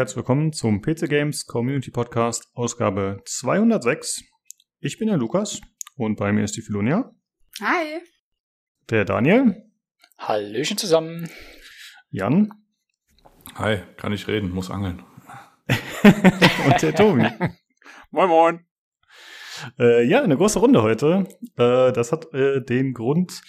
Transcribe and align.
Herzlich 0.00 0.16
willkommen 0.16 0.54
zum 0.54 0.80
PC 0.80 1.10
Games 1.10 1.44
Community 1.44 1.90
Podcast 1.90 2.48
Ausgabe 2.54 3.20
206. 3.26 4.22
Ich 4.78 4.96
bin 4.96 5.08
der 5.08 5.18
Lukas 5.18 5.60
und 5.94 6.16
bei 6.16 6.32
mir 6.32 6.42
ist 6.42 6.56
die 6.56 6.62
Filonia. 6.62 7.14
Hi. 7.60 8.00
Der 8.88 9.04
Daniel. 9.04 9.62
Hallöchen 10.16 10.78
zusammen. 10.78 11.28
Jan. 12.08 12.50
Hi, 13.56 13.82
kann 13.98 14.14
ich 14.14 14.26
reden, 14.26 14.48
muss 14.52 14.70
angeln. 14.70 15.04
und 16.64 16.80
der 16.80 16.94
Tobi. 16.94 17.28
moin, 18.10 18.28
moin. 18.30 18.66
Äh, 19.78 20.04
ja, 20.04 20.22
eine 20.22 20.38
große 20.38 20.60
Runde 20.60 20.80
heute. 20.80 21.28
Äh, 21.58 21.92
das 21.92 22.10
hat 22.10 22.32
äh, 22.32 22.64
den 22.64 22.94
Grund, 22.94 23.42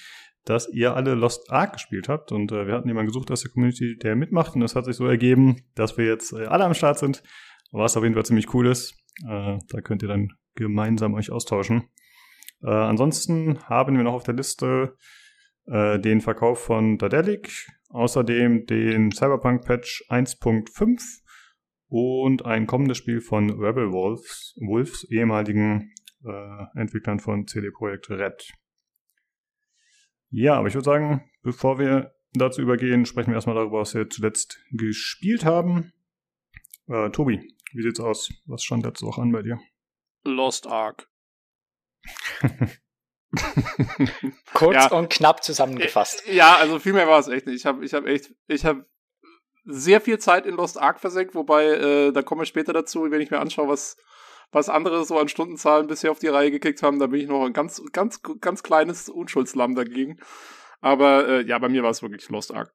dass 0.46 0.70
ihr 0.70 0.96
alle 0.96 1.14
Lost 1.14 1.52
Ark 1.52 1.74
gespielt 1.74 2.10
habt 2.10 2.32
und 2.32 2.52
äh, 2.52 2.68
wir 2.68 2.74
hatten 2.74 2.88
jemanden 2.88 3.08
gesucht 3.08 3.32
aus 3.32 3.42
der 3.42 3.52
Community, 3.52 3.98
der 3.98 4.16
mitmacht 4.16 4.56
und 4.56 4.62
es 4.62 4.76
hat 4.76 4.86
sich 4.86 4.96
so 4.96 5.06
ergeben, 5.06 5.64
dass 5.76 5.98
wir 5.98 6.06
jetzt 6.06 6.34
äh, 6.34 6.46
alle 6.46 6.66
am 6.66 6.74
Start 6.74 7.00
sind, 7.00 7.24
was 7.72 7.96
auf 7.98 8.04
jeden 8.04 8.16
Fall 8.16 8.26
ziemlich 8.26 8.54
cool 8.54 8.68
ist. 8.68 8.96
Äh, 9.28 9.58
da 9.70 9.82
könnt 9.82 10.02
ihr 10.02 10.08
dann 10.08 10.30
gemeinsam 10.56 11.14
euch 11.14 11.32
austauschen. 11.32 11.90
Äh, 12.64 12.70
ansonsten 12.70 13.64
haben 13.64 13.96
wir 13.98 14.04
noch 14.04 14.14
auf 14.14 14.24
der 14.24 14.34
Liste 14.34 14.96
äh, 15.68 16.00
den 16.00 16.22
Verkauf 16.22 16.64
von 16.64 16.98
Dadelic, 16.98 17.68
außerdem 17.90 18.66
den 18.66 19.12
Cyberpunk 19.12 19.66
Patch 19.66 20.04
1.5 20.10 21.22
und 21.88 22.46
ein 22.46 22.68
kommendes 22.68 22.98
Spiel 22.98 23.22
von 23.22 23.50
Rebel 23.50 23.92
Wolves, 23.92 24.56
Wolves 24.60 25.04
ehemaligen 25.12 25.94
äh, 26.26 26.80
Entwicklern 26.80 27.20
von 27.20 27.48
CD 27.48 27.70
Projekt 27.72 28.10
Red. 28.10 28.52
Ja, 30.32 30.56
aber 30.56 30.68
ich 30.70 30.74
würde 30.74 30.86
sagen, 30.86 31.30
bevor 31.44 31.78
wir 31.78 32.16
dazu 32.34 32.62
übergehen, 32.62 33.06
sprechen 33.06 33.28
wir 33.28 33.36
erstmal 33.36 33.56
darüber, 33.56 33.80
was 33.80 33.94
wir 33.94 34.10
zuletzt 34.10 34.60
gespielt 34.72 35.44
haben. 35.44 35.92
Äh, 36.88 37.10
Tobi, 37.12 37.54
wie 37.74 37.82
sieht's 37.82 38.00
aus? 38.00 38.32
Was 38.46 38.64
stand 38.64 38.86
letzte 38.86 39.06
Woche 39.06 39.22
an 39.22 39.32
bei 39.32 39.42
dir? 39.42 39.60
Lost 40.24 40.68
Ark. 40.68 41.10
Kurz 44.54 44.76
ja. 44.76 44.92
und 44.92 45.10
knapp 45.10 45.44
zusammengefasst. 45.44 46.26
Ja, 46.28 46.56
also 46.58 46.80
viel 46.80 46.94
mehr 46.94 47.08
war 47.08 47.20
es 47.20 47.28
echt 47.28 47.46
nicht. 47.48 47.58
Ich 47.58 47.66
habe 47.66 47.84
ich 47.84 47.94
hab 47.94 48.06
echt, 48.06 48.34
ich 48.48 48.66
habe 48.66 48.86
sehr 49.66 50.02
viel 50.02 50.18
Zeit 50.20 50.46
in 50.46 50.56
Lost 50.56 50.80
Ark 50.80 51.00
versenkt, 51.00 51.36
wobei, 51.36 51.66
äh, 51.66 52.12
da 52.12 52.22
komme 52.24 52.44
ich 52.44 52.50
später 52.50 52.74
dazu, 52.74 53.10
wenn 53.10 53.22
ich 53.22 53.32
mir 53.32 53.40
anschaue, 53.40 53.68
was 53.68 53.98
was 54.52 54.70
andere 54.70 55.06
so 55.06 55.18
an 55.18 55.28
Stundenzahlen 55.28 55.88
bisher 55.88 56.12
auf 56.12 56.20
die 56.20 56.28
Reihe 56.28 56.52
gekickt 56.52 56.84
haben, 56.84 57.00
da 57.00 57.08
bin 57.08 57.22
ich 57.22 57.28
noch 57.28 57.46
ein 57.46 57.54
ganz, 57.54 57.82
ganz, 57.92 58.22
ganz 58.22 58.64
kleines 58.64 59.10
Unschuldslamm 59.10 59.76
dagegen. 59.76 60.20
Aber 60.82 61.28
äh, 61.28 61.42
ja, 61.46 61.58
bei 61.60 61.70
mir 61.70 61.84
war 61.84 61.92
es 61.92 62.02
wirklich 62.02 62.28
Lost 62.30 62.54
Ark. 62.54 62.74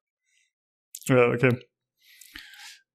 Ja, 1.05 1.29
okay. 1.29 1.59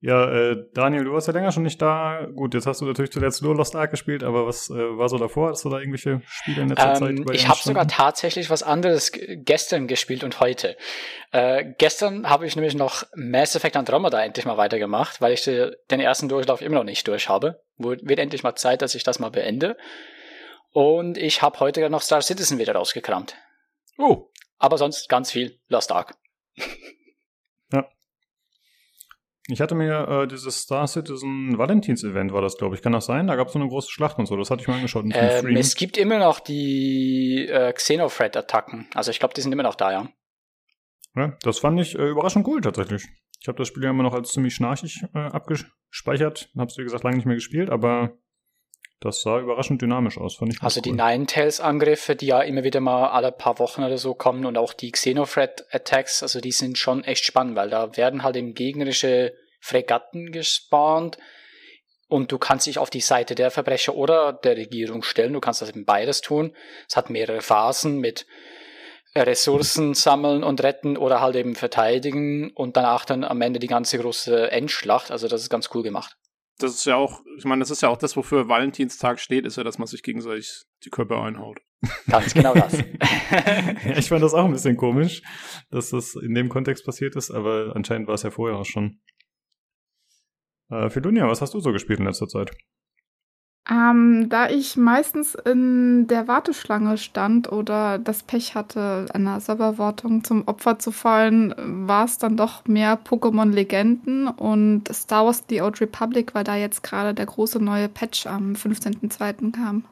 Ja, 0.05 0.29
äh, 0.29 0.57
Daniel, 0.75 1.05
du 1.05 1.13
warst 1.13 1.29
ja 1.29 1.33
länger 1.33 1.53
schon 1.53 1.63
nicht 1.63 1.81
da. 1.81 2.27
Gut, 2.35 2.55
jetzt 2.55 2.67
hast 2.67 2.81
du 2.81 2.85
natürlich 2.87 3.13
zuletzt 3.13 3.41
nur 3.41 3.55
Lost 3.55 3.77
Ark 3.77 3.93
gespielt, 3.93 4.25
aber 4.25 4.49
was 4.49 4.69
äh, 4.69 4.75
war 4.75 5.09
so 5.09 5.17
davor? 5.17 5.51
Hast 5.51 5.65
du 5.65 5.71
da 5.71 5.79
irgendwelche 5.79 6.23
Spiele 6.27 6.63
in 6.63 6.71
letzter 6.71 7.01
ähm, 7.01 7.25
Zeit? 7.25 7.35
ich 7.37 7.47
habe 7.47 7.61
sogar 7.63 7.87
tatsächlich 7.87 8.51
was 8.51 8.65
anderes 8.65 9.13
gestern 9.13 9.87
gespielt 9.87 10.25
und 10.25 10.41
heute. 10.41 10.77
Äh, 11.31 11.75
gestern 11.79 12.29
habe 12.29 12.47
ich 12.47 12.57
nämlich 12.57 12.75
noch 12.75 13.05
Mass 13.15 13.55
Effect 13.55 13.77
Andromeda 13.77 14.21
endlich 14.25 14.45
mal 14.45 14.57
weitergemacht, 14.57 15.21
weil 15.21 15.35
ich 15.35 15.45
den 15.45 16.01
ersten 16.01 16.29
Durchlauf 16.29 16.63
immer 16.63 16.79
noch 16.79 16.85
nicht 16.85 17.07
durch 17.07 17.29
habe. 17.29 17.63
Wird 17.79 18.19
endlich 18.19 18.43
mal 18.43 18.57
Zeit, 18.57 18.83
dass 18.83 18.97
ich 18.97 19.05
das 19.05 19.21
mal 19.21 19.31
beende. 19.31 19.77
Und 20.73 21.17
ich 21.17 21.43
habe 21.43 21.61
heute 21.61 21.89
noch 21.91 22.03
Star 22.03 22.23
Citizen 22.23 22.59
wieder 22.59 22.75
rausgekramt. 22.75 23.37
Oh. 23.99 24.31
Aber 24.59 24.79
sonst 24.79 25.09
ganz 25.09 25.31
viel 25.31 25.61
Lost 25.69 25.93
Ark. 25.93 26.17
Ich 29.49 29.61
hatte 29.61 29.75
mir 29.75 30.09
äh, 30.09 30.27
dieses 30.29 30.61
Star 30.63 30.87
Citizen 30.87 31.59
Valentins-Event, 31.59 32.33
war 32.33 32.43
das, 32.43 32.57
glaube 32.57 32.77
ich. 32.77 32.83
Kann 32.83 32.93
das 32.93 33.07
sein? 33.07 33.27
Da 33.27 33.35
gab 33.35 33.49
es 33.49 33.53
so 33.53 33.59
eine 33.59 33.69
große 33.69 33.91
Schlacht 33.91 34.19
und 34.19 34.27
so. 34.27 34.37
Das 34.37 34.51
hatte 34.51 34.63
ich 34.63 34.69
mal 34.69 34.77
angeschaut. 34.77 35.05
Ähm, 35.13 35.57
es 35.57 35.75
gibt 35.75 35.97
immer 35.97 36.19
noch 36.19 36.39
die 36.39 37.49
äh, 37.49 37.73
Xenothread-Attacken. 37.73 38.89
Also 38.95 39.11
ich 39.11 39.19
glaube, 39.19 39.35
die 39.35 39.41
sind 39.41 39.53
immer 39.53 39.65
noch 39.65 39.75
da, 39.75 39.91
ja. 39.91 40.09
Ja, 41.17 41.37
das 41.43 41.59
fand 41.59 41.81
ich 41.81 41.99
äh, 41.99 42.09
überraschend 42.09 42.47
cool 42.47 42.61
tatsächlich. 42.61 43.09
Ich 43.41 43.49
habe 43.49 43.59
das 43.59 43.67
Spiel 43.67 43.83
ja 43.83 43.91
immer 43.91 44.05
noch 44.05 44.15
als 44.15 44.33
ziemlich 44.33 44.55
schnarchig 44.55 45.03
äh, 45.15 45.19
abgespeichert. 45.19 46.51
Hab's, 46.57 46.79
wie 46.79 46.85
gesagt, 46.85 47.03
lange 47.03 47.17
nicht 47.17 47.27
mehr 47.27 47.35
gespielt, 47.35 47.71
aber 47.71 48.17
das 49.05 49.23
sah 49.23 49.39
überraschend 49.41 49.83
dynamisch 49.83 50.17
aus, 50.19 50.37
fand 50.37 50.55
ich. 50.55 50.63
Also 50.63 50.79
cool. 50.79 50.83
die 50.83 50.93
Ninetales-Angriffe, 50.93 52.15
die 52.15 52.27
ja 52.27 52.41
immer 52.41 52.65
wieder 52.65 52.81
mal 52.81 53.09
alle 53.09 53.33
paar 53.33 53.59
Wochen 53.59 53.83
oder 53.83 53.99
so 53.99 54.15
kommen 54.15 54.47
und 54.47 54.57
auch 54.57 54.73
die 54.73 54.93
Xenothread-Attacks, 54.93 56.23
also 56.23 56.41
die 56.41 56.53
sind 56.53 56.79
schon 56.79 57.05
echt 57.05 57.25
spannend, 57.25 57.57
weil 57.57 57.71
da 57.71 57.97
werden 57.97 58.23
halt 58.23 58.37
eben 58.37 58.55
gegnerische 58.55 59.35
Fregatten 59.61 60.33
gespawnt 60.33 61.19
und 62.09 62.31
du 62.31 62.39
kannst 62.39 62.67
dich 62.67 62.79
auf 62.79 62.91
die 62.91 63.01
Seite 63.01 63.35
der 63.35 63.51
Verbrecher 63.51 63.95
oder 63.95 64.33
der 64.33 64.57
Regierung 64.57 65.03
stellen. 65.03 65.33
Du 65.33 65.41
kannst 65.41 65.63
das 65.63 65.71
eben 65.71 65.85
beides 65.85 66.21
tun. 66.21 66.55
Es 66.89 66.97
hat 66.97 67.11
mehrere 67.11 67.41
Phasen 67.41 67.99
mit 67.99 68.27
Ressourcen 69.17 69.95
sammeln 69.95 70.45
und 70.45 70.63
retten 70.63 70.97
oder 70.97 71.21
halt 71.21 71.37
eben 71.37 71.55
verteidigen 71.55 72.51
und 72.55 72.77
danach 72.77 73.05
dann 73.05 73.25
am 73.25 73.41
Ende 73.41 73.59
die 73.59 73.67
ganze 73.67 73.99
große 73.99 74.51
Endschlacht. 74.51 75.11
Also 75.11 75.29
das 75.29 75.43
ist 75.43 75.51
ganz 75.51 75.71
cool 75.75 75.83
gemacht 75.83 76.17
das 76.59 76.75
ist 76.75 76.85
ja 76.85 76.97
auch, 76.97 77.23
ich 77.37 77.45
meine, 77.45 77.61
das 77.61 77.71
ist 77.71 77.83
ja 77.83 77.89
auch 77.89 77.97
das, 77.97 78.17
wofür 78.17 78.49
Valentinstag 78.49 79.21
steht, 79.21 79.47
ist 79.47 79.57
ja, 79.57 79.65
dass 79.65 79.79
man 79.79 79.87
sich 79.87 80.03
gegenseitig 80.03 80.65
die 80.85 80.91
Körper 80.91 81.23
einhaut. 81.23 81.61
Ganz 82.09 82.35
genau 82.35 82.55
das. 82.55 82.79
ja, 83.85 83.97
ich 83.97 84.09
fand 84.09 84.23
das 84.23 84.35
auch 84.35 84.45
ein 84.45 84.53
bisschen 84.53 84.77
komisch, 84.77 85.23
dass 85.71 85.91
das 85.91 86.15
in 86.15 86.35
dem 86.35 86.49
Kontext 86.49 86.85
passiert 86.85 87.17
ist, 87.17 87.31
aber 87.31 87.73
anscheinend 87.75 88.07
war 88.07 88.15
es 88.15 88.23
ja 88.23 88.31
vorher 88.31 88.59
auch 88.59 88.67
schon. 88.67 89.01
Äh, 90.71 90.91
Fidunia, 90.91 91.27
was 91.29 91.41
hast 91.41 91.55
du 91.55 91.61
so 91.61 91.73
gespielt 91.73 91.99
in 91.99 92.07
letzter 92.07 92.29
Zeit? 92.29 92.51
Ähm, 93.71 94.29
da 94.29 94.51
ich 94.51 94.77
meistens 94.77 95.37
in 95.37 96.09
der 96.09 96.27
Warteschlange 96.27 96.99
stand 96.99 97.53
oder 97.53 98.01
das 98.01 98.25
Pech 98.25 98.57
hatte, 98.57 99.07
einer 99.15 99.39
Serverwortung 99.39 100.25
zum 100.25 100.49
Opfer 100.49 100.81
zu 100.81 100.91
fallen, 100.91 101.55
war 101.87 102.05
es 102.05 102.19
dann 102.19 102.37
doch 102.37 102.67
mehr 102.67 102.99
Pokémon 102.99 103.53
Legenden 103.53 104.27
und 104.27 104.93
Star 104.93 105.27
Wars 105.27 105.45
The 105.49 105.63
Old 105.63 105.81
Republic, 105.81 106.35
weil 106.35 106.43
da 106.43 106.57
jetzt 106.57 106.83
gerade 106.83 107.15
der 107.15 107.27
große 107.27 107.63
neue 107.63 107.89
Patch 107.89 108.27
am 108.27 108.55
15.02. 108.55 109.53
kam. 109.53 109.85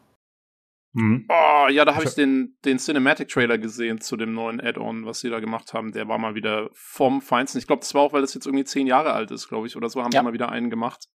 Mhm. 0.92 1.26
Oh, 1.28 1.68
ja, 1.68 1.84
da 1.84 1.94
habe 1.94 2.04
ich 2.04 2.14
den, 2.14 2.56
den 2.64 2.78
Cinematic-Trailer 2.78 3.58
gesehen 3.58 4.00
zu 4.00 4.16
dem 4.16 4.34
neuen 4.34 4.60
Add-on, 4.60 5.06
was 5.06 5.20
sie 5.20 5.30
da 5.30 5.38
gemacht 5.38 5.72
haben. 5.72 5.92
Der 5.92 6.08
war 6.08 6.18
mal 6.18 6.34
wieder 6.34 6.70
vom 6.72 7.22
Feinsten. 7.22 7.58
Ich 7.58 7.68
glaube, 7.68 7.80
das 7.80 7.94
war 7.94 8.02
auch, 8.02 8.12
weil 8.12 8.22
das 8.22 8.34
jetzt 8.34 8.46
irgendwie 8.46 8.64
zehn 8.64 8.88
Jahre 8.88 9.12
alt 9.12 9.30
ist, 9.30 9.48
glaube 9.48 9.68
ich, 9.68 9.76
oder 9.76 9.88
so, 9.88 10.02
haben 10.02 10.10
ja. 10.12 10.20
sie 10.20 10.24
mal 10.24 10.32
wieder 10.32 10.50
einen 10.50 10.70
gemacht. 10.70 11.08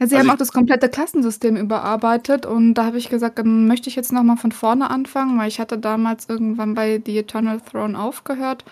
Ja, 0.00 0.06
sie 0.06 0.16
also 0.16 0.28
haben 0.28 0.34
auch 0.34 0.38
das 0.38 0.52
komplette 0.52 0.88
Klassensystem 0.88 1.56
überarbeitet 1.56 2.46
und 2.46 2.72
da 2.74 2.86
habe 2.86 2.96
ich 2.96 3.10
gesagt, 3.10 3.38
dann 3.38 3.66
möchte 3.66 3.90
ich 3.90 3.96
jetzt 3.96 4.12
nochmal 4.12 4.38
von 4.38 4.50
vorne 4.50 4.88
anfangen, 4.88 5.38
weil 5.38 5.48
ich 5.48 5.60
hatte 5.60 5.76
damals 5.76 6.28
irgendwann 6.28 6.74
bei 6.74 7.02
The 7.04 7.18
Eternal 7.18 7.60
Throne 7.60 7.98
aufgehört 7.98 8.64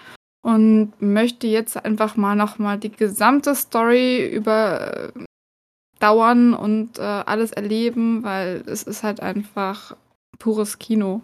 und 0.43 0.95
möchte 1.01 1.47
jetzt 1.47 1.85
einfach 1.85 2.17
mal 2.17 2.35
nochmal 2.35 2.79
die 2.79 2.91
gesamte 2.91 3.55
Story 3.55 4.27
überdauern 4.27 5.23
und 6.55 6.99
äh, 6.99 7.03
alles 7.03 7.53
erleben, 7.53 8.23
weil 8.25 8.63
es 8.67 8.85
ist 8.85 9.03
halt 9.03 9.21
einfach 9.21 9.95
pures 10.39 10.79
Kino. 10.79 11.21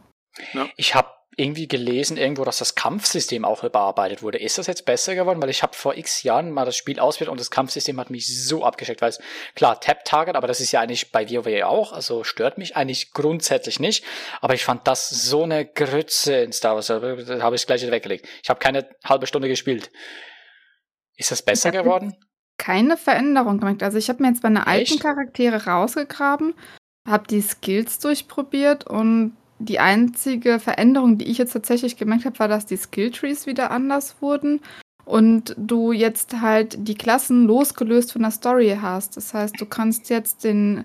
Ja. 0.53 0.67
Ich 0.77 0.95
habe 0.95 1.09
irgendwie 1.37 1.69
gelesen 1.69 2.17
irgendwo, 2.17 2.45
dass 2.45 2.59
das 2.59 2.75
Kampfsystem 2.75 3.45
auch 3.45 3.65
überarbeitet 3.65 4.23
wurde. 4.23 4.39
Ist 4.39 4.59
das 4.59 4.67
jetzt 4.67 4.85
besser 4.85 5.15
geworden? 5.15 5.43
Weil 5.43 5.51
ich 5.51 5.63
habe 5.63 5.75
vor 5.75 5.97
x 5.97 6.23
Jahren 6.23 6.51
mal 6.51 6.65
das 6.65 6.77
Spiel 6.77 7.01
ausprobiert 7.01 7.31
und 7.31 7.41
das 7.41 7.51
Kampfsystem 7.51 7.99
hat 7.99 8.11
mich 8.11 8.47
so 8.47 8.65
abgeschreckt, 8.65 9.03
weil 9.03 9.11
es, 9.11 9.21
klar, 9.55 9.81
Tap-Target, 9.81 10.37
aber 10.37 10.47
das 10.47 10.61
ist 10.61 10.73
ja 10.73 10.81
eigentlich 10.81 11.13
bei 11.13 11.29
WoW 11.29 11.65
auch, 11.65 11.93
also 11.93 12.25
stört 12.25 12.59
mich 12.59 12.77
eigentlich 12.77 13.13
grundsätzlich 13.13 13.81
nicht. 13.81 14.05
Aber 14.41 14.55
ich 14.55 14.65
fand 14.65 14.87
das 14.87 15.09
so 15.11 15.43
eine 15.43 15.67
Grütze 15.67 16.37
in 16.37 16.53
Star 16.53 16.75
Wars, 16.75 16.87
da 16.87 17.01
habe 17.41 17.57
ich 17.57 17.67
gleich 17.67 17.89
weggelegt. 17.91 18.29
Ich 18.43 18.51
habe 18.51 18.61
keine 18.61 18.89
halbe 19.05 19.27
Stunde 19.27 19.49
gespielt. 19.49 19.91
Ist 21.17 21.31
das 21.31 21.43
besser 21.43 21.71
geworden? 21.71 22.15
Keine 22.59 22.97
Veränderung 22.97 23.59
gemacht. 23.59 23.83
Also 23.83 23.99
ich 23.99 24.09
habe 24.09 24.23
mir 24.23 24.29
jetzt 24.29 24.43
meine 24.43 24.67
alten 24.67 24.99
Charaktere 24.99 25.65
rausgegraben, 25.65 26.55
habe 27.07 27.27
die 27.27 27.41
Skills 27.41 27.99
durchprobiert 27.99 28.87
und 28.87 29.37
die 29.65 29.81
einzige 29.81 30.59
Veränderung, 30.59 31.19
die 31.19 31.27
ich 31.27 31.39
jetzt 31.39 31.53
tatsächlich 31.53 31.97
gemerkt 31.97 32.25
habe, 32.25 32.39
war, 32.39 32.49
dass 32.49 32.67
die 32.67 32.77
Skilltrees 32.77 33.47
wieder 33.47 33.71
anders 33.71 34.17
wurden 34.21 34.61
und 35.05 35.55
du 35.59 35.93
jetzt 35.93 36.41
halt 36.41 36.77
die 36.89 36.95
Klassen 36.95 37.47
losgelöst 37.47 38.13
von 38.13 38.23
der 38.23 38.31
Story 38.31 38.79
hast. 38.81 39.17
Das 39.17 39.35
heißt, 39.35 39.61
du 39.61 39.67
kannst 39.67 40.11
jetzt 40.11 40.45
den 40.45 40.85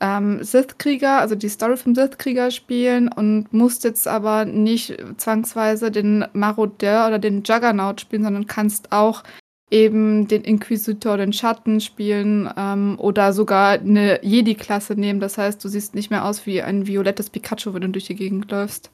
ähm, 0.00 0.42
Sith-Krieger, 0.42 1.18
also 1.18 1.34
die 1.34 1.48
Story 1.48 1.76
vom 1.76 1.94
Sith-Krieger 1.94 2.50
spielen 2.50 3.08
und 3.08 3.52
musst 3.52 3.84
jetzt 3.84 4.06
aber 4.06 4.44
nicht 4.44 4.96
zwangsweise 5.16 5.90
den 5.90 6.24
Marodeur 6.32 7.08
oder 7.08 7.18
den 7.18 7.42
Juggernaut 7.42 8.00
spielen, 8.00 8.22
sondern 8.22 8.46
kannst 8.46 8.92
auch 8.92 9.24
eben 9.70 10.28
den 10.28 10.42
Inquisitor, 10.42 11.16
den 11.16 11.32
Schatten 11.32 11.80
spielen 11.80 12.50
ähm, 12.56 12.96
oder 12.98 13.32
sogar 13.32 13.72
eine 13.72 14.24
Jedi-Klasse 14.24 14.94
nehmen. 14.94 15.20
Das 15.20 15.38
heißt, 15.38 15.62
du 15.64 15.68
siehst 15.68 15.94
nicht 15.94 16.10
mehr 16.10 16.24
aus 16.24 16.46
wie 16.46 16.62
ein 16.62 16.86
violettes 16.86 17.30
Pikachu, 17.30 17.74
wenn 17.74 17.82
du 17.82 17.90
durch 17.90 18.06
die 18.06 18.16
Gegend 18.16 18.50
läufst. 18.50 18.90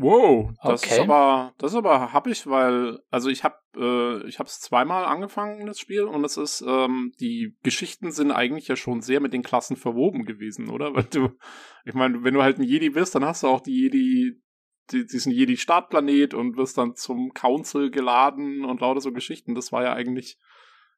Wow, 0.00 0.52
das 0.62 0.84
Okay. 0.84 0.94
ist 0.94 1.00
aber, 1.00 1.52
das 1.58 1.72
ist 1.72 1.76
aber 1.76 2.12
hab 2.12 2.28
ich, 2.28 2.46
weil, 2.46 3.00
also 3.10 3.30
ich 3.30 3.42
habe, 3.42 3.56
äh, 3.76 4.28
ich 4.28 4.38
habe 4.38 4.46
es 4.46 4.60
zweimal 4.60 5.04
angefangen 5.04 5.66
das 5.66 5.80
Spiel 5.80 6.02
und 6.04 6.24
es 6.24 6.36
ist, 6.36 6.64
ähm, 6.64 7.10
die 7.18 7.56
Geschichten 7.64 8.12
sind 8.12 8.30
eigentlich 8.30 8.68
ja 8.68 8.76
schon 8.76 9.00
sehr 9.00 9.18
mit 9.18 9.32
den 9.32 9.42
Klassen 9.42 9.76
verwoben 9.76 10.24
gewesen, 10.24 10.70
oder? 10.70 10.94
Weil 10.94 11.04
du, 11.04 11.30
ich 11.84 11.94
meine, 11.94 12.22
wenn 12.22 12.34
du 12.34 12.42
halt 12.42 12.58
ein 12.58 12.62
Jedi 12.62 12.90
bist, 12.90 13.16
dann 13.16 13.24
hast 13.24 13.42
du 13.42 13.48
auch 13.48 13.60
die 13.60 13.72
Jedi, 13.74 14.40
die, 14.90 15.06
diesen 15.06 15.32
Jedi 15.32 15.56
Startplanet 15.56 16.34
und 16.34 16.56
wirst 16.56 16.78
dann 16.78 16.94
zum 16.96 17.32
Council 17.34 17.90
geladen 17.90 18.64
und 18.64 18.80
lauter 18.80 19.00
so 19.00 19.12
Geschichten. 19.12 19.54
Das 19.54 19.72
war 19.72 19.82
ja 19.82 19.92
eigentlich, 19.92 20.38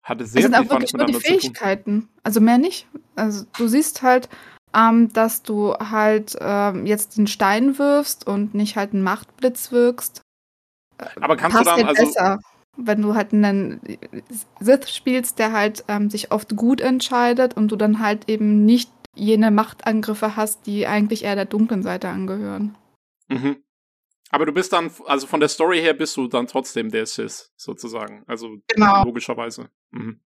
hatte 0.02 0.24
Das 0.24 0.32
sehr 0.32 0.42
sind 0.42 0.54
viel 0.56 0.66
auch 0.66 0.70
wirklich 0.70 0.92
nur 0.92 1.06
die. 1.06 1.14
Fähigkeiten. 1.14 2.08
Also 2.22 2.40
mehr 2.40 2.58
nicht. 2.58 2.86
Also 3.16 3.44
du 3.56 3.66
siehst 3.68 4.02
halt, 4.02 4.28
ähm, 4.74 5.12
dass 5.12 5.42
du 5.42 5.74
halt 5.74 6.36
ähm, 6.40 6.86
jetzt 6.86 7.16
den 7.18 7.26
Stein 7.26 7.78
wirfst 7.78 8.26
und 8.26 8.54
nicht 8.54 8.76
halt 8.76 8.92
einen 8.92 9.02
Machtblitz 9.02 9.72
wirkst. 9.72 10.22
Äh, 10.98 11.06
Aber 11.20 11.36
kannst 11.36 11.58
du 11.58 11.64
passt 11.64 11.78
dann, 11.78 11.86
halt 11.86 11.98
also- 11.98 12.12
besser, 12.12 12.38
wenn 12.76 13.02
du 13.02 13.14
halt 13.14 13.32
einen 13.32 13.80
Sith 14.60 14.88
spielst, 14.90 15.38
der 15.38 15.52
halt 15.52 15.84
ähm, 15.88 16.08
sich 16.08 16.30
oft 16.30 16.56
gut 16.56 16.80
entscheidet 16.80 17.56
und 17.56 17.68
du 17.72 17.76
dann 17.76 17.98
halt 17.98 18.28
eben 18.30 18.64
nicht 18.64 18.90
jene 19.16 19.50
Machtangriffe 19.50 20.36
hast, 20.36 20.66
die 20.66 20.86
eigentlich 20.86 21.24
eher 21.24 21.34
der 21.34 21.44
dunklen 21.46 21.82
Seite 21.82 22.08
angehören. 22.08 22.76
Mhm. 23.28 23.56
Aber 24.30 24.46
du 24.46 24.52
bist 24.52 24.72
dann, 24.72 24.90
also 25.06 25.26
von 25.26 25.40
der 25.40 25.48
Story 25.48 25.80
her 25.80 25.92
bist 25.94 26.16
du 26.16 26.28
dann 26.28 26.46
trotzdem 26.46 26.90
der 26.90 27.06
Sith, 27.06 27.52
sozusagen. 27.56 28.24
Also 28.26 28.58
Genau. 28.68 29.04
logischerweise. 29.04 29.70
Mhm. 29.90 30.20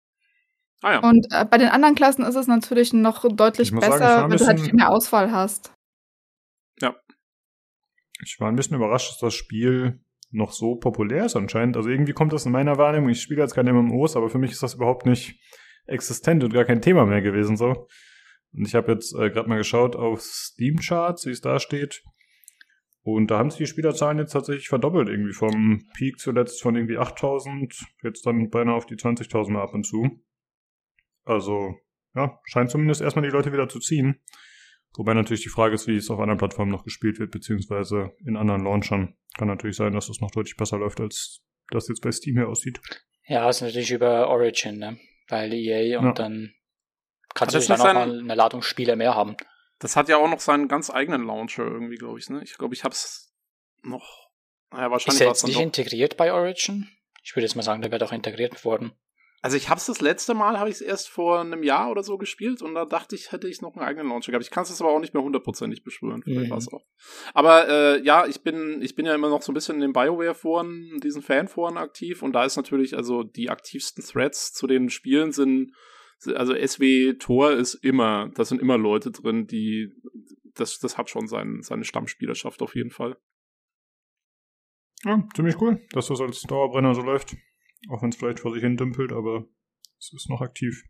Ah 0.81 0.93
ja. 0.93 0.99
Und 0.99 1.27
äh, 1.31 1.45
bei 1.45 1.57
den 1.57 1.69
anderen 1.69 1.95
Klassen 1.95 2.23
ist 2.23 2.35
es 2.35 2.47
natürlich 2.47 2.93
noch 2.93 3.25
deutlich 3.27 3.69
sagen, 3.69 3.81
besser, 3.81 4.25
ein 4.25 4.31
weil 4.31 4.37
du 4.37 4.45
halt 4.45 4.59
viel 4.59 4.73
mehr 4.73 4.91
Auswahl 4.91 5.31
hast. 5.31 5.75
Ich 8.23 8.39
war 8.39 8.49
ein 8.49 8.55
bisschen 8.55 8.77
überrascht, 8.77 9.11
dass 9.11 9.19
das 9.19 9.33
Spiel 9.33 9.99
noch 10.31 10.51
so 10.51 10.75
populär 10.75 11.25
ist 11.25 11.35
anscheinend. 11.35 11.77
Also 11.77 11.89
irgendwie 11.89 12.13
kommt 12.13 12.33
das 12.33 12.45
in 12.45 12.51
meiner 12.51 12.77
Wahrnehmung. 12.77 13.09
Ich 13.09 13.21
spiele 13.21 13.41
jetzt 13.41 13.55
keine 13.55 13.73
MMOs, 13.73 14.15
aber 14.15 14.29
für 14.29 14.37
mich 14.37 14.51
ist 14.51 14.63
das 14.63 14.75
überhaupt 14.75 15.05
nicht 15.05 15.39
existent 15.85 16.43
und 16.43 16.53
gar 16.53 16.65
kein 16.65 16.81
Thema 16.81 17.05
mehr 17.05 17.21
gewesen 17.21 17.57
so. 17.57 17.87
Und 18.53 18.67
ich 18.67 18.75
habe 18.75 18.91
jetzt 18.93 19.13
äh, 19.13 19.29
gerade 19.29 19.49
mal 19.49 19.57
geschaut 19.57 19.95
auf 19.95 20.21
Steam 20.21 20.77
Charts, 20.77 21.25
wie 21.25 21.31
es 21.31 21.41
da 21.41 21.59
steht. 21.59 22.03
Und 23.05 23.29
da 23.29 23.37
haben 23.37 23.51
sich 23.51 23.59
die 23.59 23.67
Spielerzahlen 23.67 24.17
jetzt 24.17 24.31
tatsächlich 24.31 24.67
verdoppelt, 24.67 25.09
irgendwie 25.09 25.33
vom 25.33 25.85
Peak 25.95 26.17
zuletzt 26.17 26.63
von 26.63 26.75
irgendwie 26.75 26.97
8000, 26.97 27.85
jetzt 28.01 28.25
dann 28.25 28.49
beinahe 28.49 28.73
auf 28.73 28.87
die 28.87 28.95
20.000 28.95 29.51
mal 29.51 29.61
ab 29.61 29.75
und 29.75 29.85
zu. 29.85 30.23
Also, 31.23 31.75
ja, 32.15 32.39
scheint 32.45 32.71
zumindest 32.71 33.01
erstmal 33.01 33.23
die 33.23 33.31
Leute 33.31 33.53
wieder 33.53 33.69
zu 33.69 33.79
ziehen. 33.79 34.23
Wobei 34.97 35.13
natürlich 35.13 35.43
die 35.43 35.49
Frage 35.49 35.75
ist, 35.75 35.85
wie 35.85 35.95
es 35.95 36.09
auf 36.09 36.19
anderen 36.19 36.39
Plattformen 36.39 36.71
noch 36.71 36.83
gespielt 36.83 37.19
wird, 37.19 37.29
beziehungsweise 37.29 38.13
in 38.25 38.35
anderen 38.35 38.63
Launchern. 38.63 39.15
Kann 39.37 39.49
natürlich 39.49 39.75
sein, 39.75 39.93
dass 39.93 40.09
es 40.09 40.19
noch 40.19 40.31
deutlich 40.31 40.57
besser 40.57 40.79
läuft, 40.79 40.99
als 40.99 41.43
das 41.69 41.87
jetzt 41.87 42.01
bei 42.01 42.11
Steam 42.11 42.37
hier 42.37 42.49
aussieht. 42.49 42.81
Ja, 43.27 43.47
ist 43.47 43.61
natürlich 43.61 43.91
über 43.91 44.29
Origin, 44.29 44.79
ne? 44.79 44.97
Weil 45.27 45.53
EA 45.53 45.99
und 45.99 46.05
Ja. 46.05 46.11
dann 46.13 46.55
kannst 47.35 47.53
du 47.53 47.59
dann 47.59 47.81
auch 47.81 47.93
mal 47.93 48.19
eine 48.19 48.33
Ladung 48.33 48.63
Spiele 48.63 48.95
mehr 48.95 49.13
haben. 49.13 49.35
Das 49.79 49.95
hat 49.95 50.07
ja 50.09 50.17
auch 50.17 50.29
noch 50.29 50.39
seinen 50.39 50.67
ganz 50.67 50.89
eigenen 50.89 51.25
Launcher 51.25 51.63
irgendwie, 51.65 51.95
glaube 51.97 52.19
ich, 52.19 52.29
ne? 52.29 52.41
Ich 52.43 52.57
glaube, 52.57 52.73
ich 52.73 52.83
hab's 52.83 53.33
noch. 53.83 54.29
Naja, 54.71 54.85
Ist 54.87 54.91
wahrscheinlich 54.91 55.19
der 55.19 55.27
war's 55.27 55.41
jetzt 55.41 55.47
nicht 55.47 55.57
doch. 55.57 55.63
integriert 55.63 56.17
bei 56.17 56.33
Origin? 56.33 56.89
Ich 57.23 57.35
würde 57.35 57.45
jetzt 57.45 57.55
mal 57.55 57.61
sagen, 57.63 57.81
der 57.81 57.91
wird 57.91 58.03
auch 58.03 58.11
integriert 58.13 58.63
worden. 58.65 58.93
Also 59.41 59.57
ich 59.57 59.69
hab's 59.69 59.85
das 59.85 60.01
letzte 60.01 60.33
Mal, 60.33 60.57
habe 60.57 60.69
ich 60.69 60.75
es 60.77 60.81
erst 60.81 61.07
vor 61.09 61.39
einem 61.39 61.61
Jahr 61.61 61.91
oder 61.91 62.01
so 62.01 62.17
gespielt 62.17 62.63
und 62.63 62.73
da 62.73 62.85
dachte 62.85 63.13
ich, 63.15 63.31
hätte 63.31 63.47
ich 63.47 63.61
noch 63.61 63.75
einen 63.75 63.85
eigenen 63.85 64.07
Launcher 64.09 64.31
gehabt. 64.31 64.43
Ich 64.43 64.49
kann 64.49 64.63
es 64.63 64.81
aber 64.81 64.89
auch 64.89 64.99
nicht 64.99 65.13
mehr 65.13 65.21
hundertprozentig 65.21 65.83
beschwören. 65.83 66.23
Vielleicht 66.23 66.47
Mhm. 66.49 66.53
war's 66.53 66.67
auch. 66.73 66.83
Aber 67.35 67.67
äh, 67.69 68.01
ja, 68.03 68.25
ich 68.25 68.41
bin, 68.41 68.81
ich 68.81 68.95
bin 68.95 69.05
ja 69.05 69.13
immer 69.13 69.29
noch 69.29 69.43
so 69.43 69.51
ein 69.51 69.53
bisschen 69.53 69.75
in 69.75 69.81
den 69.81 69.93
Bioware-Foren, 69.93 70.99
diesen 71.03 71.21
Fan-Foren 71.21 71.77
aktiv 71.77 72.23
und 72.23 72.33
da 72.33 72.43
ist 72.43 72.55
natürlich, 72.55 72.95
also 72.97 73.21
die 73.23 73.51
aktivsten 73.51 74.03
Threads 74.03 74.51
zu 74.53 74.65
den 74.65 74.89
Spielen 74.89 75.31
sind, 75.31 75.73
also 76.33 76.53
SW 76.55 77.13
Tor 77.13 77.51
ist 77.51 77.75
immer, 77.75 78.29
da 78.35 78.45
sind 78.45 78.61
immer 78.61 78.77
Leute 78.77 79.11
drin, 79.11 79.47
die, 79.47 79.91
das, 80.55 80.79
das 80.79 80.97
hat 80.97 81.09
schon 81.09 81.27
sein, 81.27 81.61
seine 81.61 81.83
Stammspielerschaft 81.83 82.61
auf 82.61 82.75
jeden 82.75 82.91
Fall. 82.91 83.17
Ja, 85.03 85.23
ziemlich 85.35 85.59
cool, 85.61 85.85
dass 85.91 86.07
das 86.07 86.21
als 86.21 86.41
Dauerbrenner 86.41 86.95
so 86.95 87.01
läuft. 87.01 87.35
Auch 87.89 88.01
wenn 88.01 88.09
es 88.09 88.15
vielleicht 88.15 88.39
vor 88.39 88.53
sich 88.53 88.63
hin 88.63 88.77
dümpelt, 88.77 89.11
aber 89.11 89.45
es 89.99 90.11
ist 90.13 90.29
noch 90.29 90.41
aktiv. 90.41 90.83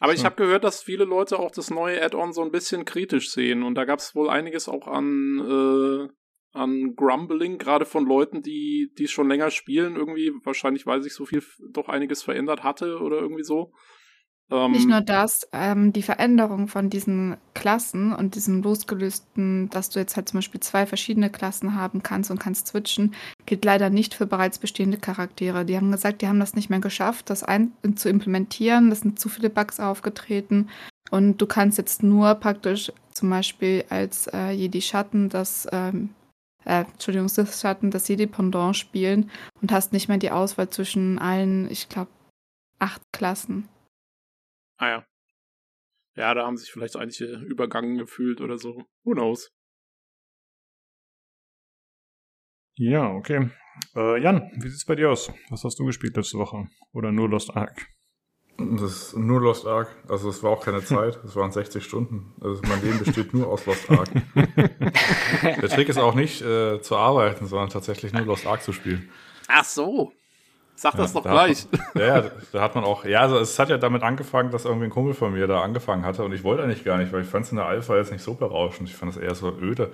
Aber 0.00 0.12
ich 0.14 0.20
Ja. 0.20 0.26
habe 0.26 0.36
gehört, 0.36 0.64
dass 0.64 0.82
viele 0.82 1.04
Leute 1.04 1.38
auch 1.38 1.50
das 1.50 1.70
neue 1.70 2.02
Add-on 2.02 2.32
so 2.32 2.42
ein 2.42 2.52
bisschen 2.52 2.84
kritisch 2.84 3.30
sehen. 3.30 3.62
Und 3.62 3.74
da 3.74 3.84
gab 3.84 3.98
es 3.98 4.14
wohl 4.14 4.30
einiges 4.30 4.68
auch 4.68 4.86
an, 4.86 5.40
äh, 5.40 6.08
an 6.56 6.94
Grumbling, 6.94 7.58
gerade 7.58 7.84
von 7.84 8.06
Leuten, 8.06 8.42
die 8.42 8.92
die 8.96 9.04
es 9.04 9.10
schon 9.10 9.28
länger 9.28 9.50
spielen. 9.50 9.96
Irgendwie, 9.96 10.32
wahrscheinlich, 10.44 10.86
weil 10.86 11.02
sich 11.02 11.14
so 11.14 11.26
viel 11.26 11.42
doch 11.72 11.88
einiges 11.88 12.22
verändert 12.22 12.62
hatte 12.62 13.00
oder 13.00 13.18
irgendwie 13.18 13.44
so. 13.44 13.74
Ähm, 14.50 14.72
Nicht 14.72 14.88
nur 14.88 15.00
das, 15.00 15.48
ähm, 15.52 15.92
die 15.92 16.02
Veränderung 16.02 16.68
von 16.68 16.88
diesen 16.88 17.36
Klassen 17.54 18.12
und 18.12 18.36
diesem 18.36 18.62
losgelösten, 18.62 19.68
dass 19.70 19.90
du 19.90 19.98
jetzt 19.98 20.16
halt 20.16 20.28
zum 20.28 20.38
Beispiel 20.38 20.60
zwei 20.60 20.86
verschiedene 20.86 21.30
Klassen 21.30 21.74
haben 21.74 22.02
kannst 22.02 22.30
und 22.30 22.38
kannst 22.38 22.68
switchen, 22.68 23.14
gilt 23.44 23.64
leider 23.64 23.90
nicht 23.90 24.14
für 24.14 24.26
bereits 24.26 24.58
bestehende 24.58 24.98
Charaktere. 24.98 25.64
Die 25.64 25.76
haben 25.76 25.90
gesagt, 25.90 26.22
die 26.22 26.28
haben 26.28 26.38
das 26.38 26.54
nicht 26.54 26.70
mehr 26.70 26.78
geschafft, 26.78 27.28
das 27.28 27.42
ein 27.42 27.72
zu 27.96 28.08
implementieren. 28.08 28.92
Es 28.92 29.00
sind 29.00 29.18
zu 29.18 29.28
viele 29.28 29.50
Bugs 29.50 29.80
aufgetreten 29.80 30.68
und 31.10 31.38
du 31.38 31.46
kannst 31.46 31.78
jetzt 31.78 32.04
nur 32.04 32.34
praktisch 32.36 32.92
zum 33.12 33.30
Beispiel 33.30 33.84
als 33.88 34.28
äh, 34.28 34.50
Jedi 34.50 34.80
Schatten 34.80 35.28
das 35.28 35.66
ähm, 35.72 36.10
äh, 36.64 36.84
Entschuldigung, 36.92 37.28
Sith 37.28 37.60
Schatten, 37.60 37.90
das 37.90 38.06
Jedi 38.06 38.26
Pendant 38.26 38.76
spielen 38.76 39.30
und 39.60 39.72
hast 39.72 39.92
nicht 39.92 40.08
mehr 40.08 40.18
die 40.18 40.30
Auswahl 40.30 40.68
zwischen 40.68 41.18
allen, 41.18 41.70
ich 41.70 41.88
glaube, 41.88 42.10
acht 42.78 43.02
Klassen. 43.12 43.68
Ah 44.78 44.88
ja. 44.88 45.06
Ja, 46.16 46.34
da 46.34 46.46
haben 46.46 46.56
sich 46.56 46.70
vielleicht 46.70 46.96
einige 46.96 47.24
übergangen 47.24 47.98
gefühlt 47.98 48.40
oder 48.40 48.58
so. 48.58 48.84
Who 49.04 49.12
knows? 49.12 49.52
Ja, 52.78 53.10
okay. 53.10 53.50
Äh, 53.94 54.20
Jan, 54.22 54.50
wie 54.56 54.68
sieht's 54.68 54.84
bei 54.84 54.94
dir 54.94 55.10
aus? 55.10 55.30
Was 55.50 55.64
hast 55.64 55.78
du 55.78 55.84
gespielt 55.84 56.16
letzte 56.16 56.38
Woche? 56.38 56.68
Oder 56.92 57.12
nur 57.12 57.28
Lost 57.28 57.54
Ark? 57.54 57.86
Das 58.58 58.82
ist 58.82 59.16
nur 59.16 59.40
Lost 59.40 59.66
Ark. 59.66 59.94
Also 60.08 60.30
es 60.30 60.42
war 60.42 60.50
auch 60.50 60.64
keine 60.64 60.82
Zeit. 60.84 61.16
Es 61.24 61.36
waren 61.36 61.52
60 61.52 61.84
Stunden. 61.84 62.34
Also 62.40 62.62
mein 62.66 62.82
Leben 62.82 62.98
besteht 62.98 63.34
nur 63.34 63.48
aus 63.48 63.66
Lost 63.66 63.90
Ark. 63.90 64.08
Der 65.42 65.68
Trick 65.68 65.88
ist 65.88 65.98
auch 65.98 66.14
nicht 66.14 66.40
äh, 66.42 66.80
zu 66.80 66.96
arbeiten, 66.96 67.46
sondern 67.46 67.68
tatsächlich 67.68 68.12
nur 68.12 68.24
Lost 68.24 68.46
Ark 68.46 68.62
zu 68.62 68.72
spielen. 68.72 69.10
Ach 69.48 69.64
so. 69.64 70.12
Sag 70.76 70.94
das 70.96 71.14
Ja, 71.14 71.20
doch 71.20 71.24
da 71.24 71.32
gleich. 71.32 71.66
Man, 71.94 72.06
ja, 72.06 72.24
da 72.52 72.60
hat 72.60 72.74
man 72.74 72.84
auch. 72.84 73.04
Ja, 73.04 73.20
also 73.22 73.38
es 73.38 73.58
hat 73.58 73.70
ja 73.70 73.78
damit 73.78 74.02
angefangen, 74.02 74.50
dass 74.50 74.66
irgendwie 74.66 74.84
ein 74.84 74.90
Kumpel 74.90 75.14
von 75.14 75.32
mir 75.32 75.46
da 75.46 75.62
angefangen 75.62 76.04
hatte 76.04 76.22
und 76.22 76.32
ich 76.32 76.44
wollte 76.44 76.62
eigentlich 76.62 76.84
gar 76.84 76.98
nicht, 76.98 77.12
weil 77.12 77.22
ich 77.22 77.28
fand 77.28 77.46
es 77.46 77.50
in 77.50 77.56
der 77.56 77.66
Alpha 77.66 77.96
jetzt 77.96 78.12
nicht 78.12 78.22
so 78.22 78.34
berauschend. 78.34 78.88
Ich 78.88 78.94
fand 78.94 79.12
es 79.12 79.18
eher 79.18 79.34
so 79.34 79.48
öde. 79.58 79.90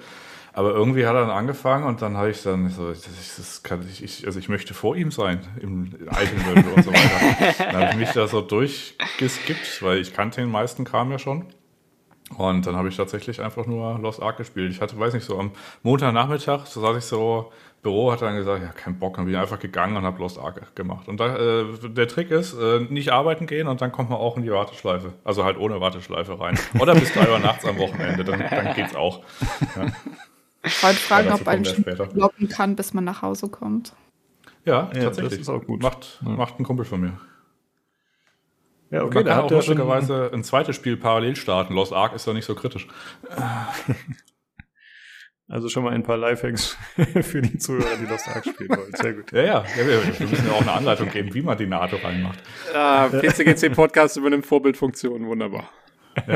Aber 0.54 0.72
irgendwie 0.72 1.06
hat 1.06 1.14
er 1.14 1.22
dann 1.22 1.30
angefangen 1.30 1.86
und 1.86 2.02
dann 2.02 2.16
habe 2.16 2.30
ich 2.30 2.42
dann 2.42 2.68
so, 2.68 2.88
das 2.90 3.62
kann 3.62 3.86
ich, 3.90 4.02
ich, 4.02 4.26
also 4.26 4.38
ich 4.38 4.50
möchte 4.50 4.74
vor 4.74 4.96
ihm 4.96 5.10
sein 5.10 5.40
im 5.60 5.86
Item 5.86 6.74
und 6.74 6.84
so 6.84 6.92
weiter. 6.92 7.72
Dann 7.72 7.76
habe 7.76 7.90
ich 7.92 7.96
mich 7.96 8.10
da 8.10 8.26
so 8.26 8.42
durchgeskippt, 8.42 9.82
weil 9.82 9.98
ich 9.98 10.12
kannte 10.12 10.42
den 10.42 10.50
meisten 10.50 10.84
Kram 10.84 11.10
ja 11.10 11.18
schon. 11.18 11.46
Und 12.36 12.66
dann 12.66 12.76
habe 12.76 12.88
ich 12.88 12.96
tatsächlich 12.96 13.40
einfach 13.40 13.66
nur 13.66 13.98
Lost 13.98 14.22
Ark 14.22 14.36
gespielt. 14.36 14.72
Ich 14.72 14.80
hatte, 14.80 14.98
weiß 14.98 15.14
nicht, 15.14 15.24
so 15.24 15.38
am 15.38 15.52
Montagnachmittag, 15.82 16.66
so 16.66 16.80
saß 16.80 16.96
ich 16.98 17.04
so 17.04 17.50
Büro, 17.82 18.12
hat 18.12 18.22
dann 18.22 18.36
gesagt, 18.36 18.62
ja, 18.62 18.68
kein 18.68 18.98
Bock, 18.98 19.16
dann 19.16 19.24
bin 19.24 19.34
ich 19.34 19.40
einfach 19.40 19.58
gegangen 19.58 19.96
und 19.96 20.04
habe 20.04 20.18
Lost 20.20 20.38
Ark 20.38 20.74
gemacht. 20.76 21.08
Und 21.08 21.18
da, 21.18 21.36
äh, 21.36 21.64
der 21.88 22.06
Trick 22.06 22.30
ist, 22.30 22.54
äh, 22.54 22.80
nicht 22.88 23.10
arbeiten 23.12 23.46
gehen 23.46 23.66
und 23.66 23.80
dann 23.80 23.90
kommt 23.90 24.08
man 24.08 24.18
auch 24.20 24.36
in 24.36 24.44
die 24.44 24.52
Warteschleife. 24.52 25.12
Also 25.24 25.44
halt 25.44 25.58
ohne 25.58 25.80
Warteschleife 25.80 26.38
rein. 26.38 26.56
Oder 26.78 26.94
bis 26.94 27.12
drei 27.12 27.28
Uhr 27.30 27.40
nachts 27.40 27.64
am 27.64 27.76
Wochenende, 27.78 28.22
dann, 28.24 28.38
dann 28.38 28.74
geht's 28.74 28.94
auch. 28.94 29.22
Ja, 29.76 29.86
Ich 30.64 30.80
wollte 30.82 30.96
fragen, 30.98 31.28
dazu 31.28 31.44
ob 31.44 31.66
später. 31.66 32.06
blocken 32.06 32.48
kann, 32.48 32.76
bis 32.76 32.94
man 32.94 33.02
nach 33.02 33.20
Hause 33.22 33.48
kommt. 33.48 33.94
ja, 34.64 34.88
Ja, 34.94 35.02
tatsächlich. 35.04 35.30
das 35.32 35.40
ist 35.40 35.48
auch 35.48 35.64
gut. 35.64 35.82
Macht, 35.82 36.20
Ja. 36.24 36.28
macht 36.30 36.60
ein 36.60 36.64
Kumpel 36.64 36.84
von 36.84 37.00
mir. 37.00 37.18
Ja, 38.92 39.00
man 39.02 39.10
kann 39.10 39.24
da 39.24 39.40
auch 39.42 39.50
lustigerweise 39.50 40.30
ein 40.32 40.44
zweites 40.44 40.76
Spiel 40.76 40.96
parallel 40.98 41.34
starten. 41.34 41.74
Lost 41.74 41.92
Ark 41.92 42.12
ist 42.14 42.28
da 42.28 42.32
nicht 42.32 42.44
so 42.44 42.54
kritisch. 42.54 42.86
Also 45.52 45.68
schon 45.68 45.84
mal 45.84 45.92
ein 45.92 46.02
paar 46.02 46.16
Lifehacks 46.16 46.78
für 47.20 47.42
die 47.42 47.58
Zuhörer, 47.58 47.96
die 48.00 48.06
Lost 48.06 48.26
Ark 48.26 48.42
spielen 48.46 48.70
wollen. 48.70 48.90
Sehr 48.94 49.12
gut. 49.12 49.32
Ja, 49.32 49.42
ja, 49.42 49.64
ja 49.76 49.86
wir, 49.86 50.18
wir 50.18 50.26
müssen 50.26 50.46
ja 50.46 50.52
auch 50.54 50.62
eine 50.62 50.72
Anleitung 50.72 51.10
geben, 51.10 51.34
wie 51.34 51.42
man 51.42 51.58
die 51.58 51.66
NATO 51.66 51.96
reinmacht. 51.96 52.38
Ah, 52.72 53.08
PCGC 53.08 53.68
Podcast 53.74 54.16
übernimmt 54.16 54.46
Vorbildfunktion. 54.46 55.26
Wunderbar. 55.26 55.68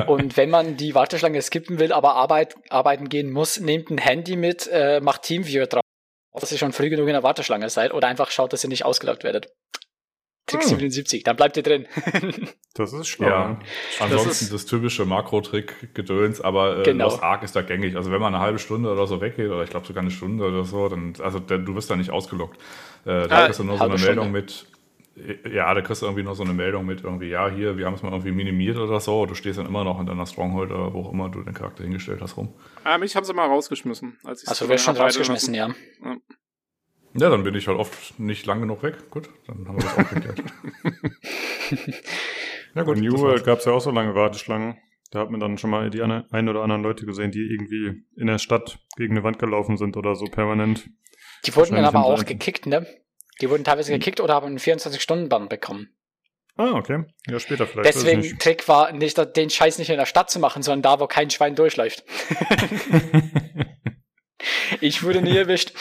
Und 0.06 0.36
wenn 0.36 0.50
man 0.50 0.76
die 0.76 0.94
Warteschlange 0.94 1.40
skippen 1.40 1.78
will, 1.78 1.94
aber 1.94 2.14
Arbeit, 2.14 2.56
arbeiten 2.68 3.08
gehen 3.08 3.32
muss, 3.32 3.58
nehmt 3.58 3.88
ein 3.90 3.96
Handy 3.96 4.36
mit, 4.36 4.68
äh, 4.70 5.00
macht 5.00 5.22
Teamviewer 5.22 5.66
drauf, 5.66 5.82
dass 6.34 6.52
ihr 6.52 6.58
schon 6.58 6.72
früh 6.72 6.90
genug 6.90 7.06
in 7.06 7.14
der 7.14 7.22
Warteschlange 7.22 7.70
seid 7.70 7.94
oder 7.94 8.08
einfach 8.08 8.30
schaut, 8.30 8.52
dass 8.52 8.64
ihr 8.64 8.68
nicht 8.68 8.84
ausgelockt 8.84 9.24
werdet. 9.24 9.48
Trick 10.46 10.62
hm. 10.62 10.68
77, 10.68 11.24
dann 11.24 11.36
bleibt 11.36 11.56
ihr 11.56 11.62
drin. 11.62 11.86
das 12.74 12.92
ist 12.92 13.08
schlau. 13.08 13.26
Ja. 13.26 13.58
Ansonsten 13.98 14.28
das, 14.28 14.42
ist 14.42 14.52
das 14.52 14.66
typische 14.66 15.04
Makro-Trick-Gedöns, 15.04 16.40
aber 16.40 16.80
äh, 16.80 16.82
genau. 16.84 17.06
Lost 17.06 17.22
Ark 17.22 17.42
ist 17.42 17.56
da 17.56 17.62
gängig. 17.62 17.96
Also 17.96 18.12
wenn 18.12 18.20
man 18.20 18.34
eine 18.34 18.42
halbe 18.42 18.58
Stunde 18.58 18.92
oder 18.92 19.06
so 19.06 19.20
weggeht, 19.20 19.50
oder 19.50 19.64
ich 19.64 19.70
glaube 19.70 19.86
sogar 19.86 20.02
eine 20.02 20.12
Stunde 20.12 20.44
oder 20.44 20.64
so, 20.64 20.88
dann, 20.88 21.14
also 21.20 21.40
der, 21.40 21.58
du 21.58 21.74
wirst 21.74 21.90
da 21.90 21.96
nicht 21.96 22.10
ausgelockt. 22.10 22.58
Äh, 23.04 23.26
da 23.26 23.28
ah, 23.28 23.44
kriegst 23.44 23.58
du 23.58 23.64
nur 23.64 23.76
so 23.76 23.84
eine 23.84 23.98
Stunde. 23.98 24.14
Meldung 24.14 24.32
mit, 24.32 24.66
ja, 25.50 25.72
da 25.72 25.80
kriegst 25.80 26.02
du 26.02 26.06
irgendwie 26.06 26.22
noch 26.22 26.34
so 26.34 26.44
eine 26.44 26.52
Meldung 26.52 26.86
mit 26.86 27.02
irgendwie, 27.02 27.28
ja, 27.28 27.48
hier, 27.48 27.76
wir 27.76 27.86
haben 27.86 27.94
es 27.94 28.02
mal 28.02 28.12
irgendwie 28.12 28.32
minimiert 28.32 28.76
oder 28.76 29.00
so. 29.00 29.26
Du 29.26 29.34
stehst 29.34 29.58
dann 29.58 29.66
immer 29.66 29.82
noch 29.82 29.98
in 29.98 30.06
deiner 30.06 30.26
Stronghold 30.26 30.70
oder 30.70 30.92
wo 30.92 31.00
auch 31.00 31.12
immer 31.12 31.28
du 31.28 31.42
den 31.42 31.54
Charakter 31.54 31.82
hingestellt 31.82 32.20
hast 32.20 32.36
rum. 32.36 32.52
Ah, 32.84 32.98
mich 32.98 33.16
haben 33.16 33.24
sie 33.24 33.32
mal 33.32 33.46
rausgeschmissen. 33.46 34.18
Als 34.22 34.46
Achso, 34.46 34.68
wir 34.68 34.78
schon 34.78 34.96
rausgeschmissen, 34.96 35.54
ja. 35.54 35.68
ja. 36.04 36.16
Ja, 37.18 37.30
dann 37.30 37.44
bin 37.44 37.54
ich 37.54 37.68
halt 37.68 37.78
oft 37.78 38.18
nicht 38.18 38.44
lang 38.46 38.60
genug 38.60 38.82
weg. 38.82 39.10
Gut, 39.10 39.28
dann 39.46 39.68
haben 39.68 39.78
wir 39.78 39.84
das 39.84 39.98
auch 39.98 40.10
geklärt. 40.10 40.42
ja 42.74 42.82
gut. 42.82 42.98
In 42.98 43.04
New 43.04 43.18
World 43.18 43.44
gab 43.44 43.60
es 43.60 43.64
ja 43.64 43.72
auch 43.72 43.80
so 43.80 43.90
lange 43.90 44.14
Warteschlangen. 44.14 44.76
Da 45.10 45.20
hat 45.20 45.30
man 45.30 45.40
dann 45.40 45.56
schon 45.56 45.70
mal 45.70 45.88
die 45.90 46.02
ein 46.02 46.48
oder 46.48 46.62
anderen 46.62 46.82
Leute 46.82 47.06
gesehen, 47.06 47.30
die 47.30 47.40
irgendwie 47.40 48.02
in 48.16 48.26
der 48.26 48.38
Stadt 48.38 48.78
gegen 48.96 49.14
eine 49.14 49.24
Wand 49.24 49.38
gelaufen 49.38 49.76
sind 49.76 49.96
oder 49.96 50.14
so 50.14 50.26
permanent. 50.26 50.88
Die 51.46 51.54
wurden 51.54 51.76
dann 51.76 51.84
aber 51.84 52.04
auch 52.04 52.24
gekickt, 52.24 52.66
ne? 52.66 52.86
Die 53.40 53.50
wurden 53.50 53.64
teilweise 53.64 53.92
gekickt 53.92 54.20
oder 54.20 54.34
haben 54.34 54.46
einen 54.46 54.58
24-Stunden-Bann 54.58 55.48
bekommen. 55.48 55.90
Ah, 56.56 56.72
okay. 56.72 57.04
Ja, 57.28 57.38
später 57.38 57.66
vielleicht. 57.66 57.86
Deswegen 57.86 58.38
Trick 58.38 58.66
war 58.66 58.90
nicht, 58.92 59.18
den 59.36 59.50
Scheiß 59.50 59.78
nicht 59.78 59.90
in 59.90 59.98
der 59.98 60.06
Stadt 60.06 60.30
zu 60.30 60.38
machen, 60.38 60.62
sondern 60.62 60.82
da, 60.82 61.00
wo 61.00 61.06
kein 61.06 61.28
Schwein 61.28 61.54
durchläuft. 61.54 62.02
ich 64.80 65.02
wurde 65.02 65.20
nie 65.20 65.36
erwischt. 65.36 65.72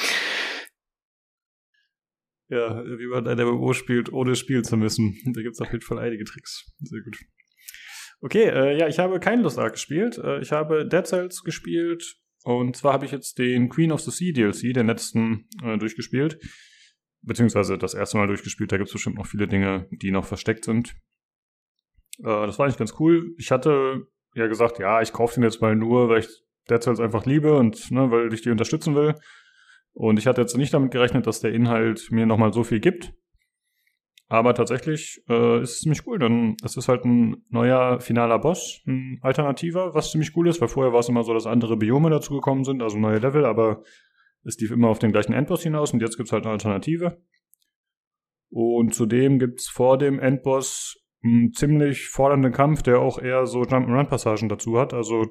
Ja, 2.47 2.83
wie 2.85 3.07
man 3.07 3.27
ein 3.27 3.39
MMO 3.39 3.73
spielt, 3.73 4.13
ohne 4.13 4.35
spielen 4.35 4.63
zu 4.63 4.77
müssen. 4.77 5.17
Da 5.33 5.41
gibt 5.41 5.55
es 5.55 5.61
auf 5.61 5.71
jeden 5.71 5.83
Fall 5.83 5.99
einige 5.99 6.23
Tricks. 6.25 6.71
Sehr 6.79 7.01
gut. 7.01 7.17
Okay, 8.21 8.43
äh, 8.43 8.77
ja, 8.77 8.87
ich 8.87 8.99
habe 8.99 9.19
kein 9.19 9.41
Lost 9.41 9.59
Ark 9.59 9.73
gespielt. 9.73 10.17
Äh, 10.17 10.39
ich 10.41 10.51
habe 10.51 10.87
Dead 10.87 11.05
Cells 11.05 11.43
gespielt. 11.43 12.17
Und 12.43 12.75
zwar 12.75 12.93
habe 12.93 13.05
ich 13.05 13.11
jetzt 13.11 13.39
den 13.39 13.69
Queen 13.69 13.91
of 13.91 14.01
the 14.01 14.11
Sea 14.11 14.31
DLC, 14.31 14.73
den 14.73 14.87
letzten, 14.87 15.49
äh, 15.63 15.77
durchgespielt. 15.77 16.39
Beziehungsweise 17.23 17.77
das 17.77 17.95
erste 17.95 18.17
Mal 18.17 18.27
durchgespielt. 18.27 18.71
Da 18.71 18.77
gibt 18.77 18.89
es 18.89 18.93
bestimmt 18.93 19.17
noch 19.17 19.25
viele 19.25 19.47
Dinge, 19.47 19.87
die 19.91 20.11
noch 20.11 20.25
versteckt 20.25 20.65
sind. 20.65 20.95
Äh, 22.19 22.23
das 22.23 22.59
war 22.59 22.65
eigentlich 22.65 22.77
ganz 22.77 22.93
cool. 22.99 23.33
Ich 23.37 23.51
hatte 23.51 24.07
ja 24.35 24.47
gesagt, 24.47 24.79
ja, 24.79 25.01
ich 25.01 25.13
kaufe 25.13 25.35
den 25.35 25.43
jetzt 25.43 25.61
mal 25.61 25.75
nur, 25.75 26.09
weil 26.09 26.19
ich 26.19 26.27
Dead 26.69 26.81
Cells 26.81 26.99
einfach 26.99 27.25
liebe 27.25 27.57
und 27.57 27.89
ne, 27.91 28.11
weil 28.11 28.33
ich 28.33 28.41
die 28.41 28.51
unterstützen 28.51 28.95
will. 28.95 29.15
Und 29.95 30.19
ich 30.19 30.27
hatte 30.27 30.41
jetzt 30.41 30.57
nicht 30.57 30.73
damit 30.73 30.91
gerechnet, 30.91 31.25
dass 31.25 31.39
der 31.39 31.53
Inhalt 31.53 32.11
mir 32.11 32.25
nochmal 32.25 32.51
so 32.51 32.63
viel 32.63 32.81
gibt. 32.81 33.13
Aber 34.27 34.53
tatsächlich 34.53 35.23
äh, 35.29 35.61
ist 35.61 35.71
es 35.71 35.79
ziemlich 35.79 36.05
cool. 36.05 36.19
Denn 36.19 36.57
es 36.63 36.75
ist 36.75 36.89
halt 36.89 37.05
ein 37.05 37.37
neuer 37.49 38.01
finaler 38.01 38.37
Boss, 38.37 38.81
ein 38.85 39.19
alternativer, 39.21 39.93
was 39.93 40.11
ziemlich 40.11 40.35
cool 40.35 40.49
ist, 40.49 40.59
weil 40.59 40.67
vorher 40.67 40.91
war 40.91 40.99
es 40.99 41.07
immer 41.07 41.23
so, 41.23 41.33
dass 41.33 41.45
andere 41.45 41.77
Biome 41.77 42.09
dazugekommen 42.09 42.65
sind, 42.65 42.83
also 42.83 42.97
neue 42.97 43.19
Level, 43.19 43.45
aber 43.45 43.83
es 44.43 44.59
lief 44.59 44.71
immer 44.71 44.89
auf 44.89 44.99
den 44.99 45.13
gleichen 45.13 45.33
Endboss 45.33 45.63
hinaus 45.63 45.93
und 45.93 46.01
jetzt 46.01 46.17
gibt's 46.17 46.33
halt 46.33 46.43
eine 46.43 46.53
Alternative. 46.53 47.21
Und 48.49 48.93
zudem 48.93 49.39
gibt's 49.39 49.69
vor 49.69 49.97
dem 49.97 50.19
Endboss 50.19 50.97
einen 51.23 51.53
ziemlich 51.53 52.09
fordernden 52.09 52.51
Kampf, 52.51 52.83
der 52.83 52.99
auch 52.99 53.17
eher 53.17 53.45
so 53.45 53.63
Jump-and-Run-Passagen 53.63 54.49
dazu 54.49 54.77
hat. 54.77 54.93
Also 54.93 55.25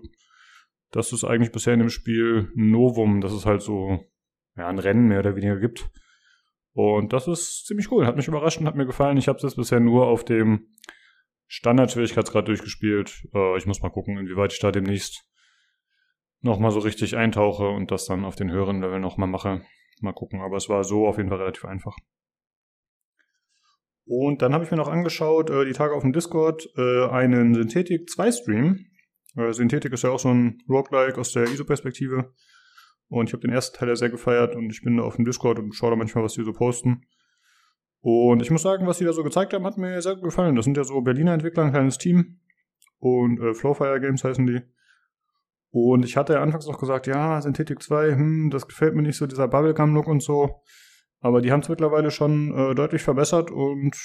das 0.91 1.13
ist 1.13 1.25
eigentlich 1.25 1.53
bisher 1.53 1.75
in 1.75 1.81
dem 1.81 1.91
Spiel 1.91 2.51
ein 2.57 2.71
Novum. 2.71 3.21
Das 3.21 3.33
ist 3.33 3.45
halt 3.45 3.61
so 3.61 4.01
ja, 4.57 4.69
ein 4.69 4.79
Rennen 4.79 5.09
mehr 5.09 5.21
oder 5.21 5.37
weniger 5.37 5.59
gibt. 5.59 5.91
Und 6.73 7.13
das 7.13 7.29
ist 7.29 7.67
ziemlich 7.67 7.91
cool. 7.91 8.07
Hat 8.07 8.17
mich 8.17 8.29
überrascht 8.29 8.59
und 8.59 8.67
hat 8.67 8.75
mir 8.75 8.87
gefallen. 8.87 9.17
Ich 9.17 9.29
habe 9.29 9.37
es 9.37 9.43
jetzt 9.43 9.57
bisher 9.57 9.81
nur 9.81 10.07
auf 10.09 10.25
dem 10.25 10.69
Standard-Schwierigkeitsgrad 11.47 12.49
durchgespielt. 12.49 13.29
Äh, 13.33 13.57
ich 13.57 13.67
muss 13.67 13.81
mal 13.81 13.91
gucken, 13.91 14.19
inwieweit 14.19 14.53
ich 14.53 14.59
da 14.59 14.73
demnächst 14.73 15.25
nochmal 16.41 16.73
so 16.73 16.81
richtig 16.81 17.17
eintauche 17.17 17.69
und 17.69 17.91
das 17.91 18.07
dann 18.07 18.25
auf 18.25 18.35
den 18.35 18.51
höheren 18.51 18.81
Level 18.81 18.99
nochmal 18.99 19.29
mache. 19.29 19.63
Mal 20.01 20.13
gucken. 20.13 20.41
Aber 20.41 20.57
es 20.57 20.69
war 20.69 20.83
so 20.85 21.07
auf 21.07 21.17
jeden 21.17 21.29
Fall 21.29 21.39
relativ 21.39 21.65
einfach. 21.65 21.97
Und 24.07 24.43
dann 24.43 24.53
habe 24.53 24.65
ich 24.65 24.71
mir 24.71 24.77
noch 24.77 24.89
angeschaut, 24.89 25.51
äh, 25.51 25.65
die 25.65 25.73
Tage 25.73 25.95
auf 25.95 26.03
dem 26.03 26.13
Discord, 26.13 26.69
äh, 26.77 27.07
einen 27.07 27.55
Synthetik 27.55 28.11
2 28.11 28.33
Stream. 28.33 28.87
Äh, 29.37 29.53
Synthetik 29.53 29.93
ist 29.93 30.03
ja 30.03 30.11
auch 30.11 30.19
so 30.19 30.29
ein 30.29 30.59
Roguelike 30.69 31.19
aus 31.19 31.33
der 31.33 31.45
ISO-Perspektive. 31.45 32.33
Und 33.09 33.29
ich 33.29 33.33
habe 33.33 33.43
den 33.43 33.53
ersten 33.53 33.77
Teil 33.77 33.89
ja 33.89 33.97
sehr 33.97 34.11
gefeiert 34.11 34.57
und 34.57 34.71
ich 34.71 34.83
bin 34.83 34.97
da 34.97 35.05
auf 35.05 35.17
dem 35.17 35.25
Discord 35.25 35.59
und 35.59 35.75
schaue 35.75 35.91
da 35.91 35.97
manchmal, 35.97 36.25
was 36.25 36.35
die 36.35 36.45
so 36.45 36.53
posten. 36.53 37.07
Und 38.01 38.43
ich 38.43 38.51
muss 38.51 38.63
sagen, 38.63 38.87
was 38.87 38.99
die 38.99 39.05
da 39.05 39.13
so 39.13 39.23
gezeigt 39.23 39.55
haben, 39.55 39.65
hat 39.65 39.79
mir 39.79 40.01
sehr 40.03 40.15
gut 40.15 40.25
gefallen. 40.25 40.57
Das 40.57 40.65
sind 40.65 40.77
ja 40.77 40.85
so 40.85 41.01
Berliner 41.01 41.33
Entwickler, 41.33 41.65
ein 41.65 41.73
kleines 41.73 41.99
Team. 41.99 42.41
Und 42.99 43.41
äh, 43.41 43.55
Flowfire 43.55 44.01
Games 44.01 44.25
heißen 44.25 44.47
die. 44.47 44.61
Und 45.71 46.05
ich 46.05 46.17
hatte 46.17 46.35
ja 46.35 46.43
anfangs 46.43 46.69
auch 46.69 46.79
gesagt, 46.79 47.07
ja, 47.07 47.41
Synthetic 47.41 47.83
2, 47.83 48.13
hm, 48.13 48.51
das 48.51 48.69
gefällt 48.69 48.95
mir 48.95 49.03
nicht 49.03 49.17
so, 49.17 49.27
dieser 49.27 49.49
Bubblegum-Look 49.49 50.07
und 50.07 50.23
so. 50.23 50.63
Aber 51.21 51.41
die 51.41 51.51
haben 51.51 51.61
es 51.61 51.69
mittlerweile 51.71 52.11
schon 52.11 52.55
äh, 52.55 52.75
deutlich 52.75 53.03
verbessert 53.03 53.51
und 53.51 53.97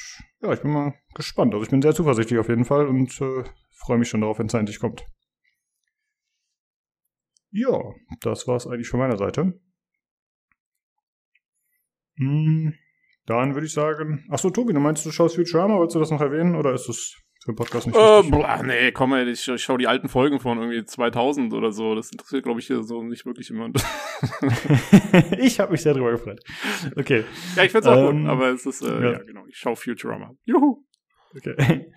ja, 0.41 0.53
ich 0.53 0.62
bin 0.62 0.72
mal 0.72 0.94
gespannt. 1.13 1.53
Also 1.53 1.63
ich 1.63 1.70
bin 1.70 1.82
sehr 1.82 1.94
zuversichtlich 1.94 2.39
auf 2.39 2.48
jeden 2.48 2.63
Fall 2.63 2.88
und 2.88 3.20
äh, 3.20 3.44
freue 3.75 3.98
mich 3.98 4.08
schon 4.08 4.22
darauf, 4.22 4.39
wenn 4.39 4.48
es 4.48 4.53
endlich 4.53 4.79
kommt. 4.79 5.06
Ja, 7.51 7.79
das 8.22 8.48
war's 8.48 8.68
eigentlich 8.68 8.89
von 8.89 9.00
meiner 9.00 9.18
Seite. 9.18 9.60
Hm, 12.18 12.74
dann 13.25 13.53
würde 13.53 13.68
ich 13.68 13.74
sagen. 13.74 14.25
Achso, 14.29 14.50
Tobi, 14.50 14.74
du 14.74 14.79
meinst, 14.79 15.06
du 15.06 15.12
schaust 15.12 15.36
Futurama? 15.36 15.77
Wolltest 15.77 15.96
du 15.96 16.00
das 16.00 16.12
noch 16.12 16.22
erwähnen 16.22 16.56
oder 16.56 16.74
ist 16.74 16.89
das 16.89 17.15
für 17.44 17.53
den 17.53 17.56
Podcast 17.56 17.88
nicht 17.88 17.96
äh, 17.96 18.24
boah, 18.24 18.62
nee, 18.63 18.91
komm 18.91 19.12
mal, 19.12 19.25
ich, 19.27 19.48
ich 19.48 19.63
schaue 19.63 19.77
die 19.77 19.88
alten 19.88 20.10
Folgen 20.10 20.41
von 20.41 20.58
irgendwie 20.58 20.84
2000 20.84 21.53
oder 21.53 21.72
so. 21.72 21.96
Das 21.96 22.12
interessiert, 22.12 22.44
glaube 22.44 22.60
ich, 22.60 22.68
so 22.68 23.01
nicht 23.03 23.25
wirklich 23.25 23.50
jemand. 23.50 23.77
ich 25.39 25.60
habe 25.60 25.72
mich 25.72 25.82
sehr 25.82 25.94
drüber 25.94 26.12
gefreut. 26.12 26.41
Okay. 26.98 27.24
Ja, 27.56 27.63
ich 27.63 27.72
finde 27.72 27.88
es 27.89 27.96
auch 27.96 28.10
ähm, 28.10 28.24
gut, 28.24 28.29
aber 28.29 28.50
es 28.50 28.65
ist, 28.65 28.82
äh, 28.82 28.88
ja. 28.88 29.12
ja, 29.13 29.24
genau, 29.24 29.46
ich 29.48 29.56
schaue 29.56 29.77
Futurama. 29.77 30.32
Juhu! 30.44 30.84
Okay. 31.36 31.91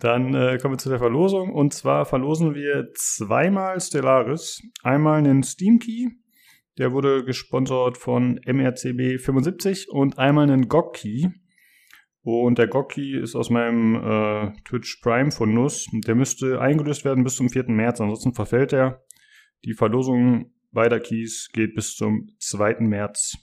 Dann 0.00 0.34
äh, 0.34 0.58
kommen 0.58 0.74
wir 0.74 0.78
zu 0.78 0.88
der 0.88 0.98
Verlosung. 0.98 1.52
Und 1.52 1.74
zwar 1.74 2.04
verlosen 2.04 2.54
wir 2.54 2.88
zweimal 2.94 3.80
Stellaris. 3.80 4.62
Einmal 4.82 5.18
einen 5.18 5.42
Steam 5.42 5.78
Key, 5.78 6.08
der 6.78 6.92
wurde 6.92 7.24
gesponsert 7.24 7.98
von 7.98 8.40
MRCB 8.46 9.20
75 9.20 9.88
und 9.90 10.18
einmal 10.18 10.44
einen 10.44 10.68
GOG 10.68 10.94
Key. 10.94 11.28
Und 12.22 12.58
der 12.58 12.68
GOG 12.68 12.90
Key 12.90 13.18
ist 13.18 13.34
aus 13.34 13.50
meinem 13.50 13.96
äh, 13.96 14.52
Twitch 14.64 15.00
Prime 15.02 15.32
von 15.32 15.52
Nuss. 15.52 15.88
Der 15.92 16.14
müsste 16.14 16.60
eingelöst 16.60 17.04
werden 17.04 17.24
bis 17.24 17.34
zum 17.34 17.48
4. 17.48 17.64
März, 17.68 18.00
ansonsten 18.00 18.34
verfällt 18.34 18.72
er. 18.72 19.02
Die 19.64 19.74
Verlosung 19.74 20.52
beider 20.70 21.00
Keys 21.00 21.48
geht 21.52 21.74
bis 21.74 21.96
zum 21.96 22.28
2. 22.38 22.76
März. 22.80 23.36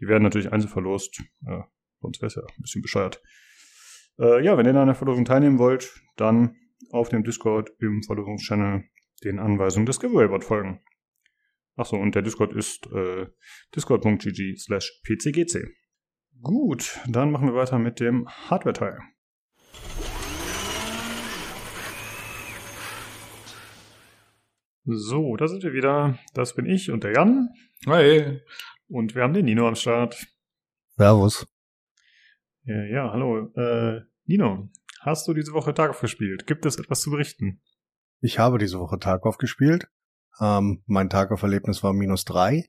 Die 0.00 0.06
werden 0.06 0.24
natürlich 0.24 0.52
einzeln 0.52 0.70
verlost. 0.70 1.22
Äh, 1.46 1.62
sonst 2.02 2.20
wäre 2.20 2.26
es 2.26 2.34
ja 2.34 2.42
ein 2.42 2.62
bisschen 2.62 2.82
bescheuert. 2.82 3.22
Äh, 4.18 4.42
ja, 4.44 4.56
wenn 4.56 4.66
ihr 4.66 4.74
an 4.74 4.86
der 4.86 4.94
Verlosung 4.94 5.24
teilnehmen 5.24 5.58
wollt, 5.58 6.02
dann 6.16 6.56
auf 6.90 7.08
dem 7.08 7.24
Discord 7.24 7.70
im 7.80 8.02
Verlosungschannel 8.02 8.84
den 9.24 9.38
Anweisungen 9.38 9.86
des 9.86 10.00
Giveaway-Bot 10.00 10.44
folgen. 10.44 10.80
Achso, 11.76 11.96
und 11.96 12.14
der 12.14 12.22
Discord 12.22 12.54
ist 12.54 12.86
äh, 12.92 13.26
discord.gg 13.74 14.56
slash 14.56 15.00
pcgc. 15.04 15.68
Gut, 16.42 17.00
dann 17.08 17.30
machen 17.30 17.48
wir 17.48 17.54
weiter 17.54 17.78
mit 17.78 18.00
dem 18.00 18.26
Hardware-Teil. 18.28 18.98
So, 24.84 25.36
da 25.36 25.48
sind 25.48 25.64
wir 25.64 25.72
wieder. 25.72 26.18
Das 26.32 26.54
bin 26.54 26.64
ich 26.64 26.90
und 26.90 27.02
der 27.04 27.12
Jan. 27.12 27.48
Hi. 27.86 28.40
Und 28.88 29.14
wir 29.14 29.24
haben 29.24 29.34
den 29.34 29.46
Nino 29.46 29.66
am 29.66 29.74
Start. 29.74 30.26
Servus. 30.96 31.46
Ja, 32.66 32.82
ja 32.82 33.12
hallo. 33.12 33.52
Äh, 33.54 34.00
Nino, 34.24 34.68
hast 35.00 35.28
du 35.28 35.34
diese 35.34 35.52
Woche 35.52 35.72
Tarkov 35.72 36.00
gespielt? 36.00 36.46
Gibt 36.46 36.66
es 36.66 36.76
etwas 36.78 37.00
zu 37.00 37.10
berichten? 37.10 37.60
Ich 38.20 38.40
habe 38.40 38.58
diese 38.58 38.80
Woche 38.80 38.98
Tarkov 38.98 39.38
gespielt. 39.38 39.88
Ähm, 40.40 40.82
mein 40.86 41.08
Tarkov-Erlebnis 41.08 41.84
war 41.84 41.92
minus 41.92 42.24
drei. 42.24 42.64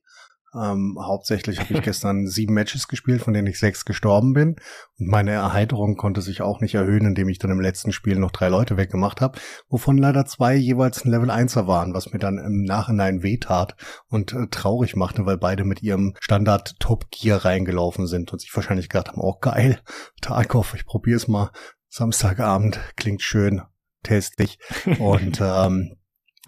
Ähm, 0.56 0.98
hauptsächlich 1.00 1.60
habe 1.60 1.74
ich 1.74 1.82
gestern 1.82 2.28
sieben 2.28 2.54
Matches 2.54 2.88
gespielt, 2.88 3.22
von 3.22 3.34
denen 3.34 3.48
ich 3.48 3.60
sechs 3.60 3.84
gestorben 3.86 4.34
bin. 4.34 4.56
Und 4.98 5.08
meine 5.08 5.32
Erheiterung 5.32 5.98
konnte 5.98 6.22
sich 6.22 6.42
auch 6.42 6.62
nicht 6.62 6.76
erhöhen, 6.76 7.06
indem 7.06 7.28
ich 7.30 7.38
dann 7.38 7.52
im 7.52 7.60
letzten 7.60 7.92
Spiel 7.92 8.18
noch 8.18 8.32
drei 8.32 8.48
Leute 8.48 8.78
weggemacht 8.78 9.20
habe, 9.20 9.38
wovon 9.68 9.98
leider 9.98 10.26
zwei 10.26 10.56
jeweils 10.56 11.04
ein 11.04 11.12
Level 11.12 11.30
1er 11.30 11.68
waren, 11.68 11.94
was 11.94 12.12
mir 12.14 12.20
dann 12.20 12.38
im 12.38 12.64
Nachhinein 12.64 13.24
wehtat 13.24 13.76
und 14.08 14.34
äh, 14.34 14.48
traurig 14.50 14.96
machte, 14.96 15.26
weil 15.26 15.38
beide 15.38 15.66
mit 15.66 15.84
ihrem 15.84 16.14
Standard 16.20 16.80
Top 16.80 17.12
Gear 17.12 17.44
reingelaufen 17.44 18.08
sind 18.08 18.32
und 18.32 18.40
sich 18.40 18.56
wahrscheinlich 18.56 18.90
gedacht 18.90 19.10
haben, 19.10 19.22
oh 19.22 19.38
geil, 19.40 19.80
Tarkov, 20.22 20.74
ich 20.76 20.86
probier's 20.86 21.28
mal. 21.28 21.52
Samstagabend 21.90 22.80
klingt 22.96 23.22
schön, 23.22 23.62
testig. 24.04 24.60
und 25.00 25.42
ähm, 25.42 25.98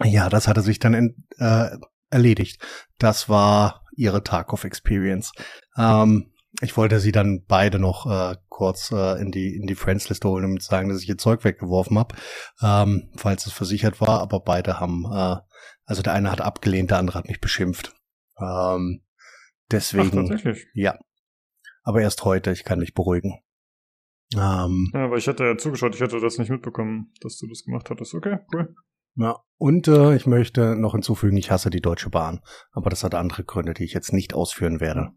ja, 0.04 0.28
das 0.28 0.48
hatte 0.48 0.62
sich 0.62 0.78
dann 0.78 0.94
in, 0.94 1.26
äh, 1.38 1.70
erledigt. 2.10 2.60
Das 2.98 3.28
war 3.28 3.82
ihre 4.00 4.24
Tarkov 4.24 4.64
Experience. 4.64 5.32
Ähm, 5.76 6.32
ich 6.62 6.76
wollte 6.76 6.98
sie 6.98 7.12
dann 7.12 7.44
beide 7.46 7.78
noch 7.78 8.06
äh, 8.06 8.36
kurz 8.48 8.90
äh, 8.90 9.20
in 9.20 9.30
die 9.30 9.54
in 9.54 9.66
die 9.66 9.76
Friends-Liste 9.76 10.28
holen 10.28 10.46
und 10.46 10.62
sagen, 10.62 10.88
dass 10.88 11.02
ich 11.02 11.08
ihr 11.08 11.18
Zeug 11.18 11.44
weggeworfen 11.44 11.98
habe, 11.98 12.16
ähm, 12.60 13.10
falls 13.16 13.46
es 13.46 13.52
versichert 13.52 14.00
war. 14.00 14.20
Aber 14.20 14.40
beide 14.40 14.80
haben, 14.80 15.04
äh, 15.04 15.36
also 15.84 16.02
der 16.02 16.12
eine 16.12 16.30
hat 16.30 16.40
abgelehnt, 16.40 16.90
der 16.90 16.98
andere 16.98 17.18
hat 17.18 17.28
mich 17.28 17.40
beschimpft. 17.40 17.94
Ähm, 18.40 19.02
deswegen, 19.70 20.32
Ach, 20.32 20.56
ja. 20.74 20.98
Aber 21.82 22.00
erst 22.00 22.24
heute, 22.24 22.50
ich 22.50 22.64
kann 22.64 22.80
dich 22.80 22.94
beruhigen. 22.94 23.40
Ähm, 24.34 24.90
ja, 24.92 25.04
aber 25.06 25.16
ich 25.16 25.26
hatte 25.26 25.44
ja 25.44 25.56
zugeschaut, 25.56 25.94
ich 25.94 26.00
hätte 26.00 26.20
das 26.20 26.38
nicht 26.38 26.50
mitbekommen, 26.50 27.12
dass 27.20 27.38
du 27.38 27.48
das 27.48 27.64
gemacht 27.64 27.90
hattest. 27.90 28.14
Okay, 28.14 28.38
cool. 28.52 28.74
Ja, 29.16 29.38
und 29.58 29.88
äh, 29.88 30.14
ich 30.14 30.26
möchte 30.26 30.74
noch 30.76 30.92
hinzufügen, 30.92 31.36
ich 31.36 31.50
hasse 31.50 31.70
die 31.70 31.82
Deutsche 31.82 32.10
Bahn. 32.10 32.40
Aber 32.72 32.90
das 32.90 33.04
hat 33.04 33.14
andere 33.14 33.44
Gründe, 33.44 33.74
die 33.74 33.84
ich 33.84 33.92
jetzt 33.92 34.12
nicht 34.12 34.32
ausführen 34.34 34.80
werde. 34.80 35.10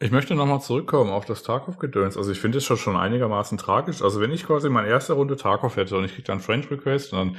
Ich 0.00 0.12
möchte 0.12 0.36
nochmal 0.36 0.60
zurückkommen 0.60 1.10
auf 1.10 1.24
das 1.24 1.42
Tarkov-Gedöns. 1.42 2.16
Also 2.16 2.30
ich 2.30 2.38
finde 2.38 2.58
es 2.58 2.64
schon, 2.64 2.76
schon 2.76 2.96
einigermaßen 2.96 3.58
tragisch. 3.58 4.00
Also 4.00 4.20
wenn 4.20 4.30
ich 4.30 4.46
quasi 4.46 4.68
meine 4.68 4.88
erste 4.88 5.14
Runde 5.14 5.34
Tarkov 5.34 5.76
hätte 5.76 5.96
und 5.96 6.04
ich 6.04 6.12
kriege 6.14 6.26
dann 6.26 6.38
French 6.38 6.70
Request 6.70 7.12
und 7.12 7.18
dann 7.18 7.36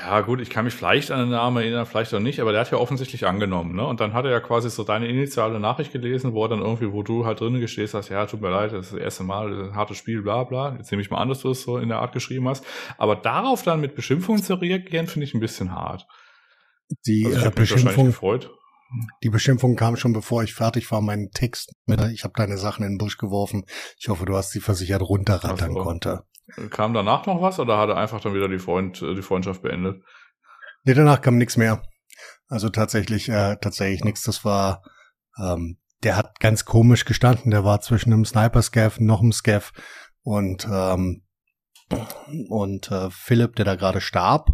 ja 0.00 0.20
gut, 0.22 0.40
ich 0.40 0.50
kann 0.50 0.64
mich 0.64 0.74
vielleicht 0.74 1.10
an 1.10 1.20
den 1.20 1.30
Namen 1.30 1.58
erinnern, 1.58 1.86
vielleicht 1.86 2.14
auch 2.14 2.20
nicht, 2.20 2.40
aber 2.40 2.52
der 2.52 2.62
hat 2.62 2.70
ja 2.70 2.78
offensichtlich 2.78 3.26
angenommen, 3.26 3.74
ne? 3.74 3.86
Und 3.86 4.00
dann 4.00 4.12
hat 4.12 4.24
er 4.24 4.30
ja 4.30 4.40
quasi 4.40 4.70
so 4.70 4.84
deine 4.84 5.08
initiale 5.08 5.60
Nachricht 5.60 5.92
gelesen, 5.92 6.32
wo 6.32 6.44
er 6.44 6.48
dann 6.48 6.60
irgendwie, 6.60 6.92
wo 6.92 7.02
du 7.02 7.26
halt 7.26 7.40
drinnen 7.40 7.60
gestehst 7.60 7.94
hast, 7.94 8.08
ja, 8.08 8.24
tut 8.26 8.40
mir 8.40 8.50
leid, 8.50 8.72
das 8.72 8.86
ist 8.86 8.92
das 8.94 9.00
erste 9.00 9.24
Mal, 9.24 9.50
das 9.50 9.58
ist 9.58 9.72
ein 9.72 9.76
hartes 9.76 9.96
Spiel, 9.96 10.22
bla 10.22 10.44
bla. 10.44 10.76
Jetzt 10.76 10.90
nehme 10.90 11.02
ich 11.02 11.10
mal 11.10 11.18
an, 11.18 11.28
dass 11.28 11.40
du 11.40 11.50
es 11.50 11.62
so 11.62 11.78
in 11.78 11.88
der 11.88 11.98
Art 11.98 12.12
geschrieben 12.12 12.48
hast. 12.48 12.64
Aber 12.96 13.16
darauf 13.16 13.62
dann 13.62 13.80
mit 13.80 13.94
Beschimpfungen 13.94 14.42
zu 14.42 14.54
reagieren, 14.54 15.06
finde 15.06 15.26
ich 15.26 15.34
ein 15.34 15.40
bisschen 15.40 15.72
hart. 15.72 16.06
Die 17.06 17.26
also 17.26 17.46
äh, 17.46 17.50
Beschimpfung, 17.50 18.06
gefreut. 18.06 18.50
Die 19.22 19.30
Beschimpfung 19.30 19.76
kam 19.76 19.96
schon 19.96 20.12
bevor 20.12 20.42
ich 20.42 20.54
fertig 20.54 20.90
war, 20.90 21.00
meinen 21.00 21.30
Text. 21.30 21.72
Ich 22.12 22.24
habe 22.24 22.34
deine 22.36 22.56
Sachen 22.56 22.84
in 22.84 22.92
den 22.92 22.98
Busch 22.98 23.18
geworfen. 23.18 23.64
Ich 23.98 24.08
hoffe, 24.08 24.24
du 24.24 24.36
hast 24.36 24.50
sie 24.50 24.60
versichert 24.60 25.02
runterrattern 25.02 25.74
so. 25.74 25.80
konnte. 25.80 26.24
Kam 26.70 26.94
danach 26.94 27.26
noch 27.26 27.42
was 27.42 27.60
oder 27.60 27.76
hat 27.76 27.90
er 27.90 27.98
einfach 27.98 28.20
dann 28.20 28.34
wieder 28.34 28.48
die, 28.48 28.58
Freund, 28.58 29.00
die 29.00 29.22
Freundschaft 29.22 29.62
beendet? 29.62 30.02
Nee, 30.84 30.94
danach 30.94 31.20
kam 31.20 31.36
nichts 31.36 31.58
mehr. 31.58 31.82
Also 32.48 32.70
tatsächlich, 32.70 33.28
äh, 33.28 33.56
tatsächlich 33.60 34.04
nichts. 34.04 34.22
Das 34.22 34.44
war, 34.44 34.82
ähm, 35.38 35.78
der 36.02 36.16
hat 36.16 36.40
ganz 36.40 36.64
komisch 36.64 37.04
gestanden. 37.04 37.50
Der 37.50 37.64
war 37.64 37.80
zwischen 37.82 38.12
einem 38.12 38.24
Sniper-Scav, 38.24 39.00
noch 39.00 39.20
einem 39.20 39.32
Scav 39.32 39.72
und 40.22 40.66
ähm, 40.70 41.24
und 42.48 42.90
äh, 42.90 43.10
Philipp, 43.10 43.56
der 43.56 43.64
da 43.64 43.74
gerade 43.74 44.00
starb 44.00 44.50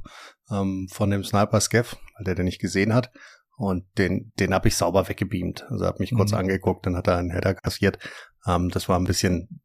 ähm, 0.50 0.88
von 0.92 1.10
dem 1.10 1.24
Sniper-Scav, 1.24 1.96
weil 2.16 2.24
der 2.24 2.34
den 2.34 2.44
nicht 2.44 2.60
gesehen 2.60 2.94
hat. 2.94 3.10
Und 3.56 3.84
den, 3.98 4.32
den 4.38 4.52
habe 4.52 4.68
ich 4.68 4.76
sauber 4.76 5.08
weggebeamt. 5.08 5.66
Also 5.70 5.86
habe 5.86 5.98
mich 6.00 6.12
mhm. 6.12 6.16
kurz 6.16 6.32
angeguckt, 6.32 6.86
dann 6.86 6.96
hat 6.96 7.06
er 7.06 7.18
einen 7.18 7.30
Header 7.30 7.54
kassiert. 7.54 7.98
Ähm, 8.46 8.70
das 8.70 8.88
war 8.88 8.98
ein 8.98 9.04
bisschen, 9.04 9.62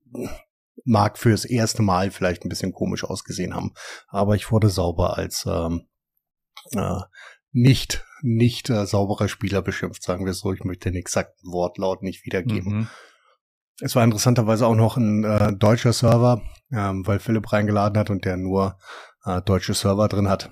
mag 0.86 1.18
fürs 1.18 1.46
erste 1.46 1.82
Mal 1.82 2.12
vielleicht 2.12 2.46
ein 2.46 2.50
bisschen 2.50 2.72
komisch 2.72 3.04
ausgesehen 3.04 3.56
haben. 3.56 3.74
Aber 4.08 4.36
ich 4.36 4.52
wurde 4.52 4.70
sauber 4.70 5.18
als 5.18 5.46
ähm, 5.48 5.88
äh, 6.72 7.00
nicht, 7.52 8.06
nicht 8.22 8.70
äh, 8.70 8.86
sauberer 8.86 9.28
Spieler 9.28 9.62
beschimpft, 9.62 10.04
sagen 10.04 10.26
wir 10.26 10.34
so. 10.34 10.54
Ich 10.54 10.64
möchte 10.64 10.92
den 10.92 11.00
exakten 11.00 11.52
Wortlaut 11.52 12.04
nicht 12.04 12.26
wiedergeben. 12.26 12.74
Mhm. 12.74 12.88
Es 13.82 13.96
war 13.96 14.04
interessanterweise 14.04 14.68
auch 14.68 14.76
noch 14.76 14.98
ein 14.98 15.24
äh, 15.24 15.54
deutscher 15.54 15.94
Server, 15.94 16.42
ähm, 16.72 17.08
weil 17.08 17.20
Philipp 17.20 17.52
reingeladen 17.52 17.98
hat 17.98 18.10
und 18.10 18.26
der 18.26 18.38
nur 18.38 18.78
äh, 19.26 19.42
deutsche 19.42 19.74
Server 19.74 20.08
drin 20.08 20.30
hat. 20.30 20.52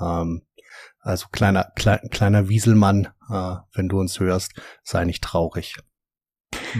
Ähm, 0.00 0.42
also 1.00 1.26
kleiner, 1.32 1.72
klein, 1.76 2.00
kleiner 2.10 2.48
Wieselmann, 2.48 3.08
äh, 3.30 3.56
wenn 3.74 3.88
du 3.88 3.98
uns 3.98 4.20
hörst, 4.20 4.60
sei 4.82 5.04
nicht 5.04 5.24
traurig. 5.24 5.76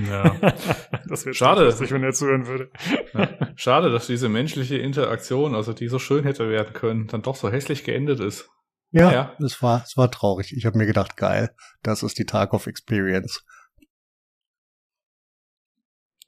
Ja, 0.08 0.34
das 1.08 1.24
wäre 1.24 1.34
schade, 1.34 1.64
lustig, 1.64 1.90
wenn 1.90 2.04
er 2.04 2.12
zuhören 2.12 2.46
würde. 2.46 2.70
Ja. 3.14 3.28
Schade, 3.56 3.90
dass 3.90 4.06
diese 4.06 4.28
menschliche 4.28 4.76
Interaktion, 4.76 5.54
also 5.54 5.72
die 5.72 5.88
so 5.88 5.98
schön 5.98 6.24
hätte 6.24 6.48
werden 6.48 6.72
können, 6.72 7.06
dann 7.06 7.22
doch 7.22 7.36
so 7.36 7.50
hässlich 7.50 7.84
geendet 7.84 8.20
ist. 8.20 8.48
Ja, 8.92 9.12
ja. 9.12 9.36
es 9.44 9.62
war, 9.62 9.82
es 9.84 9.96
war 9.96 10.10
traurig. 10.10 10.52
Ich 10.56 10.66
habe 10.66 10.76
mir 10.76 10.86
gedacht, 10.86 11.16
geil, 11.16 11.54
das 11.82 12.02
ist 12.02 12.18
die 12.18 12.26
Tarkov 12.26 12.66
Experience. 12.66 13.44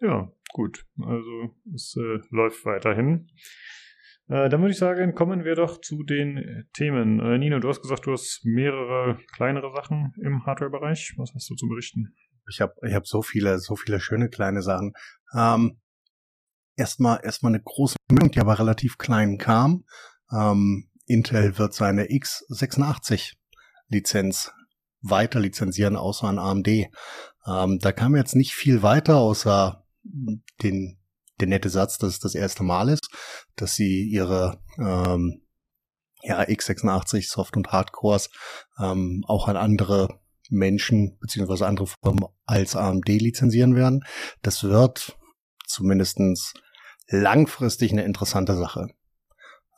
Ja, 0.01 0.31
gut. 0.53 0.85
Also 1.01 1.55
es 1.75 1.97
äh, 1.97 2.21
läuft 2.31 2.65
weiterhin. 2.65 3.29
Äh, 4.33 4.49
dann 4.49 4.63
würde 4.63 4.73
ich 4.73 4.79
sagen, 4.79 5.15
kommen 5.15 5.45
wir 5.45 5.55
doch 5.57 5.79
zu 5.83 6.05
den 6.05 6.39
äh, 6.39 6.65
Themen. 6.73 7.21
Äh, 7.21 7.37
Nino, 7.37 7.59
du 7.59 7.69
hast 7.69 7.83
gesagt, 7.83 8.07
du 8.07 8.13
hast 8.13 8.41
mehrere 8.45 9.19
kleinere 9.35 9.71
Sachen 9.75 10.15
im 10.23 10.47
Hardware-Bereich. 10.47 11.13
Was 11.19 11.35
hast 11.35 11.51
du 11.51 11.55
zu 11.55 11.69
berichten? 11.69 12.15
Ich 12.49 12.63
habe 12.63 12.73
ich 12.83 12.95
hab 12.95 13.07
so 13.07 13.21
viele, 13.21 13.59
so 13.59 13.77
viele 13.77 14.01
schöne 14.01 14.31
kleine 14.31 14.63
Sachen. 14.63 14.95
Ähm, 15.37 15.83
erstmal, 16.77 17.21
erstmal 17.23 17.53
eine 17.53 17.63
große 17.63 17.97
Meldung, 18.11 18.31
die 18.31 18.41
aber 18.41 18.59
relativ 18.59 18.97
klein 18.97 19.37
kam. 19.37 19.85
Ähm, 20.33 20.89
Intel 21.05 21.59
wird 21.59 21.75
seine 21.75 22.05
x86 22.05 23.35
Lizenz 23.89 24.51
weiter 25.03 25.41
lizenzieren, 25.41 25.97
außer 25.97 26.29
an 26.29 26.39
AMD. 26.39 26.69
Ähm, 26.69 27.79
da 27.81 27.93
kam 27.93 28.17
jetzt 28.17 28.35
nicht 28.35 28.55
viel 28.55 28.83
weiter, 28.83 29.17
außer 29.19 29.85
den 30.63 31.02
der 31.43 31.49
nette 31.49 31.69
Satz, 31.69 31.99
dass 31.99 32.15
es 32.15 32.19
das 32.21 32.35
erste 32.35 32.63
Mal 32.63 32.89
ist, 32.89 33.09
dass 33.57 33.75
sie 33.75 34.03
ihre 34.05 34.61
ähm, 34.79 35.43
ja, 36.23 36.41
x86 36.41 37.29
Soft- 37.29 37.57
und 37.57 37.73
Hardcores 37.73 38.31
ähm, 38.81 39.25
auch 39.27 39.49
an 39.49 39.57
andere 39.57 40.21
Menschen 40.51 41.19
beziehungsweise 41.21 41.67
andere 41.67 41.89
Firmen 41.89 42.27
als 42.47 42.77
AMD 42.77 43.09
lizenzieren 43.09 43.75
werden. 43.75 44.05
Das 44.43 44.63
wird 44.63 45.19
zumindestens 45.67 46.55
langfristig 47.09 47.91
eine 47.91 48.05
interessante 48.05 48.57
Sache. 48.57 48.89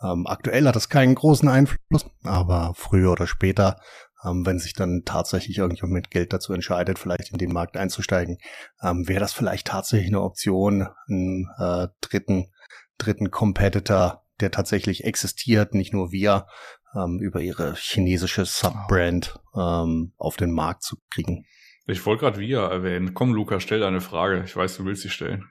Ähm, 0.03 0.27
aktuell 0.27 0.66
hat 0.66 0.77
das 0.77 0.90
keinen 0.90 1.14
großen 1.14 1.48
Einfluss, 1.48 2.07
aber 2.24 2.74
früher 2.77 3.12
oder 3.12 3.27
später 3.27 3.81
ähm, 4.24 4.46
wenn 4.46 4.58
sich 4.58 4.74
dann 4.74 5.02
tatsächlich 5.04 5.58
irgendjemand 5.58 5.92
mit 5.92 6.10
Geld 6.10 6.32
dazu 6.32 6.52
entscheidet, 6.52 6.98
vielleicht 6.98 7.30
in 7.30 7.38
den 7.38 7.52
Markt 7.52 7.76
einzusteigen, 7.76 8.38
ähm, 8.82 9.08
wäre 9.08 9.20
das 9.20 9.32
vielleicht 9.32 9.66
tatsächlich 9.66 10.08
eine 10.08 10.22
Option, 10.22 10.88
einen 11.08 11.48
äh, 11.58 11.88
dritten, 12.00 12.50
dritten 12.98 13.30
Competitor, 13.30 14.24
der 14.40 14.50
tatsächlich 14.50 15.04
existiert, 15.04 15.74
nicht 15.74 15.92
nur 15.92 16.12
wir, 16.12 16.46
ähm, 16.94 17.18
über 17.20 17.40
ihre 17.40 17.74
chinesische 17.74 18.44
Subbrand 18.44 19.38
ähm, 19.56 20.12
auf 20.16 20.37
den 20.37 20.52
Markt 20.52 20.82
zu 20.82 20.96
kriegen. 21.10 21.44
Ich 21.87 22.04
wollte 22.06 22.20
gerade 22.20 22.40
VIA 22.40 22.66
erwähnen. 22.66 23.12
Komm, 23.12 23.34
Luca, 23.34 23.60
stell 23.60 23.80
deine 23.80 24.00
Frage. 24.00 24.42
Ich 24.44 24.56
weiß, 24.56 24.78
du 24.78 24.84
willst 24.84 25.02
sie 25.02 25.10
stellen. 25.10 25.44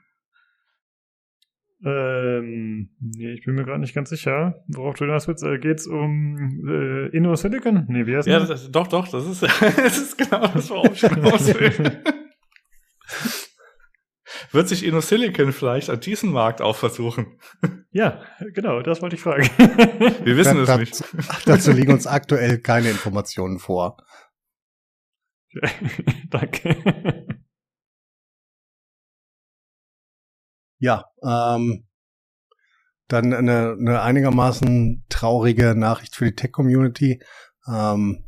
Ähm, 1.86 2.88
nee, 2.98 3.32
ich 3.32 3.44
bin 3.44 3.54
mir 3.54 3.64
gerade 3.64 3.80
nicht 3.80 3.94
ganz 3.94 4.08
sicher, 4.08 4.64
worauf 4.68 4.94
du 4.94 5.06
das 5.06 5.28
willst. 5.28 5.44
Äh, 5.44 5.58
geht's 5.58 5.86
um 5.86 6.66
äh, 6.66 7.08
InnoSilicon? 7.08 7.84
Nee, 7.88 8.06
wie 8.06 8.16
heißt 8.16 8.26
ja, 8.26 8.40
das? 8.40 8.70
Doch, 8.70 8.86
doch, 8.86 9.06
das 9.08 9.26
ist, 9.26 9.42
das 9.60 9.98
ist 9.98 10.16
genau 10.16 10.46
das, 10.46 10.70
worauf 10.70 10.92
ich 10.92 11.00
hinaus 11.00 11.46
will. 11.48 12.02
Wird 14.52 14.68
sich 14.68 14.84
InnoSilicon 14.84 15.52
vielleicht 15.52 15.90
an 15.90 16.00
diesem 16.00 16.30
Markt 16.30 16.62
auch 16.62 16.76
versuchen? 16.76 17.38
Ja, 17.90 18.22
genau, 18.54 18.80
das 18.82 19.02
wollte 19.02 19.16
ich 19.16 19.22
fragen. 19.22 19.42
Wir 20.24 20.36
wissen 20.36 20.58
es 20.60 20.78
nicht. 20.78 21.04
Dazu 21.44 21.72
liegen 21.72 21.92
uns 21.92 22.06
aktuell 22.06 22.58
keine 22.58 22.88
Informationen 22.90 23.58
vor. 23.58 23.96
Danke. 26.30 27.23
Ja, 30.84 31.06
ähm, 31.22 31.86
dann 33.08 33.32
eine, 33.32 33.74
eine 33.80 34.02
einigermaßen 34.02 35.06
traurige 35.08 35.74
Nachricht 35.74 36.14
für 36.14 36.26
die 36.26 36.34
Tech-Community. 36.34 37.22
Ähm, 37.66 38.22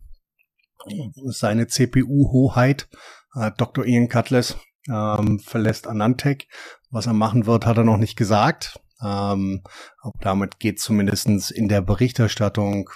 seine 1.26 1.66
CPU-Hoheit, 1.66 2.88
äh, 3.34 3.50
Dr. 3.58 3.84
Ian 3.84 4.08
Cutlass, 4.08 4.56
ähm, 4.88 5.38
verlässt 5.38 5.86
Anantec. 5.86 6.48
Was 6.88 7.04
er 7.04 7.12
machen 7.12 7.44
wird, 7.44 7.66
hat 7.66 7.76
er 7.76 7.84
noch 7.84 7.98
nicht 7.98 8.16
gesagt. 8.16 8.80
Ähm, 9.02 9.62
aber 10.00 10.14
damit 10.22 10.58
geht 10.58 10.80
zumindestens 10.80 11.50
in 11.50 11.68
der 11.68 11.82
Berichterstattung 11.82 12.88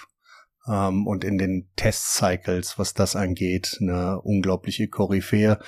ähm, 0.67 1.05
und 1.05 1.23
in 1.23 1.37
den 1.37 1.69
Test-Cycles, 1.75 2.79
was 2.79 2.95
das 2.95 3.15
angeht, 3.15 3.77
eine 3.79 4.19
unglaubliche 4.21 4.87
Koryphäe, 4.87 5.59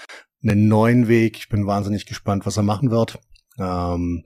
einen 0.42 0.68
neuen 0.68 1.08
Weg. 1.08 1.38
Ich 1.38 1.50
bin 1.50 1.68
wahnsinnig 1.68 2.08
gespannt, 2.08 2.48
was 2.48 2.58
er 2.58 2.64
machen 2.64 2.90
wird. 2.90 3.20
Ähm, 3.60 4.24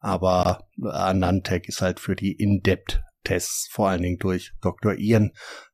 aber 0.00 0.68
Anantec 0.82 1.68
ist 1.68 1.82
halt 1.82 2.00
für 2.00 2.14
die 2.14 2.32
In-Depth-Tests, 2.32 3.68
vor 3.70 3.88
allen 3.88 4.02
Dingen 4.02 4.18
durch 4.18 4.52
Dr. 4.60 4.94
Ian, 4.94 5.32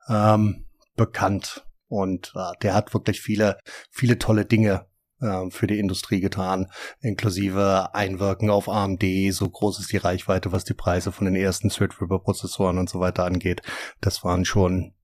ähm, 0.08 0.66
bekannt. 0.96 1.66
Und 1.88 2.32
äh, 2.34 2.52
der 2.62 2.74
hat 2.74 2.94
wirklich 2.94 3.20
viele, 3.20 3.58
viele 3.90 4.18
tolle 4.18 4.46
Dinge 4.46 4.86
äh, 5.20 5.50
für 5.50 5.66
die 5.66 5.78
Industrie 5.78 6.20
getan, 6.20 6.70
inklusive 7.00 7.94
Einwirken 7.94 8.50
auf 8.50 8.68
AMD. 8.68 9.04
So 9.30 9.48
groß 9.48 9.80
ist 9.80 9.92
die 9.92 9.98
Reichweite, 9.98 10.52
was 10.52 10.64
die 10.64 10.74
Preise 10.74 11.12
von 11.12 11.26
den 11.26 11.36
ersten 11.36 11.68
Threadripper-Prozessoren 11.68 12.78
und 12.78 12.88
so 12.88 13.00
weiter 13.00 13.24
angeht. 13.24 13.62
Das 14.00 14.24
waren 14.24 14.44
schon, 14.44 14.94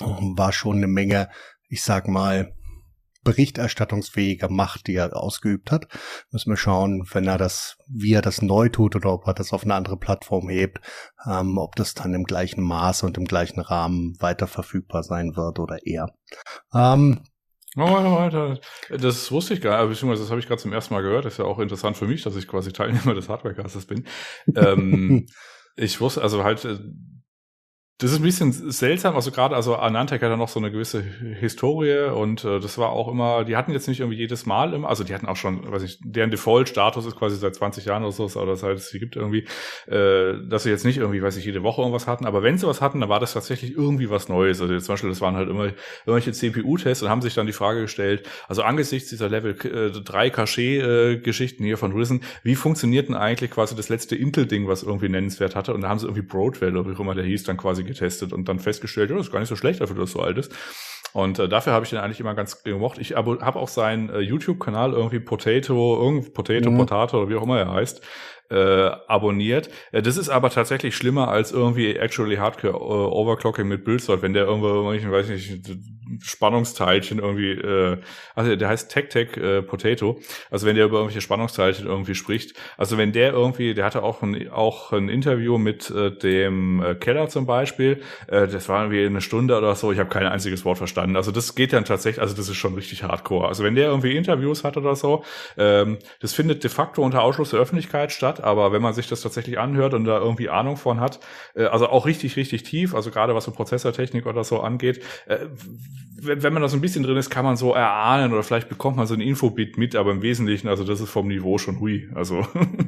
war 0.00 0.52
schon 0.52 0.78
eine 0.78 0.88
Menge, 0.88 1.30
ich 1.68 1.82
sag 1.82 2.08
mal, 2.08 2.54
berichterstattungsfähige 3.24 4.48
Macht, 4.48 4.86
die 4.86 4.94
er 4.94 5.16
ausgeübt 5.16 5.70
hat. 5.70 5.86
Müssen 6.30 6.50
wir 6.50 6.56
schauen, 6.56 7.04
wenn 7.12 7.26
er 7.26 7.38
das, 7.38 7.76
wie 7.88 8.12
er 8.12 8.22
das 8.22 8.42
neu 8.42 8.68
tut 8.68 8.94
oder 8.96 9.12
ob 9.12 9.26
er 9.26 9.34
das 9.34 9.52
auf 9.52 9.64
eine 9.64 9.74
andere 9.74 9.96
Plattform 9.96 10.48
hebt, 10.48 10.80
ähm, 11.26 11.58
ob 11.58 11.74
das 11.76 11.94
dann 11.94 12.14
im 12.14 12.24
gleichen 12.24 12.62
Maße 12.62 13.04
und 13.06 13.18
im 13.18 13.24
gleichen 13.24 13.60
Rahmen 13.60 14.14
weiter 14.20 14.46
verfügbar 14.46 15.02
sein 15.02 15.36
wird 15.36 15.58
oder 15.58 15.84
eher. 15.84 16.08
Ähm, 16.74 17.20
Oh, 17.76 18.30
das 18.90 19.32
wusste 19.32 19.54
ich 19.54 19.60
gar 19.60 19.80
nicht, 19.80 19.90
beziehungsweise 19.90 20.22
das 20.22 20.30
habe 20.30 20.38
ich 20.38 20.46
gerade 20.46 20.62
zum 20.62 20.72
ersten 20.72 20.94
Mal 20.94 21.02
gehört. 21.02 21.24
Das 21.24 21.34
ist 21.34 21.38
ja 21.38 21.44
auch 21.44 21.58
interessant 21.58 21.96
für 21.96 22.06
mich, 22.06 22.22
dass 22.22 22.36
ich 22.36 22.46
quasi 22.46 22.72
Teilnehmer 22.72 23.14
des 23.14 23.28
Hardwarecastes 23.28 23.86
bin. 23.86 24.06
ähm, 24.54 25.26
ich 25.76 26.00
wusste, 26.00 26.22
also 26.22 26.44
halt, 26.44 26.64
äh, 26.64 26.78
das 27.98 28.10
ist 28.10 28.18
ein 28.18 28.24
bisschen 28.24 28.50
seltsam, 28.72 29.14
also 29.14 29.30
gerade, 29.30 29.54
also 29.54 29.76
Anantec 29.76 30.20
hat 30.20 30.28
ja 30.28 30.36
noch 30.36 30.48
so 30.48 30.58
eine 30.58 30.72
gewisse 30.72 31.00
Historie 31.00 32.10
und 32.10 32.44
äh, 32.44 32.58
das 32.58 32.76
war 32.76 32.90
auch 32.90 33.06
immer, 33.06 33.44
die 33.44 33.56
hatten 33.56 33.70
jetzt 33.70 33.86
nicht 33.86 34.00
irgendwie 34.00 34.18
jedes 34.18 34.46
Mal 34.46 34.74
immer, 34.74 34.88
also 34.88 35.04
die 35.04 35.14
hatten 35.14 35.26
auch 35.26 35.36
schon, 35.36 35.70
weiß 35.70 35.84
ich, 35.84 36.00
deren 36.02 36.32
Default-Status 36.32 37.06
ist 37.06 37.14
quasi 37.14 37.36
seit 37.36 37.54
20 37.54 37.84
Jahren 37.84 38.02
oder 38.02 38.10
so, 38.10 38.24
oder 38.40 38.56
seit 38.56 38.78
es 38.78 38.88
sie 38.88 38.98
gibt 38.98 39.14
irgendwie, 39.14 39.46
äh, 39.86 40.34
dass 40.48 40.64
sie 40.64 40.70
jetzt 40.70 40.84
nicht 40.84 40.96
irgendwie, 40.96 41.22
weiß 41.22 41.36
ich, 41.36 41.44
jede 41.44 41.62
Woche 41.62 41.82
irgendwas 41.82 42.08
hatten, 42.08 42.26
aber 42.26 42.42
wenn 42.42 42.58
sie 42.58 42.66
was 42.66 42.80
hatten, 42.80 42.98
dann 42.98 43.08
war 43.08 43.20
das 43.20 43.34
tatsächlich 43.34 43.76
irgendwie 43.76 44.10
was 44.10 44.28
Neues. 44.28 44.60
Also 44.60 44.74
jetzt 44.74 44.86
zum 44.86 44.94
Beispiel, 44.94 45.10
das 45.10 45.20
waren 45.20 45.36
halt 45.36 45.48
immer 45.48 45.70
irgendwelche 46.04 46.32
CPU-Tests 46.32 47.04
und 47.04 47.10
haben 47.10 47.22
sich 47.22 47.34
dann 47.34 47.46
die 47.46 47.52
Frage 47.52 47.82
gestellt, 47.82 48.28
also 48.48 48.62
angesichts 48.62 49.08
dieser 49.10 49.28
Level 49.28 49.52
äh, 49.52 50.00
3 50.00 50.30
Cache-Geschichten 50.30 51.62
äh, 51.62 51.66
hier 51.66 51.78
von 51.78 51.92
Risen, 51.92 52.24
wie 52.42 52.56
funktioniert 52.56 53.06
denn 53.08 53.14
eigentlich 53.14 53.52
quasi 53.52 53.76
das 53.76 53.88
letzte 53.88 54.16
Intel-Ding, 54.16 54.66
was 54.66 54.82
irgendwie 54.82 55.08
nennenswert 55.08 55.54
hatte? 55.54 55.72
Und 55.72 55.82
da 55.82 55.88
haben 55.90 56.00
sie 56.00 56.06
irgendwie 56.06 56.26
Broadwell, 56.26 56.76
oder 56.76 56.90
wie 56.90 56.96
auch 56.96 57.00
immer 57.00 57.14
der 57.14 57.24
hieß, 57.24 57.44
dann 57.44 57.56
quasi 57.56 57.83
getestet 57.84 58.32
und 58.32 58.48
dann 58.48 58.58
festgestellt, 58.58 59.10
ja, 59.10 59.16
das 59.16 59.26
ist 59.26 59.32
gar 59.32 59.40
nicht 59.40 59.48
so 59.48 59.56
schlecht 59.56 59.80
dafür, 59.80 59.96
dass 59.96 60.10
es 60.10 60.12
so 60.12 60.20
alt 60.20 60.38
ist. 60.38 60.52
Und 61.12 61.38
äh, 61.38 61.48
dafür 61.48 61.72
habe 61.72 61.84
ich 61.84 61.90
den 61.90 62.00
eigentlich 62.00 62.18
immer 62.18 62.34
ganz 62.34 62.64
gemocht. 62.64 62.98
Ich 62.98 63.14
habe 63.14 63.38
auch 63.40 63.68
seinen 63.68 64.10
äh, 64.10 64.18
YouTube-Kanal 64.18 64.94
irgendwie 64.94 65.20
Potato, 65.20 66.02
irgend 66.02 66.34
Potato, 66.34 66.70
mhm. 66.70 66.78
Potato 66.78 67.18
oder 67.18 67.28
wie 67.28 67.36
auch 67.36 67.44
immer 67.44 67.58
er 67.60 67.72
heißt, 67.72 68.02
äh, 68.50 68.90
abonniert. 69.08 69.70
Äh, 69.92 70.02
das 70.02 70.16
ist 70.16 70.28
aber 70.28 70.50
tatsächlich 70.50 70.96
schlimmer 70.96 71.28
als 71.28 71.52
irgendwie 71.52 71.96
actually 71.96 72.36
Hardcore 72.36 72.74
uh, 72.74 73.12
Overclocking 73.12 73.66
mit 73.66 73.84
Bildsold, 73.84 74.22
wenn 74.22 74.34
der 74.34 74.44
irgendwo 74.44 74.68
irgendwelchen, 74.68 75.12
weiß 75.12 75.28
nicht, 75.28 75.62
Spannungsteilchen 76.22 77.18
irgendwie, 77.18 77.52
äh, 77.52 77.98
also 78.34 78.54
der 78.54 78.68
heißt 78.68 78.90
Tech 78.90 79.08
Tech 79.08 79.36
äh, 79.36 79.62
Potato, 79.62 80.20
also 80.50 80.66
wenn 80.66 80.76
der 80.76 80.84
über 80.86 80.98
irgendwelche 80.98 81.20
Spannungsteilchen 81.20 81.86
irgendwie 81.86 82.14
spricht, 82.14 82.54
also 82.76 82.98
wenn 82.98 83.12
der 83.12 83.32
irgendwie, 83.32 83.74
der 83.74 83.84
hatte 83.84 84.02
auch 84.02 84.22
ein, 84.22 84.50
auch 84.50 84.92
ein 84.92 85.08
Interview 85.08 85.58
mit 85.58 85.90
äh, 85.90 86.10
dem 86.10 86.82
äh, 86.82 86.94
Keller 86.94 87.28
zum 87.28 87.46
Beispiel, 87.46 88.02
äh, 88.28 88.46
das 88.46 88.68
war 88.68 88.82
irgendwie 88.82 89.06
eine 89.06 89.20
Stunde 89.20 89.56
oder 89.56 89.74
so, 89.74 89.92
ich 89.92 89.98
habe 89.98 90.10
kein 90.10 90.26
einziges 90.26 90.64
Wort 90.64 90.78
verstanden, 90.78 91.16
also 91.16 91.30
das 91.30 91.54
geht 91.54 91.72
dann 91.72 91.84
tatsächlich, 91.84 92.20
also 92.20 92.36
das 92.36 92.48
ist 92.48 92.56
schon 92.56 92.74
richtig 92.74 93.02
hardcore, 93.02 93.48
also 93.48 93.64
wenn 93.64 93.74
der 93.74 93.86
irgendwie 93.86 94.16
Interviews 94.16 94.64
hat 94.64 94.76
oder 94.76 94.96
so, 94.96 95.24
ähm, 95.56 95.98
das 96.20 96.34
findet 96.34 96.62
de 96.64 96.70
facto 96.70 97.02
unter 97.02 97.22
Ausschluss 97.22 97.50
der 97.50 97.60
Öffentlichkeit 97.60 98.12
statt, 98.12 98.33
aber 98.42 98.72
wenn 98.72 98.82
man 98.82 98.94
sich 98.94 99.08
das 99.08 99.20
tatsächlich 99.20 99.58
anhört 99.58 99.94
und 99.94 100.04
da 100.04 100.18
irgendwie 100.18 100.48
Ahnung 100.48 100.76
von 100.76 101.00
hat, 101.00 101.20
äh, 101.54 101.64
also 101.64 101.88
auch 101.88 102.06
richtig, 102.06 102.36
richtig 102.36 102.62
tief, 102.64 102.94
also 102.94 103.10
gerade 103.10 103.34
was 103.34 103.44
so 103.44 103.52
Prozessortechnik 103.52 104.26
oder 104.26 104.44
so 104.44 104.60
angeht, 104.60 105.02
äh, 105.26 105.46
wenn, 106.16 106.42
wenn 106.42 106.52
man 106.52 106.62
da 106.62 106.68
so 106.68 106.76
ein 106.76 106.80
bisschen 106.80 107.02
drin 107.02 107.16
ist, 107.16 107.30
kann 107.30 107.44
man 107.44 107.56
so 107.56 107.72
erahnen 107.72 108.32
oder 108.32 108.42
vielleicht 108.42 108.68
bekommt 108.68 108.96
man 108.96 109.06
so 109.06 109.14
ein 109.14 109.20
Infobit 109.20 109.78
mit, 109.78 109.94
aber 109.96 110.10
im 110.10 110.22
Wesentlichen, 110.22 110.68
also 110.68 110.84
das 110.84 111.00
ist 111.00 111.10
vom 111.10 111.28
Niveau 111.28 111.58
schon 111.58 111.80
hui. 111.80 112.08
Also 112.14 112.46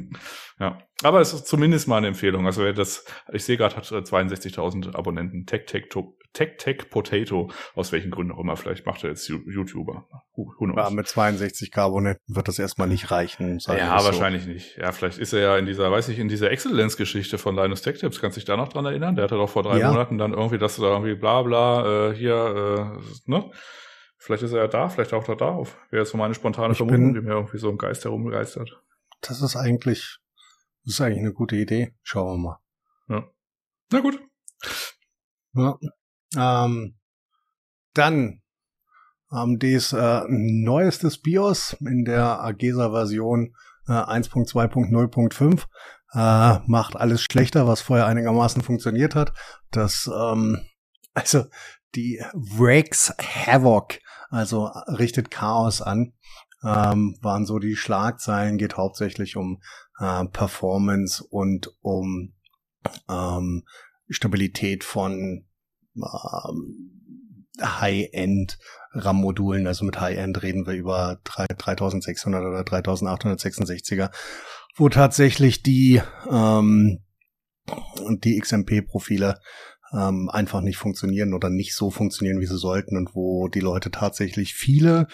ja. 0.59 0.79
Aber 1.03 1.21
es 1.21 1.33
ist 1.33 1.47
zumindest 1.47 1.89
mal 1.89 1.99
eine 1.99 2.09
Empfehlung. 2.09 2.47
Also 2.47 2.63
wer 2.63 2.73
das, 2.73 3.05
ich 3.33 3.45
sehe 3.45 3.57
gerade, 3.57 3.77
hat 3.77 3.85
62.000 3.85 4.93
äh, 4.93 4.97
Abonnenten. 4.97 5.45
Tech 5.47 5.67
Tech 5.67 5.89
Tech 6.37 6.57
Tech 6.59 6.91
Potato, 6.91 7.51
aus 7.75 7.93
welchen 7.93 8.11
Gründen 8.11 8.33
auch 8.33 8.39
immer. 8.39 8.57
Vielleicht 8.57 8.85
macht 8.87 9.05
er 9.05 9.11
jetzt 9.11 9.29
YouTuber. 9.29 10.07
Ja, 10.77 10.91
mit 10.91 11.07
62k 11.07 11.79
Abonnenten 11.79 12.23
wird 12.27 12.49
das 12.49 12.59
erstmal 12.59 12.89
nicht 12.89 13.11
reichen. 13.11 13.59
Ja, 13.67 14.05
wahrscheinlich 14.05 14.45
so. 14.45 14.51
nicht. 14.51 14.77
Ja, 14.77 14.93
vielleicht 14.93 15.19
ist 15.19 15.33
er 15.33 15.41
ja 15.41 15.59
in 15.59 15.67
dieser, 15.67 15.91
weiß 15.91 16.09
ich, 16.09 16.19
in 16.19 16.29
dieser 16.29 16.51
Exzellenz-Geschichte 16.51 17.39
von 17.39 17.57
Linus 17.57 17.83
Tech 17.83 17.99
Tips. 17.99 18.21
Kannst 18.21 18.37
du 18.37 18.41
dich 18.41 18.45
da 18.45 18.57
noch 18.57 18.69
dran 18.69 18.85
erinnern? 18.85 19.17
Der 19.17 19.25
hatte 19.25 19.37
doch 19.37 19.49
vor 19.49 19.63
drei 19.63 19.79
ja. 19.79 19.91
Monaten 19.91 20.19
dann 20.19 20.33
irgendwie, 20.33 20.59
dass 20.59 20.77
du 20.77 20.83
da 20.83 20.89
irgendwie 20.89 21.15
bla 21.15 21.43
bla, 21.43 22.11
äh, 22.11 22.15
hier, 22.15 22.99
äh, 23.03 23.31
ne? 23.31 23.51
Vielleicht 24.19 24.43
ist 24.43 24.53
er 24.53 24.63
ja 24.63 24.69
da, 24.69 24.89
vielleicht 24.89 25.11
taucht 25.11 25.29
er 25.29 25.37
da 25.37 25.51
auf. 25.51 25.79
Wäre 25.91 26.03
jetzt 26.03 26.11
so 26.11 26.19
meine 26.19 26.35
spontane 26.35 26.73
ich 26.73 26.79
Vermutung, 26.79 27.15
die 27.15 27.21
mir 27.21 27.33
irgendwie 27.33 27.59
so 27.59 27.71
ein 27.71 27.79
Geist 27.79 28.05
herumgeistert. 28.05 28.83
Das 29.21 29.41
ist 29.41 29.57
eigentlich 29.57 30.19
das 30.87 30.95
ist 30.95 31.01
eigentlich 31.01 31.19
eine 31.19 31.33
gute 31.33 31.57
Idee. 31.57 31.97
Schauen 32.05 32.27
wir 32.29 32.39
mal. 32.39 32.59
Ja. 33.09 33.29
Na 33.91 33.99
gut. 33.99 34.21
Ja. 35.55 35.77
Ähm, 36.35 36.97
dann 37.95 38.43
AMDs 39.29 39.93
äh, 39.93 40.23
neuestes 40.29 41.21
BIOS 41.21 41.77
in 41.81 42.05
der 42.05 42.41
AGESA-Version 42.43 43.55
äh, 43.89 43.93
1.2.0.5 43.93 45.65
äh, 46.13 46.61
macht 46.67 46.97
alles 46.97 47.23
schlechter, 47.23 47.67
was 47.67 47.81
vorher 47.81 48.07
einigermaßen 48.07 48.63
funktioniert 48.63 49.15
hat. 49.15 49.33
Das, 49.71 50.11
ähm, 50.13 50.67
also 51.15 51.45
die 51.95 52.23
Wreaks 52.35 53.15
Havoc, 53.19 53.99
also 54.31 54.67
richtet 54.89 55.31
Chaos 55.31 55.81
an, 55.81 56.13
ähm, 56.63 57.17
waren 57.23 57.47
so 57.47 57.59
die 57.59 57.77
Schlagzeilen, 57.77 58.59
geht 58.59 58.77
hauptsächlich 58.77 59.37
um 59.37 59.61
äh, 59.99 60.25
Performance 60.27 61.25
und 61.25 61.71
um 61.81 62.35
ähm, 63.09 63.65
Stabilität 64.09 64.85
von 64.85 65.46
High-End 67.61 68.59
RAM-Modulen. 68.93 69.67
Also 69.67 69.85
mit 69.85 70.01
High-End 70.01 70.43
reden 70.43 70.67
wir 70.67 70.75
über 70.75 71.19
3, 71.25 71.47
3600 71.57 72.43
oder 72.43 72.61
3866er, 72.61 74.11
wo 74.77 74.89
tatsächlich 74.89 75.63
die 75.63 76.03
ähm, 76.31 77.01
die 78.23 78.39
XMP-Profile 78.39 79.41
ähm, 79.93 80.29
einfach 80.31 80.61
nicht 80.61 80.77
funktionieren 80.77 81.35
oder 81.35 81.51
nicht 81.51 81.75
so 81.75 81.91
funktionieren, 81.91 82.41
wie 82.41 82.47
sie 82.47 82.59
sollten 82.59 82.97
und 82.97 83.15
wo 83.15 83.49
die 83.49 83.61
Leute 83.61 83.91
tatsächlich 83.91 84.55
viele 84.55 85.07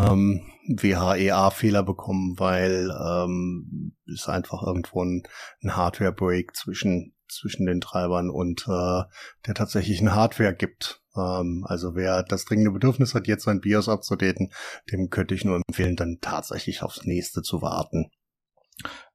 ähm, 0.00 0.42
WHEA-Fehler 0.66 1.82
bekommen, 1.82 2.38
weil 2.38 2.90
ähm, 2.90 3.94
es 4.12 4.28
einfach 4.28 4.62
irgendwo 4.62 5.04
ein, 5.04 5.22
ein 5.62 5.76
Hardware-Break 5.76 6.54
zwischen 6.56 7.14
zwischen 7.28 7.66
den 7.66 7.80
Treibern 7.80 8.30
und 8.30 8.66
äh, 8.68 9.02
der 9.46 9.54
tatsächlichen 9.54 10.14
Hardware 10.14 10.54
gibt. 10.54 11.02
Ähm, 11.16 11.64
also 11.68 11.94
wer 11.94 12.22
das 12.22 12.44
dringende 12.44 12.70
Bedürfnis 12.70 13.14
hat, 13.14 13.26
jetzt 13.26 13.44
sein 13.44 13.60
BIOS 13.60 13.88
abzudaten, 13.88 14.52
dem 14.92 15.10
könnte 15.10 15.34
ich 15.34 15.44
nur 15.44 15.60
empfehlen, 15.68 15.96
dann 15.96 16.18
tatsächlich 16.20 16.82
aufs 16.82 17.04
nächste 17.04 17.42
zu 17.42 17.62
warten. 17.62 18.10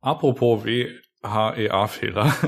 Apropos 0.01 0.65
WHEA-Fehler. 0.65 2.33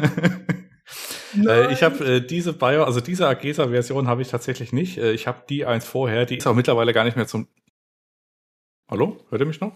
Äh, 1.36 1.74
ich 1.74 1.84
habe 1.84 2.06
äh, 2.06 2.22
diese 2.22 2.54
Bio, 2.54 2.84
also 2.84 3.02
diese 3.02 3.28
Agesa-Version 3.28 4.08
habe 4.08 4.22
ich 4.22 4.30
tatsächlich 4.30 4.72
nicht. 4.72 4.98
Äh, 4.98 5.12
ich 5.12 5.28
habe 5.28 5.44
die 5.50 5.66
eins 5.66 5.86
vorher, 5.86 6.26
die 6.26 6.38
ist 6.38 6.48
auch 6.48 6.56
mittlerweile 6.56 6.94
gar 6.94 7.04
nicht 7.04 7.18
mehr 7.18 7.28
zum. 7.28 7.48
Hallo? 8.90 9.18
Hört 9.30 9.42
ihr 9.42 9.48
mich 9.48 9.60
noch? 9.60 9.76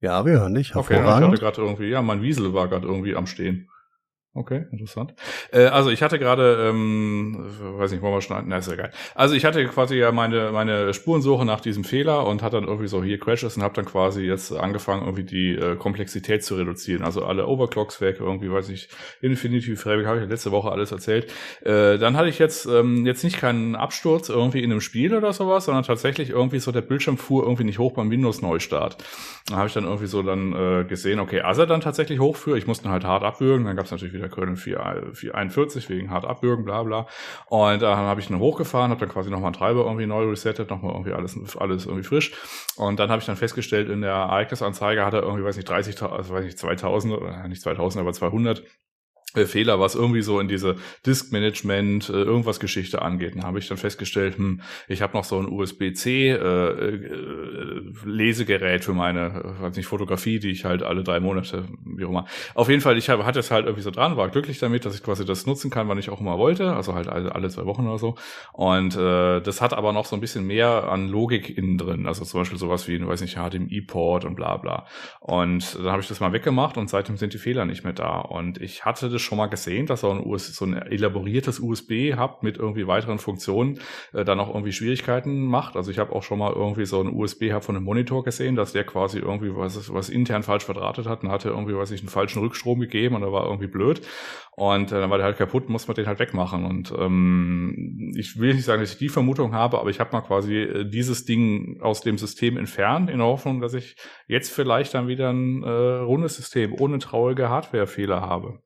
Ja, 0.00 0.24
wir 0.24 0.34
hören 0.40 0.54
dich. 0.54 0.74
Okay, 0.76 1.00
ich 1.00 1.06
hatte 1.06 1.36
gerade 1.36 1.60
irgendwie, 1.60 1.88
ja, 1.88 2.02
mein 2.02 2.22
Wiesel 2.22 2.54
war 2.54 2.68
gerade 2.68 2.86
irgendwie 2.86 3.16
am 3.16 3.26
Stehen. 3.26 3.68
Okay, 4.36 4.64
interessant. 4.72 5.14
Äh, 5.52 5.66
also 5.66 5.90
ich 5.90 6.02
hatte 6.02 6.18
gerade, 6.18 6.68
ähm, 6.68 7.36
weiß 7.78 7.92
nicht, 7.92 8.02
wollen 8.02 8.14
wir 8.14 8.20
schneiden? 8.20 8.46
Na, 8.48 8.56
ist 8.56 8.68
ja 8.68 8.74
geil. 8.74 8.90
Also 9.14 9.36
ich 9.36 9.44
hatte 9.44 9.64
quasi 9.66 9.94
ja 9.94 10.10
meine 10.10 10.50
meine 10.50 10.92
Spurensuche 10.92 11.44
nach 11.44 11.60
diesem 11.60 11.84
Fehler 11.84 12.26
und 12.26 12.42
hat 12.42 12.52
dann 12.52 12.64
irgendwie 12.64 12.88
so 12.88 13.04
hier 13.04 13.20
Crashes 13.20 13.56
und 13.56 13.62
habe 13.62 13.74
dann 13.74 13.84
quasi 13.84 14.22
jetzt 14.22 14.52
angefangen 14.52 15.02
irgendwie 15.02 15.22
die 15.22 15.54
äh, 15.54 15.76
Komplexität 15.76 16.42
zu 16.42 16.56
reduzieren. 16.56 17.04
Also 17.04 17.24
alle 17.24 17.46
Overclocks 17.46 18.00
weg, 18.00 18.16
irgendwie 18.18 18.50
weiß 18.50 18.70
ich, 18.70 18.88
Infinity 19.20 19.76
Fabric 19.76 20.06
habe 20.06 20.20
ich 20.20 20.28
letzte 20.28 20.50
Woche 20.50 20.72
alles 20.72 20.90
erzählt. 20.90 21.32
Äh, 21.62 21.98
dann 21.98 22.16
hatte 22.16 22.28
ich 22.28 22.40
jetzt 22.40 22.66
ähm, 22.66 23.06
jetzt 23.06 23.22
nicht 23.22 23.38
keinen 23.38 23.76
Absturz 23.76 24.30
irgendwie 24.30 24.64
in 24.64 24.72
einem 24.72 24.80
Spiel 24.80 25.14
oder 25.14 25.32
sowas, 25.32 25.66
sondern 25.66 25.84
tatsächlich 25.84 26.30
irgendwie 26.30 26.58
so 26.58 26.72
der 26.72 26.80
Bildschirm 26.80 27.18
fuhr 27.18 27.44
irgendwie 27.44 27.64
nicht 27.64 27.78
hoch 27.78 27.92
beim 27.92 28.10
Windows 28.10 28.42
Neustart. 28.42 28.96
Da 29.46 29.58
habe 29.58 29.68
ich 29.68 29.74
dann 29.74 29.84
irgendwie 29.84 30.06
so 30.06 30.24
dann 30.24 30.52
äh, 30.54 30.84
gesehen, 30.84 31.20
okay, 31.20 31.42
als 31.42 31.58
er 31.58 31.66
dann 31.66 31.80
tatsächlich 31.80 32.18
hochfuhr, 32.18 32.56
ich 32.56 32.66
musste 32.66 32.88
halt 32.88 33.04
hart 33.04 33.22
abwürgen, 33.22 33.64
dann 33.64 33.76
gab 33.76 33.84
es 33.84 33.92
natürlich 33.92 34.14
wieder 34.14 34.23
der 34.24 34.30
Köln 34.30 34.56
441 34.56 35.88
wegen 35.88 36.10
hart 36.10 36.24
abwürgen, 36.24 36.64
bla 36.64 36.82
bla. 36.82 37.06
Und 37.46 37.82
dann 37.82 37.96
habe 37.96 38.20
ich 38.20 38.30
ihn 38.30 38.38
hochgefahren, 38.38 38.90
habe 38.90 39.00
dann 39.00 39.08
quasi 39.08 39.30
nochmal 39.30 39.48
einen 39.48 39.54
Treiber 39.54 39.84
irgendwie 39.84 40.06
neu 40.06 40.28
resettet, 40.28 40.70
nochmal 40.70 40.92
irgendwie 40.92 41.12
alles, 41.12 41.36
alles 41.56 41.86
irgendwie 41.86 42.04
frisch. 42.04 42.32
Und 42.76 42.98
dann 42.98 43.10
habe 43.10 43.20
ich 43.20 43.26
dann 43.26 43.36
festgestellt, 43.36 43.88
in 43.88 44.00
der 44.00 44.12
Ereignisanzeige 44.12 45.04
hat 45.04 45.14
er 45.14 45.22
irgendwie, 45.22 45.44
weiß 45.44 45.56
nicht, 45.56 45.68
30, 45.68 46.02
also 46.02 46.34
weiß 46.34 46.44
nicht, 46.44 46.58
2000 46.58 47.14
oder 47.14 47.48
nicht 47.48 47.62
2000, 47.62 48.00
aber 48.00 48.12
200 48.12 48.60
äh, 48.60 48.62
Fehler, 49.34 49.80
was 49.80 49.94
irgendwie 49.94 50.22
so 50.22 50.40
in 50.40 50.48
diese 50.48 50.76
Disk-Management, 51.06 52.08
äh, 52.08 52.12
irgendwas 52.12 52.60
Geschichte 52.60 53.02
angeht. 53.02 53.34
Dann 53.34 53.44
habe 53.44 53.58
ich 53.58 53.68
dann 53.68 53.76
festgestellt, 53.76 54.38
hm, 54.38 54.60
ich 54.88 55.02
habe 55.02 55.16
noch 55.16 55.24
so 55.24 55.38
ein 55.38 55.48
USB-C 55.48 56.30
äh, 56.30 56.36
äh, 56.36 57.82
Lesegerät 58.04 58.84
für 58.84 58.92
meine, 58.92 59.54
äh, 59.58 59.62
weiß 59.62 59.76
nicht, 59.76 59.86
Fotografie, 59.86 60.38
die 60.38 60.50
ich 60.50 60.64
halt 60.64 60.82
alle 60.82 61.02
drei 61.02 61.20
Monate, 61.20 61.66
wie 61.84 62.04
auch 62.04 62.10
immer. 62.10 62.26
Auf 62.54 62.68
jeden 62.68 62.80
Fall, 62.80 62.96
ich 62.96 63.10
hab, 63.10 63.24
hatte 63.24 63.40
es 63.40 63.50
halt 63.50 63.66
irgendwie 63.66 63.82
so 63.82 63.90
dran, 63.90 64.16
war 64.16 64.28
glücklich 64.28 64.58
damit, 64.60 64.84
dass 64.84 64.94
ich 64.94 65.02
quasi 65.02 65.24
das 65.24 65.46
nutzen 65.46 65.70
kann, 65.70 65.88
wann 65.88 65.98
ich 65.98 66.10
auch 66.10 66.20
immer 66.20 66.38
wollte, 66.38 66.72
also 66.72 66.94
halt 66.94 67.08
alle, 67.08 67.34
alle 67.34 67.48
zwei 67.48 67.66
Wochen 67.66 67.86
oder 67.86 67.98
so. 67.98 68.14
Und 68.52 68.96
äh, 68.96 69.40
das 69.40 69.60
hat 69.60 69.74
aber 69.74 69.92
noch 69.92 70.06
so 70.06 70.16
ein 70.16 70.20
bisschen 70.20 70.46
mehr 70.46 70.88
an 70.88 71.08
Logik 71.08 71.56
innen 71.56 71.76
drin, 71.76 72.06
also 72.06 72.24
zum 72.24 72.40
Beispiel 72.40 72.58
sowas 72.58 72.86
wie, 72.86 73.04
weiß 73.04 73.20
nicht, 73.20 73.36
HDMI-Port 73.36 74.24
und 74.24 74.36
bla 74.36 74.56
bla. 74.56 74.86
Und 75.20 75.76
dann 75.76 75.90
habe 75.90 76.02
ich 76.02 76.08
das 76.08 76.20
mal 76.20 76.32
weggemacht 76.32 76.76
und 76.76 76.88
seitdem 76.88 77.16
sind 77.16 77.34
die 77.34 77.38
Fehler 77.38 77.64
nicht 77.64 77.84
mehr 77.84 77.92
da. 77.92 78.18
Und 78.18 78.60
ich 78.60 78.84
hatte 78.84 79.08
das 79.08 79.22
schon 79.24 79.38
mal 79.38 79.46
gesehen, 79.46 79.86
dass 79.86 80.00
so 80.00 80.10
ein, 80.10 80.24
US 80.24 80.54
so 80.54 80.64
ein 80.64 80.74
elaboriertes 80.74 81.60
USB-Hub 81.60 82.42
mit 82.42 82.56
irgendwie 82.56 82.86
weiteren 82.86 83.18
Funktionen 83.18 83.80
äh, 84.12 84.24
dann 84.24 84.40
auch 84.40 84.48
irgendwie 84.48 84.72
Schwierigkeiten 84.72 85.46
macht. 85.46 85.76
Also 85.76 85.90
ich 85.90 85.98
habe 85.98 86.12
auch 86.12 86.22
schon 86.22 86.38
mal 86.38 86.52
irgendwie 86.52 86.86
so 86.86 87.00
ein 87.00 87.08
USB-Hub 87.08 87.64
von 87.64 87.76
einem 87.76 87.84
Monitor 87.84 88.24
gesehen, 88.24 88.56
dass 88.56 88.72
der 88.72 88.84
quasi 88.84 89.18
irgendwie 89.18 89.54
was, 89.54 89.92
was 89.92 90.08
intern 90.08 90.42
falsch 90.42 90.64
verdrahtet 90.64 91.06
hat 91.06 91.22
und 91.22 91.30
hatte 91.30 91.48
irgendwie, 91.48 91.76
weiß 91.76 91.90
ich, 91.90 92.00
einen 92.00 92.08
falschen 92.08 92.40
Rückstrom 92.40 92.80
gegeben 92.80 93.16
und 93.16 93.22
da 93.22 93.32
war 93.32 93.46
irgendwie 93.46 93.66
blöd. 93.68 94.02
Und 94.56 94.92
äh, 94.92 95.00
dann 95.00 95.10
war 95.10 95.18
der 95.18 95.26
halt 95.26 95.36
kaputt, 95.36 95.68
muss 95.68 95.88
man 95.88 95.96
den 95.96 96.06
halt 96.06 96.20
wegmachen. 96.20 96.64
Und 96.64 96.92
ähm, 96.96 98.12
ich 98.16 98.38
will 98.38 98.54
nicht 98.54 98.64
sagen, 98.64 98.80
dass 98.80 98.92
ich 98.92 98.98
die 98.98 99.08
Vermutung 99.08 99.52
habe, 99.52 99.80
aber 99.80 99.90
ich 99.90 99.98
habe 99.98 100.12
mal 100.12 100.20
quasi 100.20 100.56
äh, 100.58 100.84
dieses 100.88 101.24
Ding 101.24 101.80
aus 101.80 102.02
dem 102.02 102.18
System 102.18 102.56
entfernt, 102.56 103.10
in 103.10 103.18
der 103.18 103.26
Hoffnung, 103.26 103.60
dass 103.60 103.74
ich 103.74 103.96
jetzt 104.28 104.52
vielleicht 104.52 104.94
dann 104.94 105.08
wieder 105.08 105.30
ein 105.30 105.62
äh, 105.64 105.68
rundes 105.68 106.36
System 106.36 106.72
ohne 106.78 106.98
traurige 106.98 107.48
Hardwarefehler 107.48 108.20
habe 108.20 108.60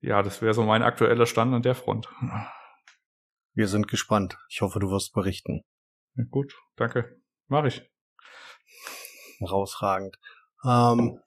ja, 0.00 0.22
das 0.22 0.42
wäre 0.42 0.54
so 0.54 0.62
mein 0.62 0.82
aktueller 0.82 1.26
Stand 1.26 1.54
an 1.54 1.62
der 1.62 1.74
Front. 1.74 2.08
Wir 3.52 3.68
sind 3.68 3.88
gespannt. 3.88 4.38
Ich 4.48 4.60
hoffe, 4.60 4.80
du 4.80 4.90
wirst 4.90 5.12
berichten. 5.12 5.62
Ja, 6.14 6.24
gut, 6.30 6.54
danke. 6.76 7.20
Mach 7.48 7.64
ich. 7.64 7.88
Herausragend. 9.38 10.16
Ähm, 10.64 11.18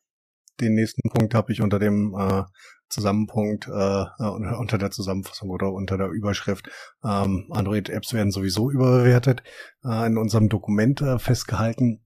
den 0.59 0.73
nächsten 0.73 1.09
Punkt 1.09 1.33
habe 1.33 1.51
ich 1.51 1.61
unter 1.61 1.79
dem 1.79 2.15
äh, 2.17 2.43
Zusammenpunkt, 2.89 3.67
äh, 3.67 4.05
unter 4.19 4.77
der 4.77 4.91
Zusammenfassung 4.91 5.49
oder 5.49 5.71
unter 5.71 5.97
der 5.97 6.09
Überschrift 6.09 6.69
ähm, 7.03 7.47
Android-Apps 7.51 8.13
werden 8.13 8.31
sowieso 8.31 8.69
überbewertet, 8.69 9.43
äh, 9.83 10.05
in 10.05 10.17
unserem 10.17 10.49
Dokument 10.49 11.01
äh, 11.01 11.17
festgehalten. 11.17 12.05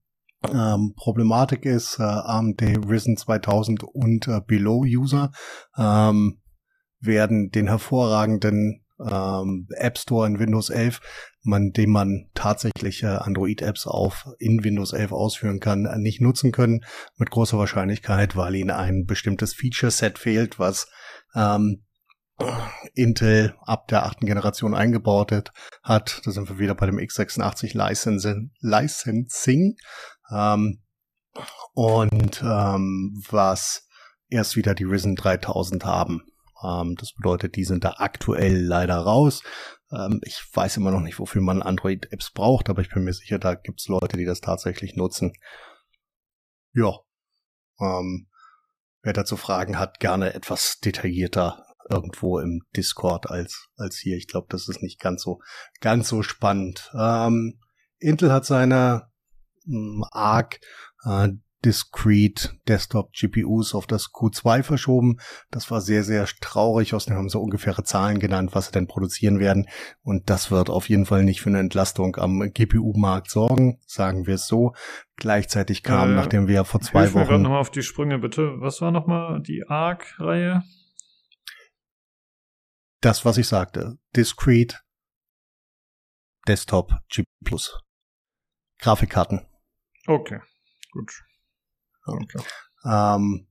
Ähm, 0.49 0.93
Problematik 0.95 1.65
ist 1.65 1.99
äh, 1.99 2.03
AMD 2.03 2.62
Risen 2.89 3.17
2000 3.17 3.84
und 3.84 4.27
äh, 4.27 4.39
Below 4.45 4.86
User. 4.86 5.32
Ähm, 5.77 6.41
werden 6.99 7.49
den 7.51 7.67
hervorragenden 7.67 8.83
ähm, 8.99 9.67
App 9.75 9.97
Store 9.97 10.27
in 10.27 10.39
Windows 10.39 10.69
11, 10.69 10.99
man, 11.43 11.71
dem 11.71 11.91
man 11.91 12.29
tatsächlich 12.33 13.03
äh, 13.03 13.07
Android-Apps 13.07 13.86
auf 13.88 14.27
in 14.39 14.63
Windows 14.63 14.93
11 14.93 15.12
ausführen 15.12 15.60
kann, 15.60 15.86
äh, 15.86 15.97
nicht 15.97 16.21
nutzen 16.21 16.51
können, 16.51 16.83
mit 17.17 17.29
großer 17.29 17.57
Wahrscheinlichkeit, 17.57 18.36
weil 18.36 18.55
ihnen 18.55 18.71
ein 18.71 19.05
bestimmtes 19.05 19.53
Feature-Set 19.53 20.17
fehlt, 20.17 20.60
was 20.60 20.89
ähm, 21.36 21.83
Intel 22.93 23.55
ab 23.62 23.88
der 23.88 24.05
achten 24.05 24.25
Generation 24.25 24.75
eingebaut 24.75 25.31
hat. 25.83 26.21
Da 26.23 26.31
sind 26.31 26.49
wir 26.49 26.60
wieder 26.60 26.75
bei 26.75 26.86
dem 26.86 26.97
x86 26.97 27.75
Licensing. 27.75 28.51
Licensing 28.60 29.75
ähm, 30.31 30.83
und 31.73 32.41
ähm, 32.43 33.23
was 33.29 33.88
erst 34.29 34.55
wieder 34.55 34.75
die 34.75 34.83
Risen 34.83 35.15
3000 35.15 35.86
haben. 35.86 36.23
Ähm, 36.63 36.96
das 37.00 37.13
bedeutet, 37.13 37.56
die 37.56 37.63
sind 37.63 37.84
da 37.84 37.96
aktuell 37.98 38.58
leider 38.58 38.98
raus. 38.98 39.43
Ähm, 39.91 40.20
ich 40.24 40.43
weiß 40.54 40.78
immer 40.78 40.91
noch 40.91 41.02
nicht, 41.02 41.20
wofür 41.20 41.41
man 41.41 41.62
Android-Apps 41.62 42.32
braucht, 42.32 42.70
aber 42.70 42.82
ich 42.82 42.89
bin 42.89 43.04
mir 43.04 43.13
sicher, 43.13 43.39
da 43.39 43.56
gibt's 43.56 43.88
Leute, 43.88 44.17
die 44.17 44.26
das 44.26 44.41
tatsächlich 44.41 44.96
nutzen. 44.96 45.34
Ja. 46.74 47.00
Ähm, 47.80 48.28
wer 49.04 49.13
dazu 49.13 49.38
Fragen 49.38 49.80
hat, 49.80 50.00
gerne 50.00 50.34
etwas 50.34 50.80
detaillierter 50.80 51.63
irgendwo 51.89 52.39
im 52.39 52.62
Discord 52.76 53.30
als, 53.30 53.70
als 53.78 53.98
hier. 53.98 54.17
Ich 54.17 54.28
glaube, 54.28 54.48
das 54.50 54.67
ist 54.67 54.82
nicht 54.82 55.00
ganz 55.00 55.24
so, 55.24 55.39
ganz 55.80 56.10
so 56.10 56.22
spannend. 56.22 56.91
Ähm, 56.98 57.60
Intel 58.00 58.32
hat 58.32 58.46
seine 58.46 59.10
ähm, 59.65 60.04
ARC 60.12 60.60
äh, 61.06 61.30
Discrete 61.65 62.52
Desktop 62.67 63.12
GPUs 63.13 63.74
auf 63.74 63.88
das 63.88 64.12
Q2 64.13 64.62
verschoben. 64.62 65.17
Das 65.50 65.72
war 65.72 65.82
sehr, 65.82 66.04
sehr 66.04 66.26
traurig. 66.39 66.93
Außerdem 66.93 67.17
haben 67.17 67.30
sie 67.30 67.39
ungefähre 67.39 67.84
Zahlen 67.84 68.20
genannt, 68.20 68.52
was 68.54 68.67
sie 68.67 68.72
denn 68.74 68.88
produzieren 68.88 69.39
werden. 69.39 69.67
Und 70.04 70.30
das 70.30 70.52
wird 70.52 70.70
auf 70.70 70.88
jeden 70.88 71.06
Fall 71.06 71.24
nicht 71.24 71.41
für 71.41 71.50
eine 71.50 71.60
Entlastung 71.60 72.15
am 72.17 72.52
GPU-Markt 72.54 73.30
sorgen, 73.32 73.80
sagen 73.88 74.28
wir 74.28 74.36
es 74.36 74.48
so. 74.48 74.74
Gleichzeitig 75.15 75.82
kam, 75.82 76.12
äh, 76.12 76.15
nachdem 76.15 76.48
wir 76.48 76.63
vor 76.63 76.82
zwei 76.82 77.12
Wochen. 77.13 77.32
Mir 77.32 77.39
nochmal 77.39 77.62
auf 77.62 77.72
die 77.72 77.82
Sprünge, 77.82 78.20
bitte. 78.20 78.60
Was 78.60 78.80
war 78.82 78.91
nochmal 78.91 79.41
die 79.41 79.63
ARC-Reihe? 79.67 80.63
Das, 83.02 83.26
was 83.26 83.38
ich 83.38 83.48
sagte. 83.48 83.98
Discrete 84.15 84.78
Desktop 86.48 86.93
GPU 87.10 87.58
Grafikkarten. 88.80 89.46
Okay, 90.06 90.39
gut. 90.91 91.26
Okay. 92.08 92.39
Ähm, 92.86 93.48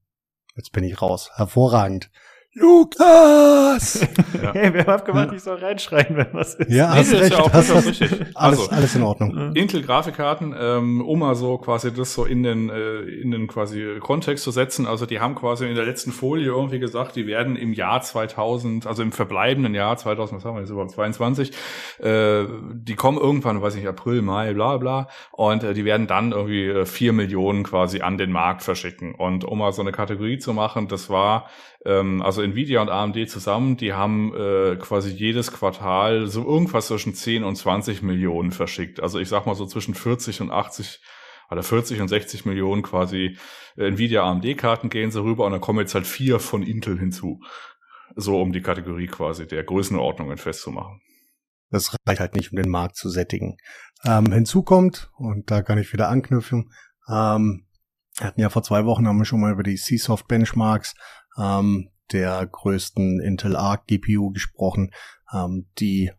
jetzt 0.56 0.72
bin 0.72 0.84
ich 0.84 1.00
raus. 1.00 1.30
Hervorragend. 1.34 2.10
Lukas! 2.58 4.00
ja. 4.42 4.52
Hey, 4.54 4.72
wer 4.72 4.86
hat 4.86 5.04
gemacht, 5.04 5.28
ich 5.34 5.42
soll 5.42 5.58
reinschreien, 5.58 6.16
wenn 6.16 6.28
was 6.32 6.54
ist? 6.54 6.70
Ja, 6.70 6.88
hast 6.88 7.12
nee, 7.12 7.18
recht. 7.18 7.32
Ist 7.32 7.38
ja 7.38 7.44
auch 7.44 7.52
hast 7.52 7.86
richtig. 7.86 8.12
Alles, 8.34 8.60
also, 8.60 8.70
alles 8.70 8.94
in 8.94 9.02
Ordnung. 9.02 9.54
Intel-Grafikkarten, 9.54 10.54
ähm, 10.58 11.02
um 11.02 11.18
mal 11.18 11.34
so 11.34 11.58
quasi 11.58 11.92
das 11.92 12.14
so 12.14 12.24
in 12.24 12.42
den, 12.42 12.70
äh, 12.70 13.00
in 13.00 13.30
den 13.30 13.46
quasi 13.46 13.98
Kontext 14.00 14.42
zu 14.42 14.52
setzen. 14.52 14.86
Also 14.86 15.04
die 15.04 15.20
haben 15.20 15.34
quasi 15.34 15.68
in 15.68 15.74
der 15.74 15.84
letzten 15.84 16.12
Folie 16.12 16.46
irgendwie 16.46 16.78
gesagt, 16.78 17.16
die 17.16 17.26
werden 17.26 17.56
im 17.56 17.74
Jahr 17.74 18.00
2000, 18.00 18.86
also 18.86 19.02
im 19.02 19.12
verbleibenden 19.12 19.74
Jahr 19.74 19.98
2000, 19.98 20.38
was 20.38 20.44
haben 20.46 20.54
wir 20.54 20.60
jetzt 20.62 20.70
überhaupt, 20.70 20.92
22, 20.92 21.52
äh, 21.98 22.44
die 22.72 22.94
kommen 22.94 23.18
irgendwann, 23.18 23.60
weiß 23.60 23.74
ich, 23.74 23.86
April, 23.86 24.22
Mai, 24.22 24.54
bla 24.54 24.78
bla, 24.78 25.08
und 25.32 25.62
äh, 25.62 25.74
die 25.74 25.84
werden 25.84 26.06
dann 26.06 26.32
irgendwie 26.32 26.68
äh, 26.68 26.86
vier 26.86 27.12
Millionen 27.12 27.64
quasi 27.64 28.00
an 28.00 28.16
den 28.16 28.32
Markt 28.32 28.62
verschicken. 28.62 29.14
Und 29.14 29.44
um 29.44 29.58
mal 29.58 29.72
so 29.72 29.82
eine 29.82 29.92
Kategorie 29.92 30.38
zu 30.38 30.54
machen, 30.54 30.88
das 30.88 31.10
war 31.10 31.50
ähm, 31.86 32.20
also 32.20 32.42
Nvidia 32.42 32.82
und 32.82 32.90
AMD 32.90 33.30
zusammen, 33.30 33.76
die 33.76 33.92
haben 33.92 34.34
äh, 34.34 34.76
quasi 34.76 35.10
jedes 35.10 35.52
Quartal 35.52 36.26
so 36.26 36.44
irgendwas 36.44 36.88
zwischen 36.88 37.14
10 37.14 37.44
und 37.44 37.54
20 37.56 38.02
Millionen 38.02 38.50
verschickt. 38.50 39.00
Also 39.00 39.20
ich 39.20 39.28
sag 39.28 39.46
mal 39.46 39.54
so 39.54 39.66
zwischen 39.66 39.94
40 39.94 40.40
und 40.40 40.50
80 40.50 41.00
oder 41.50 41.62
40 41.62 42.00
und 42.00 42.08
60 42.08 42.44
Millionen 42.44 42.82
quasi 42.82 43.38
äh, 43.76 43.86
Nvidia 43.86 44.24
AMD-Karten 44.24 44.90
gehen 44.90 45.12
sie 45.12 45.22
rüber 45.22 45.46
und 45.46 45.52
dann 45.52 45.60
kommen 45.60 45.78
jetzt 45.78 45.94
halt 45.94 46.06
vier 46.06 46.40
von 46.40 46.62
Intel 46.62 46.98
hinzu. 46.98 47.40
So 48.16 48.40
um 48.40 48.52
die 48.52 48.62
Kategorie 48.62 49.06
quasi 49.06 49.46
der 49.46 49.62
Größenordnungen 49.62 50.38
festzumachen. 50.38 51.00
Das 51.70 51.94
reicht 52.06 52.20
halt 52.20 52.34
nicht, 52.34 52.52
um 52.52 52.56
den 52.56 52.70
Markt 52.70 52.96
zu 52.96 53.08
sättigen. 53.08 53.56
Ähm, 54.04 54.32
hinzu 54.32 54.62
kommt, 54.62 55.10
und 55.16 55.50
da 55.50 55.62
kann 55.62 55.78
ich 55.78 55.92
wieder 55.92 56.08
anknüpfen, 56.08 56.72
ähm, 57.08 57.66
wir 58.18 58.26
hatten 58.28 58.40
ja 58.40 58.48
vor 58.48 58.62
zwei 58.62 58.86
Wochen 58.86 59.06
haben 59.06 59.18
wir 59.18 59.26
schon 59.26 59.40
mal 59.40 59.52
über 59.52 59.62
die 59.62 59.76
C-Soft 59.76 60.26
Benchmarks 60.26 60.94
ähm, 61.38 61.90
der 62.12 62.46
größten 62.46 63.20
Intel 63.20 63.56
Arc 63.56 63.86
GPU 63.86 64.30
gesprochen, 64.30 64.92
ähm, 65.32 65.66
die 65.78 66.12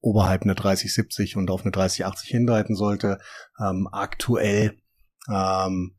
oberhalb 0.00 0.42
eine 0.42 0.54
3070 0.54 1.36
und 1.36 1.50
auf 1.50 1.62
eine 1.62 1.70
3080 1.70 2.30
hinleiten 2.30 2.76
sollte. 2.76 3.18
Ähm, 3.58 3.88
aktuell 3.90 4.78
ähm, 5.30 5.96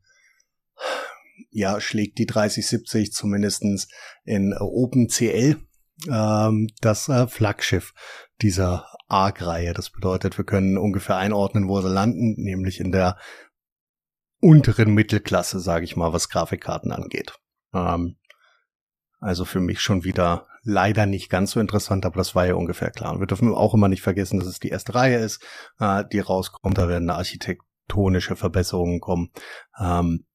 ja, 1.50 1.80
schlägt 1.80 2.18
die 2.18 2.26
3070 2.26 3.12
zumindestens 3.12 3.88
in 4.24 4.54
OpenCL 4.58 5.56
ähm, 6.08 6.68
das 6.80 7.08
äh, 7.08 7.26
Flaggschiff 7.26 7.94
dieser 8.42 8.86
ARC-Reihe. 9.08 9.72
Das 9.72 9.90
bedeutet, 9.90 10.38
wir 10.38 10.44
können 10.44 10.78
ungefähr 10.78 11.16
einordnen, 11.16 11.68
wo 11.68 11.80
sie 11.80 11.88
landen, 11.88 12.34
nämlich 12.36 12.80
in 12.80 12.92
der 12.92 13.16
unteren 14.40 14.92
Mittelklasse, 14.92 15.60
sage 15.60 15.84
ich 15.84 15.96
mal, 15.96 16.12
was 16.12 16.28
Grafikkarten 16.28 16.92
angeht. 16.92 17.38
Ähm, 17.72 18.16
also 19.26 19.44
für 19.44 19.60
mich 19.60 19.80
schon 19.80 20.04
wieder 20.04 20.46
leider 20.62 21.04
nicht 21.04 21.28
ganz 21.30 21.50
so 21.50 21.60
interessant, 21.60 22.06
aber 22.06 22.16
das 22.16 22.36
war 22.36 22.46
ja 22.46 22.54
ungefähr 22.54 22.90
klar. 22.90 23.12
Und 23.12 23.20
wir 23.20 23.26
dürfen 23.26 23.52
auch 23.52 23.74
immer 23.74 23.88
nicht 23.88 24.02
vergessen, 24.02 24.38
dass 24.38 24.48
es 24.48 24.60
die 24.60 24.68
erste 24.68 24.94
Reihe 24.94 25.18
ist, 25.18 25.42
äh, 25.80 26.04
die 26.12 26.20
rauskommt. 26.20 26.78
Da 26.78 26.88
werden 26.88 27.10
architektonische 27.10 28.36
Verbesserungen 28.36 29.00
kommen. 29.00 29.30
Ähm, 29.80 30.26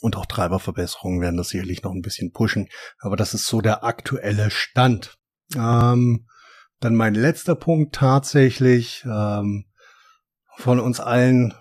und 0.00 0.16
auch 0.16 0.26
Treiberverbesserungen 0.26 1.22
werden 1.22 1.38
das 1.38 1.48
sicherlich 1.48 1.82
noch 1.82 1.92
ein 1.92 2.02
bisschen 2.02 2.30
pushen. 2.32 2.68
Aber 2.98 3.16
das 3.16 3.32
ist 3.32 3.46
so 3.46 3.62
der 3.62 3.84
aktuelle 3.84 4.50
Stand. 4.50 5.16
Ähm, 5.56 6.26
dann 6.80 6.94
mein 6.94 7.14
letzter 7.14 7.54
Punkt 7.54 7.94
tatsächlich 7.94 9.02
ähm, 9.06 9.64
von 10.56 10.78
uns 10.78 11.00
allen 11.00 11.54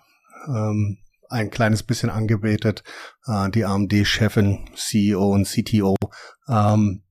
ähm, 0.47 0.97
ein 1.29 1.51
kleines 1.51 1.83
bisschen 1.83 2.09
angebetet, 2.09 2.83
äh, 3.27 3.49
die 3.51 3.65
AMD-Chefin, 3.65 4.69
CEO 4.75 5.29
und 5.29 5.47
CTO, 5.47 5.95
ähm, 6.49 7.03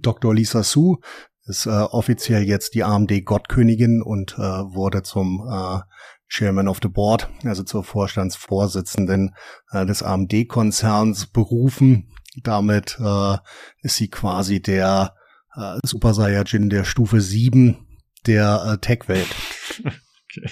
Dr. 0.00 0.34
Lisa 0.34 0.62
Su 0.62 0.98
ist 1.44 1.66
äh, 1.66 1.70
offiziell 1.70 2.42
jetzt 2.42 2.74
die 2.74 2.84
AMD-Gottkönigin 2.84 4.02
und 4.02 4.34
äh, 4.34 4.40
wurde 4.40 5.02
zum 5.02 5.46
äh, 5.50 5.80
Chairman 6.28 6.68
of 6.68 6.78
the 6.82 6.88
Board, 6.88 7.30
also 7.44 7.62
zur 7.62 7.84
Vorstandsvorsitzenden 7.84 9.34
äh, 9.70 9.86
des 9.86 10.02
AMD-Konzerns 10.02 11.26
berufen. 11.26 12.12
Damit 12.42 12.98
äh, 13.00 13.38
ist 13.80 13.96
sie 13.96 14.08
quasi 14.08 14.60
der 14.60 15.14
äh, 15.56 15.78
Super 15.82 16.12
Saiyajin 16.12 16.68
der 16.68 16.84
Stufe 16.84 17.20
7 17.20 17.86
der 18.26 18.62
äh, 18.74 18.78
Tech-Welt. 18.78 19.34
okay. 19.78 20.50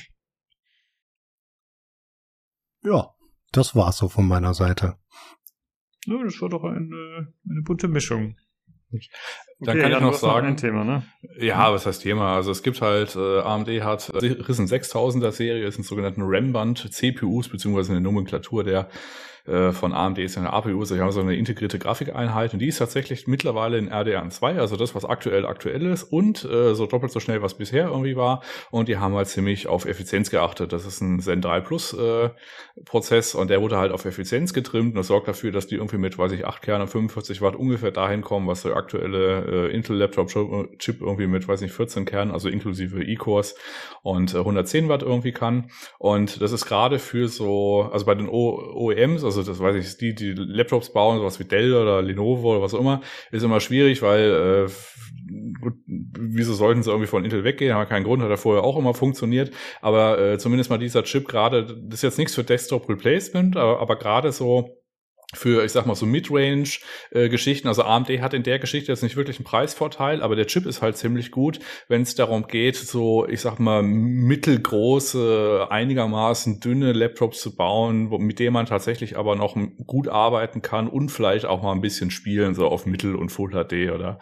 Ja, 2.83 3.11
das 3.53 3.75
war's 3.75 3.99
so 3.99 4.09
von 4.09 4.27
meiner 4.27 4.55
Seite. 4.55 4.97
Ja, 6.07 6.23
das 6.25 6.41
war 6.41 6.49
doch 6.49 6.65
eine, 6.65 7.33
eine 7.49 7.63
bunte 7.63 7.89
Mischung. 7.89 8.37
Dann 9.61 9.79
kann 9.79 9.93
ich 9.93 10.01
noch 10.01 10.15
sagen, 10.15 10.47
ein 10.47 10.57
Thema, 10.57 10.85
ne? 10.85 11.03
ja, 11.39 11.73
was 11.73 11.87
heißt 11.87 12.03
Thema? 12.03 12.37
Also 12.37 12.53
es 12.53 12.63
gibt 12.63 12.81
halt, 12.81 13.17
äh, 13.17 13.41
AMD 13.41 13.69
hat 13.83 14.13
Risen 14.15 14.67
6000er 14.67 15.33
Serie, 15.33 15.67
ist 15.67 15.79
ein 15.79 15.83
sogenannten 15.83 16.23
RAM-Band, 16.25 16.93
CPUs, 16.93 17.49
beziehungsweise 17.49 17.93
eine 17.93 18.01
Nomenklatur 18.01 18.63
der 18.63 18.89
äh, 19.47 19.73
von 19.73 19.93
AMD 19.93 20.19
ist 20.19 20.39
eine 20.39 20.53
APU, 20.53 20.85
sie 20.85 21.01
haben 21.01 21.13
so 21.13 21.21
eine 21.21 21.37
integrierte 21.37 21.79
Grafikeinheit 21.79 22.53
und 22.53 22.59
die 22.59 22.69
ist 22.69 22.79
tatsächlich 22.79 23.27
mittlerweile 23.27 23.79
in 23.79 23.91
RDR2, 23.91 24.59
also 24.59 24.77
das, 24.77 24.95
was 24.95 25.05
aktuell 25.05 25.47
aktuell 25.47 25.87
ist 25.87 26.05
und 26.05 26.45
äh, 26.45 26.75
so 26.75 26.87
doppelt 26.87 27.13
so 27.13 27.21
schnell, 27.21 27.43
was 27.43 27.55
bisher 27.55 27.89
irgendwie 27.89 28.17
war 28.17 28.43
und 28.71 28.89
die 28.89 28.99
haben 28.99 29.15
halt 29.15 29.29
ziemlich 29.29 29.67
auf 29.69 29.85
Effizienz 29.85 30.31
geachtet. 30.31 30.73
Das 30.73 30.87
ist 30.87 31.01
ein 31.01 31.21
Zen 31.21 31.41
3 31.41 31.61
Plus 31.61 31.93
äh, 31.93 32.31
Prozess 32.85 33.35
und 33.35 33.49
der 33.49 33.61
wurde 33.61 33.79
halt 33.79 33.93
auf 33.93 34.05
Effizienz 34.05 34.53
getrimmt 34.53 34.91
und 34.91 34.97
das 34.97 35.09
sorgt 35.09 35.29
dafür, 35.29 35.53
dass 35.53 35.67
die 35.67 35.77
irgendwie 35.77 35.99
mit, 35.99 36.19
weiß 36.19 36.33
ich, 36.33 36.47
8 36.47 36.63
Kerne, 36.63 36.87
45 36.87 37.41
Watt 37.41 37.57
ungefähr 37.57 37.91
dahin 37.91 38.23
kommen, 38.23 38.47
was 38.47 38.63
der 38.63 38.77
aktuelle 38.77 39.69
äh, 39.69 39.75
Intel 39.75 39.97
Laptop 39.97 40.29
Chip 40.79 41.01
irgendwie 41.01 41.27
mit, 41.27 41.47
weiß 41.47 41.63
ich, 41.63 41.73
14 41.73 42.05
Kernen, 42.05 42.33
also 42.33 42.49
inklusive 42.49 43.03
E-Cores 43.03 43.55
und 44.03 44.35
äh, 44.35 44.39
110 44.39 44.89
Watt 44.89 45.03
irgendwie 45.03 45.33
kann 45.33 45.71
und 45.99 46.41
das 46.41 46.53
ist 46.53 46.67
gerade 46.67 46.99
für 46.99 47.29
so, 47.29 47.89
also 47.93 48.07
bei 48.07 48.15
den 48.15 48.29
o 48.29 48.57
OEMs, 48.75 49.25
also 49.25 49.36
also 49.37 49.53
das 49.53 49.61
weiß 49.61 49.77
ich, 49.77 49.97
die, 49.99 50.15
die 50.15 50.33
Laptops 50.33 50.93
bauen, 50.93 51.19
sowas 51.19 51.39
wie 51.39 51.45
Dell 51.45 51.75
oder 51.75 52.03
Lenovo 52.03 52.53
oder 52.53 52.63
was 52.63 52.75
auch 52.75 52.81
immer, 52.81 53.01
ist 53.31 53.43
immer 53.43 53.61
schwierig, 53.61 54.03
weil 54.03 54.67
äh, 54.69 54.71
gut, 55.61 55.75
wieso 55.87 56.55
sollten 56.55 56.83
sie 56.83 56.91
irgendwie 56.91 57.09
von 57.09 57.25
Intel 57.25 57.45
weggehen? 57.45 57.75
Haben 57.75 57.89
keinen 57.89 58.05
Grund, 58.05 58.23
hat 58.23 58.31
er 58.31 58.37
vorher 58.37 58.65
auch 58.65 58.79
immer 58.79 58.95
funktioniert. 58.95 59.51
Aber 59.81 60.19
äh, 60.19 60.39
zumindest 60.39 60.71
mal 60.71 60.79
dieser 60.79 61.05
Chip 61.05 61.29
gerade, 61.29 61.65
das 61.65 61.99
ist 61.99 62.03
jetzt 62.03 62.19
nichts 62.19 62.35
für 62.35 62.45
Desktop 62.45 62.89
Replacement, 62.89 63.57
aber, 63.57 63.81
aber 63.81 63.97
gerade 63.97 64.33
so 64.33 64.83
für, 65.37 65.65
ich 65.65 65.73
sag 65.73 65.87
mal, 65.87 65.95
so 65.95 66.07
Midrange-Geschichten. 66.07 67.67
Äh, 67.67 67.71
also 67.71 67.83
AMD 67.83 68.09
hat 68.21 68.35
in 68.35 68.43
der 68.43 68.59
Geschichte 68.59 68.93
jetzt 68.93 69.03
nicht 69.03 69.17
wirklich 69.17 69.39
einen 69.39 69.45
Preisvorteil, 69.45 70.23
aber 70.23 70.37
der 70.37 70.47
Chip 70.47 70.67
ist 70.67 70.83
halt 70.83 70.97
ziemlich 70.97 71.31
gut, 71.31 71.61
wenn 71.89 72.03
es 72.03 72.15
darum 72.15 72.47
geht, 72.47 72.77
so, 72.77 73.27
ich 73.29 73.41
sag 73.41 73.59
mal, 73.59 73.83
mittelgroße, 73.83 75.67
einigermaßen 75.71 76.61
dünne 76.61 76.93
Laptops 76.93 77.41
zu 77.41 77.57
bauen, 77.57 78.09
mit 78.19 78.39
denen 78.39 78.53
man 78.53 78.67
tatsächlich 78.67 79.17
aber 79.17 79.37
noch 79.37 79.57
gut 79.87 80.09
arbeiten 80.09 80.63
kann 80.63 80.89
und 80.89 81.11
vielleicht 81.11 81.47
auch 81.47 81.63
mal 81.63 81.73
ein 81.73 81.81
bisschen 81.81 82.11
spielen, 82.11 82.55
so 82.55 82.69
auf 82.69 82.87
Mittel- 82.87 83.17
und 83.17 83.31
Full 83.31 83.51
HD 83.51 83.93
oder 83.93 84.19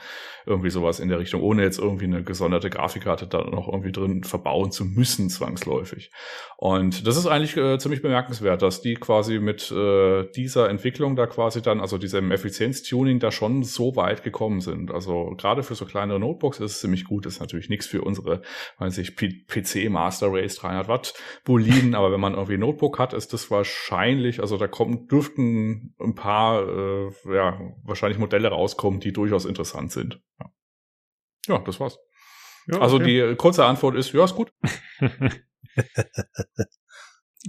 irgendwie 0.46 0.70
sowas 0.70 1.00
in 1.00 1.08
der 1.08 1.18
Richtung, 1.18 1.42
ohne 1.42 1.62
jetzt 1.62 1.78
irgendwie 1.78 2.04
eine 2.04 2.22
gesonderte 2.22 2.70
Grafikkarte 2.70 3.26
da 3.26 3.44
noch 3.44 3.68
irgendwie 3.68 3.92
drin 3.92 4.24
verbauen 4.24 4.70
zu 4.70 4.84
müssen, 4.84 5.30
zwangsläufig. 5.30 6.10
Und 6.56 7.06
das 7.06 7.16
ist 7.16 7.26
eigentlich 7.26 7.56
äh, 7.56 7.78
ziemlich 7.78 8.02
bemerkenswert, 8.02 8.62
dass 8.62 8.80
die 8.80 8.94
quasi 8.94 9.38
mit 9.38 9.70
äh, 9.70 10.24
dieser 10.34 10.68
Entwicklung 10.70 11.16
da 11.16 11.26
quasi 11.26 11.62
dann, 11.62 11.80
also 11.80 11.98
diesem 11.98 12.30
Effizienztuning 12.30 13.18
da 13.18 13.30
schon 13.30 13.62
so 13.62 13.96
weit 13.96 14.22
gekommen 14.22 14.60
sind. 14.60 14.90
Also 14.90 15.34
gerade 15.36 15.62
für 15.62 15.74
so 15.74 15.84
kleinere 15.84 16.20
Notebooks 16.20 16.60
ist 16.60 16.72
es 16.72 16.80
ziemlich 16.80 17.04
gut. 17.04 17.26
Ist 17.26 17.40
natürlich 17.40 17.68
nichts 17.68 17.86
für 17.86 18.02
unsere, 18.02 18.42
weiß 18.78 18.98
ich, 18.98 19.16
PC 19.16 19.90
Master 19.90 20.28
Race 20.30 20.56
300 20.56 20.88
Watt 20.88 21.14
Boliden, 21.44 21.94
aber 21.94 22.12
wenn 22.12 22.20
man 22.20 22.34
irgendwie 22.34 22.58
Notebook 22.58 22.98
hat, 22.98 23.12
ist 23.12 23.32
das 23.32 23.50
wahrscheinlich, 23.50 24.40
also 24.40 24.56
da 24.56 24.66
kommen, 24.66 25.08
dürften 25.08 25.94
ein 26.00 26.14
paar, 26.14 26.66
äh, 26.68 27.10
ja, 27.32 27.60
wahrscheinlich 27.82 28.18
Modelle 28.18 28.48
rauskommen, 28.48 29.00
die 29.00 29.12
durchaus 29.12 29.44
interessant 29.44 29.92
sind. 29.92 30.20
Ja, 31.46 31.58
das 31.58 31.80
war's. 31.80 31.98
Ja, 32.66 32.80
also 32.80 32.96
okay. 32.96 33.30
die 33.30 33.36
kurze 33.36 33.64
Antwort 33.64 33.96
ist, 33.96 34.12
ja, 34.12 34.24
ist 34.24 34.34
gut. 34.34 34.52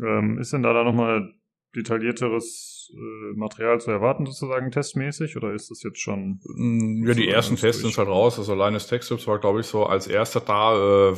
ähm, 0.02 0.40
ist 0.40 0.54
denn 0.54 0.64
da, 0.64 0.74
da 0.74 0.84
nochmal 0.84 1.34
detaillierteres 1.76 2.75
äh, 2.94 3.36
Material 3.36 3.80
zu 3.80 3.92
erwarten, 3.92 4.26
sozusagen 4.26 4.72
testmäßig, 4.72 5.38
oder 5.38 5.54
ist 5.54 5.72
das 5.72 5.84
jetzt 5.84 6.00
schon? 6.00 6.40
Mm, 6.44 7.08
ja, 7.08 7.14
die 7.14 7.28
ersten 7.28 7.56
Tests 7.56 7.82
sind 7.82 7.94
schon 7.94 8.08
raus. 8.08 8.38
Also 8.38 8.56
Linus 8.56 8.88
Tech 8.88 9.02
Tips 9.02 9.28
war, 9.28 9.40
glaube 9.40 9.62
ich, 9.62 9.68
so 9.68 9.86
als 9.86 10.08
erster 10.08 10.40
da, 10.40 11.12
äh, 11.12 11.16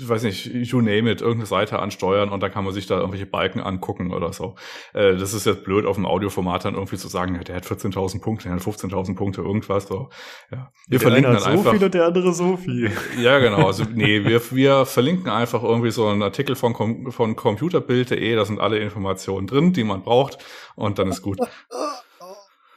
weiß 0.00 0.22
nicht, 0.24 0.46
you 0.46 0.80
name 0.80 1.10
it, 1.10 1.20
irgendeine 1.20 1.46
Seite 1.46 1.78
ansteuern 1.78 2.30
und 2.30 2.42
dann 2.42 2.50
kann 2.50 2.64
man 2.64 2.72
sich 2.72 2.86
da 2.86 2.98
irgendwelche 2.98 3.26
Balken 3.26 3.60
angucken 3.60 4.12
oder 4.12 4.32
so. 4.32 4.56
Äh, 4.92 5.16
das 5.16 5.34
ist 5.34 5.46
jetzt 5.46 5.64
blöd, 5.64 5.86
auf 5.86 5.96
dem 5.96 6.06
Audioformat 6.06 6.64
dann 6.64 6.74
irgendwie 6.74 6.96
zu 6.96 7.08
sagen, 7.08 7.38
der 7.46 7.56
hat 7.56 7.64
14.000 7.64 8.20
Punkte, 8.20 8.48
der 8.48 8.56
hat 8.56 8.62
15.000 8.62 9.14
Punkte, 9.14 9.42
irgendwas 9.42 9.86
so. 9.86 10.08
Ja. 10.50 10.72
Wir 10.88 10.98
der 10.98 11.00
verlinken 11.00 11.32
dann 11.32 11.42
so 11.42 11.48
einfach. 11.50 11.72
viel 11.72 11.84
und 11.84 11.94
der 11.94 12.06
andere 12.06 12.32
so 12.32 12.56
viel. 12.56 12.90
Ja, 13.18 13.38
genau. 13.38 13.66
Also 13.66 13.84
nee, 13.92 14.24
wir, 14.24 14.40
wir 14.50 14.86
verlinken 14.86 15.30
einfach 15.30 15.62
irgendwie 15.62 15.90
so 15.90 16.06
einen 16.08 16.22
Artikel 16.22 16.56
von, 16.56 17.10
von 17.10 17.36
computerbild.de, 17.36 18.34
da 18.34 18.44
sind 18.44 18.60
alle 18.60 18.78
Informationen 18.78 19.46
drin, 19.46 19.72
die 19.72 19.84
man 19.84 20.02
braucht 20.02 20.38
und 20.76 20.98
dann 20.98 21.08
ist 21.08 21.22
gut. 21.22 21.38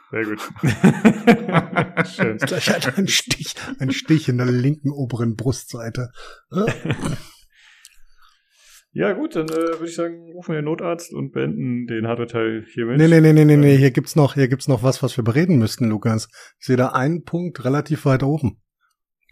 Sehr 0.10 0.24
gut. 0.24 0.40
Schön. 2.08 2.38
Gleich 2.38 2.70
hat 2.70 2.98
ein 2.98 3.08
Stich, 3.08 3.56
ein 3.80 3.92
Stich 3.92 4.30
in 4.30 4.38
der 4.38 4.48
linken 4.48 4.92
oberen 4.92 5.36
Brustseite. 5.36 6.12
Ja, 8.94 9.14
gut, 9.14 9.36
dann 9.36 9.48
äh, 9.50 9.52
würde 9.52 9.86
ich 9.86 9.94
sagen, 9.94 10.32
rufen 10.34 10.54
wir 10.54 10.62
den 10.62 10.66
Notarzt 10.66 11.14
und 11.14 11.32
beenden 11.32 11.86
den 11.86 12.08
Hardware-Teil 12.08 12.66
hiermit. 12.74 12.98
Nee, 12.98 13.08
nee, 13.08 13.22
nee, 13.22 13.32
nee, 13.32 13.46
nee, 13.46 13.56
nee, 13.56 13.78
hier 13.78 13.92
gibt's 13.92 14.16
noch, 14.16 14.34
hier 14.34 14.48
gibt's 14.48 14.68
noch 14.68 14.82
was, 14.82 15.04
was 15.04 15.16
wir 15.18 15.24
bereden 15.24 15.60
müssten, 15.60 15.88
Lukas. 15.88 16.28
Ich 16.60 16.66
sehe 16.66 16.78
da 16.78 16.88
einen 16.88 17.24
Punkt 17.24 17.64
relativ 17.64 18.06
weit 18.06 18.24
oben. 18.24 18.60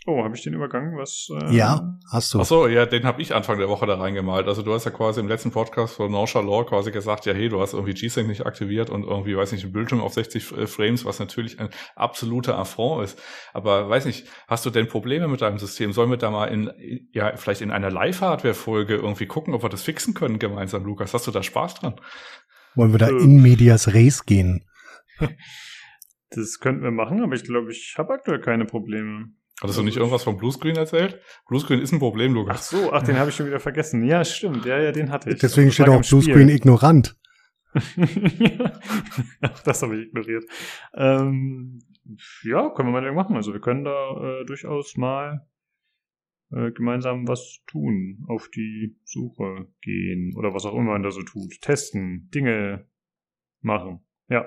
Oh, 0.08 0.24
habe 0.24 0.36
ich 0.36 0.44
den 0.44 0.54
übergangen? 0.54 0.96
Was? 0.98 1.30
Äh 1.32 1.56
ja, 1.56 1.98
hast 2.12 2.32
du. 2.34 2.40
Ach 2.40 2.46
so, 2.46 2.68
ja, 2.68 2.86
den 2.86 3.06
habe 3.06 3.24
ich 3.24 3.34
Anfang 3.34 3.58
der 3.58 3.70
Woche 3.70 3.88
da 3.88 3.96
reingemalt. 3.96 4.48
Also 4.48 4.62
du 4.62 4.72
hast 4.72 4.86
ja 4.86 4.92
quasi 4.92 5.20
im 5.20 5.28
letzten 5.28 5.50
Podcast 5.50 5.96
von 5.96 6.12
Nonchalant 6.12 6.68
quasi 6.68 6.92
gesagt, 6.92 7.26
ja, 7.26 7.34
hey, 7.34 7.50
du 7.50 7.60
hast 7.60 7.74
irgendwie 7.74 7.96
G-Sync 7.96 8.28
nicht 8.28 8.46
aktiviert 8.46 8.92
und 8.92 9.04
irgendwie, 9.04 9.36
weiß 9.36 9.52
nicht, 9.52 9.66
ein 9.66 9.72
Bildschirm 9.72 10.02
auf 10.02 10.14
60 10.14 10.52
äh, 10.52 10.68
Frames, 10.68 11.06
was 11.06 11.18
natürlich 11.18 11.60
ein 11.60 11.70
absoluter 11.96 12.56
Affront 12.56 13.04
ist. 13.04 13.20
Aber 13.52 13.90
weiß 13.90 14.06
nicht, 14.06 14.28
hast 14.48 14.64
du 14.68 14.70
denn 14.70 14.88
Probleme 14.88 15.28
mit 15.28 15.42
deinem 15.42 15.58
System? 15.58 15.92
Sollen 15.92 16.12
wir 16.12 16.18
da 16.18 16.30
mal 16.30 16.46
in, 16.46 16.70
ja, 17.12 17.36
vielleicht 17.36 17.62
in 17.62 17.72
einer 17.72 17.90
Live-Hardware-Folge 17.90 18.96
irgendwie 18.98 19.26
gucken, 19.26 19.56
ob 19.56 19.64
wir 19.64 19.70
das 19.70 19.82
fixen 19.82 20.14
können 20.14 20.38
gemeinsam, 20.38 20.86
Lukas? 20.86 21.16
Hast 21.16 21.26
du 21.26 21.32
da 21.32 21.42
Spaß 21.42 21.76
dran? 21.76 21.96
Wollen 22.76 22.92
wir 22.92 23.00
da 23.00 23.08
äh. 23.08 23.24
in 23.24 23.42
Medias 23.42 23.94
Res 23.94 24.26
gehen? 24.26 24.66
Das 26.32 26.60
könnten 26.60 26.84
wir 26.84 26.92
machen, 26.92 27.24
aber 27.24 27.36
ich 27.36 27.44
glaube, 27.44 27.72
ich 27.72 27.96
habe 27.98 28.14
aktuell 28.14 28.42
keine 28.42 28.66
Probleme. 28.66 29.30
Hattest 29.62 29.80
du 29.80 29.84
nicht 29.84 29.96
irgendwas 29.96 30.24
von 30.24 30.38
Bluescreen 30.38 30.76
erzählt? 30.76 31.22
Bluescreen 31.48 31.80
ist 31.80 31.94
ein 31.94 32.00
Problem, 32.00 32.34
Lukas. 32.34 32.58
Ach 32.58 32.64
so, 32.64 32.94
ach, 32.94 33.04
den 33.04 33.18
habe 33.18 33.30
ich 33.30 33.36
schon 33.36 33.48
wieder 33.48 33.62
vergessen. 33.62 34.04
Ja, 34.04 34.26
stimmt. 34.26 34.66
Ja, 34.66 34.80
ja, 34.80 34.92
den 34.92 35.12
hatte 35.12 35.30
ich. 35.30 35.40
Deswegen 35.40 35.72
steht 35.72 35.88
auch 35.88 36.02
Bluescreen 36.02 36.50
ignorant. 36.50 37.16
das 39.66 39.82
habe 39.82 39.98
ich 39.98 40.08
ignoriert. 40.08 40.46
Ähm, 40.94 41.80
ja, 42.44 42.70
können 42.70 42.94
wir 42.94 43.02
mal 43.02 43.12
machen. 43.14 43.36
Also 43.36 43.54
wir 43.54 43.62
können 43.62 43.86
da 43.86 44.42
äh, 44.42 44.46
durchaus 44.46 44.98
mal 44.98 45.48
äh, 46.52 46.72
gemeinsam 46.72 47.28
was 47.28 47.62
tun, 47.66 48.26
auf 48.28 48.50
die 48.50 48.98
Suche 49.04 49.68
gehen 49.82 50.34
oder 50.36 50.54
was 50.54 50.66
auch 50.66 50.74
immer 50.74 50.92
man 50.92 51.04
da 51.04 51.12
so 51.12 51.24
tut. 51.24 51.62
Testen, 51.62 52.30
Dinge 52.34 52.88
machen. 53.62 54.06
Ja. 54.30 54.46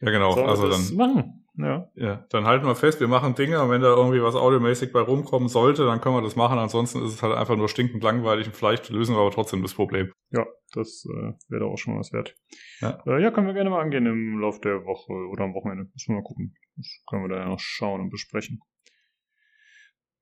Ja, 0.00 0.10
genau. 0.10 0.32
Sollen 0.32 0.48
also 0.48 0.68
dann 0.68 0.96
machen. 0.96 1.41
Ja. 1.54 1.90
ja. 1.94 2.24
Dann 2.30 2.46
halten 2.46 2.66
wir 2.66 2.74
fest, 2.74 3.00
wir 3.00 3.08
machen 3.08 3.34
Dinge 3.34 3.62
und 3.62 3.70
wenn 3.70 3.82
da 3.82 3.94
irgendwie 3.94 4.22
was 4.22 4.34
audiomäßig 4.34 4.92
bei 4.92 5.00
rumkommen 5.00 5.48
sollte, 5.48 5.84
dann 5.84 6.00
können 6.00 6.16
wir 6.16 6.22
das 6.22 6.36
machen. 6.36 6.58
Ansonsten 6.58 7.04
ist 7.04 7.12
es 7.12 7.22
halt 7.22 7.36
einfach 7.36 7.56
nur 7.56 7.68
stinkend 7.68 8.02
langweilig 8.02 8.46
und 8.46 8.56
vielleicht 8.56 8.88
lösen 8.88 9.14
wir 9.14 9.20
aber 9.20 9.30
trotzdem 9.30 9.62
das 9.62 9.74
Problem. 9.74 10.12
Ja, 10.30 10.46
das 10.72 11.04
äh, 11.04 11.32
wäre 11.48 11.66
auch 11.66 11.76
schon 11.76 11.94
mal 11.94 12.00
was 12.00 12.12
wert. 12.12 12.34
Ja. 12.80 13.02
Äh, 13.06 13.22
ja, 13.22 13.30
können 13.30 13.46
wir 13.46 13.54
gerne 13.54 13.70
mal 13.70 13.82
angehen 13.82 14.06
im 14.06 14.40
Laufe 14.40 14.60
der 14.60 14.84
Woche 14.84 15.12
oder 15.12 15.44
am 15.44 15.54
Wochenende. 15.54 15.90
Müssen 15.92 16.14
wir 16.14 16.20
mal 16.20 16.26
gucken. 16.26 16.54
Das 16.76 17.02
können 17.06 17.24
wir 17.24 17.28
da 17.28 17.42
ja 17.42 17.48
noch 17.48 17.60
schauen 17.60 18.00
und 18.00 18.10
besprechen. 18.10 18.60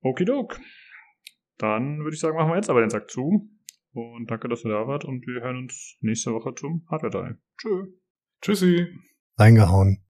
Okidok. 0.03 0.59
Dann 1.59 2.01
würde 2.01 2.15
ich 2.15 2.21
sagen, 2.21 2.37
machen 2.37 2.51
wir 2.51 2.57
jetzt 2.57 2.71
aber 2.71 2.81
den 2.81 2.91
Sack 2.91 3.11
zu. 3.11 3.49
Und 3.93 4.31
danke, 4.31 4.49
dass 4.49 4.65
ihr 4.65 4.71
da 4.71 4.87
wart 4.87 5.05
und 5.05 5.27
wir 5.27 5.43
hören 5.43 5.59
uns 5.59 5.97
nächste 6.01 6.33
Woche 6.33 6.55
zum 6.55 6.87
Hardware-Teil. 6.91 7.39
Tschö. 7.59 7.87
Tschüssi. 8.41 8.87
Reingehauen. 9.37 10.03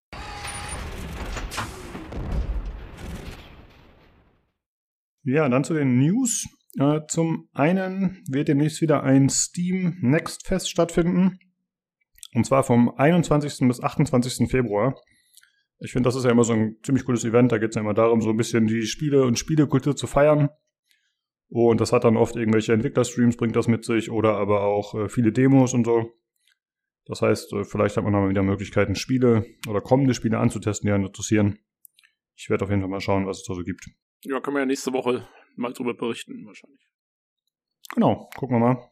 Ja, 5.30 5.48
dann 5.48 5.62
zu 5.62 5.74
den 5.74 5.96
News. 5.96 6.48
Äh, 6.76 7.02
zum 7.06 7.48
einen 7.52 8.24
wird 8.28 8.48
demnächst 8.48 8.80
wieder 8.80 9.04
ein 9.04 9.28
Steam 9.28 9.96
Next 10.00 10.44
Fest 10.44 10.68
stattfinden. 10.68 11.38
Und 12.34 12.46
zwar 12.46 12.64
vom 12.64 12.90
21. 12.96 13.68
bis 13.68 13.80
28. 13.80 14.50
Februar. 14.50 15.00
Ich 15.78 15.92
finde, 15.92 16.08
das 16.08 16.16
ist 16.16 16.24
ja 16.24 16.32
immer 16.32 16.42
so 16.42 16.52
ein 16.52 16.78
ziemlich 16.82 17.04
cooles 17.04 17.24
Event. 17.24 17.52
Da 17.52 17.58
geht 17.58 17.70
es 17.70 17.76
ja 17.76 17.80
immer 17.80 17.94
darum, 17.94 18.20
so 18.22 18.30
ein 18.30 18.36
bisschen 18.36 18.66
die 18.66 18.82
Spiele 18.86 19.22
und 19.22 19.38
Spielekultur 19.38 19.94
zu 19.94 20.08
feiern. 20.08 20.48
Und 21.48 21.80
das 21.80 21.92
hat 21.92 22.02
dann 22.02 22.16
oft 22.16 22.34
irgendwelche 22.34 22.72
Entwicklerstreams, 22.72 23.36
bringt 23.36 23.54
das 23.54 23.68
mit 23.68 23.84
sich 23.84 24.10
oder 24.10 24.36
aber 24.36 24.62
auch 24.62 24.94
äh, 24.96 25.08
viele 25.08 25.30
Demos 25.30 25.74
und 25.74 25.84
so. 25.84 26.12
Das 27.04 27.22
heißt, 27.22 27.52
äh, 27.52 27.64
vielleicht 27.64 27.96
hat 27.96 28.02
man 28.02 28.12
dann 28.12 28.28
wieder 28.28 28.42
Möglichkeiten, 28.42 28.96
Spiele 28.96 29.46
oder 29.68 29.80
kommende 29.80 30.14
Spiele 30.14 30.38
anzutesten, 30.38 30.88
die 30.88 30.92
einen 30.92 31.06
interessieren. 31.06 31.58
Ich 32.34 32.50
werde 32.50 32.64
auf 32.64 32.70
jeden 32.70 32.82
Fall 32.82 32.90
mal 32.90 33.00
schauen, 33.00 33.26
was 33.26 33.38
es 33.38 33.44
da 33.44 33.54
so 33.54 33.62
gibt. 33.62 33.86
Ja, 34.24 34.40
können 34.40 34.56
wir 34.56 34.60
ja 34.60 34.66
nächste 34.66 34.92
Woche 34.92 35.26
mal 35.56 35.72
drüber 35.72 35.94
berichten, 35.94 36.44
wahrscheinlich. 36.46 36.86
Genau, 37.94 38.28
gucken 38.36 38.60
wir 38.60 38.60
mal. 38.60 38.90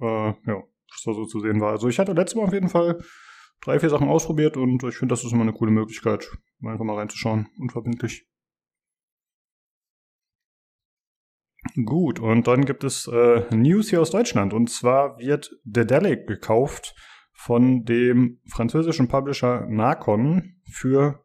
Äh, 0.00 0.50
ja, 0.50 0.62
was 0.90 1.02
da 1.04 1.12
so 1.12 1.26
zu 1.26 1.40
sehen 1.40 1.60
war. 1.60 1.70
Also 1.70 1.88
ich 1.88 1.98
hatte 1.98 2.12
letztes 2.12 2.36
Mal 2.36 2.44
auf 2.44 2.52
jeden 2.52 2.68
Fall 2.68 3.02
drei, 3.60 3.80
vier 3.80 3.90
Sachen 3.90 4.08
ausprobiert 4.08 4.56
und 4.56 4.82
ich 4.84 4.96
finde, 4.96 5.12
das 5.12 5.24
ist 5.24 5.32
immer 5.32 5.42
eine 5.42 5.52
coole 5.52 5.70
Möglichkeit, 5.70 6.30
einfach 6.64 6.84
mal 6.84 6.96
reinzuschauen, 6.96 7.48
unverbindlich. 7.58 8.26
Gut, 11.84 12.20
und 12.20 12.46
dann 12.46 12.64
gibt 12.64 12.84
es 12.84 13.08
äh, 13.08 13.44
News 13.54 13.90
hier 13.90 14.00
aus 14.00 14.10
Deutschland. 14.10 14.54
Und 14.54 14.70
zwar 14.70 15.18
wird 15.18 15.50
Dedelic 15.64 16.26
gekauft 16.26 16.94
von 17.32 17.84
dem 17.84 18.40
französischen 18.46 19.08
Publisher 19.08 19.66
Nacon 19.68 20.60
für 20.70 21.24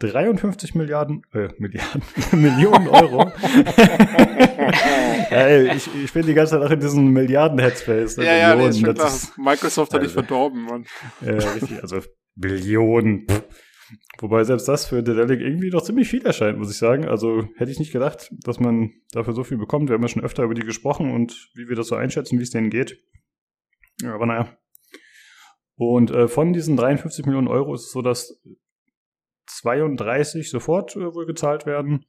53 0.00 0.74
Milliarden, 0.74 1.22
äh, 1.32 1.48
Milliarden, 1.58 2.02
Millionen 2.32 2.88
Euro. 2.88 3.30
Ey, 5.30 5.76
ich, 5.76 5.88
ich 5.94 6.12
bin 6.12 6.26
die 6.26 6.34
ganze 6.34 6.54
Zeit 6.54 6.62
auch 6.62 6.70
in 6.70 6.80
diesem 6.80 7.12
Milliarden-Headspace. 7.12 8.16
Ne? 8.16 8.24
Ja, 8.24 8.36
ja, 8.36 8.56
nee, 8.56 8.68
ist 8.68 8.80
schon 8.80 8.94
klar. 8.94 9.12
Microsoft 9.36 9.92
hat 9.92 10.00
dich 10.02 10.08
also, 10.08 10.20
verdorben, 10.20 10.64
Mann. 10.64 10.86
Ja, 11.20 11.34
richtig, 11.34 11.82
also 11.82 12.00
Billionen. 12.34 13.26
Wobei 14.18 14.44
selbst 14.44 14.68
das 14.68 14.86
für 14.86 15.02
Dedelic 15.02 15.40
irgendwie 15.40 15.70
doch 15.70 15.82
ziemlich 15.82 16.08
viel 16.08 16.24
erscheint, 16.24 16.58
muss 16.58 16.70
ich 16.70 16.78
sagen. 16.78 17.06
Also 17.06 17.48
hätte 17.56 17.70
ich 17.70 17.78
nicht 17.78 17.92
gedacht, 17.92 18.32
dass 18.44 18.58
man 18.60 18.92
dafür 19.12 19.34
so 19.34 19.44
viel 19.44 19.58
bekommt. 19.58 19.88
Wir 19.88 19.94
haben 19.94 20.02
ja 20.02 20.08
schon 20.08 20.22
öfter 20.24 20.44
über 20.44 20.54
die 20.54 20.62
gesprochen 20.62 21.12
und 21.12 21.50
wie 21.54 21.68
wir 21.68 21.76
das 21.76 21.88
so 21.88 21.96
einschätzen, 21.96 22.38
wie 22.38 22.42
es 22.42 22.50
denen 22.50 22.70
geht. 22.70 23.02
Ja, 24.02 24.14
aber 24.14 24.26
naja. 24.26 24.56
Und 25.76 26.10
äh, 26.10 26.28
von 26.28 26.52
diesen 26.52 26.76
53 26.76 27.26
Millionen 27.26 27.48
Euro 27.48 27.74
ist 27.74 27.86
es 27.86 27.92
so, 27.92 28.02
dass 28.02 28.40
32 29.56 30.50
sofort 30.50 30.96
äh, 30.96 31.14
wohl 31.14 31.26
gezahlt 31.26 31.66
werden 31.66 32.06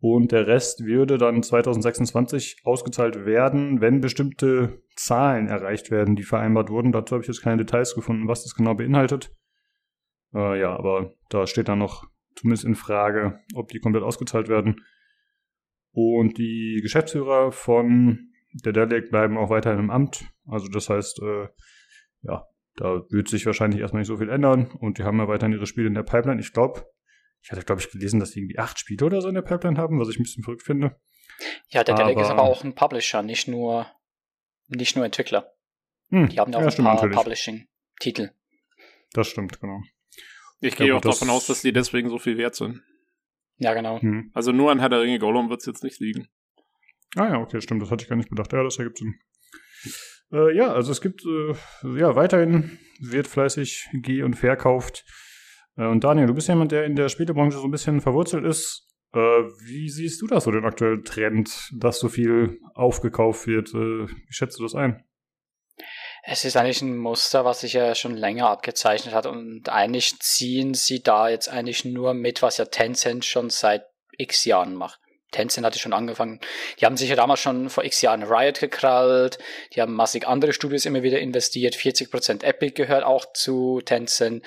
und 0.00 0.30
der 0.30 0.46
Rest 0.46 0.84
würde 0.84 1.18
dann 1.18 1.42
2026 1.42 2.60
ausgezahlt 2.64 3.26
werden, 3.26 3.80
wenn 3.80 4.00
bestimmte 4.00 4.80
Zahlen 4.94 5.48
erreicht 5.48 5.90
werden, 5.90 6.14
die 6.14 6.22
vereinbart 6.22 6.70
wurden. 6.70 6.92
Dazu 6.92 7.14
habe 7.14 7.22
ich 7.22 7.28
jetzt 7.28 7.42
keine 7.42 7.56
Details 7.56 7.94
gefunden, 7.94 8.28
was 8.28 8.44
das 8.44 8.54
genau 8.54 8.74
beinhaltet. 8.74 9.34
Äh, 10.32 10.60
ja, 10.60 10.76
aber 10.76 11.14
da 11.30 11.46
steht 11.46 11.68
dann 11.68 11.80
noch 11.80 12.04
zumindest 12.36 12.64
in 12.64 12.76
Frage, 12.76 13.40
ob 13.54 13.70
die 13.70 13.80
komplett 13.80 14.04
ausgezahlt 14.04 14.48
werden. 14.48 14.84
Und 15.90 16.38
die 16.38 16.78
Geschäftsführer 16.80 17.50
von 17.50 18.30
der 18.52 18.72
Delic 18.72 19.10
bleiben 19.10 19.36
auch 19.36 19.50
weiterhin 19.50 19.80
im 19.80 19.90
Amt. 19.90 20.30
Also 20.46 20.68
das 20.68 20.88
heißt, 20.88 21.20
äh, 21.22 21.48
ja, 22.22 22.46
da 22.78 23.02
wird 23.10 23.28
sich 23.28 23.44
wahrscheinlich 23.44 23.80
erstmal 23.80 24.00
nicht 24.00 24.08
so 24.08 24.16
viel 24.16 24.28
ändern. 24.28 24.70
Und 24.78 24.98
die 24.98 25.02
haben 25.02 25.18
ja 25.18 25.26
weiterhin 25.26 25.52
ihre 25.52 25.66
Spiele 25.66 25.88
in 25.88 25.94
der 25.94 26.04
Pipeline. 26.04 26.40
Ich 26.40 26.52
glaube, 26.52 26.86
ich 27.42 27.50
hatte, 27.50 27.62
glaube 27.62 27.80
ich, 27.80 27.90
gelesen, 27.90 28.20
dass 28.20 28.30
die 28.30 28.40
irgendwie 28.40 28.58
acht 28.58 28.78
Spiele 28.78 29.04
oder 29.04 29.20
so 29.20 29.28
in 29.28 29.34
der 29.34 29.42
Pipeline 29.42 29.76
haben, 29.78 29.98
was 29.98 30.08
ich 30.08 30.18
ein 30.18 30.22
bisschen 30.22 30.44
verrückt 30.44 30.62
finde. 30.62 30.96
Ja, 31.70 31.82
der 31.82 31.96
Delic 31.96 32.18
ist 32.18 32.30
aber 32.30 32.42
auch 32.42 32.64
ein 32.64 32.74
Publisher, 32.74 33.22
nicht 33.22 33.48
nur, 33.48 33.86
nicht 34.68 34.96
nur 34.96 35.04
Entwickler. 35.04 35.52
Hm, 36.10 36.28
die 36.28 36.38
haben 36.38 36.52
ja 36.52 36.58
auch 36.58 36.62
ja, 36.62 36.68
ein 36.68 36.98
paar 36.98 37.10
Publishing-Titel. 37.10 38.30
Das 39.12 39.28
stimmt, 39.28 39.60
genau. 39.60 39.82
Ich 40.60 40.76
gehe 40.76 40.94
auch 40.94 41.00
davon 41.00 41.30
aus, 41.30 41.46
dass 41.46 41.62
die 41.62 41.72
deswegen 41.72 42.08
so 42.08 42.18
viel 42.18 42.38
wert 42.38 42.54
sind. 42.54 42.82
Ja, 43.56 43.74
genau. 43.74 44.00
Hm. 44.00 44.30
Also 44.34 44.52
nur 44.52 44.70
an 44.70 44.78
Herr 44.78 44.88
der 44.88 45.00
Ringe 45.00 45.18
Gollum 45.18 45.50
wird 45.50 45.60
es 45.60 45.66
jetzt 45.66 45.82
nicht 45.82 46.00
liegen. 46.00 46.28
Ah 47.16 47.28
ja, 47.28 47.38
okay, 47.38 47.60
stimmt. 47.60 47.82
Das 47.82 47.90
hatte 47.90 48.04
ich 48.04 48.08
gar 48.08 48.16
nicht 48.16 48.30
bedacht. 48.30 48.52
Ja, 48.52 48.62
das 48.62 48.78
ergibt 48.78 48.98
Sinn. 48.98 49.18
Äh, 50.32 50.56
ja, 50.56 50.72
also 50.72 50.92
es 50.92 51.00
gibt, 51.00 51.24
äh, 51.24 51.54
ja, 51.98 52.14
weiterhin 52.14 52.78
wird 53.00 53.26
fleißig 53.26 53.88
geh- 54.02 54.22
und 54.22 54.34
verkauft. 54.34 55.04
Äh, 55.76 55.86
und 55.86 56.04
Daniel, 56.04 56.26
du 56.26 56.34
bist 56.34 56.48
jemand, 56.48 56.72
der 56.72 56.84
in 56.84 56.96
der 56.96 57.08
Spielebranche 57.08 57.58
so 57.58 57.64
ein 57.64 57.70
bisschen 57.70 58.00
verwurzelt 58.00 58.44
ist. 58.44 58.86
Äh, 59.14 59.18
wie 59.18 59.88
siehst 59.88 60.20
du 60.20 60.26
das 60.26 60.44
so, 60.44 60.50
den 60.50 60.64
aktuellen 60.64 61.04
Trend, 61.04 61.70
dass 61.74 61.98
so 61.98 62.08
viel 62.08 62.58
aufgekauft 62.74 63.46
wird? 63.46 63.70
Äh, 63.70 64.06
wie 64.06 64.32
schätzt 64.32 64.58
du 64.58 64.64
das 64.64 64.74
ein? 64.74 65.04
Es 66.24 66.44
ist 66.44 66.56
eigentlich 66.56 66.82
ein 66.82 66.98
Muster, 66.98 67.44
was 67.44 67.60
sich 67.60 67.72
ja 67.72 67.94
schon 67.94 68.14
länger 68.14 68.50
abgezeichnet 68.50 69.14
hat 69.14 69.24
und 69.26 69.68
eigentlich 69.70 70.18
ziehen 70.18 70.74
sie 70.74 71.02
da 71.02 71.28
jetzt 71.28 71.48
eigentlich 71.48 71.84
nur 71.84 72.12
mit, 72.12 72.42
was 72.42 72.58
ja 72.58 72.66
Tencent 72.66 73.24
schon 73.24 73.48
seit 73.48 73.84
x 74.18 74.44
Jahren 74.44 74.74
macht. 74.74 75.00
Tencent 75.30 75.66
hatte 75.66 75.78
schon 75.78 75.92
angefangen. 75.92 76.40
Die 76.80 76.86
haben 76.86 76.96
sich 76.96 77.10
ja 77.10 77.16
damals 77.16 77.40
schon 77.40 77.68
vor 77.70 77.84
x 77.84 78.00
Jahren 78.00 78.22
Riot 78.22 78.60
gekrallt. 78.60 79.38
Die 79.74 79.80
haben 79.80 79.94
massig 79.94 80.26
andere 80.26 80.52
Studios 80.52 80.86
immer 80.86 81.02
wieder 81.02 81.18
investiert. 81.20 81.74
40% 81.74 82.42
Epic 82.42 82.72
gehört 82.72 83.04
auch 83.04 83.32
zu 83.32 83.80
Tencent. 83.84 84.44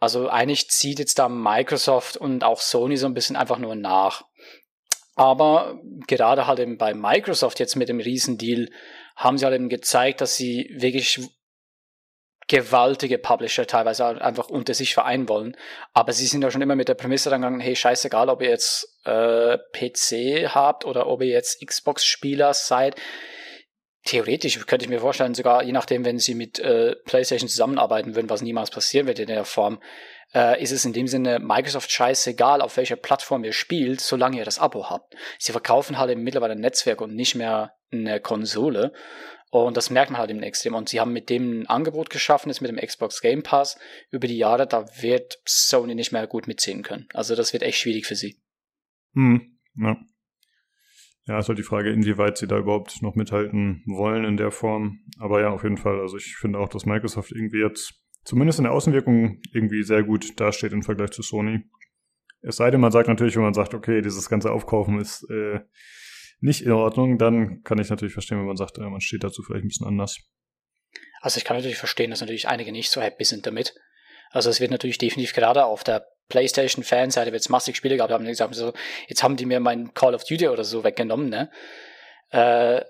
Also 0.00 0.28
eigentlich 0.28 0.70
zieht 0.70 0.98
jetzt 0.98 1.18
da 1.18 1.28
Microsoft 1.28 2.16
und 2.16 2.44
auch 2.44 2.60
Sony 2.60 2.96
so 2.96 3.06
ein 3.06 3.14
bisschen 3.14 3.36
einfach 3.36 3.58
nur 3.58 3.74
nach. 3.74 4.24
Aber 5.16 5.80
gerade 6.06 6.46
halt 6.46 6.60
eben 6.60 6.78
bei 6.78 6.94
Microsoft 6.94 7.58
jetzt 7.58 7.74
mit 7.74 7.88
dem 7.88 7.98
Riesendeal 7.98 8.68
haben 9.16 9.36
sie 9.36 9.44
halt 9.44 9.56
eben 9.56 9.68
gezeigt, 9.68 10.20
dass 10.20 10.36
sie 10.36 10.70
wirklich 10.72 11.20
gewaltige 12.48 13.18
Publisher 13.18 13.66
teilweise 13.66 14.06
einfach 14.06 14.48
unter 14.48 14.74
sich 14.74 14.94
vereinen 14.94 15.28
wollen. 15.28 15.56
Aber 15.92 16.12
sie 16.12 16.26
sind 16.26 16.42
ja 16.42 16.50
schon 16.50 16.62
immer 16.62 16.76
mit 16.76 16.88
der 16.88 16.94
Prämisse 16.94 17.30
gegangen, 17.30 17.60
hey, 17.60 17.76
scheißegal, 17.76 18.28
ob 18.30 18.42
ihr 18.42 18.48
jetzt 18.48 18.98
äh, 19.04 19.58
PC 19.72 20.54
habt 20.54 20.84
oder 20.84 21.06
ob 21.06 21.22
ihr 21.22 21.28
jetzt 21.28 21.64
Xbox-Spieler 21.64 22.54
seid. 22.54 22.96
Theoretisch 24.04 24.64
könnte 24.66 24.86
ich 24.86 24.90
mir 24.90 25.00
vorstellen, 25.00 25.34
sogar 25.34 25.62
je 25.62 25.72
nachdem, 25.72 26.06
wenn 26.06 26.18
sie 26.18 26.34
mit 26.34 26.58
äh, 26.58 26.96
PlayStation 27.04 27.48
zusammenarbeiten 27.48 28.14
würden, 28.14 28.30
was 28.30 28.40
niemals 28.40 28.70
passieren 28.70 29.06
wird 29.06 29.18
in 29.18 29.26
der 29.26 29.44
Form, 29.44 29.80
äh, 30.34 30.62
ist 30.62 30.72
es 30.72 30.86
in 30.86 30.94
dem 30.94 31.06
Sinne 31.06 31.40
Microsoft 31.40 31.90
scheißegal, 31.90 32.62
auf 32.62 32.78
welcher 32.78 32.96
Plattform 32.96 33.44
ihr 33.44 33.52
spielt, 33.52 34.00
solange 34.00 34.38
ihr 34.38 34.44
das 34.44 34.58
Abo 34.58 34.88
habt. 34.88 35.14
Sie 35.38 35.52
verkaufen 35.52 35.98
halt 35.98 36.16
mittlerweile 36.16 36.52
ein 36.52 36.60
Netzwerk 36.60 37.02
und 37.02 37.14
nicht 37.14 37.34
mehr 37.34 37.74
eine 37.92 38.20
Konsole. 38.20 38.92
Und 39.50 39.76
das 39.76 39.90
merkt 39.90 40.10
man 40.10 40.20
halt 40.20 40.30
im 40.30 40.42
extrem. 40.42 40.74
Und 40.74 40.88
sie 40.88 41.00
haben 41.00 41.12
mit 41.12 41.30
dem 41.30 41.62
ein 41.62 41.66
Angebot 41.66 42.10
geschaffen, 42.10 42.50
ist 42.50 42.60
mit 42.60 42.70
dem 42.70 42.76
Xbox 42.76 43.20
Game 43.20 43.42
Pass 43.42 43.78
über 44.10 44.26
die 44.26 44.36
Jahre, 44.36 44.66
da 44.66 44.86
wird 45.00 45.38
Sony 45.46 45.94
nicht 45.94 46.12
mehr 46.12 46.26
gut 46.26 46.46
mitziehen 46.46 46.82
können. 46.82 47.08
Also 47.14 47.34
das 47.34 47.52
wird 47.52 47.62
echt 47.62 47.78
schwierig 47.78 48.06
für 48.06 48.14
sie. 48.14 48.36
Hm, 49.14 49.58
ja. 49.76 49.96
Ja, 51.26 51.38
ist 51.38 51.48
halt 51.48 51.58
die 51.58 51.62
Frage, 51.62 51.90
inwieweit 51.90 52.38
sie 52.38 52.46
da 52.46 52.58
überhaupt 52.58 53.02
noch 53.02 53.14
mithalten 53.14 53.82
wollen 53.86 54.24
in 54.24 54.38
der 54.38 54.50
Form. 54.50 55.00
Aber 55.18 55.40
ja, 55.40 55.50
auf 55.50 55.62
jeden 55.62 55.76
Fall. 55.76 56.00
Also 56.00 56.16
ich 56.16 56.36
finde 56.36 56.58
auch, 56.58 56.68
dass 56.68 56.86
Microsoft 56.86 57.32
irgendwie 57.32 57.60
jetzt 57.60 57.94
zumindest 58.24 58.58
in 58.58 58.64
der 58.64 58.72
Außenwirkung 58.72 59.40
irgendwie 59.52 59.82
sehr 59.82 60.02
gut 60.02 60.38
dasteht 60.40 60.72
im 60.72 60.82
Vergleich 60.82 61.10
zu 61.10 61.22
Sony. 61.22 61.64
Es 62.40 62.56
sei 62.56 62.70
denn, 62.70 62.80
man 62.80 62.92
sagt 62.92 63.08
natürlich, 63.08 63.36
wenn 63.36 63.42
man 63.42 63.54
sagt, 63.54 63.74
okay, 63.74 64.00
dieses 64.00 64.28
ganze 64.28 64.52
Aufkaufen 64.52 65.00
ist 65.00 65.28
äh, 65.30 65.60
nicht 66.40 66.62
in 66.62 66.72
Ordnung, 66.72 67.18
dann 67.18 67.62
kann 67.62 67.78
ich 67.78 67.90
natürlich 67.90 68.12
verstehen, 68.12 68.38
wenn 68.38 68.46
man 68.46 68.56
sagt, 68.56 68.78
äh, 68.78 68.82
man 68.82 69.00
steht 69.00 69.24
dazu 69.24 69.42
vielleicht 69.42 69.64
ein 69.64 69.68
bisschen 69.68 69.86
anders. 69.86 70.18
Also 71.20 71.38
ich 71.38 71.44
kann 71.44 71.56
natürlich 71.56 71.78
verstehen, 71.78 72.10
dass 72.10 72.20
natürlich 72.20 72.48
einige 72.48 72.72
nicht 72.72 72.90
so 72.90 73.00
happy 73.00 73.24
sind 73.24 73.46
damit. 73.46 73.74
Also 74.30 74.50
es 74.50 74.60
wird 74.60 74.70
natürlich 74.70 74.98
definitiv 74.98 75.34
gerade 75.34 75.64
auf 75.64 75.84
der 75.84 76.06
PlayStation-Fanseite 76.28 77.34
es 77.34 77.48
massig 77.48 77.76
Spiele 77.76 77.96
gehabt, 77.96 78.12
haben 78.12 78.26
gesagt, 78.26 78.54
so, 78.54 78.72
jetzt 79.08 79.22
haben 79.22 79.36
die 79.36 79.46
mir 79.46 79.60
mein 79.60 79.94
Call 79.94 80.14
of 80.14 80.24
Duty 80.24 80.48
oder 80.48 80.64
so 80.64 80.84
weggenommen, 80.84 81.30
ne? 81.30 81.50
Äh, 82.30 82.84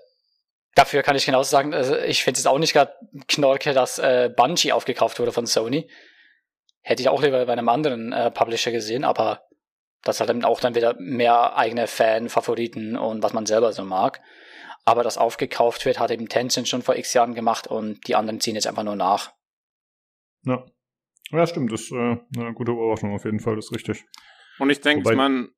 dafür 0.75 1.01
kann 1.01 1.15
ich 1.15 1.25
genauso 1.25 1.49
sagen, 1.49 1.73
also 1.73 1.97
ich 1.97 2.23
finde 2.23 2.39
es 2.39 2.45
auch 2.45 2.59
nicht 2.59 2.73
gerade 2.73 2.93
knorke, 3.27 3.73
dass 3.73 3.97
äh, 3.99 4.29
Bungie 4.35 4.73
aufgekauft 4.73 5.19
wurde 5.19 5.31
von 5.31 5.45
Sony. 5.45 5.89
Hätte 6.81 7.01
ich 7.01 7.09
auch 7.09 7.21
lieber 7.21 7.45
bei 7.45 7.53
einem 7.53 7.69
anderen 7.69 8.11
äh, 8.11 8.31
Publisher 8.31 8.71
gesehen, 8.71 9.05
aber 9.05 9.48
das 10.03 10.19
hat 10.19 10.29
dann 10.29 10.45
auch 10.45 10.59
dann 10.59 10.75
wieder 10.75 10.95
mehr 10.99 11.57
eigene 11.57 11.87
Fan-Favoriten 11.87 12.97
und 12.97 13.23
was 13.23 13.33
man 13.33 13.45
selber 13.45 13.73
so 13.73 13.83
mag. 13.83 14.21
Aber 14.85 15.03
das 15.03 15.17
aufgekauft 15.17 15.85
wird, 15.85 15.99
hat 15.99 16.11
eben 16.11 16.29
Tencent 16.29 16.67
schon 16.67 16.81
vor 16.81 16.95
x 16.95 17.13
Jahren 17.13 17.35
gemacht 17.35 17.67
und 17.67 18.07
die 18.07 18.15
anderen 18.15 18.39
ziehen 18.39 18.55
jetzt 18.55 18.67
einfach 18.67 18.83
nur 18.83 18.95
nach. 18.95 19.33
Ja. 20.43 20.65
Ja, 21.31 21.45
stimmt, 21.45 21.71
das 21.71 21.81
ist 21.81 21.91
äh, 21.91 22.17
eine 22.37 22.53
gute 22.55 22.71
Beobachtung 22.71 23.13
auf 23.13 23.23
jeden 23.23 23.39
Fall, 23.39 23.55
das 23.55 23.65
ist 23.65 23.75
richtig. 23.75 24.05
Und 24.57 24.71
ich 24.71 24.81
denke, 24.81 25.15
man, 25.15 25.49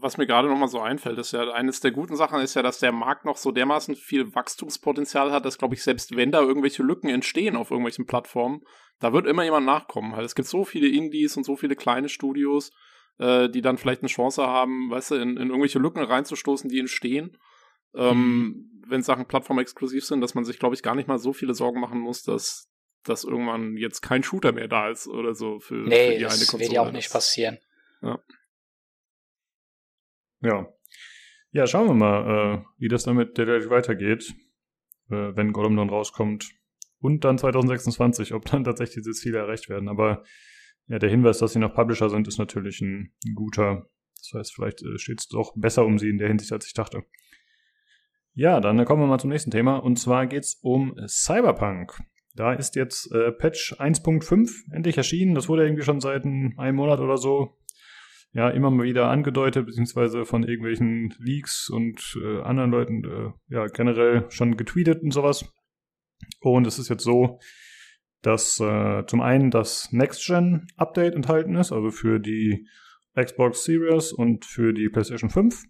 was 0.00 0.16
mir 0.16 0.26
gerade 0.26 0.48
nochmal 0.48 0.68
so 0.68 0.80
einfällt, 0.80 1.18
ist 1.18 1.32
ja, 1.32 1.50
eines 1.52 1.80
der 1.80 1.92
guten 1.92 2.16
Sachen 2.16 2.40
ist 2.40 2.54
ja, 2.54 2.62
dass 2.62 2.78
der 2.78 2.92
Markt 2.92 3.24
noch 3.24 3.36
so 3.36 3.52
dermaßen 3.52 3.94
viel 3.94 4.34
Wachstumspotenzial 4.34 5.30
hat, 5.30 5.44
dass, 5.44 5.58
glaube 5.58 5.74
ich, 5.74 5.82
selbst 5.82 6.16
wenn 6.16 6.32
da 6.32 6.40
irgendwelche 6.40 6.82
Lücken 6.82 7.08
entstehen 7.08 7.56
auf 7.56 7.70
irgendwelchen 7.70 8.06
Plattformen, 8.06 8.62
da 9.00 9.12
wird 9.12 9.26
immer 9.26 9.44
jemand 9.44 9.66
nachkommen. 9.66 10.12
Weil 10.12 10.24
es 10.24 10.34
gibt 10.34 10.48
so 10.48 10.64
viele 10.64 10.88
Indies 10.88 11.36
und 11.36 11.44
so 11.44 11.56
viele 11.56 11.76
kleine 11.76 12.08
Studios, 12.08 12.72
äh, 13.18 13.48
die 13.48 13.60
dann 13.60 13.78
vielleicht 13.78 14.02
eine 14.02 14.08
Chance 14.08 14.46
haben, 14.46 14.90
weißt 14.90 15.12
du, 15.12 15.14
in, 15.16 15.36
in 15.36 15.48
irgendwelche 15.48 15.78
Lücken 15.78 16.02
reinzustoßen, 16.02 16.68
die 16.68 16.80
entstehen. 16.80 17.36
Ähm, 17.94 18.16
mhm. 18.16 18.70
Wenn 18.86 19.02
Sachen 19.02 19.26
plattformexklusiv 19.26 20.04
sind, 20.04 20.20
dass 20.20 20.34
man 20.34 20.44
sich, 20.44 20.58
glaube 20.58 20.74
ich, 20.74 20.82
gar 20.82 20.94
nicht 20.94 21.08
mal 21.08 21.18
so 21.18 21.32
viele 21.32 21.54
Sorgen 21.54 21.80
machen 21.80 22.00
muss, 22.00 22.22
dass, 22.22 22.70
dass 23.04 23.24
irgendwann 23.24 23.76
jetzt 23.76 24.02
kein 24.02 24.22
Shooter 24.22 24.52
mehr 24.52 24.68
da 24.68 24.90
ist 24.90 25.06
oder 25.06 25.34
so 25.34 25.60
für, 25.60 25.74
nee, 25.74 26.12
für 26.12 26.18
die 26.18 26.26
eine 26.26 26.28
Konsole. 26.28 26.28
Nee, 26.28 26.38
das 26.38 26.60
wird 26.60 26.72
ja 26.72 26.80
auch 26.82 26.92
nicht 26.92 27.12
passieren. 27.12 27.58
Ja. 28.02 28.18
Ja. 30.40 30.68
Ja, 31.52 31.66
schauen 31.66 31.86
wir 31.86 31.94
mal, 31.94 32.58
äh, 32.58 32.64
wie 32.78 32.88
das 32.88 33.04
dann 33.04 33.16
mit 33.16 33.38
Dead 33.38 33.70
weitergeht, 33.70 34.34
äh, 35.08 35.36
wenn 35.36 35.52
Gollum 35.52 35.76
dann 35.76 35.88
rauskommt. 35.88 36.50
Und 36.98 37.24
dann 37.24 37.38
2026, 37.38 38.34
ob 38.34 38.44
dann 38.46 38.64
tatsächlich 38.64 39.04
diese 39.04 39.12
Ziele 39.12 39.38
erreicht 39.38 39.68
werden. 39.68 39.88
Aber 39.88 40.24
ja, 40.88 40.98
der 40.98 41.10
Hinweis, 41.10 41.38
dass 41.38 41.52
sie 41.52 41.58
noch 41.58 41.74
Publisher 41.74 42.10
sind, 42.10 42.28
ist 42.28 42.38
natürlich 42.38 42.80
ein, 42.80 43.12
guter. 43.34 43.88
Das 44.18 44.38
heißt, 44.38 44.54
vielleicht 44.54 44.82
äh, 44.82 44.98
steht 44.98 45.20
es 45.20 45.28
doch 45.28 45.52
besser 45.56 45.84
um 45.84 45.98
sie 45.98 46.08
in 46.08 46.18
der 46.18 46.28
Hinsicht, 46.28 46.52
als 46.52 46.66
ich 46.66 46.74
dachte. 46.74 47.04
Ja, 48.34 48.60
dann 48.60 48.84
kommen 48.84 49.02
wir 49.02 49.06
mal 49.06 49.18
zum 49.18 49.30
nächsten 49.30 49.50
Thema. 49.50 49.76
Und 49.76 49.98
zwar 49.98 50.26
geht's 50.26 50.58
um 50.62 50.96
Cyberpunk. 51.06 52.00
Da 52.34 52.52
ist 52.52 52.74
jetzt 52.74 53.12
äh, 53.12 53.30
Patch 53.30 53.74
1.5 53.74 54.74
endlich 54.74 54.96
erschienen. 54.96 55.34
Das 55.34 55.48
wurde 55.48 55.64
irgendwie 55.64 55.84
schon 55.84 56.00
seit 56.00 56.24
einem 56.24 56.74
Monat 56.74 57.00
oder 57.00 57.16
so 57.16 57.56
ja 58.34 58.50
immer 58.50 58.70
mal 58.70 58.84
wieder 58.84 59.08
angedeutet, 59.08 59.66
beziehungsweise 59.66 60.24
von 60.24 60.42
irgendwelchen 60.42 61.14
Leaks 61.18 61.70
und 61.70 62.18
äh, 62.20 62.40
anderen 62.42 62.72
Leuten 62.72 63.04
äh, 63.04 63.54
ja 63.54 63.66
generell 63.66 64.28
schon 64.30 64.56
getweetet 64.56 65.02
und 65.02 65.12
sowas. 65.12 65.52
Und 66.40 66.66
es 66.66 66.78
ist 66.78 66.88
jetzt 66.88 67.04
so, 67.04 67.38
dass 68.24 68.58
äh, 68.58 69.04
zum 69.06 69.20
einen 69.20 69.50
das 69.50 69.92
Next-Gen-Update 69.92 71.14
enthalten 71.14 71.56
ist, 71.56 71.72
also 71.72 71.90
für 71.90 72.18
die 72.18 72.66
Xbox 73.14 73.64
Series 73.64 74.12
und 74.12 74.44
für 74.44 74.72
die 74.72 74.88
PlayStation 74.88 75.30
5. 75.30 75.62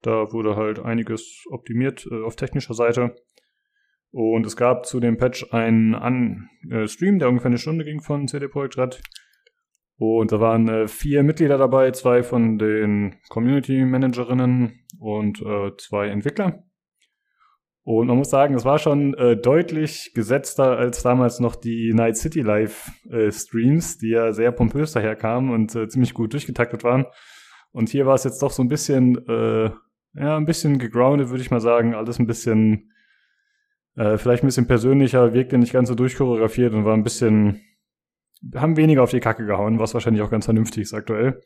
Da 0.00 0.32
wurde 0.32 0.56
halt 0.56 0.78
einiges 0.78 1.44
optimiert 1.50 2.06
äh, 2.10 2.22
auf 2.24 2.36
technischer 2.36 2.74
Seite. 2.74 3.14
Und 4.10 4.46
es 4.46 4.56
gab 4.56 4.86
zu 4.86 4.98
dem 5.00 5.16
Patch 5.16 5.52
einen 5.52 5.94
An 5.94 6.48
äh, 6.70 6.86
Stream, 6.86 7.18
der 7.18 7.28
ungefähr 7.28 7.50
eine 7.50 7.58
Stunde 7.58 7.84
ging 7.84 8.00
von 8.00 8.28
CD 8.28 8.48
Projekt 8.48 8.78
Red. 8.78 9.02
Und 9.96 10.32
da 10.32 10.40
waren 10.40 10.68
äh, 10.68 10.88
vier 10.88 11.22
Mitglieder 11.22 11.58
dabei, 11.58 11.90
zwei 11.90 12.22
von 12.22 12.58
den 12.58 13.16
Community 13.28 13.84
Managerinnen 13.84 14.86
und 14.98 15.42
äh, 15.42 15.76
zwei 15.76 16.08
Entwickler. 16.08 16.64
Und 17.84 18.06
man 18.06 18.16
muss 18.16 18.30
sagen, 18.30 18.54
es 18.54 18.64
war 18.64 18.78
schon 18.78 19.12
äh, 19.14 19.36
deutlich 19.36 20.12
gesetzter 20.14 20.78
als 20.78 21.02
damals 21.02 21.38
noch 21.38 21.54
die 21.54 21.92
Night 21.92 22.16
City 22.16 22.40
Live 22.40 22.90
äh, 23.10 23.30
Streams, 23.30 23.98
die 23.98 24.08
ja 24.08 24.32
sehr 24.32 24.52
pompös 24.52 24.92
daherkamen 24.92 25.52
und 25.52 25.74
äh, 25.74 25.86
ziemlich 25.88 26.14
gut 26.14 26.32
durchgetaktet 26.32 26.82
waren. 26.82 27.04
Und 27.72 27.90
hier 27.90 28.06
war 28.06 28.14
es 28.14 28.24
jetzt 28.24 28.42
doch 28.42 28.52
so 28.52 28.62
ein 28.62 28.68
bisschen, 28.68 29.18
äh, 29.28 29.70
ja, 30.14 30.36
ein 30.36 30.46
bisschen 30.46 30.78
gegroundet, 30.78 31.28
würde 31.28 31.42
ich 31.42 31.50
mal 31.50 31.60
sagen. 31.60 31.94
Alles 31.94 32.18
ein 32.18 32.26
bisschen, 32.26 32.90
äh, 33.96 34.16
vielleicht 34.16 34.42
ein 34.42 34.46
bisschen 34.46 34.66
persönlicher, 34.66 35.34
wirkte 35.34 35.58
nicht 35.58 35.72
ganz 35.74 35.90
so 35.90 35.94
durchchoreografiert 35.94 36.72
und 36.72 36.86
war 36.86 36.94
ein 36.94 37.02
bisschen, 37.02 37.60
haben 38.54 38.78
weniger 38.78 39.02
auf 39.02 39.10
die 39.10 39.20
Kacke 39.20 39.44
gehauen, 39.44 39.78
was 39.78 39.92
wahrscheinlich 39.92 40.22
auch 40.22 40.30
ganz 40.30 40.46
vernünftig 40.46 40.84
ist 40.84 40.94
aktuell. 40.94 41.42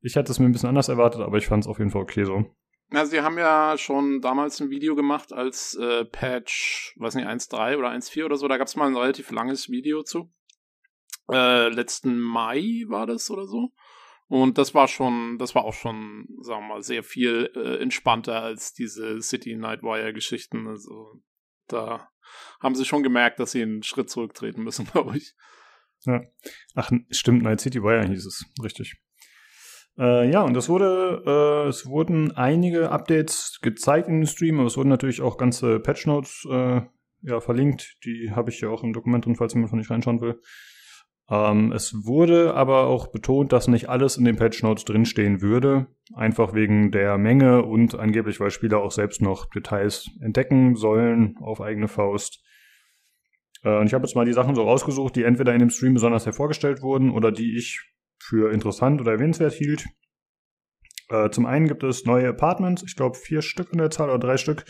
Ich 0.00 0.16
hätte 0.16 0.32
es 0.32 0.38
mir 0.38 0.46
ein 0.46 0.52
bisschen 0.52 0.70
anders 0.70 0.88
erwartet, 0.88 1.20
aber 1.20 1.36
ich 1.36 1.46
fand 1.46 1.64
es 1.64 1.68
auf 1.68 1.78
jeden 1.78 1.90
Fall 1.90 2.02
okay 2.02 2.24
so. 2.24 2.46
Na, 2.92 3.06
sie 3.06 3.22
haben 3.22 3.38
ja 3.38 3.78
schon 3.78 4.20
damals 4.20 4.60
ein 4.60 4.68
Video 4.68 4.94
gemacht 4.94 5.32
als 5.32 5.74
äh, 5.76 6.04
Patch, 6.04 6.94
weiß 6.98 7.14
nicht, 7.14 7.26
1.3 7.26 7.78
oder 7.78 7.90
1.4 7.90 8.26
oder 8.26 8.36
so. 8.36 8.48
Da 8.48 8.58
gab 8.58 8.68
es 8.68 8.76
mal 8.76 8.86
ein 8.86 8.96
relativ 8.96 9.30
langes 9.30 9.70
Video 9.70 10.02
zu. 10.02 10.30
Äh, 11.30 11.68
letzten 11.70 12.20
Mai 12.20 12.84
war 12.88 13.06
das 13.06 13.30
oder 13.30 13.46
so. 13.46 13.72
Und 14.28 14.58
das 14.58 14.74
war 14.74 14.88
schon, 14.88 15.38
das 15.38 15.54
war 15.54 15.64
auch 15.64 15.72
schon, 15.72 16.26
sagen 16.42 16.64
wir 16.64 16.74
mal, 16.74 16.82
sehr 16.82 17.02
viel 17.02 17.50
äh, 17.56 17.80
entspannter 17.80 18.42
als 18.42 18.74
diese 18.74 19.22
City 19.22 19.56
Nightwire-Geschichten. 19.56 20.66
Also 20.66 21.22
da 21.68 22.10
haben 22.60 22.74
sie 22.74 22.84
schon 22.84 23.02
gemerkt, 23.02 23.40
dass 23.40 23.52
sie 23.52 23.62
einen 23.62 23.82
Schritt 23.82 24.10
zurücktreten 24.10 24.62
müssen, 24.64 24.86
glaube 24.92 25.16
ich. 25.16 25.34
Ja. 26.04 26.20
Ach, 26.74 26.90
stimmt, 27.10 27.42
Night 27.42 27.62
City 27.62 27.82
Wire 27.82 28.06
hieß 28.06 28.26
es, 28.26 28.44
richtig. 28.62 29.00
Äh, 29.98 30.30
ja, 30.30 30.42
und 30.42 30.56
es 30.56 30.68
wurde, 30.68 31.22
äh, 31.26 31.68
es 31.68 31.86
wurden 31.86 32.32
einige 32.32 32.90
Updates 32.90 33.58
gezeigt 33.60 34.08
in 34.08 34.20
dem 34.20 34.26
Stream, 34.26 34.58
aber 34.58 34.66
es 34.66 34.76
wurden 34.76 34.88
natürlich 34.88 35.20
auch 35.20 35.36
ganze 35.36 35.80
Patch 35.80 36.06
Notes 36.06 36.46
äh, 36.50 36.80
ja, 37.22 37.40
verlinkt. 37.40 37.96
Die 38.04 38.32
habe 38.32 38.50
ich 38.50 38.60
ja 38.60 38.68
auch 38.68 38.82
im 38.82 38.92
Dokument 38.92 39.24
drin, 39.24 39.36
falls 39.36 39.54
jemand 39.54 39.70
von 39.70 39.80
euch 39.80 39.90
reinschauen 39.90 40.20
will. 40.20 40.40
Ähm, 41.30 41.72
es 41.72 41.94
wurde 42.04 42.54
aber 42.54 42.86
auch 42.86 43.08
betont, 43.08 43.52
dass 43.52 43.68
nicht 43.68 43.88
alles 43.88 44.16
in 44.16 44.24
den 44.24 44.36
Patch 44.36 44.62
Notes 44.62 44.84
drinstehen 44.84 45.40
würde. 45.40 45.86
Einfach 46.14 46.54
wegen 46.54 46.90
der 46.90 47.16
Menge 47.18 47.62
und 47.62 47.94
angeblich, 47.94 48.40
weil 48.40 48.50
Spieler 48.50 48.82
auch 48.82 48.90
selbst 48.90 49.22
noch 49.22 49.46
Details 49.46 50.10
entdecken 50.20 50.74
sollen 50.74 51.36
auf 51.40 51.60
eigene 51.60 51.88
Faust. 51.88 52.42
Äh, 53.62 53.78
und 53.78 53.86
ich 53.86 53.94
habe 53.94 54.04
jetzt 54.04 54.16
mal 54.16 54.24
die 54.24 54.32
Sachen 54.32 54.54
so 54.54 54.62
rausgesucht, 54.62 55.16
die 55.16 55.24
entweder 55.24 55.52
in 55.52 55.60
dem 55.60 55.70
Stream 55.70 55.94
besonders 55.94 56.26
hervorgestellt 56.26 56.82
wurden 56.82 57.10
oder 57.10 57.30
die 57.30 57.56
ich 57.56 57.80
für 58.22 58.52
interessant 58.52 59.00
oder 59.00 59.12
erwähnenswert 59.12 59.52
hielt. 59.52 59.86
Äh, 61.08 61.30
zum 61.30 61.44
einen 61.44 61.66
gibt 61.66 61.82
es 61.82 62.04
neue 62.04 62.28
Apartments, 62.28 62.84
ich 62.86 62.94
glaube 62.94 63.18
vier 63.18 63.42
Stück 63.42 63.72
in 63.72 63.78
der 63.78 63.90
Zahl 63.90 64.08
oder 64.08 64.20
drei 64.20 64.36
Stück. 64.36 64.64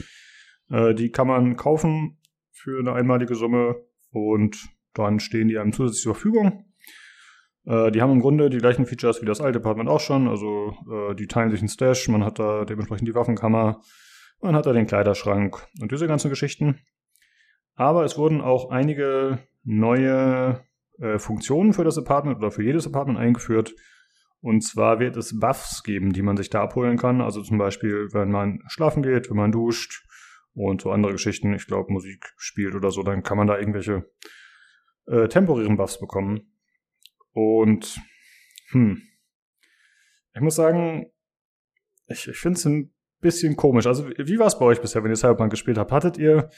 Äh, 0.70 0.94
die 0.94 1.10
kann 1.10 1.26
man 1.26 1.56
kaufen 1.56 2.18
für 2.50 2.80
eine 2.80 2.94
einmalige 2.94 3.34
Summe 3.34 3.76
und 4.10 4.68
dann 4.94 5.20
stehen 5.20 5.48
die 5.48 5.58
einem 5.58 5.72
zusätzlich 5.72 6.02
zur 6.02 6.14
Verfügung. 6.14 6.64
Äh, 7.66 7.90
die 7.90 8.00
haben 8.00 8.12
im 8.12 8.20
Grunde 8.20 8.48
die 8.48 8.58
gleichen 8.58 8.86
Features 8.86 9.20
wie 9.20 9.26
das 9.26 9.42
alte 9.42 9.58
Apartment 9.58 9.88
auch 9.88 10.00
schon. 10.00 10.28
Also 10.28 10.74
äh, 10.90 11.14
die 11.14 11.26
teilen 11.26 11.50
sich 11.50 11.60
einen 11.60 11.68
Stash, 11.68 12.08
man 12.08 12.24
hat 12.24 12.38
da 12.38 12.64
dementsprechend 12.64 13.06
die 13.06 13.14
Waffenkammer, 13.14 13.82
man 14.40 14.56
hat 14.56 14.64
da 14.64 14.72
den 14.72 14.86
Kleiderschrank 14.86 15.66
und 15.80 15.92
diese 15.92 16.06
ganzen 16.06 16.30
Geschichten. 16.30 16.80
Aber 17.74 18.04
es 18.04 18.16
wurden 18.16 18.40
auch 18.40 18.70
einige 18.70 19.38
neue 19.62 20.64
äh, 20.98 21.18
Funktionen 21.18 21.72
für 21.72 21.84
das 21.84 21.98
Apartment 21.98 22.38
oder 22.38 22.50
für 22.50 22.62
jedes 22.62 22.86
Apartment 22.86 23.18
eingeführt. 23.18 23.74
Und 24.40 24.62
zwar 24.62 24.98
wird 24.98 25.16
es 25.16 25.38
Buffs 25.38 25.82
geben, 25.82 26.12
die 26.12 26.22
man 26.22 26.36
sich 26.36 26.50
da 26.50 26.62
abholen 26.62 26.98
kann. 26.98 27.20
Also 27.20 27.42
zum 27.42 27.58
Beispiel, 27.58 28.08
wenn 28.12 28.30
man 28.30 28.60
schlafen 28.66 29.02
geht, 29.02 29.30
wenn 29.30 29.36
man 29.36 29.52
duscht 29.52 30.04
und 30.54 30.82
so 30.82 30.90
andere 30.90 31.12
Geschichten, 31.12 31.54
ich 31.54 31.66
glaube 31.66 31.92
Musik 31.92 32.32
spielt 32.36 32.74
oder 32.74 32.90
so, 32.90 33.02
dann 33.02 33.22
kann 33.22 33.38
man 33.38 33.46
da 33.46 33.56
irgendwelche 33.56 34.10
äh, 35.06 35.28
temporären 35.28 35.76
Buffs 35.76 36.00
bekommen. 36.00 36.52
Und 37.32 38.00
hm, 38.70 39.00
ich 40.34 40.40
muss 40.40 40.56
sagen, 40.56 41.06
ich, 42.06 42.28
ich 42.28 42.36
finde 42.36 42.58
es 42.58 42.64
ein 42.64 42.92
bisschen 43.20 43.56
komisch. 43.56 43.86
Also 43.86 44.08
wie 44.08 44.38
war 44.38 44.46
es 44.46 44.58
bei 44.58 44.64
euch 44.64 44.80
bisher, 44.80 45.02
wenn 45.04 45.10
ihr 45.10 45.16
Cyberpunk 45.16 45.50
gespielt 45.50 45.78
habt? 45.78 45.92
Hattet 45.92 46.18
ihr 46.18 46.50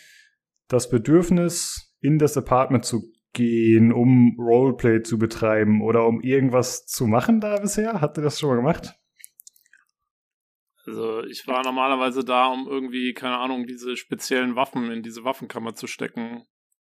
das 0.68 0.88
Bedürfnis, 0.88 1.94
in 2.00 2.18
das 2.18 2.36
Apartment 2.36 2.84
zu 2.84 3.02
gehen, 3.34 3.92
um 3.92 4.36
Roleplay 4.38 5.02
zu 5.02 5.18
betreiben 5.18 5.82
oder 5.82 6.06
um 6.06 6.20
irgendwas 6.22 6.86
zu 6.86 7.06
machen 7.06 7.40
da 7.40 7.60
bisher? 7.60 8.00
Habt 8.00 8.16
ihr 8.16 8.22
das 8.22 8.40
schon 8.40 8.48
mal 8.48 8.56
gemacht? 8.56 8.94
Also 10.86 11.22
ich 11.24 11.46
war 11.46 11.62
normalerweise 11.62 12.24
da, 12.24 12.46
um 12.46 12.68
irgendwie, 12.68 13.14
keine 13.14 13.38
Ahnung, 13.38 13.66
diese 13.66 13.96
speziellen 13.96 14.54
Waffen 14.56 14.90
in 14.90 15.02
diese 15.02 15.24
Waffenkammer 15.24 15.74
zu 15.74 15.86
stecken. 15.86 16.44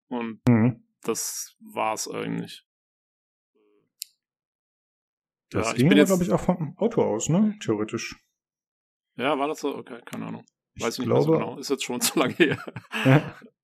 Und 0.08 0.42
mhm. 0.48 0.84
das 1.02 1.56
war's 1.60 2.08
eigentlich. 2.08 2.66
Das 5.50 5.72
ja, 5.72 5.74
ging 5.74 5.90
glaube 5.90 6.24
ich, 6.24 6.32
auch 6.32 6.42
vom 6.42 6.78
Auto 6.78 7.02
aus, 7.02 7.30
ne? 7.30 7.56
Theoretisch. 7.60 8.16
Ja, 9.16 9.38
war 9.40 9.48
das 9.48 9.60
so? 9.60 9.76
Okay, 9.76 10.00
keine 10.06 10.28
Ahnung. 10.28 10.46
Weiß 10.80 10.94
ich 10.94 11.00
nicht 11.00 11.08
glaube, 11.08 11.32
mehr 11.32 11.40
so 11.40 11.46
genau. 11.46 11.60
Ist 11.60 11.70
jetzt 11.70 11.84
schon 11.84 12.02
zu 12.02 12.20
lange 12.20 12.36
her. 12.36 12.64
Ja. 13.06 13.36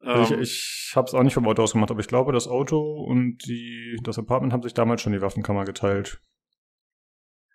Also 0.00 0.22
ich, 0.22 0.30
ähm. 0.30 0.42
ich 0.42 0.92
habe 0.94 1.06
es 1.06 1.14
auch 1.14 1.22
nicht 1.22 1.34
vom 1.34 1.46
Auto 1.46 1.62
aus 1.62 1.72
gemacht, 1.72 1.90
aber 1.90 2.00
ich 2.00 2.08
glaube, 2.08 2.32
das 2.32 2.46
Auto 2.46 2.78
und 2.78 3.38
die, 3.46 3.98
das 4.02 4.18
Apartment 4.18 4.52
haben 4.52 4.62
sich 4.62 4.74
damals 4.74 5.02
schon 5.02 5.12
die 5.12 5.20
Waffenkammer 5.20 5.64
geteilt. 5.64 6.20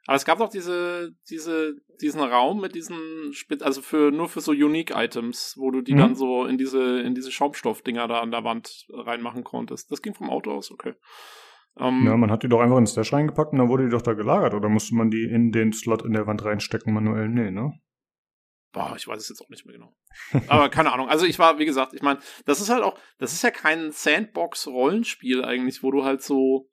Aber 0.06 0.18
es 0.18 0.26
gab 0.26 0.39
doch 0.39 0.50
diese, 0.50 1.12
diese, 1.30 1.76
diesen 2.02 2.20
Raum 2.20 2.60
mit 2.60 2.76
diesen, 2.76 3.32
also 3.62 3.82
für, 3.82 4.12
nur 4.12 4.28
für 4.28 4.41
so 4.41 4.52
Unique-Items, 4.52 5.56
wo 5.58 5.72
du 5.72 5.82
die 5.82 5.94
mhm. 5.94 6.00
dann 6.00 6.16
so 6.16 6.46
in 6.46 6.58
diese, 6.58 7.00
in 7.00 7.16
diese 7.16 7.32
Schaumstoffdinger 7.32 8.08
da 8.10 8.20
an 8.20 8.32
der 8.32 8.44
Wand 8.44 8.86
reinmachen 8.89 9.46
konntest. 9.46 9.89
Das 9.91 10.02
ging 10.02 10.14
vom 10.14 10.30
Auto 10.30 10.52
aus, 10.52 10.72
okay. 10.72 10.96
Ähm, 11.80 12.06
ja, 12.06 12.18
man 12.18 12.30
hat 12.30 12.44
die 12.44 12.50
doch 12.50 12.60
einfach 12.60 12.78
ins 12.78 12.91
Stash 12.91 13.14
reingepackt 13.14 13.54
und 13.54 13.60
dann 13.60 13.70
wurde 13.70 13.86
die 13.86 13.91
doch 13.91 14.02
da 14.02 14.14
gelagert, 14.14 14.54
oder 14.54 14.68
musste 14.68 14.94
man 14.96 15.10
die 15.10 15.24
in 15.24 15.52
den 15.52 15.72
Slot 15.72 16.04
in 16.04 16.12
der 16.12 16.28
Wand 16.28 16.44
reinstecken 16.44 16.94
manuell? 16.94 17.30
Nee, 17.30 17.52
ne? 17.52 17.72
Boah, 18.74 18.95
ich 18.97 19.07
weiß 19.07 19.21
es 19.21 19.30
jetzt 19.30 19.41
auch 19.41 19.49
nicht 19.49 19.65
mehr 19.65 19.76
genau. 19.76 19.95
Aber 20.47 20.67
keine 20.69 20.91
Ahnung. 20.91 21.07
Also 21.07 21.28
ich 21.28 21.38
war, 21.38 21.59
wie 21.59 21.65
gesagt, 21.65 21.93
ich 21.93 22.01
meine, 22.01 22.19
das 22.45 22.59
ist 22.59 22.69
halt 22.69 22.84
auch, 22.84 22.97
das 23.19 23.32
ist 23.32 23.43
ja 23.43 23.51
kein 23.51 23.91
Sandbox-Rollenspiel 23.91 25.45
eigentlich, 25.45 25.84
wo 25.84 25.91
du 25.91 26.03
halt 26.03 26.24
so, 26.24 26.71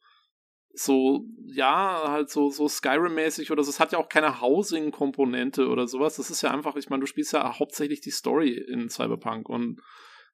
so, 0.73 1.27
ja, 1.45 2.05
halt 2.09 2.31
so, 2.31 2.49
so 2.49 2.69
Skyrim-mäßig 2.69 3.53
oder 3.53 3.63
so. 3.63 3.71
Es 3.71 3.81
hat 3.81 3.93
ja 3.93 3.99
auch 3.99 4.09
keine 4.09 4.41
Housing-Komponente 4.41 5.69
oder 5.69 5.87
sowas. 5.87 6.17
Das 6.17 6.31
ist 6.31 6.41
ja 6.41 6.51
einfach, 6.51 6.75
ich 6.77 6.89
meine, 6.89 7.01
du 7.01 7.07
spielst 7.07 7.35
ja 7.35 7.59
hauptsächlich 7.59 8.01
die 8.01 8.11
Story 8.11 8.55
in 8.55 8.89
Cyberpunk 8.89 9.51
und 9.51 9.83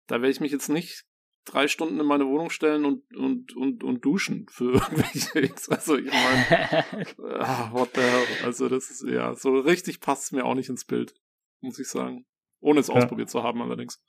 da 0.06 0.16
werde 0.16 0.30
ich 0.30 0.40
mich 0.40 0.52
jetzt 0.52 0.68
nicht 0.68 1.04
drei 1.46 1.66
Stunden 1.66 1.98
in 1.98 2.06
meine 2.06 2.28
Wohnung 2.28 2.50
stellen 2.50 2.84
und, 2.84 3.12
und, 3.16 3.56
und, 3.56 3.82
und 3.82 4.04
duschen 4.04 4.46
für 4.50 4.74
irgendwelche 4.74 5.52
Also 5.68 5.96
ich 5.96 6.12
meine, 6.12 6.84
ah, 7.40 7.72
what 7.72 7.90
the 7.96 8.02
hell. 8.02 8.26
Also 8.44 8.68
das 8.68 8.88
ist, 8.88 9.02
ja, 9.02 9.34
so 9.34 9.58
richtig 9.58 9.98
passt 9.98 10.26
es 10.26 10.32
mir 10.32 10.44
auch 10.44 10.54
nicht 10.54 10.68
ins 10.68 10.84
Bild 10.84 11.14
muss 11.60 11.78
ich 11.78 11.88
sagen. 11.88 12.26
Ohne 12.60 12.80
es 12.80 12.88
ja. 12.88 12.94
ausprobiert 12.94 13.30
zu 13.30 13.42
haben 13.42 13.62
allerdings. 13.62 14.02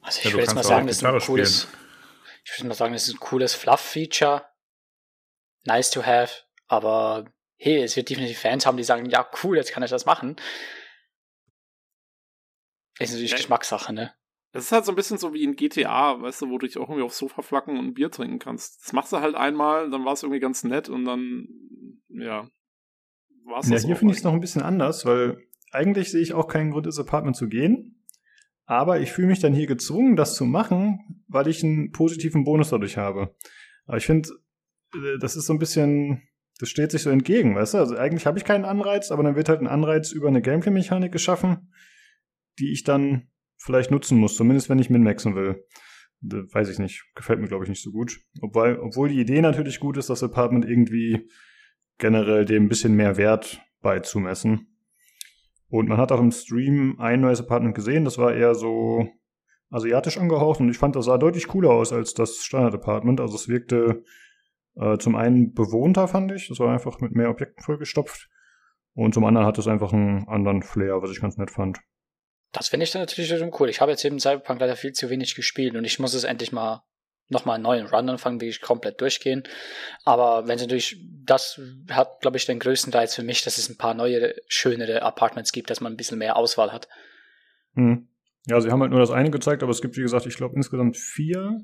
Also 0.00 0.18
ich 0.18 0.24
ja, 0.26 0.32
würde 0.32 0.42
jetzt 0.42 0.54
mal 0.54 0.62
sagen, 0.62 0.86
das 0.86 0.96
ist 0.96 1.04
ein 1.04 1.18
cooles, 1.20 1.68
ich 2.44 2.58
würde 2.58 2.68
mal 2.68 2.74
sagen, 2.74 2.92
das 2.92 3.08
ist 3.08 3.14
ein 3.14 3.20
cooles 3.20 3.54
Fluff-Feature. 3.54 4.44
Nice 5.66 5.90
to 5.90 6.04
have, 6.04 6.42
aber 6.66 7.24
hey, 7.56 7.82
es 7.82 7.96
wird 7.96 8.10
definitiv 8.10 8.38
Fans 8.38 8.66
haben, 8.66 8.76
die 8.76 8.84
sagen, 8.84 9.08
ja, 9.08 9.26
cool, 9.42 9.56
jetzt 9.56 9.72
kann 9.72 9.82
ich 9.82 9.90
das 9.90 10.04
machen. 10.04 10.36
Ist 12.98 13.10
natürlich 13.10 13.30
ja. 13.30 13.38
Geschmackssache, 13.38 13.92
ne? 13.92 14.14
Das 14.52 14.64
ist 14.64 14.72
halt 14.72 14.84
so 14.84 14.92
ein 14.92 14.94
bisschen 14.94 15.18
so 15.18 15.34
wie 15.34 15.42
in 15.42 15.56
GTA, 15.56 16.20
weißt 16.20 16.42
du, 16.42 16.50
wo 16.50 16.58
du 16.58 16.66
dich 16.66 16.76
auch 16.76 16.88
irgendwie 16.88 17.02
aufs 17.02 17.18
Sofa 17.18 17.42
flacken 17.42 17.76
und 17.76 17.86
ein 17.86 17.94
Bier 17.94 18.10
trinken 18.10 18.38
kannst. 18.38 18.84
Das 18.84 18.92
machst 18.92 19.12
du 19.12 19.16
halt 19.16 19.34
einmal, 19.34 19.90
dann 19.90 20.04
war 20.04 20.12
es 20.12 20.22
irgendwie 20.22 20.38
ganz 20.38 20.62
nett 20.62 20.88
und 20.88 21.04
dann, 21.04 21.48
ja, 22.08 22.48
war's 23.46 23.68
Ja, 23.68 23.78
hier 23.78 23.96
finde 23.96 24.12
ich 24.12 24.18
es 24.18 24.24
noch 24.24 24.32
ein 24.32 24.40
bisschen 24.40 24.62
anders, 24.62 25.04
weil 25.06 25.42
eigentlich 25.74 26.10
sehe 26.10 26.22
ich 26.22 26.32
auch 26.34 26.48
keinen 26.48 26.70
Grund, 26.70 26.86
ins 26.86 26.98
Apartment 26.98 27.36
zu 27.36 27.48
gehen. 27.48 28.00
Aber 28.66 29.00
ich 29.00 29.12
fühle 29.12 29.28
mich 29.28 29.40
dann 29.40 29.52
hier 29.52 29.66
gezwungen, 29.66 30.16
das 30.16 30.36
zu 30.36 30.46
machen, 30.46 31.24
weil 31.28 31.48
ich 31.48 31.62
einen 31.62 31.90
positiven 31.90 32.44
Bonus 32.44 32.70
dadurch 32.70 32.96
habe. 32.96 33.34
Aber 33.86 33.98
ich 33.98 34.06
finde, 34.06 34.30
äh, 34.94 35.18
das 35.20 35.36
ist 35.36 35.46
so 35.46 35.52
ein 35.52 35.58
bisschen, 35.58 36.22
das 36.58 36.70
steht 36.70 36.92
sich 36.92 37.02
so 37.02 37.10
entgegen, 37.10 37.54
weißt 37.54 37.74
du? 37.74 37.78
Also 37.78 37.96
eigentlich 37.96 38.26
habe 38.26 38.38
ich 38.38 38.44
keinen 38.44 38.64
Anreiz, 38.64 39.10
aber 39.10 39.22
dann 39.22 39.36
wird 39.36 39.50
halt 39.50 39.60
ein 39.60 39.66
Anreiz 39.66 40.12
über 40.12 40.28
eine 40.28 40.40
Gameplay-Mechanik 40.40 41.12
geschaffen, 41.12 41.72
die 42.58 42.72
ich 42.72 42.84
dann 42.84 43.28
vielleicht 43.58 43.90
nutzen 43.90 44.18
muss, 44.18 44.36
zumindest 44.36 44.70
wenn 44.70 44.78
ich 44.78 44.88
min-maxen 44.88 45.34
will. 45.34 45.64
weiß 46.22 46.70
ich 46.70 46.78
nicht. 46.78 47.04
Gefällt 47.14 47.40
mir, 47.40 47.48
glaube 47.48 47.64
ich, 47.64 47.70
nicht 47.70 47.82
so 47.82 47.90
gut. 47.90 48.20
Obwohl, 48.40 48.78
obwohl 48.80 49.08
die 49.10 49.20
Idee 49.20 49.42
natürlich 49.42 49.78
gut 49.78 49.98
ist, 49.98 50.08
das 50.08 50.22
Apartment 50.22 50.64
irgendwie 50.64 51.28
generell 51.98 52.46
dem 52.46 52.64
ein 52.64 52.68
bisschen 52.68 52.94
mehr 52.94 53.18
Wert 53.18 53.60
beizumessen. 53.82 54.73
Und 55.74 55.88
man 55.88 55.98
hat 55.98 56.12
auch 56.12 56.20
im 56.20 56.30
Stream 56.30 57.00
ein 57.00 57.20
neues 57.20 57.40
Apartment 57.40 57.74
gesehen, 57.74 58.04
das 58.04 58.16
war 58.16 58.32
eher 58.32 58.54
so 58.54 59.08
asiatisch 59.70 60.18
angehaucht 60.18 60.60
und 60.60 60.68
ich 60.70 60.78
fand, 60.78 60.94
das 60.94 61.06
sah 61.06 61.18
deutlich 61.18 61.48
cooler 61.48 61.70
aus 61.70 61.92
als 61.92 62.14
das 62.14 62.44
Standard-Apartment. 62.44 63.20
Also 63.20 63.34
es 63.34 63.48
wirkte 63.48 64.04
äh, 64.76 64.98
zum 64.98 65.16
einen 65.16 65.52
bewohnter, 65.52 66.06
fand 66.06 66.30
ich. 66.30 66.46
Das 66.46 66.60
war 66.60 66.72
einfach 66.72 67.00
mit 67.00 67.16
mehr 67.16 67.28
Objekten 67.28 67.60
vollgestopft. 67.64 68.28
Und 68.94 69.14
zum 69.14 69.24
anderen 69.24 69.48
hat 69.48 69.58
es 69.58 69.66
einfach 69.66 69.92
einen 69.92 70.28
anderen 70.28 70.62
Flair, 70.62 71.02
was 71.02 71.10
ich 71.10 71.20
ganz 71.20 71.38
nett 71.38 71.50
fand. 71.50 71.80
Das 72.52 72.68
finde 72.68 72.84
ich 72.84 72.92
dann 72.92 73.02
natürlich 73.02 73.36
schon 73.36 73.50
cool. 73.58 73.68
Ich 73.68 73.80
habe 73.80 73.90
jetzt 73.90 74.04
eben 74.04 74.20
Cyberpunk 74.20 74.60
leider 74.60 74.76
viel 74.76 74.92
zu 74.92 75.10
wenig 75.10 75.34
gespielt 75.34 75.74
und 75.74 75.82
ich 75.82 75.98
muss 75.98 76.14
es 76.14 76.22
endlich 76.22 76.52
mal 76.52 76.84
nochmal 77.34 77.56
einen 77.56 77.64
neuen 77.64 77.86
Run 77.86 78.08
anfangen, 78.08 78.40
wirklich 78.40 78.62
komplett 78.62 79.00
durchgehen. 79.00 79.42
Aber 80.04 80.46
wenn 80.46 80.56
es 80.56 80.62
natürlich, 80.62 80.98
das 81.24 81.60
hat, 81.90 82.20
glaube 82.22 82.38
ich, 82.38 82.46
den 82.46 82.58
größten 82.58 82.92
Reiz 82.92 83.14
für 83.14 83.22
mich, 83.22 83.42
dass 83.42 83.58
es 83.58 83.68
ein 83.68 83.76
paar 83.76 83.94
neue, 83.94 84.34
schönere 84.48 85.02
Apartments 85.02 85.52
gibt, 85.52 85.68
dass 85.68 85.80
man 85.80 85.92
ein 85.92 85.96
bisschen 85.96 86.18
mehr 86.18 86.36
Auswahl 86.36 86.72
hat. 86.72 86.88
Hm. 87.74 88.08
Ja, 88.46 88.60
sie 88.60 88.70
haben 88.70 88.80
halt 88.80 88.90
nur 88.90 89.00
das 89.00 89.10
eine 89.10 89.30
gezeigt, 89.30 89.62
aber 89.62 89.72
es 89.72 89.82
gibt, 89.82 89.96
wie 89.96 90.02
gesagt, 90.02 90.26
ich 90.26 90.36
glaube 90.36 90.56
insgesamt 90.56 90.96
vier. 90.96 91.60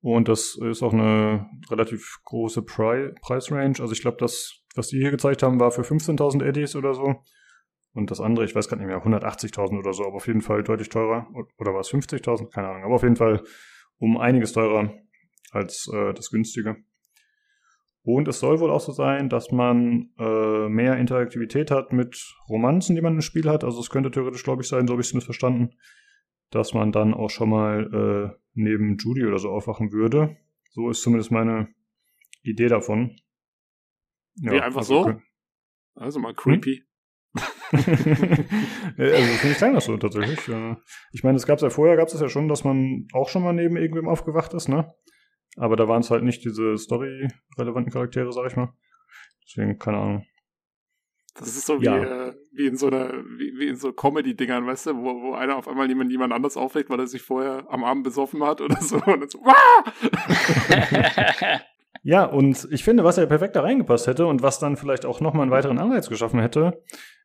Und 0.00 0.28
das 0.28 0.58
ist 0.62 0.82
auch 0.82 0.92
eine 0.92 1.46
relativ 1.70 2.18
große 2.24 2.62
Pri 2.62 3.14
Preisrange. 3.22 3.80
Also 3.80 3.92
ich 3.92 4.02
glaube, 4.02 4.18
das, 4.20 4.60
was 4.74 4.88
die 4.88 4.98
hier 4.98 5.10
gezeigt 5.10 5.42
haben, 5.42 5.58
war 5.60 5.70
für 5.70 5.80
15.000 5.80 6.44
Eddies 6.44 6.76
oder 6.76 6.92
so. 6.92 7.22
Und 7.94 8.10
das 8.10 8.20
andere, 8.20 8.44
ich 8.44 8.54
weiß 8.54 8.68
gar 8.68 8.76
nicht 8.76 8.86
mehr, 8.86 9.02
180.000 9.02 9.78
oder 9.78 9.92
so, 9.94 10.04
aber 10.04 10.16
auf 10.16 10.26
jeden 10.26 10.42
Fall 10.42 10.62
deutlich 10.62 10.88
teurer. 10.88 11.28
Oder 11.58 11.72
war 11.72 11.80
es 11.80 11.90
50.000? 11.90 12.50
Keine 12.50 12.68
Ahnung. 12.68 12.84
Aber 12.84 12.96
auf 12.96 13.02
jeden 13.02 13.16
Fall 13.16 13.42
um 13.98 14.16
einiges 14.18 14.52
teurer 14.52 14.94
als 15.50 15.88
äh, 15.92 16.12
das 16.14 16.30
günstige. 16.30 16.76
Und 18.02 18.28
es 18.28 18.38
soll 18.38 18.60
wohl 18.60 18.70
auch 18.70 18.80
so 18.80 18.92
sein, 18.92 19.30
dass 19.30 19.50
man 19.50 20.10
äh, 20.18 20.68
mehr 20.68 20.98
Interaktivität 20.98 21.70
hat 21.70 21.92
mit 21.92 22.34
Romanzen, 22.50 22.94
die 22.94 23.02
man 23.02 23.14
im 23.14 23.22
Spiel 23.22 23.48
hat. 23.48 23.64
Also 23.64 23.80
es 23.80 23.88
könnte 23.88 24.10
theoretisch, 24.10 24.44
glaube 24.44 24.62
ich, 24.62 24.68
sein, 24.68 24.86
so 24.86 24.92
habe 24.92 25.00
ich 25.00 25.08
es 25.08 25.14
missverstanden, 25.14 25.74
dass 26.50 26.74
man 26.74 26.92
dann 26.92 27.14
auch 27.14 27.30
schon 27.30 27.48
mal 27.48 28.34
äh, 28.34 28.38
neben 28.52 28.98
Judy 28.98 29.24
oder 29.24 29.38
so 29.38 29.48
aufwachen 29.48 29.90
würde. 29.90 30.36
So 30.70 30.90
ist 30.90 31.02
zumindest 31.02 31.30
meine 31.30 31.68
Idee 32.42 32.68
davon. 32.68 33.16
Ja, 34.36 34.52
Wie 34.52 34.60
einfach 34.60 34.80
also, 34.80 35.04
so? 35.04 35.14
Also 35.94 36.20
mal 36.20 36.34
creepy. 36.34 36.76
Hm? 36.76 36.84
also 37.72 37.82
finde 38.96 39.50
ich 39.50 39.58
sagen 39.58 39.74
das 39.74 39.86
so 39.86 39.96
tatsächlich. 39.96 40.38
Ich 41.12 41.24
meine, 41.24 41.36
es 41.36 41.46
gab 41.46 41.60
ja 41.60 41.70
vorher, 41.70 41.96
gab 41.96 42.08
es 42.08 42.20
ja 42.20 42.28
schon, 42.28 42.48
dass 42.48 42.64
man 42.64 43.08
auch 43.12 43.28
schon 43.28 43.42
mal 43.42 43.52
neben 43.52 43.76
irgendwem 43.76 44.08
aufgewacht 44.08 44.54
ist, 44.54 44.68
ne? 44.68 44.92
Aber 45.56 45.76
da 45.76 45.88
waren 45.88 46.00
es 46.00 46.10
halt 46.10 46.24
nicht 46.24 46.44
diese 46.44 46.76
Story-relevanten 46.76 47.92
Charaktere, 47.92 48.32
sag 48.32 48.46
ich 48.46 48.56
mal. 48.56 48.72
Deswegen, 49.46 49.78
keine 49.78 49.98
Ahnung. 49.98 50.26
Das 51.36 51.48
ist 51.48 51.66
so 51.66 51.80
wie, 51.80 51.86
ja. 51.86 52.28
äh, 52.28 52.34
wie 52.52 52.66
in 52.66 52.76
so 52.76 52.86
einer, 52.86 53.12
wie, 53.12 53.58
wie 53.58 53.66
in 53.66 53.74
so 53.74 53.92
Comedy-Dingern, 53.92 54.66
weißt 54.66 54.86
du, 54.86 54.96
wo, 54.96 55.20
wo 55.20 55.34
einer 55.34 55.56
auf 55.56 55.66
einmal 55.66 55.88
jemand, 55.88 56.12
jemand 56.12 56.32
anders 56.32 56.56
aufweckt, 56.56 56.90
weil 56.90 57.00
er 57.00 57.08
sich 57.08 57.22
vorher 57.22 57.66
am 57.70 57.82
Abend 57.82 58.04
besoffen 58.04 58.44
hat 58.44 58.60
oder 58.60 58.80
so. 58.80 58.96
Und 58.96 59.20
dann 59.20 59.28
so, 59.28 59.40
Wah! 59.40 59.84
ja, 62.04 62.24
und 62.24 62.68
ich 62.70 62.84
finde, 62.84 63.02
was 63.02 63.16
ja 63.16 63.26
perfekt 63.26 63.56
da 63.56 63.62
reingepasst 63.62 64.06
hätte 64.06 64.26
und 64.26 64.42
was 64.42 64.60
dann 64.60 64.76
vielleicht 64.76 65.04
auch 65.06 65.20
nochmal 65.20 65.42
einen 65.42 65.50
weiteren 65.50 65.78
Anreiz 65.78 66.08
geschaffen 66.08 66.38
hätte, 66.38 66.80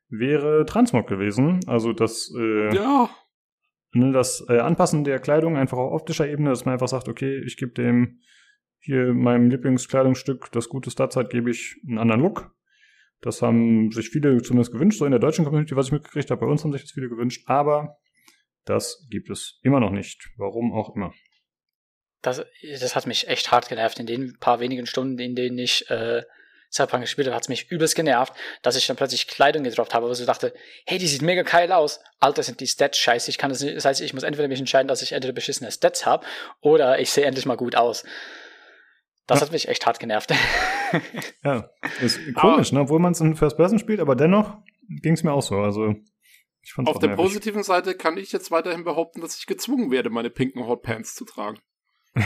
wäre 0.10 0.66
Transmog 0.66 1.08
gewesen. 1.08 1.60
Also 1.68 1.94
das, 1.94 2.32
äh, 2.38 2.76
ja. 2.76 3.10
ne, 3.94 4.12
das 4.12 4.46
äh, 4.50 4.60
Anpassen 4.60 5.04
der 5.04 5.20
Kleidung 5.20 5.58
einfach 5.58 5.78
auf 5.78 5.94
optischer 5.94 6.28
Ebene, 6.28 6.50
dass 6.50 6.66
man 6.66 6.74
einfach 6.74 6.88
sagt, 6.88 7.08
okay, 7.08 7.42
ich 7.46 7.58
gebe 7.58 7.72
dem 7.72 8.20
hier 8.80 9.14
meinem 9.14 9.50
Lieblingskleidungsstück 9.50 10.52
das 10.52 10.70
gute 10.70 10.90
Statzeit, 10.90 11.30
gebe 11.30 11.52
ich 11.52 11.76
einen 11.88 12.00
anderen 12.00 12.22
Look. 12.22 12.56
Das 13.22 13.42
haben 13.42 13.92
sich 13.92 14.10
viele 14.10 14.42
zumindest 14.42 14.72
gewünscht, 14.72 15.00
so 15.00 15.06
in 15.06 15.12
der 15.12 15.20
deutschen 15.20 15.44
Community, 15.44 15.76
was 15.76 15.88
ich 15.88 15.92
mitgekriegt 15.92 16.32
habe. 16.32 16.42
Bei 16.42 16.52
uns 16.52 16.64
haben 16.64 16.72
sich 16.72 16.84
das 16.84 16.92
viele 16.92 17.10
gewünscht, 17.10 17.44
aber 17.48 17.98
das 18.64 19.06
gibt 19.10 19.30
es 19.30 19.60
immer 19.64 19.82
noch 19.82 19.92
nicht. 19.92 20.30
Warum 20.38 20.72
auch 20.72 20.96
immer. 20.96 21.14
Das, 22.22 22.46
das 22.62 22.96
hat 22.96 23.08
mich 23.08 23.28
echt 23.28 23.52
hart 23.52 23.68
genervt 23.70 24.00
in 24.00 24.06
den 24.06 24.38
paar 24.40 24.60
wenigen 24.60 24.86
Stunden, 24.86 25.20
in 25.20 25.36
denen 25.36 25.58
ich 25.58 25.90
äh, 25.90 26.24
Cyberpunk 26.72 27.04
gespielt 27.04 27.28
habe, 27.28 27.36
hat 27.36 27.44
es 27.44 27.50
mich 27.50 27.72
übelst 27.72 27.96
genervt, 27.96 28.34
dass 28.62 28.76
ich 28.76 28.86
dann 28.86 28.96
plötzlich 28.96 29.28
Kleidung 29.28 29.64
gedroppt 29.64 29.94
habe, 29.94 30.08
wo 30.08 30.12
ich 30.12 30.26
dachte, 30.26 30.54
hey, 30.86 30.98
die 30.98 31.08
sieht 31.08 31.22
mega 31.22 31.42
geil 31.42 31.72
aus. 31.72 32.00
Alter, 32.20 32.44
sind 32.44 32.60
die 32.60 32.68
Stats 32.68 32.98
scheiße. 32.98 33.30
Ich 33.32 33.38
kann 33.38 33.50
das 33.50 33.62
nicht, 33.62 33.76
das 33.76 33.86
heißt, 33.86 34.02
ich 34.02 34.14
muss 34.14 34.24
entweder 34.24 34.48
mich 34.48 34.60
entscheiden, 34.60 34.88
dass 34.88 35.02
ich 35.02 35.14
entweder 35.14 35.34
beschissene 35.34 35.72
Stats 35.72 36.06
habe 36.06 36.26
oder 36.62 37.00
ich 37.00 37.12
sehe 37.12 37.26
endlich 37.26 37.46
mal 37.46 37.58
gut 37.58 37.76
aus. 37.76 38.04
Das 39.26 39.40
ja. 39.40 39.46
hat 39.46 39.52
mich 39.52 39.68
echt 39.68 39.86
hart 39.86 40.00
genervt. 40.00 40.34
ja, 41.44 41.70
ist 42.02 42.20
komisch, 42.36 42.72
ne? 42.72 42.82
obwohl 42.82 43.00
man 43.00 43.12
es 43.14 43.22
in 43.22 43.36
First 43.36 43.58
Person 43.58 43.80
spielt, 43.80 44.00
aber 44.00 44.16
dennoch 44.16 44.58
ging 44.88 45.14
es 45.14 45.24
mir 45.24 45.32
auch 45.32 45.44
so. 45.44 45.56
Also 45.58 45.96
ich 46.62 46.74
fand's 46.74 46.92
Auf 46.92 47.00
der 47.00 47.10
nervig. 47.10 47.26
positiven 47.26 47.64
Seite 47.64 47.96
kann 47.96 48.18
ich 48.18 48.32
jetzt 48.32 48.52
weiterhin 48.52 48.84
behaupten, 48.84 49.22
dass 49.22 49.38
ich 49.38 49.46
gezwungen 49.46 49.92
werde, 49.92 50.10
meine 50.10 50.30
pinken 50.30 50.68
Hotpants 50.68 51.16
zu 51.16 51.26
tragen. 51.26 51.60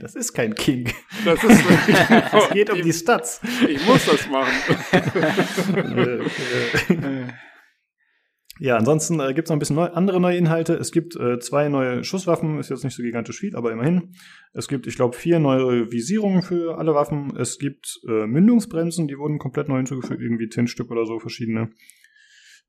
das 0.00 0.14
ist 0.14 0.32
kein 0.32 0.54
King. 0.54 0.90
Das, 1.24 1.42
ist, 1.42 1.50
es 2.32 2.50
geht 2.50 2.70
um 2.70 2.82
die 2.82 2.92
Stats. 2.92 3.40
Ich 3.68 3.86
muss 3.86 4.04
das 4.06 4.28
machen. 4.28 4.52
ja, 8.58 8.76
ansonsten 8.76 9.20
äh, 9.20 9.34
gibt 9.34 9.46
es 9.46 9.50
noch 9.50 9.56
ein 9.56 9.58
bisschen 9.58 9.76
neu, 9.76 9.86
andere 9.86 10.20
neue 10.20 10.36
Inhalte. 10.36 10.74
Es 10.74 10.92
gibt 10.92 11.16
äh, 11.16 11.38
zwei 11.38 11.68
neue 11.68 12.04
Schusswaffen, 12.04 12.58
ist 12.58 12.70
jetzt 12.70 12.84
nicht 12.84 12.96
so 12.96 13.02
gigantisch 13.02 13.38
viel, 13.40 13.56
aber 13.56 13.72
immerhin. 13.72 14.14
Es 14.52 14.68
gibt, 14.68 14.86
ich 14.86 14.96
glaube, 14.96 15.16
vier 15.16 15.38
neue 15.38 15.90
Visierungen 15.90 16.42
für 16.42 16.78
alle 16.78 16.94
Waffen. 16.94 17.36
Es 17.36 17.58
gibt 17.58 18.00
äh, 18.08 18.26
Mündungsbremsen, 18.26 19.08
die 19.08 19.18
wurden 19.18 19.38
komplett 19.38 19.68
neu 19.68 19.78
hinzugefügt, 19.78 20.20
irgendwie 20.20 20.48
zehn 20.48 20.66
Stück 20.66 20.90
oder 20.90 21.06
so 21.06 21.18
verschiedene. 21.18 21.70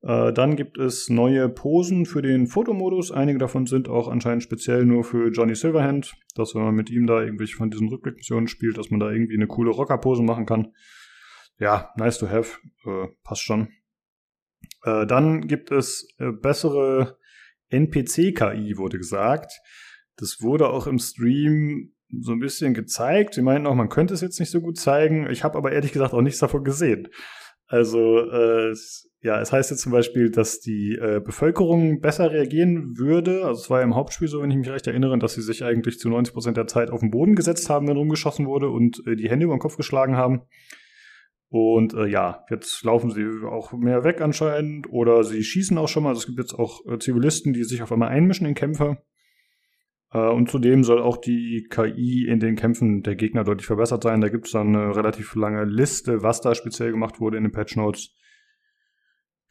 Äh, 0.04 0.34
dann 0.34 0.56
gibt 0.56 0.78
es 0.78 1.10
neue 1.10 1.48
Posen 1.50 2.06
für 2.06 2.22
den 2.22 2.48
Fotomodus. 2.48 3.12
Einige 3.12 3.40
davon 3.40 3.66
sind 3.66 3.88
auch 3.88 4.10
anscheinend 4.10 4.44
speziell 4.44 4.86
nur 4.86 5.04
für 5.04 5.30
Johnny 5.30 5.56
Silverhand, 5.56 6.16
dass 6.36 6.54
wenn 6.56 6.64
man 6.64 6.76
mit 6.76 6.90
ihm 6.90 7.08
da 7.08 7.22
irgendwelche 7.22 7.56
von 7.56 7.72
diesen 7.72 7.88
Rückblickmissionen 7.88 8.48
spielt, 8.48 8.78
dass 8.78 8.92
man 8.92 9.00
da 9.00 9.10
irgendwie 9.10 9.36
eine 9.36 9.48
coole 9.48 9.72
Rockerpose 9.72 10.22
machen 10.22 10.46
kann. 10.46 10.74
Ja, 11.58 11.92
nice 11.96 12.18
to 12.18 12.30
have, 12.30 12.60
äh, 12.86 13.08
passt 13.24 13.44
schon. 13.44 13.70
Äh, 14.84 15.08
dann 15.08 15.48
gibt 15.48 15.72
es 15.72 16.08
äh, 16.18 16.32
bessere 16.32 17.18
NPC-KI, 17.70 18.78
wurde 18.78 18.98
gesagt. 18.98 19.54
Das 20.18 20.42
wurde 20.42 20.68
auch 20.70 20.86
im 20.86 21.00
Stream 21.00 21.94
so 22.10 22.34
ein 22.34 22.40
bisschen 22.40 22.74
gezeigt. 22.74 23.36
Sie 23.36 23.42
meinten 23.42 23.68
auch, 23.68 23.76
man 23.76 23.90
könnte 23.90 24.14
es 24.14 24.22
jetzt 24.22 24.40
nicht 24.40 24.52
so 24.52 24.60
gut 24.60 24.78
zeigen. 24.78 25.30
Ich 25.30 25.44
habe 25.44 25.58
aber 25.58 25.72
ehrlich 25.72 25.94
gesagt 25.94 26.14
auch 26.14 26.22
nichts 26.22 26.40
davon 26.40 26.64
gesehen. 26.64 27.08
Also 27.68 28.20
äh, 28.20 28.76
ja, 29.22 29.40
es 29.40 29.52
heißt 29.52 29.72
jetzt 29.72 29.82
zum 29.82 29.92
Beispiel, 29.92 30.30
dass 30.30 30.60
die 30.60 30.96
äh, 30.96 31.22
Bevölkerung 31.24 32.02
besser 32.02 32.32
reagieren 32.32 32.98
würde. 32.98 33.46
Also 33.46 33.62
es 33.62 33.70
war 33.70 33.80
ja 33.80 33.86
im 33.86 33.96
Hauptspiel 33.96 34.28
so, 34.28 34.42
wenn 34.42 34.52
ich 34.52 34.58
mich 34.58 34.70
recht 34.70 34.86
erinnere, 34.86 35.18
dass 35.18 35.34
sie 35.34 35.42
sich 35.42 35.64
eigentlich 35.64 35.98
zu 35.98 36.10
90 36.10 36.34
Prozent 36.34 36.58
der 36.58 36.68
Zeit 36.68 36.92
auf 36.92 37.00
den 37.00 37.12
Boden 37.12 37.36
gesetzt 37.36 37.70
haben, 37.70 37.88
wenn 37.88 37.98
rumgeschossen 37.98 38.46
wurde 38.48 38.70
und 38.70 39.02
äh, 39.08 39.16
die 39.16 39.30
Hände 39.30 39.46
über 39.46 39.56
den 39.56 39.62
Kopf 39.62 39.78
geschlagen 39.78 40.18
haben. 40.18 40.42
Und 41.48 41.94
äh, 41.94 42.08
ja, 42.08 42.44
jetzt 42.50 42.84
laufen 42.84 43.12
sie 43.12 43.26
auch 43.48 43.72
mehr 43.74 44.04
weg 44.04 44.22
anscheinend 44.22 44.92
oder 44.92 45.24
sie 45.24 45.44
schießen 45.44 45.78
auch 45.78 45.88
schon 45.88 46.04
mal. 46.04 46.10
Also 46.10 46.20
es 46.20 46.26
gibt 46.26 46.40
jetzt 46.40 46.54
auch 46.54 46.86
äh, 46.86 46.98
Zivilisten, 46.98 47.54
die 47.54 47.64
sich 47.64 47.82
auf 47.82 47.92
einmal 47.92 48.10
einmischen 48.10 48.48
in 48.48 48.56
Kämpfe. 48.56 48.98
Äh, 50.14 50.30
und 50.30 50.50
zudem 50.50 50.84
soll 50.84 51.02
auch 51.02 51.18
die 51.18 51.68
KI 51.70 52.28
in 52.28 52.40
den 52.40 52.56
Kämpfen 52.56 53.02
der 53.04 53.16
Gegner 53.16 53.44
deutlich 53.44 53.68
verbessert 53.68 54.04
sein. 54.04 54.22
Da 54.22 54.30
gibt 54.30 54.46
es 54.46 54.52
dann 54.52 54.76
eine 54.76 54.96
relativ 54.96 55.36
lange 55.36 55.66
Liste, 55.66 56.24
was 56.24 56.42
da 56.42 56.56
speziell 56.56 56.92
gemacht 56.92 57.20
wurde 57.20 57.38
in 57.38 57.44
den 57.44 57.52
Patch 57.52 57.76
Notes. 57.76 58.16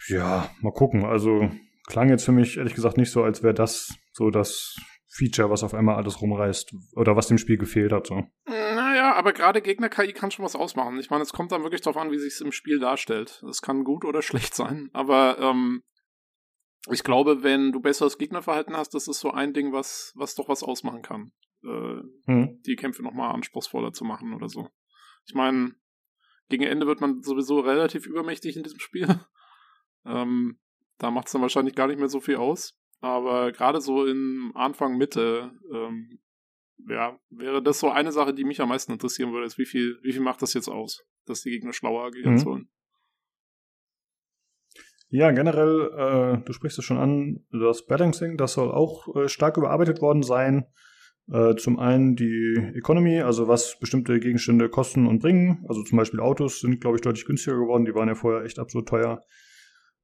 Ja, 0.08 0.50
mal 0.60 0.72
gucken. 0.72 1.04
Also 1.04 1.50
klang 1.86 2.08
jetzt 2.08 2.24
für 2.24 2.32
mich 2.32 2.56
ehrlich 2.56 2.74
gesagt 2.74 2.96
nicht 2.96 3.10
so, 3.10 3.22
als 3.22 3.42
wäre 3.42 3.54
das 3.54 3.94
so 4.12 4.30
das 4.30 4.76
Feature, 5.08 5.50
was 5.50 5.62
auf 5.62 5.74
einmal 5.74 5.96
alles 5.96 6.22
rumreißt 6.22 6.74
oder 6.96 7.16
was 7.16 7.28
dem 7.28 7.38
Spiel 7.38 7.58
gefehlt 7.58 7.92
hat. 7.92 8.06
So. 8.06 8.22
Naja, 8.46 8.94
ja, 8.94 9.14
aber 9.14 9.32
gerade 9.32 9.60
Gegner-KI 9.60 10.12
kann 10.12 10.30
schon 10.30 10.44
was 10.44 10.56
ausmachen. 10.56 10.98
Ich 10.98 11.10
meine, 11.10 11.22
es 11.22 11.32
kommt 11.32 11.52
dann 11.52 11.62
wirklich 11.62 11.82
darauf 11.82 12.00
an, 12.00 12.10
wie 12.10 12.18
sich 12.18 12.34
es 12.34 12.40
im 12.40 12.52
Spiel 12.52 12.78
darstellt. 12.78 13.42
Es 13.48 13.60
kann 13.60 13.84
gut 13.84 14.04
oder 14.04 14.22
schlecht 14.22 14.54
sein. 14.54 14.88
Aber 14.92 15.38
ähm, 15.38 15.82
ich 16.90 17.04
glaube, 17.04 17.42
wenn 17.42 17.72
du 17.72 17.80
besseres 17.80 18.18
Gegnerverhalten 18.18 18.76
hast, 18.76 18.94
das 18.94 19.08
ist 19.08 19.20
so 19.20 19.30
ein 19.30 19.52
Ding, 19.52 19.72
was, 19.72 20.12
was 20.16 20.34
doch 20.34 20.48
was 20.48 20.62
ausmachen 20.62 21.02
kann. 21.02 21.32
Äh, 21.64 22.02
hm. 22.26 22.60
Die 22.66 22.76
Kämpfe 22.76 23.02
nochmal 23.02 23.32
anspruchsvoller 23.34 23.92
zu 23.92 24.04
machen 24.04 24.34
oder 24.34 24.48
so. 24.48 24.68
Ich 25.26 25.34
meine, 25.34 25.74
gegen 26.48 26.64
Ende 26.64 26.86
wird 26.86 27.00
man 27.00 27.22
sowieso 27.22 27.60
relativ 27.60 28.06
übermächtig 28.06 28.56
in 28.56 28.64
diesem 28.64 28.80
Spiel. 28.80 29.06
ähm, 30.04 30.58
da 30.98 31.10
macht 31.10 31.26
es 31.26 31.32
dann 31.32 31.42
wahrscheinlich 31.42 31.74
gar 31.74 31.86
nicht 31.86 31.98
mehr 31.98 32.08
so 32.08 32.20
viel 32.20 32.36
aus. 32.36 32.78
Aber 33.00 33.52
gerade 33.52 33.80
so 33.80 34.06
im 34.06 34.52
Anfang, 34.54 34.96
Mitte, 34.96 35.52
ähm, 35.72 36.20
ja, 36.88 37.18
wäre 37.30 37.62
das 37.62 37.80
so 37.80 37.90
eine 37.90 38.12
Sache, 38.12 38.34
die 38.34 38.44
mich 38.44 38.60
am 38.60 38.68
meisten 38.68 38.92
interessieren 38.92 39.32
würde, 39.32 39.46
ist, 39.46 39.58
wie 39.58 39.66
viel, 39.66 39.98
wie 40.02 40.12
viel 40.12 40.20
macht 40.20 40.42
das 40.42 40.54
jetzt 40.54 40.68
aus, 40.68 41.04
dass 41.26 41.42
die 41.42 41.50
Gegner 41.50 41.72
schlauer 41.72 42.04
agieren 42.04 42.34
mhm. 42.34 42.38
sollen. 42.38 42.70
Ja, 45.14 45.30
generell, 45.30 45.90
äh, 45.94 46.42
du 46.42 46.54
sprichst 46.54 46.78
es 46.78 46.86
schon 46.86 46.96
an, 46.96 47.44
das 47.52 47.84
Balancing, 47.84 48.38
das 48.38 48.54
soll 48.54 48.70
auch 48.70 49.14
äh, 49.14 49.28
stark 49.28 49.58
überarbeitet 49.58 50.00
worden 50.00 50.22
sein. 50.22 50.64
Äh, 51.30 51.54
zum 51.56 51.78
einen 51.78 52.16
die 52.16 52.72
Economy, 52.74 53.20
also 53.20 53.46
was 53.46 53.78
bestimmte 53.78 54.18
Gegenstände 54.20 54.70
kosten 54.70 55.06
und 55.06 55.20
bringen. 55.20 55.66
Also 55.68 55.82
zum 55.82 55.98
Beispiel 55.98 56.18
Autos 56.18 56.60
sind, 56.60 56.80
glaube 56.80 56.96
ich, 56.96 57.02
deutlich 57.02 57.26
günstiger 57.26 57.58
geworden. 57.58 57.84
Die 57.84 57.94
waren 57.94 58.08
ja 58.08 58.14
vorher 58.14 58.44
echt 58.44 58.58
absolut 58.58 58.88
teuer. 58.88 59.20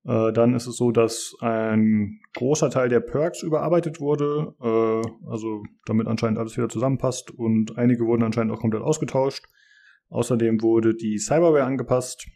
Äh, 0.05 0.31
dann 0.35 0.55
ist 0.55 0.67
es 0.67 0.77
so, 0.77 0.93
dass 0.93 1.35
ein 1.41 2.21
großer 2.37 2.69
Teil 2.69 2.91
der 2.91 3.01
Perks 3.01 3.43
überarbeitet 3.43 4.01
wurde, 4.01 4.55
äh, 4.61 5.31
also 5.31 5.63
damit 5.87 6.07
anscheinend 6.07 6.39
alles 6.39 6.59
wieder 6.59 6.69
zusammenpasst 6.69 7.31
und 7.31 7.79
einige 7.79 8.05
wurden 8.05 8.25
anscheinend 8.25 8.53
auch 8.53 8.61
komplett 8.61 8.83
ausgetauscht. 8.83 9.47
Außerdem 10.11 10.61
wurde 10.61 10.95
die 10.95 11.17
Cyberware 11.17 11.65
angepasst. 11.65 12.27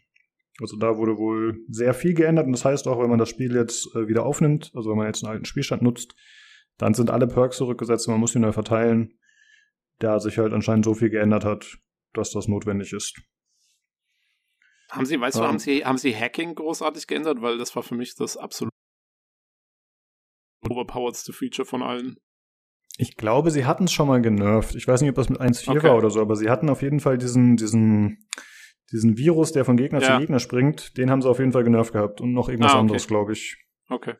Also 0.61 0.77
da 0.77 0.97
wurde 0.97 1.17
wohl 1.17 1.63
sehr 1.67 1.93
viel 1.93 2.13
geändert 2.13 2.45
und 2.45 2.51
das 2.51 2.65
heißt 2.65 2.87
auch, 2.87 3.01
wenn 3.01 3.09
man 3.09 3.19
das 3.19 3.29
Spiel 3.29 3.55
jetzt 3.55 3.95
äh, 3.95 4.07
wieder 4.07 4.25
aufnimmt, 4.25 4.71
also 4.75 4.91
wenn 4.91 4.97
man 4.97 5.07
jetzt 5.07 5.23
einen 5.23 5.33
alten 5.33 5.45
Spielstand 5.45 5.81
nutzt, 5.81 6.15
dann 6.77 6.93
sind 6.93 7.09
alle 7.09 7.27
Perks 7.27 7.57
zurückgesetzt 7.57 8.07
und 8.07 8.13
man 8.13 8.19
muss 8.19 8.33
sie 8.33 8.39
neu 8.39 8.51
verteilen, 8.51 9.17
da 9.99 10.19
sich 10.19 10.37
halt 10.37 10.53
anscheinend 10.53 10.85
so 10.85 10.93
viel 10.93 11.09
geändert 11.09 11.45
hat, 11.45 11.77
dass 12.13 12.31
das 12.31 12.47
notwendig 12.47 12.93
ist. 12.93 13.19
Haben 14.91 15.05
Sie, 15.05 15.19
weißt 15.19 15.37
um, 15.37 15.41
du, 15.41 15.47
haben 15.47 15.59
Sie, 15.59 15.85
haben 15.85 15.97
Sie 15.97 16.15
Hacking 16.15 16.53
großartig 16.53 17.07
geändert? 17.07 17.41
Weil 17.41 17.57
das 17.57 17.75
war 17.75 17.81
für 17.81 17.95
mich 17.95 18.13
das 18.15 18.37
absolut 18.37 18.71
overpoweredste 20.69 21.33
Feature 21.33 21.65
von 21.65 21.81
allen. 21.81 22.17
Ich 22.97 23.17
glaube, 23.17 23.49
sie 23.49 23.65
hatten 23.65 23.85
es 23.85 23.91
schon 23.91 24.07
mal 24.07 24.21
genervt. 24.21 24.75
Ich 24.75 24.87
weiß 24.87 25.01
nicht, 25.01 25.09
ob 25.09 25.15
das 25.15 25.29
mit 25.29 25.41
1.4 25.41 25.69
okay. 25.69 25.87
war 25.87 25.97
oder 25.97 26.11
so, 26.11 26.21
aber 26.21 26.35
sie 26.35 26.49
hatten 26.49 26.69
auf 26.69 26.83
jeden 26.83 26.99
Fall 26.99 27.17
diesen, 27.17 27.57
diesen 27.57 28.27
diesen 28.93 29.17
Virus, 29.17 29.51
der 29.51 29.65
von 29.65 29.75
Gegner 29.75 30.01
ja. 30.01 30.13
zu 30.13 30.19
Gegner 30.19 30.39
springt, 30.39 30.97
den 30.97 31.09
haben 31.09 31.21
sie 31.21 31.29
auf 31.29 31.39
jeden 31.39 31.51
Fall 31.51 31.63
genervt 31.63 31.91
gehabt. 31.91 32.21
Und 32.21 32.31
noch 32.31 32.47
irgendwas 32.47 32.71
ah, 32.71 32.75
okay. 32.75 32.81
anderes, 32.81 33.07
glaube 33.07 33.33
ich. 33.33 33.57
Okay. 33.89 34.13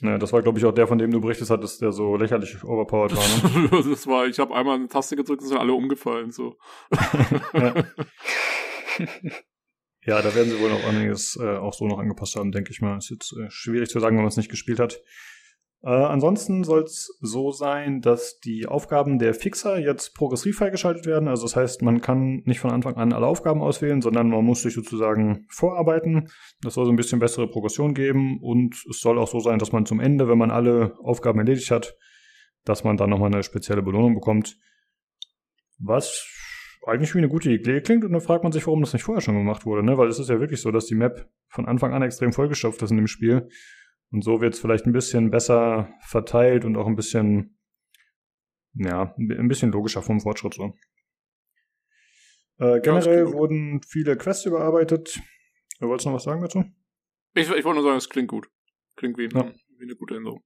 Naja, 0.00 0.18
das 0.18 0.32
war, 0.32 0.42
glaube 0.42 0.58
ich, 0.58 0.64
auch 0.64 0.72
der, 0.72 0.86
von 0.86 0.98
dem 0.98 1.10
du 1.10 1.20
berichtet 1.20 1.50
hattest, 1.50 1.82
der 1.82 1.92
so 1.92 2.16
lächerlich 2.16 2.62
overpowered 2.62 3.16
war. 3.16 3.60
Ne? 3.60 3.68
das 3.90 4.06
war, 4.06 4.26
ich 4.26 4.38
habe 4.38 4.54
einmal 4.54 4.76
eine 4.76 4.88
Taste 4.88 5.16
gedrückt 5.16 5.42
und 5.42 5.48
sind 5.48 5.58
alle 5.58 5.72
umgefallen. 5.72 6.30
So. 6.30 6.56
ja. 7.52 7.74
ja. 10.06 10.22
da 10.22 10.34
werden 10.34 10.50
sie 10.50 10.60
wohl 10.60 10.70
noch 10.70 10.84
einiges 10.84 11.36
äh, 11.36 11.56
auch 11.56 11.74
so 11.74 11.86
noch 11.86 11.98
angepasst 11.98 12.36
haben, 12.36 12.52
denke 12.52 12.70
ich 12.70 12.80
mal. 12.80 12.96
Ist 12.96 13.10
jetzt 13.10 13.36
äh, 13.36 13.50
schwierig 13.50 13.90
zu 13.90 13.98
sagen, 13.98 14.16
wenn 14.16 14.22
man 14.22 14.28
es 14.28 14.36
nicht 14.36 14.50
gespielt 14.50 14.78
hat. 14.78 15.02
Äh, 15.82 15.90
ansonsten 15.90 16.64
soll 16.64 16.82
es 16.82 17.16
so 17.20 17.52
sein, 17.52 18.00
dass 18.00 18.40
die 18.40 18.66
Aufgaben 18.66 19.18
der 19.18 19.32
Fixer 19.32 19.78
jetzt 19.78 20.14
progressiv 20.14 20.58
freigeschaltet 20.58 21.06
werden. 21.06 21.28
Also 21.28 21.44
das 21.44 21.54
heißt, 21.54 21.82
man 21.82 22.00
kann 22.00 22.42
nicht 22.44 22.58
von 22.58 22.72
Anfang 22.72 22.96
an 22.96 23.12
alle 23.12 23.26
Aufgaben 23.26 23.62
auswählen, 23.62 24.02
sondern 24.02 24.28
man 24.28 24.44
muss 24.44 24.62
sich 24.62 24.74
sozusagen 24.74 25.46
vorarbeiten. 25.50 26.28
Das 26.62 26.74
soll 26.74 26.84
so 26.84 26.90
ein 26.90 26.96
bisschen 26.96 27.20
bessere 27.20 27.48
Progression 27.48 27.94
geben 27.94 28.40
und 28.42 28.74
es 28.90 29.00
soll 29.00 29.18
auch 29.18 29.28
so 29.28 29.38
sein, 29.38 29.60
dass 29.60 29.70
man 29.70 29.86
zum 29.86 30.00
Ende, 30.00 30.28
wenn 30.28 30.38
man 30.38 30.50
alle 30.50 30.94
Aufgaben 31.00 31.38
erledigt 31.38 31.70
hat, 31.70 31.96
dass 32.64 32.82
man 32.82 32.96
dann 32.96 33.10
nochmal 33.10 33.32
eine 33.32 33.44
spezielle 33.44 33.82
Belohnung 33.82 34.14
bekommt. 34.14 34.58
Was 35.78 36.26
eigentlich 36.86 37.14
wie 37.14 37.18
eine 37.18 37.28
gute 37.28 37.52
Idee 37.52 37.82
klingt 37.82 38.04
und 38.04 38.12
dann 38.12 38.20
fragt 38.20 38.42
man 38.42 38.50
sich, 38.50 38.66
warum 38.66 38.80
das 38.80 38.94
nicht 38.94 39.02
vorher 39.02 39.20
schon 39.20 39.36
gemacht 39.36 39.64
wurde, 39.64 39.84
ne? 39.84 39.96
Weil 39.98 40.08
es 40.08 40.18
ist 40.18 40.30
ja 40.30 40.40
wirklich 40.40 40.60
so, 40.60 40.72
dass 40.72 40.86
die 40.86 40.94
Map 40.94 41.28
von 41.48 41.66
Anfang 41.66 41.92
an 41.92 42.02
extrem 42.02 42.32
vollgestopft 42.32 42.82
ist 42.82 42.90
in 42.90 42.96
dem 42.96 43.06
Spiel 43.06 43.48
und 44.10 44.22
so 44.22 44.40
wird 44.40 44.54
es 44.54 44.60
vielleicht 44.60 44.86
ein 44.86 44.92
bisschen 44.92 45.30
besser 45.30 45.92
verteilt 46.00 46.64
und 46.64 46.76
auch 46.76 46.86
ein 46.86 46.96
bisschen, 46.96 47.58
ja, 48.74 49.14
ein 49.18 49.48
bisschen 49.48 49.72
logischer 49.72 50.02
vom 50.02 50.20
Fortschritt 50.20 50.54
so. 50.54 50.74
Äh, 52.58 52.80
generell 52.80 53.32
wurden 53.32 53.80
viele 53.82 54.16
Quests 54.16 54.46
überarbeitet. 54.46 55.20
Du 55.78 55.88
wolltest 55.88 56.06
noch 56.06 56.14
was 56.14 56.24
sagen 56.24 56.40
dazu? 56.40 56.64
Ich, 57.34 57.48
ich 57.48 57.64
wollte 57.64 57.80
nur 57.80 57.84
sagen, 57.84 57.98
es 57.98 58.08
klingt 58.08 58.28
gut. 58.28 58.48
Klingt 58.96 59.16
wie, 59.16 59.28
ja. 59.28 59.52
wie 59.78 59.84
eine 59.84 59.94
gute 59.94 60.16
Änderung. 60.16 60.42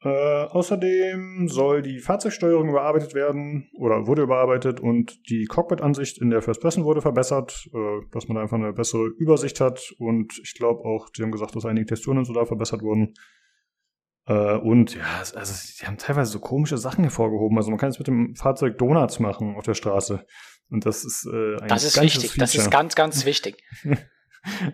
Äh, 0.00 0.44
außerdem 0.44 1.48
soll 1.48 1.82
die 1.82 1.98
Fahrzeugsteuerung 1.98 2.68
überarbeitet 2.68 3.14
werden 3.14 3.68
oder 3.76 4.06
wurde 4.06 4.22
überarbeitet 4.22 4.78
und 4.78 5.28
die 5.28 5.46
Cockpit-Ansicht 5.46 6.18
in 6.18 6.30
der 6.30 6.40
First 6.40 6.60
Person 6.60 6.84
wurde 6.84 7.00
verbessert, 7.00 7.68
äh, 7.74 8.06
dass 8.12 8.28
man 8.28 8.36
da 8.36 8.42
einfach 8.42 8.58
eine 8.58 8.72
bessere 8.72 9.08
Übersicht 9.18 9.60
hat 9.60 9.92
und 9.98 10.38
ich 10.40 10.54
glaube 10.54 10.84
auch, 10.84 11.08
die 11.10 11.22
haben 11.22 11.32
gesagt, 11.32 11.56
dass 11.56 11.64
einige 11.64 11.86
Texturen 11.86 12.18
und 12.18 12.26
so 12.26 12.32
da 12.32 12.44
verbessert 12.44 12.82
wurden. 12.82 13.14
Äh, 14.28 14.58
und 14.58 14.94
ja, 14.94 15.02
also 15.18 15.54
die 15.80 15.86
haben 15.86 15.98
teilweise 15.98 16.30
so 16.30 16.38
komische 16.38 16.78
Sachen 16.78 17.02
hervorgehoben. 17.02 17.56
Also 17.56 17.70
man 17.70 17.78
kann 17.80 17.90
jetzt 17.90 17.98
mit 17.98 18.06
dem 18.06 18.36
Fahrzeug 18.36 18.78
Donuts 18.78 19.18
machen 19.18 19.56
auf 19.56 19.64
der 19.64 19.74
Straße. 19.74 20.24
Und 20.70 20.86
das 20.86 21.04
ist 21.04 21.26
äh, 21.26 21.56
ein 21.60 21.68
Das 21.68 21.82
ist 21.82 22.00
wichtig, 22.00 22.30
Feature. 22.30 22.40
das 22.40 22.54
ist 22.54 22.70
ganz, 22.70 22.94
ganz 22.94 23.24
wichtig. 23.24 23.64
ja. 23.82 23.98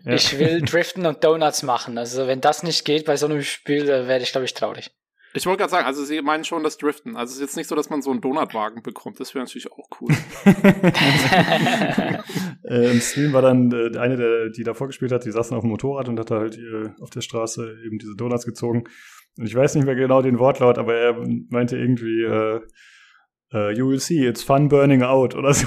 Ich 0.04 0.38
will 0.38 0.60
driften 0.60 1.06
und 1.06 1.24
Donuts 1.24 1.62
machen. 1.62 1.96
Also 1.96 2.26
wenn 2.26 2.42
das 2.42 2.62
nicht 2.62 2.84
geht 2.84 3.06
bei 3.06 3.16
so 3.16 3.24
einem 3.24 3.42
Spiel, 3.42 3.86
werde 3.86 4.22
ich, 4.22 4.32
glaube 4.32 4.44
ich, 4.44 4.52
traurig. 4.52 4.90
Ich 5.36 5.46
wollte 5.46 5.58
gerade 5.58 5.70
sagen, 5.72 5.84
also 5.84 6.04
sie 6.04 6.22
meinen 6.22 6.44
schon 6.44 6.62
das 6.62 6.78
Driften. 6.78 7.16
Also 7.16 7.32
es 7.32 7.36
ist 7.36 7.40
jetzt 7.40 7.56
nicht 7.56 7.68
so, 7.68 7.74
dass 7.74 7.90
man 7.90 8.02
so 8.02 8.12
einen 8.12 8.20
Donutwagen 8.20 8.84
bekommt. 8.84 9.18
Das 9.18 9.34
wäre 9.34 9.44
natürlich 9.44 9.72
auch 9.72 9.88
cool. 10.00 10.12
äh, 12.62 12.92
Im 12.92 13.00
Stream 13.00 13.32
war 13.32 13.42
dann 13.42 13.72
äh, 13.72 13.98
eine, 13.98 14.16
der, 14.16 14.50
die 14.50 14.62
da 14.62 14.74
vorgespielt 14.74 15.10
hat, 15.10 15.24
die 15.24 15.32
saß 15.32 15.48
dann 15.48 15.58
auf 15.58 15.64
dem 15.64 15.70
Motorrad 15.70 16.08
und 16.08 16.20
hat 16.20 16.30
da 16.30 16.38
halt 16.38 16.56
äh, 16.56 16.90
auf 17.00 17.10
der 17.10 17.20
Straße 17.20 17.78
eben 17.84 17.98
diese 17.98 18.14
Donuts 18.14 18.46
gezogen. 18.46 18.84
Und 19.36 19.46
ich 19.46 19.56
weiß 19.56 19.74
nicht 19.74 19.86
mehr 19.86 19.96
genau 19.96 20.22
den 20.22 20.38
Wortlaut, 20.38 20.78
aber 20.78 20.94
er 20.94 21.16
meinte 21.50 21.76
irgendwie, 21.76 22.22
äh, 22.22 22.60
uh, 23.52 23.70
you 23.70 23.88
will 23.88 23.98
see, 23.98 24.24
it's 24.24 24.44
fun 24.44 24.68
burning 24.68 25.02
out 25.02 25.34
oder 25.34 25.52
so. 25.54 25.66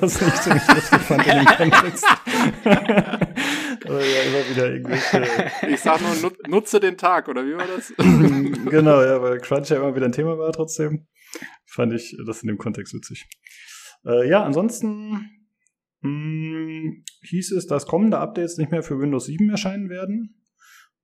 Was 0.00 0.22
ich 0.22 0.34
ziemlich 0.42 0.68
lustig 0.68 1.00
fand 1.00 1.26
in 1.26 1.38
dem 1.38 1.46
Kontext. 1.56 2.06
Ja, 3.98 4.22
immer 4.22 4.50
wieder 4.50 4.72
irgendwelche. 4.72 5.26
Ich 5.68 5.80
sag 5.80 6.00
nur, 6.00 6.32
nutze 6.48 6.80
den 6.80 6.96
Tag, 6.96 7.28
oder 7.28 7.44
wie 7.44 7.54
war 7.54 7.66
das? 7.66 7.92
genau, 8.70 9.02
ja, 9.02 9.20
weil 9.22 9.38
Crunch 9.38 9.70
ja 9.70 9.76
immer 9.76 9.94
wieder 9.94 10.06
ein 10.06 10.12
Thema 10.12 10.38
war 10.38 10.52
trotzdem. 10.52 11.06
Fand 11.66 11.92
ich 11.92 12.16
das 12.26 12.42
in 12.42 12.48
dem 12.48 12.58
Kontext 12.58 12.94
witzig. 12.94 13.28
Äh, 14.04 14.28
ja, 14.28 14.42
ansonsten 14.44 15.30
mh, 16.00 16.08
hm, 16.08 17.04
hieß 17.22 17.52
es, 17.52 17.66
dass 17.66 17.86
kommende 17.86 18.18
Updates 18.18 18.58
nicht 18.58 18.70
mehr 18.70 18.82
für 18.82 18.98
Windows 18.98 19.26
7 19.26 19.50
erscheinen 19.50 19.88
werden. 19.88 20.40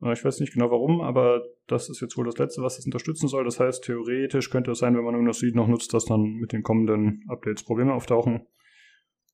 Äh, 0.03 0.13
ich 0.13 0.25
weiß 0.25 0.41
nicht 0.41 0.53
genau 0.53 0.71
warum, 0.71 1.01
aber 1.01 1.43
das 1.67 1.89
ist 1.89 2.01
jetzt 2.01 2.17
wohl 2.17 2.27
das 2.27 2.39
Letzte, 2.39 2.63
was 2.63 2.79
es 2.79 2.85
unterstützen 2.85 3.29
soll. 3.29 3.45
Das 3.45 3.61
heißt, 3.61 3.85
theoretisch 3.85 4.51
könnte 4.51 4.73
es 4.73 4.79
sein, 4.79 4.97
wenn 4.97 5.05
man 5.05 5.17
Windows 5.17 5.41
7 5.41 5.57
noch 5.57 5.69
nutzt, 5.69 5.93
dass 5.95 6.05
dann 6.05 6.35
mit 6.35 6.53
den 6.53 6.63
kommenden 6.63 7.25
Updates 7.29 7.65
Probleme 7.65 7.93
auftauchen. 7.93 8.47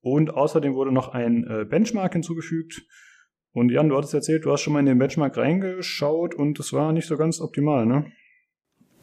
Und 0.00 0.34
außerdem 0.34 0.74
wurde 0.74 0.92
noch 0.92 1.08
ein 1.08 1.44
äh, 1.48 1.64
Benchmark 1.64 2.12
hinzugefügt. 2.12 2.82
Und 3.54 3.70
Jan, 3.70 3.88
du 3.88 3.96
hattest 3.96 4.14
erzählt, 4.14 4.44
du 4.44 4.52
hast 4.52 4.62
schon 4.62 4.72
mal 4.72 4.80
in 4.80 4.86
den 4.86 4.98
Benchmark 4.98 5.36
reingeschaut 5.36 6.34
und 6.34 6.58
es 6.58 6.72
war 6.72 6.92
nicht 6.92 7.06
so 7.06 7.16
ganz 7.16 7.40
optimal, 7.40 7.84
ne? 7.84 8.12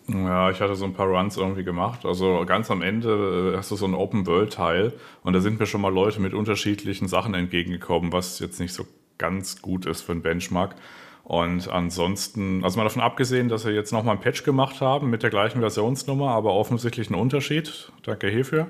Ja, 0.07 0.49
ich 0.49 0.59
hatte 0.59 0.75
so 0.75 0.85
ein 0.85 0.93
paar 0.93 1.07
Runs 1.07 1.37
irgendwie 1.37 1.63
gemacht. 1.63 2.03
Also 2.03 2.43
ganz 2.47 2.71
am 2.71 2.81
Ende 2.81 3.53
äh, 3.53 3.57
hast 3.57 3.69
du 3.69 3.75
so 3.75 3.85
einen 3.85 3.93
Open-World-Teil 3.93 4.93
und 5.23 5.33
da 5.33 5.39
sind 5.39 5.59
mir 5.59 5.67
schon 5.67 5.81
mal 5.81 5.93
Leute 5.93 6.19
mit 6.19 6.33
unterschiedlichen 6.33 7.07
Sachen 7.07 7.35
entgegengekommen, 7.35 8.11
was 8.11 8.39
jetzt 8.39 8.59
nicht 8.59 8.73
so 8.73 8.85
ganz 9.19 9.61
gut 9.61 9.85
ist 9.85 10.01
für 10.01 10.13
einen 10.13 10.23
Benchmark. 10.23 10.75
Und 11.23 11.69
ansonsten, 11.69 12.63
also 12.63 12.79
mal 12.79 12.85
davon 12.85 13.03
abgesehen, 13.03 13.49
dass 13.49 13.61
sie 13.61 13.69
jetzt 13.69 13.93
nochmal 13.93 14.15
ein 14.15 14.21
Patch 14.21 14.43
gemacht 14.43 14.81
haben 14.81 15.11
mit 15.11 15.21
der 15.21 15.29
gleichen 15.29 15.59
Versionsnummer, 15.59 16.31
aber 16.31 16.53
offensichtlich 16.53 17.11
einen 17.11 17.21
Unterschied, 17.21 17.91
danke 18.01 18.29
hierfür, 18.29 18.65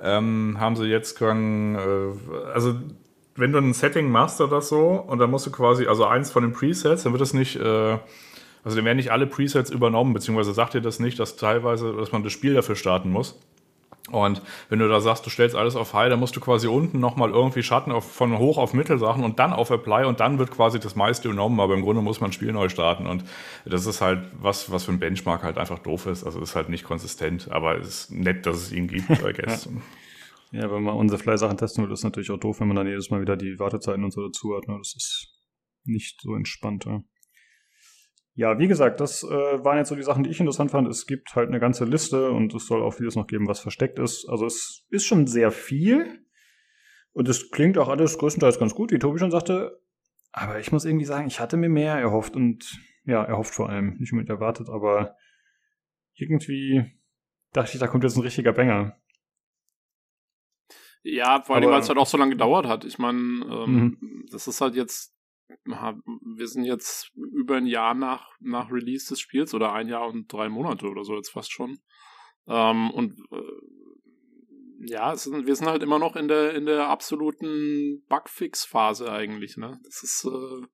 ähm, 0.00 0.58
haben 0.60 0.76
sie 0.76 0.84
jetzt 0.84 1.18
gegangen, 1.18 1.74
äh, 1.74 2.50
also 2.54 2.76
wenn 3.38 3.52
du 3.52 3.58
ein 3.58 3.72
Setting 3.72 4.10
machst 4.10 4.40
oder 4.40 4.60
so 4.60 5.04
und 5.06 5.18
dann 5.18 5.30
musst 5.30 5.46
du 5.46 5.50
quasi, 5.50 5.86
also 5.86 6.04
eins 6.04 6.30
von 6.30 6.42
den 6.42 6.52
Presets, 6.52 7.04
dann 7.04 7.12
wird 7.12 7.22
es 7.22 7.32
nicht, 7.32 7.56
äh, 7.56 7.98
also 8.64 8.76
dann 8.76 8.84
werden 8.84 8.96
nicht 8.96 9.12
alle 9.12 9.26
Presets 9.26 9.70
übernommen, 9.70 10.12
beziehungsweise 10.12 10.52
sagt 10.52 10.74
dir 10.74 10.80
das 10.80 10.98
nicht, 10.98 11.18
dass 11.18 11.36
teilweise, 11.36 11.92
dass 11.92 12.12
man 12.12 12.22
das 12.24 12.32
Spiel 12.32 12.54
dafür 12.54 12.76
starten 12.76 13.10
muss. 13.10 13.38
Und 14.10 14.40
wenn 14.70 14.78
du 14.78 14.88
da 14.88 15.00
sagst, 15.00 15.26
du 15.26 15.30
stellst 15.30 15.54
alles 15.54 15.76
auf 15.76 15.92
High, 15.92 16.08
dann 16.08 16.18
musst 16.18 16.34
du 16.34 16.40
quasi 16.40 16.66
unten 16.66 16.98
nochmal 16.98 17.30
irgendwie 17.30 17.62
Schatten 17.62 17.92
auf, 17.92 18.10
von 18.10 18.38
hoch 18.38 18.56
auf 18.56 18.72
Mittel 18.72 18.98
Sachen 18.98 19.22
und 19.22 19.38
dann 19.38 19.52
auf 19.52 19.70
Apply 19.70 20.06
und 20.06 20.20
dann 20.20 20.38
wird 20.38 20.50
quasi 20.50 20.80
das 20.80 20.96
meiste 20.96 21.28
genommen, 21.28 21.60
aber 21.60 21.74
im 21.74 21.82
Grunde 21.82 22.00
muss 22.00 22.20
man 22.20 22.30
ein 22.30 22.32
Spiel 22.32 22.52
neu 22.52 22.68
starten 22.70 23.06
und 23.06 23.24
das 23.66 23.86
ist 23.86 24.00
halt 24.00 24.20
was, 24.40 24.72
was 24.72 24.84
für 24.84 24.92
ein 24.92 24.98
Benchmark 24.98 25.42
halt 25.42 25.58
einfach 25.58 25.78
doof 25.78 26.06
ist. 26.06 26.24
Also 26.24 26.40
ist 26.40 26.56
halt 26.56 26.70
nicht 26.70 26.84
konsistent, 26.84 27.50
aber 27.50 27.76
es 27.78 27.88
ist 27.88 28.12
nett, 28.12 28.46
dass 28.46 28.56
es 28.56 28.72
ihn 28.72 28.88
gibt, 28.88 29.10
I 29.10 29.32
guess. 29.34 29.66
ja. 29.66 29.70
Ja, 30.52 30.70
wenn 30.70 30.82
man 30.82 30.96
unsere 30.96 31.20
Fly-Sachen 31.20 31.56
testen 31.56 31.84
will, 31.84 31.92
ist 31.92 32.04
natürlich 32.04 32.30
auch 32.30 32.38
doof, 32.38 32.60
wenn 32.60 32.68
man 32.68 32.76
dann 32.76 32.86
jedes 32.86 33.10
Mal 33.10 33.20
wieder 33.20 33.36
die 33.36 33.58
Wartezeiten 33.58 34.04
und 34.04 34.12
so 34.12 34.26
dazu 34.26 34.56
hat. 34.56 34.66
Ne? 34.68 34.76
Das 34.78 34.94
ist 34.96 35.34
nicht 35.84 36.20
so 36.20 36.34
entspannt. 36.34 36.84
Ja. 36.86 37.02
Ja, 38.34 38.56
wie 38.60 38.68
gesagt, 38.68 39.00
das 39.00 39.24
äh, 39.24 39.28
waren 39.28 39.78
jetzt 39.78 39.88
so 39.88 39.96
die 39.96 40.04
Sachen, 40.04 40.22
die 40.22 40.30
ich 40.30 40.38
interessant 40.38 40.70
fand. 40.70 40.86
Es 40.86 41.06
gibt 41.06 41.34
halt 41.34 41.48
eine 41.48 41.58
ganze 41.58 41.84
Liste 41.84 42.30
und 42.30 42.54
es 42.54 42.68
soll 42.68 42.82
auch 42.82 42.94
vieles 42.94 43.16
noch 43.16 43.26
geben, 43.26 43.48
was 43.48 43.58
versteckt 43.58 43.98
ist. 43.98 44.28
Also 44.28 44.46
es 44.46 44.86
ist 44.90 45.06
schon 45.06 45.26
sehr 45.26 45.50
viel. 45.50 46.24
Und 47.10 47.28
es 47.28 47.50
klingt 47.50 47.78
auch 47.78 47.88
alles 47.88 48.16
größtenteils 48.16 48.60
ganz 48.60 48.76
gut, 48.76 48.92
wie 48.92 49.00
Tobi 49.00 49.18
schon 49.18 49.32
sagte. 49.32 49.82
Aber 50.30 50.60
ich 50.60 50.70
muss 50.70 50.84
irgendwie 50.84 51.04
sagen, 51.04 51.26
ich 51.26 51.40
hatte 51.40 51.56
mir 51.56 51.68
mehr 51.68 51.96
erhofft 51.96 52.36
und 52.36 52.80
ja, 53.04 53.24
erhofft 53.24 53.54
vor 53.54 53.70
allem. 53.70 53.96
Nicht 53.98 54.12
unbedingt 54.12 54.30
erwartet, 54.30 54.68
aber 54.68 55.16
irgendwie 56.14 56.84
dachte 57.52 57.72
ich, 57.74 57.80
da 57.80 57.88
kommt 57.88 58.04
jetzt 58.04 58.16
ein 58.16 58.22
richtiger 58.22 58.52
Banger. 58.52 58.96
Ja, 61.02 61.42
vor 61.42 61.56
allem, 61.56 61.70
weil 61.70 61.80
es 61.80 61.88
halt 61.88 61.98
auch 61.98 62.06
so 62.06 62.18
lange 62.18 62.32
gedauert 62.32 62.66
hat. 62.66 62.84
Ich 62.84 62.98
meine, 62.98 63.18
ähm, 63.18 63.98
mhm. 64.00 64.26
das 64.30 64.46
ist 64.48 64.60
halt 64.60 64.74
jetzt 64.74 65.14
wir 65.64 66.46
sind 66.46 66.64
jetzt 66.64 67.10
über 67.14 67.56
ein 67.56 67.66
Jahr 67.66 67.94
nach, 67.94 68.30
nach 68.40 68.70
Release 68.70 69.08
des 69.08 69.20
Spiels 69.20 69.54
oder 69.54 69.72
ein 69.72 69.88
Jahr 69.88 70.06
und 70.06 70.32
drei 70.32 70.48
Monate 70.48 70.86
oder 70.86 71.04
so 71.04 71.16
jetzt 71.16 71.30
fast 71.30 71.52
schon. 71.52 71.78
Ähm, 72.46 72.90
und 72.90 73.18
äh, 73.30 74.90
ja, 74.90 75.16
sind, 75.16 75.46
wir 75.46 75.56
sind 75.56 75.66
halt 75.66 75.82
immer 75.82 75.98
noch 75.98 76.16
in 76.16 76.28
der, 76.28 76.54
in 76.54 76.66
der 76.66 76.88
absoluten 76.88 78.04
Bugfix-Phase 78.08 79.10
eigentlich, 79.10 79.56
ne? 79.56 79.80
Das 79.84 80.02
ist, 80.02 80.24
äh, 80.24 80.66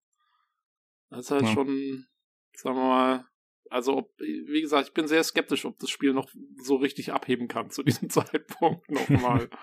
das 1.11 1.27
ist 1.27 1.31
halt 1.31 1.43
ja. 1.43 1.53
schon, 1.53 2.07
sagen 2.55 2.77
wir 2.77 2.85
mal, 2.85 3.25
also 3.71 3.97
ob, 3.97 4.11
wie 4.19 4.61
gesagt, 4.61 4.89
ich 4.89 4.95
bin 4.95 5.07
sehr 5.07 5.25
skeptisch, 5.25 5.65
ob 5.65 5.79
das 5.79 5.91
Spiel 5.91 6.13
noch 6.13 6.29
so 6.57 6.77
richtig 6.77 7.13
abheben 7.13 7.49
kann 7.49 7.71
zu 7.71 7.83
diesem 7.83 8.11
Zeitpunkt 8.11 8.91
nochmal. 8.91 9.49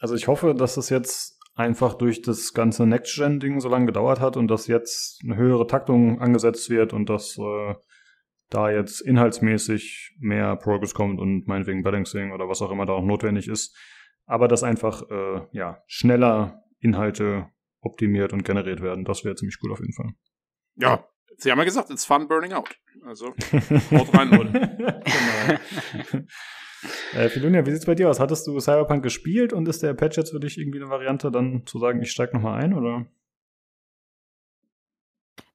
Also 0.00 0.14
ich 0.14 0.26
hoffe, 0.26 0.54
dass 0.54 0.76
es 0.76 0.88
jetzt 0.88 1.38
einfach 1.54 1.94
durch 1.94 2.22
das 2.22 2.54
ganze 2.54 2.86
Next-Gen-Ding 2.86 3.60
so 3.60 3.68
lange 3.68 3.86
gedauert 3.86 4.18
hat 4.18 4.36
und 4.36 4.48
dass 4.48 4.66
jetzt 4.66 5.20
eine 5.22 5.36
höhere 5.36 5.66
Taktung 5.66 6.20
angesetzt 6.20 6.70
wird 6.70 6.92
und 6.92 7.08
dass 7.08 7.38
äh, 7.38 7.74
da 8.48 8.70
jetzt 8.70 9.00
inhaltsmäßig 9.02 10.16
mehr 10.18 10.56
Progress 10.56 10.94
kommt 10.94 11.20
und 11.20 11.46
meinetwegen 11.46 11.82
Balancing 11.82 12.32
oder 12.32 12.48
was 12.48 12.62
auch 12.62 12.70
immer 12.70 12.86
da 12.86 12.94
auch 12.94 13.04
notwendig 13.04 13.46
ist. 13.46 13.76
Aber 14.26 14.48
dass 14.48 14.62
einfach 14.62 15.02
äh, 15.10 15.42
ja, 15.52 15.82
schneller 15.86 16.64
Inhalte 16.80 17.48
optimiert 17.80 18.32
und 18.32 18.44
generiert 18.44 18.80
werden. 18.80 19.04
Das 19.04 19.24
wäre 19.24 19.34
ziemlich 19.34 19.58
cool 19.62 19.72
auf 19.72 19.80
jeden 19.80 19.92
Fall. 19.92 20.12
Ja, 20.76 21.06
Sie 21.36 21.50
haben 21.50 21.58
ja 21.58 21.64
gesagt, 21.64 21.90
it's 21.90 22.04
fun 22.04 22.28
burning 22.28 22.52
out. 22.52 22.68
Also, 23.04 23.28
haut 23.92 24.14
rein, 24.14 24.30
Leute. 24.30 24.52
genau. 26.12 26.26
Äh, 27.14 27.28
Filunia, 27.28 27.66
wie 27.66 27.72
sieht's 27.72 27.86
bei 27.86 27.94
dir 27.94 28.08
aus? 28.08 28.20
Hattest 28.20 28.46
du 28.46 28.58
Cyberpunk 28.60 29.02
gespielt 29.02 29.52
und 29.52 29.68
ist 29.68 29.82
der 29.82 29.94
Patch 29.94 30.16
jetzt 30.16 30.30
für 30.30 30.40
dich 30.40 30.58
irgendwie 30.58 30.80
eine 30.80 30.90
Variante, 30.90 31.30
dann 31.30 31.66
zu 31.66 31.78
sagen, 31.78 32.02
ich 32.02 32.10
steig 32.10 32.32
nochmal 32.32 32.62
ein, 32.62 32.74
oder? 32.74 33.06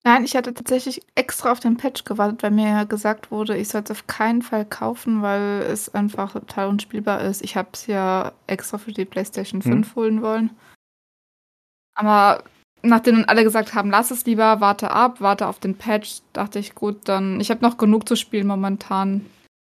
Nein, 0.04 0.24
ich 0.24 0.36
hatte 0.36 0.54
tatsächlich 0.54 1.02
extra 1.16 1.52
auf 1.52 1.60
den 1.60 1.78
Patch 1.78 2.04
gewartet, 2.04 2.44
weil 2.44 2.52
mir 2.52 2.68
ja 2.68 2.84
gesagt 2.84 3.32
wurde, 3.32 3.58
ich 3.58 3.70
soll 3.70 3.82
es 3.84 3.90
auf 3.90 4.06
keinen 4.06 4.44
Fall 4.44 4.64
kaufen, 4.64 5.24
weil 5.24 5.64
es 5.64 5.96
einfach 5.96 6.34
total 6.34 6.68
unspielbar 6.68 7.22
ist. 7.22 7.44
Ich 7.44 7.58
habe 7.58 7.70
es 7.74 7.88
ja 7.88 8.34
extra 8.46 8.78
für 8.78 8.92
die 8.92 9.06
PlayStation 9.06 9.64
5 9.64 9.88
hm. 9.88 9.96
holen 9.96 10.22
wollen. 10.22 10.52
Aber 11.96 12.44
nachdem 12.84 13.24
alle 13.28 13.44
gesagt 13.44 13.74
haben, 13.74 13.90
lass 13.90 14.12
es 14.12 14.26
lieber, 14.28 14.62
warte 14.62 14.92
ab, 14.92 15.22
warte 15.22 15.48
auf 15.48 15.58
den 15.58 15.76
Patch, 15.76 16.20
dachte 16.34 16.60
ich, 16.60 16.76
gut, 16.76 16.98
dann, 17.06 17.40
ich 17.40 17.50
habe 17.50 17.66
noch 17.66 17.78
genug 17.78 18.08
zu 18.08 18.16
spielen 18.16 18.46
momentan 18.46 19.26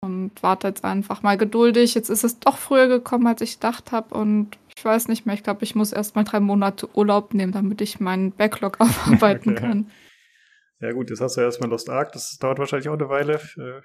und 0.04 0.32
warte 0.43 0.68
jetzt 0.68 0.84
einfach 0.84 1.24
mal 1.24 1.38
geduldig. 1.38 1.95
Jetzt 1.95 2.10
ist 2.10 2.26
es 2.26 2.39
doch 2.39 2.58
früher 2.58 2.88
gekommen, 2.88 3.26
als 3.26 3.41
ich 3.41 3.54
gedacht 3.56 3.93
habe 3.93 4.14
und 4.14 4.58
ich 4.76 4.84
weiß 4.84 5.08
nicht 5.08 5.26
mehr. 5.26 5.34
Ich 5.34 5.43
glaube, 5.43 5.64
ich 5.64 5.76
muss 5.76 5.93
erst 5.93 6.16
mal 6.16 6.26
drei 6.26 6.41
Monate 6.41 6.89
Urlaub 6.93 7.34
nehmen, 7.34 7.54
damit 7.54 7.80
ich 7.80 8.01
meinen 8.01 8.34
Backlog 8.34 8.80
aufarbeiten 8.82 9.51
okay. 9.51 9.62
kann. 9.62 9.91
Ja 10.82 10.91
gut, 10.91 11.10
jetzt 11.10 11.22
hast 11.22 11.38
du 11.38 11.41
erstmal 11.41 11.70
Lost 11.70 11.89
Ark. 11.89 12.12
Das 12.12 12.38
dauert 12.38 12.60
wahrscheinlich 12.60 12.89
auch 12.89 12.93
eine 12.93 13.08
Weile. 13.08 13.36
Äh, 13.58 13.82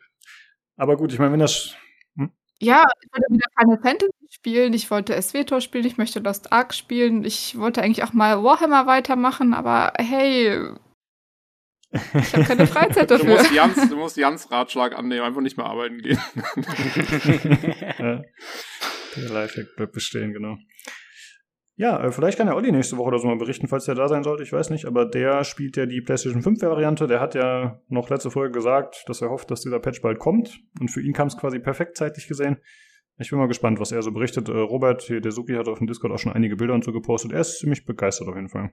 aber 0.77 0.97
gut, 0.97 1.13
ich 1.13 1.21
meine, 1.21 1.33
wenn 1.33 1.41
das... 1.41 1.77
Hm? 2.17 2.33
Ja, 2.59 2.85
ich 3.01 3.13
wollte 3.13 3.33
wieder 3.33 3.49
Final 3.57 3.79
Fantasy 3.81 4.29
spielen, 4.31 4.73
ich 4.73 4.91
wollte 4.91 5.23
SWTOR 5.23 5.61
spielen, 5.61 5.87
ich 5.87 5.99
möchte 5.99 6.19
Lost 6.19 6.53
Ark 6.53 6.75
spielen, 6.75 7.25
ich 7.25 7.57
wollte 7.57 7.81
eigentlich 7.83 8.03
auch 8.03 8.13
mal 8.13 8.43
Warhammer 8.43 8.89
weitermachen, 8.89 9.55
aber 9.55 9.93
hey, 9.99 10.73
ich 11.91 12.35
habe 12.35 12.45
keine 12.45 12.67
Freizeit 12.67 13.11
dafür. 13.11 13.27
Du 13.27 13.33
musst, 13.33 13.53
Jans, 13.53 13.89
du 13.89 13.97
musst 13.97 14.17
Jans 14.17 14.51
Ratschlag 14.51 14.97
annehmen, 14.97 15.23
einfach 15.23 15.41
nicht 15.41 15.57
mehr 15.57 15.67
arbeiten 15.67 15.99
gehen. 15.99 16.19
ja. 17.99 18.23
Der 19.17 19.31
Lifehack 19.31 19.75
bleibt 19.77 19.93
bestehen, 19.93 20.33
genau. 20.33 20.57
Ja, 21.77 22.05
äh, 22.05 22.11
vielleicht 22.11 22.37
kann 22.37 22.49
der 22.49 22.57
Olli 22.57 22.73
nächste 22.73 22.97
Woche 22.97 23.09
oder 23.09 23.19
so 23.21 23.29
mal 23.29 23.39
berichten, 23.39 23.69
falls 23.69 23.85
der 23.85 23.95
da 23.95 24.09
sein 24.09 24.25
sollte, 24.25 24.43
ich 24.43 24.53
weiß 24.53 24.71
nicht, 24.71 24.85
aber 24.85 25.07
der 25.07 25.45
spielt 25.45 25.77
ja 25.77 25.87
die 25.87 26.01
PlayStation 26.01 26.43
5 26.43 26.61
Variante, 26.61 27.07
der 27.07 27.21
hat 27.21 27.37
ja 27.37 27.81
noch 27.89 28.11
letzte 28.11 28.33
Folge 28.33 28.51
gesagt, 28.51 29.05
dass 29.07 29.23
er 29.23 29.31
hofft, 29.31 29.51
dass 29.51 29.61
dieser 29.61 29.79
Patch 29.79 30.03
bald 30.03 30.19
kommt 30.19 30.61
und 30.81 30.91
für 30.91 31.01
ihn 31.01 31.13
kam 31.13 31.29
es 31.29 31.37
quasi 31.37 31.61
perfekt 31.61 31.97
zeitlich 31.97 32.27
gesehen. 32.27 32.59
Ich 33.21 33.31
bin 33.31 33.39
mal 33.39 33.47
gespannt, 33.47 33.79
was 33.79 33.93
er 33.93 34.03
so 34.03 34.13
berichtet. 34.13 34.49
Äh, 34.49 34.53
Robert, 34.53 35.03
hier, 35.03 35.21
der 35.21 35.33
Suki, 35.33 35.55
hat 35.55 35.69
auf 35.69 35.79
dem 35.79 35.87
Discord 35.87 36.13
auch 36.13 36.19
schon 36.19 36.33
einige 36.33 36.57
Bilder 36.57 36.75
und 36.75 36.85
so 36.85 36.93
gepostet. 36.93 37.33
Er 37.33 37.41
ist 37.41 37.59
ziemlich 37.59 37.85
begeistert 37.85 38.29
auf 38.29 38.35
jeden 38.35 38.49
Fall. 38.49 38.71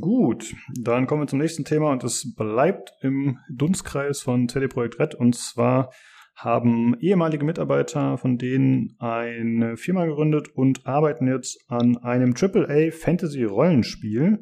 Gut, 0.00 0.54
dann 0.80 1.06
kommen 1.06 1.22
wir 1.22 1.26
zum 1.26 1.40
nächsten 1.40 1.64
Thema 1.64 1.92
und 1.92 2.02
es 2.04 2.34
bleibt 2.34 2.92
im 3.02 3.38
Dunstkreis 3.50 4.22
von 4.22 4.48
CD 4.48 4.66
Projekt 4.66 4.98
Red 4.98 5.14
und 5.14 5.34
zwar 5.34 5.90
haben 6.36 6.96
ehemalige 7.00 7.44
Mitarbeiter 7.44 8.16
von 8.16 8.38
denen 8.38 8.96
eine 8.98 9.76
Firma 9.76 10.06
gegründet 10.06 10.48
und 10.54 10.86
arbeiten 10.86 11.28
jetzt 11.28 11.58
an 11.68 11.98
einem 11.98 12.34
AAA 12.34 12.92
Fantasy 12.92 13.44
Rollenspiel. 13.44 14.40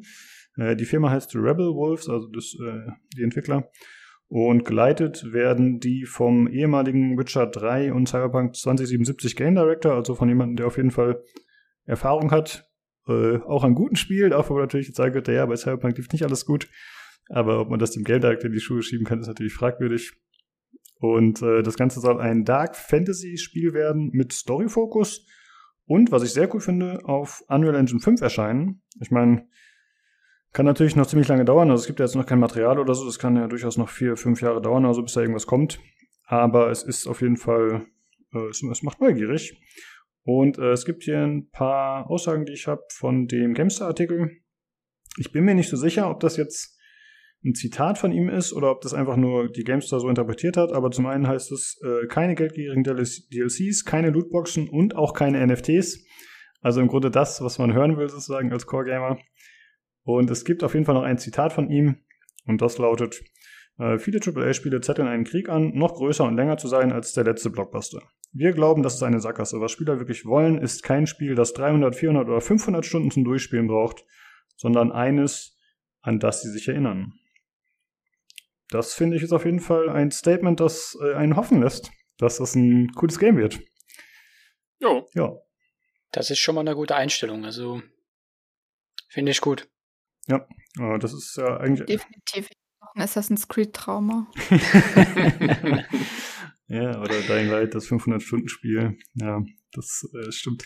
Äh, 0.57 0.75
die 0.75 0.85
Firma 0.85 1.11
heißt 1.11 1.35
Rebel 1.35 1.73
Wolves, 1.75 2.09
also 2.09 2.27
das, 2.29 2.55
äh, 2.65 2.91
die 3.17 3.23
Entwickler. 3.23 3.69
Und 4.27 4.65
geleitet 4.65 5.33
werden 5.33 5.79
die 5.79 6.05
vom 6.05 6.47
ehemaligen 6.47 7.17
Witcher 7.19 7.47
3 7.47 7.93
und 7.93 8.07
Cyberpunk 8.07 8.55
2077 8.55 9.35
Game 9.35 9.55
Director, 9.55 9.93
also 9.93 10.15
von 10.15 10.29
jemandem, 10.29 10.55
der 10.55 10.67
auf 10.67 10.77
jeden 10.77 10.91
Fall 10.91 11.21
Erfahrung 11.85 12.31
hat 12.31 12.65
äh, 13.07 13.37
auch 13.37 13.63
an 13.63 13.75
guten 13.75 13.95
Spielen, 13.95 14.33
auch 14.33 14.49
wenn 14.49 14.55
man 14.55 14.63
natürlich 14.63 14.93
sagen 14.93 15.13
könnte, 15.13 15.33
ja, 15.33 15.45
bei 15.45 15.55
Cyberpunk 15.55 15.97
lief 15.97 16.11
nicht 16.11 16.23
alles 16.23 16.45
gut. 16.45 16.69
Aber 17.29 17.59
ob 17.59 17.69
man 17.69 17.79
das 17.79 17.91
dem 17.91 18.03
Game 18.03 18.21
Director 18.21 18.47
in 18.47 18.53
die 18.53 18.59
Schuhe 18.59 18.83
schieben 18.83 19.05
kann, 19.05 19.19
ist 19.19 19.27
natürlich 19.27 19.53
fragwürdig. 19.53 20.13
Und 20.99 21.41
äh, 21.41 21.63
das 21.63 21.75
Ganze 21.75 21.99
soll 21.99 22.19
ein 22.19 22.45
Dark 22.45 22.75
Fantasy 22.75 23.37
Spiel 23.37 23.73
werden 23.73 24.09
mit 24.13 24.33
Story-Fokus 24.33 25.25
und, 25.85 26.11
was 26.11 26.23
ich 26.23 26.31
sehr 26.31 26.53
cool 26.53 26.61
finde, 26.61 27.01
auf 27.03 27.43
Unreal 27.47 27.75
Engine 27.75 27.99
5 27.99 28.21
erscheinen. 28.21 28.81
Ich 29.01 29.11
meine, 29.11 29.47
kann 30.53 30.65
natürlich 30.65 30.95
noch 30.95 31.07
ziemlich 31.07 31.27
lange 31.27 31.45
dauern. 31.45 31.71
Also 31.71 31.81
es 31.81 31.87
gibt 31.87 31.99
ja 31.99 32.05
jetzt 32.05 32.15
noch 32.15 32.25
kein 32.25 32.39
Material 32.39 32.79
oder 32.79 32.93
so. 32.93 33.05
Das 33.05 33.19
kann 33.19 33.35
ja 33.35 33.47
durchaus 33.47 33.77
noch 33.77 33.89
vier, 33.89 34.15
fünf 34.15 34.41
Jahre 34.41 34.61
dauern, 34.61 34.85
also 34.85 35.01
bis 35.01 35.13
da 35.13 35.21
irgendwas 35.21 35.47
kommt. 35.47 35.79
Aber 36.25 36.69
es 36.69 36.83
ist 36.83 37.07
auf 37.07 37.21
jeden 37.21 37.37
Fall, 37.37 37.85
äh, 38.33 38.47
es, 38.49 38.63
es 38.63 38.83
macht 38.83 39.01
neugierig. 39.01 39.59
Und 40.23 40.57
äh, 40.57 40.71
es 40.71 40.85
gibt 40.85 41.03
hier 41.03 41.19
ein 41.19 41.49
paar 41.49 42.09
Aussagen, 42.09 42.45
die 42.45 42.53
ich 42.53 42.67
habe 42.67 42.81
von 42.89 43.27
dem 43.27 43.53
Gamestar-Artikel. 43.53 44.31
Ich 45.17 45.31
bin 45.31 45.43
mir 45.43 45.53
nicht 45.53 45.69
so 45.69 45.77
sicher, 45.77 46.09
ob 46.09 46.19
das 46.21 46.37
jetzt 46.37 46.79
ein 47.43 47.55
Zitat 47.55 47.97
von 47.97 48.11
ihm 48.13 48.29
ist 48.29 48.53
oder 48.53 48.71
ob 48.71 48.81
das 48.81 48.93
einfach 48.93 49.17
nur 49.17 49.51
die 49.51 49.63
Gamestar 49.63 49.99
so 49.99 50.07
interpretiert 50.07 50.55
hat. 50.55 50.71
Aber 50.71 50.91
zum 50.91 51.05
einen 51.07 51.27
heißt 51.27 51.51
es 51.51 51.79
äh, 51.83 52.07
keine 52.07 52.35
geldgierigen 52.35 52.83
DLCs, 52.83 53.83
keine 53.83 54.11
Lootboxen 54.11 54.69
und 54.69 54.95
auch 54.95 55.13
keine 55.13 55.45
NFTs. 55.45 56.05
Also 56.61 56.79
im 56.79 56.87
Grunde 56.87 57.11
das, 57.11 57.41
was 57.41 57.59
man 57.59 57.73
hören 57.73 57.97
will, 57.97 58.07
sozusagen 58.07 58.53
als 58.53 58.65
Core-Gamer. 58.65 59.19
Und 60.03 60.31
es 60.31 60.45
gibt 60.45 60.63
auf 60.63 60.73
jeden 60.73 60.85
Fall 60.85 60.95
noch 60.95 61.03
ein 61.03 61.17
Zitat 61.17 61.51
von 61.51 61.69
ihm 61.69 61.97
und 62.45 62.61
das 62.61 62.77
lautet, 62.77 63.21
äh, 63.79 63.97
viele 63.97 64.19
AAA-Spiele 64.19 64.81
zetteln 64.81 65.07
einen 65.07 65.23
Krieg 65.23 65.49
an, 65.49 65.71
noch 65.73 65.95
größer 65.95 66.23
und 66.23 66.35
länger 66.35 66.57
zu 66.57 66.67
sein 66.67 66.91
als 66.91 67.13
der 67.13 67.23
letzte 67.23 67.49
Blockbuster. 67.49 68.01
Wir 68.31 68.51
glauben, 68.51 68.83
das 68.83 68.95
ist 68.95 69.03
eine 69.03 69.19
Sackgasse. 69.19 69.61
Was 69.61 69.71
Spieler 69.71 69.99
wirklich 69.99 70.25
wollen, 70.25 70.57
ist 70.57 70.83
kein 70.83 71.07
Spiel, 71.07 71.35
das 71.35 71.53
300, 71.53 71.95
400 71.95 72.27
oder 72.27 72.41
500 72.41 72.85
Stunden 72.85 73.11
zum 73.11 73.23
Durchspielen 73.23 73.67
braucht, 73.67 74.05
sondern 74.55 74.91
eines, 74.91 75.57
an 76.01 76.19
das 76.19 76.41
sie 76.41 76.49
sich 76.49 76.67
erinnern. 76.67 77.13
Das 78.69 78.93
finde 78.93 79.17
ich 79.17 79.23
ist 79.23 79.33
auf 79.33 79.45
jeden 79.45 79.59
Fall 79.59 79.89
ein 79.89 80.09
Statement, 80.11 80.59
das 80.59 80.97
äh, 81.03 81.13
einen 81.13 81.35
hoffen 81.35 81.61
lässt, 81.61 81.91
dass 82.17 82.37
das 82.37 82.55
ein 82.55 82.91
cooles 82.95 83.19
Game 83.19 83.37
wird. 83.37 83.59
Jo. 84.79 85.07
Ja. 85.13 85.31
Das 86.11 86.31
ist 86.31 86.39
schon 86.39 86.55
mal 86.55 86.61
eine 86.61 86.75
gute 86.75 86.95
Einstellung. 86.95 87.45
Also 87.45 87.81
finde 89.09 89.31
ich 89.31 89.41
gut. 89.41 89.69
Ja, 90.27 90.47
äh, 90.79 90.97
das 90.99 91.13
ist 91.13 91.37
ja 91.37 91.57
eigentlich. 91.57 91.85
Definitiv 91.85 92.49
ein 92.95 93.01
Assassin's 93.01 93.47
Creed 93.47 93.73
Trauma. 93.73 94.27
Ja, 96.73 96.99
oder 97.01 97.21
Dying 97.27 97.49
Light, 97.49 97.75
das 97.75 97.87
500-Stunden-Spiel. 97.87 98.97
Ja, 99.15 99.43
das 99.73 100.09
äh, 100.13 100.31
stimmt. 100.31 100.65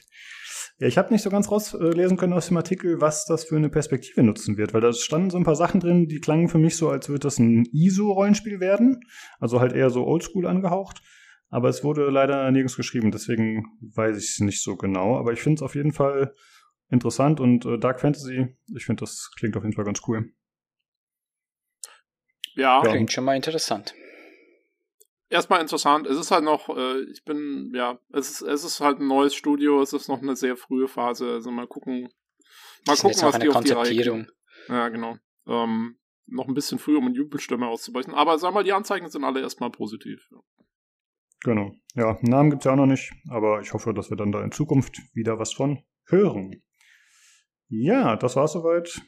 Ja, 0.80 0.88
ich 0.88 0.98
habe 0.98 1.12
nicht 1.12 1.24
so 1.24 1.30
ganz 1.30 1.52
rauslesen 1.52 2.18
können 2.18 2.34
aus 2.34 2.48
dem 2.48 2.58
Artikel, 2.58 3.02
was 3.02 3.26
das 3.26 3.44
für 3.44 3.58
eine 3.58 3.70
Perspektive 3.70 4.22
nutzen 4.24 4.58
wird, 4.58 4.74
weil 4.74 4.82
da 4.82 4.94
standen 4.94 5.32
so 5.32 5.38
ein 5.38 5.44
paar 5.44 5.56
Sachen 5.56 5.80
drin, 5.80 6.08
die 6.08 6.20
klangen 6.20 6.50
für 6.50 6.60
mich 6.60 6.78
so, 6.78 6.90
als 6.90 7.10
würde 7.10 7.22
das 7.22 7.40
ein 7.40 7.66
ISO-Rollenspiel 7.74 8.60
werden. 8.60 9.02
Also 9.40 9.60
halt 9.60 9.74
eher 9.74 9.90
so 9.90 10.06
oldschool 10.06 10.46
angehaucht. 10.46 11.02
Aber 11.50 11.68
es 11.68 11.84
wurde 11.84 12.10
leider 12.10 12.50
nirgends 12.52 12.76
geschrieben, 12.76 13.12
deswegen 13.12 13.66
weiß 13.82 14.18
ich 14.18 14.30
es 14.32 14.40
nicht 14.40 14.62
so 14.62 14.76
genau. 14.76 15.18
Aber 15.18 15.34
ich 15.34 15.42
finde 15.42 15.60
es 15.60 15.62
auf 15.62 15.76
jeden 15.76 15.94
Fall 15.94 16.34
interessant 16.90 17.40
und 17.40 17.66
äh, 17.66 17.80
Dark 17.80 18.00
Fantasy, 18.00 18.56
ich 18.76 18.86
finde, 18.86 19.02
das 19.02 19.32
klingt 19.38 19.58
auf 19.58 19.64
jeden 19.64 19.76
Fall 19.76 19.86
ganz 19.86 20.02
cool. 20.08 20.32
Ja. 22.58 22.82
Klingt 22.82 23.12
schon 23.12 23.24
mal 23.24 23.36
interessant. 23.36 23.94
Erstmal 25.30 25.62
interessant. 25.62 26.08
Es 26.08 26.18
ist 26.18 26.32
halt 26.32 26.44
noch, 26.44 26.76
äh, 26.76 27.02
ich 27.12 27.24
bin, 27.24 27.72
ja, 27.76 28.00
es 28.12 28.30
ist, 28.30 28.42
es 28.42 28.64
ist 28.64 28.82
halt 28.82 29.00
ein 29.00 29.08
neues 29.08 29.36
Studio, 29.36 29.82
es 29.82 29.94
ist 29.94 30.08
noch 30.08 30.22
eine 30.22 30.36
sehr 30.36 30.58
frühe 30.58 30.88
Phase. 30.88 31.32
Also 31.32 31.52
mal 31.52 31.68
gucken, 31.68 32.10
mal 32.88 32.96
gucken, 32.96 33.22
was 33.22 33.40
die 33.40 33.50
auf 33.50 33.64
die 33.64 33.72
Reihe 33.72 34.28
Ja, 34.70 34.90
genau. 34.90 35.18
Ähm, 35.48 36.00
noch 36.26 36.48
ein 36.48 36.54
bisschen 36.54 36.80
früh, 36.80 36.98
um 36.98 37.06
eine 37.06 37.16
Jubelstimme 37.16 37.68
auszubrechen. 37.68 38.14
Aber 38.14 38.38
sag 38.40 38.54
mal, 38.54 38.64
die 38.64 38.74
Anzeichen 38.74 39.10
sind 39.10 39.24
alle 39.24 39.42
erstmal 39.42 39.70
positiv. 39.70 40.28
Ja. 40.32 40.40
Genau. 41.44 41.72
Ja, 41.94 42.18
Namen 42.22 42.50
gibt 42.50 42.62
es 42.62 42.66
ja 42.66 42.72
auch 42.72 42.78
noch 42.78 42.88
nicht, 42.88 43.12
aber 43.30 43.62
ich 43.62 43.72
hoffe, 43.74 43.94
dass 43.94 44.10
wir 44.10 44.18
dann 44.18 44.32
da 44.32 44.44
in 44.44 44.52
Zukunft 44.52 45.00
wieder 45.14 45.38
was 45.38 45.54
von 45.54 45.84
hören. 46.08 46.64
Ja, 47.70 48.16
das 48.16 48.36
war 48.36 48.48
soweit 48.48 49.02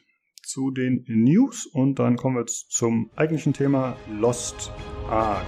zu 0.50 0.72
den 0.72 1.04
News 1.06 1.66
und 1.66 2.00
dann 2.00 2.16
kommen 2.16 2.36
wir 2.36 2.46
zum 2.46 3.10
eigentlichen 3.14 3.52
Thema 3.52 3.96
Lost 4.10 4.72
Ark. 5.08 5.46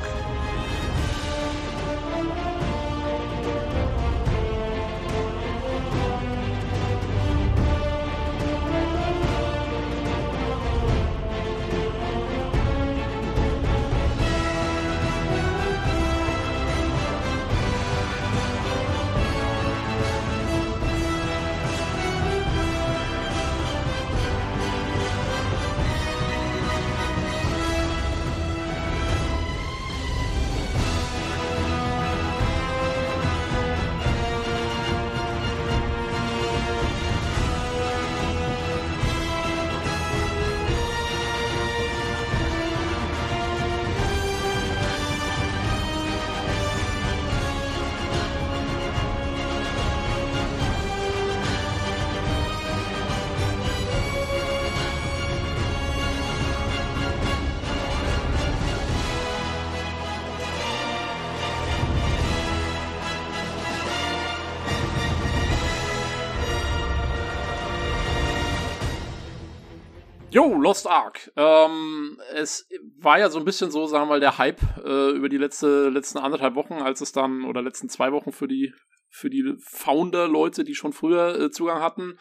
Jo, 70.33 70.55
Lost 70.55 70.87
Ark. 70.87 71.31
Ähm, 71.37 72.19
es 72.33 72.67
war 72.97 73.19
ja 73.19 73.29
so 73.29 73.39
ein 73.39 73.45
bisschen 73.45 73.71
so, 73.71 73.85
sagen 73.85 74.05
wir 74.05 74.15
mal, 74.15 74.21
der 74.21 74.39
Hype 74.39 74.63
äh, 74.83 75.11
über 75.11 75.29
die 75.29 75.37
letzte, 75.37 75.91
letzten 75.91 76.17
anderthalb 76.17 76.55
Wochen, 76.55 76.75
als 76.75 77.03
es 77.03 77.13
dann, 77.13 77.45
oder 77.45 77.61
letzten 77.61 77.91
zwei 77.91 78.13
Wochen 78.13 78.33
für 78.33 78.49
die, 78.49 78.73
für 79.11 79.29
die 79.29 79.57
Founder-Leute, 79.59 80.65
die 80.65 80.75
schon 80.75 80.95
früher 80.95 81.39
äh, 81.39 81.51
Zugang 81.51 81.83
hatten. 81.83 82.19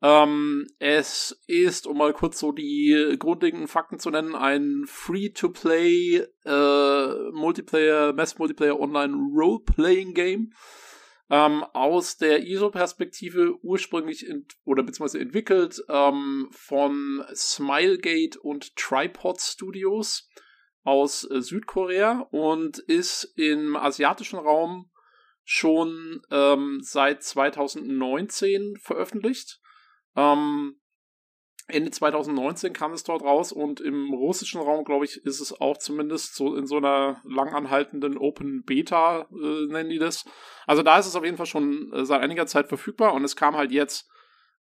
Ähm, 0.00 0.68
es 0.78 1.40
ist, 1.48 1.88
um 1.88 1.98
mal 1.98 2.12
kurz 2.12 2.38
so 2.38 2.52
die 2.52 3.16
grundlegenden 3.18 3.66
Fakten 3.66 3.98
zu 3.98 4.10
nennen, 4.10 4.36
ein 4.36 4.84
Free-to-Play 4.86 6.24
äh, 6.44 7.30
Multiplayer, 7.32 8.12
Mass-Multiplayer 8.12 8.78
Online 8.78 9.12
Role-Playing-Game 9.12 10.52
ähm, 11.30 11.64
aus 11.72 12.16
der 12.16 12.42
ISO-Perspektive 12.42 13.54
ursprünglich 13.62 14.26
oder 14.64 14.82
beziehungsweise 14.82 15.20
entwickelt 15.20 15.82
ähm, 15.88 16.48
von 16.50 17.24
Smilegate 17.34 18.38
und 18.40 18.74
Tripod 18.74 19.40
Studios 19.40 20.28
aus 20.82 21.30
äh, 21.30 21.40
Südkorea 21.40 22.26
und 22.30 22.78
ist 22.78 23.32
im 23.36 23.76
asiatischen 23.76 24.40
Raum 24.40 24.90
schon 25.44 26.20
ähm, 26.30 26.80
seit 26.82 27.22
2019 27.22 28.76
veröffentlicht. 28.80 29.60
Ähm, 30.16 30.79
Ende 31.70 31.90
2019 31.90 32.72
kam 32.72 32.92
es 32.92 33.04
dort 33.04 33.22
raus 33.22 33.52
und 33.52 33.80
im 33.80 34.12
russischen 34.12 34.60
Raum, 34.60 34.84
glaube 34.84 35.04
ich, 35.04 35.24
ist 35.24 35.40
es 35.40 35.60
auch 35.60 35.78
zumindest 35.78 36.34
so 36.34 36.54
in 36.56 36.66
so 36.66 36.76
einer 36.76 37.20
langanhaltenden 37.24 38.18
Open 38.18 38.62
Beta, 38.64 39.26
äh, 39.32 39.66
nennen 39.66 39.90
die 39.90 39.98
das. 39.98 40.24
Also 40.66 40.82
da 40.82 40.98
ist 40.98 41.06
es 41.06 41.16
auf 41.16 41.24
jeden 41.24 41.36
Fall 41.36 41.46
schon 41.46 41.92
äh, 41.92 42.04
seit 42.04 42.22
einiger 42.22 42.46
Zeit 42.46 42.68
verfügbar 42.68 43.14
und 43.14 43.24
es 43.24 43.36
kam 43.36 43.56
halt 43.56 43.72
jetzt 43.72 44.08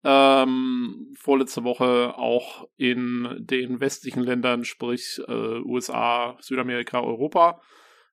ähm, 0.05 1.15
vorletzte 1.19 1.65
Woche 1.65 2.15
auch 2.17 2.69
in 2.77 3.37
den 3.41 3.81
westlichen 3.81 4.23
Ländern, 4.23 4.65
sprich 4.65 5.21
äh, 5.27 5.33
USA, 5.33 6.37
Südamerika, 6.41 7.01
Europa, 7.01 7.61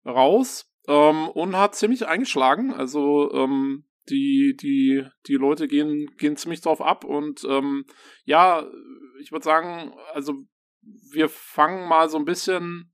raus 0.06 0.72
ähm, 0.88 1.30
und 1.30 1.56
hat 1.56 1.76
ziemlich 1.76 2.08
eingeschlagen. 2.08 2.74
Also 2.74 3.32
ähm, 3.34 3.86
die, 4.10 4.56
die, 4.60 5.04
die 5.28 5.36
Leute 5.36 5.68
gehen, 5.68 6.08
gehen 6.18 6.38
ziemlich 6.38 6.62
drauf 6.62 6.82
ab 6.82 7.04
und 7.04 7.44
ähm, 7.50 7.86
ja, 8.24 8.66
ich 9.20 9.32
würde 9.32 9.44
sagen, 9.44 9.94
also 10.14 10.34
wir 11.12 11.30
fangen 11.30 11.88
mal 11.88 12.10
so 12.10 12.18
ein 12.18 12.26
bisschen 12.26 12.94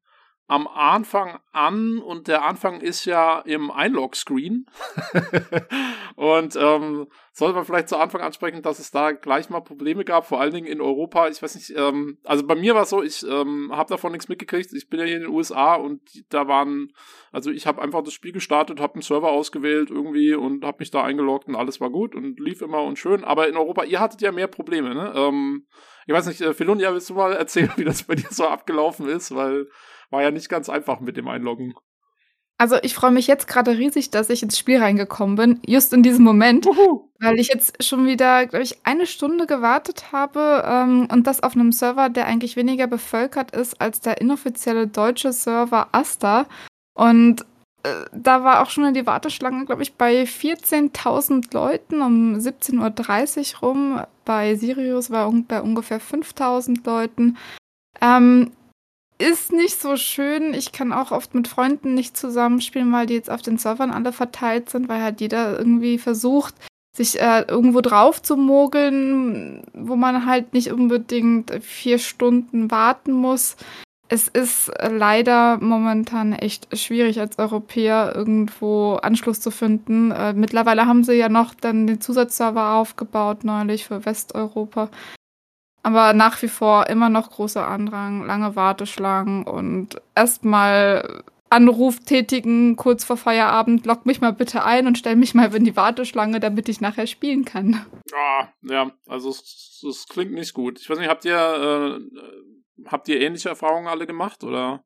am 0.51 0.67
Anfang 0.67 1.39
an 1.53 1.99
und 1.99 2.27
der 2.27 2.43
Anfang 2.43 2.81
ist 2.81 3.05
ja 3.05 3.39
im 3.39 3.71
Einlog-Screen. 3.71 4.65
und 6.17 6.57
ähm, 6.57 7.07
sollte 7.31 7.55
man 7.55 7.63
vielleicht 7.63 7.87
zu 7.87 7.97
Anfang 7.97 8.19
ansprechen, 8.19 8.61
dass 8.61 8.79
es 8.79 8.91
da 8.91 9.13
gleich 9.13 9.49
mal 9.49 9.61
Probleme 9.61 10.03
gab, 10.03 10.25
vor 10.27 10.41
allen 10.41 10.53
Dingen 10.53 10.67
in 10.67 10.81
Europa. 10.81 11.29
Ich 11.29 11.41
weiß 11.41 11.55
nicht, 11.55 11.73
ähm, 11.77 12.17
also 12.25 12.45
bei 12.45 12.55
mir 12.55 12.75
war 12.75 12.83
es 12.83 12.89
so, 12.89 13.01
ich 13.01 13.25
ähm, 13.25 13.71
habe 13.71 13.87
davon 13.87 14.11
nichts 14.11 14.27
mitgekriegt. 14.27 14.73
Ich 14.73 14.89
bin 14.89 14.99
ja 14.99 15.05
hier 15.05 15.15
in 15.15 15.21
den 15.21 15.31
USA 15.31 15.75
und 15.75 16.01
da 16.33 16.49
waren, 16.49 16.91
also 17.31 17.49
ich 17.49 17.65
habe 17.65 17.81
einfach 17.81 18.03
das 18.03 18.13
Spiel 18.13 18.33
gestartet, 18.33 18.81
habe 18.81 18.95
einen 18.95 19.03
Server 19.03 19.31
ausgewählt 19.31 19.89
irgendwie 19.89 20.33
und 20.33 20.65
habe 20.65 20.79
mich 20.79 20.91
da 20.91 21.01
eingeloggt 21.01 21.47
und 21.47 21.55
alles 21.55 21.79
war 21.79 21.91
gut 21.91 22.13
und 22.13 22.41
lief 22.41 22.61
immer 22.61 22.83
und 22.83 22.99
schön. 22.99 23.23
Aber 23.23 23.47
in 23.47 23.55
Europa, 23.55 23.85
ihr 23.85 24.01
hattet 24.01 24.19
ja 24.21 24.33
mehr 24.33 24.47
Probleme, 24.47 24.93
ne? 24.93 25.13
Ähm, 25.15 25.65
ich 26.07 26.13
weiß 26.13 26.25
nicht, 26.25 26.41
äh, 26.41 26.53
Philonia, 26.53 26.91
willst 26.91 27.09
du 27.09 27.13
mal 27.13 27.31
erzählen, 27.31 27.71
wie 27.77 27.85
das 27.85 28.03
bei 28.03 28.15
dir 28.15 28.27
so 28.29 28.47
abgelaufen 28.47 29.07
ist? 29.07 29.33
Weil 29.33 29.67
war 30.12 30.22
ja 30.22 30.32
nicht 30.32 30.49
ganz 30.49 30.70
einfach 30.70 30.99
mit 30.99 31.18
dem 31.18 31.28
Einloggen. 31.28 31.74
Also 32.62 32.78
ich 32.84 32.93
freue 32.93 33.09
mich 33.09 33.26
jetzt 33.26 33.47
gerade 33.47 33.76
riesig, 33.76 34.12
dass 34.12 34.30
ich 34.30 34.43
ins 34.43 34.59
Spiel 34.59 34.78
reingekommen 34.78 35.36
bin, 35.36 35.59
just 35.66 35.93
in 35.93 36.03
diesem 36.03 36.24
Moment, 36.24 36.68
Uhu. 36.68 37.09
weil 37.20 37.39
ich 37.39 37.47
jetzt 37.47 37.84
schon 37.84 38.05
wieder, 38.05 38.45
glaube 38.45 38.64
ich, 38.64 38.86
eine 38.86 39.07
Stunde 39.07 39.47
gewartet 39.47 40.12
habe 40.12 40.64
ähm, 40.64 41.07
und 41.12 41.26
das 41.26 41.41
auf 41.41 41.55
einem 41.55 41.72
Server, 41.72 42.09
der 42.09 42.28
eigentlich 42.28 42.55
weniger 42.55 42.86
bevölkert 42.86 43.49
ist 43.49 43.82
als 43.82 43.99
der 43.99 44.22
inoffizielle 44.22 44.86
deutsche 44.86 45.34
Server 45.34 45.88
Asta. 45.91 46.45
Und 46.93 47.41
äh, 47.82 48.05
da 48.14 48.43
war 48.43 48.62
auch 48.62 48.70
schon 48.70 48.93
die 48.93 49.07
Warteschlange, 49.07 49.66
glaube 49.66 49.82
ich, 49.82 49.95
bei 49.95 50.22
14.000 50.22 51.51
Leuten 51.53 52.03
um 52.03 52.36
17.30 52.36 53.55
Uhr 53.55 53.59
rum. 53.62 54.01
Bei 54.24 54.55
Sirius 54.55 55.09
war 55.09 55.32
bei 55.47 55.64
ungefähr 55.64 55.99
5.000 55.99 56.86
Leuten. 56.86 57.38
Ähm, 57.99 58.51
ist 59.22 59.51
nicht 59.51 59.80
so 59.80 59.95
schön. 59.95 60.53
Ich 60.53 60.72
kann 60.72 60.91
auch 60.91 61.11
oft 61.11 61.34
mit 61.34 61.47
Freunden 61.47 61.93
nicht 61.93 62.17
zusammenspielen, 62.17 62.91
weil 62.91 63.05
die 63.05 63.13
jetzt 63.13 63.30
auf 63.30 63.41
den 63.41 63.57
Servern 63.57 63.91
alle 63.91 64.11
verteilt 64.11 64.69
sind, 64.69 64.89
weil 64.89 65.01
halt 65.01 65.22
jeder 65.22 65.57
irgendwie 65.57 65.97
versucht, 65.97 66.55
sich 66.95 67.19
äh, 67.22 67.45
irgendwo 67.47 67.82
drauf 67.82 68.22
zu 68.22 68.36
mogeln, 68.36 69.63
wo 69.74 69.95
man 69.95 70.26
halt 70.26 70.53
nicht 70.53 70.72
unbedingt 70.72 71.51
vier 71.63 71.99
Stunden 71.99 72.69
warten 72.69 73.13
muss. 73.13 73.55
Es 74.09 74.28
ist 74.28 74.69
leider 74.82 75.57
momentan 75.57 76.34
echt 76.34 76.78
schwierig 76.78 77.22
als 77.22 77.39
Europäer 77.39 78.13
irgendwo 78.13 78.95
Anschluss 78.95 79.39
zu 79.39 79.51
finden. 79.51 80.11
Äh, 80.11 80.34
mittlerweile 80.34 80.86
haben 80.86 81.05
sie 81.05 81.13
ja 81.13 81.30
noch 81.30 81.53
dann 81.53 81.88
den 81.88 82.01
Zusatzserver 82.01 82.74
aufgebaut 82.74 83.45
neulich 83.45 83.86
für 83.86 84.05
Westeuropa. 84.05 84.89
Aber 85.84 86.13
nach 86.13 86.41
wie 86.41 86.47
vor 86.47 86.88
immer 86.88 87.09
noch 87.09 87.32
großer 87.32 87.67
Andrang, 87.67 88.25
lange 88.25 88.55
Warteschlangen 88.55 89.43
und 89.43 90.01
erstmal 90.15 91.23
Anruf 91.49 91.99
tätigen 91.99 92.77
kurz 92.77 93.03
vor 93.03 93.17
Feierabend, 93.17 93.86
lock 93.86 94.05
mich 94.05 94.21
mal 94.21 94.32
bitte 94.32 94.63
ein 94.63 94.88
und 94.88 94.97
stell 94.97 95.15
mich 95.15 95.34
mal 95.34 95.53
in 95.53 95.65
die 95.65 95.75
Warteschlange, 95.75 96.39
damit 96.39 96.69
ich 96.69 96.82
nachher 96.82 97.07
spielen 97.07 97.45
kann. 97.45 97.86
Ah, 98.13 98.47
ja, 98.61 98.91
also 99.07 99.29
es, 99.29 99.84
es 99.88 100.07
klingt 100.07 100.32
nicht 100.32 100.53
gut. 100.53 100.79
Ich 100.79 100.89
weiß 100.89 100.99
nicht, 100.99 101.09
habt 101.09 101.25
ihr 101.25 101.99
äh, 101.99 102.86
habt 102.88 103.07
ihr 103.09 103.19
ähnliche 103.19 103.49
Erfahrungen 103.49 103.88
alle 103.88 104.05
gemacht 104.05 104.43
oder? 104.43 104.84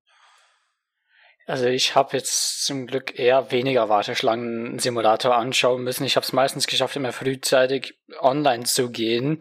Also 1.48 1.68
ich 1.68 1.93
habe 1.93 2.18
jetzt 2.18 2.66
zum 2.66 2.88
Glück 2.88 3.20
eher 3.20 3.52
weniger 3.52 3.88
Warteschlangen-Simulator 3.88 5.36
anschauen 5.36 5.84
müssen. 5.84 6.04
Ich 6.04 6.16
habe 6.16 6.26
es 6.26 6.34
meistens 6.34 6.66
geschafft, 6.66 6.96
immer 6.96 7.12
frühzeitig 7.12 8.00
online 8.20 8.64
zu 8.64 8.89
gehen. 8.89 9.39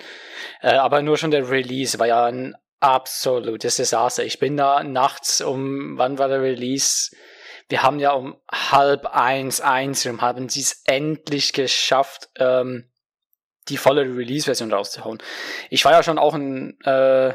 Äh, 0.60 0.74
aber 0.74 1.00
nur 1.00 1.16
schon 1.16 1.30
der 1.30 1.48
Release 1.48 1.98
war 1.98 2.06
ja 2.06 2.26
ein 2.26 2.54
absolutes 2.80 3.76
Desaster. 3.76 4.22
Ich 4.24 4.38
bin 4.38 4.58
da 4.58 4.84
nachts 4.84 5.40
um, 5.40 5.96
wann 5.96 6.18
war 6.18 6.28
der 6.28 6.42
Release? 6.42 7.10
Wir 7.68 7.82
haben 7.82 7.98
ja 7.98 8.12
um 8.12 8.36
halb 8.52 9.06
eins, 9.06 9.62
eins 9.62 10.06
rum, 10.06 10.20
haben 10.20 10.50
sie 10.50 10.60
es 10.60 10.82
endlich 10.84 11.54
geschafft, 11.54 12.28
ähm, 12.36 12.90
die 13.68 13.78
volle 13.78 14.02
Release-Version 14.02 14.70
rauszuhauen. 14.70 15.22
Ich 15.70 15.86
war 15.86 15.92
ja 15.92 16.02
schon 16.02 16.18
auch 16.18 16.34
ein, 16.34 16.78
äh, 16.84 17.32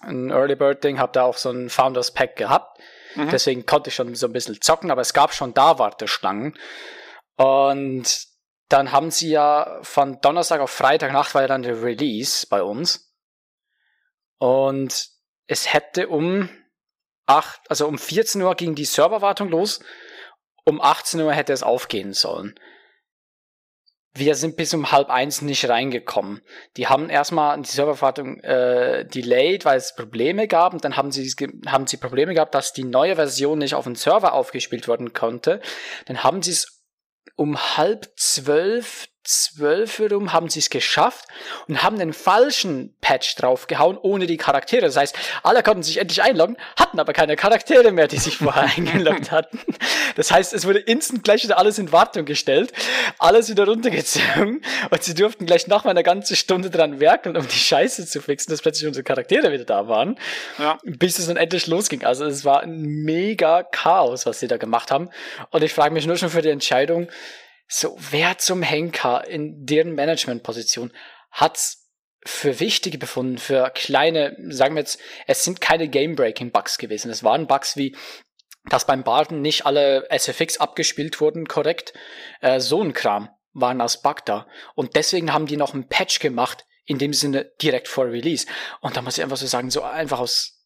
ein 0.00 0.30
Early 0.30 0.56
Bird 0.56 0.82
Ding, 0.82 0.98
habe 0.98 1.12
da 1.12 1.22
auch 1.22 1.36
so 1.36 1.50
ein 1.50 1.70
Founders 1.70 2.12
Pack 2.12 2.34
gehabt. 2.34 2.80
Mhm. 3.14 3.30
Deswegen 3.30 3.66
konnte 3.66 3.88
ich 3.88 3.94
schon 3.94 4.14
so 4.14 4.26
ein 4.26 4.32
bisschen 4.32 4.60
zocken, 4.60 4.90
aber 4.90 5.00
es 5.00 5.12
gab 5.12 5.34
schon 5.34 5.54
da 5.54 5.78
Warteschlangen. 5.78 6.56
Und 7.36 8.26
dann 8.68 8.92
haben 8.92 9.10
sie 9.10 9.30
ja 9.30 9.78
von 9.82 10.20
Donnerstag 10.20 10.60
auf 10.60 10.70
Freitag 10.70 11.12
Nacht 11.12 11.34
war 11.34 11.42
ja 11.42 11.48
dann 11.48 11.62
der 11.62 11.82
Release 11.82 12.46
bei 12.46 12.62
uns. 12.62 13.14
Und 14.38 15.08
es 15.46 15.72
hätte 15.72 16.08
um 16.08 16.50
8, 17.26 17.60
also 17.68 17.86
um 17.86 17.98
14 17.98 18.42
Uhr 18.42 18.54
ging 18.54 18.74
die 18.74 18.84
Serverwartung 18.84 19.48
los. 19.48 19.80
Um 20.64 20.80
18 20.80 21.20
Uhr 21.20 21.32
hätte 21.32 21.52
es 21.52 21.62
aufgehen 21.62 22.12
sollen. 22.12 22.58
Wir 24.14 24.34
sind 24.34 24.56
bis 24.56 24.74
um 24.74 24.90
halb 24.90 25.10
eins 25.10 25.42
nicht 25.42 25.68
reingekommen. 25.68 26.42
Die 26.76 26.88
haben 26.88 27.10
erstmal 27.10 27.60
die 27.60 27.68
Serverwartung 27.68 28.40
äh, 28.40 29.06
delayed, 29.06 29.64
weil 29.64 29.76
es 29.76 29.94
Probleme 29.94 30.48
gab. 30.48 30.72
Und 30.72 30.84
dann 30.84 30.96
haben 30.96 31.12
sie, 31.12 31.30
haben 31.66 31.86
sie 31.86 31.98
Probleme 31.98 32.34
gehabt, 32.34 32.54
dass 32.54 32.72
die 32.72 32.84
neue 32.84 33.16
Version 33.16 33.58
nicht 33.58 33.74
auf 33.74 33.84
den 33.84 33.94
Server 33.94 34.32
aufgespielt 34.32 34.88
werden 34.88 35.12
konnte. 35.12 35.60
Dann 36.06 36.24
haben 36.24 36.42
sie 36.42 36.52
es 36.52 36.84
um 37.36 37.56
halb 37.76 38.08
zwölf 38.16 39.08
zwölf 39.24 40.00
rum 40.00 40.32
haben 40.32 40.48
sie 40.48 40.60
es 40.60 40.70
geschafft 40.70 41.26
und 41.66 41.82
haben 41.82 41.98
den 41.98 42.12
falschen 42.12 42.94
Patch 43.00 43.36
draufgehauen, 43.36 43.98
ohne 43.98 44.26
die 44.26 44.38
Charaktere. 44.38 44.82
Das 44.82 44.96
heißt, 44.96 45.16
alle 45.42 45.62
konnten 45.62 45.82
sich 45.82 45.98
endlich 45.98 46.22
einloggen, 46.22 46.56
hatten 46.78 46.98
aber 46.98 47.12
keine 47.12 47.36
Charaktere 47.36 47.92
mehr, 47.92 48.08
die 48.08 48.18
sich 48.18 48.36
vorher 48.38 48.64
eingeloggt 48.76 49.30
hatten. 49.30 49.60
Das 50.16 50.30
heißt, 50.30 50.54
es 50.54 50.66
wurde 50.66 50.78
instant 50.78 51.24
gleich 51.24 51.44
wieder 51.44 51.58
alles 51.58 51.78
in 51.78 51.92
Wartung 51.92 52.24
gestellt, 52.24 52.72
alles 53.18 53.50
wieder 53.50 53.66
runtergezogen 53.66 54.62
und 54.90 55.02
sie 55.02 55.14
durften 55.14 55.46
gleich 55.46 55.66
noch 55.66 55.84
mal 55.84 55.90
eine 55.90 56.02
ganze 56.02 56.34
Stunde 56.34 56.70
dran 56.70 57.00
werkeln, 57.00 57.36
um 57.36 57.46
die 57.46 57.58
Scheiße 57.58 58.06
zu 58.06 58.22
fixen, 58.22 58.50
dass 58.50 58.62
plötzlich 58.62 58.86
unsere 58.86 59.04
Charaktere 59.04 59.52
wieder 59.52 59.64
da 59.64 59.88
waren, 59.88 60.18
ja. 60.58 60.78
bis 60.84 61.18
es 61.18 61.26
dann 61.26 61.36
endlich 61.36 61.66
losging. 61.66 62.04
Also 62.04 62.24
es 62.24 62.44
war 62.44 62.62
ein 62.62 62.80
mega 62.82 63.62
Chaos, 63.62 64.26
was 64.26 64.40
sie 64.40 64.48
da 64.48 64.56
gemacht 64.56 64.90
haben. 64.90 65.10
Und 65.50 65.62
ich 65.62 65.74
frage 65.74 65.92
mich 65.92 66.06
nur 66.06 66.16
schon 66.16 66.30
für 66.30 66.42
die 66.42 66.50
Entscheidung, 66.50 67.08
so, 67.68 67.96
wer 68.10 68.38
zum 68.38 68.62
Henker 68.62 69.28
in 69.28 69.66
deren 69.66 69.94
Managementposition 69.94 70.92
hat's 71.30 71.88
für 72.24 72.60
wichtige 72.60 72.98
befunden, 72.98 73.38
für 73.38 73.70
kleine, 73.70 74.36
sagen 74.48 74.74
wir 74.74 74.80
jetzt, 74.80 74.98
es 75.26 75.44
sind 75.44 75.60
keine 75.60 75.88
Game-Breaking-Bugs 75.88 76.78
gewesen. 76.78 77.10
Es 77.10 77.22
waren 77.22 77.46
Bugs 77.46 77.76
wie, 77.76 77.94
dass 78.64 78.86
beim 78.86 79.04
Barden 79.04 79.40
nicht 79.40 79.66
alle 79.66 80.08
SFX 80.10 80.58
abgespielt 80.58 81.20
wurden 81.20 81.46
korrekt. 81.46 81.92
Äh, 82.40 82.60
so 82.60 82.82
ein 82.82 82.92
Kram 82.92 83.30
waren 83.52 83.80
als 83.80 84.02
Bug 84.02 84.24
da. 84.24 84.48
Und 84.74 84.96
deswegen 84.96 85.32
haben 85.32 85.46
die 85.46 85.56
noch 85.56 85.74
einen 85.74 85.88
Patch 85.88 86.20
gemacht, 86.20 86.66
in 86.84 86.98
dem 86.98 87.12
Sinne 87.12 87.52
direkt 87.60 87.86
vor 87.86 88.06
Release. 88.06 88.46
Und 88.80 88.96
da 88.96 89.02
muss 89.02 89.18
ich 89.18 89.22
einfach 89.22 89.36
so 89.36 89.46
sagen, 89.46 89.70
so 89.70 89.82
einfach 89.82 90.20
aus 90.20 90.64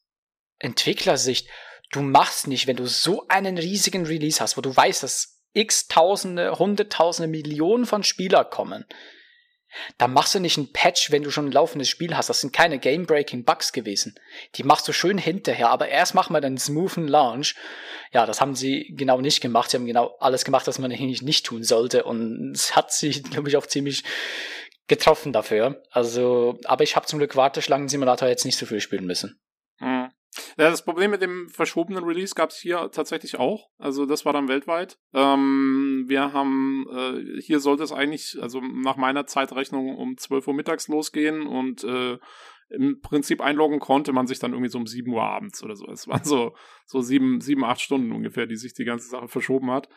Entwicklersicht, 0.59 1.49
du 1.91 2.01
machst 2.01 2.47
nicht, 2.47 2.67
wenn 2.67 2.77
du 2.77 2.87
so 2.87 3.27
einen 3.29 3.59
riesigen 3.59 4.07
Release 4.07 4.41
hast, 4.41 4.57
wo 4.57 4.61
du 4.61 4.75
weißt, 4.75 5.03
dass 5.03 5.32
x 5.53 5.89
Tausende, 5.89 6.59
Hunderttausende, 6.59 7.29
Millionen 7.29 7.87
von 7.87 8.03
Spieler 8.05 8.45
kommen, 8.45 8.85
dann 9.99 10.13
machst 10.13 10.35
du 10.35 10.41
nicht 10.41 10.59
ein 10.59 10.73
Patch, 10.73 11.11
wenn 11.11 11.23
du 11.23 11.31
schon 11.31 11.47
ein 11.47 11.53
laufendes 11.53 11.89
Spiel 11.89 12.17
hast. 12.17 12.29
Das 12.29 12.41
sind 12.41 12.53
keine 12.53 12.79
Game-Breaking-Bugs 12.79 13.73
gewesen. 13.73 14.15
Die 14.57 14.65
machst 14.65 14.87
du 14.87 14.93
schön 14.93 15.19
hinterher, 15.19 15.71
aber 15.71 15.89
erst 15.89 16.15
machen 16.15 16.35
wir 16.35 16.41
dann 16.41 16.59
smoothen 16.59 17.09
Launch. 17.09 17.55
Ja, 18.13 18.27
das 18.27 18.41
haben 18.41 18.55
sie 18.55 18.93
genau 18.97 19.21
nicht 19.21 19.41
gemacht. 19.41 19.71
Sie 19.71 19.77
haben 19.77 19.87
genau 19.87 20.15
alles 20.21 20.45
gemacht, 20.45 20.67
was 20.67 20.79
man 20.79 20.93
eigentlich 20.93 21.23
nicht 21.23 21.47
tun 21.47 21.65
sollte. 21.65 22.05
Und 22.05 22.53
es 22.53 22.77
hat 22.77 22.93
sich, 22.93 23.23
glaube 23.31 23.49
ich, 23.49 23.57
auch 23.57 23.67
ziemlich 23.67 24.05
getroffen 24.89 25.33
dafür. 25.33 25.83
Also, 25.91 26.59
aber 26.65 26.85
ich 26.85 26.97
habe 26.97 27.07
zum 27.07 27.19
Glück 27.19 27.37
Warteschlangen-Simulator 27.37 28.29
jetzt 28.29 28.45
nicht 28.45 28.59
so 28.59 28.67
viel 28.67 28.81
spielen 28.81 29.07
müssen. 29.07 29.41
Ja, 30.59 30.71
das 30.71 30.85
Problem 30.85 31.11
mit 31.11 31.23
dem 31.23 31.49
verschobenen 31.49 32.05
Release 32.05 32.35
gab 32.35 32.51
es 32.51 32.59
hier 32.59 32.91
tatsächlich 32.93 33.39
auch. 33.39 33.71
Also 33.79 34.07
das 34.07 34.25
war 34.25 34.33
dann 34.33 34.49
weltweit. 34.49 34.99
Ähm, 35.15 36.05
wir 36.07 36.33
haben, 36.33 36.87
äh, 36.91 37.41
hier 37.41 37.61
sollte 37.61 37.83
es 37.83 37.93
eigentlich, 37.93 38.39
also 38.41 38.61
nach 38.61 38.97
meiner 38.97 39.27
Zeitrechnung 39.27 39.97
um 39.97 40.17
12 40.17 40.49
Uhr 40.49 40.55
mittags 40.55 40.89
losgehen 40.89 41.47
und 41.47 41.85
äh, 41.85 42.19
im 42.71 43.01
Prinzip 43.01 43.41
einloggen 43.41 43.81
konnte 43.81 44.13
man 44.13 44.27
sich 44.27 44.39
dann 44.39 44.53
irgendwie 44.53 44.71
so 44.71 44.79
um 44.79 44.87
7 44.87 45.13
Uhr 45.13 45.23
abends 45.23 45.63
oder 45.63 45.77
so. 45.77 45.87
Es 45.91 46.09
waren 46.09 46.25
so, 46.25 46.55
so 46.87 47.01
sieben, 47.01 47.41
sieben, 47.41 47.65
acht 47.65 47.81
Stunden 47.81 48.13
ungefähr, 48.13 48.47
die 48.47 48.57
sich 48.57 48.75
die 48.75 48.85
ganze 48.85 49.09
Sache 49.09 49.29
verschoben 49.29 49.71
hat. 49.71 49.89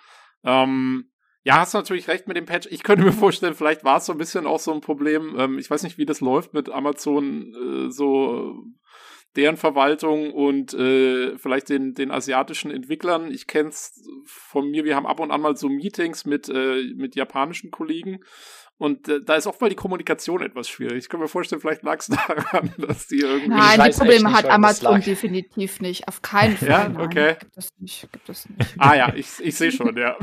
Ähm, 0.43 1.11
ja, 1.43 1.59
hast 1.59 1.73
natürlich 1.73 2.07
recht 2.07 2.27
mit 2.27 2.37
dem 2.37 2.45
Patch. 2.45 2.67
Ich 2.71 2.83
könnte 2.83 3.05
mir 3.05 3.13
vorstellen, 3.13 3.53
vielleicht 3.53 3.83
war 3.83 3.97
es 3.97 4.07
so 4.07 4.11
ein 4.11 4.17
bisschen 4.17 4.47
auch 4.47 4.59
so 4.59 4.73
ein 4.73 4.81
Problem. 4.81 5.35
Ähm, 5.37 5.59
ich 5.59 5.69
weiß 5.69 5.83
nicht, 5.83 5.97
wie 5.97 6.05
das 6.05 6.19
läuft 6.19 6.53
mit 6.53 6.69
Amazon, 6.69 7.53
äh, 7.53 7.91
so 7.91 8.63
deren 9.35 9.57
Verwaltung 9.57 10.33
und 10.33 10.73
äh, 10.73 11.37
vielleicht 11.37 11.69
den, 11.69 11.93
den 11.93 12.11
asiatischen 12.11 12.71
Entwicklern. 12.71 13.31
Ich 13.31 13.47
kenne 13.47 13.69
es 13.69 14.01
von 14.25 14.69
mir, 14.69 14.85
wir 14.85 14.95
haben 14.95 15.05
ab 15.05 15.19
und 15.19 15.31
an 15.31 15.41
mal 15.41 15.57
so 15.57 15.69
Meetings 15.69 16.25
mit, 16.25 16.49
äh, 16.49 16.93
mit 16.95 17.15
japanischen 17.15 17.71
Kollegen 17.71 18.19
und 18.77 19.07
äh, 19.07 19.21
da 19.23 19.35
ist 19.35 19.47
oft 19.47 19.61
mal 19.61 19.69
die 19.69 19.75
Kommunikation 19.75 20.41
etwas 20.41 20.67
schwierig. 20.67 20.97
Ich 20.97 21.09
kann 21.09 21.21
mir 21.21 21.29
vorstellen, 21.29 21.61
vielleicht 21.61 21.83
lag 21.83 21.99
es 21.99 22.07
daran, 22.27 22.73
dass 22.77 23.07
die 23.07 23.19
irgendwie. 23.19 23.47
Nein, 23.47 23.81
die 23.89 23.97
Probleme 23.97 24.29
nicht, 24.29 24.37
hat 24.37 24.49
Amazon 24.49 24.99
definitiv 24.99 25.79
nicht. 25.79 26.07
Auf 26.09 26.21
keinen 26.21 26.57
Fall. 26.57 26.67
Ja, 26.67 26.91
okay. 26.99 27.37
Gibt 27.39 27.57
es 27.57 27.69
nicht. 27.79 28.07
Gibt 28.11 28.27
es 28.27 28.49
nicht. 28.49 28.75
Ah 28.77 28.95
ja, 28.95 29.13
ich, 29.15 29.27
ich 29.39 29.55
sehe 29.55 29.71
schon, 29.71 29.95
ja. 29.95 30.17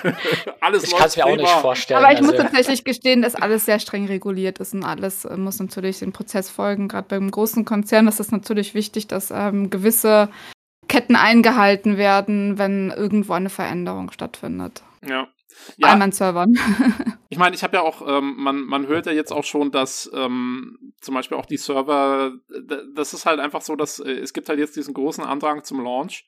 alles 0.60 0.84
Ich 0.84 0.96
kann 0.96 1.06
es 1.06 1.16
mir 1.16 1.26
auch 1.26 1.36
nicht 1.36 1.48
vorstellen. 1.48 2.02
Aber 2.02 2.12
ich 2.12 2.18
also. 2.18 2.32
muss 2.32 2.40
tatsächlich 2.40 2.82
gestehen, 2.82 3.22
dass 3.22 3.36
alles 3.36 3.66
sehr 3.66 3.78
streng 3.78 4.06
reguliert 4.06 4.58
ist 4.58 4.74
und 4.74 4.82
alles 4.82 5.24
äh, 5.24 5.36
muss 5.36 5.60
natürlich 5.60 6.00
den 6.00 6.12
Prozess 6.12 6.50
folgen. 6.50 6.88
Gerade 6.88 7.06
beim 7.08 7.30
großen 7.30 7.64
Konzern 7.64 8.08
ist 8.08 8.18
es 8.18 8.32
natürlich 8.32 8.74
wichtig, 8.74 9.06
dass 9.06 9.30
ähm, 9.30 9.70
gewisse 9.70 10.28
Ketten 10.88 11.14
eingehalten 11.14 11.98
werden, 11.98 12.58
wenn 12.58 12.90
irgendwo 12.90 13.34
eine 13.34 13.48
Veränderung 13.48 14.10
stattfindet. 14.10 14.82
Ja, 15.06 15.28
ja. 15.76 15.88
Bei 15.88 15.96
meinen 15.96 16.12
Servern. 16.12 16.58
ich 17.28 17.38
meine, 17.38 17.54
ich 17.54 17.62
habe 17.62 17.76
ja 17.76 17.82
auch, 17.82 18.02
ähm, 18.06 18.34
man, 18.36 18.62
man 18.62 18.86
hört 18.86 19.06
ja 19.06 19.12
jetzt 19.12 19.32
auch 19.32 19.44
schon, 19.44 19.70
dass 19.70 20.10
ähm, 20.14 20.92
zum 21.00 21.14
Beispiel 21.14 21.36
auch 21.36 21.46
die 21.46 21.56
Server, 21.56 22.32
das 22.94 23.14
ist 23.14 23.26
halt 23.26 23.40
einfach 23.40 23.62
so, 23.62 23.76
dass 23.76 24.00
äh, 24.00 24.12
es 24.12 24.32
gibt 24.32 24.48
halt 24.48 24.58
jetzt 24.58 24.76
diesen 24.76 24.94
großen 24.94 25.24
Andrang 25.24 25.64
zum 25.64 25.82
Launch. 25.82 26.26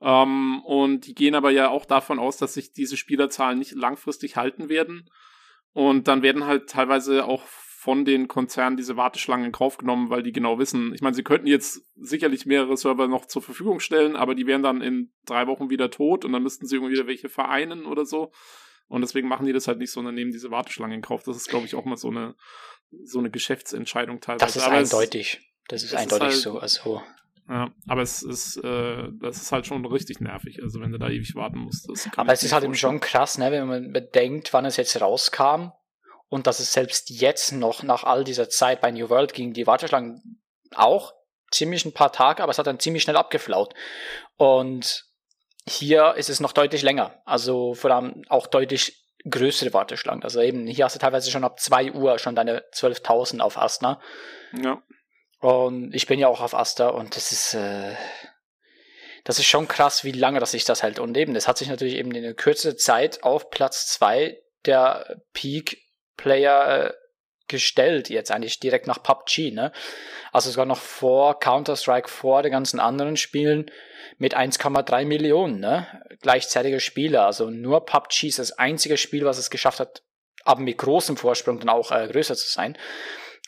Ähm, 0.00 0.62
und 0.64 1.06
die 1.06 1.14
gehen 1.14 1.34
aber 1.34 1.50
ja 1.50 1.68
auch 1.68 1.84
davon 1.84 2.18
aus, 2.18 2.36
dass 2.36 2.54
sich 2.54 2.72
diese 2.72 2.96
Spielerzahlen 2.96 3.58
nicht 3.58 3.72
langfristig 3.72 4.36
halten 4.36 4.68
werden. 4.68 5.10
Und 5.72 6.08
dann 6.08 6.22
werden 6.22 6.46
halt 6.46 6.68
teilweise 6.68 7.24
auch 7.24 7.42
von 7.88 8.04
den 8.04 8.28
Konzernen 8.28 8.76
diese 8.76 8.98
Warteschlangen 8.98 9.46
in 9.46 9.52
Kauf 9.52 9.78
genommen, 9.78 10.10
weil 10.10 10.22
die 10.22 10.32
genau 10.32 10.58
wissen, 10.58 10.92
ich 10.92 11.00
meine, 11.00 11.14
sie 11.16 11.22
könnten 11.22 11.46
jetzt 11.46 11.86
sicherlich 11.96 12.44
mehrere 12.44 12.76
Server 12.76 13.08
noch 13.08 13.24
zur 13.24 13.40
Verfügung 13.40 13.80
stellen, 13.80 14.14
aber 14.14 14.34
die 14.34 14.46
wären 14.46 14.62
dann 14.62 14.82
in 14.82 15.10
drei 15.24 15.46
Wochen 15.46 15.70
wieder 15.70 15.90
tot 15.90 16.26
und 16.26 16.34
dann 16.34 16.42
müssten 16.42 16.66
sie 16.66 16.76
irgendwie 16.76 16.92
wieder 16.92 17.06
welche 17.06 17.30
vereinen 17.30 17.86
oder 17.86 18.04
so. 18.04 18.30
Und 18.88 19.00
deswegen 19.00 19.26
machen 19.26 19.46
die 19.46 19.54
das 19.54 19.68
halt 19.68 19.78
nicht, 19.78 19.90
sondern 19.90 20.16
nehmen 20.16 20.32
diese 20.32 20.50
Warteschlangen 20.50 20.96
in 20.96 21.00
Kauf. 21.00 21.22
Das 21.22 21.38
ist, 21.38 21.48
glaube 21.48 21.64
ich, 21.64 21.76
auch 21.76 21.86
mal 21.86 21.96
so 21.96 22.10
eine, 22.10 22.34
so 23.04 23.20
eine 23.20 23.30
Geschäftsentscheidung 23.30 24.20
teilweise. 24.20 24.44
Das 24.44 24.56
ist 24.56 24.64
aber 24.64 24.76
eindeutig. 24.76 25.40
Das 25.68 25.82
ist 25.82 25.94
eindeutig 25.94 26.28
ist 26.28 26.34
halt, 26.34 26.42
so. 26.42 26.58
Also. 26.58 27.02
Ja, 27.48 27.72
aber 27.86 28.02
es 28.02 28.22
ist, 28.22 28.58
äh, 28.58 29.08
das 29.18 29.40
ist 29.40 29.50
halt 29.50 29.66
schon 29.66 29.86
richtig 29.86 30.20
nervig, 30.20 30.62
also 30.62 30.78
wenn 30.82 30.92
du 30.92 30.98
da 30.98 31.08
ewig 31.08 31.34
warten 31.36 31.60
musst. 31.60 31.88
aber 32.18 32.34
es 32.34 32.42
ist 32.42 32.52
halt 32.52 32.64
eben 32.64 32.74
schon 32.74 33.00
krass, 33.00 33.38
ne, 33.38 33.50
wenn 33.50 33.66
man 33.66 33.92
bedenkt, 33.94 34.52
wann 34.52 34.66
es 34.66 34.76
jetzt 34.76 35.00
rauskam 35.00 35.72
und 36.28 36.46
dass 36.46 36.60
es 36.60 36.72
selbst 36.72 37.10
jetzt 37.10 37.52
noch 37.52 37.82
nach 37.82 38.04
all 38.04 38.24
dieser 38.24 38.48
Zeit 38.48 38.80
bei 38.80 38.90
New 38.90 39.08
World 39.08 39.32
ging, 39.32 39.52
die 39.52 39.66
Warteschlangen 39.66 40.42
auch 40.74 41.14
ziemlich 41.50 41.84
ein 41.84 41.94
paar 41.94 42.12
Tage, 42.12 42.42
aber 42.42 42.50
es 42.50 42.58
hat 42.58 42.66
dann 42.66 42.80
ziemlich 42.80 43.02
schnell 43.02 43.16
abgeflaut. 43.16 43.74
Und 44.36 45.04
hier 45.66 46.14
ist 46.16 46.28
es 46.28 46.40
noch 46.40 46.52
deutlich 46.52 46.82
länger, 46.82 47.20
also 47.24 47.74
vor 47.74 47.90
allem 47.90 48.22
auch 48.28 48.46
deutlich 48.46 49.04
größere 49.28 49.72
Warteschlangen. 49.72 50.22
Also 50.22 50.40
eben, 50.40 50.66
hier 50.66 50.84
hast 50.84 50.94
du 50.94 51.00
teilweise 51.00 51.30
schon 51.30 51.44
ab 51.44 51.60
zwei 51.60 51.92
Uhr 51.92 52.18
schon 52.18 52.34
deine 52.34 52.62
12.000 52.72 53.40
auf 53.40 53.58
Astna. 53.58 54.00
Ja. 54.52 54.82
Und 55.40 55.94
ich 55.94 56.06
bin 56.06 56.18
ja 56.18 56.28
auch 56.28 56.40
auf 56.40 56.54
Asta 56.54 56.88
und 56.88 57.16
das 57.16 57.32
ist, 57.32 57.54
äh, 57.54 57.94
das 59.24 59.38
ist 59.38 59.46
schon 59.46 59.68
krass, 59.68 60.04
wie 60.04 60.12
lange 60.12 60.40
das 60.40 60.52
sich 60.52 60.64
das 60.64 60.82
hält. 60.82 60.98
Und 60.98 61.16
eben, 61.16 61.34
das 61.34 61.46
hat 61.46 61.58
sich 61.58 61.68
natürlich 61.68 61.94
eben 61.94 62.10
in 62.12 62.24
einer 62.24 62.34
kürzesten 62.34 62.78
Zeit 62.78 63.22
auf 63.22 63.50
Platz 63.50 63.86
zwei 63.86 64.40
der 64.64 65.20
Peak-Player 65.32 65.87
äh, 66.26 66.92
gestellt, 67.48 68.10
jetzt 68.10 68.30
eigentlich 68.30 68.60
direkt 68.60 68.86
nach 68.86 69.02
PUBG, 69.02 69.50
ne? 69.50 69.72
Also 70.32 70.50
sogar 70.50 70.66
noch 70.66 70.78
vor 70.78 71.40
Counter-Strike, 71.40 72.08
vor 72.08 72.42
den 72.42 72.52
ganzen 72.52 72.78
anderen 72.78 73.16
Spielen 73.16 73.70
mit 74.18 74.36
1,3 74.36 75.06
Millionen, 75.06 75.58
ne? 75.58 75.86
Gleichzeitige 76.20 76.80
Spieler. 76.80 77.26
Also 77.26 77.50
nur 77.50 77.84
PUBG 77.86 78.28
ist 78.28 78.38
das 78.38 78.52
einzige 78.52 78.96
Spiel, 78.96 79.24
was 79.24 79.38
es 79.38 79.50
geschafft 79.50 79.80
hat, 79.80 80.02
aber 80.44 80.60
mit 80.60 80.78
großem 80.78 81.16
Vorsprung 81.16 81.58
dann 81.58 81.70
auch 81.70 81.90
äh, 81.90 82.08
größer 82.08 82.36
zu 82.36 82.48
sein. 82.48 82.76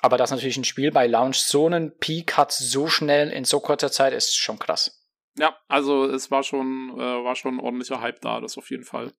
Aber 0.00 0.16
dass 0.16 0.30
natürlich 0.30 0.56
ein 0.56 0.64
Spiel 0.64 0.90
bei 0.90 1.06
Launch 1.06 1.40
so 1.40 1.66
einen 1.66 1.96
Peak 1.98 2.36
hat, 2.38 2.52
so 2.52 2.86
schnell 2.86 3.30
in 3.30 3.44
so 3.44 3.60
kurzer 3.60 3.92
Zeit, 3.92 4.14
ist 4.14 4.34
schon 4.34 4.58
krass. 4.58 4.96
Ja, 5.36 5.56
also 5.68 6.06
es 6.06 6.30
war 6.30 6.42
schon, 6.42 6.94
äh, 6.96 7.24
war 7.24 7.36
schon 7.36 7.56
ein 7.56 7.60
ordentlicher 7.60 8.00
Hype 8.00 8.20
da, 8.20 8.40
das 8.40 8.56
auf 8.56 8.70
jeden 8.70 8.84
Fall. 8.84 9.12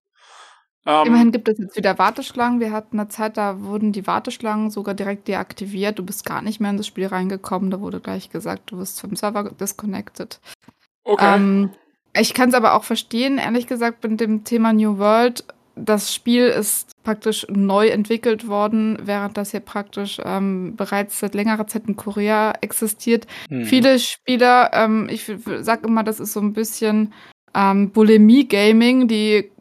Ähm, 0.85 1.07
Immerhin 1.07 1.31
gibt 1.31 1.47
es 1.47 1.57
jetzt 1.59 1.77
wieder 1.77 1.97
Warteschlangen. 1.99 2.59
Wir 2.59 2.71
hatten 2.71 2.99
eine 2.99 3.09
Zeit, 3.09 3.37
da 3.37 3.61
wurden 3.61 3.91
die 3.91 4.07
Warteschlangen 4.07 4.71
sogar 4.71 4.93
direkt 4.93 5.27
deaktiviert. 5.27 5.99
Du 5.99 6.05
bist 6.05 6.25
gar 6.25 6.41
nicht 6.41 6.59
mehr 6.59 6.71
in 6.71 6.77
das 6.77 6.87
Spiel 6.87 7.07
reingekommen. 7.07 7.69
Da 7.71 7.79
wurde 7.79 7.99
gleich 7.99 8.29
gesagt, 8.29 8.71
du 8.71 8.77
wirst 8.77 8.99
vom 8.99 9.15
Server 9.15 9.51
disconnected. 9.51 10.39
Okay. 11.03 11.35
Ähm, 11.35 11.69
ich 12.13 12.33
kann 12.33 12.49
es 12.49 12.55
aber 12.55 12.73
auch 12.73 12.83
verstehen, 12.83 13.37
ehrlich 13.37 13.67
gesagt, 13.67 14.03
mit 14.03 14.19
dem 14.19 14.43
Thema 14.43 14.73
New 14.73 14.97
World 14.97 15.45
das 15.75 16.13
Spiel 16.13 16.47
ist 16.47 16.91
praktisch 17.03 17.47
neu 17.49 17.87
entwickelt 17.87 18.47
worden, 18.47 18.97
während 19.01 19.37
das 19.37 19.51
hier 19.51 19.61
praktisch 19.61 20.19
ähm, 20.23 20.75
bereits 20.75 21.19
seit 21.19 21.33
längerer 21.33 21.67
Zeit 21.67 21.87
in 21.87 21.95
Korea 21.95 22.53
existiert. 22.61 23.25
Mhm. 23.49 23.65
Viele 23.65 23.99
Spieler, 23.99 24.71
ähm, 24.73 25.07
ich 25.09 25.31
sag 25.59 25.85
immer, 25.85 26.03
das 26.03 26.19
ist 26.19 26.33
so 26.33 26.41
ein 26.41 26.53
bisschen 26.53 27.13
ähm, 27.55 27.91
Bulimie-Gaming, 27.91 29.07
die 29.07 29.51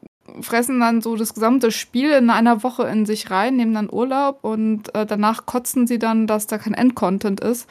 fressen 0.40 0.80
dann 0.80 1.00
so 1.00 1.16
das 1.16 1.34
gesamte 1.34 1.70
Spiel 1.70 2.10
in 2.10 2.30
einer 2.30 2.62
Woche 2.62 2.84
in 2.84 3.06
sich 3.06 3.30
rein, 3.30 3.56
nehmen 3.56 3.74
dann 3.74 3.90
Urlaub 3.90 4.44
und 4.44 4.94
äh, 4.94 5.06
danach 5.06 5.46
kotzen 5.46 5.86
sie 5.86 5.98
dann, 5.98 6.26
dass 6.26 6.46
da 6.46 6.58
kein 6.58 6.74
Endcontent 6.74 7.40
ist 7.40 7.68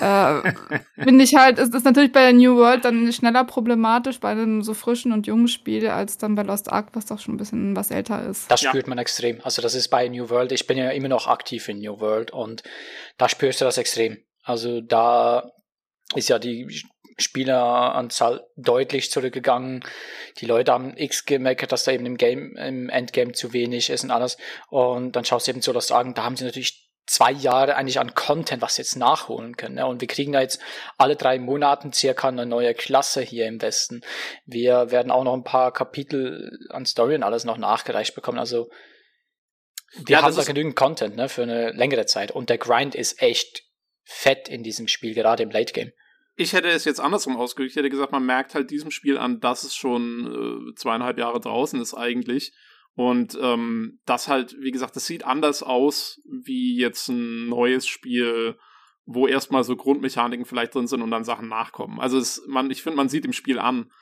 äh, 0.00 0.52
Finde 1.02 1.24
ich 1.24 1.34
halt, 1.34 1.58
es 1.58 1.70
ist 1.70 1.84
natürlich 1.84 2.12
bei 2.12 2.22
der 2.22 2.32
New 2.32 2.56
World 2.56 2.84
dann 2.84 3.12
schneller 3.12 3.44
problematisch 3.44 4.18
bei 4.20 4.30
einem 4.30 4.62
so 4.62 4.74
frischen 4.74 5.12
und 5.12 5.26
jungen 5.26 5.48
Spiel 5.48 5.88
als 5.88 6.18
dann 6.18 6.34
bei 6.34 6.42
Lost 6.42 6.72
Ark, 6.72 6.88
was 6.94 7.06
doch 7.06 7.18
schon 7.18 7.34
ein 7.34 7.38
bisschen 7.38 7.76
was 7.76 7.90
älter 7.90 8.24
ist. 8.26 8.50
Das 8.50 8.60
spürt 8.60 8.86
ja. 8.86 8.88
man 8.88 8.98
extrem. 8.98 9.40
Also 9.42 9.62
das 9.62 9.74
ist 9.74 9.88
bei 9.88 10.08
New 10.08 10.28
World, 10.28 10.52
ich 10.52 10.66
bin 10.66 10.78
ja 10.78 10.90
immer 10.90 11.08
noch 11.08 11.28
aktiv 11.28 11.68
in 11.68 11.78
New 11.78 12.00
World 12.00 12.30
und 12.32 12.62
da 13.16 13.28
spürst 13.28 13.60
du 13.60 13.64
das 13.64 13.78
extrem. 13.78 14.18
Also 14.42 14.80
da 14.80 15.52
ist 16.14 16.28
ja 16.28 16.38
die 16.38 16.82
Spieleranzahl 17.20 18.46
deutlich 18.56 19.10
zurückgegangen. 19.10 19.84
Die 20.38 20.46
Leute 20.46 20.72
haben 20.72 20.96
X 20.96 21.24
gemeckert, 21.24 21.72
dass 21.72 21.84
da 21.84 21.92
eben 21.92 22.06
im 22.06 22.16
Game, 22.16 22.56
im 22.56 22.88
Endgame 22.88 23.32
zu 23.32 23.52
wenig 23.52 23.90
ist 23.90 24.04
und 24.04 24.10
alles. 24.10 24.36
Und 24.68 25.12
dann 25.16 25.24
schaust 25.24 25.46
du 25.46 25.52
eben 25.52 25.62
zu 25.62 25.72
Lost 25.72 25.92
Ark, 25.92 26.14
da 26.14 26.24
haben 26.24 26.36
sie 26.36 26.44
natürlich 26.44 26.90
zwei 27.06 27.32
Jahre 27.32 27.74
eigentlich 27.74 27.98
an 27.98 28.14
Content, 28.14 28.62
was 28.62 28.76
sie 28.76 28.82
jetzt 28.82 28.96
nachholen 28.96 29.56
können. 29.56 29.74
Ne? 29.74 29.86
Und 29.86 30.00
wir 30.00 30.06
kriegen 30.06 30.32
da 30.32 30.40
jetzt 30.40 30.60
alle 30.96 31.16
drei 31.16 31.40
Monaten 31.40 31.92
circa 31.92 32.28
eine 32.28 32.46
neue 32.46 32.72
Klasse 32.72 33.20
hier 33.20 33.46
im 33.46 33.60
Westen. 33.60 34.02
Wir 34.46 34.92
werden 34.92 35.10
auch 35.10 35.24
noch 35.24 35.34
ein 35.34 35.42
paar 35.42 35.72
Kapitel 35.72 36.56
an 36.70 36.86
Story 36.86 37.16
und 37.16 37.24
alles 37.24 37.44
noch 37.44 37.58
nachgereicht 37.58 38.14
bekommen. 38.14 38.38
Also 38.38 38.70
wir 39.96 40.18
ja, 40.18 40.22
haben 40.22 40.36
da 40.36 40.44
genügend 40.44 40.76
Content 40.76 41.16
ne, 41.16 41.28
für 41.28 41.42
eine 41.42 41.72
längere 41.72 42.06
Zeit. 42.06 42.30
Und 42.30 42.48
der 42.48 42.58
Grind 42.58 42.94
ist 42.94 43.20
echt 43.20 43.64
fett 44.04 44.48
in 44.48 44.62
diesem 44.62 44.86
Spiel, 44.86 45.14
gerade 45.14 45.42
im 45.42 45.50
Late 45.50 45.72
Game. 45.72 45.92
Ich 46.40 46.54
hätte 46.54 46.68
es 46.68 46.86
jetzt 46.86 47.00
andersrum 47.00 47.36
ausgedrückt. 47.36 47.72
Ich 47.72 47.76
hätte 47.76 47.90
gesagt, 47.90 48.12
man 48.12 48.24
merkt 48.24 48.54
halt 48.54 48.70
diesem 48.70 48.90
Spiel 48.90 49.18
an, 49.18 49.40
dass 49.40 49.62
es 49.62 49.74
schon 49.74 50.70
äh, 50.70 50.74
zweieinhalb 50.74 51.18
Jahre 51.18 51.38
draußen 51.38 51.78
ist 51.78 51.92
eigentlich 51.92 52.54
und 52.94 53.38
ähm, 53.42 54.00
das 54.06 54.26
halt, 54.26 54.56
wie 54.58 54.70
gesagt, 54.70 54.96
das 54.96 55.04
sieht 55.04 55.22
anders 55.22 55.62
aus 55.62 56.18
wie 56.24 56.78
jetzt 56.78 57.08
ein 57.08 57.48
neues 57.50 57.86
Spiel, 57.86 58.56
wo 59.04 59.26
erstmal 59.26 59.64
so 59.64 59.76
Grundmechaniken 59.76 60.46
vielleicht 60.46 60.74
drin 60.74 60.86
sind 60.86 61.02
und 61.02 61.10
dann 61.10 61.24
Sachen 61.24 61.48
nachkommen. 61.48 62.00
Also 62.00 62.16
es, 62.16 62.42
man, 62.46 62.70
ich 62.70 62.82
finde, 62.82 62.96
man 62.96 63.10
sieht 63.10 63.26
im 63.26 63.34
Spiel 63.34 63.58
an, 63.58 63.92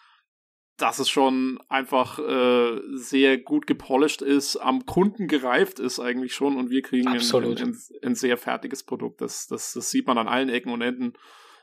dass 0.76 1.00
es 1.00 1.08
schon 1.08 1.58
einfach 1.68 2.20
äh, 2.20 2.80
sehr 2.92 3.38
gut 3.38 3.66
gepolished 3.66 4.22
ist, 4.22 4.58
am 4.58 4.86
Kunden 4.86 5.26
gereift 5.26 5.80
ist 5.80 5.98
eigentlich 5.98 6.34
schon 6.34 6.56
und 6.56 6.70
wir 6.70 6.82
kriegen 6.82 7.08
ein, 7.08 7.20
ein, 7.20 7.58
ein, 7.58 7.78
ein, 8.04 8.14
sehr 8.14 8.36
fertiges 8.36 8.84
Produkt. 8.84 9.22
Das, 9.22 9.48
das, 9.48 9.72
das 9.72 9.90
sieht 9.90 10.06
man 10.06 10.18
an 10.18 10.28
allen 10.28 10.50
Ecken 10.50 10.70
und 10.70 10.82
Enden. 10.82 11.14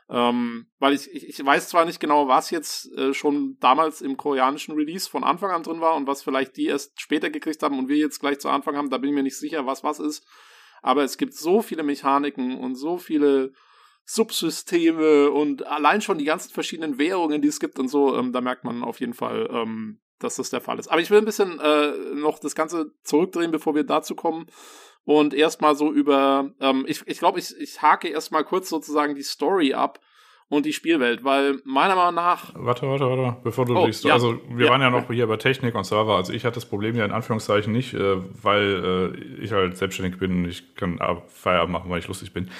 Ähm, 0.08 0.66
weil 0.78 0.94
ich, 0.94 1.12
ich, 1.12 1.28
ich 1.28 1.44
weiß 1.44 1.68
zwar 1.68 1.84
nicht 1.84 1.98
genau, 1.98 2.28
was 2.28 2.50
jetzt 2.50 2.92
äh, 2.92 3.12
schon 3.12 3.56
damals 3.58 4.00
im 4.00 4.16
koreanischen 4.16 4.74
Release 4.76 5.10
von 5.10 5.24
Anfang 5.24 5.50
an 5.50 5.64
drin 5.64 5.80
war 5.80 5.96
und 5.96 6.06
was 6.06 6.22
vielleicht 6.22 6.56
die 6.56 6.66
erst 6.66 7.00
später 7.00 7.28
gekriegt 7.28 7.62
haben 7.62 7.78
und 7.78 7.88
wir 7.88 7.96
jetzt 7.96 8.20
gleich 8.20 8.38
zu 8.38 8.48
Anfang 8.48 8.76
haben, 8.76 8.90
da 8.90 8.98
bin 8.98 9.10
ich 9.10 9.16
mir 9.16 9.24
nicht 9.24 9.38
sicher, 9.38 9.66
was 9.66 9.82
was 9.82 9.98
ist. 9.98 10.24
Aber 10.82 11.02
es 11.02 11.18
gibt 11.18 11.34
so 11.34 11.60
viele 11.60 11.82
Mechaniken 11.82 12.56
und 12.56 12.76
so 12.76 12.98
viele 12.98 13.52
Subsysteme 14.04 15.32
und 15.32 15.66
allein 15.66 16.00
schon 16.00 16.18
die 16.18 16.24
ganzen 16.24 16.52
verschiedenen 16.52 16.98
Währungen, 16.98 17.42
die 17.42 17.48
es 17.48 17.58
gibt 17.58 17.80
und 17.80 17.88
so, 17.88 18.16
ähm, 18.16 18.32
da 18.32 18.40
merkt 18.40 18.62
man 18.62 18.84
auf 18.84 19.00
jeden 19.00 19.14
Fall, 19.14 19.48
ähm, 19.50 20.00
dass 20.20 20.36
das 20.36 20.50
der 20.50 20.60
Fall 20.60 20.78
ist. 20.78 20.86
Aber 20.86 21.00
ich 21.00 21.10
will 21.10 21.18
ein 21.18 21.24
bisschen 21.24 21.58
äh, 21.58 21.90
noch 22.14 22.38
das 22.38 22.54
Ganze 22.54 22.92
zurückdrehen, 23.02 23.50
bevor 23.50 23.74
wir 23.74 23.82
dazu 23.82 24.14
kommen 24.14 24.46
und 25.06 25.32
erstmal 25.32 25.76
so 25.76 25.90
über, 25.90 26.50
ähm, 26.60 26.84
ich 26.86 27.02
ich, 27.06 27.18
glaube, 27.18 27.38
ich, 27.38 27.56
ich 27.58 27.80
hake 27.80 28.08
erstmal 28.08 28.44
kurz 28.44 28.68
sozusagen 28.68 29.14
die 29.14 29.22
Story 29.22 29.72
ab 29.72 30.00
und 30.48 30.66
die 30.66 30.72
Spielwelt, 30.72 31.24
weil 31.24 31.60
meiner 31.64 31.94
Meinung 31.94 32.16
nach. 32.16 32.52
Warte, 32.54 32.88
warte, 32.88 33.04
warte, 33.04 33.36
bevor 33.42 33.64
du 33.64 33.76
oh, 33.76 33.86
liest. 33.86 34.04
Ja. 34.04 34.14
Also, 34.14 34.38
wir 34.48 34.66
ja. 34.66 34.72
waren 34.72 34.80
ja 34.80 34.90
noch 34.90 35.06
hier 35.06 35.26
bei 35.28 35.36
Technik 35.36 35.76
und 35.76 35.84
Server. 35.84 36.16
Also, 36.16 36.32
ich 36.32 36.44
hatte 36.44 36.56
das 36.56 36.66
Problem 36.66 36.96
ja 36.96 37.04
in 37.04 37.12
Anführungszeichen 37.12 37.72
nicht, 37.72 37.94
äh, 37.94 38.16
weil 38.42 39.14
äh, 39.14 39.42
ich 39.42 39.52
halt 39.52 39.76
selbstständig 39.76 40.18
bin 40.18 40.32
und 40.32 40.48
ich 40.48 40.74
kann 40.74 40.98
Feierabend 41.28 41.72
machen, 41.72 41.90
weil 41.90 42.00
ich 42.00 42.08
lustig 42.08 42.32
bin. 42.32 42.50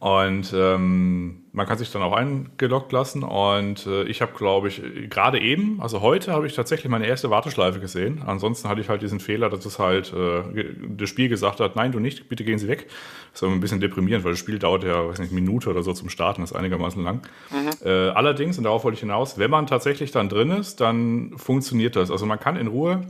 Und 0.00 0.54
ähm, 0.54 1.46
man 1.50 1.66
kann 1.66 1.76
sich 1.76 1.90
dann 1.90 2.02
auch 2.02 2.12
eingeloggt 2.12 2.92
lassen. 2.92 3.24
Und 3.24 3.84
äh, 3.86 4.04
ich 4.04 4.22
habe, 4.22 4.32
glaube 4.32 4.68
ich, 4.68 4.80
gerade 5.10 5.40
eben, 5.40 5.82
also 5.82 6.02
heute 6.02 6.32
habe 6.32 6.46
ich 6.46 6.54
tatsächlich 6.54 6.88
meine 6.88 7.06
erste 7.06 7.30
Warteschleife 7.30 7.80
gesehen. 7.80 8.22
Ansonsten 8.24 8.68
hatte 8.68 8.80
ich 8.80 8.88
halt 8.88 9.02
diesen 9.02 9.18
Fehler, 9.18 9.50
dass 9.50 9.66
es 9.66 9.80
halt 9.80 10.12
äh, 10.12 10.64
das 10.90 11.08
Spiel 11.08 11.28
gesagt 11.28 11.58
hat, 11.58 11.74
nein, 11.74 11.90
du 11.90 11.98
nicht, 11.98 12.28
bitte 12.28 12.44
gehen 12.44 12.60
Sie 12.60 12.68
weg. 12.68 12.86
Das 13.32 13.40
ist 13.40 13.42
aber 13.42 13.52
ein 13.52 13.60
bisschen 13.60 13.80
deprimierend, 13.80 14.24
weil 14.24 14.32
das 14.32 14.38
Spiel 14.38 14.60
dauert 14.60 14.84
ja, 14.84 15.08
weiß 15.08 15.18
nicht, 15.18 15.32
eine 15.32 15.40
Minute 15.40 15.68
oder 15.68 15.82
so 15.82 15.92
zum 15.92 16.10
Starten, 16.10 16.42
das 16.42 16.52
ist 16.52 16.56
einigermaßen 16.56 17.02
lang. 17.02 17.22
Mhm. 17.50 17.70
Äh, 17.84 18.10
allerdings, 18.10 18.56
und 18.56 18.64
darauf 18.64 18.84
wollte 18.84 18.94
ich 18.94 19.00
hinaus, 19.00 19.36
wenn 19.36 19.50
man 19.50 19.66
tatsächlich 19.66 20.12
dann 20.12 20.28
drin 20.28 20.52
ist, 20.52 20.80
dann 20.80 21.32
funktioniert 21.36 21.96
das. 21.96 22.12
Also 22.12 22.24
man 22.24 22.38
kann 22.38 22.54
in 22.54 22.68
Ruhe 22.68 23.00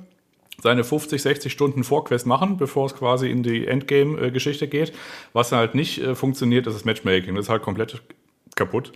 seine 0.62 0.85
50, 0.85 1.22
60 1.22 1.52
Stunden 1.52 1.85
Vorquest 1.85 2.26
machen, 2.26 2.56
bevor 2.56 2.86
es 2.86 2.94
quasi 2.94 3.30
in 3.30 3.43
die 3.43 3.66
Endgame-Geschichte 3.66 4.68
geht. 4.68 4.93
Was 5.32 5.52
halt 5.52 5.74
nicht 5.74 5.98
äh, 5.98 6.14
funktioniert, 6.14 6.66
ist 6.66 6.74
das 6.74 6.85
Matchmaking. 6.85 7.35
Das 7.35 7.47
ist 7.47 7.51
halt 7.51 7.62
komplett 7.62 8.02
kaputt. 8.56 8.93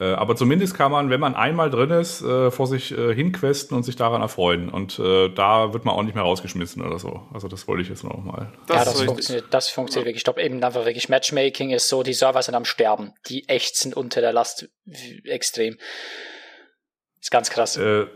Äh, 0.00 0.12
aber 0.12 0.36
zumindest 0.36 0.74
kann 0.74 0.92
man, 0.92 1.10
wenn 1.10 1.18
man 1.18 1.34
einmal 1.34 1.70
drin 1.70 1.90
ist, 1.90 2.22
äh, 2.22 2.50
vor 2.50 2.66
sich 2.66 2.96
äh, 2.96 3.14
hinquesten 3.14 3.76
und 3.76 3.82
sich 3.82 3.96
daran 3.96 4.22
erfreuen. 4.22 4.68
Und 4.68 4.98
äh, 4.98 5.28
da 5.28 5.72
wird 5.72 5.84
man 5.84 5.94
auch 5.94 6.02
nicht 6.02 6.14
mehr 6.14 6.22
rausgeschmissen 6.22 6.86
oder 6.86 6.98
so. 6.98 7.26
Also 7.32 7.48
das 7.48 7.66
wollte 7.66 7.82
ich 7.82 7.88
jetzt 7.88 8.04
noch 8.04 8.22
mal. 8.22 8.52
Das 8.66 8.76
ja, 8.76 8.84
das 8.84 9.02
funktioniert, 9.02 9.46
das 9.50 9.68
funktioniert 9.70 10.06
wirklich. 10.06 10.20
Ich 10.20 10.24
glaube 10.24 10.42
eben 10.42 10.62
einfach 10.62 10.84
wirklich 10.84 11.08
Matchmaking 11.08 11.70
ist 11.70 11.88
so, 11.88 12.02
die 12.02 12.12
Server 12.12 12.42
sind 12.42 12.54
am 12.54 12.64
Sterben. 12.64 13.12
Die 13.28 13.48
ächzen 13.48 13.92
unter 13.92 14.20
der 14.20 14.32
Last 14.32 14.68
extrem. 15.24 15.78
Ist 17.20 17.30
ganz 17.32 17.50
krass. 17.50 17.76
Äh, 17.76 18.06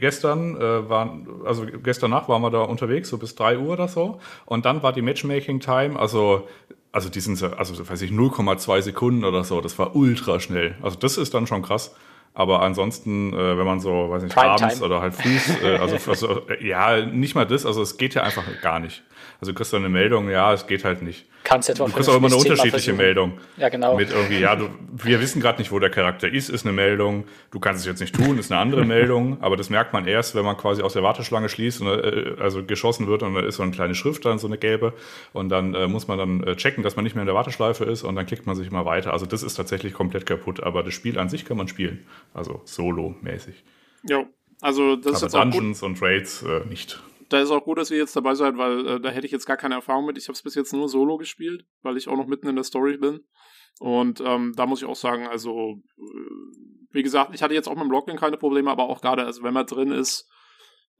gestern 0.00 0.56
äh, 0.56 0.88
waren, 0.88 1.28
also 1.44 1.66
gestern 1.82 2.10
Nacht 2.10 2.28
waren 2.28 2.42
wir 2.42 2.50
da 2.50 2.62
unterwegs, 2.62 3.08
so 3.08 3.18
bis 3.18 3.34
drei 3.34 3.58
Uhr 3.58 3.74
oder 3.74 3.88
so. 3.88 4.20
Und 4.44 4.64
dann 4.64 4.82
war 4.82 4.92
die 4.92 5.02
Matchmaking-Time, 5.02 5.98
also, 5.98 6.46
also 6.92 7.08
die 7.08 7.20
sind, 7.20 7.42
also 7.42 7.88
weiß 7.88 8.02
ich, 8.02 8.10
0,2 8.10 8.82
Sekunden 8.82 9.24
oder 9.24 9.44
so. 9.44 9.60
Das 9.60 9.78
war 9.78 9.96
ultra 9.96 10.40
schnell. 10.40 10.76
Also 10.82 10.98
das 10.98 11.16
ist 11.16 11.34
dann 11.34 11.46
schon 11.46 11.62
krass. 11.62 11.94
Aber 12.34 12.60
ansonsten, 12.60 13.32
äh, 13.32 13.56
wenn 13.56 13.64
man 13.64 13.80
so, 13.80 14.10
weiß 14.10 14.22
nicht, 14.22 14.34
Prime 14.34 14.50
abends 14.50 14.74
Time. 14.74 14.86
oder 14.86 15.00
halt 15.00 15.14
früh, 15.14 15.38
äh, 15.64 15.78
also, 15.78 16.10
also, 16.10 16.42
ja, 16.60 17.00
nicht 17.06 17.34
mal 17.34 17.46
das, 17.46 17.64
also 17.64 17.80
es 17.80 17.96
geht 17.96 18.12
ja 18.12 18.24
einfach 18.24 18.44
gar 18.60 18.78
nicht. 18.78 19.02
Also 19.40 19.52
du 19.52 19.56
kriegst 19.56 19.72
du 19.72 19.78
eine 19.78 19.88
Meldung, 19.88 20.28
ja, 20.28 20.52
es 20.52 20.66
geht 20.66 20.84
halt 20.84 21.00
nicht. 21.00 21.24
Kannst 21.46 21.70
etwa 21.70 21.84
du 21.84 21.92
kriegst 21.92 22.08
auch 22.08 22.16
immer 22.16 22.26
eine 22.26 22.36
unterschiedliche 22.36 22.92
Meldung. 22.92 23.38
Ja, 23.56 23.68
genau. 23.68 23.96
Mit 23.96 24.10
irgendwie, 24.10 24.40
ja, 24.40 24.56
du, 24.56 24.68
wir 24.92 25.20
wissen 25.20 25.40
gerade 25.40 25.60
nicht, 25.60 25.70
wo 25.70 25.78
der 25.78 25.90
Charakter 25.90 26.28
ist, 26.28 26.48
ist 26.48 26.66
eine 26.66 26.72
Meldung. 26.72 27.22
Du 27.52 27.60
kannst 27.60 27.82
es 27.82 27.86
jetzt 27.86 28.00
nicht 28.00 28.16
tun, 28.16 28.36
ist 28.38 28.50
eine 28.50 28.60
andere 28.60 28.84
Meldung. 28.96 29.40
Aber 29.40 29.56
das 29.56 29.70
merkt 29.70 29.92
man 29.92 30.08
erst, 30.08 30.34
wenn 30.34 30.44
man 30.44 30.56
quasi 30.56 30.82
aus 30.82 30.94
der 30.94 31.04
Warteschlange 31.04 31.48
schließt 31.48 31.82
und 31.82 31.86
äh, 31.86 32.34
also 32.40 32.64
geschossen 32.64 33.06
wird 33.06 33.22
und 33.22 33.34
da 33.34 33.42
ist 33.42 33.56
so 33.56 33.62
eine 33.62 33.70
kleine 33.70 33.94
Schrift 33.94 34.24
dann, 34.24 34.40
so 34.40 34.48
eine 34.48 34.58
gelbe. 34.58 34.92
Und 35.32 35.48
dann 35.48 35.74
äh, 35.74 35.86
muss 35.86 36.08
man 36.08 36.18
dann 36.18 36.42
äh, 36.42 36.56
checken, 36.56 36.82
dass 36.82 36.96
man 36.96 37.04
nicht 37.04 37.14
mehr 37.14 37.22
in 37.22 37.26
der 37.26 37.36
Warteschleife 37.36 37.84
ist 37.84 38.02
und 38.02 38.16
dann 38.16 38.26
klickt 38.26 38.46
man 38.46 38.56
sich 38.56 38.66
immer 38.66 38.84
weiter. 38.84 39.12
Also 39.12 39.24
das 39.24 39.44
ist 39.44 39.54
tatsächlich 39.54 39.94
komplett 39.94 40.26
kaputt. 40.26 40.64
Aber 40.64 40.82
das 40.82 40.94
Spiel 40.94 41.16
an 41.16 41.28
sich 41.28 41.44
kann 41.44 41.56
man 41.56 41.68
spielen. 41.68 42.06
Also 42.34 42.60
solo-mäßig. 42.64 43.62
Ja, 44.02 44.24
also 44.60 44.96
das 44.96 45.06
aber 45.06 45.14
ist 45.14 45.22
jetzt 45.22 45.34
Dungeons 45.34 45.82
und 45.84 46.02
Raids 46.02 46.42
äh, 46.42 46.66
nicht 46.68 47.00
da 47.28 47.40
ist 47.40 47.50
auch 47.50 47.64
gut, 47.64 47.78
dass 47.78 47.90
ihr 47.90 47.98
jetzt 47.98 48.16
dabei 48.16 48.34
seid, 48.34 48.56
weil 48.56 48.86
äh, 48.86 49.00
da 49.00 49.10
hätte 49.10 49.26
ich 49.26 49.32
jetzt 49.32 49.46
gar 49.46 49.56
keine 49.56 49.74
Erfahrung 49.74 50.06
mit. 50.06 50.18
Ich 50.18 50.28
habe 50.28 50.34
es 50.34 50.42
bis 50.42 50.54
jetzt 50.54 50.72
nur 50.72 50.88
solo 50.88 51.16
gespielt, 51.16 51.64
weil 51.82 51.96
ich 51.96 52.08
auch 52.08 52.16
noch 52.16 52.26
mitten 52.26 52.48
in 52.48 52.56
der 52.56 52.64
Story 52.64 52.96
bin. 52.96 53.20
Und 53.78 54.20
ähm, 54.24 54.54
da 54.56 54.66
muss 54.66 54.82
ich 54.82 54.88
auch 54.88 54.96
sagen, 54.96 55.26
also 55.26 55.82
äh, 55.98 56.92
wie 56.92 57.02
gesagt, 57.02 57.34
ich 57.34 57.42
hatte 57.42 57.54
jetzt 57.54 57.68
auch 57.68 57.74
mit 57.74 57.84
dem 57.84 57.90
Login 57.90 58.16
keine 58.16 58.38
Probleme, 58.38 58.70
aber 58.70 58.88
auch 58.88 59.00
gerade, 59.00 59.24
also 59.24 59.42
wenn 59.42 59.54
man 59.54 59.66
drin 59.66 59.92
ist, 59.92 60.30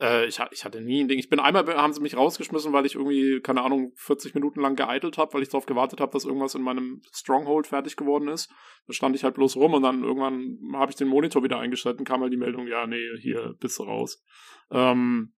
äh, 0.01 0.27
ich, 0.27 0.39
ich, 0.51 0.65
hatte 0.65 0.81
nie 0.81 1.03
ein 1.03 1.09
Ding. 1.09 1.19
Ich 1.19 1.31
bin 1.31 1.41
einmal, 1.41 1.67
haben 1.77 1.93
sie 1.93 2.03
mich 2.03 2.17
rausgeschmissen, 2.17 2.73
weil 2.73 2.85
ich 2.85 2.97
irgendwie, 2.97 3.41
keine 3.41 3.63
Ahnung, 3.63 3.93
40 3.97 4.35
Minuten 4.35 4.61
lang 4.61 4.77
geeitelt 4.77 5.17
habe, 5.17 5.33
weil 5.35 5.43
ich 5.43 5.49
darauf 5.49 5.67
gewartet 5.67 6.01
habe, 6.01 6.13
dass 6.13 6.25
irgendwas 6.25 6.55
in 6.55 6.63
meinem 6.63 7.01
Stronghold 7.13 7.67
fertig 7.67 7.97
geworden 7.97 8.29
ist. 8.29 8.51
Da 8.87 8.93
stand 8.93 9.17
ich 9.17 9.25
halt 9.25 9.35
bloß 9.35 9.57
rum 9.57 9.75
und 9.75 9.83
dann 9.83 10.05
irgendwann 10.05 10.59
habe 10.75 10.91
ich 10.91 10.97
den 10.97 11.09
Monitor 11.09 11.43
wieder 11.43 11.59
eingeschaltet 11.59 12.01
und 12.01 12.07
kam 12.07 12.21
halt 12.21 12.33
die 12.33 12.39
Meldung, 12.39 12.67
ja, 12.67 12.87
nee, 12.87 13.17
hier 13.21 13.55
bist 13.59 13.79
du 13.79 13.85
raus. 13.85 14.23
Ähm, 14.71 15.33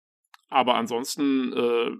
aber 0.48 0.74
ansonsten 0.74 1.52
äh, 1.52 1.90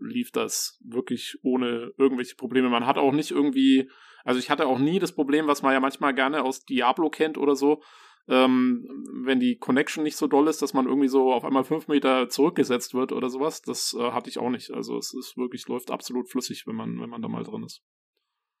lief 0.00 0.32
das 0.32 0.78
wirklich 0.82 1.38
ohne 1.42 1.92
irgendwelche 1.98 2.36
Probleme. 2.36 2.68
Man 2.68 2.86
hat 2.86 2.98
auch 2.98 3.12
nicht 3.12 3.30
irgendwie, 3.30 3.90
also 4.24 4.38
ich 4.38 4.50
hatte 4.50 4.66
auch 4.66 4.78
nie 4.78 4.98
das 4.98 5.12
Problem, 5.12 5.46
was 5.46 5.62
man 5.62 5.72
ja 5.72 5.80
manchmal 5.80 6.14
gerne 6.14 6.42
aus 6.42 6.64
Diablo 6.64 7.10
kennt 7.10 7.38
oder 7.38 7.56
so, 7.56 7.82
ähm, 8.28 8.86
wenn 9.24 9.40
die 9.40 9.56
Connection 9.56 10.02
nicht 10.04 10.16
so 10.16 10.26
doll 10.26 10.48
ist, 10.48 10.62
dass 10.62 10.72
man 10.72 10.86
irgendwie 10.86 11.08
so 11.08 11.32
auf 11.32 11.44
einmal 11.44 11.64
fünf 11.64 11.88
Meter 11.88 12.28
zurückgesetzt 12.28 12.94
wird 12.94 13.12
oder 13.12 13.28
sowas. 13.28 13.62
Das 13.62 13.94
äh, 13.98 14.12
hatte 14.12 14.30
ich 14.30 14.38
auch 14.38 14.50
nicht. 14.50 14.70
Also 14.70 14.96
es 14.96 15.12
ist 15.12 15.36
wirklich, 15.36 15.66
läuft 15.68 15.90
absolut 15.90 16.28
flüssig, 16.28 16.66
wenn 16.66 16.76
man, 16.76 17.00
wenn 17.00 17.10
man 17.10 17.22
da 17.22 17.28
mal 17.28 17.42
drin 17.42 17.64
ist. 17.64 17.82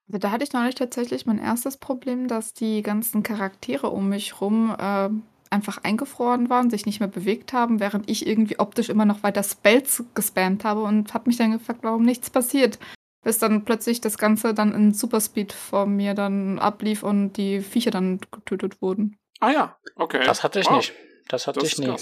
Also 0.08 0.18
da 0.18 0.32
hatte 0.32 0.44
ich 0.44 0.52
neulich 0.52 0.74
tatsächlich 0.74 1.24
mein 1.24 1.38
erstes 1.38 1.76
Problem, 1.76 2.26
dass 2.26 2.52
die 2.52 2.82
ganzen 2.82 3.22
Charaktere 3.22 3.90
um 3.90 4.08
mich 4.08 4.40
rum 4.40 4.74
äh, 4.76 5.08
einfach 5.50 5.82
eingefroren 5.82 6.48
waren, 6.48 6.70
sich 6.70 6.86
nicht 6.86 7.00
mehr 7.00 7.08
bewegt 7.08 7.52
haben, 7.52 7.80
während 7.80 8.08
ich 8.08 8.26
irgendwie 8.26 8.58
optisch 8.58 8.88
immer 8.88 9.04
noch 9.04 9.22
weiter 9.22 9.42
Spells 9.42 10.04
gespammt 10.14 10.64
habe 10.64 10.82
und 10.82 11.12
habe 11.12 11.28
mich 11.28 11.36
dann 11.36 11.52
gefragt, 11.52 11.80
warum 11.82 12.04
nichts 12.04 12.30
passiert. 12.30 12.78
Bis 13.22 13.38
dann 13.38 13.64
plötzlich 13.64 14.00
das 14.00 14.16
Ganze 14.16 14.54
dann 14.54 14.72
in 14.72 14.94
Superspeed 14.94 15.52
vor 15.52 15.86
mir 15.86 16.14
dann 16.14 16.58
ablief 16.58 17.02
und 17.02 17.34
die 17.34 17.60
Viecher 17.60 17.90
dann 17.90 18.20
getötet 18.30 18.80
wurden. 18.80 19.18
Ah 19.40 19.50
ja, 19.50 19.78
okay. 19.96 20.24
Das 20.24 20.42
hatte 20.42 20.60
ich 20.60 20.66
wow. 20.66 20.76
nicht. 20.76 20.94
Das 21.28 21.46
hatte 21.46 21.60
das 21.60 21.72
ich 21.72 21.78
nie. 21.78 21.94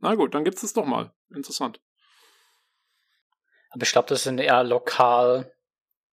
Na 0.00 0.14
gut, 0.14 0.34
dann 0.34 0.44
gibt's 0.44 0.62
es 0.62 0.72
doch 0.72 0.84
mal. 0.84 1.12
Interessant. 1.34 1.80
Aber 3.70 3.82
ich 3.82 3.92
glaube, 3.92 4.08
das 4.08 4.24
sind 4.24 4.38
eher 4.38 4.64
lokal 4.64 5.52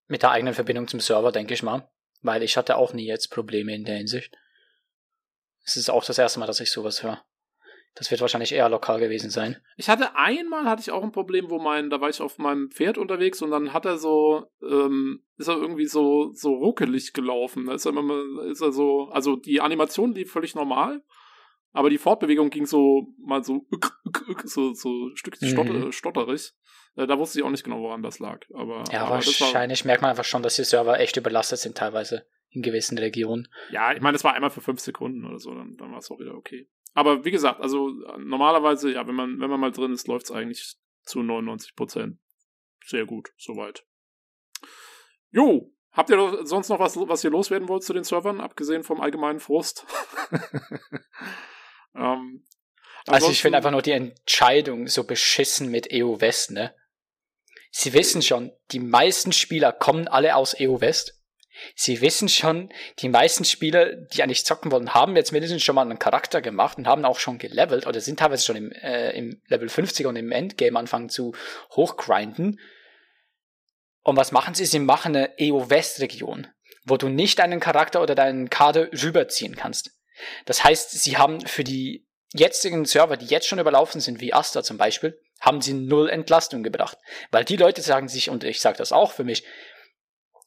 mit 0.08 0.22
der 0.22 0.32
eigenen 0.32 0.54
Verbindung 0.54 0.88
zum 0.88 1.00
Server, 1.00 1.32
denke 1.32 1.54
ich 1.54 1.64
mal. 1.64 1.90
Weil 2.22 2.44
ich 2.44 2.58
hatte 2.58 2.78
auch 2.78 2.94
nie 2.94 3.06
jetzt 3.06 3.30
Probleme 3.30 3.74
in 3.76 3.84
der 3.84 3.98
Hinsicht. 3.98 4.36
Es 5.66 5.76
ist 5.76 5.90
auch 5.90 6.06
das 6.06 6.18
erste 6.18 6.40
Mal, 6.40 6.46
dass 6.46 6.60
ich 6.60 6.72
sowas 6.72 7.04
höre. 7.04 7.22
Das 7.96 8.12
wird 8.12 8.20
wahrscheinlich 8.20 8.52
eher 8.52 8.68
lokal 8.68 9.00
gewesen 9.00 9.30
sein. 9.30 9.56
Ich 9.78 9.90
hatte 9.90 10.16
einmal 10.18 10.66
hatte 10.66 10.82
ich 10.82 10.92
auch 10.92 11.02
ein 11.02 11.14
Problem, 11.14 11.50
wo 11.50 11.60
mein, 11.60 11.90
da 11.90 12.02
war 12.02 12.10
ich 12.10 12.22
auf 12.22 12.38
meinem 12.38 12.70
Pferd 12.70 12.98
unterwegs 12.98 13.42
und 13.42 13.52
dann 13.52 13.72
hat 13.72 13.86
er 13.86 13.98
so, 13.98 14.52
ähm, 14.62 15.24
ist 15.38 15.48
er 15.48 15.56
irgendwie 15.56 15.86
so, 15.86 16.30
so 16.34 16.54
ruckelig 16.54 17.14
gelaufen. 17.14 17.68
Da 17.68 17.74
ist 17.74 17.86
er 17.86 17.96
immer, 17.96 18.44
ist 18.52 18.62
er 18.62 18.74
so, 18.74 19.08
also 19.12 19.38
die 19.38 19.62
Animation 19.62 20.14
lief 20.14 20.30
völlig 20.30 20.56
normal, 20.56 21.04
aber 21.72 21.90
die 21.90 21.98
Fortbewegung 21.98 22.50
ging 22.50 22.66
so 22.66 23.08
mal 23.18 23.46
so, 23.46 23.66
so, 24.44 24.74
so 24.74 24.90
ein 24.90 25.16
Stückchen 25.16 25.56
mhm. 25.56 25.92
stotterig. 25.94 26.52
Äh, 26.98 27.08
da 27.08 27.18
wusste 27.18 27.40
ich 27.40 27.46
auch 27.46 27.50
nicht 27.50 27.64
genau, 27.64 27.80
woran 27.80 28.04
das 28.04 28.20
lag. 28.20 28.42
Aber, 28.54 28.84
ja, 28.92 29.06
aber 29.06 29.16
wahrscheinlich 29.16 29.84
war, 29.84 29.88
merkt 29.88 30.02
man 30.02 30.12
einfach 30.12 30.26
schon, 30.26 30.44
dass 30.44 30.58
die 30.58 30.66
Server 30.66 31.00
echt 31.00 31.16
überlastet 31.16 31.60
sind 31.60 31.78
teilweise 31.78 32.26
in 32.56 32.62
gewissen 32.62 32.98
Regionen. 32.98 33.48
Ja, 33.70 33.94
ich 33.94 34.02
meine, 34.02 34.16
es 34.16 34.24
war 34.24 34.34
einmal 34.34 34.50
für 34.50 34.62
fünf 34.62 34.80
Sekunden 34.80 35.26
oder 35.26 35.40
so, 35.40 35.54
dann, 35.54 35.76
dann 35.78 35.92
war 35.92 36.00
es 36.00 36.10
auch 36.10 36.20
wieder 36.20 36.36
okay. 36.36 36.70
Aber 36.94 37.26
wie 37.26 37.32
gesagt, 37.32 37.60
also 37.60 37.90
normalerweise, 38.18 38.92
ja, 38.92 39.06
wenn 39.06 39.16
man, 39.16 39.40
wenn 39.40 39.50
man 39.50 39.60
mal 39.60 39.72
drin 39.72 39.92
ist, 39.92 40.08
läuft 40.08 40.26
es 40.26 40.32
eigentlich 40.32 40.76
zu 41.04 41.22
99 41.22 41.76
Prozent. 41.76 42.18
Sehr 42.86 43.06
gut, 43.06 43.34
soweit. 43.38 43.86
Jo, 45.32 45.74
habt 45.92 46.10
ihr 46.10 46.46
sonst 46.46 46.70
noch 46.70 46.80
was, 46.80 46.96
was 46.96 47.24
ihr 47.24 47.32
loswerden 47.32 47.68
wollt 47.68 47.84
zu 47.84 47.94
den 47.94 48.04
Servern, 48.04 48.40
abgesehen 48.40 48.84
vom 48.84 49.02
allgemeinen 49.02 49.40
Frust? 49.40 49.86
ähm, 51.96 52.46
also 53.08 53.30
ich 53.30 53.42
finde 53.42 53.58
einfach 53.58 53.72
nur 53.72 53.82
die 53.82 53.92
Entscheidung 53.92 54.88
so 54.88 55.04
beschissen 55.04 55.70
mit 55.70 55.92
EO 55.92 56.22
West, 56.22 56.52
ne? 56.52 56.74
Sie 57.72 57.92
wissen 57.92 58.22
schon, 58.22 58.54
die 58.72 58.80
meisten 58.80 59.34
Spieler 59.34 59.74
kommen 59.74 60.08
alle 60.08 60.38
aus 60.38 60.58
EO 60.58 60.80
West. 60.80 61.15
Sie 61.76 62.02
wissen 62.02 62.30
schon, 62.30 62.70
die 63.00 63.10
meisten 63.10 63.46
Spieler, 63.46 63.96
die 63.96 64.22
eigentlich 64.22 64.46
zocken 64.46 64.72
wollen, 64.72 64.94
haben 64.94 65.16
jetzt 65.16 65.32
mindestens 65.32 65.64
schon 65.64 65.76
mal 65.76 65.82
einen 65.82 66.00
Charakter 66.00 66.42
gemacht 66.42 66.78
und 66.78 66.88
haben 66.88 67.06
auch 67.06 67.20
schon 67.20 67.38
gelevelt 67.38 67.88
oder 67.88 68.02
sind 68.02 68.20
teilweise 68.20 68.46
schon 68.46 68.56
im, 68.56 68.72
äh, 68.72 69.12
im 69.12 69.42
Level 69.48 69.70
50 69.70 70.06
und 70.06 70.16
im 70.16 70.32
Endgame 70.32 70.78
anfangen 70.78 71.10
zu 71.10 71.34
hochgrinden. 71.72 72.60
Und 74.04 74.18
was 74.18 74.32
machen 74.32 74.54
sie? 74.54 74.66
Sie 74.66 74.80
machen 74.80 75.16
eine 75.16 75.40
EO-West-Region, 75.40 76.48
wo 76.86 76.98
du 76.98 77.10
nicht 77.10 77.40
deinen 77.40 77.60
Charakter 77.60 78.02
oder 78.02 78.14
deinen 78.14 78.50
Kader 78.50 78.90
rüberziehen 78.92 79.56
kannst. 79.56 79.92
Das 80.46 80.64
heißt, 80.64 80.92
sie 80.92 81.18
haben 81.18 81.42
für 81.42 81.64
die 81.64 82.08
jetzigen 82.34 82.86
Server, 82.86 83.18
die 83.18 83.26
jetzt 83.26 83.48
schon 83.48 83.60
überlaufen 83.60 84.02
sind, 84.02 84.22
wie 84.22 84.34
Asta 84.34 84.64
zum 84.64 84.78
Beispiel, 84.78 85.20
haben 85.40 85.62
sie 85.62 85.74
null 85.74 86.10
Entlastung 86.10 86.64
gebracht. 86.64 86.98
Weil 87.32 87.46
die 87.46 87.58
Leute 87.58 87.82
sagen 87.82 88.08
sich, 88.08 88.30
und 88.30 88.44
ich 88.44 88.62
sage 88.62 88.78
das 88.78 88.92
auch 88.92 89.12
für 89.12 89.24
mich, 89.24 89.44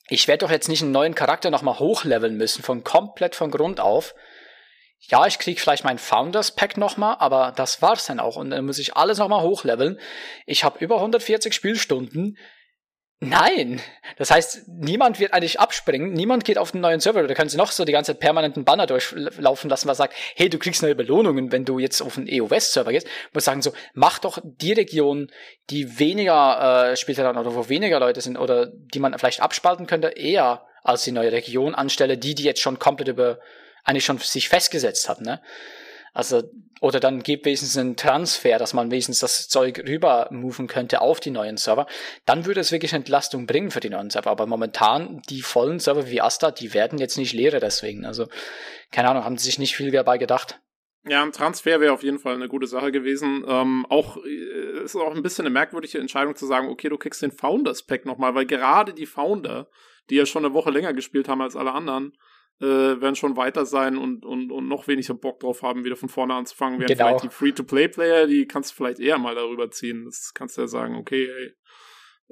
ich 0.09 0.28
werde 0.28 0.47
doch 0.47 0.51
jetzt 0.51 0.68
nicht 0.68 0.82
einen 0.82 0.93
neuen 0.93 1.14
Charakter 1.14 1.51
nochmal 1.51 1.78
hochleveln 1.78 2.36
müssen, 2.36 2.62
von 2.62 2.82
komplett 2.85 3.35
von 3.35 3.51
Grund 3.51 3.80
auf. 3.80 4.14
Ja, 5.01 5.26
ich 5.26 5.39
krieg 5.39 5.60
vielleicht 5.60 5.85
mein 5.85 5.98
Founders 5.98 6.55
Pack 6.55 6.76
nochmal, 6.76 7.16
aber 7.20 7.52
das 7.55 7.82
war's 7.82 8.06
dann 8.06 8.18
auch. 8.18 8.36
Und 8.36 8.51
dann 8.51 8.66
muss 8.66 8.78
ich 8.78 8.97
alles 8.97 9.18
nochmal 9.18 9.43
hochleveln. 9.43 10.01
Ich 10.47 10.64
habe 10.64 10.78
über 10.80 10.97
140 10.97 11.55
Spielstunden. 11.55 12.36
Nein! 13.20 13.81
Das 14.16 14.31
heißt, 14.31 14.69
niemand 14.69 15.19
wird 15.19 15.32
eigentlich 15.32 15.59
abspringen, 15.59 16.12
niemand 16.12 16.45
geht 16.45 16.57
auf 16.57 16.70
den 16.70 16.81
neuen 16.81 17.01
Server. 17.01 17.27
Da 17.27 17.35
können 17.35 17.51
sie 17.51 17.57
noch 17.57 17.73
so 17.73 17.85
die 17.85 17.93
ganze 17.93 18.15
permanenten 18.15 18.65
Banner 18.65 18.86
durchlaufen 18.86 19.69
lassen, 19.69 19.89
was 19.89 19.97
sagt, 19.97 20.15
hey, 20.36 20.49
du 20.49 20.59
kriegst 20.59 20.82
neue 20.82 20.95
Belohnungen, 20.95 21.51
wenn 21.51 21.65
du 21.65 21.81
jetzt 21.81 22.01
auf 22.01 22.15
den 22.15 22.28
EO-West-Server 22.28 22.93
gehst. 22.93 23.09
Ich 23.09 23.35
muss 23.35 23.45
sagen, 23.45 23.61
so, 23.61 23.73
mach 23.93 24.20
doch 24.20 24.39
die 24.45 24.73
Region, 24.73 25.32
die 25.70 25.99
weniger 25.99 26.93
äh, 26.93 26.97
Spieler 26.97 27.24
dann 27.24 27.39
oder 27.39 27.57
wo 27.57 27.69
weniger 27.69 27.99
Leute 27.99 28.20
sind 28.20 28.36
oder 28.36 28.66
die 28.66 29.01
man 29.01 29.19
vielleicht 29.19 29.43
abspalten 29.43 29.89
könnte, 29.89 30.09
eher 30.09 30.65
als 30.85 31.03
die 31.03 31.12
neue 31.12 31.32
Region 31.32 31.74
anstelle, 31.74 32.19
die, 32.19 32.36
die 32.36 32.45
jetzt 32.45 32.61
schon 32.61 32.78
komplett 32.78 33.09
über 33.09 33.40
eigentlich 33.82 34.05
schon 34.05 34.19
sich 34.19 34.49
festgesetzt 34.49 35.09
hat, 35.09 35.23
ne? 35.23 35.40
Also, 36.15 36.43
oder 36.80 37.00
dann 37.00 37.22
gibt 37.22 37.44
wenigstens 37.46 37.76
einen 37.76 37.96
Transfer, 37.96 38.59
dass 38.59 38.74
man 38.74 38.90
wenigstens 38.90 39.20
das 39.20 39.48
Zeug 39.48 39.82
rüber 39.86 40.28
moven 40.30 40.66
könnte 40.66 41.00
auf 41.00 41.20
die 41.20 41.30
neuen 41.30 41.56
Server. 41.56 41.86
Dann 42.24 42.46
würde 42.46 42.60
es 42.60 42.72
wirklich 42.72 42.92
Entlastung 42.92 43.46
bringen 43.46 43.70
für 43.70 43.80
die 43.80 43.90
neuen 43.90 44.10
Server. 44.10 44.30
Aber 44.30 44.46
momentan, 44.46 45.22
die 45.28 45.42
vollen 45.42 45.80
Server 45.80 46.09
wie 46.09 46.20
Asta, 46.20 46.50
die 46.50 46.74
werden 46.74 46.98
jetzt 46.98 47.18
nicht 47.18 47.32
leere 47.32 47.60
deswegen. 47.60 48.05
Also, 48.05 48.28
keine 48.92 49.09
Ahnung, 49.09 49.24
haben 49.24 49.38
sie 49.38 49.46
sich 49.46 49.59
nicht 49.59 49.76
viel 49.76 49.90
dabei 49.90 50.18
gedacht. 50.18 50.60
Ja, 51.06 51.22
ein 51.22 51.32
Transfer 51.32 51.80
wäre 51.80 51.92
auf 51.92 52.02
jeden 52.02 52.18
Fall 52.18 52.34
eine 52.34 52.48
gute 52.48 52.66
Sache 52.66 52.92
gewesen. 52.92 53.44
Ähm, 53.46 53.86
auch 53.88 54.18
äh, 54.24 54.84
ist 54.84 54.96
auch 54.96 55.14
ein 55.14 55.22
bisschen 55.22 55.46
eine 55.46 55.52
merkwürdige 55.52 55.98
Entscheidung 55.98 56.36
zu 56.36 56.46
sagen, 56.46 56.68
okay, 56.68 56.88
du 56.88 56.98
kriegst 56.98 57.22
den 57.22 57.32
Founders 57.32 57.84
Pack 57.84 58.05
nochmal, 58.05 58.34
weil 58.34 58.46
gerade 58.46 58.92
die 58.92 59.06
Founder, 59.06 59.70
die 60.10 60.16
ja 60.16 60.26
schon 60.26 60.44
eine 60.44 60.55
Woche 60.55 60.70
länger 60.70 60.92
gespielt 60.92 61.28
haben 61.28 61.40
als 61.40 61.56
alle 61.56 61.72
anderen, 61.72 62.12
äh, 62.60 63.01
werden 63.01 63.14
schon 63.14 63.36
weiter 63.36 63.66
sein 63.66 63.97
und, 63.97 64.24
und, 64.24 64.51
und 64.51 64.68
noch 64.68 64.89
weniger 64.89 65.14
Bock 65.14 65.40
drauf 65.40 65.62
haben, 65.62 65.85
wieder 65.85 65.97
von 65.97 66.09
vorne 66.09 66.35
anzufangen. 66.35 66.78
Während 66.80 66.93
genau. 66.93 67.09
vielleicht 67.09 67.24
die 67.24 67.28
Free-to-Play-Player, 67.28 68.26
die 68.26 68.47
kannst 68.47 68.72
du 68.72 68.76
vielleicht 68.76 69.01
eher 69.01 69.18
mal 69.18 69.35
darüber 69.35 69.70
ziehen. 69.70 70.05
Das 70.05 70.32
kannst 70.35 70.56
du 70.56 70.62
ja 70.62 70.66
sagen, 70.66 70.97
okay, 70.97 71.28
ey, 71.28 71.55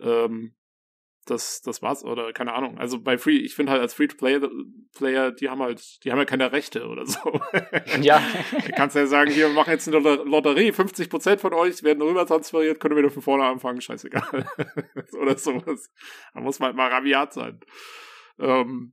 ähm, 0.03 0.55
das, 1.27 1.61
das 1.61 1.82
war's, 1.82 2.05
oder 2.05 2.32
keine 2.32 2.55
Ahnung. 2.55 2.78
Also 2.78 3.01
bei 3.01 3.19
Free, 3.19 3.39
ich 3.39 3.55
finde 3.55 3.73
halt 3.73 3.82
als 3.82 3.94
Free-to-Player, 3.94 5.32
die 5.32 5.48
haben 5.48 5.61
halt, 5.61 6.05
die 6.05 6.12
haben 6.12 6.19
ja 6.19 6.24
keine 6.24 6.53
Rechte 6.53 6.86
oder 6.86 7.05
so. 7.05 7.40
Ja. 8.01 8.23
du 8.53 8.73
kannst 8.73 8.94
ja 8.94 9.07
sagen, 9.07 9.31
hier, 9.31 9.48
wir 9.48 9.55
machen 9.55 9.70
jetzt 9.70 9.89
eine 9.89 9.98
Lotterie, 9.98 10.70
50% 10.70 11.39
von 11.39 11.53
euch 11.55 11.82
werden 11.82 12.03
rüber 12.03 12.27
transferiert, 12.27 12.78
können 12.78 12.94
wir 12.94 13.03
wieder 13.03 13.12
von 13.12 13.23
vorne 13.23 13.44
anfangen, 13.44 13.81
scheißegal. 13.81 14.47
oder 15.20 15.36
sowas. 15.36 15.90
Da 16.35 16.40
muss 16.40 16.59
man 16.59 16.69
halt 16.69 16.77
mal 16.77 16.90
rabiat 16.90 17.32
sein. 17.32 17.61
Ähm, 18.39 18.93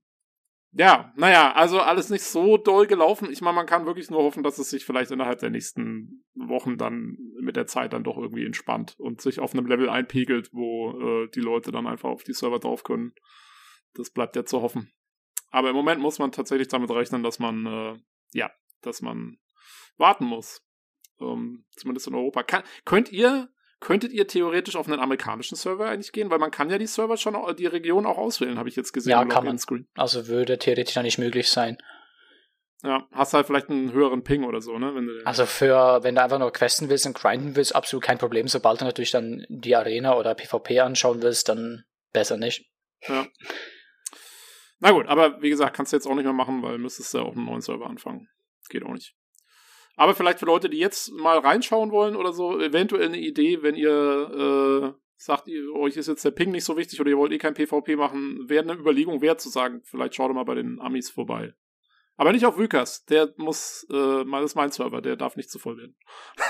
ja, 0.76 1.14
naja, 1.16 1.54
also 1.54 1.80
alles 1.80 2.10
nicht 2.10 2.24
so 2.24 2.58
doll 2.58 2.88
gelaufen. 2.88 3.32
Ich 3.32 3.42
meine, 3.42 3.56
man 3.56 3.68
kann 3.68 3.86
wirklich 3.86 4.10
nur 4.10 4.24
hoffen, 4.24 4.42
dass 4.42 4.58
es 4.58 4.70
sich 4.70 4.86
vielleicht 4.86 5.12
innerhalb 5.12 5.40
der 5.40 5.52
nächsten 5.52 6.24
Wochen 6.34 6.78
dann 6.78 7.18
mit 7.40 7.56
der 7.56 7.68
Zeit 7.68 7.94
dann 7.94 8.04
doch 8.04 8.18
irgendwie 8.18 8.46
entspannt 8.46 8.96
und 8.98 9.22
sich 9.22 9.40
auf 9.40 9.54
einem 9.54 9.68
Level 9.68 9.90
einpegelt, 9.90 10.50
wo 10.52 11.00
äh, 11.00 11.30
die 11.30 11.42
Leute 11.42 11.72
dann 11.72 11.86
einfach 11.86 12.10
auf 12.10 12.24
die 12.24 12.34
Server 12.34 12.60
drauf 12.60 12.84
können. 12.84 13.14
Das 13.94 14.10
bleibt 14.10 14.36
ja 14.36 14.46
zu 14.46 14.62
hoffen. 14.62 14.92
Aber 15.52 15.70
im 15.70 15.76
Moment 15.76 16.02
muss 16.02 16.18
man 16.18 16.32
tatsächlich 16.32 16.70
damit 16.70 16.90
rechnen, 16.90 17.22
dass 17.22 17.38
man, 17.38 17.66
äh, 17.68 18.00
ja, 18.34 18.52
dass 18.82 19.04
man 19.04 19.38
warten 19.98 20.26
muss. 20.26 20.66
Ähm, 21.22 21.66
zumindest 21.72 22.08
in 22.08 22.16
Europa. 22.16 22.42
Kann, 22.42 22.64
könnt 22.86 23.12
ihr 23.12 23.50
könntet 23.84 24.14
ihr 24.14 24.28
theoretisch 24.28 24.78
auf 24.78 24.88
einen 24.88 25.02
amerikanischen 25.02 25.56
Server 25.56 25.90
eigentlich 25.90 26.14
gehen? 26.14 26.30
Weil 26.30 26.40
man 26.40 26.52
kann 26.52 26.70
ja 26.70 26.78
die 26.78 26.88
Server 26.88 27.18
schon, 27.18 27.36
die 27.58 27.66
Region 27.66 28.06
auch 28.06 28.18
auswählen, 28.18 28.58
habe 28.58 28.70
ich 28.70 28.78
jetzt 28.78 28.94
gesehen. 28.94 29.12
Ja, 29.12 29.26
kann 29.26 29.44
man. 29.44 29.58
Screen. 29.60 29.88
Also 29.96 30.28
würde 30.28 30.58
theoretisch 30.58 30.96
dann 30.96 31.04
nicht 31.04 31.18
möglich 31.18 31.50
sein. 31.50 31.78
Ja, 32.82 33.08
hast 33.12 33.34
halt 33.34 33.46
vielleicht 33.46 33.70
einen 33.70 33.92
höheren 33.92 34.24
Ping 34.24 34.44
oder 34.44 34.62
so, 34.62 34.78
ne? 34.78 34.94
also 35.24 35.46
für, 35.46 36.04
wenn 36.04 36.16
du 36.16 36.22
einfach 36.22 36.40
nur 36.40 36.52
questen 36.52 36.90
willst 36.90 37.06
und 37.06 37.14
grinden 37.14 37.56
willst, 37.56 37.74
absolut 37.74 38.04
kein 38.04 38.18
Problem. 38.18 38.50
Sobald 38.50 38.82
du 38.82 38.86
natürlich 38.86 39.12
dann 39.12 39.46
die 39.48 39.76
Arena 39.76 40.18
oder 40.18 40.36
PvP 40.36 40.82
anschauen 40.82 41.22
willst, 41.22 41.48
dann 41.48 41.86
besser 42.12 42.36
nicht. 42.36 42.70
Ja. 43.08 43.26
Na 44.80 44.92
gut, 44.92 45.08
aber 45.08 45.42
wie 45.42 45.50
gesagt, 45.50 45.76
kannst 45.76 45.94
du 45.94 45.98
jetzt 45.98 46.08
auch 46.08 46.16
nicht 46.16 46.26
mehr 46.26 46.34
machen, 46.34 46.62
weil 46.62 46.78
müsstest 46.78 47.14
du 47.14 47.20
ja 47.20 47.24
auch 47.24 47.36
einen 47.36 47.46
neuen 47.46 47.62
Server 47.62 47.88
anfangen. 47.88 48.28
geht 48.70 48.84
auch 48.84 48.92
nicht. 48.92 49.16
Aber 49.96 50.16
vielleicht 50.16 50.40
für 50.40 50.46
Leute, 50.46 50.70
die 50.70 50.80
jetzt 50.80 51.12
mal 51.12 51.38
reinschauen 51.38 51.92
wollen 51.92 52.16
oder 52.16 52.34
so, 52.34 52.60
eventuell 52.60 53.08
eine 53.08 53.20
Idee, 53.20 53.62
wenn 53.62 53.76
ihr 53.76 54.96
äh, 54.96 55.00
sagt, 55.18 55.48
ihr, 55.48 55.72
euch 55.74 55.98
ist 55.98 56.08
jetzt 56.08 56.26
der 56.26 56.32
Ping 56.32 56.52
nicht 56.52 56.66
so 56.66 56.78
wichtig 56.78 57.00
oder 57.00 57.10
ihr 57.10 57.18
wollt 57.18 57.32
eh 57.32 57.38
kein 57.38 57.54
PvP 57.54 57.96
machen, 57.96 58.50
wäre 58.50 58.64
eine 58.64 58.74
Überlegung 58.74 59.22
wert 59.22 59.40
zu 59.40 59.50
sagen, 59.50 59.82
vielleicht 59.84 60.16
schaut 60.16 60.34
mal 60.34 60.44
bei 60.44 60.56
den 60.56 60.82
Amis 60.82 61.10
vorbei. 61.10 61.54
Aber 62.16 62.32
nicht 62.32 62.46
auf 62.46 62.58
Wykas, 62.58 63.06
der 63.06 63.34
muss, 63.38 63.88
äh, 63.90 64.26
das 64.26 64.46
ist 64.46 64.56
mein 64.56 64.72
Server, 64.72 65.02
der 65.02 65.16
darf 65.16 65.36
nicht 65.36 65.50
zu 65.50 65.60
voll 65.60 65.78
werden. 65.78 65.96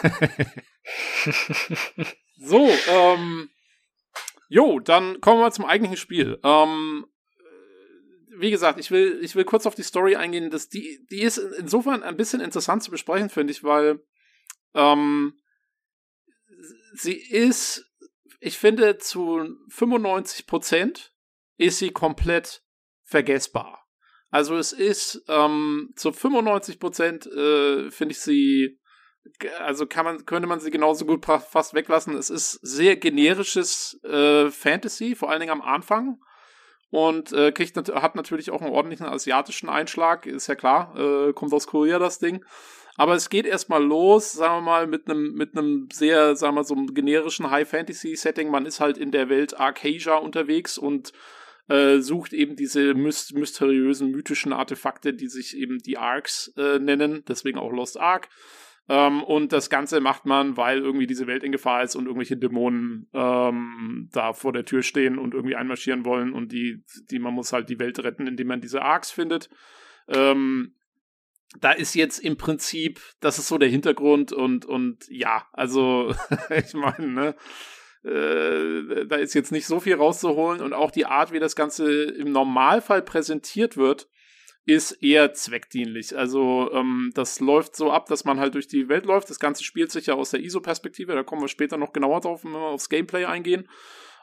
so, 2.38 2.70
ähm, 2.90 3.50
jo, 4.50 4.80
dann 4.80 5.22
kommen 5.22 5.42
wir 5.42 5.52
zum 5.52 5.66
eigentlichen 5.66 5.98
Spiel. 5.98 6.40
Ähm, 6.44 7.06
wie 8.38 8.52
gesagt, 8.52 8.80
ich 8.80 8.92
will, 8.92 9.20
ich 9.22 9.36
will 9.36 9.46
kurz 9.46 9.66
auf 9.66 9.76
die 9.76 9.84
Story 9.84 10.16
eingehen. 10.16 10.50
dass 10.50 10.70
die, 10.70 11.06
die 11.10 11.22
ist 11.22 11.38
insofern 11.38 12.04
ein 12.04 12.18
bisschen 12.18 12.42
interessant 12.42 12.84
zu 12.84 12.92
besprechen, 12.92 13.30
finde 13.30 13.52
ich, 13.52 13.64
weil 13.64 14.04
ähm, 14.74 15.40
sie 16.94 17.16
ist, 17.16 17.86
ich 18.40 18.58
finde, 18.58 18.98
zu 18.98 19.46
95 19.70 20.48
Prozent 20.48 21.14
ist 21.58 21.80
sie 21.80 21.92
komplett 21.92 22.64
vergessbar. 23.04 23.86
Also 24.30 24.58
es 24.58 24.74
ist 24.74 25.24
ähm, 25.28 25.94
zu 25.96 26.12
95 26.12 26.80
Prozent 26.80 27.28
äh, 27.28 27.92
finde 27.92 28.14
ich 28.14 28.20
sie, 28.20 28.80
also 29.60 29.86
kann 29.86 30.06
man, 30.06 30.26
könnte 30.26 30.48
man 30.48 30.60
sie 30.60 30.72
genauso 30.72 31.06
gut 31.06 31.24
fast 31.26 31.76
weglassen. 31.76 32.18
Es 32.18 32.32
ist 32.32 32.54
sehr 32.64 32.96
generisches 32.96 34.00
äh, 34.04 34.50
Fantasy, 34.50 35.14
vor 35.16 35.30
allen 35.30 35.40
Dingen 35.40 35.52
am 35.52 35.62
Anfang 35.62 36.20
und 36.94 37.34
äh, 37.34 37.52
kriegt 37.52 37.76
hat 37.76 38.16
natürlich 38.16 38.52
auch 38.52 38.62
einen 38.62 38.72
ordentlichen 38.72 39.08
asiatischen 39.08 39.68
Einschlag, 39.68 40.28
ist 40.28 40.46
ja 40.46 40.54
klar, 40.54 40.94
äh, 40.96 41.34
kommt 41.34 41.52
aus 41.52 41.66
Korea 41.66 41.98
das 41.98 42.20
Ding. 42.20 42.46
Aber 42.98 43.16
es 43.16 43.30
geht 43.30 43.48
erstmal 43.48 43.84
los, 43.84 44.34
sagen 44.34 44.58
wir 44.58 44.62
mal, 44.62 44.86
mit 44.86 45.10
einem 45.10 45.34
mit 45.34 45.58
einem 45.58 45.90
sehr, 45.92 46.36
sagen 46.36 46.54
wir 46.54 46.62
mal, 46.62 46.64
so 46.64 46.76
einem 46.76 46.94
generischen 46.94 47.50
High 47.50 47.68
Fantasy 47.68 48.16
Setting. 48.16 48.52
Man 48.52 48.68
ist 48.68 48.80
halt 48.80 49.00
in 49.00 49.10
der 49.10 49.28
Welt 49.30 49.60
Arcasia 49.60 50.18
unterwegs 50.18 50.78
und 50.78 51.14
äh, 51.68 51.98
sucht 51.98 52.32
eben 52.32 52.56
diese 52.56 52.94
myst 52.94 53.34
mysteriösen, 53.34 54.12
mythischen 54.12 54.54
Artefakte, 54.54 55.16
die 55.16 55.30
sich 55.30 55.58
eben 55.58 55.80
die 55.80 55.98
Arcs 55.98 56.54
äh, 56.58 56.78
nennen, 56.78 57.24
deswegen 57.28 57.58
auch 57.58 57.72
Lost 57.72 58.00
Ark. 58.00 58.30
Ähm, 58.90 59.24
und 59.24 59.54
das 59.54 59.70
Ganze 59.70 60.02
macht 60.02 60.26
man, 60.26 60.58
weil 60.58 60.80
irgendwie 60.80 61.08
diese 61.08 61.28
Welt 61.28 61.44
in 61.44 61.54
Gefahr 61.54 61.84
ist 61.84 61.96
und 61.96 62.06
irgendwelche 62.06 62.36
Dämonen 62.36 63.10
ähm, 63.14 64.10
da 64.12 64.34
vor 64.34 64.52
der 64.52 64.66
Tür 64.66 64.84
stehen 64.84 65.18
und 65.18 65.34
irgendwie 65.34 65.56
einmarschieren 65.56 66.04
wollen 66.06 66.34
und 66.34 66.52
die, 66.52 66.84
die 67.10 67.20
man 67.20 67.34
muss 67.34 67.54
halt 67.54 67.70
die 67.70 67.80
Welt 67.80 68.00
retten, 68.04 68.28
indem 68.28 68.48
man 68.48 68.62
diese 68.62 68.82
Arcs 68.82 69.10
findet. 69.12 69.50
Ähm, 70.10 70.76
da 71.60 71.72
ist 71.72 71.94
jetzt 71.96 72.20
im 72.20 72.36
Prinzip, 72.36 73.00
das 73.20 73.40
ist 73.40 73.48
so 73.48 73.58
der 73.58 73.70
Hintergrund 73.70 74.34
und, 74.34 74.66
und 74.66 75.06
ja, 75.08 75.48
also 75.54 76.14
ich 76.50 76.74
meine, 76.74 77.08
ne, 77.08 77.36
äh, 78.04 79.06
da 79.06 79.16
ist 79.16 79.34
jetzt 79.34 79.52
nicht 79.52 79.66
so 79.66 79.80
viel 79.80 79.96
rauszuholen 79.96 80.62
und 80.62 80.74
auch 80.74 80.92
die 80.92 81.06
Art, 81.06 81.32
wie 81.32 81.40
das 81.40 81.56
Ganze 81.56 82.04
im 82.04 82.32
Normalfall 82.34 83.02
präsentiert 83.02 83.78
wird, 83.78 84.10
ist 84.66 84.92
eher 85.04 85.34
zweckdienlich. 85.34 86.18
Also 86.18 86.72
ähm, 86.74 87.12
das 87.14 87.40
läuft 87.40 87.76
so 87.76 87.92
ab, 87.92 88.06
dass 88.06 88.24
man 88.24 88.40
halt 88.40 88.56
durch 88.56 88.68
die 88.68 88.88
Welt 88.88 89.06
läuft. 89.06 89.30
Das 89.30 89.40
Ganze 89.40 89.64
spielt 89.64 89.92
sich 89.92 90.06
ja 90.08 90.14
aus 90.14 90.32
der 90.32 90.40
ISO-Perspektive. 90.40 91.14
Da 91.14 91.24
kommen 91.24 91.42
wir 91.42 91.50
später 91.50 91.78
noch 91.78 91.92
genauer 91.92 92.22
drauf, 92.22 92.44
wenn 92.44 92.52
wir 92.52 92.60
aufs 92.60 92.90
Gameplay 92.90 93.26
eingehen. 93.26 93.68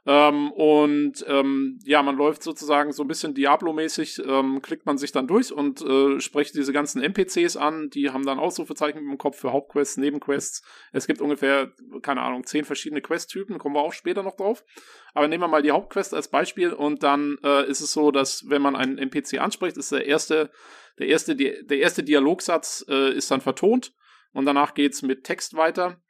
Ähm, 0.06 0.50
und 0.52 1.24
ähm, 1.28 1.78
ja, 1.84 2.02
man 2.02 2.16
läuft 2.16 2.42
sozusagen 2.42 2.92
so 2.92 3.02
ein 3.04 3.08
bisschen 3.08 3.34
Diablo-mäßig, 3.34 4.22
ähm, 4.26 4.62
klickt 4.62 4.86
man 4.86 4.96
sich 4.96 5.12
dann 5.12 5.26
durch 5.26 5.52
und 5.52 5.82
äh, 5.82 6.20
spricht 6.20 6.54
diese 6.54 6.72
ganzen 6.72 7.02
NPCs 7.02 7.56
an, 7.56 7.90
die 7.90 8.10
haben 8.10 8.24
dann 8.24 8.38
Ausrufezeichen 8.38 8.98
im 8.98 9.18
Kopf 9.18 9.38
für 9.38 9.52
Hauptquests, 9.52 9.98
Nebenquests. 9.98 10.62
Es 10.92 11.06
gibt 11.06 11.20
ungefähr, 11.20 11.72
keine 12.02 12.22
Ahnung, 12.22 12.44
zehn 12.44 12.64
verschiedene 12.64 13.02
Quest-Typen, 13.02 13.58
kommen 13.58 13.74
wir 13.74 13.82
auch 13.82 13.92
später 13.92 14.22
noch 14.22 14.36
drauf. 14.36 14.64
Aber 15.12 15.28
nehmen 15.28 15.42
wir 15.42 15.48
mal 15.48 15.62
die 15.62 15.72
Hauptquest 15.72 16.14
als 16.14 16.28
Beispiel 16.28 16.72
und 16.72 17.02
dann 17.02 17.36
äh, 17.42 17.68
ist 17.68 17.80
es 17.80 17.92
so, 17.92 18.10
dass 18.10 18.48
wenn 18.48 18.62
man 18.62 18.76
einen 18.76 18.96
NPC 18.96 19.38
anspricht, 19.38 19.76
ist 19.76 19.92
der 19.92 20.06
erste, 20.06 20.50
der 20.98 21.08
erste, 21.08 21.36
der 21.36 21.78
erste 21.78 22.02
Dialogsatz 22.02 22.84
äh, 22.88 23.12
ist 23.12 23.30
dann 23.30 23.40
vertont 23.40 23.92
und 24.32 24.46
danach 24.46 24.74
geht's 24.74 25.02
mit 25.02 25.24
Text 25.24 25.56
weiter. 25.56 26.00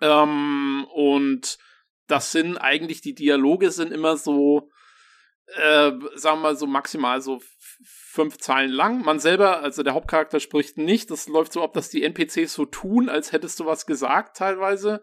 Ähm, 0.00 0.86
und 0.94 1.58
das 2.06 2.32
sind 2.32 2.58
eigentlich, 2.58 3.00
die 3.00 3.14
Dialoge 3.14 3.70
sind 3.70 3.92
immer 3.92 4.16
so, 4.16 4.70
äh, 5.46 5.92
sagen 6.14 6.38
wir 6.38 6.42
mal 6.42 6.56
so 6.56 6.66
maximal 6.66 7.20
so 7.20 7.40
fünf 7.84 8.38
Zeilen 8.38 8.70
lang. 8.70 9.04
Man 9.04 9.18
selber, 9.18 9.60
also 9.62 9.82
der 9.82 9.94
Hauptcharakter 9.94 10.40
spricht 10.40 10.78
nicht. 10.78 11.10
Das 11.10 11.28
läuft 11.28 11.52
so 11.52 11.62
ab, 11.62 11.72
dass 11.72 11.90
die 11.90 12.02
NPCs 12.02 12.52
so 12.52 12.64
tun, 12.66 13.08
als 13.08 13.32
hättest 13.32 13.60
du 13.60 13.66
was 13.66 13.86
gesagt 13.86 14.36
teilweise. 14.36 15.02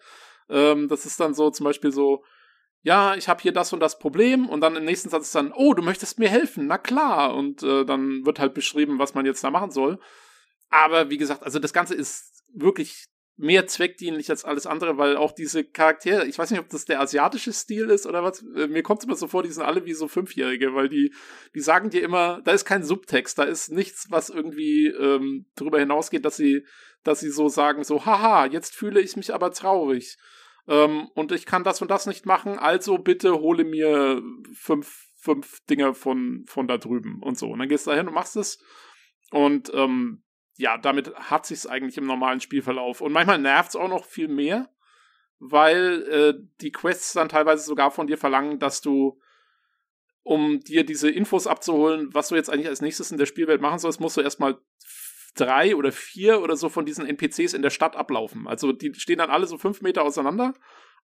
Ähm, 0.50 0.88
das 0.88 1.06
ist 1.06 1.20
dann 1.20 1.34
so 1.34 1.50
zum 1.50 1.64
Beispiel 1.66 1.92
so, 1.92 2.24
ja, 2.82 3.16
ich 3.16 3.28
habe 3.28 3.42
hier 3.42 3.52
das 3.52 3.74
und 3.74 3.82
das 3.82 4.00
Problem 4.00 4.48
und 4.48 4.62
dann 4.62 4.76
im 4.76 4.86
nächsten 4.86 5.10
Satz 5.10 5.28
ist 5.28 5.36
dann, 5.36 5.52
oh, 5.52 5.74
du 5.74 5.82
möchtest 5.82 6.18
mir 6.20 6.30
helfen, 6.30 6.68
na 6.68 6.78
klar. 6.78 7.36
Und 7.36 7.64
äh, 7.64 7.86
dann 7.86 8.26
wird 8.26 8.40
halt 8.40 8.54
beschrieben, 8.54 9.00
was 9.00 9.14
man 9.14 9.26
jetzt 9.26 9.44
da 9.44 9.52
machen 9.52 9.72
soll. 9.72 10.00
Aber 10.70 11.10
wie 11.10 11.18
gesagt, 11.18 11.44
also 11.44 11.60
das 11.60 11.74
Ganze 11.74 11.96
ist 11.96 12.44
wirklich 12.54 13.08
mehr 13.40 13.68
zweckdienlich 13.68 14.30
als 14.30 14.44
alles 14.44 14.68
andere, 14.68 14.98
weil 14.98 15.16
auch 15.16 15.32
diese 15.32 15.64
Charaktere, 15.64 16.26
ich 16.28 16.38
weiß 16.38 16.52
nicht, 16.52 16.60
ob 16.60 16.68
das 16.68 16.84
der 16.84 17.00
asiatische 17.00 17.54
Stil 17.54 17.90
ist 17.90 18.06
oder 18.06 18.22
was, 18.22 18.44
äh, 18.56 18.68
mir 18.68 18.84
kommt 18.84 19.00
es 19.00 19.06
immer 19.06 19.16
so 19.16 19.28
vor, 19.28 19.44
die 19.44 19.50
sind 19.50 19.64
alle 19.64 19.86
wie 19.86 19.94
so 19.94 20.10
Fünfjährige, 20.10 20.76
weil 20.76 20.90
die, 20.90 21.14
die 21.56 21.62
sagen 21.62 21.90
dir 21.90 22.04
immer, 22.04 22.42
da 22.44 22.52
ist 22.52 22.66
kein 22.66 22.84
Subtext, 22.84 23.40
da 23.40 23.44
ist 23.44 23.72
nichts, 23.72 24.08
was 24.10 24.30
irgendwie 24.30 24.88
ähm, 24.88 25.46
darüber 25.56 25.80
hinausgeht, 25.80 26.26
dass 26.26 26.36
sie, 26.36 26.66
dass 27.04 27.22
sie 27.22 27.30
so 27.30 27.48
sagen, 27.48 27.86
so, 27.86 28.06
haha, 28.06 28.46
jetzt 28.46 28.76
fühle 28.76 29.00
ich 29.00 29.16
mich 29.16 29.34
aber 29.34 29.52
traurig. 29.52 30.18
Ähm, 30.68 31.08
und 31.16 31.32
ich 31.32 31.46
kann 31.46 31.64
das 31.64 31.82
und 31.82 31.90
das 31.90 32.08
nicht 32.08 32.26
machen, 32.26 32.60
also 32.60 32.98
bitte 32.98 33.40
hole 33.40 33.64
mir 33.64 34.22
fünf, 34.54 35.08
fünf 35.16 35.66
Dinge 35.70 35.94
von, 35.94 36.44
von 36.46 36.68
da 36.68 36.78
drüben 36.78 37.24
und 37.24 37.38
so. 37.38 37.48
Und 37.48 37.60
dann 37.60 37.70
gehst 37.70 37.88
du 37.88 37.92
da 37.92 37.98
hin 37.98 38.08
und 38.10 38.14
machst 38.14 38.36
es. 38.36 38.62
Und 39.32 39.72
ähm, 39.74 40.24
ja, 40.60 40.78
damit 40.78 41.16
hat 41.16 41.46
sich's 41.46 41.66
eigentlich 41.66 41.98
im 41.98 42.06
normalen 42.06 42.42
Spielverlauf. 42.42 43.00
Und 43.00 43.14
manchmal 43.14 43.40
nervt's 43.40 43.78
auch 43.78 43.88
noch 43.88 44.04
viel 44.04 44.28
mehr, 44.28 44.70
weil 45.40 46.04
äh, 46.04 46.34
die 46.60 46.72
Quests 46.72 47.14
dann 47.14 47.30
teilweise 47.30 47.64
sogar 47.64 47.92
von 47.92 48.08
dir 48.08 48.18
verlangen, 48.18 48.60
dass 48.60 48.82
du, 48.82 49.22
um 50.22 50.60
dir 50.60 50.84
diese 50.84 51.10
Infos 51.10 51.48
abzuholen, 51.48 52.14
was 52.14 52.28
du 52.28 52.36
jetzt 52.36 52.50
eigentlich 52.50 52.68
als 52.68 52.82
nächstes 52.82 53.10
in 53.10 53.18
der 53.18 53.26
Spielwelt 53.26 53.62
machen 53.62 53.80
sollst, 53.80 54.02
musst 54.02 54.18
du 54.18 54.22
erstmal 54.22 54.60
drei 55.34 55.78
oder 55.78 55.94
vier 55.94 56.42
oder 56.42 56.58
so 56.58 56.68
von 56.68 56.86
diesen 56.86 57.06
NPCs 57.06 57.54
in 57.54 57.62
der 57.62 57.70
Stadt 57.70 57.96
ablaufen. 57.96 58.46
Also 58.46 58.74
die 58.74 58.94
stehen 58.96 59.20
dann 59.20 59.30
alle 59.30 59.48
so 59.48 59.58
fünf 59.58 59.82
Meter 59.82 60.04
auseinander 60.04 60.54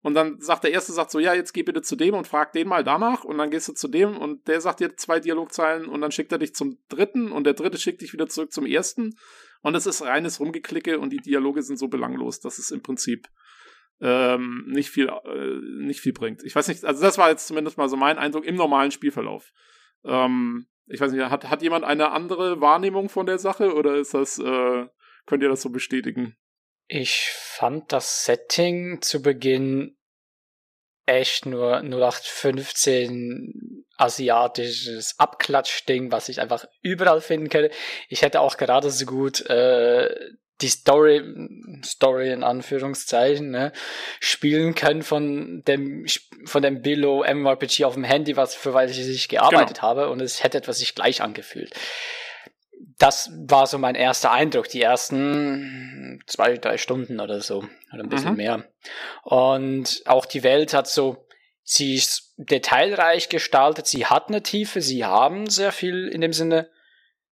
und 0.06 0.14
dann 0.14 0.40
sagt 0.40 0.64
der 0.64 0.72
erste 0.72 0.92
sagt 0.92 1.10
so, 1.10 1.18
ja, 1.18 1.34
jetzt 1.34 1.52
geh 1.52 1.64
bitte 1.64 1.82
zu 1.82 1.96
dem 1.96 2.14
und 2.14 2.28
frag 2.28 2.54
den 2.54 2.68
mal 2.68 2.84
danach. 2.84 3.24
Und 3.24 3.40
dann 3.40 3.50
gehst 3.50 3.68
du 3.70 3.74
zu 3.74 3.88
dem 3.88 4.16
und 4.16 4.48
der 4.48 4.62
sagt 4.62 4.80
dir 4.80 4.96
zwei 4.96 5.20
Dialogzeilen 5.20 5.88
und 5.88 6.00
dann 6.00 6.12
schickt 6.12 6.32
er 6.32 6.38
dich 6.38 6.54
zum 6.54 6.78
dritten 6.90 7.32
und 7.32 7.44
der 7.44 7.56
dritte 7.56 7.80
schickt 7.80 8.02
dich 8.02 8.14
wieder 8.14 8.28
zurück 8.28 8.52
zum 8.52 8.68
ersten. 8.68 9.18
Und 9.64 9.74
es 9.74 9.88
ist 9.88 10.04
reines 10.04 10.40
Rumgeklicke 10.40 11.00
und 11.00 11.10
die 11.10 11.18
Dialoge 11.18 11.64
sind 11.64 11.80
so 11.80 11.88
belanglos, 11.88 12.40
dass 12.40 12.60
es 12.60 12.70
im 12.70 12.84
Prinzip 12.84 13.28
ähm, 14.00 14.66
nicht 14.68 14.92
viel 14.92 15.08
äh, 15.08 15.84
nicht 15.84 16.02
viel 16.02 16.14
bringt. 16.14 16.44
Ich 16.44 16.56
weiß 16.56 16.68
nicht, 16.68 16.86
also 16.86 17.02
das 17.02 17.18
war 17.18 17.32
jetzt 17.32 17.48
zumindest 17.48 17.80
mal 17.80 17.90
so 17.90 17.98
mein 17.98 18.20
Eindruck 18.20 18.46
im 18.46 18.58
normalen 18.58 18.92
Spielverlauf. 18.92 19.54
Ähm, 20.04 20.68
ich 20.86 21.00
weiß 21.00 21.14
nicht, 21.14 21.32
hat, 21.32 21.50
hat 21.50 21.64
jemand 21.64 21.84
eine 21.84 22.12
andere 22.12 22.62
Wahrnehmung 22.62 23.10
von 23.10 23.26
der 23.26 23.40
Sache 23.40 23.74
oder 23.74 23.96
ist 23.96 24.14
das, 24.14 24.38
äh, 24.38 24.86
könnt 25.26 25.42
ihr 25.42 25.50
das 25.50 25.64
so 25.64 25.72
bestätigen? 25.72 26.38
Ich 26.88 27.32
fand 27.34 27.92
das 27.92 28.26
Setting 28.26 29.02
zu 29.02 29.24
Beginn 29.24 29.95
echt 31.06 31.46
nur 31.46 31.82
0815 31.82 33.86
asiatisches 33.98 35.20
Abklatschding, 35.20 36.12
was 36.12 36.30
ich 36.30 36.42
einfach 36.42 36.66
überall 36.82 37.22
finden 37.22 37.50
könnte. 37.50 37.72
Ich 38.10 38.22
hätte 38.22 38.42
auch 38.42 38.58
gerade 38.58 38.92
so 38.92 39.06
gut 39.06 39.46
äh, 39.50 40.14
die 40.62 40.70
Story, 40.70 41.22
Story 41.84 42.32
in 42.32 42.44
Anführungszeichen, 42.44 43.52
ne, 43.52 43.74
spielen 44.20 44.74
können 44.74 45.04
von 45.04 45.64
dem, 45.68 46.06
von 46.46 46.62
dem 46.62 46.82
Billo 46.82 47.26
MMORPG 47.28 47.84
auf 47.84 47.96
dem 47.96 48.06
Handy, 48.06 48.38
was 48.38 48.56
für 48.56 48.74
weil 48.74 48.90
ich 48.90 49.28
gearbeitet 49.28 49.78
genau. 49.78 49.88
habe 49.88 50.10
und 50.10 50.22
es 50.22 50.44
hätte 50.44 50.58
etwas 50.58 50.80
sich 50.80 50.96
gleich 50.96 51.22
angefühlt 51.22 51.74
das 52.98 53.30
war 53.34 53.68
so 53.68 53.78
mein 53.78 53.96
erster 53.96 54.32
Eindruck, 54.32 54.70
die 54.70 54.82
ersten 54.82 56.24
zwei, 56.28 56.58
drei 56.58 56.78
Stunden 56.78 57.20
oder 57.20 57.42
so, 57.42 57.58
oder 57.94 58.04
ein 58.04 58.10
bisschen 58.10 58.32
mhm. 58.32 58.38
mehr. 58.38 58.64
Und 59.24 60.04
auch 60.06 60.26
die 60.26 60.44
Welt 60.44 60.74
hat 60.74 60.88
so, 60.88 61.28
sie 61.64 61.96
ist 61.96 62.34
detailreich 62.38 63.30
gestaltet, 63.30 63.88
sie 63.88 64.06
hat 64.06 64.30
eine 64.30 64.44
Tiefe, 64.44 64.82
sie 64.82 65.04
haben 65.04 65.50
sehr 65.50 65.72
viel 65.72 66.08
in 66.08 66.22
dem 66.22 66.34
Sinne 66.34 66.70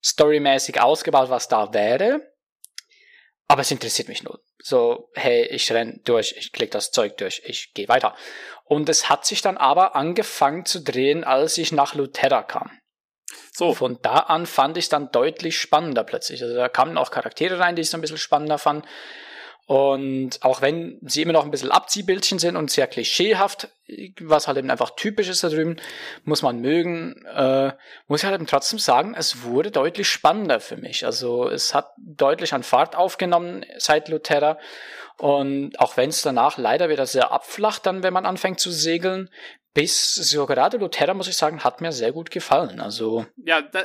storymäßig 0.03 0.81
ausgebaut, 0.81 1.30
was 1.30 1.48
da 1.48 1.73
wäre. 1.73 2.34
Aber 3.48 3.61
es 3.61 3.72
interessiert 3.72 4.10
mich 4.10 4.23
nur. 4.23 4.41
So, 4.57 5.10
hey, 5.14 5.45
ich 5.45 5.72
renn 5.72 6.02
durch, 6.06 6.35
ich 6.38 6.52
klick 6.52 6.72
das 6.72 6.91
Zeug 6.91 7.18
durch, 7.18 7.41
ich 7.45 7.73
gehe 7.73 7.88
weiter. 7.88 8.15
Und 8.65 8.90
es 8.90 9.10
hat 9.10 9.26
sich 9.26 9.41
dann 9.41 9.57
aber 9.57 9.95
angefangen 9.95 10.65
zu 10.65 10.81
drehen, 10.81 11.23
als 11.23 11.57
ich 11.57 11.72
nach 11.72 11.95
Luterra 11.95 12.44
kam. 12.44 12.72
So. 13.53 13.73
Von 13.73 13.99
da 14.01 14.15
an 14.15 14.45
fand 14.45 14.77
ich 14.77 14.85
es 14.85 14.89
dann 14.89 15.11
deutlich 15.11 15.60
spannender 15.60 16.03
plötzlich. 16.03 16.41
Also 16.43 16.55
da 16.55 16.69
kamen 16.69 16.97
auch 16.97 17.11
Charaktere 17.11 17.60
rein, 17.60 17.76
die 17.76 17.81
ich 17.81 17.89
so 17.89 17.97
ein 17.97 18.01
bisschen 18.01 18.18
spannender 18.18 18.57
fand. 18.57 18.85
Und 19.65 20.43
auch 20.43 20.61
wenn 20.61 20.99
sie 21.03 21.22
immer 21.22 21.31
noch 21.31 21.45
ein 21.45 21.51
bisschen 21.51 21.72
Abziehbildchen 21.72 22.38
sind 22.38 22.57
und 22.57 22.69
sehr 22.69 22.85
klischeehaft, 22.85 23.69
was 24.19 24.47
halt 24.47 24.57
eben 24.57 24.69
einfach 24.69 24.91
typisch 24.97 25.30
ist 25.30 25.43
da 25.43 25.49
drüben, 25.49 25.77
muss 26.26 26.41
man 26.41 26.60
mögen, 26.60 27.26
äh, 27.34 27.72
muss 28.07 28.22
ich 28.22 28.26
halt 28.26 28.35
eben 28.35 28.47
trotzdem 28.47 28.77
sagen, 28.77 29.15
es 29.18 29.43
wurde 29.43 29.72
deutlich 29.72 30.10
spannender 30.10 30.60
für 30.60 30.76
mich. 30.76 31.05
Also 31.05 31.47
es 31.47 31.73
hat 31.73 31.93
deutlich 31.97 32.53
an 32.53 32.64
Fahrt 32.64 32.97
aufgenommen 32.97 33.65
seit 33.77 34.10
Luterra. 34.10 34.57
Und 35.18 35.80
auch 35.80 35.95
wenn 35.95 36.10
es 36.10 36.23
danach 36.23 36.57
leider 36.57 36.89
wieder 36.89 37.05
sehr 37.05 37.31
abflacht, 37.31 37.85
dann 37.85 38.03
wenn 38.03 38.14
man 38.14 38.26
anfängt 38.26 38.60
zu 38.60 38.72
segeln, 38.72 39.30
bis 39.74 40.16
so 40.16 40.45
gerade 40.45 40.78
Luterra, 40.78 41.14
muss 41.14 41.28
ich 41.28 41.36
sagen, 41.36 41.64
hat 41.64 41.82
mir 41.82 41.91
sehr 41.91 42.12
gut 42.12 42.32
gefallen. 42.32 42.80
Also 42.80 43.26
ja, 43.44 43.62
da, 43.62 43.84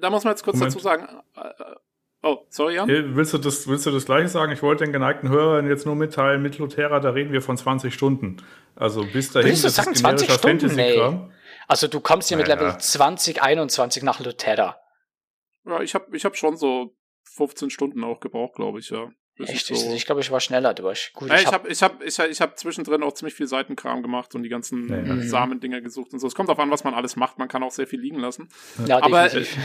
da 0.00 0.10
muss 0.10 0.24
man 0.24 0.32
jetzt 0.32 0.42
kurz 0.42 0.56
Moment. 0.56 0.74
dazu 0.74 0.82
sagen, 0.82 1.08
äh, 1.36 1.74
Oh, 2.20 2.38
sorry, 2.48 2.74
Jan. 2.74 2.88
Willst 2.88 3.32
du, 3.32 3.38
das, 3.38 3.68
willst 3.68 3.86
du 3.86 3.92
das 3.92 4.04
gleiche 4.04 4.28
sagen? 4.28 4.50
Ich 4.50 4.60
wollte 4.60 4.82
den 4.82 4.92
geneigten 4.92 5.28
Hörern 5.28 5.68
jetzt 5.68 5.86
nur 5.86 5.94
mitteilen, 5.94 6.42
mit 6.42 6.58
Lutera, 6.58 6.98
da 6.98 7.10
reden 7.10 7.32
wir 7.32 7.40
von 7.40 7.56
20 7.56 7.94
Stunden. 7.94 8.42
Also 8.74 9.04
bis 9.04 9.30
dahin, 9.30 9.48
Willst 9.48 9.64
du 9.64 9.68
sagen, 9.68 9.94
20 9.94 10.32
Stunden? 10.32 10.74
Nee. 10.74 11.00
Also 11.68 11.86
du 11.86 12.00
kommst 12.00 12.28
hier 12.28 12.36
naja. 12.36 12.56
mit 12.56 12.60
Level 12.60 12.78
20, 12.80 13.42
21 13.42 14.02
nach 14.02 14.18
Lutera. 14.18 14.80
Ja, 15.64 15.80
ich 15.80 15.94
habe 15.94 16.16
ich 16.16 16.24
hab 16.24 16.36
schon 16.36 16.56
so 16.56 16.96
15 17.34 17.70
Stunden 17.70 18.02
auch 18.02 18.18
gebraucht, 18.18 18.56
glaube 18.56 18.80
ich, 18.80 18.90
ja. 18.90 19.10
Echt? 19.46 19.66
So. 19.66 19.94
Ich 19.94 20.06
glaube, 20.06 20.20
ich 20.20 20.30
war 20.30 20.40
schneller 20.40 20.74
durch. 20.74 21.12
Gut, 21.14 21.30
ich 21.32 21.46
habe 21.46 21.68
ich 21.68 21.82
hab, 21.82 22.02
ich 22.02 22.18
hab, 22.18 22.28
ich 22.28 22.40
hab 22.40 22.58
zwischendrin 22.58 23.02
auch 23.02 23.12
ziemlich 23.12 23.34
viel 23.34 23.46
Seitenkram 23.46 24.02
gemacht 24.02 24.34
und 24.34 24.42
die 24.42 24.48
ganzen 24.48 24.88
ja, 24.88 25.14
ja. 25.14 25.22
Samendinger 25.22 25.80
gesucht 25.80 26.12
und 26.12 26.18
so. 26.18 26.26
Es 26.26 26.34
kommt 26.34 26.50
auf 26.50 26.58
an, 26.58 26.70
was 26.70 26.84
man 26.84 26.94
alles 26.94 27.16
macht. 27.16 27.38
Man 27.38 27.48
kann 27.48 27.62
auch 27.62 27.70
sehr 27.70 27.86
viel 27.86 28.00
liegen 28.00 28.18
lassen. 28.18 28.48
Ja, 28.86 29.02
aber 29.02 29.32
ich, 29.36 29.56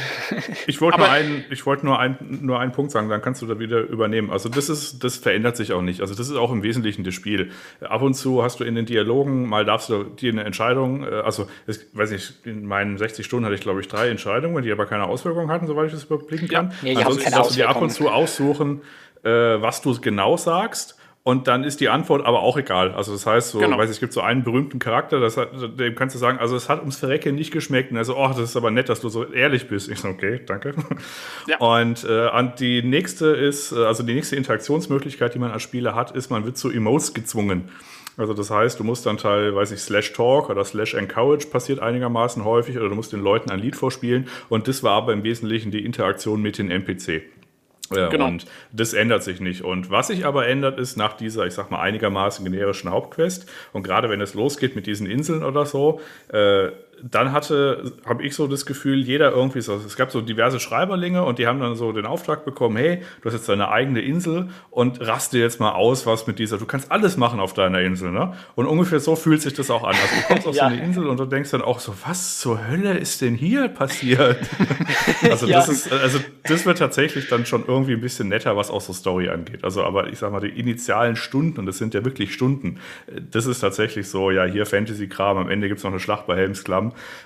ich 0.67 0.81
wollte 0.81 0.99
nur, 0.99 1.09
einen, 1.09 1.45
ich 1.49 1.65
wollt 1.65 1.83
nur, 1.83 1.99
ein, 1.99 2.17
nur 2.41 2.59
einen 2.59 2.71
Punkt 2.71 2.91
sagen, 2.91 3.09
dann 3.09 3.21
kannst 3.21 3.41
du 3.41 3.47
da 3.47 3.59
wieder 3.59 3.79
übernehmen. 3.79 4.31
Also 4.31 4.49
das 4.49 4.69
ist, 4.69 5.03
das 5.03 5.17
verändert 5.17 5.57
sich 5.57 5.73
auch 5.73 5.81
nicht. 5.81 6.01
Also 6.01 6.13
das 6.13 6.29
ist 6.29 6.35
auch 6.35 6.51
im 6.51 6.61
Wesentlichen 6.63 7.03
das 7.03 7.13
Spiel. 7.13 7.51
Ab 7.81 8.01
und 8.01 8.13
zu 8.13 8.43
hast 8.43 8.59
du 8.59 8.63
in 8.63 8.75
den 8.75 8.85
Dialogen, 8.85 9.47
mal 9.47 9.65
darfst 9.65 9.89
du 9.89 10.03
dir 10.03 10.31
eine 10.31 10.43
Entscheidung, 10.43 11.03
äh, 11.03 11.07
also 11.07 11.47
ich 11.67 11.79
weiß 11.93 12.11
nicht, 12.11 12.45
in 12.45 12.65
meinen 12.65 12.97
60 12.97 13.25
Stunden 13.25 13.45
hatte 13.45 13.55
ich 13.55 13.61
glaube 13.61 13.81
ich 13.81 13.87
drei 13.87 14.09
Entscheidungen, 14.09 14.63
die 14.63 14.71
aber 14.71 14.85
keine 14.85 15.05
Auswirkungen 15.05 15.49
hatten, 15.49 15.67
soweit 15.67 15.87
ich 15.87 15.93
das 15.93 16.03
überblicken 16.03 16.47
kann. 16.47 16.69
Ja, 16.83 16.93
nee, 16.93 16.95
Ansonsten 16.97 17.31
darfst 17.31 17.51
du 17.51 17.55
dir 17.55 17.69
ab 17.69 17.81
und 17.81 17.89
zu 17.89 18.09
aussuchen, 18.09 18.81
äh, 19.23 19.29
was 19.29 19.81
du 19.81 19.99
genau 19.99 20.37
sagst. 20.37 20.97
Und 21.25 21.47
dann 21.47 21.63
ist 21.63 21.79
die 21.79 21.87
Antwort 21.87 22.25
aber 22.25 22.41
auch 22.41 22.57
egal. 22.57 22.91
Also 22.91 23.13
das 23.13 23.25
heißt, 23.25 23.51
so, 23.51 23.59
genau. 23.59 23.77
weiß 23.77 23.89
ich, 23.89 23.95
es 23.95 23.99
gibt 24.01 24.11
so 24.11 24.19
einen 24.19 24.43
berühmten 24.43 24.77
Charakter, 24.77 25.21
das 25.21 25.37
hat, 25.37 25.51
dem 25.79 25.95
kannst 25.95 26.15
du 26.15 26.19
sagen, 26.19 26.37
also 26.37 26.57
es 26.57 26.67
hat 26.67 26.79
ums 26.79 26.97
Verrecke 26.97 27.31
nicht 27.31 27.51
geschmeckt. 27.51 27.91
Und 27.91 27.97
er 27.97 28.03
so, 28.03 28.17
oh, 28.17 28.27
das 28.27 28.39
ist 28.39 28.57
aber 28.57 28.71
nett, 28.71 28.89
dass 28.89 28.99
du 28.99 29.07
so 29.07 29.23
ehrlich 29.31 29.69
bist. 29.69 29.89
Ich 29.89 29.99
so, 29.99 30.09
okay, 30.09 30.41
danke. 30.45 30.73
Ja. 31.47 31.57
Und, 31.57 32.03
äh, 32.03 32.29
und 32.29 32.59
die 32.59 32.83
nächste 32.83 33.27
ist, 33.27 33.71
äh, 33.71 33.85
also 33.85 34.03
die 34.03 34.13
nächste 34.13 34.35
Interaktionsmöglichkeit, 34.35 35.33
die 35.33 35.39
man 35.39 35.51
als 35.51 35.63
Spieler 35.63 35.95
hat, 35.95 36.11
ist, 36.11 36.29
man 36.29 36.45
wird 36.45 36.57
zu 36.57 36.69
Emotes 36.69 37.13
gezwungen. 37.13 37.69
Also 38.17 38.33
das 38.33 38.51
heißt, 38.51 38.79
du 38.79 38.83
musst 38.83 39.05
dann 39.05 39.17
Teil, 39.17 39.55
weiß 39.55 39.71
ich, 39.71 39.79
Slash 39.79 40.13
Talk 40.13 40.49
oder 40.49 40.63
Slash 40.63 40.93
Encourage 40.93 41.47
passiert 41.47 41.79
einigermaßen 41.79 42.43
häufig 42.43 42.77
oder 42.77 42.89
du 42.89 42.95
musst 42.95 43.11
den 43.11 43.21
Leuten 43.21 43.49
ein 43.49 43.59
Lied 43.59 43.75
vorspielen. 43.75 44.27
Und 44.49 44.67
das 44.67 44.83
war 44.83 44.93
aber 44.93 45.13
im 45.13 45.23
Wesentlichen 45.23 45.71
die 45.71 45.83
Interaktion 45.83 46.41
mit 46.41 46.57
den 46.57 46.69
NPC. 46.69 47.23
Ja, 47.91 48.09
genau. 48.09 48.27
Und 48.27 48.45
das 48.71 48.93
ändert 48.93 49.23
sich 49.23 49.39
nicht. 49.39 49.61
Und 49.63 49.89
was 49.89 50.07
sich 50.07 50.25
aber 50.25 50.47
ändert, 50.47 50.79
ist 50.79 50.97
nach 50.97 51.13
dieser, 51.13 51.45
ich 51.45 51.53
sag 51.53 51.69
mal, 51.69 51.81
einigermaßen 51.81 52.43
generischen 52.43 52.89
Hauptquest 52.89 53.49
und 53.73 53.83
gerade 53.83 54.09
wenn 54.09 54.21
es 54.21 54.33
losgeht 54.33 54.75
mit 54.75 54.87
diesen 54.87 55.05
Inseln 55.07 55.43
oder 55.43 55.65
so, 55.65 55.99
äh, 56.29 56.69
dann 57.11 57.33
hatte, 57.33 57.91
habe 58.05 58.23
ich 58.23 58.33
so 58.33 58.47
das 58.47 58.65
Gefühl, 58.65 58.99
jeder 58.99 59.31
irgendwie 59.31 59.59
so, 59.59 59.75
es 59.75 59.97
gab 59.97 60.11
so 60.11 60.21
diverse 60.21 60.59
Schreiberlinge 60.59 61.23
und 61.23 61.37
die 61.37 61.47
haben 61.47 61.59
dann 61.59 61.75
so 61.75 61.91
den 61.91 62.05
Auftrag 62.05 62.45
bekommen, 62.45 62.77
hey, 62.77 63.01
du 63.21 63.25
hast 63.25 63.33
jetzt 63.33 63.49
deine 63.49 63.69
eigene 63.69 63.99
Insel 63.99 64.49
und 64.69 65.05
raste 65.05 65.37
jetzt 65.37 65.59
mal 65.59 65.71
aus, 65.71 66.05
was 66.05 66.27
mit 66.27 66.39
dieser, 66.39 66.57
du 66.57 66.65
kannst 66.65 66.91
alles 66.91 67.17
machen 67.17 67.41
auf 67.41 67.53
deiner 67.53 67.81
Insel, 67.81 68.11
ne? 68.11 68.33
Und 68.55 68.67
ungefähr 68.67 69.01
so 69.01 69.17
fühlt 69.17 69.41
sich 69.41 69.53
das 69.53 69.69
auch 69.69 69.83
an. 69.83 69.95
Also 69.95 70.15
du 70.15 70.27
kommst 70.27 70.47
auf 70.47 70.55
ja. 70.55 70.69
so 70.69 70.73
eine 70.73 70.83
Insel 70.83 71.07
und 71.07 71.19
du 71.19 71.25
denkst 71.25 71.51
dann 71.51 71.61
auch 71.61 71.79
so, 71.79 71.93
was 72.05 72.39
zur 72.39 72.67
Hölle 72.67 72.97
ist 72.97 73.21
denn 73.21 73.35
hier 73.35 73.67
passiert? 73.67 74.37
also 75.29 75.45
ja. 75.45 75.57
das 75.57 75.67
ist, 75.67 75.91
also 75.91 76.19
das 76.43 76.65
wird 76.65 76.77
tatsächlich 76.77 77.27
dann 77.27 77.45
schon 77.45 77.65
irgendwie 77.67 77.93
ein 77.93 78.01
bisschen 78.01 78.29
netter, 78.29 78.55
was 78.55 78.69
auch 78.69 78.81
so 78.81 78.93
Story 78.93 79.27
angeht. 79.27 79.63
Also, 79.63 79.83
aber 79.83 80.07
ich 80.07 80.19
sag 80.19 80.31
mal, 80.31 80.39
die 80.39 80.57
initialen 80.57 81.17
Stunden, 81.17 81.59
und 81.59 81.65
das 81.65 81.77
sind 81.77 81.93
ja 81.93 82.05
wirklich 82.05 82.33
Stunden, 82.33 82.79
das 83.31 83.45
ist 83.45 83.59
tatsächlich 83.59 84.07
so, 84.07 84.31
ja, 84.31 84.45
hier 84.45 84.65
Fantasy-Kram, 84.65 85.37
am 85.37 85.49
Ende 85.49 85.67
gibt's 85.67 85.83
noch 85.83 85.91
eine 85.91 85.99
Schlacht 85.99 86.27
bei 86.27 86.35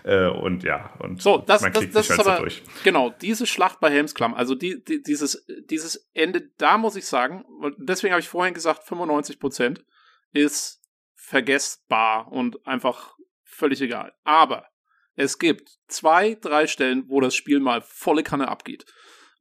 Äh, 0.03 0.27
und 0.27 0.63
ja, 0.63 0.93
und 0.99 1.21
so, 1.21 1.37
das, 1.37 1.61
man 1.61 1.73
das, 1.73 1.89
das 1.91 2.09
ist 2.09 2.17
halt 2.17 2.27
aber, 2.27 2.37
so 2.37 2.41
durch. 2.43 2.63
Genau, 2.83 3.09
diese 3.09 3.45
Schlacht 3.45 3.79
bei 3.79 3.89
Helmsklamm, 3.89 4.33
also 4.33 4.55
die, 4.55 4.83
die, 4.83 5.01
dieses, 5.01 5.45
dieses 5.69 6.09
Ende, 6.13 6.49
da 6.57 6.77
muss 6.77 6.95
ich 6.95 7.05
sagen, 7.05 7.45
deswegen 7.77 8.13
habe 8.13 8.21
ich 8.21 8.29
vorhin 8.29 8.53
gesagt, 8.53 8.83
95 8.83 9.39
Prozent 9.39 9.85
ist 10.33 10.81
vergessbar 11.15 12.31
und 12.31 12.65
einfach 12.65 13.15
völlig 13.43 13.81
egal. 13.81 14.13
Aber 14.23 14.67
es 15.15 15.39
gibt 15.39 15.69
zwei, 15.87 16.35
drei 16.35 16.67
Stellen, 16.67 17.05
wo 17.07 17.19
das 17.19 17.35
Spiel 17.35 17.59
mal 17.59 17.81
volle 17.81 18.23
Kanne 18.23 18.47
abgeht. 18.47 18.85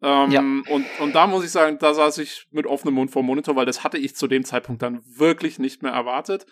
Ähm, 0.03 0.31
ja. 0.31 0.40
und, 0.40 0.86
und 1.01 1.15
da 1.15 1.27
muss 1.27 1.44
ich 1.44 1.51
sagen, 1.51 1.78
da 1.78 1.94
saß 1.94 2.19
ich 2.19 2.48
mit 2.51 2.66
offenem 2.66 2.94
Mund 2.94 3.11
vor 3.11 3.23
dem 3.23 3.27
Monitor, 3.27 3.57
weil 3.57 3.66
das 3.66 3.82
hatte 3.82 3.98
ich 3.98 4.15
zu 4.15 4.27
dem 4.27 4.44
Zeitpunkt 4.44 4.82
dann 4.82 5.03
wirklich 5.07 5.59
nicht 5.59 5.82
mehr 5.82 5.93
erwartet. 5.93 6.47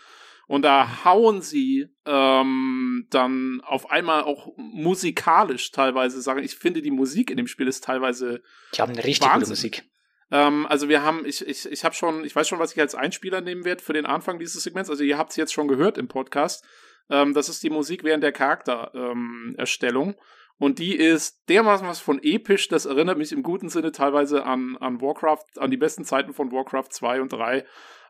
Und 0.46 0.62
da 0.62 1.04
hauen 1.04 1.40
sie 1.40 1.88
ähm, 2.04 3.06
dann 3.10 3.62
auf 3.64 3.90
einmal 3.90 4.22
auch 4.22 4.52
musikalisch 4.56 5.70
teilweise 5.70 6.20
sagen. 6.20 6.42
Ich 6.42 6.56
finde, 6.56 6.82
die 6.82 6.90
Musik 6.90 7.30
in 7.30 7.36
dem 7.36 7.46
Spiel 7.46 7.68
ist 7.68 7.84
teilweise. 7.84 8.42
Die 8.74 8.80
haben 8.80 8.92
eine 8.92 9.04
richtig 9.04 9.30
gute 9.30 9.48
Musik. 9.48 9.84
Ähm, 10.30 10.66
also 10.66 10.88
wir 10.88 11.02
haben, 11.02 11.24
ich, 11.24 11.46
ich, 11.46 11.70
ich 11.70 11.84
habe 11.84 11.94
schon, 11.94 12.24
ich 12.24 12.34
weiß 12.34 12.48
schon, 12.48 12.58
was 12.58 12.72
ich 12.72 12.80
als 12.80 12.94
Einspieler 12.94 13.40
nehmen 13.40 13.64
werde 13.64 13.82
für 13.82 13.92
den 13.92 14.06
Anfang 14.06 14.38
dieses 14.38 14.62
Segments. 14.62 14.90
Also 14.90 15.02
ihr 15.04 15.18
habt 15.18 15.30
es 15.30 15.36
jetzt 15.36 15.52
schon 15.52 15.68
gehört 15.68 15.96
im 15.98 16.08
Podcast. 16.08 16.64
Ähm, 17.10 17.34
das 17.34 17.48
ist 17.48 17.62
die 17.62 17.70
Musik 17.70 18.04
während 18.04 18.22
der 18.22 18.32
Charaktererstellung. 18.32 20.08
Ähm, 20.10 20.14
und 20.58 20.78
die 20.78 20.94
ist 20.94 21.48
dermaßen 21.48 21.86
was 21.86 22.00
von 22.00 22.22
episch, 22.22 22.68
das 22.68 22.86
erinnert 22.86 23.18
mich 23.18 23.32
im 23.32 23.42
guten 23.42 23.68
Sinne 23.68 23.90
teilweise 23.90 24.44
an, 24.44 24.76
an 24.78 25.00
Warcraft, 25.00 25.58
an 25.58 25.70
die 25.70 25.76
besten 25.76 26.04
Zeiten 26.04 26.32
von 26.32 26.52
Warcraft 26.52 26.90
2 26.90 27.22
und 27.22 27.32
3. 27.32 27.64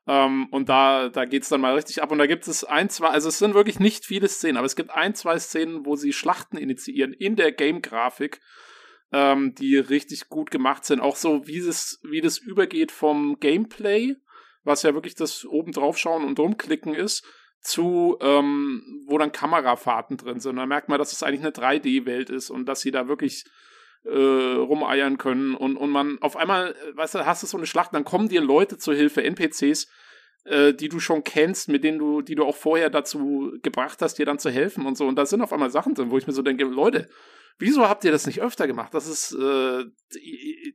Ähm, 0.06 0.46
und 0.50 0.68
da, 0.68 1.08
da 1.08 1.24
geht's 1.24 1.48
dann 1.48 1.60
mal 1.60 1.74
richtig 1.74 2.02
ab. 2.02 2.10
Und 2.10 2.18
da 2.18 2.26
gibt 2.26 2.46
es 2.46 2.64
ein, 2.64 2.90
zwei, 2.90 3.08
also 3.08 3.28
es 3.28 3.38
sind 3.38 3.54
wirklich 3.54 3.80
nicht 3.80 4.04
viele 4.04 4.28
Szenen, 4.28 4.56
aber 4.56 4.66
es 4.66 4.76
gibt 4.76 4.90
ein, 4.90 5.14
zwei 5.14 5.38
Szenen, 5.38 5.86
wo 5.86 5.96
sie 5.96 6.12
Schlachten 6.12 6.56
initiieren 6.56 7.12
in 7.12 7.36
der 7.36 7.52
Game-Grafik, 7.52 8.40
ähm, 9.12 9.54
die 9.54 9.76
richtig 9.76 10.28
gut 10.28 10.50
gemacht 10.50 10.84
sind. 10.84 11.00
Auch 11.00 11.16
so, 11.16 11.46
wie 11.46 11.60
das, 11.60 12.00
wie 12.02 12.20
das 12.20 12.38
übergeht 12.38 12.92
vom 12.92 13.38
Gameplay, 13.40 14.16
was 14.62 14.82
ja 14.82 14.94
wirklich 14.94 15.14
das 15.14 15.44
oben 15.44 15.72
drauf 15.72 15.98
schauen 15.98 16.24
und 16.24 16.38
rumklicken 16.38 16.94
ist, 16.94 17.24
zu, 17.60 18.18
ähm, 18.20 19.04
wo 19.06 19.16
dann 19.16 19.32
Kamerafahrten 19.32 20.18
drin 20.18 20.38
sind. 20.38 20.56
Da 20.56 20.66
merkt 20.66 20.90
man, 20.90 20.98
dass 20.98 21.12
es 21.12 21.22
eigentlich 21.22 21.40
eine 21.40 21.50
3D-Welt 21.50 22.28
ist 22.28 22.50
und 22.50 22.66
dass 22.66 22.82
sie 22.82 22.90
da 22.90 23.08
wirklich 23.08 23.44
äh, 24.04 24.54
rumeiern 24.54 25.18
können 25.18 25.54
und, 25.54 25.76
und 25.76 25.90
man 25.90 26.18
auf 26.20 26.36
einmal, 26.36 26.74
weißt 26.94 27.16
du, 27.16 27.26
hast 27.26 27.42
du 27.42 27.46
so 27.46 27.56
eine 27.56 27.66
Schlacht, 27.66 27.94
dann 27.94 28.04
kommen 28.04 28.28
dir 28.28 28.40
Leute 28.40 28.78
zur 28.78 28.94
Hilfe, 28.94 29.22
NPCs, 29.22 29.88
äh, 30.44 30.74
die 30.74 30.88
du 30.88 31.00
schon 31.00 31.24
kennst, 31.24 31.68
mit 31.68 31.84
denen 31.84 31.98
du, 31.98 32.22
die 32.22 32.34
du 32.34 32.44
auch 32.44 32.56
vorher 32.56 32.90
dazu 32.90 33.52
gebracht 33.62 34.02
hast, 34.02 34.18
dir 34.18 34.26
dann 34.26 34.38
zu 34.38 34.50
helfen 34.50 34.86
und 34.86 34.96
so. 34.96 35.06
Und 35.06 35.16
da 35.16 35.26
sind 35.26 35.40
auf 35.40 35.52
einmal 35.52 35.70
Sachen 35.70 35.94
drin, 35.94 36.10
wo 36.10 36.18
ich 36.18 36.26
mir 36.26 36.32
so 36.32 36.42
denke, 36.42 36.64
Leute, 36.64 37.08
wieso 37.58 37.88
habt 37.88 38.04
ihr 38.04 38.12
das 38.12 38.26
nicht 38.26 38.42
öfter 38.42 38.66
gemacht? 38.66 38.92
Das 38.92 39.06
ist, 39.06 39.32
äh, 39.32 39.84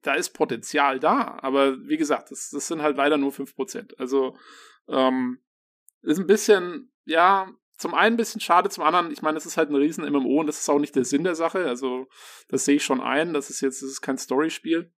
da 0.01 0.13
ist 0.15 0.29
Potenzial 0.31 0.99
da, 0.99 1.37
aber 1.41 1.77
wie 1.87 1.97
gesagt, 1.97 2.31
das, 2.31 2.49
das 2.49 2.67
sind 2.67 2.81
halt 2.81 2.97
leider 2.97 3.17
nur 3.17 3.31
5%. 3.31 3.95
Also, 3.97 4.35
ähm, 4.87 5.39
ist 6.01 6.19
ein 6.19 6.27
bisschen, 6.27 6.91
ja, 7.05 7.51
zum 7.79 7.95
einen 7.95 8.15
ein 8.15 8.17
bisschen 8.17 8.41
schade, 8.41 8.69
zum 8.69 8.83
anderen, 8.83 9.11
ich 9.11 9.21
meine, 9.21 9.37
es 9.37 9.45
ist 9.45 9.57
halt 9.57 9.69
ein 9.69 9.75
riesen 9.75 10.07
MMO 10.07 10.41
und 10.41 10.47
das 10.47 10.59
ist 10.59 10.69
auch 10.69 10.79
nicht 10.79 10.95
der 10.95 11.05
Sinn 11.05 11.23
der 11.23 11.35
Sache. 11.35 11.65
Also, 11.65 12.07
das 12.49 12.65
sehe 12.65 12.75
ich 12.75 12.83
schon 12.83 13.01
ein. 13.01 13.33
Das 13.33 13.49
ist 13.49 13.61
jetzt, 13.61 13.81
das 13.81 13.89
ist 13.89 14.01
kein 14.01 14.17
Storyspiel. 14.17 14.91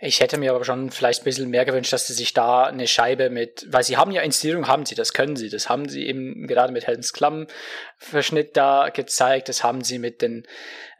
Ich 0.00 0.20
hätte 0.20 0.38
mir 0.38 0.54
aber 0.54 0.64
schon 0.64 0.90
vielleicht 0.90 1.22
ein 1.22 1.24
bisschen 1.24 1.50
mehr 1.50 1.64
gewünscht, 1.64 1.92
dass 1.92 2.06
sie 2.06 2.12
sich 2.12 2.32
da 2.34 2.64
eine 2.64 2.86
Scheibe 2.86 3.30
mit, 3.30 3.66
weil 3.70 3.82
sie 3.82 3.96
haben 3.96 4.12
ja 4.12 4.22
Inszenierung, 4.22 4.68
haben 4.68 4.86
sie, 4.86 4.94
das 4.94 5.12
können 5.12 5.34
sie, 5.34 5.48
das 5.48 5.68
haben 5.68 5.88
sie 5.88 6.06
eben 6.06 6.46
gerade 6.46 6.72
mit 6.72 6.86
Heldens 6.86 7.12
Klamm-Verschnitt 7.12 8.56
da 8.56 8.90
gezeigt, 8.90 9.48
das 9.48 9.64
haben 9.64 9.82
sie 9.82 9.98
mit 9.98 10.22
den 10.22 10.46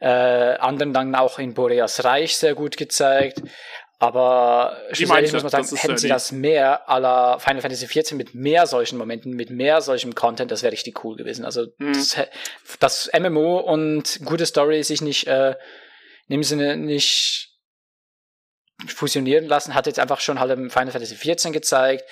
äh, 0.01 0.07
anderen 0.07 0.91
dann 0.93 1.15
auch 1.15 1.39
in 1.39 1.53
Boreas 1.53 2.03
Reich 2.03 2.37
sehr 2.37 2.55
gut 2.55 2.75
gezeigt. 2.77 3.41
Aber 3.99 4.77
schlussendlich 4.91 5.33
muss 5.33 5.41
man 5.41 5.49
sagen, 5.49 5.75
hätten 5.75 5.91
ja 5.93 5.97
sie 5.97 6.07
das 6.07 6.31
mehr 6.31 6.87
aller 6.87 7.39
Final 7.39 7.61
Fantasy 7.61 7.87
XIV 7.87 8.11
mit 8.13 8.35
mehr 8.35 8.67
solchen 8.67 8.97
Momenten, 8.97 9.33
mit 9.33 9.49
mehr 9.49 9.81
solchem 9.81 10.13
Content, 10.13 10.51
das 10.51 10.61
wäre 10.61 10.71
richtig 10.71 11.03
cool 11.03 11.15
gewesen. 11.15 11.45
Also 11.45 11.67
mhm. 11.79 11.93
das, 11.93 12.15
das, 12.79 13.09
MMO 13.19 13.57
und 13.59 14.19
gute 14.23 14.45
Story 14.45 14.83
sich 14.83 15.01
nicht 15.01 15.25
äh, 15.25 15.55
in 16.27 16.33
dem 16.33 16.43
Sinne 16.43 16.77
nicht 16.77 17.49
fusionieren 18.85 19.47
lassen, 19.47 19.73
hat 19.73 19.87
jetzt 19.87 19.99
einfach 19.99 20.19
schon 20.19 20.39
halt 20.39 20.51
im 20.51 20.69
Final 20.69 20.91
Fantasy 20.91 21.15
XIV 21.15 21.51
gezeigt. 21.51 22.03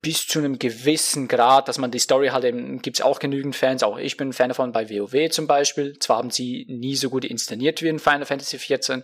bis 0.00 0.26
zu 0.26 0.38
einem 0.38 0.58
gewissen 0.58 1.28
Grad, 1.28 1.68
dass 1.68 1.76
man 1.76 1.90
die 1.90 1.98
Story 1.98 2.28
halt 2.28 2.44
eben, 2.44 2.80
gibt's 2.80 3.02
auch 3.02 3.18
genügend 3.18 3.54
Fans, 3.54 3.82
auch 3.82 3.98
ich 3.98 4.16
bin 4.16 4.32
Fan 4.32 4.48
davon 4.48 4.72
bei 4.72 4.88
WoW 4.88 5.28
zum 5.28 5.46
Beispiel. 5.46 5.98
Zwar 5.98 6.16
haben 6.16 6.30
sie 6.30 6.64
nie 6.70 6.96
so 6.96 7.10
gut 7.10 7.26
inszeniert 7.26 7.82
wie 7.82 7.88
in 7.88 7.98
Final 7.98 8.24
Fantasy 8.24 8.56
XIV, 8.56 9.02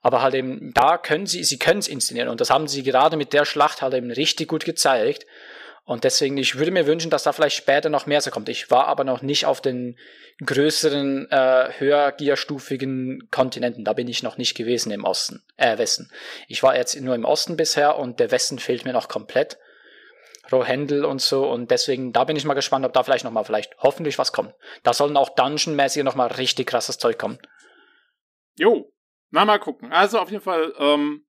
aber 0.00 0.22
halt 0.22 0.34
eben, 0.34 0.72
da 0.74 0.98
können 0.98 1.26
sie, 1.26 1.44
sie 1.44 1.58
können 1.58 1.80
es 1.80 1.88
inszenieren 1.88 2.28
und 2.28 2.40
das 2.40 2.50
haben 2.50 2.68
sie 2.68 2.82
gerade 2.82 3.16
mit 3.16 3.32
der 3.32 3.44
Schlacht 3.44 3.82
halt 3.82 3.94
eben 3.94 4.10
richtig 4.10 4.48
gut 4.48 4.64
gezeigt. 4.64 5.26
Und 5.84 6.04
deswegen, 6.04 6.36
ich 6.36 6.56
würde 6.56 6.70
mir 6.70 6.86
wünschen, 6.86 7.10
dass 7.10 7.24
da 7.24 7.32
vielleicht 7.32 7.56
später 7.56 7.88
noch 7.88 8.06
mehr 8.06 8.20
so 8.20 8.30
kommt. 8.30 8.48
Ich 8.48 8.70
war 8.70 8.86
aber 8.86 9.02
noch 9.02 9.22
nicht 9.22 9.46
auf 9.46 9.60
den 9.60 9.98
größeren, 10.44 11.28
äh, 11.30 11.70
höhergierstufigen 11.78 13.28
Kontinenten. 13.30 13.84
Da 13.84 13.92
bin 13.92 14.06
ich 14.06 14.22
noch 14.22 14.38
nicht 14.38 14.56
gewesen 14.56 14.92
im 14.92 15.04
Osten, 15.04 15.42
äh, 15.56 15.78
Westen. 15.78 16.10
Ich 16.46 16.62
war 16.62 16.76
jetzt 16.76 16.98
nur 17.00 17.14
im 17.14 17.24
Osten 17.24 17.56
bisher 17.56 17.98
und 17.98 18.20
der 18.20 18.30
Westen 18.30 18.58
fehlt 18.58 18.84
mir 18.84 18.92
noch 18.92 19.08
komplett. 19.08 19.58
Rohendel 20.52 21.04
und 21.04 21.20
so 21.20 21.48
und 21.48 21.70
deswegen, 21.70 22.12
da 22.12 22.24
bin 22.24 22.36
ich 22.36 22.44
mal 22.44 22.54
gespannt, 22.54 22.84
ob 22.84 22.92
da 22.92 23.02
vielleicht 23.02 23.24
nochmal, 23.24 23.44
vielleicht 23.44 23.76
hoffentlich 23.78 24.18
was 24.18 24.32
kommt. 24.32 24.54
Da 24.82 24.92
sollen 24.92 25.16
auch 25.16 25.28
Dungeon-mäßig 25.30 26.02
nochmal 26.02 26.28
richtig 26.28 26.66
krasses 26.66 26.98
Zeug 26.98 27.18
kommen. 27.18 27.38
Jo, 28.56 28.92
na 29.30 29.44
mal 29.44 29.58
gucken. 29.58 29.92
Also 29.92 30.18
auf 30.18 30.30
jeden 30.30 30.42
Fall, 30.42 30.72
ähm, 30.78 31.24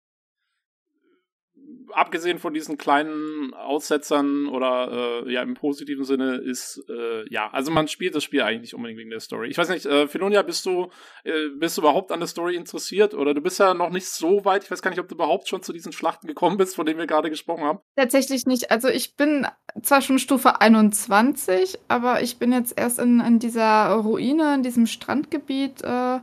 abgesehen 1.93 2.39
von 2.39 2.53
diesen 2.53 2.77
kleinen 2.77 3.53
Aussetzern 3.53 4.47
oder 4.47 5.23
äh, 5.25 5.33
ja 5.33 5.41
im 5.41 5.53
positiven 5.53 6.03
Sinne 6.03 6.35
ist 6.35 6.83
äh, 6.89 7.31
ja, 7.31 7.49
also 7.51 7.71
man 7.71 7.87
spielt 7.87 8.15
das 8.15 8.23
Spiel 8.23 8.41
eigentlich 8.41 8.61
nicht 8.61 8.73
unbedingt 8.75 8.99
wegen 8.99 9.09
der 9.09 9.19
Story. 9.19 9.49
Ich 9.49 9.57
weiß 9.57 9.69
nicht, 9.69 9.85
äh, 9.85 10.07
Filonia, 10.07 10.41
bist 10.41 10.65
du 10.65 10.89
äh, 11.23 11.49
bist 11.55 11.77
du 11.77 11.81
überhaupt 11.81 12.11
an 12.11 12.19
der 12.19 12.27
Story 12.27 12.55
interessiert 12.55 13.13
oder 13.13 13.33
du 13.33 13.41
bist 13.41 13.59
ja 13.59 13.73
noch 13.73 13.89
nicht 13.89 14.07
so 14.07 14.45
weit. 14.45 14.63
Ich 14.63 14.71
weiß 14.71 14.81
gar 14.81 14.91
nicht, 14.91 14.99
ob 14.99 15.07
du 15.07 15.15
überhaupt 15.15 15.47
schon 15.47 15.63
zu 15.63 15.73
diesen 15.73 15.91
Schlachten 15.91 16.27
gekommen 16.27 16.57
bist, 16.57 16.75
von 16.75 16.85
denen 16.85 16.99
wir 16.99 17.07
gerade 17.07 17.29
gesprochen 17.29 17.63
haben. 17.63 17.79
Tatsächlich 17.95 18.45
nicht. 18.45 18.71
Also 18.71 18.87
ich 18.87 19.15
bin 19.15 19.47
zwar 19.81 20.01
schon 20.01 20.19
Stufe 20.19 20.61
21, 20.61 21.79
aber 21.87 22.21
ich 22.21 22.37
bin 22.37 22.51
jetzt 22.51 22.77
erst 22.77 22.99
in, 22.99 23.19
in 23.19 23.39
dieser 23.39 23.91
Ruine, 23.93 24.55
in 24.55 24.63
diesem 24.63 24.85
Strandgebiet 24.85 25.81
äh, 25.83 26.19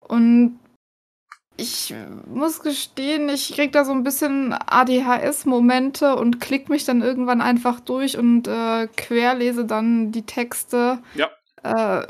und 0.00 0.58
ich 1.56 1.94
muss 2.26 2.60
gestehen, 2.60 3.28
ich 3.28 3.54
krieg 3.54 3.72
da 3.72 3.84
so 3.84 3.92
ein 3.92 4.04
bisschen 4.04 4.52
ADHS-Momente 4.52 6.16
und 6.16 6.40
klick 6.40 6.68
mich 6.68 6.84
dann 6.84 7.02
irgendwann 7.02 7.40
einfach 7.40 7.80
durch 7.80 8.18
und 8.18 8.46
äh, 8.46 8.88
querlese 8.96 9.64
dann 9.64 10.12
die 10.12 10.22
Texte. 10.22 10.98
Ja. 11.14 11.30
Äh, 11.62 12.06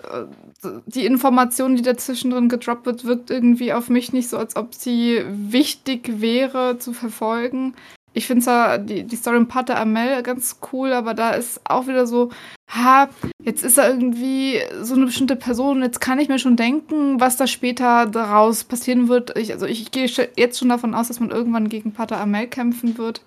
die 0.86 1.06
Information, 1.06 1.77
die 1.77 1.82
dazwischen 1.82 2.31
drin 2.31 2.48
gedroppt 2.48 2.86
wird, 2.86 3.05
wirkt 3.05 3.31
irgendwie 3.31 3.73
auf 3.73 3.89
mich 3.89 4.12
nicht 4.12 4.28
so, 4.28 4.36
als 4.36 4.56
ob 4.56 4.74
sie 4.74 5.23
wichtig 5.28 6.20
wäre 6.20 6.78
zu 6.78 6.93
verfolgen. 6.93 7.74
Ich 8.16 8.26
finde 8.26 8.44
zwar 8.44 8.78
die, 8.78 9.05
die 9.05 9.16
Story 9.16 9.36
im 9.36 9.47
Pater 9.47 9.78
Amel 9.78 10.22
ganz 10.22 10.59
cool, 10.72 10.94
aber 10.94 11.12
da 11.12 11.32
ist 11.32 11.60
auch 11.68 11.86
wieder 11.86 12.06
so, 12.06 12.30
ha, 12.66 13.10
jetzt 13.43 13.62
ist 13.62 13.76
er 13.76 13.90
irgendwie 13.90 14.59
so 14.80 14.94
eine 14.94 15.05
bestimmte 15.05 15.36
Person, 15.36 15.82
jetzt 15.82 16.01
kann 16.01 16.18
ich 16.18 16.30
mir 16.30 16.38
schon 16.38 16.56
denken, 16.56 17.20
was 17.20 17.36
da 17.36 17.47
später 17.47 18.06
daraus 18.06 18.64
passieren 18.64 19.09
wird. 19.09 19.36
Ich, 19.36 19.52
also 19.52 19.66
ich, 19.66 19.82
ich 19.82 19.90
gehe 19.90 20.06
jetzt 20.36 20.59
schon 20.59 20.70
davon 20.70 20.94
aus, 20.94 21.09
dass 21.09 21.20
man 21.20 21.30
irgendwann 21.30 21.68
gegen 21.68 21.93
Pater 21.93 22.18
Amel 22.18 22.47
kämpfen 22.47 22.97
wird. 22.97 23.20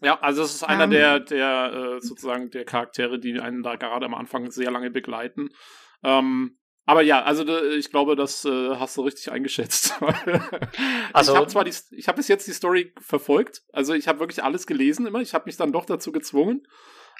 Ja, 0.00 0.16
also 0.20 0.42
es 0.42 0.54
ist 0.54 0.62
einer 0.62 0.84
um, 0.84 0.90
der, 0.90 1.18
der 1.18 1.72
äh, 1.72 2.00
sozusagen 2.00 2.50
der 2.50 2.64
Charaktere, 2.64 3.18
die 3.18 3.40
einen 3.40 3.64
da 3.64 3.74
gerade 3.74 4.06
am 4.06 4.14
Anfang 4.14 4.52
sehr 4.52 4.70
lange 4.70 4.92
begleiten. 4.92 5.48
Ähm, 6.04 6.56
aber 6.84 7.02
ja, 7.02 7.22
also 7.22 7.46
ich 7.46 7.90
glaube, 7.90 8.16
das 8.16 8.44
äh, 8.44 8.76
hast 8.76 8.96
du 8.96 9.02
richtig 9.02 9.30
eingeschätzt. 9.30 9.94
also 11.12 11.32
ich 11.32 11.38
habe 11.38 11.46
zwar 11.46 11.64
die, 11.64 11.74
ich 11.92 12.08
habe 12.08 12.16
bis 12.16 12.28
jetzt 12.28 12.46
die 12.46 12.52
Story 12.52 12.92
verfolgt, 13.00 13.62
also 13.72 13.94
ich 13.94 14.08
habe 14.08 14.20
wirklich 14.20 14.42
alles 14.42 14.66
gelesen 14.66 15.06
immer. 15.06 15.20
Ich 15.20 15.34
habe 15.34 15.44
mich 15.46 15.56
dann 15.56 15.72
doch 15.72 15.84
dazu 15.84 16.12
gezwungen. 16.12 16.66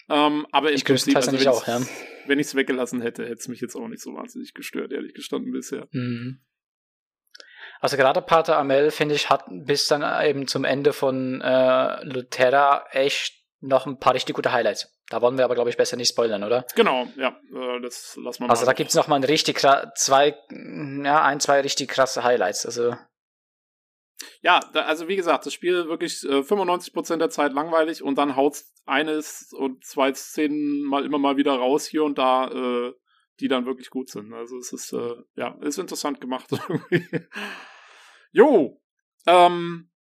Ähm, 0.09 0.47
aber 0.51 0.70
im 0.70 0.76
ich 0.76 0.84
Prinzip, 0.84 1.14
also 1.14 1.32
wenn 1.32 1.48
auch, 1.48 1.66
ja. 1.66 1.80
wenn 2.26 2.39
ich 2.39 2.48
es 2.48 2.55
weggelassen 2.55 3.01
hätte, 3.02 3.24
hätte 3.24 3.34
es 3.34 3.48
mich 3.48 3.60
jetzt 3.60 3.76
auch 3.76 3.89
nicht 3.89 4.02
so 4.02 4.14
wahnsinnig 4.14 4.55
gestört, 4.55 4.93
ehrlich 4.93 5.14
gestanden 5.14 5.52
bisher. 5.52 5.86
Mhm. 5.93 6.40
Also 7.80 7.97
gerade 7.97 8.22
Pater 8.22 8.59
Amel, 8.59 8.90
finde 8.90 9.14
ich, 9.14 9.28
hat 9.28 9.44
bis 9.48 9.86
dann 9.86 10.02
eben 10.24 10.47
zum 10.47 10.64
Ende 10.64 10.93
von 10.93 11.40
äh, 11.40 12.05
Luterra 12.05 12.86
echt 12.90 13.41
noch 13.62 13.86
ein 13.86 13.98
paar 13.98 14.14
richtig 14.14 14.34
gute 14.34 14.52
Highlights. 14.52 14.93
Da 15.09 15.22
wollen 15.22 15.39
wir 15.39 15.44
aber, 15.44 15.55
glaube 15.55 15.70
ich, 15.70 15.76
besser 15.76 15.97
nicht 15.97 16.09
spoilern, 16.09 16.44
oder? 16.44 16.66
Genau, 16.74 17.06
ja, 17.16 17.39
äh, 17.55 17.80
das 17.80 18.18
lassen 18.22 18.40
wir 18.40 18.48
mal. 18.48 18.51
Also 18.52 18.66
da 18.66 18.72
gibt 18.72 18.90
es 18.90 18.97
noch 18.97 19.09
mal 19.09 19.16
ein 19.16 19.24
richtig 19.24 19.60
zwei, 19.60 20.36
ja, 20.51 21.22
ein, 21.22 21.40
zwei 21.40 21.60
richtig 21.60 21.89
krasse 21.89 22.24
Highlights. 22.24 22.66
Also 22.66 22.94
ja, 24.40 24.60
da, 24.72 24.82
also 24.82 25.09
wie 25.09 25.16
gesagt, 25.16 25.47
das 25.47 25.52
Spiel 25.52 25.89
wirklich 25.89 26.24
äh, 26.24 26.43
95% 26.43 27.16
der 27.16 27.30
Zeit 27.30 27.52
langweilig 27.52 28.02
und 28.02 28.18
dann 28.18 28.36
haut 28.36 28.62
eines 28.84 29.52
und 29.52 29.84
zwei 29.84 30.12
Szenen 30.12 30.84
mal 30.84 31.05
immer 31.05 31.18
mal 31.18 31.36
wieder 31.36 31.55
raus 31.55 31.86
hier 31.86 32.05
und 32.05 32.18
da, 32.18 32.48
äh, 32.48 32.93
die 33.40 33.48
dann 33.48 33.66
wirklich 33.66 33.90
gut 33.90 34.09
sind. 34.09 34.32
Also 34.32 34.59
es 34.59 34.72
ist, 34.72 34.93
äh, 34.93 35.14
ja, 35.36 35.56
ist 35.60 35.78
interessant 35.78 36.20
gemacht 36.20 36.48
irgendwie. 36.68 37.26
jo, 38.32 38.80
ähm, 39.26 39.91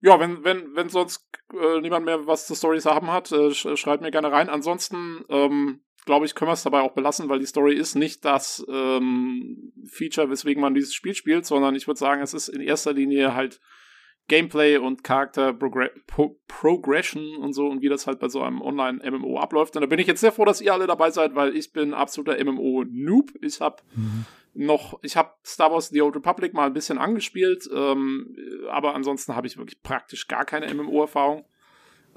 ja, 0.00 0.20
wenn, 0.20 0.44
wenn, 0.44 0.74
wenn 0.74 0.88
sonst 0.88 1.28
äh, 1.52 1.80
niemand 1.80 2.04
mehr 2.06 2.26
was 2.26 2.46
zu 2.46 2.54
Stories 2.54 2.86
haben 2.86 3.10
hat, 3.10 3.32
äh, 3.32 3.52
sch 3.52 3.76
schreibt 3.76 4.02
mir 4.02 4.10
gerne 4.10 4.30
rein. 4.30 4.48
Ansonsten, 4.48 5.24
ähm, 5.28 5.80
glaube 6.04 6.26
ich, 6.26 6.34
können 6.34 6.48
wir 6.48 6.54
es 6.54 6.62
dabei 6.62 6.80
auch 6.80 6.92
belassen, 6.92 7.28
weil 7.28 7.40
die 7.40 7.46
Story 7.46 7.74
ist 7.74 7.94
nicht 7.94 8.24
das 8.24 8.64
ähm, 8.68 9.72
Feature, 9.90 10.30
weswegen 10.30 10.60
man 10.60 10.74
dieses 10.74 10.94
Spiel 10.94 11.14
spielt, 11.14 11.46
sondern 11.46 11.74
ich 11.74 11.86
würde 11.86 11.98
sagen, 11.98 12.22
es 12.22 12.34
ist 12.34 12.48
in 12.48 12.60
erster 12.60 12.92
Linie 12.92 13.34
halt 13.34 13.60
Gameplay 14.28 14.76
und 14.76 15.02
Charakter 15.04 15.52
Progr 15.54 15.90
Pro 16.06 16.38
Progression 16.46 17.36
und 17.36 17.54
so 17.54 17.66
und 17.66 17.80
wie 17.80 17.88
das 17.88 18.06
halt 18.06 18.20
bei 18.20 18.28
so 18.28 18.42
einem 18.42 18.60
Online-MMO 18.60 19.38
abläuft. 19.38 19.74
Und 19.74 19.82
da 19.82 19.86
bin 19.86 19.98
ich 19.98 20.06
jetzt 20.06 20.20
sehr 20.20 20.32
froh, 20.32 20.44
dass 20.44 20.60
ihr 20.60 20.72
alle 20.72 20.86
dabei 20.86 21.10
seid, 21.10 21.34
weil 21.34 21.56
ich 21.56 21.72
bin 21.72 21.94
absoluter 21.94 22.42
MMO-Noob. 22.42 23.32
Ich 23.40 23.60
habe 23.60 23.82
mhm 23.96 24.26
noch, 24.54 24.98
ich 25.02 25.16
habe 25.16 25.32
Star 25.44 25.72
Wars 25.72 25.88
The 25.88 26.02
Old 26.02 26.16
Republic 26.16 26.54
mal 26.54 26.66
ein 26.66 26.72
bisschen 26.72 26.98
angespielt, 26.98 27.68
ähm, 27.72 28.36
aber 28.70 28.94
ansonsten 28.94 29.36
habe 29.36 29.46
ich 29.46 29.56
wirklich 29.56 29.82
praktisch 29.82 30.28
gar 30.28 30.44
keine 30.44 30.72
MMO-Erfahrung. 30.72 31.44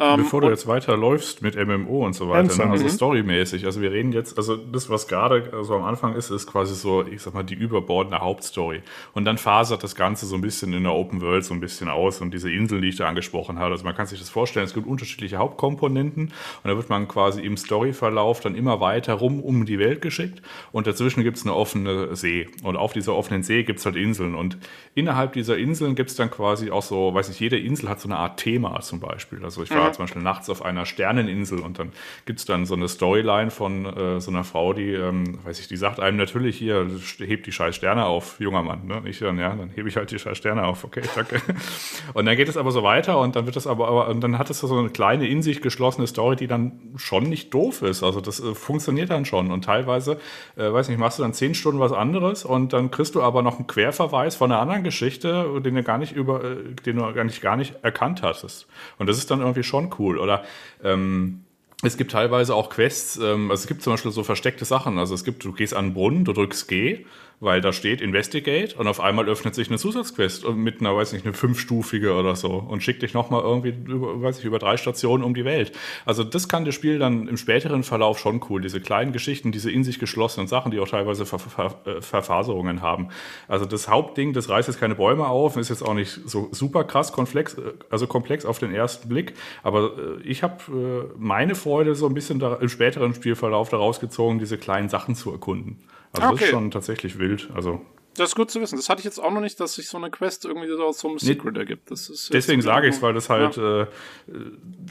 Ähm, 0.01 0.17
Bevor 0.17 0.41
du 0.41 0.49
jetzt 0.49 0.65
weiterläufst 0.65 1.43
mit 1.43 1.55
MMO 1.55 2.03
und 2.03 2.13
so 2.13 2.27
weiter, 2.27 2.65
ne? 2.65 2.71
also 2.71 2.85
mhm. 2.85 2.89
storymäßig, 2.89 3.65
also 3.65 3.81
wir 3.81 3.91
reden 3.91 4.11
jetzt, 4.13 4.35
also 4.35 4.55
das, 4.55 4.89
was 4.89 5.07
gerade 5.07 5.51
so 5.61 5.75
am 5.75 5.83
Anfang 5.83 6.15
ist, 6.15 6.31
ist 6.31 6.47
quasi 6.47 6.73
so, 6.73 7.05
ich 7.05 7.21
sag 7.21 7.35
mal, 7.35 7.43
die 7.43 7.53
überbordende 7.53 8.17
Hauptstory. 8.17 8.81
Und 9.13 9.25
dann 9.25 9.37
fasert 9.37 9.83
das 9.83 9.93
Ganze 9.93 10.25
so 10.25 10.33
ein 10.33 10.41
bisschen 10.41 10.73
in 10.73 10.85
der 10.85 10.93
Open 10.93 11.21
World 11.21 11.45
so 11.45 11.53
ein 11.53 11.59
bisschen 11.59 11.87
aus 11.87 12.19
und 12.19 12.33
diese 12.33 12.51
Inseln, 12.51 12.81
die 12.81 12.87
ich 12.87 12.95
da 12.95 13.07
angesprochen 13.07 13.59
habe. 13.59 13.73
Also 13.73 13.83
man 13.83 13.95
kann 13.95 14.07
sich 14.07 14.17
das 14.17 14.29
vorstellen, 14.29 14.65
es 14.65 14.73
gibt 14.73 14.87
unterschiedliche 14.87 15.37
Hauptkomponenten 15.37 16.23
und 16.23 16.67
da 16.67 16.75
wird 16.75 16.89
man 16.89 17.07
quasi 17.07 17.41
im 17.41 17.55
Storyverlauf 17.55 18.39
dann 18.39 18.55
immer 18.55 18.79
weiter 18.79 19.13
rum 19.13 19.39
um 19.39 19.67
die 19.67 19.77
Welt 19.77 20.01
geschickt 20.01 20.41
und 20.71 20.87
dazwischen 20.87 21.21
gibt 21.21 21.37
es 21.37 21.45
eine 21.45 21.53
offene 21.53 22.15
See. 22.15 22.47
Und 22.63 22.75
auf 22.75 22.93
dieser 22.93 23.13
offenen 23.13 23.43
See 23.43 23.61
gibt 23.61 23.77
es 23.77 23.85
halt 23.85 23.97
Inseln 23.97 24.33
und 24.33 24.57
innerhalb 24.95 25.33
dieser 25.33 25.59
Inseln 25.59 25.93
gibt 25.93 26.09
es 26.09 26.15
dann 26.15 26.31
quasi 26.31 26.71
auch 26.71 26.81
so, 26.81 27.13
weiß 27.13 27.29
ich, 27.29 27.39
jede 27.39 27.59
Insel 27.59 27.87
hat 27.87 28.01
so 28.01 28.07
eine 28.07 28.17
Art 28.17 28.39
Thema 28.39 28.79
zum 28.79 28.99
Beispiel. 28.99 29.43
Also 29.43 29.61
ich 29.61 29.69
war 29.69 29.90
mhm 29.99 30.01
zum 30.01 30.05
Beispiel 30.05 30.21
nachts 30.23 30.49
auf 30.49 30.63
einer 30.63 30.85
Sterneninsel 30.85 31.59
und 31.59 31.77
dann 31.77 31.91
gibt 32.25 32.39
es 32.39 32.45
dann 32.45 32.65
so 32.65 32.73
eine 32.73 32.87
Storyline 32.87 33.51
von 33.51 33.85
äh, 33.85 34.19
so 34.19 34.31
einer 34.31 34.43
Frau, 34.43 34.73
die, 34.73 34.93
ähm, 34.93 35.37
weiß 35.43 35.59
ich, 35.59 35.67
die 35.67 35.77
sagt 35.77 35.99
einem 35.99 36.17
natürlich 36.17 36.57
hier, 36.57 36.87
hebt 37.19 37.45
die 37.45 37.51
scheiß 37.51 37.75
Sterne 37.75 38.05
auf, 38.05 38.39
junger 38.39 38.63
Mann. 38.63 38.87
Ne? 38.87 39.03
Ich 39.05 39.19
dann, 39.19 39.37
ja, 39.37 39.55
dann 39.55 39.69
hebe 39.69 39.89
ich 39.89 39.97
halt 39.97 40.11
die 40.11 40.17
scheiß 40.17 40.37
Sterne 40.37 40.63
auf, 40.63 40.83
okay, 40.83 41.01
danke. 41.15 41.41
und 42.13 42.25
dann 42.25 42.35
geht 42.35 42.49
es 42.49 42.57
aber 42.57 42.71
so 42.71 42.83
weiter 42.83 43.19
und 43.19 43.35
dann 43.35 43.45
wird 43.45 43.57
es 43.57 43.67
aber, 43.67 43.87
aber 43.87 44.07
und 44.07 44.21
dann 44.21 44.39
hat 44.39 44.49
es 44.49 44.59
so 44.59 44.77
eine 44.77 44.89
kleine 44.89 45.27
in 45.27 45.41
sich 45.41 45.61
geschlossene 45.61 46.07
Story, 46.07 46.35
die 46.35 46.47
dann 46.47 46.79
schon 46.95 47.23
nicht 47.23 47.53
doof 47.53 47.81
ist. 47.83 48.03
Also 48.03 48.21
das 48.21 48.39
äh, 48.39 48.55
funktioniert 48.55 49.11
dann 49.11 49.25
schon 49.25 49.51
und 49.51 49.63
teilweise, 49.63 50.17
äh, 50.55 50.71
weiß 50.71 50.89
nicht, 50.89 50.97
machst 50.97 51.19
du 51.19 51.23
dann 51.23 51.33
zehn 51.33 51.53
Stunden 51.53 51.79
was 51.79 51.91
anderes 51.91 52.43
und 52.43 52.73
dann 52.73 52.89
kriegst 52.89 53.13
du 53.15 53.21
aber 53.21 53.43
noch 53.43 53.57
einen 53.57 53.67
Querverweis 53.67 54.35
von 54.35 54.51
einer 54.51 54.61
anderen 54.61 54.83
Geschichte, 54.83 55.61
den 55.63 55.75
du 55.75 55.83
gar 55.83 55.99
nicht 55.99 56.13
über, 56.13 56.43
äh, 56.43 56.73
den 56.85 56.97
du 56.97 57.13
gar 57.13 57.23
nicht, 57.23 57.41
gar 57.41 57.55
nicht 57.55 57.75
erkannt 57.83 58.23
hattest. 58.23 58.67
Und 58.97 59.07
das 59.07 59.17
ist 59.17 59.29
dann 59.29 59.41
irgendwie 59.41 59.63
schon 59.71 59.89
cool. 59.97 60.19
Oder 60.19 60.43
ähm, 60.83 61.41
es 61.83 61.97
gibt 61.97 62.11
teilweise 62.11 62.53
auch 62.53 62.69
Quests, 62.69 63.17
ähm, 63.17 63.49
also 63.49 63.61
es 63.61 63.67
gibt 63.67 63.81
zum 63.81 63.93
Beispiel 63.93 64.11
so 64.11 64.23
versteckte 64.23 64.65
Sachen. 64.65 64.99
Also 64.99 65.15
es 65.15 65.23
gibt, 65.23 65.43
du 65.43 65.51
gehst 65.51 65.73
an 65.73 65.87
den 65.87 65.93
Brunnen, 65.93 66.25
du 66.25 66.33
drückst 66.33 66.67
G 66.67 67.05
weil 67.41 67.59
da 67.59 67.73
steht 67.73 68.01
Investigate 68.01 68.75
und 68.77 68.87
auf 68.87 69.01
einmal 69.01 69.27
öffnet 69.27 69.55
sich 69.55 69.67
eine 69.67 69.79
Zusatzquest 69.79 70.47
mit 70.49 70.79
einer, 70.79 70.95
weiß 70.95 71.11
nicht, 71.13 71.25
eine 71.25 71.33
fünfstufige 71.33 72.13
oder 72.13 72.35
so 72.35 72.51
und 72.51 72.83
schickt 72.83 73.01
dich 73.01 73.15
nochmal 73.15 73.41
irgendwie 73.41 73.73
über, 73.91 74.21
weiß 74.21 74.39
ich, 74.39 74.45
über 74.45 74.59
drei 74.59 74.77
Stationen 74.77 75.23
um 75.23 75.33
die 75.33 75.43
Welt. 75.43 75.71
Also 76.05 76.23
das 76.23 76.47
kann 76.47 76.65
das 76.65 76.75
Spiel 76.75 76.99
dann 76.99 77.27
im 77.27 77.37
späteren 77.37 77.81
Verlauf 77.81 78.19
schon 78.19 78.41
cool. 78.49 78.61
Diese 78.61 78.79
kleinen 78.79 79.11
Geschichten, 79.11 79.51
diese 79.51 79.71
in 79.71 79.83
sich 79.83 79.97
geschlossenen 79.97 80.47
Sachen, 80.47 80.71
die 80.71 80.79
auch 80.79 80.87
teilweise 80.87 81.25
Ver 81.25 81.39
Ver 81.39 81.81
äh, 81.85 82.01
Verfaserungen 82.01 82.83
haben. 82.83 83.09
Also 83.47 83.65
das 83.65 83.87
Hauptding, 83.87 84.33
das 84.33 84.47
reißt 84.47 84.67
jetzt 84.67 84.79
keine 84.79 84.93
Bäume 84.93 85.25
auf, 85.25 85.57
ist 85.57 85.69
jetzt 85.69 85.81
auch 85.81 85.95
nicht 85.95 86.19
so 86.25 86.49
super 86.51 86.83
krass 86.83 87.11
komplex, 87.11 87.55
äh, 87.55 87.73
also 87.89 88.05
komplex 88.05 88.45
auf 88.45 88.59
den 88.59 88.71
ersten 88.71 89.09
Blick. 89.09 89.33
Aber 89.63 89.97
äh, 89.97 90.21
ich 90.23 90.43
habe 90.43 91.11
meine 91.17 91.55
Freude 91.55 91.95
so 91.95 92.05
ein 92.05 92.13
bisschen 92.13 92.37
da, 92.37 92.55
im 92.55 92.69
späteren 92.69 93.15
Spielverlauf 93.15 93.69
daraus 93.69 93.99
gezogen, 93.99 94.37
diese 94.37 94.59
kleinen 94.59 94.89
Sachen 94.89 95.15
zu 95.15 95.31
erkunden. 95.31 95.81
Also 96.13 96.27
okay. 96.27 96.35
das 96.35 96.43
ist 96.43 96.49
schon 96.49 96.71
tatsächlich 96.71 97.19
wild. 97.19 97.49
Also 97.53 97.81
Das 98.15 98.29
ist 98.29 98.35
gut 98.35 98.51
zu 98.51 98.59
wissen. 98.59 98.75
Das 98.75 98.89
hatte 98.89 98.99
ich 98.99 99.05
jetzt 99.05 99.19
auch 99.19 99.31
noch 99.31 99.39
nicht, 99.39 99.59
dass 99.59 99.75
sich 99.75 99.87
so 99.87 99.97
eine 99.97 100.09
Quest 100.09 100.43
irgendwie 100.45 100.67
so 100.67 100.83
aus 100.83 100.99
so 100.99 101.07
einem 101.07 101.17
Secret 101.17 101.55
ergibt. 101.55 101.89
Das 101.91 102.09
ist 102.09 102.33
Deswegen 102.33 102.61
sage 102.61 102.87
ich 102.87 102.95
es, 102.95 103.01
weil 103.01 103.13
das 103.13 103.29
halt 103.29 103.55
ja. 103.55 103.83
äh, 103.83 103.87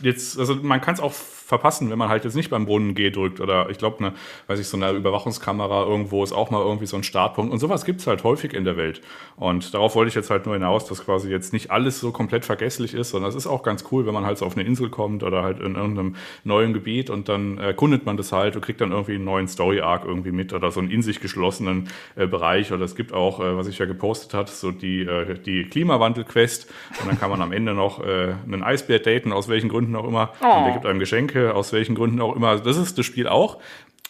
jetzt, 0.03 0.39
also 0.39 0.55
man 0.55 0.81
kann 0.81 0.95
es 0.95 1.01
auch 1.01 1.13
verpassen, 1.13 1.91
wenn 1.91 1.99
man 1.99 2.09
halt 2.09 2.25
jetzt 2.25 2.37
nicht 2.37 2.49
beim 2.49 2.65
Brunnen 2.65 2.95
G 2.95 3.11
drückt 3.11 3.41
oder 3.41 3.69
ich 3.71 3.77
glaube, 3.77 4.03
ne, 4.03 4.13
weiß 4.47 4.59
ich, 4.61 4.69
so 4.69 4.77
eine 4.77 4.93
Überwachungskamera 4.93 5.85
irgendwo 5.85 6.23
ist 6.23 6.33
auch 6.33 6.51
mal 6.51 6.63
irgendwie 6.63 6.87
so 6.87 6.97
ein 6.97 7.03
Startpunkt 7.03 7.53
und 7.53 7.59
sowas 7.59 7.85
gibt 7.85 8.01
es 8.01 8.07
halt 8.07 8.25
häufig 8.25 8.55
in 8.55 8.65
der 8.65 8.77
Welt. 8.77 9.03
Und 9.37 9.75
darauf 9.75 9.97
wollte 9.97 10.09
ich 10.09 10.15
jetzt 10.15 10.31
halt 10.31 10.47
nur 10.47 10.55
hinaus, 10.55 10.87
dass 10.87 11.05
quasi 11.05 11.29
jetzt 11.29 11.53
nicht 11.53 11.71
alles 11.71 12.01
so 12.01 12.13
komplett 12.13 12.45
vergesslich 12.45 12.95
ist, 12.95 13.11
sondern 13.11 13.29
es 13.29 13.35
ist 13.35 13.47
auch 13.47 13.63
ganz 13.63 13.85
cool, 13.91 14.07
wenn 14.07 14.15
man 14.15 14.25
halt 14.25 14.39
so 14.39 14.47
auf 14.47 14.57
eine 14.57 14.65
Insel 14.65 14.91
kommt 14.91 15.23
oder 15.23 15.43
halt 15.43 15.59
in 15.61 15.75
irgendeinem 15.75 16.15
neuen 16.45 16.73
Gebiet 16.73 17.11
und 17.11 17.29
dann 17.29 17.59
erkundet 17.59 18.07
man 18.07 18.17
das 18.17 18.33
halt 18.33 18.55
und 18.55 18.63
kriegt 18.63 18.81
dann 18.81 18.93
irgendwie 18.93 19.17
einen 19.17 19.25
neuen 19.25 19.49
Story-Arc 19.49 20.05
irgendwie 20.05 20.33
mit 20.33 20.53
oder 20.53 20.71
so 20.71 20.81
einen 20.81 20.91
in 20.91 21.03
sich 21.03 21.21
geschlossenen 21.21 21.89
äh, 22.15 22.27
Bereich 22.27 22.73
oder 22.73 22.85
es 22.85 22.95
gibt 22.95 23.10
auch, 23.13 23.41
äh, 23.41 23.57
was 23.57 23.67
ich 23.67 23.79
ja 23.79 23.87
gepostet 23.87 24.35
hat, 24.35 24.49
so 24.49 24.71
die, 24.71 25.03
äh, 25.03 25.39
die 25.39 25.65
Klimawandel-Quest 25.65 26.69
und 27.01 27.09
dann 27.09 27.19
kann 27.19 27.31
man 27.31 27.43
am 27.43 27.53
Ende 27.53 27.75
noch 27.75 28.05
äh, 28.05 28.35
einen 28.45 28.63
Eisbär 28.63 28.99
daten, 28.99 29.33
aus 29.33 29.49
welchen 29.49 29.69
Gründen 29.69 29.97
auch 29.97 30.07
immer 30.07 30.33
oh. 30.41 30.59
und 30.59 30.65
der 30.65 30.73
gibt 30.73 30.87
einem 30.87 30.99
Geschenke, 30.99 31.55
aus 31.55 31.73
welchen 31.73 31.95
Gründen 31.95 32.21
auch 32.21 32.37
immer. 32.37 32.49
Also 32.49 32.65
das 32.65 32.77
ist 32.77 32.99
das 32.99 33.07
Spiel 33.07 33.29
auch. 33.29 33.59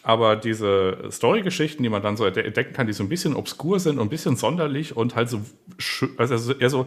Aber 0.02 0.34
diese 0.34 1.08
Story-Geschichten, 1.10 1.82
die 1.82 1.90
man 1.90 2.02
dann 2.02 2.16
so 2.16 2.24
entdecken 2.24 2.72
kann, 2.72 2.86
die 2.86 2.94
so 2.94 3.02
ein 3.02 3.10
bisschen 3.10 3.36
obskur 3.36 3.80
sind 3.80 3.98
und 3.98 4.06
ein 4.06 4.08
bisschen 4.08 4.36
sonderlich 4.36 4.96
und 4.96 5.14
halt 5.14 5.28
so, 5.28 5.42
also 6.16 6.54
eher 6.54 6.70
so 6.70 6.86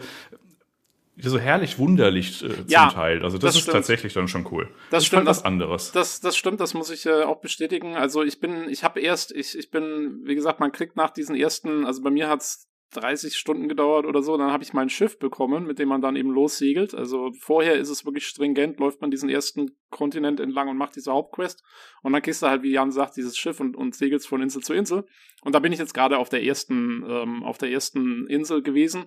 so 1.18 1.38
herrlich 1.38 1.78
wunderlich 1.78 2.44
äh, 2.44 2.50
zum 2.50 2.68
ja, 2.68 2.90
Teil. 2.90 3.24
Also 3.24 3.38
das, 3.38 3.50
das 3.50 3.56
ist 3.56 3.62
stimmt. 3.62 3.76
tatsächlich 3.76 4.14
dann 4.14 4.28
schon 4.28 4.48
cool. 4.52 4.70
Das, 4.90 5.00
das 5.00 5.06
stimmt. 5.06 5.26
Was 5.26 5.46
anderes. 5.46 5.92
Das, 5.92 6.20
das 6.22 6.36
stimmt, 6.36 6.60
das 6.60 6.74
muss 6.74 6.90
ich 6.90 7.06
äh, 7.06 7.24
auch 7.24 7.40
bestätigen. 7.40 7.96
Also 7.96 8.24
ich 8.24 8.40
bin, 8.40 8.70
ich 8.70 8.84
habe 8.84 9.00
erst, 9.00 9.32
ich, 9.32 9.58
ich 9.58 9.70
bin, 9.70 10.22
wie 10.24 10.36
gesagt, 10.36 10.60
man 10.60 10.72
kriegt 10.72 10.96
nach 10.96 11.12
diesen 11.12 11.36
ersten, 11.36 11.86
also 11.86 12.02
bei 12.02 12.10
mir 12.10 12.30
hat's 12.30 12.70
30 12.94 13.36
Stunden 13.36 13.68
gedauert 13.68 14.06
oder 14.06 14.22
so, 14.22 14.38
dann 14.38 14.52
habe 14.52 14.64
ich 14.64 14.74
mein 14.74 14.90
Schiff 14.90 15.18
bekommen, 15.20 15.66
mit 15.66 15.80
dem 15.80 15.90
man 15.90 16.02
dann 16.02 16.16
eben 16.16 16.30
lossegelt. 16.30 16.94
Also 16.94 17.32
vorher 17.40 17.76
ist 17.76 17.90
es 17.90 18.06
wirklich 18.06 18.28
stringent, 18.28 18.80
läuft 18.80 19.02
man 19.02 19.12
diesen 19.12 19.30
ersten 19.30 19.72
Kontinent 19.90 20.40
entlang 20.40 20.70
und 20.70 20.78
macht 20.78 20.96
diese 20.96 21.12
Hauptquest 21.12 21.64
und 22.02 22.14
dann 22.14 22.22
kriegst 22.22 22.42
du 22.42 22.48
halt, 22.48 22.64
wie 22.64 22.72
Jan 22.72 22.92
sagt, 22.92 23.18
dieses 23.18 23.38
Schiff 23.38 23.60
und, 23.60 23.76
und 23.76 23.96
segelst 23.96 24.28
von 24.28 24.42
Insel 24.42 24.62
zu 24.62 24.74
Insel. 24.74 25.06
Und 25.44 25.56
da 25.56 25.60
bin 25.60 25.74
ich 25.74 25.80
jetzt 25.80 25.94
gerade 25.94 26.18
auf 26.18 26.30
der 26.30 26.44
ersten, 26.44 27.04
ähm, 27.08 27.44
auf 27.44 27.58
der 27.58 27.70
ersten 27.70 28.28
Insel 28.28 28.62
gewesen. 28.62 29.06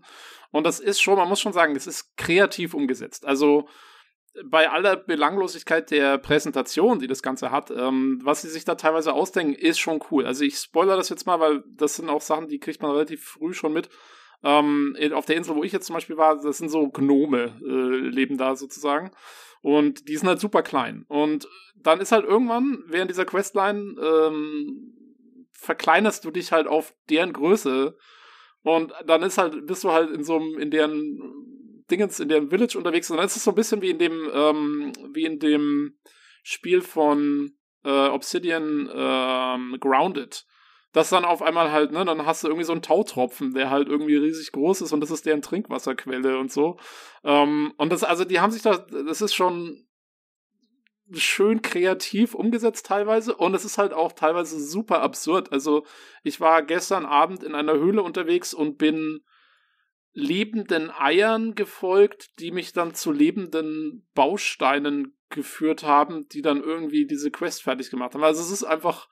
Und 0.51 0.65
das 0.65 0.81
ist 0.81 1.01
schon, 1.01 1.17
man 1.17 1.29
muss 1.29 1.41
schon 1.41 1.53
sagen, 1.53 1.77
es 1.77 1.87
ist 1.87 2.17
kreativ 2.17 2.75
umgesetzt. 2.75 3.27
Also 3.27 3.69
bei 4.45 4.71
aller 4.71 4.97
Belanglosigkeit 4.97 5.91
der 5.91 6.19
Präsentation, 6.19 6.99
die 6.99 7.07
das 7.07 7.23
Ganze 7.23 7.51
hat, 7.51 7.71
ähm, 7.71 8.21
was 8.23 8.43
sie 8.43 8.49
sich 8.49 8.65
da 8.65 8.75
teilweise 8.75 9.13
ausdenken, 9.13 9.55
ist 9.55 9.79
schon 9.79 10.01
cool. 10.11 10.27
Also 10.27 10.45
ich 10.45 10.59
spoilere 10.59 10.97
das 10.97 11.09
jetzt 11.09 11.27
mal, 11.27 11.41
weil 11.41 11.65
das 11.69 11.97
sind 11.97 12.11
auch 12.11 12.21
Sachen, 12.21 12.49
die 12.49 12.59
kriegt 12.59 12.83
man 12.83 12.91
relativ 12.91 13.25
früh 13.25 13.55
schon 13.55 13.73
mit. 13.73 13.89
Ähm, 14.43 14.97
auf 15.15 15.25
der 15.25 15.37
Insel, 15.37 15.57
wo 15.57 15.65
ich 15.65 15.73
jetzt 15.73 15.87
zum 15.87 15.95
Beispiel 15.95 16.17
war, 16.17 16.41
das 16.41 16.59
sind 16.59 16.69
so 16.69 16.89
Gnome, 16.89 17.59
äh, 17.65 18.09
leben 18.09 18.37
da 18.37 18.57
sozusagen. 18.57 19.11
Und 19.63 20.09
die 20.09 20.17
sind 20.17 20.29
halt 20.29 20.41
super 20.41 20.63
klein. 20.63 21.05
Und 21.09 21.49
dann 21.75 22.01
ist 22.01 22.13
halt 22.13 22.25
irgendwann 22.25 22.85
während 22.87 23.11
dieser 23.11 23.25
Questline 23.25 23.97
ähm, 24.01 24.95
verkleinerst 25.53 26.25
du 26.25 26.31
dich 26.31 26.53
halt 26.53 26.67
auf 26.67 26.95
deren 27.09 27.33
Größe. 27.33 27.97
Und 28.67 28.93
dann 29.07 29.23
ist 29.23 29.39
halt, 29.39 29.65
bist 29.65 29.85
du 29.85 29.93
halt 29.93 30.11
in 30.11 30.25
so 30.25 30.35
einem, 30.35 30.59
in 30.59 30.73
deren 30.73 31.85
Dingens 31.89 32.19
in 32.19 32.29
dem 32.29 32.51
Village 32.51 32.77
unterwegs 32.77 33.07
sind. 33.07 33.17
Dann 33.17 33.27
ist 33.27 33.37
es 33.37 33.45
so 33.45 33.53
ein 33.53 33.55
bisschen 33.55 33.81
wie 33.81 33.91
in 33.91 33.99
dem, 34.01 34.29
ähm, 34.35 34.93
wie 35.15 35.25
in 35.25 35.39
dem 35.39 35.97
Spiel 36.43 36.81
von 36.81 37.53
äh, 37.85 38.09
Obsidian 38.09 38.91
ähm, 38.93 39.77
Grounded. 39.79 40.45
Das 40.91 41.11
dann 41.11 41.25
auf 41.25 41.43
einmal 41.43 41.71
halt, 41.71 41.93
ne, 41.93 42.05
dann 42.05 42.27
hast 42.27 42.43
du 42.43 42.49
irgendwie 42.49 42.65
so 42.65 42.73
einen 42.73 42.83
Tautropfen, 42.83 43.55
der 43.55 43.71
halt 43.71 43.87
irgendwie 43.87 44.17
riesig 44.17 44.51
groß 44.51 44.81
ist 44.81 44.93
und 44.93 45.01
das 45.01 45.13
ist 45.13 45.27
deren 45.27 45.43
Trinkwasserquelle 45.43 46.37
und 46.37 46.51
so. 46.51 46.77
Ähm, 47.23 47.73
und 47.77 47.93
das, 47.93 48.03
also 48.03 48.25
die 48.25 48.41
haben 48.41 48.51
sich 48.51 48.63
da, 48.63 48.79
das 48.79 49.23
ist 49.23 49.35
schon 49.35 49.86
schön 51.13 51.63
kreativ 51.63 52.35
umgesetzt 52.35 52.87
teilweise 52.87 53.37
und 53.37 53.55
es 53.55 53.65
ist 53.65 53.79
halt 53.79 53.93
auch 53.93 54.13
teilweise 54.13 54.61
super 54.61 55.01
absurd. 55.03 55.53
Also 55.53 55.87
ich 56.23 56.41
war 56.41 56.63
gestern 56.63 57.05
Abend 57.07 57.43
in 57.43 57.55
einer 57.55 57.75
Höhle 57.75 58.03
unterwegs 58.03 58.55
und 58.55 58.79
bin 58.79 59.21
lebenden 60.13 60.91
Eiern 60.91 61.55
gefolgt, 61.55 62.39
die 62.41 62.51
mich 62.51 62.73
dann 62.73 62.95
zu 62.95 63.13
lebenden 63.13 64.09
Bausteinen 64.15 65.17
geführt 65.29 65.83
haben, 65.83 66.27
die 66.29 66.43
dann 66.43 66.63
irgendwie 66.63 67.07
diese 67.07 67.31
Quest 67.31 67.63
fertig 67.63 67.91
gemacht 67.91 68.15
haben. 68.15 68.25
Also 68.25 68.43
es 68.43 68.51
ist 68.51 68.65
einfach, 68.65 69.09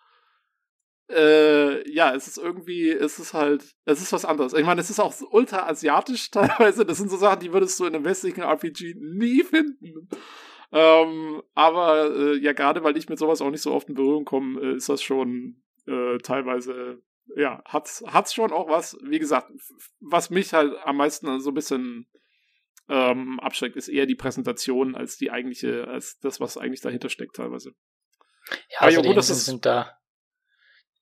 äh, 1.10 1.88
ja, 1.92 2.14
es 2.14 2.26
ist 2.26 2.38
irgendwie, 2.38 2.88
es 2.88 3.18
ist 3.18 3.34
halt, 3.34 3.74
es 3.84 4.00
ist 4.00 4.12
was 4.12 4.24
anderes. 4.24 4.54
Ich 4.54 4.64
meine, 4.64 4.80
es 4.80 4.90
ist 4.90 5.00
auch 5.00 5.14
ultra 5.30 5.68
asiatisch 5.68 6.30
teilweise. 6.30 6.86
Das 6.86 6.98
sind 6.98 7.10
so 7.10 7.18
Sachen, 7.18 7.40
die 7.40 7.52
würdest 7.52 7.78
du 7.78 7.84
in 7.84 7.94
einem 7.94 8.04
westlichen 8.04 8.42
RPG 8.42 8.94
nie 8.98 9.42
finden. 9.42 10.08
Ähm, 10.72 11.42
aber 11.54 12.10
äh, 12.14 12.38
ja, 12.38 12.52
gerade 12.52 12.82
weil 12.82 12.96
ich 12.96 13.08
mit 13.08 13.18
sowas 13.18 13.40
auch 13.40 13.50
nicht 13.50 13.62
so 13.62 13.72
oft 13.72 13.88
in 13.88 13.94
Berührung 13.94 14.24
komme, 14.24 14.60
äh, 14.60 14.76
ist 14.76 14.88
das 14.88 15.02
schon 15.02 15.62
äh, 15.86 16.18
teilweise 16.18 17.02
ja, 17.36 17.62
hat's, 17.64 18.04
hat's 18.06 18.34
schon 18.34 18.52
auch 18.52 18.68
was, 18.68 18.96
wie 19.02 19.18
gesagt, 19.18 19.50
was 20.00 20.30
mich 20.30 20.52
halt 20.52 20.74
am 20.84 20.96
meisten 20.96 21.40
so 21.40 21.50
ein 21.50 21.54
bisschen 21.54 22.06
ähm, 22.88 23.40
abschreckt, 23.40 23.76
ist 23.76 23.88
eher 23.88 24.06
die 24.06 24.14
Präsentation 24.14 24.94
als 24.94 25.16
die 25.16 25.30
eigentliche, 25.30 25.88
als 25.88 26.18
das, 26.20 26.40
was 26.40 26.58
eigentlich 26.58 26.80
dahinter 26.80 27.08
steckt 27.08 27.36
teilweise. 27.36 27.72
Ja, 28.70 28.80
also 28.80 28.98
ja, 28.98 29.02
die 29.02 29.14
Inseln 29.14 29.38
sind 29.38 29.66
da, 29.66 29.98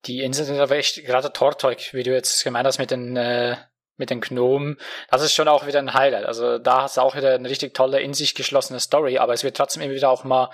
die 0.06 0.20
Inseln 0.20 0.46
sind 0.46 0.58
aber 0.58 0.76
echt, 0.76 1.04
gerade 1.04 1.32
Torteuk, 1.32 1.92
wie 1.92 2.04
du 2.04 2.12
jetzt 2.12 2.44
gemeint 2.44 2.66
hast 2.66 2.78
mit 2.78 2.90
den, 2.90 3.16
äh, 3.16 3.56
mit 4.02 4.10
den 4.10 4.20
Gnomen, 4.20 4.76
das 5.10 5.22
ist 5.22 5.32
schon 5.32 5.48
auch 5.48 5.66
wieder 5.66 5.78
ein 5.78 5.94
Highlight. 5.94 6.26
Also 6.26 6.58
da 6.58 6.82
hast 6.82 6.96
du 6.96 7.00
auch 7.00 7.16
wieder 7.16 7.34
eine 7.34 7.48
richtig 7.48 7.72
tolle, 7.72 8.00
in 8.00 8.12
sich 8.12 8.34
geschlossene 8.34 8.80
Story, 8.80 9.18
aber 9.18 9.32
es 9.32 9.44
wird 9.44 9.56
trotzdem 9.56 9.82
immer 9.82 9.94
wieder 9.94 10.10
auch 10.10 10.24
mal 10.24 10.50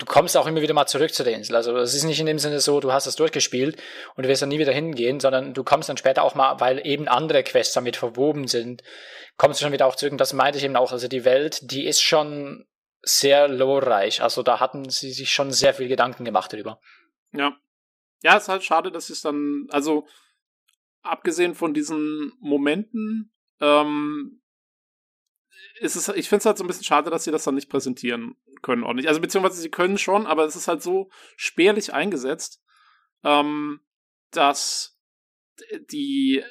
du 0.00 0.06
kommst 0.06 0.36
auch 0.36 0.46
immer 0.46 0.62
wieder 0.62 0.74
mal 0.74 0.86
zurück 0.86 1.12
zu 1.12 1.24
der 1.24 1.34
Insel. 1.34 1.54
Also 1.54 1.76
es 1.76 1.94
ist 1.94 2.04
nicht 2.04 2.18
in 2.18 2.26
dem 2.26 2.38
Sinne 2.38 2.60
so, 2.60 2.80
du 2.80 2.92
hast 2.92 3.06
es 3.06 3.16
durchgespielt 3.16 3.80
und 4.16 4.24
du 4.24 4.28
wirst 4.28 4.42
dann 4.42 4.48
nie 4.48 4.58
wieder 4.58 4.72
hingehen, 4.72 5.20
sondern 5.20 5.52
du 5.52 5.62
kommst 5.62 5.88
dann 5.88 5.98
später 5.98 6.24
auch 6.24 6.34
mal, 6.34 6.58
weil 6.58 6.84
eben 6.86 7.06
andere 7.06 7.42
Quests 7.42 7.74
damit 7.74 7.96
verwoben 7.96 8.48
sind, 8.48 8.82
kommst 9.36 9.60
du 9.60 9.64
schon 9.64 9.72
wieder 9.72 9.86
auch 9.86 9.96
zurück. 9.96 10.12
Und 10.12 10.20
das 10.20 10.32
meinte 10.32 10.58
ich 10.58 10.64
eben 10.64 10.76
auch. 10.76 10.92
Also 10.92 11.06
die 11.06 11.24
Welt, 11.24 11.70
die 11.70 11.86
ist 11.86 12.00
schon 12.00 12.66
sehr 13.02 13.46
lorreich. 13.46 14.22
Also 14.22 14.42
da 14.42 14.58
hatten 14.58 14.88
sie 14.88 15.12
sich 15.12 15.32
schon 15.32 15.52
sehr 15.52 15.74
viel 15.74 15.88
Gedanken 15.88 16.24
gemacht 16.24 16.52
darüber. 16.52 16.80
Ja. 17.32 17.52
Ja, 18.22 18.36
ist 18.36 18.48
halt 18.48 18.64
schade, 18.64 18.90
dass 18.90 19.08
es 19.08 19.22
dann, 19.22 19.66
also 19.70 20.06
abgesehen 21.02 21.54
von 21.54 21.74
diesen 21.74 22.32
Momenten, 22.40 23.32
ähm, 23.60 24.42
ist 25.80 25.96
es, 25.96 26.08
ich 26.08 26.28
finde 26.28 26.40
es 26.40 26.46
halt 26.46 26.58
so 26.58 26.64
ein 26.64 26.66
bisschen 26.66 26.84
schade, 26.84 27.10
dass 27.10 27.24
sie 27.24 27.30
das 27.30 27.44
dann 27.44 27.54
nicht 27.54 27.70
präsentieren 27.70 28.36
können 28.62 28.84
ordentlich. 28.84 29.08
Also 29.08 29.20
beziehungsweise 29.20 29.60
sie 29.60 29.70
können 29.70 29.98
schon, 29.98 30.26
aber 30.26 30.44
es 30.44 30.56
ist 30.56 30.68
halt 30.68 30.82
so 30.82 31.10
spärlich 31.36 31.92
eingesetzt, 31.92 32.62
ähm, 33.24 33.80
dass 34.30 34.98
die 35.90 36.42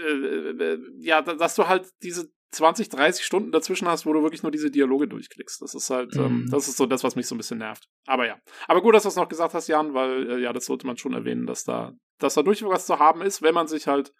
äh, 0.00 0.12
äh, 0.12 0.78
ja, 0.98 1.22
dass 1.22 1.54
du 1.54 1.68
halt 1.68 1.92
diese 2.02 2.32
20, 2.52 2.88
30 2.88 3.24
Stunden 3.24 3.52
dazwischen 3.52 3.88
hast, 3.88 4.06
wo 4.06 4.12
du 4.12 4.22
wirklich 4.22 4.42
nur 4.42 4.52
diese 4.52 4.70
Dialoge 4.70 5.08
durchklickst. 5.08 5.60
Das 5.60 5.74
ist 5.74 5.90
halt, 5.90 6.14
ähm, 6.16 6.22
mhm. 6.22 6.26
ähm, 6.26 6.48
das 6.50 6.68
ist 6.68 6.76
so 6.76 6.86
das, 6.86 7.04
was 7.04 7.16
mich 7.16 7.26
so 7.26 7.34
ein 7.34 7.38
bisschen 7.38 7.58
nervt. 7.58 7.88
Aber 8.06 8.26
ja. 8.26 8.38
Aber 8.68 8.82
gut, 8.82 8.94
dass 8.94 9.02
du 9.02 9.08
es 9.08 9.16
noch 9.16 9.28
gesagt 9.28 9.54
hast, 9.54 9.68
Jan, 9.68 9.94
weil 9.94 10.30
äh, 10.30 10.42
ja, 10.42 10.52
das 10.52 10.66
sollte 10.66 10.86
man 10.86 10.96
schon 10.96 11.12
erwähnen, 11.12 11.46
dass 11.46 11.64
da, 11.64 11.92
dass 12.18 12.34
da 12.34 12.42
durchaus 12.42 12.70
was 12.70 12.86
zu 12.86 12.98
haben 12.98 13.22
ist, 13.22 13.42
wenn 13.42 13.54
man 13.54 13.66
sich 13.66 13.86
halt, 13.86 14.12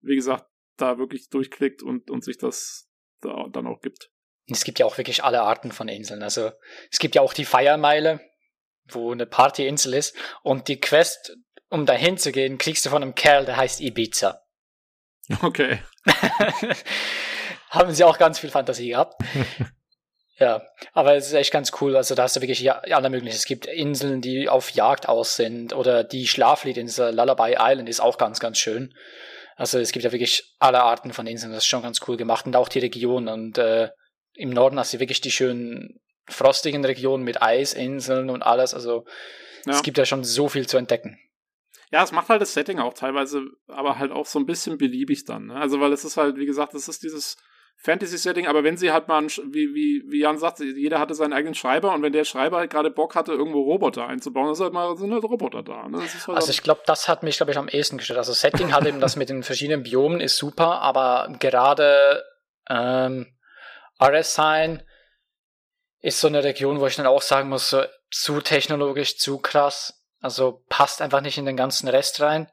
wie 0.00 0.16
gesagt, 0.16 0.46
da 0.76 0.98
wirklich 0.98 1.28
durchklickt 1.28 1.82
und, 1.82 2.10
und 2.10 2.24
sich 2.24 2.38
das 2.38 2.88
da 3.20 3.46
dann 3.50 3.66
auch 3.66 3.80
gibt. 3.80 4.10
Es 4.46 4.64
gibt 4.64 4.78
ja 4.78 4.86
auch 4.86 4.98
wirklich 4.98 5.22
alle 5.22 5.42
Arten 5.42 5.72
von 5.72 5.88
Inseln. 5.88 6.22
Also 6.22 6.50
es 6.90 6.98
gibt 6.98 7.14
ja 7.14 7.22
auch 7.22 7.34
die 7.34 7.44
Feiermeile, 7.44 8.20
wo 8.88 9.12
eine 9.12 9.26
Partyinsel 9.26 9.94
ist. 9.94 10.16
Und 10.42 10.68
die 10.68 10.80
Quest, 10.80 11.36
um 11.68 11.86
dahin 11.86 12.18
zu 12.18 12.32
gehen, 12.32 12.58
kriegst 12.58 12.84
du 12.84 12.90
von 12.90 13.02
einem 13.02 13.14
Kerl, 13.14 13.44
der 13.44 13.56
heißt 13.56 13.80
Ibiza. 13.80 14.42
Okay. 15.42 15.78
Haben 17.72 17.94
sie 17.94 18.04
auch 18.04 18.18
ganz 18.18 18.38
viel 18.38 18.50
Fantasie 18.50 18.90
gehabt. 18.90 19.14
ja, 20.38 20.62
aber 20.92 21.14
es 21.14 21.28
ist 21.28 21.32
echt 21.32 21.50
ganz 21.50 21.72
cool. 21.80 21.96
Also 21.96 22.14
da 22.14 22.24
hast 22.24 22.36
du 22.36 22.42
wirklich 22.42 22.60
ja, 22.60 22.80
alle 22.80 23.08
möglichen. 23.08 23.34
Es 23.34 23.46
gibt 23.46 23.64
Inseln, 23.64 24.20
die 24.20 24.50
auf 24.50 24.70
Jagd 24.72 25.08
aus 25.08 25.36
sind 25.36 25.72
oder 25.72 26.04
die 26.04 26.26
Schlafliedinsel 26.26 27.14
Lullaby 27.14 27.56
Island 27.58 27.88
ist 27.88 28.00
auch 28.00 28.18
ganz, 28.18 28.40
ganz 28.40 28.58
schön. 28.58 28.92
Also 29.56 29.78
es 29.78 29.92
gibt 29.92 30.04
ja 30.04 30.12
wirklich 30.12 30.54
alle 30.58 30.82
Arten 30.82 31.14
von 31.14 31.26
Inseln. 31.26 31.50
Das 31.50 31.62
ist 31.62 31.68
schon 31.68 31.80
ganz 31.80 32.00
cool 32.06 32.18
gemacht 32.18 32.44
und 32.44 32.56
auch 32.56 32.68
die 32.68 32.80
Region 32.80 33.26
und 33.26 33.56
äh, 33.56 33.88
im 34.34 34.50
Norden 34.50 34.78
hast 34.78 34.92
du 34.92 35.00
wirklich 35.00 35.22
die 35.22 35.30
schönen 35.30 35.98
frostigen 36.28 36.84
Regionen 36.84 37.24
mit 37.24 37.40
Eisinseln 37.40 38.28
und 38.28 38.42
alles. 38.42 38.74
Also 38.74 39.06
ja. 39.64 39.72
es 39.72 39.82
gibt 39.82 39.96
ja 39.96 40.04
schon 40.04 40.24
so 40.24 40.50
viel 40.50 40.66
zu 40.66 40.76
entdecken. 40.76 41.18
Ja, 41.90 42.02
es 42.02 42.12
macht 42.12 42.28
halt 42.28 42.42
das 42.42 42.52
Setting 42.52 42.80
auch 42.80 42.92
teilweise, 42.92 43.44
aber 43.66 43.98
halt 43.98 44.12
auch 44.12 44.26
so 44.26 44.38
ein 44.38 44.46
bisschen 44.46 44.76
beliebig 44.76 45.24
dann. 45.24 45.46
Ne? 45.46 45.54
Also, 45.56 45.78
weil 45.80 45.92
es 45.92 46.04
ist 46.04 46.16
halt, 46.16 46.36
wie 46.36 46.46
gesagt, 46.46 46.72
es 46.72 46.88
ist 46.88 47.02
dieses, 47.02 47.36
Fantasy-Setting, 47.76 48.46
aber 48.46 48.62
wenn 48.62 48.76
sie 48.76 48.92
halt 48.92 49.08
mal, 49.08 49.26
wie, 49.26 49.74
wie, 49.74 50.04
wie 50.06 50.20
Jan 50.20 50.38
sagt, 50.38 50.60
jeder 50.60 51.00
hatte 51.00 51.14
seinen 51.14 51.32
eigenen 51.32 51.54
Schreiber 51.54 51.92
und 51.92 52.02
wenn 52.02 52.12
der 52.12 52.24
Schreiber 52.24 52.58
halt 52.58 52.70
gerade 52.70 52.90
Bock 52.90 53.16
hatte, 53.16 53.32
irgendwo 53.32 53.62
Roboter 53.62 54.06
einzubauen, 54.06 54.52
ist 54.52 54.60
halt 54.60 54.72
mal, 54.72 54.96
sind 54.96 55.12
halt 55.12 55.24
Roboter 55.24 55.64
da. 55.64 55.88
Ne? 55.88 55.98
Halt 55.98 56.28
also 56.28 56.50
ich 56.50 56.62
glaube, 56.62 56.82
das 56.86 57.08
hat 57.08 57.24
mich, 57.24 57.38
glaube 57.38 57.50
ich, 57.50 57.58
am 57.58 57.68
ehesten 57.68 57.98
gestört. 57.98 58.18
Also 58.18 58.32
Setting 58.32 58.72
halt 58.72 58.86
eben 58.86 59.00
das 59.00 59.16
mit 59.16 59.30
den 59.30 59.42
verschiedenen 59.42 59.82
Biomen 59.82 60.20
ist 60.20 60.36
super, 60.36 60.80
aber 60.80 61.32
gerade 61.40 62.22
ähm, 62.70 63.26
Aresine 63.98 64.84
ist 66.00 66.20
so 66.20 66.28
eine 66.28 66.44
Region, 66.44 66.80
wo 66.80 66.86
ich 66.86 66.96
dann 66.96 67.06
auch 67.06 67.22
sagen 67.22 67.48
muss, 67.48 67.70
so, 67.70 67.82
zu 68.10 68.40
technologisch, 68.40 69.18
zu 69.18 69.38
krass. 69.38 70.04
Also 70.20 70.64
passt 70.68 71.02
einfach 71.02 71.20
nicht 71.20 71.38
in 71.38 71.46
den 71.46 71.56
ganzen 71.56 71.88
Rest 71.88 72.20
rein. 72.20 72.48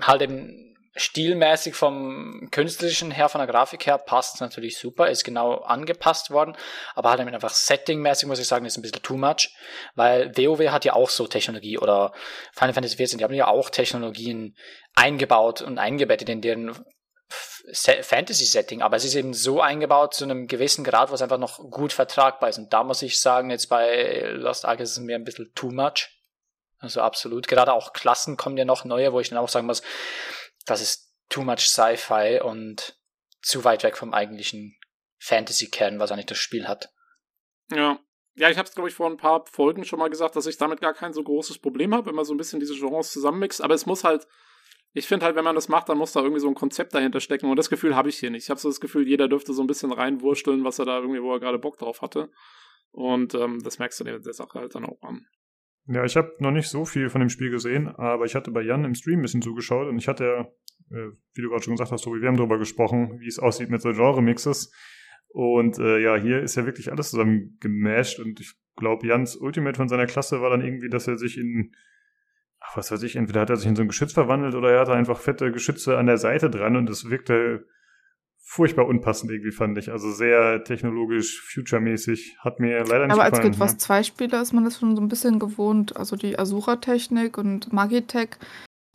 Halt 0.00 0.22
eben 0.22 0.69
stilmäßig 1.00 1.74
vom 1.74 2.48
künstlerischen 2.50 3.10
her, 3.10 3.28
von 3.28 3.38
der 3.38 3.48
Grafik 3.48 3.86
her, 3.86 3.98
passt 3.98 4.40
natürlich 4.40 4.78
super, 4.78 5.08
ist 5.08 5.24
genau 5.24 5.54
angepasst 5.54 6.30
worden, 6.30 6.56
aber 6.94 7.10
halt 7.10 7.20
einfach 7.20 7.54
settingmäßig 7.54 8.28
muss 8.28 8.38
ich 8.38 8.46
sagen, 8.46 8.66
ist 8.66 8.76
ein 8.76 8.82
bisschen 8.82 9.02
too 9.02 9.16
much, 9.16 9.50
weil 9.94 10.36
WoW 10.36 10.70
hat 10.70 10.84
ja 10.84 10.92
auch 10.92 11.10
so 11.10 11.26
Technologie 11.26 11.78
oder 11.78 12.12
Final 12.52 12.74
Fantasy 12.74 12.96
XIV, 12.96 13.18
die 13.18 13.24
haben 13.24 13.34
ja 13.34 13.48
auch 13.48 13.70
Technologien 13.70 14.56
eingebaut 14.94 15.62
und 15.62 15.78
eingebettet 15.78 16.28
in 16.28 16.40
deren 16.40 16.84
Fantasy-Setting, 17.32 18.82
aber 18.82 18.96
es 18.96 19.04
ist 19.04 19.14
eben 19.14 19.32
so 19.32 19.60
eingebaut 19.60 20.14
zu 20.14 20.24
einem 20.24 20.48
gewissen 20.48 20.84
Grad, 20.84 21.10
wo 21.10 21.14
es 21.14 21.22
einfach 21.22 21.38
noch 21.38 21.58
gut 21.70 21.92
vertragbar 21.92 22.48
ist. 22.48 22.58
Und 22.58 22.72
da 22.72 22.82
muss 22.82 23.02
ich 23.02 23.20
sagen, 23.20 23.50
jetzt 23.50 23.68
bei 23.68 24.22
Lost 24.32 24.64
Ark 24.64 24.80
ist 24.80 24.90
es 24.90 24.98
mir 24.98 25.14
ein 25.14 25.24
bisschen 25.24 25.52
too 25.54 25.70
much. 25.70 26.08
Also 26.80 27.02
absolut. 27.02 27.46
Gerade 27.46 27.72
auch 27.72 27.92
Klassen 27.92 28.36
kommen 28.36 28.56
ja 28.56 28.64
noch 28.64 28.84
neue, 28.84 29.12
wo 29.12 29.20
ich 29.20 29.28
dann 29.28 29.38
auch 29.38 29.48
sagen 29.48 29.66
muss, 29.66 29.82
das 30.66 30.80
ist 30.80 31.14
too 31.28 31.42
much 31.42 31.68
Sci-Fi 31.68 32.40
und 32.42 32.98
zu 33.42 33.64
weit 33.64 33.82
weg 33.82 33.96
vom 33.96 34.12
eigentlichen 34.12 34.76
Fantasy-Kern, 35.18 35.98
was 35.98 36.12
eigentlich 36.12 36.26
das 36.26 36.38
Spiel 36.38 36.66
hat. 36.68 36.92
Ja. 37.70 37.98
Ja, 38.34 38.48
ich 38.48 38.56
habe 38.56 38.68
es, 38.68 38.74
glaube 38.74 38.88
ich, 38.88 38.94
vor 38.94 39.08
ein 39.08 39.16
paar 39.16 39.44
Folgen 39.46 39.84
schon 39.84 39.98
mal 39.98 40.08
gesagt, 40.08 40.36
dass 40.36 40.46
ich 40.46 40.56
damit 40.56 40.80
gar 40.80 40.94
kein 40.94 41.12
so 41.12 41.22
großes 41.22 41.58
Problem 41.58 41.94
habe, 41.94 42.06
wenn 42.06 42.14
man 42.14 42.24
so 42.24 42.32
ein 42.32 42.38
bisschen 42.38 42.60
diese 42.60 42.74
Genres 42.74 43.12
zusammenmixt. 43.12 43.60
Aber 43.60 43.74
es 43.74 43.86
muss 43.86 44.04
halt, 44.04 44.26
ich 44.92 45.06
finde 45.06 45.26
halt, 45.26 45.36
wenn 45.36 45.44
man 45.44 45.56
das 45.56 45.68
macht, 45.68 45.88
dann 45.88 45.98
muss 45.98 46.12
da 46.12 46.20
irgendwie 46.20 46.40
so 46.40 46.48
ein 46.48 46.54
Konzept 46.54 46.94
dahinter 46.94 47.20
stecken. 47.20 47.50
Und 47.50 47.56
das 47.56 47.70
Gefühl 47.70 47.96
habe 47.96 48.08
ich 48.08 48.18
hier 48.18 48.30
nicht. 48.30 48.44
Ich 48.44 48.50
habe 48.50 48.60
so 48.60 48.68
das 48.68 48.80
Gefühl, 48.80 49.06
jeder 49.06 49.28
dürfte 49.28 49.52
so 49.52 49.62
ein 49.62 49.66
bisschen 49.66 49.92
reinwursteln, 49.92 50.64
was 50.64 50.78
er 50.78 50.86
da 50.86 50.98
irgendwie, 50.98 51.22
wo 51.22 51.32
er 51.32 51.40
gerade 51.40 51.58
Bock 51.58 51.76
drauf 51.76 52.02
hatte. 52.02 52.30
Und 52.92 53.34
ähm, 53.34 53.62
das 53.62 53.78
merkst 53.78 54.00
du 54.00 54.04
der, 54.04 54.20
der 54.20 54.32
Sache 54.32 54.58
halt 54.58 54.74
dann 54.74 54.86
auch 54.86 55.02
an. 55.02 55.26
Ja, 55.92 56.04
ich 56.04 56.16
habe 56.16 56.36
noch 56.38 56.52
nicht 56.52 56.68
so 56.68 56.84
viel 56.84 57.10
von 57.10 57.20
dem 57.20 57.30
Spiel 57.30 57.50
gesehen, 57.50 57.88
aber 57.88 58.24
ich 58.24 58.36
hatte 58.36 58.52
bei 58.52 58.62
Jan 58.62 58.84
im 58.84 58.94
Stream 58.94 59.18
ein 59.18 59.22
bisschen 59.22 59.42
zugeschaut 59.42 59.88
und 59.88 59.98
ich 59.98 60.06
hatte 60.06 60.24
ja, 60.24 60.40
äh, 60.96 61.10
wie 61.34 61.42
du 61.42 61.48
gerade 61.48 61.64
schon 61.64 61.74
gesagt 61.74 61.90
hast, 61.90 62.04
Tobi, 62.04 62.20
wir 62.20 62.28
haben 62.28 62.36
darüber 62.36 62.58
gesprochen, 62.58 63.18
wie 63.18 63.26
es 63.26 63.40
aussieht 63.40 63.70
mit 63.70 63.82
so 63.82 63.90
Genre-Mixes. 63.90 64.72
Und 65.30 65.78
äh, 65.80 65.98
ja, 65.98 66.14
hier 66.14 66.42
ist 66.42 66.54
ja 66.54 66.64
wirklich 66.64 66.92
alles 66.92 67.10
zusammen 67.10 67.56
gemasht 67.58 68.20
und 68.20 68.38
ich 68.38 68.54
glaube, 68.76 69.04
Jans 69.04 69.34
Ultimate 69.34 69.76
von 69.76 69.88
seiner 69.88 70.06
Klasse 70.06 70.40
war 70.40 70.50
dann 70.50 70.64
irgendwie, 70.64 70.90
dass 70.90 71.08
er 71.08 71.18
sich 71.18 71.36
in, 71.36 71.74
ach, 72.60 72.76
was 72.76 72.92
weiß 72.92 73.02
ich, 73.02 73.16
entweder 73.16 73.40
hat 73.40 73.50
er 73.50 73.56
sich 73.56 73.66
in 73.66 73.74
so 73.74 73.82
ein 73.82 73.88
Geschütz 73.88 74.12
verwandelt 74.12 74.54
oder 74.54 74.70
er 74.70 74.80
hatte 74.80 74.92
einfach 74.92 75.18
fette 75.18 75.50
Geschütze 75.50 75.98
an 75.98 76.06
der 76.06 76.18
Seite 76.18 76.50
dran 76.50 76.76
und 76.76 76.88
das 76.88 77.10
wirkte 77.10 77.66
furchtbar 78.52 78.88
unpassend 78.88 79.30
irgendwie, 79.30 79.52
fand 79.52 79.78
ich. 79.78 79.92
Also 79.92 80.10
sehr 80.10 80.64
technologisch, 80.64 81.40
future-mäßig. 81.40 82.38
Hat 82.40 82.58
mir 82.58 82.78
leider 82.80 83.06
nicht 83.06 83.12
Aber 83.12 83.22
gefallen. 83.22 83.32
als 83.32 83.40
Guild 83.42 83.60
Wars 83.60 83.78
2 83.78 84.02
Spieler 84.02 84.42
ist 84.42 84.52
man 84.52 84.64
das 84.64 84.80
schon 84.80 84.96
so 84.96 85.02
ein 85.02 85.06
bisschen 85.06 85.38
gewohnt. 85.38 85.96
Also 85.96 86.16
die 86.16 86.36
Asura-Technik 86.36 87.38
und 87.38 87.72
Magitech 87.72 88.30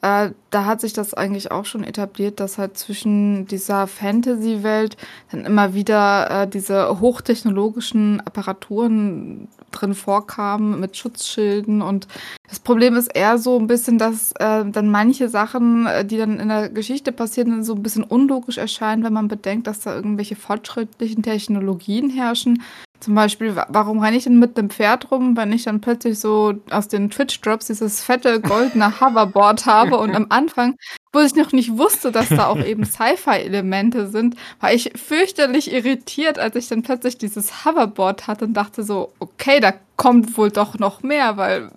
äh, 0.06 0.32
da 0.52 0.66
hat 0.66 0.82
sich 0.82 0.94
das 0.94 1.16
eigentlich 1.16 1.50
auch 1.50 1.66
schon 1.66 1.84
etabliert, 1.84 2.40
dass 2.40 2.60
halt 2.60 2.78
zwischen 2.78 3.48
dieser 3.48 3.88
Fantasy-Welt 3.88 4.98
dann 5.32 5.46
immer 5.46 5.74
wieder 5.74 6.44
äh, 6.44 6.48
diese 6.48 7.00
hochtechnologischen 7.00 8.22
Apparaturen 8.22 9.48
drin 9.72 9.96
vorkamen 9.96 10.80
mit 10.80 10.96
Schutzschilden. 10.96 11.82
Und 11.82 12.08
das 12.48 12.60
Problem 12.60 12.96
ist 12.96 13.08
eher 13.08 13.40
so 13.40 13.58
ein 13.58 13.66
bisschen, 13.66 13.98
dass 13.98 14.32
äh, 14.34 14.64
dann 14.66 14.92
manche 14.92 15.28
Sachen, 15.28 15.88
äh, 15.88 16.06
die 16.06 16.18
dann 16.18 16.40
in 16.40 16.50
der 16.50 16.70
Geschichte 16.70 17.12
passieren, 17.12 17.64
so 17.64 17.74
ein 17.74 17.82
bisschen 17.82 18.04
unlogisch 18.04 18.60
erscheinen, 18.60 19.04
wenn 19.04 19.14
man 19.14 19.28
bedenkt, 19.28 19.66
dass 19.66 19.80
da 19.80 19.96
irgendwelche 19.96 20.36
fortschrittlichen 20.36 21.24
Technologien 21.24 22.12
herrschen, 22.12 22.62
zum 23.06 23.14
Beispiel, 23.14 23.56
warum 23.68 24.00
renne 24.00 24.18
ich 24.18 24.24
denn 24.24 24.40
mit 24.40 24.58
einem 24.58 24.72
Pferd 24.72 25.12
rum, 25.12 25.38
wenn 25.38 25.54
ich 25.54 25.66
dann 25.66 25.80
plötzlich 25.80 26.20
so 26.20 26.56
aus 26.72 26.88
den 26.88 27.12
Twitch-Drops 27.12 27.68
dieses 27.68 28.02
fette 28.02 28.42
goldene 28.42 29.00
Hoverboard 29.00 29.68
habe 29.68 30.00
und 30.00 30.16
am 30.16 30.26
Anfang, 30.30 30.76
wo 31.14 31.20
ich 31.20 31.36
noch 31.36 31.52
nicht 31.52 31.78
wusste, 31.78 32.12
dass 32.12 32.30
da 32.30 32.48
auch 32.48 32.58
eben 32.66 32.84
Sci-Fi-Elemente 32.84 34.08
sind, 34.08 34.36
war 34.60 34.74
ich 34.74 34.92
fürchterlich 34.96 35.72
irritiert, 35.72 36.40
als 36.40 36.56
ich 36.56 36.68
dann 36.68 36.82
plötzlich 36.82 37.20
dieses 37.20 37.64
Hoverboard 37.64 38.26
hatte 38.26 38.46
und 38.46 38.56
dachte 38.56 38.84
so, 38.84 39.14
okay, 39.20 39.60
da 39.60 39.74
kommt 39.98 40.36
wohl 40.36 40.50
doch 40.50 40.80
noch 40.80 41.04
mehr, 41.04 41.38
weil 41.38 41.70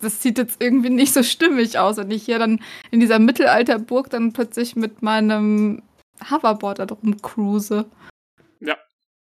das 0.00 0.22
sieht 0.22 0.38
jetzt 0.38 0.60
irgendwie 0.60 0.90
nicht 0.90 1.14
so 1.14 1.22
stimmig 1.22 1.78
aus, 1.78 1.98
wenn 1.98 2.10
ich 2.10 2.24
hier 2.24 2.40
dann 2.40 2.58
in 2.90 2.98
dieser 2.98 3.20
Mittelalterburg 3.20 4.10
dann 4.10 4.32
plötzlich 4.32 4.74
mit 4.74 5.02
meinem 5.02 5.82
Hoverboard 6.28 6.80
da 6.80 6.86
drum 6.86 7.22
cruise. 7.22 7.86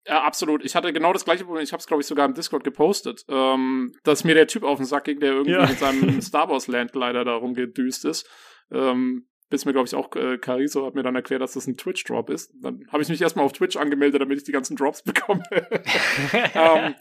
Ja, 0.06 0.22
absolut. 0.22 0.64
Ich 0.64 0.74
hatte 0.74 0.92
genau 0.92 1.12
das 1.12 1.24
gleiche 1.24 1.44
Problem. 1.44 1.62
Ich 1.62 1.72
habe 1.72 1.80
es, 1.80 1.86
glaube 1.86 2.00
ich, 2.00 2.06
sogar 2.06 2.26
im 2.26 2.34
Discord 2.34 2.64
gepostet, 2.64 3.24
ähm, 3.28 3.92
dass 4.02 4.24
mir 4.24 4.34
der 4.34 4.46
Typ 4.46 4.62
auf 4.62 4.78
den 4.78 4.86
Sack 4.86 5.04
ging, 5.04 5.20
der 5.20 5.32
irgendwie 5.32 5.52
ja. 5.52 5.66
mit 5.66 5.78
seinem 5.78 6.20
Star 6.22 6.48
Wars 6.48 6.68
Landglider 6.68 7.24
da 7.24 7.34
rumgedüst 7.34 8.04
ist. 8.06 8.28
Ähm, 8.72 9.26
bis 9.50 9.64
mir, 9.64 9.72
glaube 9.72 9.88
ich, 9.88 9.94
auch 9.94 10.14
äh, 10.14 10.38
Cariso 10.38 10.86
hat 10.86 10.94
mir 10.94 11.02
dann 11.02 11.16
erklärt, 11.16 11.42
dass 11.42 11.52
das 11.52 11.66
ein 11.66 11.76
Twitch-Drop 11.76 12.30
ist. 12.30 12.54
Dann 12.62 12.86
habe 12.90 13.02
ich 13.02 13.08
mich 13.08 13.20
erstmal 13.20 13.44
auf 13.44 13.52
Twitch 13.52 13.76
angemeldet, 13.76 14.22
damit 14.22 14.38
ich 14.38 14.44
die 14.44 14.52
ganzen 14.52 14.76
Drops 14.76 15.02
bekomme. 15.04 15.42
ähm, 16.54 16.94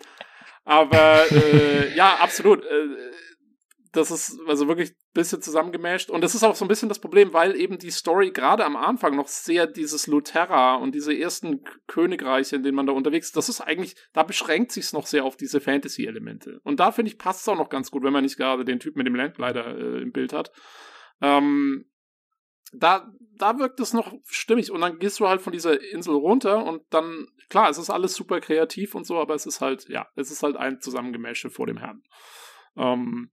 aber 0.66 1.32
äh, 1.32 1.96
ja, 1.96 2.18
absolut. 2.20 2.66
Äh, 2.66 2.88
das 3.91 4.11
ist 4.11 4.40
also 4.48 4.68
wirklich 4.68 4.91
ein 4.91 5.14
bisschen 5.14 5.41
zusammengemasht. 5.41 6.10
Und 6.10 6.22
das 6.22 6.36
ist 6.36 6.44
auch 6.44 6.56
so 6.56 6.66
ein 6.66 6.68
bisschen 6.68 6.90
das 6.90 6.99
Problem, 6.99 7.34
weil 7.34 7.56
eben 7.56 7.80
die 7.80 7.91
Story 7.91 8.32
gerade 8.32 8.66
am 8.66 8.76
Anfang 8.76 9.16
noch 9.16 9.28
sehr 9.28 9.66
dieses 9.66 10.06
Luterra 10.07 10.76
und 10.76 10.94
diese 10.94 11.18
ersten 11.18 11.64
Königreiche, 11.88 12.57
in 12.57 12.64
denen 12.64 12.76
man 12.76 12.86
da 12.86 12.94
unterwegs 12.94 13.28
ist, 13.28 13.38
das 13.38 13.49
ist 13.49 13.61
eigentlich, 13.61 13.95
da 14.14 14.24
beschränkt 14.24 14.72
sich 14.72 14.86
es 14.86 14.94
noch 14.94 15.07
sehr 15.07 15.26
auf 15.26 15.38
diese 15.38 15.60
Fantasy-Elemente. 15.60 16.60
Und 16.64 16.80
da 16.80 16.91
finde 16.91 17.11
ich, 17.11 17.18
passt 17.18 17.41
es 17.41 17.48
auch 17.48 17.57
noch 17.57 17.70
ganz 17.70 17.90
gut, 17.90 18.03
wenn 18.03 18.14
man 18.14 18.24
nicht 18.24 18.38
gerade 18.38 18.64
den 18.64 18.80
Typ 18.80 18.95
mit 18.95 19.07
dem 19.07 19.16
Landglider 19.16 19.78
äh, 19.78 20.02
im 20.02 20.11
Bild 20.11 20.34
hat. 20.34 20.52
Ähm, 21.22 21.90
da, 22.72 23.11
da 23.36 23.57
wirkt 23.57 23.80
es 23.80 23.94
noch 23.94 24.14
stimmig. 24.26 24.72
Und 24.72 24.82
dann 24.82 24.99
gehst 24.99 25.20
du 25.20 25.28
halt 25.28 25.41
von 25.41 25.53
dieser 25.53 25.82
Insel 25.91 26.14
runter 26.14 26.64
und 26.64 26.84
dann, 26.91 27.28
klar, 27.49 27.70
es 27.70 27.80
ist 27.80 27.90
alles 27.90 28.14
super 28.14 28.40
kreativ 28.40 28.94
und 28.94 29.06
so, 29.06 29.18
aber 29.20 29.34
es 29.34 29.48
ist 29.48 29.61
halt, 29.61 29.90
ja, 29.90 30.07
es 30.16 30.30
ist 30.30 30.44
halt 30.44 30.57
ein 30.57 30.80
Zusammengemäsche 30.80 31.49
vor 31.49 31.66
dem 31.66 31.78
Herrn. 31.78 32.03
Ähm, 32.78 33.32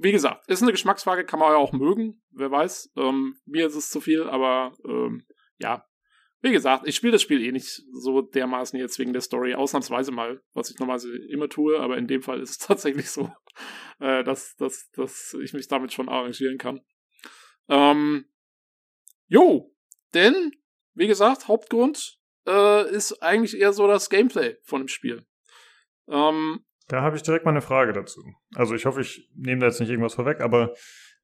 wie 0.00 0.12
gesagt, 0.12 0.48
ist 0.48 0.62
eine 0.62 0.72
Geschmacksfrage, 0.72 1.24
kann 1.24 1.40
man 1.40 1.50
ja 1.52 1.56
auch 1.56 1.72
mögen, 1.72 2.22
wer 2.30 2.50
weiß. 2.50 2.92
Ähm, 2.96 3.36
mir 3.46 3.66
ist 3.66 3.74
es 3.74 3.90
zu 3.90 4.00
viel, 4.00 4.24
aber 4.24 4.72
ähm, 4.84 5.26
ja. 5.58 5.84
Wie 6.40 6.52
gesagt, 6.52 6.86
ich 6.86 6.94
spiele 6.94 7.12
das 7.12 7.22
Spiel 7.22 7.42
eh 7.42 7.50
nicht 7.50 7.82
so 7.92 8.22
dermaßen 8.22 8.78
jetzt 8.78 9.00
wegen 9.00 9.12
der 9.12 9.22
Story, 9.22 9.54
ausnahmsweise 9.54 10.12
mal, 10.12 10.40
was 10.52 10.70
ich 10.70 10.78
normalerweise 10.78 11.16
immer 11.16 11.48
tue, 11.48 11.80
aber 11.80 11.98
in 11.98 12.06
dem 12.06 12.22
Fall 12.22 12.40
ist 12.40 12.50
es 12.50 12.58
tatsächlich 12.66 13.10
so, 13.10 13.32
äh, 13.98 14.22
dass, 14.22 14.54
dass, 14.54 14.88
dass 14.92 15.36
ich 15.42 15.52
mich 15.52 15.66
damit 15.66 15.92
schon 15.92 16.08
arrangieren 16.08 16.58
kann. 16.58 16.80
Ähm, 17.68 18.26
jo, 19.26 19.74
denn, 20.14 20.52
wie 20.94 21.08
gesagt, 21.08 21.48
Hauptgrund 21.48 22.20
äh, 22.46 22.88
ist 22.88 23.20
eigentlich 23.20 23.58
eher 23.58 23.72
so 23.72 23.88
das 23.88 24.08
Gameplay 24.08 24.56
von 24.62 24.82
dem 24.82 24.88
Spiel. 24.88 25.26
Ähm, 26.06 26.64
da 26.88 27.02
habe 27.02 27.16
ich 27.16 27.22
direkt 27.22 27.44
mal 27.44 27.52
eine 27.52 27.60
Frage 27.60 27.92
dazu. 27.92 28.22
Also 28.54 28.74
ich 28.74 28.86
hoffe, 28.86 29.00
ich 29.00 29.30
nehme 29.34 29.60
da 29.60 29.66
jetzt 29.66 29.80
nicht 29.80 29.90
irgendwas 29.90 30.14
vorweg, 30.14 30.40
aber 30.40 30.74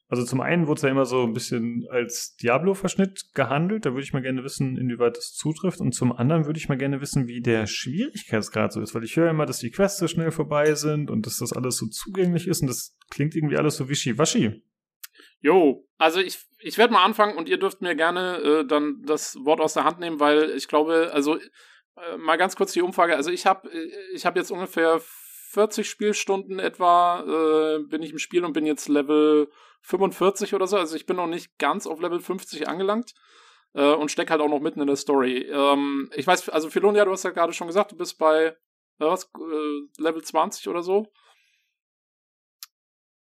also 0.08 0.24
zum 0.24 0.42
einen 0.42 0.66
wurde 0.66 0.78
es 0.78 0.82
ja 0.82 0.90
immer 0.90 1.06
so 1.06 1.22
ein 1.22 1.32
bisschen 1.32 1.86
als 1.90 2.36
Diablo-Verschnitt 2.36 3.32
gehandelt. 3.34 3.86
Da 3.86 3.92
würde 3.92 4.02
ich 4.02 4.12
mal 4.12 4.20
gerne 4.20 4.44
wissen, 4.44 4.76
inwieweit 4.76 5.16
das 5.16 5.32
zutrifft. 5.32 5.80
Und 5.80 5.92
zum 5.92 6.12
anderen 6.12 6.44
würde 6.44 6.58
ich 6.58 6.68
mal 6.68 6.76
gerne 6.76 7.00
wissen, 7.00 7.26
wie 7.26 7.40
der 7.40 7.66
Schwierigkeitsgrad 7.66 8.72
so 8.72 8.82
ist. 8.82 8.94
Weil 8.94 9.04
ich 9.04 9.16
höre 9.16 9.30
immer, 9.30 9.46
dass 9.46 9.60
die 9.60 9.70
Quests 9.70 9.98
so 9.98 10.06
schnell 10.06 10.30
vorbei 10.30 10.74
sind 10.74 11.10
und 11.10 11.24
dass 11.24 11.38
das 11.38 11.54
alles 11.54 11.78
so 11.78 11.86
zugänglich 11.86 12.46
ist. 12.46 12.60
Und 12.60 12.68
das 12.68 12.96
klingt 13.10 13.34
irgendwie 13.34 13.56
alles 13.56 13.76
so 13.76 13.88
wischiwaschi. 13.88 14.62
Jo, 15.40 15.88
also 15.96 16.20
ich, 16.20 16.38
ich 16.60 16.76
werde 16.76 16.92
mal 16.92 17.04
anfangen 17.04 17.36
und 17.36 17.48
ihr 17.48 17.58
dürft 17.58 17.80
mir 17.80 17.96
gerne 17.96 18.36
äh, 18.38 18.66
dann 18.66 19.02
das 19.06 19.36
Wort 19.44 19.60
aus 19.60 19.74
der 19.74 19.84
Hand 19.84 20.00
nehmen, 20.00 20.20
weil 20.20 20.50
ich 20.50 20.68
glaube, 20.68 21.10
also 21.12 21.36
äh, 21.36 22.16
mal 22.18 22.36
ganz 22.36 22.56
kurz 22.56 22.72
die 22.72 22.82
Umfrage. 22.82 23.16
Also 23.16 23.30
ich 23.30 23.46
habe 23.46 23.70
äh, 23.70 23.90
ich 24.12 24.26
hab 24.26 24.36
jetzt 24.36 24.50
ungefähr 24.50 25.00
40 25.54 25.88
Spielstunden 25.88 26.58
etwa 26.58 27.20
äh, 27.20 27.78
bin 27.84 28.02
ich 28.02 28.10
im 28.10 28.18
Spiel 28.18 28.44
und 28.44 28.52
bin 28.52 28.66
jetzt 28.66 28.88
Level 28.88 29.48
45 29.82 30.54
oder 30.54 30.66
so. 30.66 30.76
Also 30.76 30.96
ich 30.96 31.06
bin 31.06 31.16
noch 31.16 31.28
nicht 31.28 31.58
ganz 31.58 31.86
auf 31.86 32.00
Level 32.00 32.20
50 32.20 32.68
angelangt 32.68 33.14
äh, 33.74 33.94
und 33.94 34.10
stecke 34.10 34.32
halt 34.32 34.40
auch 34.40 34.48
noch 34.48 34.60
mitten 34.60 34.80
in 34.80 34.88
der 34.88 34.96
Story. 34.96 35.48
Ähm, 35.50 36.10
ich 36.14 36.26
weiß, 36.26 36.48
also 36.48 36.70
Philonia, 36.70 37.04
du 37.04 37.12
hast 37.12 37.22
ja 37.22 37.30
gerade 37.30 37.52
schon 37.52 37.68
gesagt, 37.68 37.92
du 37.92 37.96
bist 37.96 38.18
bei 38.18 38.46
äh, 38.46 38.54
was, 38.98 39.30
äh, 39.38 40.02
Level 40.02 40.22
20 40.22 40.66
oder 40.68 40.82
so. 40.82 41.06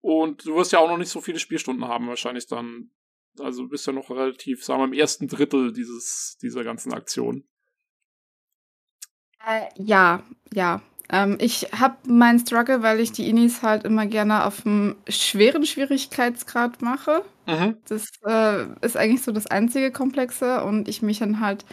Und 0.02 0.46
du 0.46 0.56
wirst 0.56 0.74
ja 0.74 0.80
auch 0.80 0.90
noch 0.90 0.98
nicht 0.98 1.10
so 1.10 1.22
viele 1.22 1.40
Spielstunden 1.40 1.88
haben, 1.88 2.08
wahrscheinlich 2.08 2.48
dann. 2.48 2.92
Also 3.40 3.64
du 3.64 3.70
bist 3.70 3.88
ja 3.88 3.94
noch 3.94 4.10
relativ, 4.10 4.66
sagen 4.66 4.82
wir, 4.82 4.86
im 4.86 4.94
ersten 4.94 5.28
Drittel 5.28 5.72
dieses, 5.72 6.38
dieser 6.42 6.64
ganzen 6.64 6.92
Aktion. 6.94 7.48
Äh, 9.46 9.68
ja, 9.78 10.24
ja. 10.54 10.82
Ähm, 11.10 11.38
ich 11.40 11.70
habe 11.78 11.96
meinen 12.08 12.40
Struggle, 12.40 12.84
weil 12.84 13.00
ich 13.00 13.12
die 13.12 13.30
Inis 13.30 13.62
halt 13.62 13.84
immer 13.86 14.06
gerne 14.06 14.46
auf 14.46 14.66
einem 14.66 14.96
schweren 15.08 15.66
Schwierigkeitsgrad 15.66 16.82
mache. 16.82 17.24
Mhm. 17.46 17.78
Das 17.88 18.10
äh, 18.26 18.66
ist 18.82 18.98
eigentlich 18.98 19.22
so 19.24 19.32
das 19.32 19.48
einzige 19.48 19.92
Komplexe 19.92 20.64
und 20.64 20.88
ich 20.88 21.02
mich 21.02 21.20
dann 21.20 21.40
halt 21.40 21.66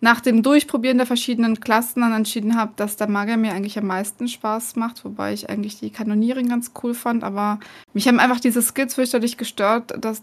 nach 0.00 0.20
dem 0.20 0.42
Durchprobieren 0.42 0.98
der 0.98 1.06
verschiedenen 1.06 1.58
Klassen 1.58 2.02
dann 2.02 2.12
entschieden 2.12 2.54
habe, 2.56 2.74
dass 2.76 2.96
der 2.96 3.08
Magier 3.08 3.38
mir 3.38 3.52
eigentlich 3.52 3.78
am 3.78 3.86
meisten 3.86 4.28
Spaß 4.28 4.76
macht, 4.76 5.02
wobei 5.06 5.32
ich 5.32 5.48
eigentlich 5.48 5.80
die 5.80 5.88
Kanonierin 5.90 6.50
ganz 6.50 6.72
cool 6.82 6.92
fand, 6.92 7.24
aber 7.24 7.60
mich 7.94 8.06
haben 8.06 8.20
einfach 8.20 8.40
diese 8.40 8.60
Skills 8.60 8.94
fürchterlich 8.94 9.38
gestört, 9.38 9.94
dass 9.98 10.22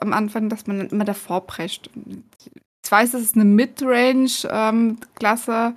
am 0.00 0.12
Anfang, 0.12 0.48
dass 0.48 0.66
man 0.66 0.88
immer 0.88 1.04
davor 1.04 1.46
prescht. 1.46 1.88
Ich 2.84 2.90
weiß, 2.90 3.14
es 3.14 3.22
ist 3.22 3.36
eine 3.36 3.44
Midrange-Klasse, 3.44 4.96
ähm, 5.52 5.76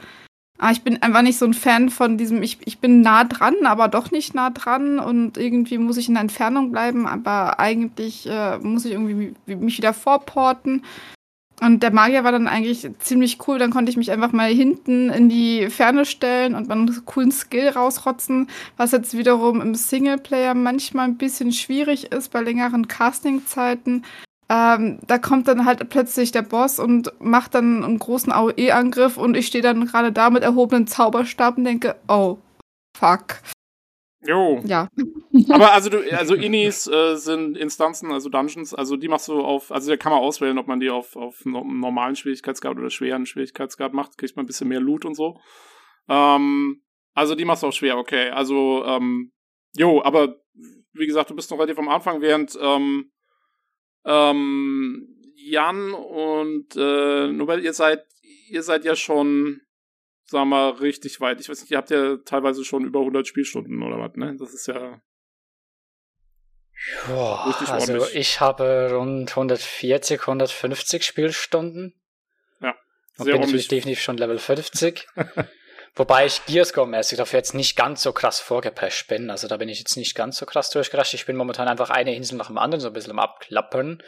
aber 0.57 0.71
ich 0.71 0.83
bin 0.83 1.01
einfach 1.01 1.21
nicht 1.21 1.37
so 1.37 1.45
ein 1.45 1.53
Fan 1.53 1.89
von 1.89 2.17
diesem, 2.17 2.41
ich, 2.41 2.59
ich 2.65 2.79
bin 2.79 3.01
nah 3.01 3.25
dran, 3.25 3.55
aber 3.65 3.87
doch 3.87 4.11
nicht 4.11 4.33
nah 4.33 4.49
dran 4.51 4.99
und 4.99 5.37
irgendwie 5.37 5.77
muss 5.77 5.97
ich 5.97 6.07
in 6.07 6.13
der 6.13 6.21
Entfernung 6.21 6.71
bleiben, 6.71 7.07
aber 7.07 7.59
eigentlich 7.59 8.27
äh, 8.29 8.57
muss 8.59 8.85
ich 8.85 8.93
irgendwie 8.93 9.33
mich 9.47 9.77
wieder 9.77 9.93
vorporten. 9.93 10.83
Und 11.61 11.83
der 11.83 11.91
Magier 11.91 12.23
war 12.23 12.33
dann 12.33 12.47
eigentlich 12.47 12.87
ziemlich 12.99 13.47
cool. 13.47 13.57
Dann 13.59 13.71
konnte 13.71 13.89
ich 13.89 13.95
mich 13.95 14.11
einfach 14.11 14.33
mal 14.33 14.49
hinten 14.49 15.09
in 15.09 15.29
die 15.29 15.69
Ferne 15.69 16.05
stellen 16.05 16.53
und 16.53 16.69
einen 16.69 17.05
coolen 17.05 17.31
Skill 17.31 17.69
rausrotzen, 17.69 18.49
was 18.75 18.91
jetzt 18.91 19.17
wiederum 19.17 19.61
im 19.61 19.73
Singleplayer 19.73 20.53
manchmal 20.53 21.05
ein 21.05 21.17
bisschen 21.17 21.53
schwierig 21.53 22.11
ist 22.11 22.31
bei 22.31 22.41
längeren 22.41 22.87
Castingzeiten. 22.89 24.03
Ähm, 24.47 24.99
da 25.07 25.17
kommt 25.17 25.47
dann 25.47 25.65
halt 25.65 25.89
plötzlich 25.89 26.31
der 26.31 26.43
Boss 26.43 26.79
und 26.79 27.11
macht 27.19 27.55
dann 27.55 27.83
einen 27.83 27.97
großen 27.97 28.31
AOE-Angriff 28.31 29.17
und 29.17 29.35
ich 29.35 29.47
stehe 29.47 29.63
dann 29.63 29.85
gerade 29.87 30.11
da 30.11 30.29
mit 30.29 30.43
erhobenen 30.43 30.85
Zauberstab 30.85 31.57
und 31.57 31.63
denke, 31.63 31.95
oh, 32.07 32.37
fuck. 32.95 33.41
Jo. 34.23 34.61
Ja. 34.65 34.87
Aber 35.49 35.73
also 35.73 35.89
du, 35.89 35.99
also 36.15 36.35
Inis 36.35 36.87
äh, 36.87 37.15
sind 37.15 37.57
Instanzen, 37.57 38.11
also 38.11 38.29
Dungeons, 38.29 38.73
also 38.73 38.97
die 38.97 39.07
machst 39.07 39.27
du 39.27 39.39
auf, 39.41 39.71
also 39.71 39.89
da 39.89 39.97
kann 39.97 40.11
man 40.11 40.21
auswählen, 40.21 40.57
ob 40.57 40.67
man 40.67 40.79
die 40.79 40.89
auf, 40.89 41.15
auf 41.15 41.43
normalen 41.45 42.15
Schwierigkeitsgrad 42.15 42.77
oder 42.77 42.89
schweren 42.89 43.25
Schwierigkeitsgrad 43.25 43.93
macht, 43.93 44.17
kriegt 44.17 44.35
man 44.35 44.43
ein 44.43 44.47
bisschen 44.47 44.67
mehr 44.67 44.79
Loot 44.79 45.05
und 45.05 45.15
so. 45.15 45.39
Ähm, 46.07 46.83
also 47.13 47.33
die 47.33 47.45
machst 47.45 47.63
du 47.63 47.67
auch 47.67 47.73
schwer, 47.73 47.97
okay. 47.97 48.29
Also, 48.29 48.83
ähm, 48.85 49.31
jo, 49.75 50.03
aber 50.03 50.35
wie 50.93 51.07
gesagt, 51.07 51.29
du 51.29 51.35
bist 51.35 51.49
noch 51.51 51.57
relativ 51.57 51.79
am 51.79 51.89
Anfang, 51.89 52.21
während 52.21 52.57
ähm, 52.61 53.11
ähm, 54.05 55.07
Jan 55.35 55.93
und 55.93 56.75
äh, 56.75 57.27
Nobel, 57.27 57.63
ihr 57.63 57.73
seid, 57.73 58.05
ihr 58.49 58.63
seid 58.63 58.85
ja 58.85 58.95
schon 58.95 59.61
sagen 60.27 60.49
wir 60.49 60.57
mal, 60.57 60.69
richtig 60.71 61.21
weit. 61.21 61.39
Ich 61.39 61.49
weiß 61.49 61.61
nicht, 61.61 61.71
ihr 61.71 61.77
habt 61.77 61.91
ja 61.91 62.17
teilweise 62.17 62.65
schon 62.65 62.83
über 62.83 62.99
100 62.99 63.27
Spielstunden 63.27 63.83
oder 63.83 63.99
was, 63.99 64.15
ne? 64.15 64.35
Das 64.37 64.53
ist 64.53 64.67
ja 64.67 64.99
Joa, 67.07 67.45
richtig 67.45 67.69
also 67.69 67.93
ordentlich. 67.93 68.15
ich 68.19 68.41
habe 68.41 68.89
rund 68.91 69.29
140, 69.29 70.21
150 70.21 71.03
Spielstunden. 71.03 71.93
Ja. 72.59 72.75
Und 73.17 73.25
bin 73.25 73.39
natürlich 73.39 73.67
definitiv 73.67 74.01
schon 74.01 74.17
Level 74.17 74.37
50. 74.37 75.07
Wobei 75.97 76.25
ich 76.25 76.45
Gearscore-mäßig 76.45 77.17
dafür 77.17 77.39
jetzt 77.39 77.53
nicht 77.53 77.77
ganz 77.77 78.03
so 78.03 78.11
krass 78.11 78.41
vorgeprescht 78.41 79.07
bin. 79.07 79.29
Also 79.29 79.47
da 79.47 79.55
bin 79.55 79.69
ich 79.69 79.79
jetzt 79.79 79.95
nicht 79.95 80.13
ganz 80.13 80.37
so 80.37 80.45
krass 80.45 80.69
durchgerascht. 80.69 81.13
Ich 81.13 81.25
bin 81.25 81.37
momentan 81.37 81.69
einfach 81.69 81.89
eine 81.89 82.13
Insel 82.13 82.37
nach 82.37 82.47
dem 82.47 82.57
anderen 82.57 82.81
so 82.81 82.87
ein 82.87 82.93
bisschen 82.93 83.11
am 83.11 83.19
Abklappern. 83.19 84.03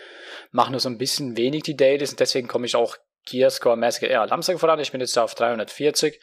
Mache 0.51 0.71
nur 0.71 0.81
so 0.81 0.89
ein 0.89 0.97
bisschen 0.97 1.37
wenig 1.37 1.63
die 1.63 1.77
Dailies 1.77 2.11
und 2.11 2.19
deswegen 2.19 2.49
komme 2.49 2.65
ich 2.65 2.75
auch 2.75 2.97
Gearscore-mäßig 3.29 4.03
eher 4.03 4.27
langsam 4.27 4.59
voran. 4.59 4.81
Ich 4.81 4.91
bin 4.91 4.99
jetzt 4.99 5.15
da 5.15 5.23
auf 5.23 5.33
340. 5.35 6.19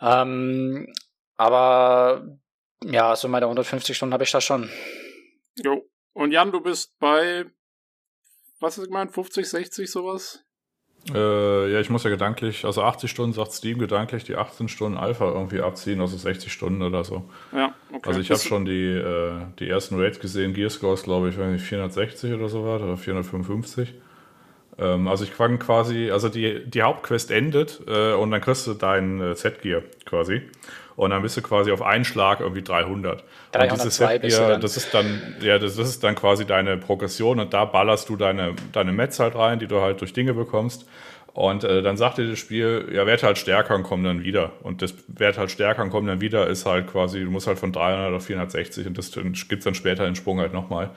Ähm, 0.00 0.92
aber 1.36 2.26
ja, 2.82 3.14
so 3.14 3.28
meine 3.28 3.46
150 3.46 3.96
Stunden 3.96 4.14
habe 4.14 4.24
ich 4.24 4.32
da 4.32 4.40
schon. 4.40 4.68
Jo. 5.62 5.88
Und 6.12 6.32
Jan, 6.32 6.50
du 6.50 6.60
bist 6.60 6.98
bei, 6.98 7.44
was 8.58 8.78
ist 8.78 8.86
gemeint, 8.86 9.12
50, 9.12 9.48
60 9.48 9.90
sowas? 9.90 10.44
Äh, 11.14 11.72
ja, 11.72 11.80
ich 11.80 11.88
muss 11.88 12.04
ja 12.04 12.10
gedanklich, 12.10 12.64
also 12.64 12.82
80 12.82 13.10
Stunden 13.10 13.32
sagt 13.32 13.52
Steam 13.52 13.78
gedanklich 13.78 14.24
die 14.24 14.36
18 14.36 14.68
Stunden 14.68 14.98
Alpha 14.98 15.26
irgendwie 15.26 15.60
abziehen, 15.60 16.00
also 16.00 16.16
60 16.16 16.52
Stunden 16.52 16.82
oder 16.82 17.04
so. 17.04 17.24
Ja, 17.52 17.74
okay. 17.90 18.08
Also 18.08 18.20
ich 18.20 18.30
habe 18.30 18.40
schon 18.40 18.64
die, 18.66 18.92
äh, 18.92 19.32
die 19.58 19.68
ersten 19.68 19.98
Raids 19.98 20.20
gesehen, 20.20 20.52
Gearscores 20.52 21.02
glaube 21.02 21.30
ich, 21.30 21.38
weiß 21.38 21.52
nicht, 21.52 21.64
460 21.64 22.34
oder 22.34 22.48
so 22.48 22.64
was 22.64 22.82
oder 22.82 22.96
455. 22.96 23.94
Ähm, 24.78 25.08
also 25.08 25.24
ich 25.24 25.32
fange 25.32 25.58
quasi, 25.58 26.10
also 26.10 26.28
die, 26.28 26.64
die 26.66 26.82
Hauptquest 26.82 27.30
endet 27.30 27.80
äh, 27.86 28.12
und 28.12 28.30
dann 28.30 28.40
kriegst 28.40 28.66
du 28.66 28.74
dein 28.74 29.20
äh, 29.20 29.34
Set-Gear 29.34 29.82
quasi. 30.04 30.42
Und 31.00 31.12
dann 31.12 31.22
bist 31.22 31.34
du 31.34 31.40
quasi 31.40 31.72
auf 31.72 31.80
einen 31.80 32.04
Schlag 32.04 32.40
irgendwie 32.40 32.60
300. 32.60 33.24
302 33.52 33.62
und 33.62 33.72
dieses 33.72 33.96
Set-Gear, 33.96 34.58
das 34.58 34.76
ist 34.76 34.92
dann, 34.92 35.34
ja, 35.40 35.58
das, 35.58 35.76
das, 35.76 35.88
ist 35.88 36.04
dann 36.04 36.14
quasi 36.14 36.44
deine 36.44 36.76
Progression 36.76 37.40
und 37.40 37.54
da 37.54 37.64
ballerst 37.64 38.10
du 38.10 38.16
deine, 38.16 38.54
deine 38.72 38.92
Mets 38.92 39.18
halt 39.18 39.34
rein, 39.34 39.58
die 39.58 39.66
du 39.66 39.80
halt 39.80 40.02
durch 40.02 40.12
Dinge 40.12 40.34
bekommst. 40.34 40.86
Und 41.32 41.64
äh, 41.64 41.80
dann 41.80 41.96
sagt 41.96 42.18
dir 42.18 42.28
das 42.28 42.38
Spiel, 42.38 42.90
ja, 42.92 43.06
werd 43.06 43.22
halt 43.22 43.38
stärker 43.38 43.76
und 43.76 43.82
komm 43.82 44.04
dann 44.04 44.24
wieder. 44.24 44.52
Und 44.62 44.82
das 44.82 44.92
werd 45.08 45.38
halt 45.38 45.50
stärker 45.50 45.82
und 45.82 45.88
komm 45.88 46.06
dann 46.06 46.20
wieder 46.20 46.46
ist 46.48 46.66
halt 46.66 46.86
quasi, 46.86 47.24
du 47.24 47.30
musst 47.30 47.46
halt 47.46 47.58
von 47.58 47.72
300 47.72 48.12
auf 48.12 48.26
460 48.26 48.86
und 48.86 48.98
das 48.98 49.12
gibt 49.48 49.64
dann 49.64 49.74
später 49.74 50.04
den 50.04 50.16
Sprung 50.16 50.38
halt 50.38 50.52
nochmal. 50.52 50.90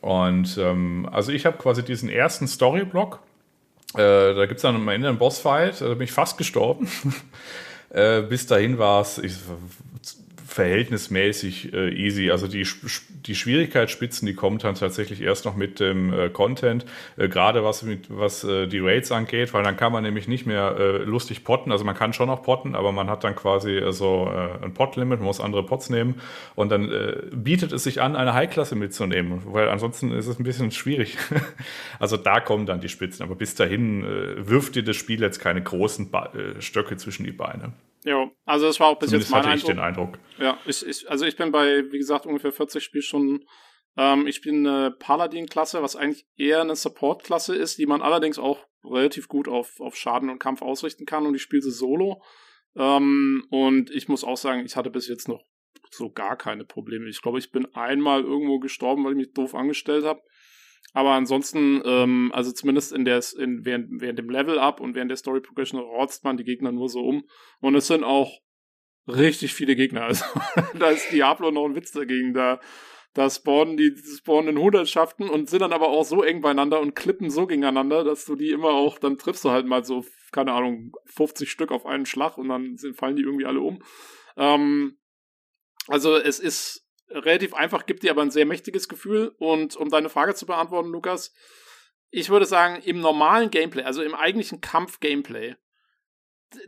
Und 0.00 0.56
ähm, 0.58 1.08
also 1.10 1.32
ich 1.32 1.44
habe 1.44 1.58
quasi 1.58 1.82
diesen 1.82 2.08
ersten 2.08 2.46
Storyblock. 2.46 3.18
Äh, 3.94 3.98
da 3.98 4.46
gibt 4.46 4.58
es 4.58 4.62
dann 4.62 4.76
am 4.76 4.86
Ende 4.86 5.08
einen 5.08 5.18
Bossfight, 5.18 5.80
da 5.80 5.88
bin 5.88 6.02
ich 6.02 6.12
fast 6.12 6.38
gestorben. 6.38 6.88
äh, 7.94 8.22
bis 8.22 8.46
dahin 8.46 8.78
war 8.78 9.02
es, 9.02 9.18
verhältnismäßig 10.54 11.74
äh, 11.74 11.90
easy. 11.90 12.30
Also 12.30 12.46
die, 12.46 12.64
die 13.26 13.34
Schwierigkeitsspitzen, 13.34 14.24
die 14.24 14.34
kommen 14.34 14.58
dann 14.58 14.76
tatsächlich 14.76 15.20
erst 15.20 15.44
noch 15.44 15.56
mit 15.56 15.80
dem 15.80 16.12
äh, 16.12 16.28
Content, 16.28 16.86
äh, 17.16 17.28
gerade 17.28 17.64
was 17.64 17.82
mit 17.82 18.06
was 18.08 18.44
äh, 18.44 18.68
die 18.68 18.78
Raids 18.78 19.10
angeht, 19.10 19.52
weil 19.52 19.64
dann 19.64 19.76
kann 19.76 19.90
man 19.90 20.04
nämlich 20.04 20.28
nicht 20.28 20.46
mehr 20.46 20.76
äh, 20.78 20.98
lustig 20.98 21.42
potten. 21.42 21.72
Also 21.72 21.84
man 21.84 21.96
kann 21.96 22.12
schon 22.12 22.28
noch 22.28 22.44
potten, 22.44 22.76
aber 22.76 22.92
man 22.92 23.10
hat 23.10 23.24
dann 23.24 23.34
quasi 23.34 23.72
äh, 23.72 23.92
so 23.92 24.30
ein 24.62 24.74
Pot-Limit, 24.74 25.18
man 25.18 25.26
muss 25.26 25.40
andere 25.40 25.64
Pots 25.64 25.90
nehmen 25.90 26.20
und 26.54 26.70
dann 26.70 26.90
bietet 27.32 27.72
es 27.72 27.84
sich 27.84 28.00
an, 28.00 28.16
eine 28.16 28.34
High-Klasse 28.34 28.76
mitzunehmen, 28.76 29.42
weil 29.46 29.68
ansonsten 29.68 30.12
ist 30.12 30.26
es 30.26 30.38
ein 30.38 30.44
bisschen 30.44 30.70
schwierig. 30.70 31.16
also 31.98 32.16
da 32.16 32.40
kommen 32.40 32.66
dann 32.66 32.80
die 32.80 32.88
Spitzen, 32.88 33.24
aber 33.24 33.34
bis 33.34 33.54
dahin 33.54 34.04
wirft 34.36 34.74
dir 34.76 34.84
das 34.84 34.96
Spiel 34.96 35.20
jetzt 35.20 35.40
keine 35.40 35.62
großen 35.62 36.10
ba 36.10 36.30
Stöcke 36.60 36.96
zwischen 36.96 37.24
die 37.24 37.32
Beine. 37.32 37.72
Ja, 38.04 38.30
also 38.44 38.66
das 38.66 38.78
war 38.80 38.88
auch 38.88 38.98
bis 38.98 39.08
Zumindest 39.10 39.30
jetzt 39.30 39.34
mein 39.34 39.46
hatte 39.50 39.56
ich 39.56 39.68
Eindruck. 39.68 39.76
den 39.76 39.78
Eindruck. 39.84 40.18
Ja, 40.38 40.58
ich, 40.66 40.86
ich, 40.86 41.10
also 41.10 41.24
ich 41.24 41.36
bin 41.36 41.50
bei, 41.50 41.90
wie 41.90 41.98
gesagt, 41.98 42.26
ungefähr 42.26 42.52
40 42.52 42.84
Spielstunden. 42.84 43.46
Ähm, 43.96 44.26
ich 44.26 44.42
bin 44.42 44.66
eine 44.66 44.90
Paladin-Klasse, 44.90 45.82
was 45.82 45.96
eigentlich 45.96 46.26
eher 46.36 46.60
eine 46.60 46.76
Support-Klasse 46.76 47.56
ist, 47.56 47.78
die 47.78 47.86
man 47.86 48.02
allerdings 48.02 48.38
auch 48.38 48.58
relativ 48.84 49.28
gut 49.28 49.48
auf, 49.48 49.80
auf 49.80 49.96
Schaden 49.96 50.28
und 50.28 50.38
Kampf 50.38 50.60
ausrichten 50.60 51.06
kann 51.06 51.26
und 51.26 51.34
ich 51.34 51.42
spiele 51.42 51.62
sie 51.62 51.70
solo. 51.70 52.22
Ähm, 52.76 53.46
und 53.50 53.90
ich 53.90 54.08
muss 54.08 54.24
auch 54.24 54.36
sagen, 54.36 54.64
ich 54.66 54.76
hatte 54.76 54.90
bis 54.90 55.08
jetzt 55.08 55.28
noch 55.28 55.42
so 55.90 56.10
gar 56.10 56.36
keine 56.36 56.64
Probleme. 56.64 57.08
Ich 57.08 57.22
glaube, 57.22 57.38
ich 57.38 57.52
bin 57.52 57.66
einmal 57.74 58.22
irgendwo 58.22 58.58
gestorben, 58.58 59.04
weil 59.04 59.12
ich 59.12 59.18
mich 59.18 59.32
doof 59.32 59.54
angestellt 59.54 60.04
habe. 60.04 60.20
Aber 60.94 61.10
ansonsten, 61.10 61.82
ähm, 61.84 62.30
also 62.32 62.52
zumindest 62.52 62.92
in 62.92 63.04
der, 63.04 63.20
in, 63.36 63.64
während, 63.64 64.00
während 64.00 64.18
dem 64.18 64.30
Level-Up 64.30 64.80
und 64.80 64.94
während 64.94 65.10
der 65.10 65.16
Story 65.16 65.40
Progression 65.40 65.80
rotzt 65.80 66.22
man 66.22 66.36
die 66.36 66.44
Gegner 66.44 66.70
nur 66.70 66.88
so 66.88 67.00
um. 67.00 67.24
Und 67.60 67.74
es 67.74 67.88
sind 67.88 68.04
auch 68.04 68.38
richtig 69.08 69.52
viele 69.54 69.74
Gegner. 69.74 70.04
Also 70.04 70.24
da 70.78 70.90
ist 70.90 71.10
Diablo 71.10 71.50
noch 71.50 71.66
ein 71.66 71.74
Witz 71.74 71.90
dagegen. 71.90 72.32
Da, 72.32 72.60
da 73.12 73.28
spawnen 73.28 73.76
die 73.76 73.92
spawnen 74.16 74.56
in 74.56 74.62
Hundertschaften 74.62 75.28
und 75.28 75.50
sind 75.50 75.62
dann 75.62 75.72
aber 75.72 75.88
auch 75.88 76.04
so 76.04 76.22
eng 76.22 76.40
beieinander 76.40 76.80
und 76.80 76.94
klippen 76.94 77.28
so 77.28 77.48
gegeneinander, 77.48 78.04
dass 78.04 78.24
du 78.24 78.36
die 78.36 78.52
immer 78.52 78.70
auch, 78.70 79.00
dann 79.00 79.18
triffst 79.18 79.44
du 79.44 79.50
halt 79.50 79.66
mal 79.66 79.84
so, 79.84 80.04
keine 80.30 80.52
Ahnung, 80.52 80.92
50 81.06 81.50
Stück 81.50 81.72
auf 81.72 81.86
einen 81.86 82.06
Schlag 82.06 82.38
und 82.38 82.48
dann 82.48 82.76
sind, 82.76 82.96
fallen 82.96 83.16
die 83.16 83.22
irgendwie 83.22 83.46
alle 83.46 83.60
um. 83.60 83.82
Ähm, 84.36 84.96
also 85.88 86.14
es 86.16 86.38
ist 86.38 86.83
relativ 87.14 87.54
einfach, 87.54 87.86
gibt 87.86 88.02
dir 88.02 88.10
aber 88.10 88.22
ein 88.22 88.30
sehr 88.30 88.46
mächtiges 88.46 88.88
Gefühl. 88.88 89.34
Und 89.38 89.76
um 89.76 89.88
deine 89.88 90.08
Frage 90.08 90.34
zu 90.34 90.46
beantworten, 90.46 90.90
Lukas, 90.90 91.32
ich 92.10 92.30
würde 92.30 92.46
sagen, 92.46 92.82
im 92.82 93.00
normalen 93.00 93.50
Gameplay, 93.50 93.82
also 93.82 94.02
im 94.02 94.14
eigentlichen 94.14 94.60
Kampf-Gameplay, 94.60 95.56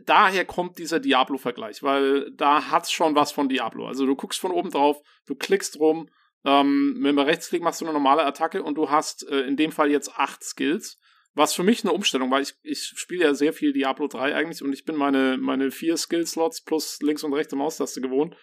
daher 0.03 0.45
kommt 0.45 0.77
dieser 0.77 0.99
Diablo-Vergleich, 0.99 1.83
weil 1.83 2.31
da 2.31 2.69
hat's 2.69 2.91
schon 2.91 3.15
was 3.15 3.31
von 3.31 3.49
Diablo. 3.49 3.87
Also 3.87 4.05
du 4.05 4.15
guckst 4.15 4.39
von 4.39 4.51
oben 4.51 4.71
drauf, 4.71 5.01
du 5.25 5.35
klickst 5.35 5.79
rum, 5.79 6.09
ähm, 6.45 6.93
mit 6.97 7.09
dem 7.09 7.19
Rechtsklick 7.19 7.61
machst 7.61 7.81
du 7.81 7.85
eine 7.85 7.93
normale 7.93 8.25
Attacke 8.25 8.63
und 8.63 8.75
du 8.75 8.89
hast 8.89 9.27
äh, 9.29 9.41
in 9.41 9.57
dem 9.57 9.71
Fall 9.71 9.91
jetzt 9.91 10.17
acht 10.17 10.43
Skills. 10.43 10.99
Was 11.33 11.53
für 11.53 11.63
mich 11.63 11.83
eine 11.83 11.93
Umstellung, 11.93 12.31
weil 12.31 12.41
ich, 12.41 12.53
ich 12.63 12.83
spiele 12.95 13.25
ja 13.25 13.33
sehr 13.35 13.53
viel 13.53 13.71
Diablo 13.71 14.07
3 14.07 14.33
eigentlich 14.33 14.63
und 14.63 14.73
ich 14.73 14.85
bin 14.85 14.95
meine, 14.95 15.37
meine 15.37 15.69
vier 15.71 15.95
Skill-Slots 15.95 16.63
plus 16.63 16.99
links 17.01 17.23
und 17.23 17.33
rechte 17.33 17.55
Maustaste 17.55 18.01
gewohnt. 18.01 18.35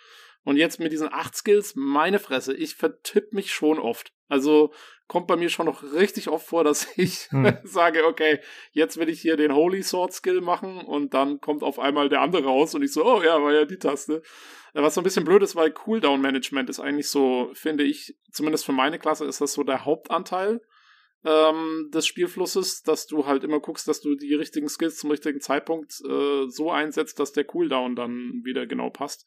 Und 0.45 0.57
jetzt 0.57 0.79
mit 0.79 0.93
diesen 0.93 1.13
acht 1.13 1.35
Skills, 1.35 1.75
meine 1.75 2.19
Fresse, 2.19 2.55
ich 2.55 2.75
vertipp 2.75 3.33
mich 3.33 3.53
schon 3.53 3.79
oft. 3.79 4.13
Also 4.29 4.73
kommt 5.07 5.27
bei 5.27 5.37
mir 5.37 5.49
schon 5.49 5.67
noch 5.67 5.83
richtig 5.83 6.29
oft 6.29 6.47
vor, 6.47 6.65
dass 6.65 6.87
ich 6.97 7.31
hm. 7.31 7.57
sage, 7.65 8.05
okay, 8.07 8.41
jetzt 8.73 8.99
will 8.99 9.09
ich 9.09 9.21
hier 9.21 9.37
den 9.37 9.55
Holy 9.55 9.83
Sword 9.83 10.13
Skill 10.13 10.41
machen 10.41 10.81
und 10.81 11.15
dann 11.15 11.41
kommt 11.41 11.63
auf 11.63 11.79
einmal 11.79 12.09
der 12.09 12.21
andere 12.21 12.45
raus 12.45 12.75
und 12.75 12.83
ich 12.83 12.93
so, 12.93 13.05
oh 13.05 13.23
ja, 13.23 13.43
war 13.43 13.53
ja 13.53 13.65
die 13.65 13.79
Taste. 13.79 14.23
Was 14.75 14.95
so 14.95 15.01
ein 15.01 15.05
bisschen 15.05 15.25
blöd 15.25 15.43
ist, 15.43 15.55
weil 15.55 15.71
Cooldown 15.71 16.21
Management 16.21 16.69
ist 16.69 16.81
eigentlich 16.81 17.09
so, 17.09 17.51
finde 17.55 17.85
ich, 17.85 18.17
zumindest 18.33 18.65
für 18.65 18.73
meine 18.73 18.99
Klasse 18.99 19.25
ist 19.25 19.41
das 19.41 19.53
so 19.53 19.63
der 19.63 19.85
Hauptanteil 19.85 20.61
ähm, 21.25 21.91
des 21.93 22.07
Spielflusses, 22.07 22.83
dass 22.83 23.07
du 23.07 23.25
halt 23.25 23.45
immer 23.45 23.61
guckst, 23.61 23.87
dass 23.87 24.01
du 24.01 24.17
die 24.17 24.35
richtigen 24.35 24.69
Skills 24.69 24.97
zum 24.97 25.11
richtigen 25.11 25.41
Zeitpunkt 25.41 26.01
äh, 26.09 26.49
so 26.49 26.73
einsetzt, 26.73 27.21
dass 27.21 27.33
der 27.33 27.45
Cooldown 27.45 27.95
dann 27.95 28.43
wieder 28.45 28.67
genau 28.67 28.91
passt. 28.91 29.27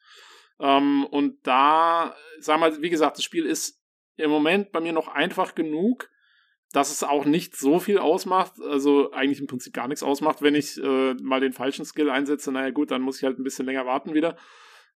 Ähm, 0.59 1.05
und 1.05 1.45
da, 1.45 2.15
sag 2.39 2.59
mal, 2.59 2.81
wie 2.81 2.89
gesagt, 2.89 3.17
das 3.17 3.23
Spiel 3.23 3.45
ist 3.45 3.81
im 4.15 4.29
Moment 4.29 4.71
bei 4.71 4.79
mir 4.79 4.93
noch 4.93 5.07
einfach 5.07 5.55
genug, 5.55 6.09
dass 6.73 6.91
es 6.91 7.03
auch 7.03 7.25
nicht 7.25 7.55
so 7.55 7.79
viel 7.79 7.97
ausmacht, 7.97 8.53
also 8.61 9.11
eigentlich 9.11 9.39
im 9.39 9.47
Prinzip 9.47 9.73
gar 9.73 9.87
nichts 9.87 10.03
ausmacht, 10.03 10.41
wenn 10.41 10.55
ich 10.55 10.77
äh, 10.77 11.13
mal 11.15 11.39
den 11.39 11.53
falschen 11.53 11.85
Skill 11.85 12.09
einsetze. 12.09 12.51
Naja 12.51 12.71
gut, 12.71 12.91
dann 12.91 13.01
muss 13.01 13.17
ich 13.17 13.23
halt 13.23 13.39
ein 13.39 13.43
bisschen 13.43 13.65
länger 13.65 13.85
warten 13.85 14.13
wieder. 14.13 14.37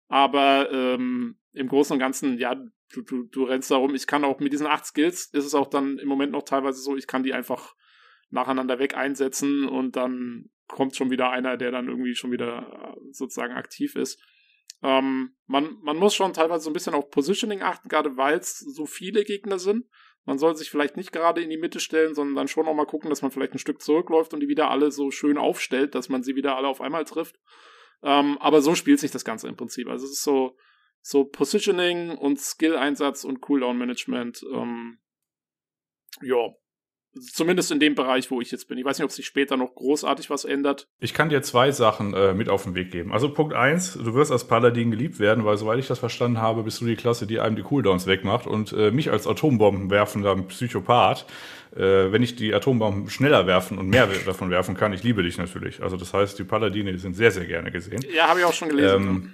Aber 0.08 0.70
ähm, 0.72 1.38
im 1.54 1.68
Großen 1.68 1.94
und 1.94 2.00
Ganzen, 2.00 2.38
ja, 2.38 2.56
du, 2.94 3.02
du, 3.02 3.24
du 3.24 3.44
rennst 3.46 3.72
darum. 3.72 3.96
Ich 3.96 4.08
kann 4.08 4.26
auch 4.26 4.40
mit 4.40 4.52
diesen 4.52 4.68
acht 4.68 4.86
Skills, 4.86 5.28
ist 5.28 5.46
es 5.46 5.56
auch 5.56 5.68
dann 5.68 5.98
im 5.98 6.08
Moment 6.10 6.34
noch 6.34 6.44
teilweise 6.44 6.82
so, 6.82 6.98
ich 6.98 7.08
kann 7.08 7.24
die 7.24 7.34
einfach 7.34 7.76
nacheinander 8.30 8.80
weg 8.80 8.96
einsetzen 8.96 9.68
und 9.68 9.96
dann 9.96 10.50
kommt 10.68 10.96
schon 10.96 11.12
wieder 11.12 11.30
einer, 11.30 11.58
der 11.58 11.72
dann 11.72 11.88
irgendwie 11.88 12.16
schon 12.16 12.32
wieder 12.32 12.96
äh, 12.98 13.00
sozusagen 13.12 13.54
aktiv 13.54 13.96
ist. 13.96 14.22
Ähm, 14.84 15.36
man, 15.46 15.78
man 15.82 15.98
muss 15.98 16.16
schon 16.16 16.34
teilweise 16.34 16.64
so 16.64 16.70
ein 16.70 16.74
bisschen 16.74 16.94
auf 16.94 17.10
Positioning 17.10 17.62
achten, 17.62 17.90
gerade 17.90 18.18
weil 18.18 18.40
es 18.40 18.60
so 18.60 18.86
viele 18.86 19.24
Gegner 19.24 19.60
sind. 19.60 19.86
Man 20.26 20.38
soll 20.38 20.56
sich 20.56 20.70
vielleicht 20.70 20.98
nicht 20.98 21.12
gerade 21.12 21.42
in 21.42 21.50
die 21.50 21.58
Mitte 21.58 21.80
stellen, 21.80 22.14
sondern 22.14 22.36
dann 22.36 22.48
schon 22.48 22.66
nochmal 22.66 22.86
gucken, 22.86 23.10
dass 23.10 23.22
man 23.22 23.32
vielleicht 23.32 23.54
ein 23.54 23.60
Stück 23.60 23.82
zurückläuft 23.82 24.34
und 24.34 24.40
die 24.40 24.48
wieder 24.48 24.70
alle 24.70 24.92
so 24.92 25.10
schön 25.12 25.38
aufstellt, 25.38 25.96
dass 25.96 26.10
man 26.10 26.24
sie 26.24 26.36
wieder 26.36 26.56
alle 26.58 26.68
auf 26.68 26.82
einmal 26.82 27.06
trifft. 27.06 27.40
Ähm, 28.04 28.38
aber 28.40 28.62
so 28.62 28.76
spielt 28.76 29.00
sich 29.00 29.12
das 29.12 29.26
Ganze 29.26 29.48
im 29.48 29.56
Prinzip. 29.56 29.88
Also 29.88 30.06
es 30.06 30.14
ist 30.14 30.24
so, 30.24 30.58
so 31.02 31.26
Positioning 31.26 32.18
und 32.18 32.40
Skill-Einsatz 32.40 33.24
und 33.24 33.42
Cooldown-Management. 33.42 34.44
Ähm, 34.54 35.00
ja, 36.22 36.50
Zumindest 37.20 37.72
in 37.72 37.80
dem 37.82 37.94
Bereich, 37.94 38.32
wo 38.32 38.40
ich 38.40 38.52
jetzt 38.52 38.70
bin. 38.70 38.78
Ich 38.78 38.86
weiß 38.86 38.98
nicht, 38.98 39.06
ob 39.06 39.12
sich 39.12 39.26
später 39.26 39.58
noch 39.58 39.76
großartig 39.76 40.30
was 40.30 40.46
ändert. 40.46 40.88
Ich 41.00 41.14
kann 41.14 41.28
dir 41.28 41.42
zwei 41.42 41.72
Sachen 41.72 42.14
äh, 42.14 42.34
mit 42.34 42.48
auf 42.48 42.64
den 42.64 42.74
Weg 42.74 42.90
geben. 42.92 43.12
Also 43.12 43.34
Punkt 43.34 43.54
eins, 43.54 43.94
du 43.94 44.14
wirst 44.14 44.32
als 44.32 44.48
Paladin 44.48 44.92
geliebt 44.92 45.20
werden, 45.20 45.44
weil 45.44 45.58
soweit 45.58 45.80
ich 45.80 45.88
das 45.88 46.00
verstanden 46.00 46.38
habe, 46.38 46.64
bist 46.64 46.80
du 46.80 46.86
die 46.86 46.96
Klasse, 46.96 47.28
die 47.28 47.42
einem 47.42 47.58
die 47.58 47.64
Cooldowns 47.64 48.08
wegmacht 48.08 48.48
und 48.48 48.72
äh, 48.72 48.92
mich 48.92 49.12
als 49.12 49.28
Atombomben 49.28 49.90
werfender 49.90 50.38
Psychopath, 50.38 51.26
äh, 51.76 52.12
wenn 52.12 52.24
ich 52.24 52.38
die 52.38 52.54
Atombomben 52.54 53.10
schneller 53.10 53.46
werfen 53.46 53.78
und 53.78 53.90
mehr 53.90 54.08
davon 54.26 54.50
werfen 54.50 54.78
kann, 54.78 54.94
ich 54.94 55.04
liebe 55.04 55.22
dich 55.22 55.38
natürlich. 55.38 55.84
Also 55.84 55.98
das 55.98 56.14
heißt, 56.14 56.40
die 56.40 56.46
Paladine 56.46 56.98
sind 56.98 57.16
sehr, 57.16 57.32
sehr 57.32 57.46
gerne 57.46 57.72
gesehen. 57.72 58.06
Ja, 58.16 58.30
habe 58.30 58.40
ich 58.40 58.46
auch 58.46 58.54
schon 58.54 58.70
gelesen. 58.70 59.08
Ähm, 59.08 59.34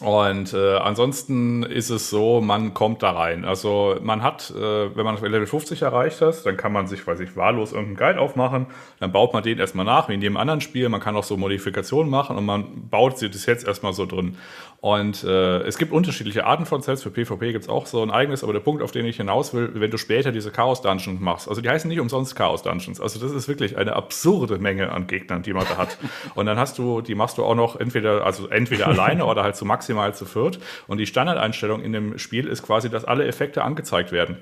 und 0.00 0.54
äh, 0.54 0.76
ansonsten 0.76 1.62
ist 1.62 1.90
es 1.90 2.08
so, 2.08 2.40
man 2.40 2.72
kommt 2.72 3.02
da 3.02 3.10
rein. 3.10 3.44
Also 3.44 3.96
man 4.00 4.22
hat, 4.22 4.50
äh, 4.50 4.96
wenn 4.96 5.04
man 5.04 5.16
Level 5.16 5.46
50 5.46 5.82
erreicht 5.82 6.22
hat, 6.22 6.46
dann 6.46 6.56
kann 6.56 6.72
man 6.72 6.86
sich, 6.86 7.06
weiß 7.06 7.20
ich, 7.20 7.36
wahllos 7.36 7.72
irgendeinen 7.72 7.96
Guide 7.96 8.20
aufmachen. 8.20 8.66
Dann 8.98 9.12
baut 9.12 9.34
man 9.34 9.42
den 9.42 9.58
erstmal 9.58 9.84
nach, 9.84 10.08
wie 10.08 10.14
in 10.14 10.22
jedem 10.22 10.38
anderen 10.38 10.62
Spiel. 10.62 10.88
Man 10.88 11.00
kann 11.00 11.16
auch 11.16 11.24
so 11.24 11.36
Modifikationen 11.36 12.10
machen 12.10 12.38
und 12.38 12.46
man 12.46 12.88
baut 12.88 13.18
sie 13.18 13.28
das 13.28 13.44
jetzt 13.44 13.66
erstmal 13.66 13.92
so 13.92 14.06
drin. 14.06 14.38
Und 14.80 15.24
äh, 15.24 15.58
es 15.64 15.76
gibt 15.76 15.92
unterschiedliche 15.92 16.46
Arten 16.46 16.64
von 16.64 16.80
Sets. 16.80 17.02
Für 17.02 17.10
PvP 17.10 17.52
gibt 17.52 17.64
es 17.64 17.68
auch 17.68 17.84
so 17.84 18.02
ein 18.02 18.10
eigenes, 18.10 18.42
aber 18.42 18.54
der 18.54 18.60
Punkt, 18.60 18.82
auf 18.82 18.92
den 18.92 19.04
ich 19.04 19.18
hinaus 19.18 19.52
will, 19.52 19.72
wenn 19.74 19.90
du 19.90 19.98
später 19.98 20.32
diese 20.32 20.50
Chaos 20.50 20.80
Dungeons 20.80 21.20
machst, 21.20 21.48
also 21.48 21.60
die 21.60 21.68
heißen 21.68 21.86
nicht 21.86 22.00
umsonst 22.00 22.34
Chaos 22.34 22.62
Dungeons. 22.62 22.98
Also 22.98 23.20
das 23.20 23.32
ist 23.32 23.46
wirklich 23.46 23.76
eine 23.76 23.94
absurde 23.94 24.58
Menge 24.58 24.90
an 24.90 25.06
Gegnern, 25.06 25.42
die 25.42 25.52
man 25.52 25.66
da 25.68 25.76
hat. 25.76 25.98
Und 26.34 26.46
dann 26.46 26.58
hast 26.58 26.78
du, 26.78 27.02
die 27.02 27.14
machst 27.14 27.36
du 27.36 27.44
auch 27.44 27.54
noch 27.54 27.78
entweder, 27.78 28.24
also 28.24 28.48
entweder 28.48 28.88
alleine 28.88 29.26
oder 29.26 29.42
halt 29.42 29.54
so 29.54 29.66
maximal 29.66 30.14
zu 30.14 30.24
viert. 30.24 30.58
Und 30.86 30.96
die 30.96 31.06
Standardeinstellung 31.06 31.82
in 31.82 31.92
dem 31.92 32.18
Spiel 32.18 32.46
ist 32.46 32.62
quasi, 32.62 32.88
dass 32.88 33.04
alle 33.04 33.26
Effekte 33.26 33.62
angezeigt 33.62 34.12
werden. 34.12 34.38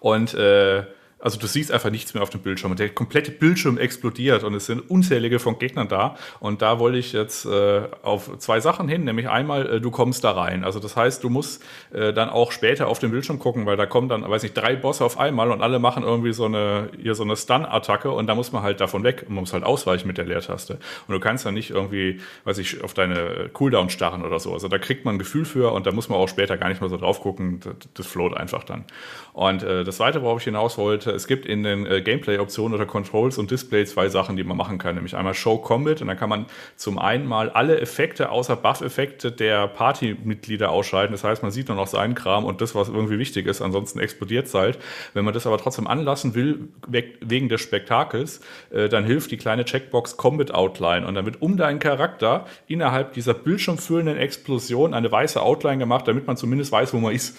Und 0.00 0.32
äh, 0.32 0.84
also 1.18 1.38
du 1.38 1.46
siehst 1.46 1.72
einfach 1.72 1.90
nichts 1.90 2.12
mehr 2.12 2.22
auf 2.22 2.30
dem 2.30 2.40
Bildschirm 2.40 2.72
und 2.72 2.78
der 2.78 2.90
komplette 2.90 3.30
Bildschirm 3.30 3.78
explodiert 3.78 4.44
und 4.44 4.54
es 4.54 4.66
sind 4.66 4.90
unzählige 4.90 5.38
von 5.38 5.58
Gegnern 5.58 5.88
da. 5.88 6.16
Und 6.40 6.60
da 6.60 6.78
wollte 6.78 6.98
ich 6.98 7.12
jetzt 7.12 7.46
äh, 7.46 7.82
auf 8.02 8.38
zwei 8.38 8.60
Sachen 8.60 8.86
hin, 8.86 9.04
nämlich 9.04 9.28
einmal, 9.28 9.66
äh, 9.66 9.80
du 9.80 9.90
kommst 9.90 10.24
da 10.24 10.32
rein. 10.32 10.62
Also 10.62 10.78
das 10.78 10.94
heißt, 10.94 11.24
du 11.24 11.30
musst 11.30 11.64
äh, 11.92 12.12
dann 12.12 12.28
auch 12.28 12.52
später 12.52 12.88
auf 12.88 12.98
den 12.98 13.10
Bildschirm 13.10 13.38
gucken, 13.38 13.64
weil 13.64 13.76
da 13.76 13.86
kommen 13.86 14.08
dann, 14.08 14.28
weiß 14.28 14.42
nicht, 14.42 14.56
drei 14.56 14.76
Bosse 14.76 15.04
auf 15.04 15.18
einmal 15.18 15.50
und 15.50 15.62
alle 15.62 15.78
machen 15.78 16.02
irgendwie 16.02 16.34
so 16.34 16.44
eine, 16.44 16.90
hier 17.00 17.14
so 17.14 17.24
eine 17.24 17.36
Stun-Attacke 17.36 18.10
und 18.10 18.26
da 18.26 18.34
muss 18.34 18.52
man 18.52 18.62
halt 18.62 18.80
davon 18.80 19.02
weg 19.02 19.24
und 19.26 19.34
man 19.34 19.40
muss 19.42 19.54
halt 19.54 19.64
ausweichen 19.64 20.06
mit 20.06 20.18
der 20.18 20.26
Leertaste. 20.26 20.74
Und 21.08 21.14
du 21.14 21.18
kannst 21.18 21.46
dann 21.46 21.54
nicht 21.54 21.70
irgendwie, 21.70 22.20
weiß 22.44 22.58
ich, 22.58 22.84
auf 22.84 22.92
deine 22.92 23.48
Cooldown 23.52 23.88
starren 23.88 24.22
oder 24.22 24.38
so. 24.38 24.52
Also 24.52 24.68
da 24.68 24.78
kriegt 24.78 25.04
man 25.04 25.16
ein 25.16 25.18
Gefühl 25.18 25.46
für 25.46 25.72
und 25.72 25.86
da 25.86 25.92
muss 25.92 26.10
man 26.10 26.18
auch 26.18 26.28
später 26.28 26.58
gar 26.58 26.68
nicht 26.68 26.82
mehr 26.82 26.90
so 26.90 26.98
drauf 26.98 27.20
gucken. 27.20 27.60
Das, 27.64 27.74
das 27.94 28.06
float 28.06 28.36
einfach 28.36 28.64
dann. 28.64 28.84
Und 29.32 29.62
äh, 29.62 29.82
das 29.82 29.96
zweite, 29.96 30.22
worauf 30.22 30.38
ich 30.38 30.44
hinaus 30.44 30.78
wollte, 30.78 31.05
es 31.12 31.26
gibt 31.26 31.46
in 31.46 31.62
den 31.62 31.86
äh, 31.86 32.02
Gameplay-Optionen 32.02 32.74
oder 32.74 32.86
Controls 32.86 33.38
und 33.38 33.50
Display 33.50 33.84
zwei 33.84 34.08
Sachen, 34.08 34.36
die 34.36 34.44
man 34.44 34.56
machen 34.56 34.78
kann. 34.78 34.94
Nämlich 34.94 35.16
einmal 35.16 35.34
Show 35.34 35.58
Combat 35.58 36.00
und 36.00 36.08
dann 36.08 36.16
kann 36.16 36.28
man 36.28 36.46
zum 36.76 36.98
einen 36.98 37.26
mal 37.26 37.50
alle 37.50 37.80
Effekte 37.80 38.30
außer 38.30 38.56
Buff-Effekte 38.56 39.32
der 39.32 39.68
Party-Mitglieder 39.68 40.70
ausschalten. 40.70 41.12
Das 41.12 41.24
heißt, 41.24 41.42
man 41.42 41.50
sieht 41.50 41.68
nur 41.68 41.76
noch 41.76 41.86
seinen 41.86 42.14
Kram 42.14 42.44
und 42.44 42.60
das, 42.60 42.74
was 42.74 42.88
irgendwie 42.88 43.18
wichtig 43.18 43.46
ist. 43.46 43.62
Ansonsten 43.62 43.98
explodiert 43.98 44.46
es 44.46 44.54
halt. 44.54 44.78
Wenn 45.14 45.24
man 45.24 45.34
das 45.34 45.46
aber 45.46 45.58
trotzdem 45.58 45.86
anlassen 45.86 46.34
will, 46.34 46.68
wegen 46.88 47.48
des 47.48 47.60
Spektakels, 47.60 48.40
äh, 48.70 48.88
dann 48.88 49.04
hilft 49.04 49.30
die 49.30 49.36
kleine 49.36 49.64
Checkbox 49.64 50.16
Combat 50.16 50.52
Outline 50.52 51.06
und 51.06 51.14
dann 51.14 51.24
wird 51.24 51.42
um 51.42 51.56
deinen 51.56 51.78
Charakter 51.78 52.46
innerhalb 52.66 53.12
dieser 53.12 53.34
bildschirmfüllenden 53.34 54.16
Explosion 54.16 54.94
eine 54.94 55.10
weiße 55.10 55.40
Outline 55.40 55.78
gemacht, 55.78 56.08
damit 56.08 56.26
man 56.26 56.36
zumindest 56.36 56.72
weiß, 56.72 56.92
wo 56.94 56.98
man 56.98 57.14
ist. 57.14 57.36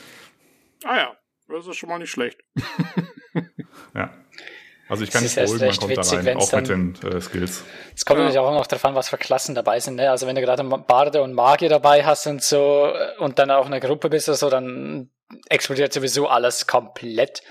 Ah 0.84 0.98
ja, 0.98 1.18
das 1.48 1.68
ist 1.68 1.78
schon 1.78 1.90
mal 1.90 2.00
nicht 2.00 2.12
schlecht. 2.12 2.44
ja. 3.96 4.14
Also 4.90 5.04
ich 5.04 5.12
kann 5.12 5.24
nicht 5.24 5.36
beruhigen, 5.36 5.66
man 5.66 5.76
kommt 5.76 5.98
witzig, 5.98 6.20
da 6.20 6.32
rein, 6.32 6.38
auch 6.38 6.52
mit 6.54 6.70
den 6.70 6.96
äh, 7.04 7.20
Skills. 7.20 7.64
Es 7.94 8.06
kommt 8.06 8.20
ja. 8.20 8.26
natürlich 8.26 8.40
auch 8.40 8.54
noch 8.54 8.68
darauf 8.68 8.86
an, 8.86 8.96
was 8.96 9.10
für 9.10 9.18
Klassen 9.18 9.54
dabei 9.54 9.80
sind. 9.80 9.96
Ne? 9.96 10.10
Also 10.10 10.28
wenn 10.28 10.36
du 10.36 10.42
gerade 10.42 10.64
Barde 10.64 11.22
und 11.22 11.34
Magier 11.34 11.68
dabei 11.68 12.06
hast 12.06 12.26
und 12.28 12.42
so 12.42 12.94
äh, 12.94 13.18
und 13.20 13.38
dann 13.38 13.52
auch 13.52 13.66
eine 13.66 13.82
Gruppe 13.82 14.10
bist 14.10 14.30
oder 14.30 14.38
so, 14.38 14.50
dann 14.50 15.10
explodiert 15.50 15.92
sowieso 15.92 16.28
alles 16.28 16.68
komplett. 16.68 17.42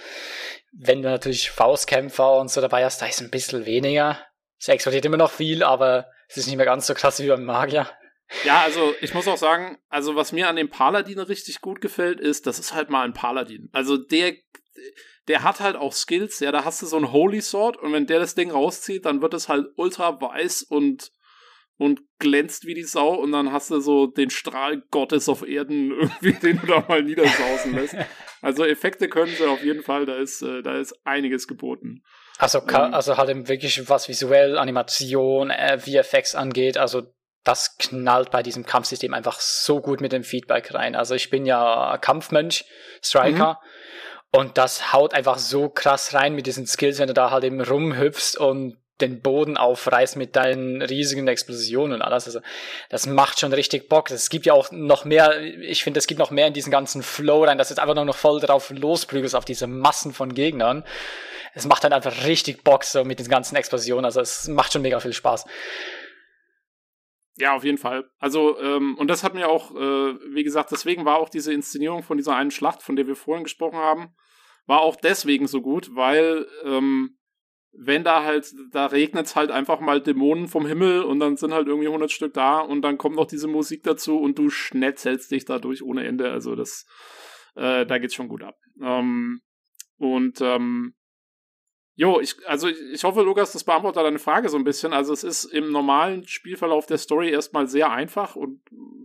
Wenn 0.73 1.03
du 1.03 1.11
natürlich 1.11 1.51
Faustkämpfer 1.51 2.39
und 2.39 2.51
so 2.51 2.61
dabei 2.61 2.85
hast, 2.85 3.03
da 3.03 3.07
ist 3.07 3.21
ein 3.21 3.31
bisschen 3.31 3.67
weniger. 3.67 4.19
Es 4.59 4.69
explodiert 4.69 5.05
immer 5.05 5.19
noch 5.19 5.31
viel, 5.31 5.63
aber 5.63 6.07
es 6.29 6.39
ist 6.39 6.47
nicht 6.47 6.57
mehr 6.57 6.67
ganz 6.67 6.87
so 6.87 6.95
krass 6.95 7.21
wie 7.21 7.29
beim 7.29 7.45
Magier. 7.45 7.87
Ja, 8.45 8.63
also 8.63 8.95
ich 9.01 9.15
muss 9.15 9.29
auch 9.29 9.37
sagen, 9.37 9.79
also 9.89 10.17
was 10.17 10.33
mir 10.33 10.49
an 10.49 10.57
dem 10.57 10.71
Paladin 10.71 11.21
richtig 11.21 11.61
gut 11.61 11.81
gefällt, 11.81 12.19
ist, 12.19 12.47
das 12.47 12.59
ist 12.59 12.75
halt 12.75 12.91
mal 12.91 13.05
ein 13.05 13.13
Paladin. 13.13 13.69
Also 13.73 13.97
der, 13.97 14.33
der 15.29 15.43
hat 15.43 15.61
halt 15.61 15.77
auch 15.77 15.93
Skills, 15.93 16.41
ja, 16.41 16.53
da 16.53 16.65
hast 16.65 16.83
du 16.83 16.87
so 16.87 16.97
ein 16.97 17.13
Holy 17.13 17.41
Sword 17.41 17.77
und 17.77 17.93
wenn 17.93 18.07
der 18.07 18.21
das 18.21 18.35
Ding 18.35 18.51
rauszieht, 18.51 19.07
dann 19.07 19.23
wird 19.23 19.35
es 19.35 19.49
halt 19.49 19.67
ultra 19.77 20.21
weiß 20.21 20.63
und 20.63 21.13
und 21.79 22.01
glänzt 22.19 22.65
wie 22.65 22.73
die 22.73 22.85
Sau 22.85 23.15
und 23.15 23.33
dann 23.33 23.53
hast 23.53 23.71
du 23.71 23.81
so 23.81 24.07
den 24.07 24.31
Strahl 24.31 24.83
Gottes 24.91 25.29
auf 25.29 25.47
Erden 25.47 25.91
irgendwie, 26.01 26.33
den 26.33 26.59
du 26.61 26.67
da 26.67 26.85
mal 26.89 27.03
niedersausen 27.03 27.75
lässt. 27.75 27.97
Also 28.43 28.65
Effekte 28.65 29.09
können 29.09 29.35
sie 29.35 29.47
auf 29.47 29.65
jeden 29.65 29.83
Fall, 29.83 30.05
da 30.07 30.15
ist, 30.15 30.43
äh, 30.43 30.63
da 30.63 30.79
ist 30.79 30.95
einiges 31.05 31.49
geboten. 31.49 32.05
Also, 32.39 32.61
ähm, 32.61 32.95
also 32.95 33.17
halt 33.17 33.49
wirklich 33.49 33.89
was 33.89 34.09
visuell, 34.09 34.59
Animation, 34.59 35.51
äh, 35.51 35.79
VFX 35.79 36.37
angeht, 36.37 36.77
also 36.77 37.03
das 37.43 37.77
knallt 37.79 38.31
bei 38.31 38.43
diesem 38.43 38.67
Kampfsystem 38.67 39.15
einfach 39.15 39.41
so 39.41 39.81
gut 39.81 40.01
mit 40.01 40.13
dem 40.13 40.23
Feedback 40.23 40.75
rein. 40.75 40.95
Also 40.95 41.15
ich 41.15 41.31
bin 41.31 41.47
ja 41.47 41.97
Kampfmönch, 41.99 42.67
Striker. 43.03 43.59
Mhm. 43.61 43.69
Und 44.37 44.59
das 44.59 44.93
haut 44.93 45.15
einfach 45.15 45.39
so 45.39 45.71
krass 45.71 46.13
rein 46.13 46.35
mit 46.35 46.47
diesen 46.47 46.67
Skills, 46.67 46.99
wenn 46.99 47.09
du 47.09 47.15
da 47.15 47.31
halt 47.31 47.43
eben 47.45 47.59
rumhüpfst 47.59 48.37
und 48.37 48.77
den 49.01 49.23
Boden 49.23 49.57
aufreißt 49.57 50.17
mit 50.17 50.37
deinen 50.37 50.83
riesigen 50.83 51.27
Explosionen 51.27 51.95
und 51.95 52.03
alles. 52.03 52.27
Also 52.27 52.41
das 52.91 53.07
macht 53.07 53.41
schon 53.41 53.55
richtig 53.55 53.89
Bock. 53.89 54.11
Es 54.11 54.29
gibt 54.29 54.45
ja 54.45 54.53
auch 54.53 54.71
noch 54.73 55.07
mehr, 55.07 55.41
ich 55.41 55.83
finde, 55.83 55.99
es 55.99 56.07
gibt 56.07 56.19
noch 56.19 56.31
mehr 56.31 56.49
in 56.49 56.53
diesen 56.53 56.71
ganzen 56.71 57.03
Flow 57.03 57.45
rein, 57.45 57.57
dass 57.57 57.71
jetzt 57.71 57.79
einfach 57.79 57.95
nur 57.95 58.05
noch 58.05 58.17
voll 58.17 58.39
drauf 58.39 58.69
losprügelst 58.69 59.35
auf 59.35 59.47
diese 59.47 59.67
Massen 59.67 60.13
von 60.13 60.35
Gegnern. 60.35 60.85
Es 61.55 61.67
macht 61.67 61.85
dann 61.85 61.95
einfach 61.95 62.27
richtig 62.27 62.63
Bock 62.63 62.85
so 62.85 63.05
mit 63.05 63.19
diesen 63.19 63.31
ganzen 63.31 63.57
Explosionen. 63.57 64.05
Also 64.05 64.21
es 64.21 64.49
macht 64.49 64.71
schon 64.71 64.83
mega 64.83 65.01
viel 65.01 65.15
Spaß. 65.15 65.47
Ja, 67.39 67.55
auf 67.55 67.65
jeden 67.65 67.79
Fall. 67.79 68.05
Also, 68.19 68.61
ähm, 68.61 68.99
und 68.99 69.09
das 69.09 69.25
hat 69.25 69.33
mir 69.33 69.49
auch, 69.49 69.75
äh, 69.75 70.15
wie 70.35 70.45
gesagt, 70.45 70.73
deswegen 70.73 71.07
war 71.07 71.17
auch 71.17 71.31
diese 71.31 71.55
Inszenierung 71.55 72.03
von 72.03 72.19
dieser 72.19 72.37
einen 72.37 72.51
Schlacht, 72.51 72.83
von 72.83 72.97
der 72.97 73.07
wir 73.07 73.17
vorhin 73.17 73.45
gesprochen 73.45 73.79
haben, 73.79 74.15
war 74.67 74.81
auch 74.81 74.97
deswegen 74.97 75.47
so 75.47 75.63
gut, 75.63 75.95
weil, 75.95 76.47
ähm, 76.65 77.19
wenn 77.73 78.05
da 78.05 78.25
halt, 78.25 78.55
da 78.73 78.87
regnet's 78.87 79.37
halt 79.37 79.51
einfach 79.51 79.81
mal 79.81 80.01
Dämonen 80.01 80.49
vom 80.49 80.67
Himmel 80.67 81.03
und 81.03 81.21
dann 81.21 81.37
sind 81.37 81.53
halt 81.53 81.69
irgendwie 81.69 81.89
100 81.89 82.11
Stück 82.11 82.33
da 82.35 82.61
und 82.61 82.83
dann 82.83 82.99
kommt 82.99 83.17
noch 83.17 83.27
diese 83.27 83.49
Musik 83.49 83.83
dazu 83.83 84.19
und 84.19 84.39
du 84.39 84.49
schnetzelst 84.51 85.31
dich 85.31 85.45
dadurch 85.45 85.83
ohne 85.83 86.05
Ende. 86.07 86.31
Also 86.33 86.55
das, 86.57 86.87
äh, 87.55 87.85
da 87.85 87.99
geht's 87.99 88.15
schon 88.15 88.29
gut 88.29 88.43
ab. 88.43 88.57
Ähm, 88.83 89.41
Und 89.99 90.41
ähm, 90.41 90.95
Jo, 91.99 92.21
ich, 92.21 92.37
also 92.47 92.69
ich 92.69 93.05
hoffe, 93.05 93.23
Lukas, 93.23 93.53
das 93.53 93.65
beantwortet 93.65 94.03
deine 94.03 94.19
Frage 94.19 94.51
so 94.51 94.59
ein 94.59 94.65
bisschen. 94.65 94.93
Also 94.93 95.15
es 95.15 95.25
ist 95.25 95.47
im 95.47 95.73
normalen 95.73 96.29
Spielverlauf 96.29 96.85
der 96.85 96.99
Story 96.99 97.31
erstmal 97.31 97.69
sehr 97.69 97.91
einfach 97.91 98.37
und 98.37 98.61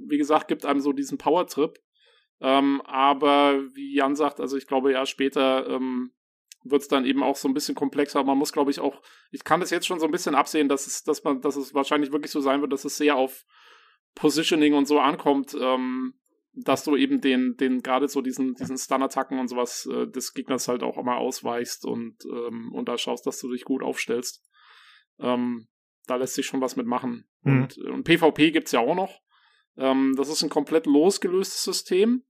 wie 0.10 0.18
gesagt, 0.18 0.50
gibt 0.50 0.66
einem 0.66 0.82
so 0.82 0.92
diesen 0.92 1.18
Power-Trip. 1.18 1.80
Ähm, 2.42 2.82
aber 2.86 3.62
wie 3.76 3.96
Jan 3.96 4.16
sagt, 4.16 4.40
also 4.40 4.58
ich 4.58 4.68
glaube 4.68 4.92
ja, 4.92 5.06
später 5.06 5.68
ähm, 5.70 6.12
wird 6.64 6.82
es 6.82 6.88
dann 6.88 7.06
eben 7.06 7.24
auch 7.24 7.36
so 7.36 7.48
ein 7.48 7.54
bisschen 7.54 7.76
komplexer. 7.76 8.24
Man 8.24 8.38
muss, 8.38 8.54
glaube 8.54 8.72
ich, 8.72 8.80
auch, 8.80 9.02
ich 9.32 9.44
kann 9.44 9.60
das 9.60 9.70
jetzt 9.70 9.88
schon 9.88 10.00
so 10.00 10.06
ein 10.06 10.12
bisschen 10.12 10.36
absehen, 10.36 10.68
dass 10.68 10.88
es, 10.88 11.04
dass 11.04 11.24
man, 11.24 11.42
dass 11.42 11.56
es 11.56 11.74
wahrscheinlich 11.74 12.12
wirklich 12.12 12.32
so 12.32 12.42
sein 12.42 12.62
wird, 12.62 12.74
dass 12.74 12.86
es 12.86 12.98
sehr 12.98 13.16
auf 13.16 13.46
Positioning 14.16 14.74
und 14.74 14.88
so 14.88 15.00
ankommt. 15.00 15.56
Ähm, 15.60 16.16
dass 16.54 16.84
du 16.84 16.98
eben 16.98 17.22
den, 17.22 17.56
den 17.56 17.82
gerade 17.82 18.08
so 18.08 18.22
diesen, 18.22 18.56
diesen 18.56 18.78
Stun-Attacken 18.78 19.40
und 19.40 19.48
sowas 19.48 19.88
äh, 19.92 20.08
des 20.08 20.34
Gegners 20.34 20.68
halt 20.68 20.84
auch 20.84 20.98
immer 20.98 21.18
ausweichst 21.18 21.86
und, 21.86 22.26
ähm, 22.26 22.74
und 22.74 22.90
da 22.90 22.98
schaust, 22.98 23.26
dass 23.26 23.40
du 23.40 23.50
dich 23.52 23.64
gut 23.64 23.84
aufstellst. 23.84 24.44
Ähm, 25.20 25.68
da 26.08 26.16
lässt 26.16 26.34
sich 26.34 26.46
schon 26.46 26.62
was 26.62 26.76
mitmachen. 26.76 27.26
Mhm. 27.44 27.62
Und, 27.62 27.78
und 27.78 28.04
PvP 28.04 28.52
gibt's 28.52 28.74
ja 28.74 28.82
auch 28.82 28.96
noch. 28.96 29.22
Ähm, 29.78 30.14
das 30.18 30.30
ist 30.30 30.44
ein 30.44 30.50
komplett 30.50 30.88
losgelöstes 30.88 31.64
System. 31.64 32.26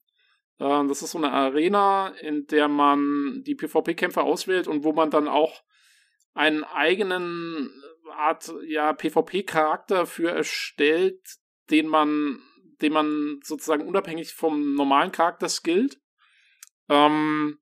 Äh, 0.62 0.88
das 0.88 1.02
ist 1.02 1.12
so 1.12 1.18
eine 1.18 1.32
Arena, 1.32 2.10
in 2.22 2.46
der 2.48 2.68
man 2.68 3.42
die 3.46 3.56
PvP-Kämpfer 3.56 4.24
auswählt 4.24 4.68
und 4.68 4.84
wo 4.84 4.94
man 4.94 5.10
dann 5.10 5.28
auch 5.28 5.64
einen 6.34 6.64
eigenen 6.64 7.72
Art 8.16 8.54
ja 8.66 8.94
PvP-Charakter 8.94 10.06
für 10.06 10.30
erstellt, 10.30 11.20
den 11.70 11.88
man 11.88 12.40
den 12.82 12.94
man 12.94 13.40
sozusagen 13.44 13.88
unabhängig 13.88 14.34
vom 14.34 14.74
normalen 14.74 15.12
Charakter 15.12 15.48
skillt. 15.50 16.00
Ähm, 16.90 17.60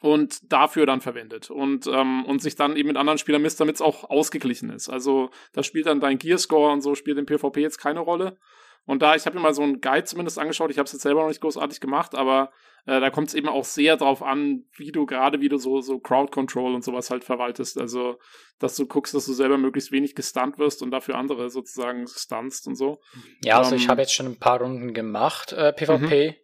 und 0.00 0.52
dafür 0.52 0.84
dann 0.84 1.00
verwendet 1.00 1.48
und, 1.48 1.86
ähm, 1.86 2.24
und 2.24 2.42
sich 2.42 2.56
dann 2.56 2.76
eben 2.76 2.88
mit 2.88 2.96
anderen 2.96 3.18
Spielern 3.18 3.40
misst, 3.40 3.60
damit 3.60 3.76
es 3.76 3.80
auch 3.80 4.10
ausgeglichen 4.10 4.68
ist. 4.70 4.88
Also 4.88 5.30
da 5.52 5.62
spielt 5.62 5.86
dann 5.86 6.00
dein 6.00 6.18
Gearscore 6.18 6.72
und 6.72 6.80
so 6.80 6.96
spielt 6.96 7.18
im 7.18 7.26
PvP 7.26 7.60
jetzt 7.60 7.78
keine 7.78 8.00
Rolle. 8.00 8.36
Und 8.84 9.02
da, 9.02 9.14
ich 9.14 9.26
habe 9.26 9.36
mir 9.36 9.42
mal 9.42 9.54
so 9.54 9.62
einen 9.62 9.80
Guide 9.80 10.04
zumindest 10.04 10.38
angeschaut, 10.38 10.70
ich 10.70 10.78
habe 10.78 10.86
es 10.86 10.92
jetzt 10.92 11.02
selber 11.02 11.20
noch 11.20 11.28
nicht 11.28 11.40
großartig 11.40 11.80
gemacht, 11.80 12.14
aber 12.14 12.50
äh, 12.84 12.98
da 13.00 13.10
kommt 13.10 13.28
es 13.28 13.34
eben 13.34 13.48
auch 13.48 13.64
sehr 13.64 13.96
drauf 13.96 14.22
an, 14.22 14.64
wie 14.76 14.90
du 14.90 15.06
gerade, 15.06 15.40
wie 15.40 15.48
du 15.48 15.56
so, 15.56 15.80
so 15.80 16.00
Crowd 16.00 16.32
Control 16.32 16.74
und 16.74 16.82
sowas 16.82 17.10
halt 17.10 17.22
verwaltest. 17.22 17.78
Also, 17.78 18.18
dass 18.58 18.74
du 18.74 18.86
guckst, 18.86 19.14
dass 19.14 19.26
du 19.26 19.32
selber 19.32 19.56
möglichst 19.56 19.92
wenig 19.92 20.16
gestunt 20.16 20.58
wirst 20.58 20.82
und 20.82 20.90
dafür 20.90 21.14
andere 21.14 21.48
sozusagen 21.48 22.06
stunst 22.08 22.66
und 22.66 22.74
so. 22.74 23.00
Ja, 23.44 23.58
also 23.58 23.72
ähm, 23.72 23.76
ich 23.76 23.88
habe 23.88 24.00
jetzt 24.00 24.14
schon 24.14 24.26
ein 24.26 24.38
paar 24.38 24.60
Runden 24.60 24.94
gemacht, 24.94 25.52
äh, 25.52 25.72
PvP. 25.72 26.30
Mhm. 26.30 26.41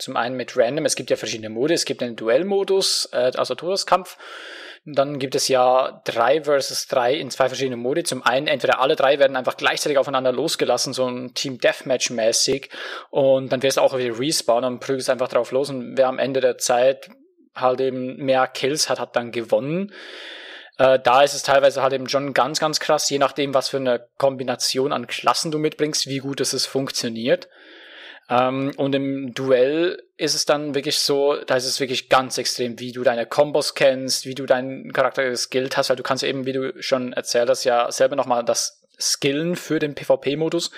Zum 0.00 0.16
einen 0.16 0.36
mit 0.36 0.56
Random, 0.56 0.84
es 0.84 0.96
gibt 0.96 1.10
ja 1.10 1.16
verschiedene 1.16 1.50
Modi, 1.50 1.74
es 1.74 1.84
gibt 1.84 2.02
einen 2.02 2.16
Duellmodus, 2.16 3.08
äh, 3.12 3.32
also 3.36 3.54
Todeskampf. 3.54 4.16
Dann 4.86 5.18
gibt 5.18 5.34
es 5.34 5.48
ja 5.48 6.00
drei 6.06 6.42
versus 6.42 6.86
drei 6.86 7.14
in 7.14 7.30
zwei 7.30 7.48
verschiedenen 7.48 7.80
Modi. 7.80 8.02
Zum 8.02 8.22
einen, 8.22 8.46
entweder 8.46 8.80
alle 8.80 8.96
drei 8.96 9.18
werden 9.18 9.36
einfach 9.36 9.58
gleichzeitig 9.58 9.98
aufeinander 9.98 10.32
losgelassen, 10.32 10.94
so 10.94 11.06
ein 11.06 11.34
Team 11.34 11.58
Deathmatch 11.58 12.10
mäßig. 12.10 12.70
Und 13.10 13.52
dann 13.52 13.62
wirst 13.62 13.76
du 13.76 13.82
auch 13.82 13.96
wieder 13.96 14.18
respawn 14.18 14.64
und 14.64 14.80
prügelst 14.80 15.10
einfach 15.10 15.28
drauf 15.28 15.52
los. 15.52 15.68
Und 15.68 15.98
wer 15.98 16.08
am 16.08 16.18
Ende 16.18 16.40
der 16.40 16.56
Zeit 16.56 17.10
halt 17.54 17.80
eben 17.80 18.16
mehr 18.16 18.46
Kills 18.46 18.88
hat, 18.88 18.98
hat 18.98 19.16
dann 19.16 19.32
gewonnen. 19.32 19.92
Äh, 20.78 20.98
da 20.98 21.22
ist 21.22 21.34
es 21.34 21.42
teilweise 21.42 21.82
halt 21.82 21.92
eben 21.92 22.08
schon 22.08 22.32
ganz, 22.32 22.58
ganz 22.58 22.80
krass, 22.80 23.10
je 23.10 23.18
nachdem, 23.18 23.52
was 23.52 23.68
für 23.68 23.76
eine 23.76 24.08
Kombination 24.16 24.94
an 24.94 25.06
Klassen 25.06 25.50
du 25.50 25.58
mitbringst, 25.58 26.06
wie 26.06 26.20
gut 26.20 26.40
es 26.40 26.64
funktioniert. 26.64 27.50
Ähm, 28.30 28.72
und 28.76 28.94
im 28.94 29.34
Duell 29.34 30.02
ist 30.16 30.34
es 30.34 30.46
dann 30.46 30.74
wirklich 30.74 30.98
so, 30.98 31.36
da 31.46 31.56
ist 31.56 31.66
es 31.66 31.80
wirklich 31.80 32.08
ganz 32.08 32.38
extrem, 32.38 32.78
wie 32.78 32.92
du 32.92 33.02
deine 33.02 33.26
Kombos 33.26 33.74
kennst, 33.74 34.24
wie 34.24 34.36
du 34.36 34.46
deinen 34.46 34.92
Charakter 34.92 35.28
geskillt 35.28 35.76
hast, 35.76 35.90
weil 35.90 35.96
du 35.96 36.04
kannst 36.04 36.22
eben, 36.22 36.46
wie 36.46 36.52
du 36.52 36.80
schon 36.80 37.12
erzählt 37.12 37.48
hast, 37.50 37.64
ja 37.64 37.90
selber 37.90 38.14
nochmal 38.14 38.44
das 38.44 38.79
Skillen 39.00 39.56
für 39.56 39.78
den 39.78 39.94
PvP-Modus 39.94 40.70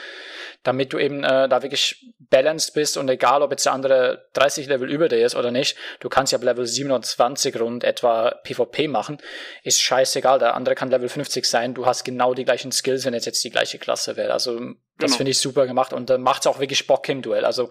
damit 0.62 0.92
du 0.92 0.98
eben 0.98 1.24
äh, 1.24 1.48
da 1.48 1.62
wirklich 1.62 2.06
balanced 2.30 2.74
bist 2.74 2.96
und 2.96 3.08
egal, 3.08 3.42
ob 3.42 3.50
jetzt 3.50 3.66
der 3.66 3.72
andere 3.72 4.26
30 4.34 4.68
Level 4.68 4.90
über 4.90 5.08
dir 5.08 5.24
ist 5.24 5.34
oder 5.34 5.50
nicht, 5.50 5.76
du 6.00 6.08
kannst 6.08 6.32
ja 6.32 6.38
ab 6.38 6.44
Level 6.44 6.66
27 6.66 7.58
rund 7.60 7.84
etwa 7.84 8.30
PvP 8.44 8.88
machen, 8.88 9.18
ist 9.64 9.80
scheißegal, 9.80 10.38
der 10.38 10.54
andere 10.54 10.74
kann 10.74 10.90
Level 10.90 11.08
50 11.08 11.44
sein, 11.44 11.74
du 11.74 11.84
hast 11.84 12.04
genau 12.04 12.32
die 12.32 12.44
gleichen 12.44 12.70
Skills, 12.70 13.04
wenn 13.04 13.14
es 13.14 13.24
jetzt 13.24 13.42
die 13.42 13.50
gleiche 13.50 13.78
Klasse 13.78 14.16
wäre. 14.16 14.32
Also 14.32 14.58
das 14.98 15.10
genau. 15.10 15.16
finde 15.16 15.30
ich 15.32 15.40
super 15.40 15.66
gemacht 15.66 15.92
und 15.92 16.08
dann 16.10 16.22
macht 16.22 16.42
es 16.42 16.46
auch 16.46 16.60
wirklich 16.60 16.86
Bock 16.86 17.08
im 17.08 17.22
Duell. 17.22 17.44
Also 17.44 17.68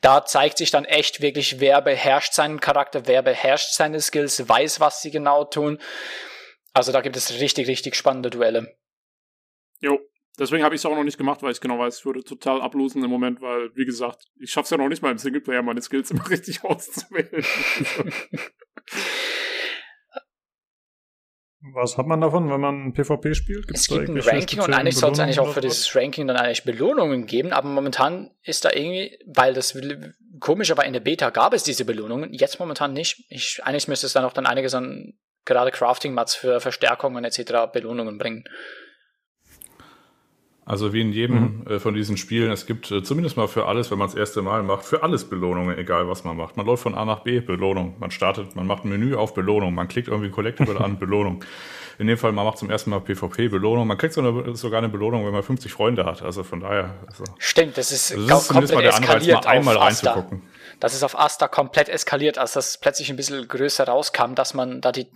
da 0.00 0.24
zeigt 0.24 0.58
sich 0.58 0.70
dann 0.70 0.86
echt 0.86 1.20
wirklich, 1.20 1.60
wer 1.60 1.82
beherrscht 1.82 2.32
seinen 2.32 2.60
Charakter, 2.60 3.06
wer 3.06 3.22
beherrscht 3.22 3.74
seine 3.74 4.00
Skills, 4.00 4.48
weiß, 4.48 4.80
was 4.80 5.02
sie 5.02 5.10
genau 5.10 5.44
tun. 5.44 5.78
Also 6.72 6.90
da 6.90 7.00
gibt 7.00 7.16
es 7.16 7.38
richtig, 7.38 7.68
richtig 7.68 7.96
spannende 7.96 8.30
Duelle. 8.30 8.74
Jo, 9.80 9.98
Deswegen 10.40 10.64
habe 10.64 10.74
ich 10.74 10.80
es 10.80 10.86
auch 10.86 10.94
noch 10.94 11.04
nicht 11.04 11.18
gemacht, 11.18 11.42
weil 11.42 11.52
ich 11.52 11.60
genau 11.60 11.78
weiß, 11.78 11.98
ich 11.98 12.06
würde 12.06 12.24
total 12.24 12.62
ablosen 12.62 13.04
im 13.04 13.10
Moment, 13.10 13.42
weil, 13.42 13.74
wie 13.74 13.84
gesagt, 13.84 14.24
ich 14.40 14.50
schaffe 14.50 14.64
es 14.64 14.70
ja 14.70 14.78
noch 14.78 14.88
nicht 14.88 15.02
mal 15.02 15.10
im 15.10 15.18
Singleplayer, 15.18 15.62
meine 15.62 15.82
Skills 15.82 16.10
immer 16.10 16.26
richtig 16.30 16.64
auszuwählen. 16.64 17.44
Was 21.74 21.98
hat 21.98 22.06
man 22.06 22.22
davon, 22.22 22.48
wenn 22.48 22.60
man 22.60 22.94
PvP 22.94 23.34
spielt? 23.34 23.66
Gibt's 23.66 23.82
es 23.82 23.88
gibt 23.88 24.08
ein 24.08 24.18
Ranking 24.18 24.60
und 24.60 24.72
eigentlich 24.72 24.96
soll 24.96 25.12
es 25.12 25.20
eigentlich 25.20 25.40
auch 25.40 25.52
für 25.52 25.60
dieses 25.60 25.94
Ranking 25.94 26.26
dann 26.26 26.38
eigentlich 26.38 26.64
Belohnungen 26.64 27.26
geben, 27.26 27.52
aber 27.52 27.68
momentan 27.68 28.30
ist 28.42 28.64
da 28.64 28.70
irgendwie, 28.72 29.18
weil 29.26 29.52
das 29.52 29.78
komisch, 30.38 30.70
aber 30.70 30.86
in 30.86 30.94
der 30.94 31.00
Beta 31.00 31.28
gab 31.28 31.52
es 31.52 31.64
diese 31.64 31.84
Belohnungen, 31.84 32.32
jetzt 32.32 32.58
momentan 32.58 32.94
nicht. 32.94 33.26
Ich, 33.28 33.60
eigentlich 33.62 33.88
müsste 33.88 34.06
es 34.06 34.14
dann 34.14 34.24
auch 34.24 34.32
dann 34.32 34.46
einiges 34.46 34.72
an 34.72 35.18
gerade 35.44 35.70
Crafting-Mats 35.70 36.34
für 36.34 36.60
Verstärkungen 36.60 37.24
etc. 37.24 37.70
Belohnungen 37.70 38.16
bringen. 38.16 38.44
Also 40.70 40.92
wie 40.92 41.00
in 41.00 41.10
jedem 41.10 41.64
mhm. 41.64 41.66
äh, 41.66 41.80
von 41.80 41.94
diesen 41.94 42.16
Spielen, 42.16 42.52
es 42.52 42.64
gibt 42.64 42.92
äh, 42.92 43.02
zumindest 43.02 43.36
mal 43.36 43.48
für 43.48 43.66
alles, 43.66 43.90
wenn 43.90 43.98
man 43.98 44.06
das 44.06 44.14
erste 44.14 44.40
Mal 44.40 44.62
macht, 44.62 44.84
für 44.84 45.02
alles 45.02 45.28
Belohnungen, 45.28 45.76
egal 45.76 46.06
was 46.06 46.22
man 46.22 46.36
macht. 46.36 46.56
Man 46.56 46.64
läuft 46.64 46.84
von 46.84 46.94
A 46.94 47.04
nach 47.04 47.24
B, 47.24 47.40
Belohnung. 47.40 47.96
Man 47.98 48.12
startet, 48.12 48.54
man 48.54 48.68
macht 48.68 48.84
ein 48.84 48.90
Menü 48.90 49.16
auf 49.16 49.34
Belohnung. 49.34 49.74
Man 49.74 49.88
klickt 49.88 50.06
irgendwie 50.06 50.30
Collectible 50.30 50.80
an, 50.80 50.96
Belohnung. 51.00 51.44
In 51.98 52.06
dem 52.06 52.16
Fall, 52.16 52.30
man 52.30 52.44
macht 52.44 52.58
zum 52.58 52.70
ersten 52.70 52.90
Mal 52.90 53.00
PvP, 53.00 53.48
Belohnung. 53.48 53.88
Man 53.88 53.98
kriegt 53.98 54.14
sogar 54.14 54.78
eine 54.78 54.88
Belohnung, 54.88 55.26
wenn 55.26 55.32
man 55.32 55.42
50 55.42 55.72
Freunde 55.72 56.04
hat. 56.04 56.22
Also 56.22 56.44
von 56.44 56.60
daher. 56.60 56.94
Also, 57.08 57.24
Stimmt, 57.40 57.76
das 57.76 57.90
ist, 57.90 58.12
also 58.12 58.28
das 58.28 58.42
ist 58.42 58.48
komplett 58.50 58.74
mal 58.76 58.82
der 58.82 58.94
Anreiz, 58.94 59.26
mal 59.26 59.46
einmal 59.46 59.76
reinzugucken. 59.76 60.42
Das 60.78 60.94
ist 60.94 61.02
auf 61.02 61.18
Asta 61.18 61.48
komplett 61.48 61.88
eskaliert, 61.88 62.38
als 62.38 62.52
das 62.52 62.78
plötzlich 62.78 63.10
ein 63.10 63.16
bisschen 63.16 63.48
größer 63.48 63.88
rauskam, 63.88 64.36
dass 64.36 64.54
man 64.54 64.80
da 64.80 64.92
die 64.92 65.08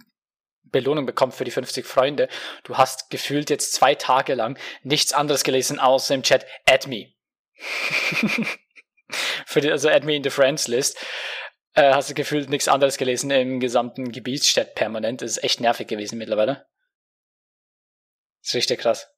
Belohnung 0.74 1.06
bekommt 1.06 1.34
für 1.34 1.44
die 1.44 1.50
50 1.50 1.86
Freunde. 1.86 2.28
Du 2.64 2.76
hast 2.76 3.08
gefühlt 3.08 3.48
jetzt 3.48 3.72
zwei 3.72 3.94
Tage 3.94 4.34
lang 4.34 4.58
nichts 4.82 5.14
anderes 5.14 5.44
gelesen 5.44 5.78
außer 5.78 6.14
im 6.14 6.22
Chat, 6.22 6.44
add 6.68 6.88
me. 6.88 7.14
für 9.46 9.60
die, 9.60 9.70
also 9.70 9.88
add 9.88 10.04
me 10.04 10.16
in 10.16 10.24
the 10.24 10.30
friends 10.30 10.68
list. 10.68 10.98
Äh, 11.74 11.94
hast 11.94 12.10
du 12.10 12.14
gefühlt 12.14 12.50
nichts 12.50 12.68
anderes 12.68 12.98
gelesen 12.98 13.30
im 13.30 13.60
gesamten 13.60 14.12
Gebietschat 14.12 14.74
permanent. 14.74 15.22
Das 15.22 15.38
ist 15.38 15.44
echt 15.44 15.60
nervig 15.60 15.88
gewesen 15.88 16.18
mittlerweile. 16.18 16.66
Das 18.42 18.50
ist 18.50 18.54
richtig 18.56 18.80
krass. 18.80 19.13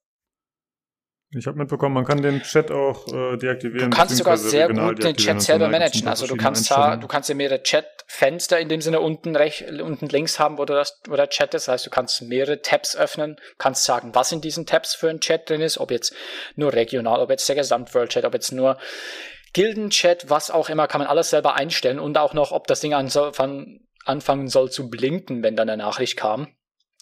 Ich 1.30 1.46
habe 1.46 1.58
mitbekommen, 1.58 1.94
man 1.94 2.04
kann 2.04 2.22
den 2.22 2.40
Chat 2.42 2.70
auch 2.70 3.08
äh, 3.08 3.36
deaktivieren. 3.36 3.90
Du 3.90 3.96
kannst 3.96 4.16
sogar 4.16 4.36
sehr 4.36 4.68
gut 4.68 5.02
den 5.02 5.16
Chat 5.16 5.42
selber 5.42 5.68
managen. 5.68 6.06
Also 6.06 6.26
du 6.26 6.36
kannst 6.36 6.70
da, 6.70 6.96
du 6.96 7.08
kannst 7.08 7.28
ja 7.28 7.34
mehrere 7.34 7.62
Chat-Fenster 7.62 8.60
in 8.60 8.68
dem 8.68 8.80
Sinne 8.80 9.00
unten 9.00 9.34
rechts, 9.34 9.64
unten 9.80 10.06
links 10.06 10.38
haben, 10.38 10.56
wo, 10.56 10.64
du 10.64 10.74
das, 10.74 11.00
wo 11.08 11.16
der 11.16 11.28
Chat 11.28 11.52
ist. 11.54 11.66
Das 11.66 11.72
heißt, 11.72 11.86
du 11.86 11.90
kannst 11.90 12.22
mehrere 12.22 12.62
Tabs 12.62 12.96
öffnen, 12.96 13.36
kannst 13.58 13.84
sagen, 13.84 14.14
was 14.14 14.30
in 14.30 14.40
diesen 14.40 14.66
Tabs 14.66 14.94
für 14.94 15.10
ein 15.10 15.20
Chat 15.20 15.50
drin 15.50 15.62
ist, 15.62 15.78
ob 15.78 15.90
jetzt 15.90 16.14
nur 16.54 16.72
regional, 16.72 17.20
ob 17.20 17.30
jetzt 17.30 17.48
der 17.48 17.56
Gesamtworld-Chat, 17.56 18.24
ob 18.24 18.34
jetzt 18.34 18.52
nur 18.52 18.78
Gilden-Chat, 19.52 20.30
was 20.30 20.52
auch 20.52 20.68
immer, 20.68 20.86
kann 20.86 21.00
man 21.00 21.08
alles 21.08 21.30
selber 21.30 21.56
einstellen 21.56 21.98
und 21.98 22.18
auch 22.18 22.34
noch, 22.34 22.52
ob 22.52 22.68
das 22.68 22.80
Ding 22.80 22.94
anfangen 22.94 24.48
soll 24.48 24.70
zu 24.70 24.88
blinken, 24.90 25.42
wenn 25.42 25.56
dann 25.56 25.68
eine 25.68 25.82
Nachricht 25.82 26.16
kam. 26.16 26.54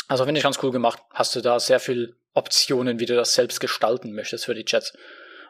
Also 0.09 0.25
finde 0.25 0.39
ich 0.39 0.45
ganz 0.45 0.63
cool 0.63 0.71
gemacht. 0.71 1.01
Hast 1.11 1.37
du 1.37 1.43
da 1.43 1.61
sehr 1.61 1.81
viel 1.81 2.17
Optionen, 2.35 3.01
wie 3.01 3.07
du 3.07 3.15
das 3.15 3.35
selbst 3.35 3.61
gestalten 3.61 4.13
möchtest 4.13 4.45
für 4.45 4.55
die 4.55 4.65
Chats. 4.65 4.93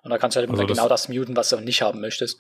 Und 0.03 0.11
da 0.11 0.19
kannst 0.19 0.37
du 0.37 0.41
halt 0.41 0.51
also 0.51 0.67
genau 0.67 0.87
das 0.87 1.09
muten, 1.09 1.35
was 1.35 1.49
du 1.49 1.57
nicht 1.61 1.81
haben 1.81 2.01
möchtest. 2.01 2.39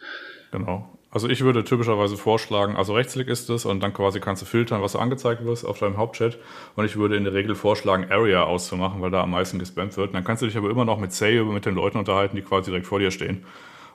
Genau. 0.52 0.88
Also 1.10 1.28
ich 1.28 1.40
würde 1.40 1.64
typischerweise 1.64 2.16
vorschlagen, 2.16 2.76
also 2.76 2.94
Rechtsklick 2.94 3.28
ist 3.28 3.48
es 3.48 3.64
und 3.64 3.80
dann 3.80 3.94
quasi 3.94 4.20
kannst 4.20 4.42
du 4.42 4.46
filtern, 4.46 4.82
was 4.82 4.92
du 4.92 4.98
angezeigt 4.98 5.44
wirst 5.44 5.64
auf 5.64 5.78
deinem 5.78 5.96
Hauptchat. 5.96 6.36
Und 6.76 6.84
ich 6.84 6.96
würde 6.96 7.16
in 7.16 7.24
der 7.24 7.32
Regel 7.32 7.54
vorschlagen, 7.54 8.10
Area 8.10 8.42
auszumachen, 8.42 9.00
weil 9.00 9.10
da 9.10 9.22
am 9.22 9.30
meisten 9.30 9.58
gespammt 9.58 9.96
wird. 9.96 10.08
Und 10.08 10.14
dann 10.14 10.24
kannst 10.24 10.42
du 10.42 10.46
dich 10.46 10.56
aber 10.56 10.70
immer 10.70 10.84
noch 10.84 10.98
mit 10.98 11.12
Say 11.12 11.40
mit 11.42 11.64
den 11.64 11.74
Leuten 11.74 11.98
unterhalten, 11.98 12.36
die 12.36 12.42
quasi 12.42 12.70
direkt 12.70 12.86
vor 12.86 12.98
dir 12.98 13.10
stehen 13.10 13.46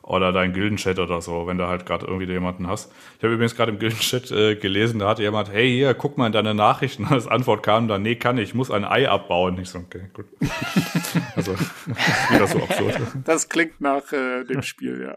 oder 0.10 0.32
dein 0.32 0.54
Gildenchat 0.54 0.98
oder 0.98 1.22
so, 1.22 1.46
wenn 1.46 1.60
du 1.60 1.68
halt 1.68 1.86
gerade 1.86 2.08
irgendwie 2.08 2.26
jemanden 2.26 2.68
hast. 2.68 2.92
Ich 3.18 3.24
habe 3.24 3.36
übrigens 3.36 3.56
gerade 3.56 3.72
im 3.72 3.78
Gildenchat 3.78 4.32
äh, 4.32 4.56
gelesen, 4.56 5.00
da 5.00 5.10
hatte 5.10 5.22
jemand, 5.22 5.52
hey, 5.52 5.70
hier, 5.70 5.94
guck 5.94 6.18
mal 6.18 6.26
in 6.26 6.32
deine 6.32 6.56
Nachrichten. 6.56 7.06
Als 7.10 7.28
Antwort 7.28 7.62
kam 7.62 7.88
dann, 7.88 8.02
nee, 8.02 8.16
kann 8.16 8.40
ich, 8.40 8.50
ich 8.50 8.56
muss 8.56 8.72
ein 8.72 8.84
Ei 8.84 9.08
abbauen. 9.08 9.60
Ich 9.60 9.70
so, 9.70 9.78
okay, 9.78 10.10
gut. 10.12 10.26
also, 11.36 11.54
wieder 12.32 12.48
so 12.48 12.58
absurd. 12.58 13.00
Das 13.24 13.50
klingt 13.50 13.82
nach 13.82 14.12
äh, 14.12 14.46
dem 14.46 14.64
Spiel, 14.64 15.16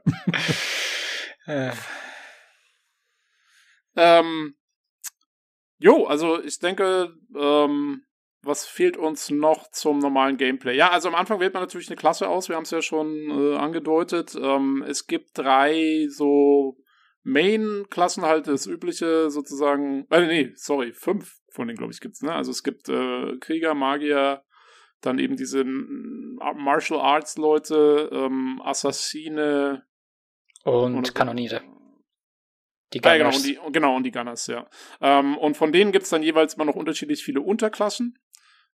ja. 1.47 1.70
äh. 1.70 1.73
ähm, 3.97 4.55
jo, 5.78 6.05
also 6.05 6.43
ich 6.43 6.59
denke, 6.59 7.14
ähm, 7.35 8.02
was 8.43 8.66
fehlt 8.66 8.97
uns 8.97 9.31
noch 9.31 9.70
zum 9.70 9.98
normalen 9.98 10.36
Gameplay? 10.36 10.77
Ja, 10.77 10.90
also 10.90 11.09
am 11.09 11.14
Anfang 11.14 11.40
wählt 11.40 11.55
man 11.55 11.62
natürlich 11.62 11.89
eine 11.89 11.97
Klasse 11.97 12.28
aus, 12.28 12.48
wir 12.48 12.56
haben 12.56 12.64
es 12.64 12.70
ja 12.70 12.82
schon 12.82 13.31
äh, 13.31 13.56
angedeutet. 13.56 14.35
Ähm, 14.35 14.85
es 14.86 15.06
gibt 15.06 15.39
drei 15.39 16.06
so 16.09 16.77
Main-Klassen 17.23 18.24
halt, 18.24 18.48
das 18.48 18.66
übliche 18.66 19.31
sozusagen, 19.31 20.06
äh, 20.10 20.27
nee, 20.27 20.52
sorry, 20.56 20.93
fünf 20.93 21.39
von 21.51 21.69
denen, 21.69 21.78
glaube 21.78 21.93
ich, 21.93 22.01
gibt's, 22.01 22.23
ne? 22.23 22.32
Also 22.32 22.51
es 22.51 22.62
gibt 22.62 22.89
äh, 22.89 23.36
Krieger, 23.39 23.74
Magier, 23.74 24.43
dann 25.02 25.19
eben 25.19 25.36
diese 25.36 25.64
Martial 25.64 27.01
Arts 27.01 27.36
Leute, 27.36 28.09
ähm, 28.12 28.60
Assassine 28.64 29.85
und 30.64 31.14
Kanoniere. 31.14 31.62
Die 32.93 33.01
Gunners. 33.01 33.14
Ah, 33.14 33.19
genau, 33.19 33.36
und 33.36 33.47
die, 33.47 33.73
genau, 33.73 33.97
und 33.97 34.02
die 34.05 34.10
Gunners, 34.10 34.47
ja. 34.47 34.69
Ähm, 35.01 35.36
und 35.39 35.56
von 35.56 35.73
denen 35.73 35.93
gibt's 35.93 36.10
dann 36.10 36.23
jeweils 36.23 36.56
mal 36.56 36.64
noch 36.64 36.74
unterschiedlich 36.74 37.23
viele 37.23 37.40
Unterklassen. 37.40 38.19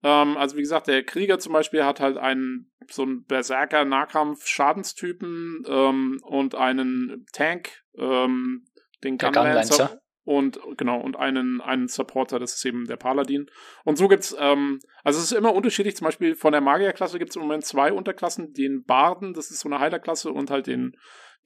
Ähm, 0.03 0.37
also 0.37 0.55
wie 0.57 0.61
gesagt, 0.61 0.87
der 0.87 1.03
Krieger 1.03 1.39
zum 1.39 1.53
Beispiel 1.53 1.83
hat 1.83 1.99
halt 1.99 2.17
einen 2.17 2.71
so 2.89 3.01
einen 3.03 3.23
Berserker-Nahkampf-Schadenstypen 3.25 5.63
ähm, 5.67 6.19
und 6.23 6.55
einen 6.55 7.25
Tank, 7.33 7.83
ähm, 7.97 8.65
den 9.03 9.17
Gunlancer. 9.17 9.99
Und 10.23 10.59
genau, 10.77 10.99
und 10.99 11.17
einen, 11.17 11.61
einen 11.61 11.87
Supporter, 11.87 12.39
das 12.39 12.55
ist 12.55 12.65
eben 12.65 12.85
der 12.85 12.97
Paladin. 12.97 13.45
Und 13.83 13.99
so 13.99 14.07
gibt's, 14.07 14.35
ähm, 14.39 14.79
also 15.03 15.19
es 15.19 15.25
ist 15.25 15.33
immer 15.37 15.53
unterschiedlich, 15.53 15.95
zum 15.95 16.05
Beispiel 16.05 16.33
von 16.35 16.51
der 16.51 16.61
Magierklasse 16.61 17.19
gibt's 17.19 17.35
im 17.35 17.43
Moment 17.43 17.63
zwei 17.63 17.93
Unterklassen, 17.93 18.51
den 18.51 18.83
Barden, 18.83 19.35
das 19.35 19.51
ist 19.51 19.59
so 19.59 19.69
eine 19.69 19.77
Heilerklasse, 19.79 20.31
und 20.31 20.49
halt 20.49 20.65
den 20.65 20.97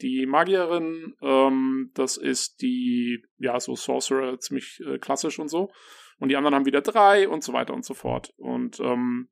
die 0.02 0.26
Magierin, 0.26 1.16
ähm, 1.22 1.92
das 1.94 2.18
ist 2.18 2.62
die, 2.62 3.24
ja, 3.38 3.60
so 3.60 3.76
Sorcerer, 3.76 4.40
ziemlich 4.40 4.82
äh, 4.86 4.98
klassisch 4.98 5.40
und 5.40 5.50
so. 5.50 5.72
Und 6.20 6.30
die 6.30 6.36
anderen 6.36 6.56
haben 6.56 6.66
wieder 6.66 6.82
drei 6.82 7.28
und 7.28 7.44
so 7.44 7.54
weiter 7.54 7.74
und 7.74 7.86
so 7.86 7.94
fort. 7.94 8.34
Und 8.38 8.80
ähm, 8.80 9.30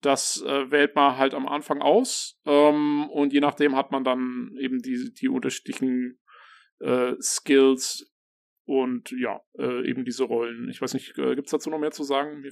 das 0.00 0.42
äh, 0.46 0.70
wählt 0.70 0.94
man 0.94 1.16
halt 1.16 1.34
am 1.34 1.48
Anfang 1.48 1.82
aus. 1.82 2.38
Ähm, 2.46 3.08
und 3.10 3.32
je 3.32 3.40
nachdem 3.40 3.76
hat 3.76 3.90
man 3.90 4.04
dann 4.04 4.56
eben 4.58 4.80
die, 4.80 5.12
die 5.12 5.28
unterschiedlichen 5.28 6.20
äh, 6.80 7.14
Skills 7.20 8.10
und 8.66 9.10
ja, 9.10 9.40
äh, 9.58 9.88
eben 9.88 10.04
diese 10.04 10.24
Rollen. 10.24 10.68
Ich 10.70 10.80
weiß 10.80 10.94
nicht, 10.94 11.18
äh, 11.18 11.34
gibt 11.34 11.48
es 11.48 11.50
dazu 11.50 11.68
noch 11.68 11.78
mehr 11.78 11.90
zu 11.90 12.02
sagen? 12.02 12.42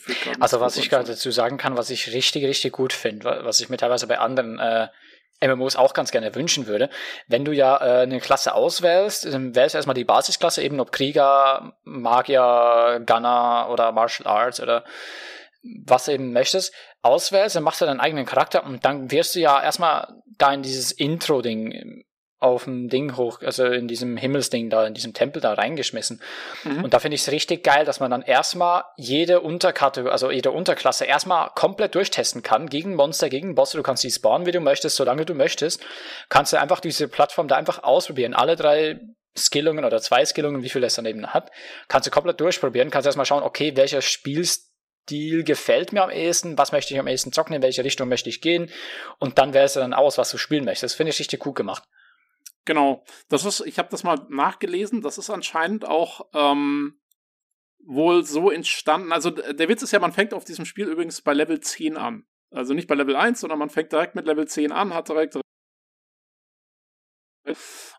Also 0.41 0.61
was 0.61 0.77
ich 0.77 0.91
gerade 0.91 1.07
dazu 1.07 1.31
sagen 1.31 1.57
kann, 1.57 1.77
was 1.77 1.91
ich 1.91 2.13
richtig, 2.13 2.45
richtig 2.45 2.73
gut 2.73 2.93
finde, 2.93 3.25
was 3.25 3.61
ich 3.61 3.71
mir 3.71 3.79
teilweise 3.79 4.07
bei 4.07 4.19
anderen 4.19 4.59
äh, 4.59 4.89
MMOs 5.43 5.77
auch 5.77 5.95
ganz 5.95 6.11
gerne 6.11 6.35
wünschen 6.35 6.67
würde. 6.67 6.89
Wenn 7.27 7.45
du 7.45 7.53
ja 7.53 7.77
äh, 7.77 8.03
eine 8.03 8.21
Klasse 8.21 8.55
auswählst, 8.55 9.27
dann 9.27 9.55
wählst 9.55 9.75
du 9.75 9.79
erstmal 9.79 9.95
die 9.95 10.05
Basisklasse, 10.05 10.63
eben 10.63 10.81
ob 10.81 10.93
Krieger, 10.93 11.75
Magier, 11.85 13.03
Gunner 13.05 13.69
oder 13.71 13.93
Martial 13.93 14.27
Arts 14.27 14.61
oder 14.61 14.85
was 15.85 16.07
du 16.07 16.13
eben 16.13 16.33
möchtest, 16.33 16.75
auswählst, 17.03 17.57
dann 17.57 17.63
machst 17.63 17.81
du 17.81 17.85
deinen 17.85 18.01
eigenen 18.01 18.27
Charakter 18.27 18.65
und 18.65 18.85
dann 18.85 19.11
wirst 19.11 19.35
du 19.35 19.41
ja 19.41 19.63
erstmal 19.63 20.09
da 20.39 20.53
in 20.53 20.63
dieses 20.63 20.93
Intro-Ding 20.93 22.05
auf 22.43 22.65
dem 22.65 22.89
Ding 22.89 23.17
hoch, 23.17 23.41
also 23.43 23.65
in 23.67 23.89
diesem 23.89 24.17
Himmelsding 24.17 24.69
da, 24.69 24.87
in 24.87 24.95
diesem 24.95 25.15
Tempel 25.15 25.41
da 25.41 25.55
reingeschmissen. 25.55 26.21
Mhm. 26.65 26.85
Und 26.85 26.95
da 26.95 26.99
finde 26.99 27.15
ich 27.15 27.23
es 27.23 27.31
richtig 27.31 27.63
geil, 27.63 27.85
dass 27.85 28.01
man 28.01 28.11
dann 28.11 28.23
erstmal 28.23 28.85
jede 28.97 29.41
Unterkategorie, 29.41 30.13
also 30.13 30.31
jede 30.31 30.51
Unterklasse 30.51 31.05
erstmal 31.05 31.51
komplett 31.55 31.95
durchtesten 31.95 32.43
kann, 32.43 32.69
gegen 32.69 32.95
Monster, 32.95 33.29
gegen 33.29 33.55
Bosse. 33.55 33.77
Du 33.77 33.83
kannst 33.83 34.03
die 34.03 34.11
spawnen, 34.11 34.47
wie 34.47 34.53
du 34.53 34.61
möchtest, 34.61 34.97
solange 34.97 35.25
du 35.25 35.35
möchtest. 35.35 35.81
Kannst 36.29 36.53
du 36.53 36.61
einfach 36.61 36.81
diese 36.81 37.09
Plattform 37.09 37.49
da 37.49 37.57
einfach 37.57 37.83
ausprobieren. 37.85 38.35
Alle 38.35 38.57
drei 38.57 39.01
Skillungen 39.37 39.85
oder 39.85 40.01
zwei 40.01 40.25
Skillungen, 40.25 40.63
wie 40.63 40.69
viel 40.69 40.85
es 40.85 40.95
dann 40.95 41.07
eben 41.07 41.27
hat, 41.29 41.51
kannst 41.89 42.07
du 42.07 42.11
komplett 42.11 42.41
durchprobieren, 42.41 42.91
kannst 42.91 43.07
erstmal 43.07 43.27
schauen, 43.27 43.43
okay, 43.43 43.77
welcher 43.77 44.03
Spielstil 44.03 45.45
gefällt 45.45 45.93
mir 45.93 46.03
am 46.03 46.11
ehesten, 46.11 46.59
was 46.59 46.73
möchte 46.73 46.93
ich 46.93 47.01
am 47.01 47.07
ehesten 47.07 47.33
zocken, 47.33 47.55
in 47.55 47.63
welche 47.63 47.85
Richtung 47.85 48.09
möchte 48.09 48.29
ich 48.29 48.41
gehen 48.41 48.71
und 49.19 49.39
dann 49.39 49.55
wählst 49.55 49.77
du 49.77 49.81
dann 49.81 49.95
aus, 49.95 50.19
was 50.19 50.31
du 50.31 50.39
spielen 50.39 50.65
möchtest. 50.65 50.93
Das 50.93 50.97
finde 50.97 51.11
ich 51.11 51.19
richtig 51.19 51.41
gut 51.41 51.55
gemacht. 51.55 51.85
Genau, 52.65 53.05
das 53.29 53.45
ist, 53.45 53.61
ich 53.67 53.79
habe 53.79 53.89
das 53.91 54.05
mal 54.05 54.25
nachgelesen, 54.29 55.01
das 55.01 55.19
ist 55.19 55.31
anscheinend 55.31 55.85
auch 55.85 56.29
ähm, 56.33 57.01
wohl 57.85 58.25
so 58.25 58.51
entstanden. 58.51 59.13
Also 59.13 59.31
der 59.31 59.69
Witz 59.69 59.83
ist 59.83 59.93
ja, 59.93 59.99
man 59.99 60.13
fängt 60.13 60.33
auf 60.33 60.45
diesem 60.45 60.65
Spiel 60.65 60.89
übrigens 60.89 61.23
bei 61.23 61.33
Level 61.33 61.61
10 61.61 61.97
an. 61.97 62.25
Also 62.51 62.75
nicht 62.75 62.87
bei 62.87 62.95
Level 62.95 63.17
1, 63.17 63.41
sondern 63.41 63.59
man 63.59 63.71
fängt 63.71 63.93
direkt 63.93 64.15
mit 64.15 64.27
Level 64.27 64.47
10 64.47 64.73
an, 64.73 64.95
hat 64.95 65.09
direkt. 65.09 65.37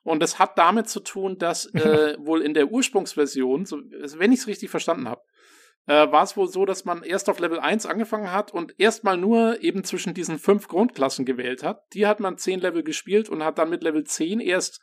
Und 0.03 0.19
das 0.21 0.39
hat 0.39 0.57
damit 0.57 0.87
zu 0.87 1.01
tun, 1.01 1.37
dass 1.37 1.65
äh, 1.73 2.15
wohl 2.19 2.41
in 2.41 2.53
der 2.53 2.71
Ursprungsversion, 2.71 3.65
so, 3.65 3.81
wenn 3.81 4.31
ich 4.31 4.39
es 4.39 4.47
richtig 4.47 4.69
verstanden 4.69 5.09
habe, 5.09 5.23
äh, 5.85 6.11
war 6.11 6.23
es 6.23 6.37
wohl 6.37 6.47
so, 6.47 6.65
dass 6.65 6.85
man 6.85 7.03
erst 7.03 7.29
auf 7.29 7.39
Level 7.39 7.59
1 7.59 7.85
angefangen 7.85 8.31
hat 8.31 8.53
und 8.53 8.79
erstmal 8.79 9.17
nur 9.17 9.61
eben 9.61 9.83
zwischen 9.83 10.13
diesen 10.13 10.39
fünf 10.39 10.67
Grundklassen 10.67 11.25
gewählt 11.25 11.63
hat. 11.63 11.83
Die 11.93 12.07
hat 12.07 12.19
man 12.19 12.37
zehn 12.37 12.59
Level 12.59 12.83
gespielt 12.83 13.29
und 13.29 13.43
hat 13.43 13.57
dann 13.57 13.69
mit 13.69 13.83
Level 13.83 14.03
10 14.03 14.39
erst 14.39 14.81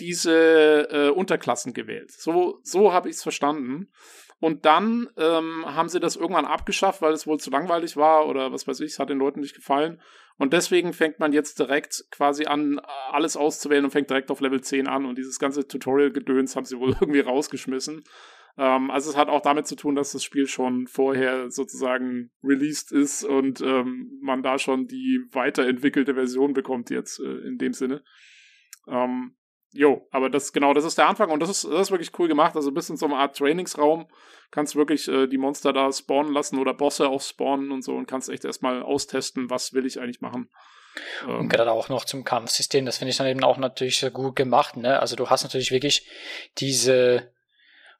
diese 0.00 0.88
äh, 0.90 1.10
Unterklassen 1.10 1.74
gewählt. 1.74 2.10
So, 2.10 2.58
so 2.62 2.92
habe 2.92 3.08
ich 3.08 3.16
es 3.16 3.22
verstanden. 3.22 3.92
Und 4.40 4.64
dann 4.64 5.08
ähm, 5.18 5.64
haben 5.66 5.90
sie 5.90 6.00
das 6.00 6.16
irgendwann 6.16 6.46
abgeschafft, 6.46 7.02
weil 7.02 7.12
es 7.12 7.26
wohl 7.26 7.38
zu 7.38 7.50
langweilig 7.50 7.96
war 7.96 8.26
oder 8.26 8.52
was 8.52 8.66
weiß 8.66 8.80
ich, 8.80 8.92
es 8.92 8.98
hat 8.98 9.10
den 9.10 9.18
Leuten 9.18 9.40
nicht 9.40 9.54
gefallen. 9.54 10.00
Und 10.38 10.54
deswegen 10.54 10.94
fängt 10.94 11.20
man 11.20 11.34
jetzt 11.34 11.58
direkt 11.58 12.06
quasi 12.10 12.46
an, 12.46 12.80
alles 13.10 13.36
auszuwählen 13.36 13.84
und 13.84 13.90
fängt 13.90 14.08
direkt 14.08 14.30
auf 14.30 14.40
Level 14.40 14.62
10 14.62 14.88
an. 14.88 15.04
Und 15.04 15.18
dieses 15.18 15.38
ganze 15.38 15.68
Tutorial-Gedöns 15.68 16.56
haben 16.56 16.64
sie 16.64 16.78
wohl 16.78 16.96
irgendwie 17.00 17.20
rausgeschmissen. 17.20 18.02
Ähm, 18.60 18.90
also 18.90 19.10
es 19.10 19.16
hat 19.16 19.30
auch 19.30 19.40
damit 19.40 19.66
zu 19.66 19.74
tun, 19.74 19.94
dass 19.94 20.12
das 20.12 20.22
Spiel 20.22 20.46
schon 20.46 20.86
vorher 20.86 21.50
sozusagen 21.50 22.30
released 22.44 22.92
ist 22.92 23.24
und 23.24 23.62
ähm, 23.62 24.18
man 24.20 24.42
da 24.42 24.58
schon 24.58 24.86
die 24.86 25.24
weiterentwickelte 25.32 26.14
Version 26.14 26.52
bekommt 26.52 26.90
jetzt 26.90 27.20
äh, 27.20 27.38
in 27.48 27.56
dem 27.56 27.72
Sinne. 27.72 28.04
Ähm, 28.86 29.34
jo, 29.72 30.06
aber 30.10 30.28
das 30.28 30.52
genau, 30.52 30.74
das 30.74 30.84
ist 30.84 30.98
der 30.98 31.08
Anfang 31.08 31.30
und 31.30 31.40
das 31.40 31.48
ist, 31.48 31.64
das 31.64 31.80
ist 31.80 31.90
wirklich 31.90 32.10
cool 32.18 32.28
gemacht. 32.28 32.54
Also 32.54 32.70
bis 32.70 32.90
in 32.90 32.98
so 32.98 33.06
eine 33.06 33.16
Art 33.16 33.34
Trainingsraum 33.34 34.08
kannst 34.50 34.76
wirklich 34.76 35.08
äh, 35.08 35.26
die 35.26 35.38
Monster 35.38 35.72
da 35.72 35.90
spawnen 35.90 36.34
lassen 36.34 36.58
oder 36.58 36.74
Bosse 36.74 37.08
auch 37.08 37.22
spawnen 37.22 37.72
und 37.72 37.82
so 37.82 37.94
und 37.94 38.06
kannst 38.06 38.28
echt 38.28 38.44
erstmal 38.44 38.82
austesten, 38.82 39.48
was 39.48 39.72
will 39.72 39.86
ich 39.86 40.00
eigentlich 40.00 40.20
machen. 40.20 40.50
Und 41.26 41.44
ähm. 41.44 41.48
gerade 41.48 41.72
auch 41.72 41.88
noch 41.88 42.04
zum 42.04 42.24
Kampfsystem, 42.24 42.84
das 42.84 42.98
finde 42.98 43.10
ich 43.10 43.16
dann 43.16 43.26
eben 43.26 43.42
auch 43.42 43.56
natürlich 43.56 44.00
sehr 44.00 44.10
gut 44.10 44.36
gemacht. 44.36 44.76
Ne? 44.76 45.00
Also 45.00 45.16
du 45.16 45.30
hast 45.30 45.44
natürlich 45.44 45.70
wirklich 45.70 46.06
diese 46.58 47.32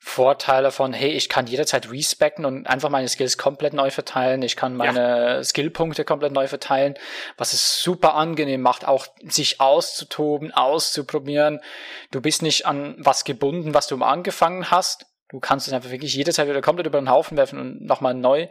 Vorteile 0.03 0.71
von, 0.71 0.95
hey, 0.95 1.11
ich 1.11 1.29
kann 1.29 1.47
jederzeit 1.47 1.91
respecken 1.91 2.47
und 2.47 2.67
einfach 2.67 2.89
meine 2.89 3.07
Skills 3.07 3.37
komplett 3.37 3.75
neu 3.75 3.91
verteilen. 3.91 4.41
Ich 4.41 4.57
kann 4.57 4.75
meine 4.75 5.35
ja. 5.37 5.45
Skillpunkte 5.45 6.07
komplett 6.07 6.33
neu 6.33 6.49
verteilen, 6.49 6.95
was 7.37 7.53
es 7.53 7.83
super 7.83 8.15
angenehm 8.15 8.63
macht, 8.63 8.89
auch 8.89 9.07
sich 9.23 9.61
auszutoben, 9.61 10.53
auszuprobieren. 10.53 11.61
Du 12.13 12.23
bist 12.23 12.41
nicht 12.41 12.65
an 12.65 12.97
was 12.99 13.25
gebunden, 13.25 13.75
was 13.75 13.89
du 13.89 14.03
angefangen 14.03 14.71
hast. 14.71 15.05
Du 15.29 15.39
kannst 15.39 15.69
es 15.69 15.75
einfach 15.75 15.91
wirklich 15.91 16.15
jederzeit 16.15 16.49
wieder 16.49 16.63
komplett 16.63 16.87
über 16.87 16.99
den 16.99 17.11
Haufen 17.11 17.37
werfen 17.37 17.61
und 17.61 17.85
nochmal 17.85 18.15
neu 18.15 18.49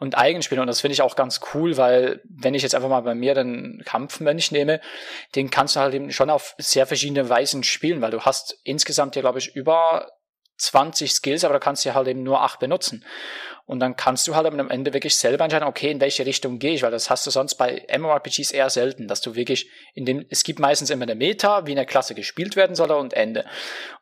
und 0.00 0.18
eigen 0.18 0.42
spielen. 0.42 0.60
Und 0.60 0.66
das 0.66 0.80
finde 0.80 0.94
ich 0.94 1.02
auch 1.02 1.14
ganz 1.14 1.40
cool, 1.54 1.76
weil 1.76 2.20
wenn 2.28 2.54
ich 2.54 2.62
jetzt 2.62 2.74
einfach 2.74 2.90
mal 2.90 3.00
bei 3.02 3.14
mir 3.14 3.34
den 3.34 3.82
Kampfmönch 3.86 4.50
nehme, 4.50 4.80
den 5.36 5.48
kannst 5.48 5.76
du 5.76 5.80
halt 5.80 5.94
eben 5.94 6.10
schon 6.10 6.28
auf 6.28 6.56
sehr 6.58 6.86
verschiedene 6.86 7.28
Weisen 7.28 7.62
spielen, 7.62 8.02
weil 8.02 8.10
du 8.10 8.22
hast 8.22 8.58
insgesamt 8.64 9.14
ja, 9.14 9.22
glaube 9.22 9.38
ich, 9.38 9.54
über 9.54 10.08
20 10.58 11.12
Skills, 11.12 11.44
aber 11.44 11.54
da 11.54 11.60
kannst 11.60 11.84
du 11.84 11.94
halt 11.94 12.08
eben 12.08 12.22
nur 12.22 12.42
acht 12.42 12.58
benutzen. 12.60 13.04
Und 13.66 13.80
dann 13.80 13.96
kannst 13.96 14.26
du 14.26 14.34
halt 14.34 14.46
am 14.46 14.70
Ende 14.70 14.94
wirklich 14.94 15.14
selber 15.16 15.44
entscheiden, 15.44 15.68
okay, 15.68 15.90
in 15.90 16.00
welche 16.00 16.24
Richtung 16.24 16.58
gehe 16.58 16.72
ich, 16.72 16.82
weil 16.82 16.90
das 16.90 17.10
hast 17.10 17.26
du 17.26 17.30
sonst 17.30 17.56
bei 17.56 17.86
MMORPGs 17.96 18.50
eher 18.50 18.70
selten, 18.70 19.08
dass 19.08 19.20
du 19.20 19.34
wirklich 19.34 19.70
in 19.94 20.06
dem, 20.06 20.24
es 20.30 20.42
gibt 20.42 20.58
meistens 20.58 20.88
immer 20.88 21.02
eine 21.02 21.14
Meta, 21.14 21.66
wie 21.66 21.72
eine 21.72 21.84
Klasse 21.84 22.14
gespielt 22.14 22.56
werden 22.56 22.74
soll 22.74 22.90
und 22.92 23.12
Ende. 23.12 23.44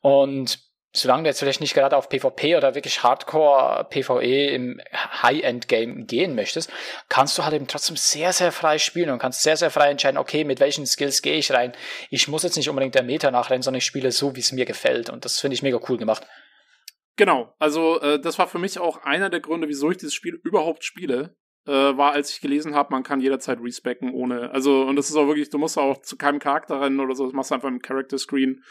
Und 0.03 0.61
solange 0.97 1.25
du 1.25 1.29
jetzt 1.29 1.41
vielleicht 1.41 1.61
nicht 1.61 1.75
gerade 1.75 1.97
auf 1.97 2.09
PvP 2.09 2.57
oder 2.57 2.75
wirklich 2.75 3.03
Hardcore 3.03 3.87
PvE 3.91 4.47
im 4.51 4.81
High-End-Game 4.95 6.07
gehen 6.07 6.35
möchtest, 6.35 6.71
kannst 7.09 7.37
du 7.37 7.45
halt 7.45 7.55
eben 7.55 7.67
trotzdem 7.67 7.97
sehr, 7.97 8.33
sehr 8.33 8.53
frei 8.53 8.79
spielen 8.79 9.11
und 9.11 9.19
kannst 9.19 9.43
sehr, 9.43 9.57
sehr 9.57 9.71
frei 9.71 9.91
entscheiden, 9.91 10.19
okay, 10.19 10.45
mit 10.45 10.61
welchen 10.61 10.87
Skills 10.87 11.23
gehe 11.23 11.37
ich 11.37 11.53
rein. 11.53 11.73
Ich 12.11 12.29
muss 12.29 12.45
jetzt 12.45 12.57
nicht 12.57 12.71
unbedingt 12.71 12.95
der 12.95 13.03
Meta 13.03 13.31
nachrennen, 13.31 13.63
sondern 13.63 13.79
ich 13.79 13.85
spiele 13.85 14.13
so, 14.13 14.37
wie 14.37 14.41
es 14.41 14.53
mir 14.53 14.65
gefällt. 14.65 15.11
Und 15.11 15.25
das 15.25 15.41
finde 15.41 15.55
ich 15.55 15.63
mega 15.63 15.79
cool 15.89 15.99
gemacht. 15.99 16.27
Genau, 17.17 17.55
also 17.59 18.01
äh, 18.01 18.21
das 18.21 18.39
war 18.39 18.47
für 18.47 18.59
mich 18.59 18.79
auch 18.79 18.99
einer 19.03 19.31
der 19.31 19.41
Gründe, 19.41 19.69
wieso 19.69 19.91
ich 19.91 19.97
dieses 19.97 20.15
Spiel 20.15 20.39
überhaupt 20.45 20.85
spiele, 20.85 21.35
äh, 21.67 21.73
war, 21.73 22.13
als 22.13 22.31
ich 22.31 22.41
gelesen 22.41 22.75
habe, 22.75 22.93
man 22.93 23.03
kann 23.03 23.21
jederzeit 23.21 23.59
respecken 23.61 24.13
ohne, 24.13 24.51
also 24.51 24.83
und 24.83 24.97
das 24.97 25.09
ist 25.09 25.17
auch 25.17 25.27
wirklich, 25.27 25.49
du 25.49 25.59
musst 25.59 25.79
auch 25.79 26.03
zu 26.03 26.17
keinem 26.17 26.39
Charakter 26.39 26.81
rennen 26.81 27.01
oder 27.01 27.15
so, 27.15 27.25
das 27.25 27.33
machst 27.33 27.51
du 27.51 27.55
einfach 27.55 27.69
im 27.69 27.81
Character 27.81 28.19
Screen 28.19 28.63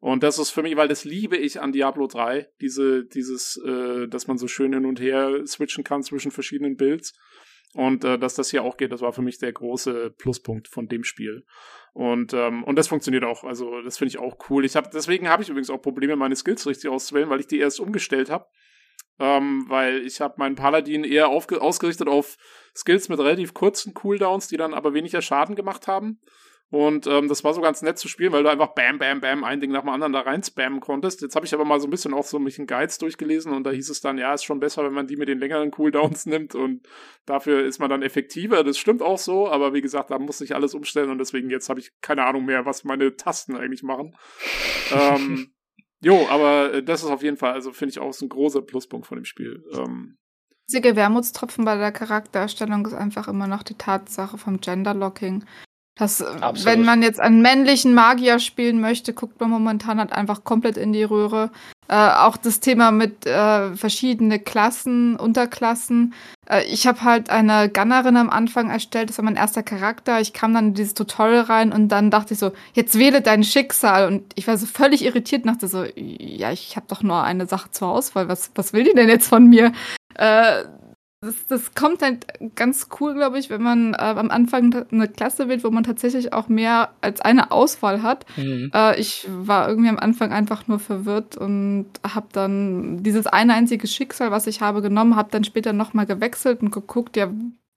und 0.00 0.22
das 0.22 0.38
ist 0.38 0.50
für 0.50 0.62
mich, 0.62 0.76
weil 0.76 0.86
das 0.86 1.04
liebe 1.04 1.36
ich 1.36 1.60
an 1.60 1.72
Diablo 1.72 2.06
3, 2.06 2.46
diese, 2.60 3.06
dieses, 3.06 3.56
äh, 3.64 4.06
dass 4.06 4.26
man 4.26 4.36
so 4.36 4.48
schön 4.48 4.74
hin 4.74 4.84
und 4.84 5.00
her 5.00 5.42
switchen 5.46 5.82
kann 5.82 6.02
zwischen 6.02 6.30
verschiedenen 6.30 6.76
Builds 6.76 7.18
und 7.72 8.04
äh, 8.04 8.18
dass 8.18 8.34
das 8.34 8.50
hier 8.50 8.62
auch 8.62 8.76
geht, 8.76 8.92
das 8.92 9.00
war 9.00 9.12
für 9.12 9.22
mich 9.22 9.38
der 9.38 9.52
große 9.52 10.10
Pluspunkt 10.18 10.68
von 10.68 10.86
dem 10.86 11.04
Spiel. 11.04 11.44
Und, 11.94 12.34
ähm, 12.34 12.64
und 12.64 12.76
das 12.76 12.88
funktioniert 12.88 13.24
auch. 13.24 13.44
Also, 13.44 13.80
das 13.82 13.98
finde 13.98 14.08
ich 14.08 14.18
auch 14.18 14.36
cool. 14.50 14.64
Ich 14.64 14.74
hab, 14.74 14.90
deswegen 14.90 15.28
habe 15.28 15.42
ich 15.42 15.48
übrigens 15.48 15.70
auch 15.70 15.80
Probleme, 15.80 16.16
meine 16.16 16.34
Skills 16.34 16.66
richtig 16.66 16.90
auszuwählen, 16.90 17.30
weil 17.30 17.40
ich 17.40 17.46
die 17.46 17.60
erst 17.60 17.78
umgestellt 17.78 18.30
habe. 18.30 18.46
Ähm, 19.20 19.66
weil 19.68 20.04
ich 20.04 20.20
habe 20.20 20.34
meinen 20.38 20.56
Paladin 20.56 21.04
eher 21.04 21.28
ausgerichtet 21.28 22.08
auf 22.08 22.36
Skills 22.76 23.08
mit 23.08 23.20
relativ 23.20 23.54
kurzen 23.54 23.94
Cooldowns, 23.94 24.48
die 24.48 24.56
dann 24.56 24.74
aber 24.74 24.92
weniger 24.92 25.22
Schaden 25.22 25.54
gemacht 25.54 25.86
haben. 25.86 26.18
Und 26.70 27.06
ähm, 27.06 27.28
das 27.28 27.44
war 27.44 27.54
so 27.54 27.60
ganz 27.60 27.82
nett 27.82 27.98
zu 27.98 28.08
spielen, 28.08 28.32
weil 28.32 28.42
du 28.42 28.50
einfach 28.50 28.74
bam, 28.74 28.98
bam, 28.98 29.20
bam 29.20 29.44
ein 29.44 29.60
Ding 29.60 29.70
nach 29.70 29.82
dem 29.82 29.90
anderen 29.90 30.12
da 30.12 30.20
rein 30.20 30.42
spammen 30.42 30.80
konntest. 30.80 31.22
Jetzt 31.22 31.36
habe 31.36 31.46
ich 31.46 31.54
aber 31.54 31.64
mal 31.64 31.78
so 31.78 31.86
ein 31.86 31.90
bisschen 31.90 32.12
auch 32.12 32.24
so 32.24 32.38
mich 32.38 32.58
in 32.58 32.66
Guides 32.66 32.98
durchgelesen 32.98 33.52
und 33.52 33.64
da 33.64 33.70
hieß 33.70 33.90
es 33.90 34.00
dann, 34.00 34.18
ja, 34.18 34.34
ist 34.34 34.44
schon 34.44 34.58
besser, 34.58 34.82
wenn 34.84 34.92
man 34.92 35.06
die 35.06 35.16
mit 35.16 35.28
den 35.28 35.38
längeren 35.38 35.70
Cooldowns 35.70 36.26
nimmt 36.26 36.54
und 36.54 36.86
dafür 37.26 37.64
ist 37.64 37.78
man 37.78 37.90
dann 37.90 38.02
effektiver. 38.02 38.64
Das 38.64 38.78
stimmt 38.78 39.02
auch 39.02 39.18
so, 39.18 39.48
aber 39.48 39.72
wie 39.72 39.82
gesagt, 39.82 40.10
da 40.10 40.18
muss 40.18 40.40
ich 40.40 40.54
alles 40.54 40.74
umstellen 40.74 41.10
und 41.10 41.18
deswegen 41.18 41.48
jetzt 41.48 41.68
habe 41.68 41.80
ich 41.80 41.92
keine 42.00 42.24
Ahnung 42.26 42.44
mehr, 42.44 42.66
was 42.66 42.82
meine 42.82 43.14
Tasten 43.14 43.56
eigentlich 43.56 43.82
machen. 43.82 44.16
ähm, 44.92 45.54
jo, 46.00 46.26
aber 46.28 46.74
äh, 46.74 46.82
das 46.82 47.04
ist 47.04 47.10
auf 47.10 47.22
jeden 47.22 47.36
Fall, 47.36 47.52
also 47.52 47.72
finde 47.72 47.90
ich 47.90 47.98
auch 48.00 48.20
ein 48.20 48.28
großer 48.28 48.62
Pluspunkt 48.62 49.06
von 49.06 49.18
dem 49.18 49.24
Spiel. 49.24 49.62
Ähm, 49.72 50.16
einzige 50.66 50.96
Wermutstropfen 50.96 51.64
bei 51.64 51.76
der 51.76 51.92
Charaktererstellung 51.92 52.84
ist 52.86 52.94
einfach 52.94 53.28
immer 53.28 53.46
noch 53.46 53.62
die 53.62 53.76
Tatsache 53.76 54.38
vom 54.38 54.60
Genderlocking. 54.60 55.44
Das, 55.96 56.20
äh, 56.20 56.24
Absolut. 56.24 56.64
wenn 56.64 56.84
man 56.84 57.02
jetzt 57.02 57.20
einen 57.20 57.40
männlichen 57.40 57.94
Magier 57.94 58.38
spielen 58.40 58.80
möchte, 58.80 59.12
guckt 59.12 59.40
man 59.40 59.50
momentan 59.50 59.98
halt 59.98 60.12
einfach 60.12 60.42
komplett 60.44 60.76
in 60.76 60.92
die 60.92 61.04
Röhre. 61.04 61.50
Äh, 61.86 61.94
auch 61.94 62.36
das 62.36 62.60
Thema 62.60 62.90
mit 62.90 63.26
äh, 63.26 63.76
verschiedene 63.76 64.38
Klassen, 64.38 65.16
Unterklassen. 65.16 66.14
Äh, 66.48 66.64
ich 66.64 66.86
habe 66.86 67.02
halt 67.02 67.30
eine 67.30 67.68
Gunnerin 67.68 68.16
am 68.16 68.30
Anfang 68.30 68.70
erstellt, 68.70 69.10
das 69.10 69.18
war 69.18 69.24
mein 69.24 69.36
erster 69.36 69.62
Charakter. 69.62 70.20
Ich 70.20 70.32
kam 70.32 70.54
dann 70.54 70.68
in 70.68 70.74
dieses 70.74 70.94
Tutorial 70.94 71.42
rein 71.42 71.72
und 71.72 71.88
dann 71.88 72.10
dachte 72.10 72.34
ich 72.34 72.40
so, 72.40 72.52
jetzt 72.72 72.98
wähle 72.98 73.20
dein 73.20 73.44
Schicksal. 73.44 74.08
Und 74.08 74.24
ich 74.34 74.48
war 74.48 74.56
so 74.56 74.66
völlig 74.66 75.04
irritiert 75.04 75.44
und 75.44 75.52
dachte 75.52 75.68
so, 75.68 75.84
ja, 75.94 76.50
ich 76.50 76.74
habe 76.76 76.86
doch 76.88 77.02
nur 77.02 77.22
eine 77.22 77.46
Sache 77.46 77.70
zur 77.70 77.88
Auswahl. 77.88 78.28
Was, 78.28 78.50
was 78.54 78.72
will 78.72 78.84
die 78.84 78.94
denn 78.94 79.08
jetzt 79.08 79.28
von 79.28 79.46
mir? 79.46 79.72
Äh, 80.14 80.64
das, 81.24 81.46
das 81.48 81.74
kommt 81.74 82.02
halt 82.02 82.26
ganz 82.54 82.88
cool, 83.00 83.14
glaube 83.14 83.38
ich, 83.38 83.50
wenn 83.50 83.62
man 83.62 83.94
äh, 83.94 83.96
am 83.96 84.30
Anfang 84.30 84.86
eine 84.90 85.08
Klasse 85.08 85.48
wählt, 85.48 85.64
wo 85.64 85.70
man 85.70 85.84
tatsächlich 85.84 86.32
auch 86.32 86.48
mehr 86.48 86.90
als 87.00 87.20
eine 87.20 87.50
Auswahl 87.50 88.02
hat. 88.02 88.26
Mhm. 88.36 88.70
Äh, 88.74 89.00
ich 89.00 89.26
war 89.28 89.68
irgendwie 89.68 89.88
am 89.88 89.98
Anfang 89.98 90.32
einfach 90.32 90.68
nur 90.68 90.78
verwirrt 90.78 91.36
und 91.36 91.86
habe 92.06 92.28
dann 92.32 93.02
dieses 93.02 93.26
eine 93.26 93.54
einzige 93.54 93.86
Schicksal, 93.86 94.30
was 94.30 94.46
ich 94.46 94.60
habe, 94.60 94.82
genommen, 94.82 95.16
habe 95.16 95.30
dann 95.30 95.44
später 95.44 95.72
nochmal 95.72 96.06
gewechselt 96.06 96.62
und 96.62 96.70
geguckt, 96.70 97.16
ja, 97.16 97.28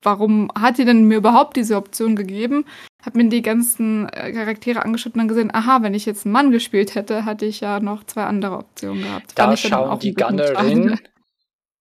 warum 0.02 0.52
hat 0.57 0.78
die 0.78 0.86
denn 0.86 1.06
mir 1.06 1.18
überhaupt 1.18 1.57
diese 1.57 1.76
Option 1.76 2.15
gegeben? 2.15 2.65
Hab 3.03 3.15
mir 3.15 3.30
die 3.30 3.41
ganzen 3.41 4.10
äh, 4.10 4.32
Charaktere 4.34 4.84
angeschaut 4.84 5.14
und 5.14 5.19
dann 5.19 5.28
gesehen, 5.28 5.53
aha, 5.53 5.82
wenn 5.82 5.94
ich 5.94 6.06
jetzt 6.06 6.26
einen 6.26 6.34
Mann 6.34 6.52
gespielt 6.52 6.95
hätte, 6.95 7.26
hatte 7.26 7.45
ich 7.45 7.61
ja 7.61 7.80
noch 7.80 8.03
zwei 8.03 8.24
andere 8.24 8.57
Optionen 8.57 9.03
gehabt. 9.03 9.32
Da 9.36 9.56
schauen 9.56 9.99
die 9.99 10.14
Gunnerin 10.14 10.98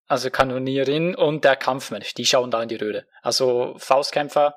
also 0.07 0.31
Kanonierin 0.31 1.15
und 1.15 1.45
der 1.45 1.57
Kampfmensch, 1.57 2.15
die 2.15 2.27
schauen 2.27 2.51
da 2.51 2.63
in 2.63 2.69
die 2.69 2.77
Röhre. 2.77 3.07
Also 3.23 3.75
Faustkämpfer, 3.79 4.57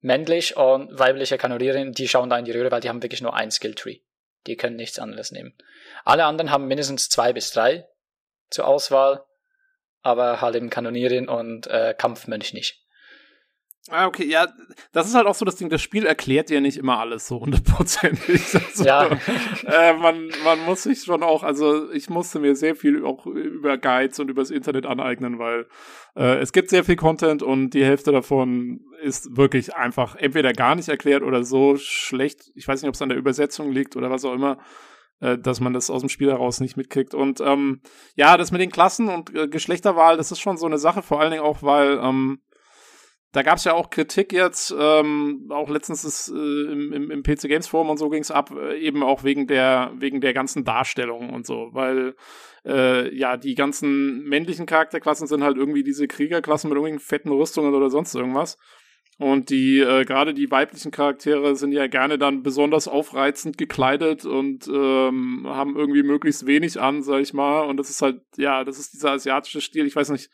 männlich 0.00 0.56
und 0.56 0.98
weibliche 0.98 1.38
Kanonierin, 1.38 1.92
die 1.92 2.08
schauen 2.08 2.30
da 2.30 2.38
in 2.38 2.44
die 2.44 2.52
Röhre, 2.52 2.70
weil 2.70 2.80
die 2.80 2.88
haben 2.88 3.02
wirklich 3.02 3.22
nur 3.22 3.34
ein 3.34 3.50
Skilltree. 3.50 4.00
Die 4.46 4.56
können 4.56 4.76
nichts 4.76 4.98
anderes 4.98 5.30
nehmen. 5.30 5.56
Alle 6.04 6.24
anderen 6.24 6.50
haben 6.50 6.66
mindestens 6.66 7.08
zwei 7.08 7.32
bis 7.32 7.50
drei 7.50 7.88
zur 8.50 8.66
Auswahl, 8.66 9.24
aber 10.02 10.40
halt 10.40 10.56
eben 10.56 10.70
Kanonierin 10.70 11.28
und 11.28 11.66
äh, 11.66 11.94
Kampfmönch 11.96 12.52
nicht. 12.52 12.83
Ah, 13.90 14.06
okay, 14.06 14.24
ja, 14.24 14.48
das 14.92 15.06
ist 15.06 15.14
halt 15.14 15.26
auch 15.26 15.34
so 15.34 15.44
das 15.44 15.56
Ding, 15.56 15.68
das 15.68 15.82
Spiel 15.82 16.06
erklärt 16.06 16.48
dir 16.48 16.62
nicht 16.62 16.78
immer 16.78 16.98
alles 16.98 17.28
so 17.28 17.40
hundertprozentig. 17.40 18.40
Also, 18.54 18.84
ja. 18.84 19.08
äh, 19.66 19.92
man, 19.94 20.30
man 20.42 20.60
muss 20.64 20.84
sich 20.84 21.02
schon 21.02 21.22
auch, 21.22 21.42
also 21.42 21.90
ich 21.92 22.08
musste 22.08 22.38
mir 22.38 22.56
sehr 22.56 22.76
viel 22.76 23.04
auch 23.04 23.26
über 23.26 23.76
Guides 23.76 24.18
und 24.20 24.30
übers 24.30 24.50
Internet 24.50 24.86
aneignen, 24.86 25.38
weil 25.38 25.66
äh, 26.16 26.38
es 26.38 26.52
gibt 26.52 26.70
sehr 26.70 26.82
viel 26.82 26.96
Content 26.96 27.42
und 27.42 27.70
die 27.70 27.84
Hälfte 27.84 28.10
davon 28.10 28.80
ist 29.02 29.36
wirklich 29.36 29.74
einfach 29.74 30.16
entweder 30.16 30.52
gar 30.54 30.74
nicht 30.74 30.88
erklärt 30.88 31.22
oder 31.22 31.44
so 31.44 31.76
schlecht. 31.76 32.50
Ich 32.54 32.66
weiß 32.66 32.80
nicht, 32.80 32.88
ob 32.88 32.94
es 32.94 33.02
an 33.02 33.10
der 33.10 33.18
Übersetzung 33.18 33.70
liegt 33.70 33.96
oder 33.96 34.10
was 34.10 34.24
auch 34.24 34.34
immer 34.34 34.58
äh, 35.20 35.38
dass 35.38 35.60
man 35.60 35.74
das 35.74 35.90
aus 35.90 36.00
dem 36.00 36.08
Spiel 36.08 36.30
heraus 36.30 36.60
nicht 36.60 36.76
mitkriegt. 36.76 37.14
Und 37.14 37.40
ähm, 37.40 37.82
ja, 38.16 38.36
das 38.36 38.50
mit 38.50 38.60
den 38.60 38.72
Klassen 38.72 39.08
und 39.08 39.34
äh, 39.34 39.46
Geschlechterwahl, 39.46 40.16
das 40.16 40.32
ist 40.32 40.40
schon 40.40 40.56
so 40.56 40.66
eine 40.66 40.78
Sache, 40.78 41.02
vor 41.02 41.20
allen 41.20 41.30
Dingen 41.30 41.44
auch, 41.44 41.62
weil 41.62 42.00
ähm, 42.02 42.40
da 43.34 43.42
gab 43.42 43.58
es 43.58 43.64
ja 43.64 43.74
auch 43.74 43.90
Kritik 43.90 44.32
jetzt, 44.32 44.72
ähm, 44.78 45.48
auch 45.50 45.68
letztens 45.68 46.04
ist, 46.04 46.28
äh, 46.28 46.32
im, 46.32 46.92
im, 46.92 47.10
im 47.10 47.22
PC 47.24 47.48
Games 47.48 47.66
Forum 47.66 47.90
und 47.90 47.98
so 47.98 48.08
ging 48.08 48.22
es 48.22 48.30
ab, 48.30 48.52
äh, 48.52 48.78
eben 48.78 49.02
auch 49.02 49.24
wegen 49.24 49.48
der, 49.48 49.92
wegen 49.98 50.20
der 50.20 50.32
ganzen 50.32 50.64
Darstellung 50.64 51.30
und 51.30 51.44
so, 51.44 51.70
weil 51.72 52.14
äh, 52.64 53.12
ja, 53.12 53.36
die 53.36 53.56
ganzen 53.56 54.22
männlichen 54.22 54.66
Charakterklassen 54.66 55.26
sind 55.26 55.42
halt 55.42 55.56
irgendwie 55.56 55.82
diese 55.82 56.06
Kriegerklassen 56.06 56.70
mit 56.70 56.76
irgendwelchen 56.76 57.04
fetten 57.04 57.32
Rüstungen 57.32 57.74
oder 57.74 57.90
sonst 57.90 58.14
irgendwas. 58.14 58.56
Und 59.18 59.50
die, 59.50 59.80
äh, 59.80 60.04
gerade 60.04 60.32
die 60.32 60.50
weiblichen 60.50 60.92
Charaktere 60.92 61.56
sind 61.56 61.72
ja 61.72 61.88
gerne 61.88 62.18
dann 62.18 62.42
besonders 62.42 62.86
aufreizend 62.86 63.58
gekleidet 63.58 64.24
und 64.24 64.68
ähm, 64.68 65.44
haben 65.46 65.76
irgendwie 65.76 66.02
möglichst 66.04 66.46
wenig 66.46 66.80
an, 66.80 67.02
sag 67.02 67.20
ich 67.20 67.32
mal. 67.32 67.62
Und 67.62 67.78
das 67.78 67.90
ist 67.90 68.00
halt, 68.00 68.22
ja, 68.36 68.62
das 68.64 68.78
ist 68.78 68.92
dieser 68.92 69.12
asiatische 69.12 69.60
Stil, 69.60 69.86
ich 69.86 69.96
weiß 69.96 70.10
nicht. 70.10 70.30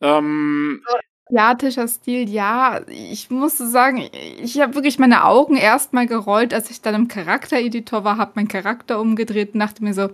Ähm, 0.00 0.82
asiatischer 1.28 1.88
Stil, 1.88 2.28
ja. 2.28 2.80
Ich 2.88 3.30
muss 3.30 3.58
sagen, 3.58 4.08
ich 4.40 4.60
habe 4.60 4.74
wirklich 4.74 4.98
meine 4.98 5.24
Augen 5.24 5.56
erstmal 5.56 6.06
gerollt, 6.06 6.54
als 6.54 6.70
ich 6.70 6.80
dann 6.82 6.94
im 6.94 7.08
Charaktereditor 7.08 8.04
war, 8.04 8.16
habe 8.16 8.32
meinen 8.36 8.48
Charakter 8.48 9.00
umgedreht 9.00 9.54
und 9.54 9.60
dachte 9.60 9.82
mir 9.82 9.94
so, 9.94 10.10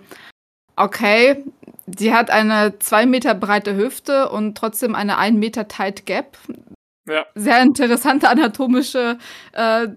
okay, 0.76 1.44
sie 1.86 2.14
hat 2.14 2.30
eine 2.30 2.78
zwei 2.78 3.06
Meter 3.06 3.34
breite 3.34 3.76
Hüfte 3.76 4.30
und 4.30 4.56
trotzdem 4.56 4.94
eine 4.94 5.18
ein 5.18 5.39
Meter 5.39 5.68
tight 5.68 6.06
Gap. 6.06 6.39
Ja. 7.09 7.26
Sehr 7.34 7.60
interessante 7.60 8.28
anatomische 8.28 9.18
äh, 9.52 9.89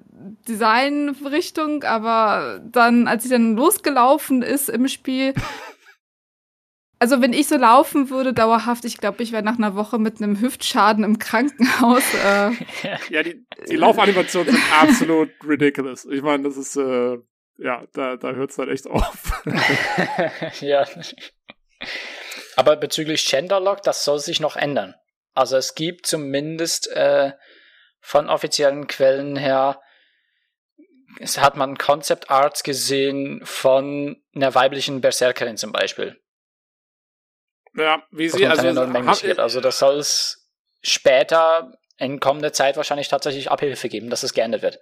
Designrichtung, 0.47 1.83
aber 1.83 2.59
dann, 2.63 3.07
als 3.07 3.23
sie 3.23 3.29
dann 3.29 3.55
losgelaufen 3.55 4.41
ist 4.41 4.69
im 4.69 4.87
Spiel, 4.87 5.35
Also 7.05 7.21
wenn 7.21 7.33
ich 7.33 7.47
so 7.47 7.55
laufen 7.55 8.09
würde, 8.09 8.33
dauerhaft, 8.33 8.83
ich 8.83 8.97
glaube, 8.97 9.21
ich 9.21 9.31
wäre 9.31 9.43
nach 9.43 9.59
einer 9.59 9.75
Woche 9.75 9.99
mit 9.99 10.19
einem 10.19 10.41
Hüftschaden 10.41 11.03
im 11.03 11.19
Krankenhaus. 11.19 12.01
Äh, 12.15 12.49
ja, 13.13 13.21
die, 13.21 13.45
die 13.69 13.75
Laufanimationen 13.75 14.55
sind 14.55 14.63
absolut 14.81 15.29
ridiculous. 15.47 16.05
Ich 16.05 16.23
meine, 16.23 16.45
das 16.45 16.57
ist, 16.57 16.75
äh, 16.77 17.17
ja, 17.59 17.85
da, 17.93 18.15
da 18.15 18.31
hört 18.31 18.49
es 18.49 18.55
dann 18.55 18.69
echt 18.69 18.87
auf. 18.87 19.43
ja. 20.61 20.83
Aber 22.55 22.75
bezüglich 22.75 23.23
Genderlock, 23.27 23.83
das 23.83 24.03
soll 24.03 24.17
sich 24.17 24.39
noch 24.39 24.55
ändern. 24.55 24.95
Also 25.35 25.57
es 25.57 25.75
gibt 25.75 26.07
zumindest 26.07 26.87
äh, 26.87 27.33
von 27.99 28.29
offiziellen 28.31 28.87
Quellen 28.87 29.35
her, 29.35 29.79
es 31.19 31.37
hat 31.37 31.55
man 31.55 31.77
Concept 31.77 32.31
Arts 32.31 32.63
gesehen 32.63 33.41
von 33.43 34.17
einer 34.33 34.55
weiblichen 34.55 35.01
Berserkerin 35.01 35.57
zum 35.57 35.71
Beispiel 35.71 36.19
ja, 37.77 38.03
wie 38.11 38.29
sie 38.29 38.45
also, 38.45 38.63
haben, 38.63 39.39
also 39.39 39.61
das 39.61 39.79
soll 39.79 39.97
es 39.97 40.47
später 40.81 41.73
in 41.97 42.19
kommender 42.19 42.53
Zeit 42.53 42.77
wahrscheinlich 42.77 43.07
tatsächlich 43.07 43.51
Abhilfe 43.51 43.89
geben, 43.89 44.09
dass 44.09 44.23
es 44.23 44.33
geändert 44.33 44.61
wird. 44.61 44.79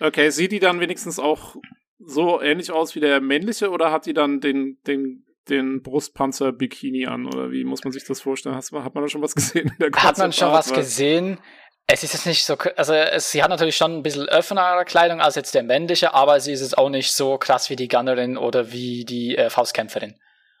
Okay, 0.00 0.30
sieht 0.30 0.52
die 0.52 0.58
dann 0.58 0.80
wenigstens 0.80 1.18
auch 1.18 1.56
so 1.98 2.40
ähnlich 2.40 2.70
aus 2.70 2.94
wie 2.94 3.00
der 3.00 3.20
männliche 3.20 3.70
oder 3.70 3.92
hat 3.92 4.06
die 4.06 4.14
dann 4.14 4.40
den, 4.40 4.78
den, 4.86 5.24
den 5.48 5.82
Brustpanzer-Bikini 5.82 7.06
an 7.06 7.26
oder 7.26 7.50
wie 7.50 7.64
muss 7.64 7.84
man 7.84 7.92
sich 7.92 8.04
das 8.04 8.20
vorstellen? 8.20 8.56
Hast, 8.56 8.72
hat 8.72 8.94
man 8.94 9.04
da 9.04 9.08
schon 9.08 9.22
was 9.22 9.34
gesehen? 9.34 9.72
hat 9.96 10.18
man 10.18 10.32
schon 10.32 10.52
was 10.52 10.72
gesehen? 10.72 11.38
Es 11.86 12.02
ist 12.02 12.14
jetzt 12.14 12.26
nicht 12.26 12.44
so, 12.44 12.56
also 12.76 12.94
es, 12.94 13.30
sie 13.30 13.42
hat 13.42 13.50
natürlich 13.50 13.76
schon 13.76 13.98
ein 13.98 14.02
bisschen 14.02 14.28
offenere 14.28 14.84
Kleidung 14.84 15.20
als 15.20 15.34
jetzt 15.34 15.54
der 15.54 15.62
männliche, 15.62 16.14
aber 16.14 16.40
sie 16.40 16.52
ist 16.52 16.62
jetzt 16.62 16.78
auch 16.78 16.88
nicht 16.88 17.12
so 17.12 17.36
krass 17.36 17.68
wie 17.68 17.76
die 17.76 17.88
Gunnerin 17.88 18.38
oder 18.38 18.72
wie 18.72 19.04
die 19.04 19.36
äh, 19.36 19.50
Faustkämpferin. 19.50 20.18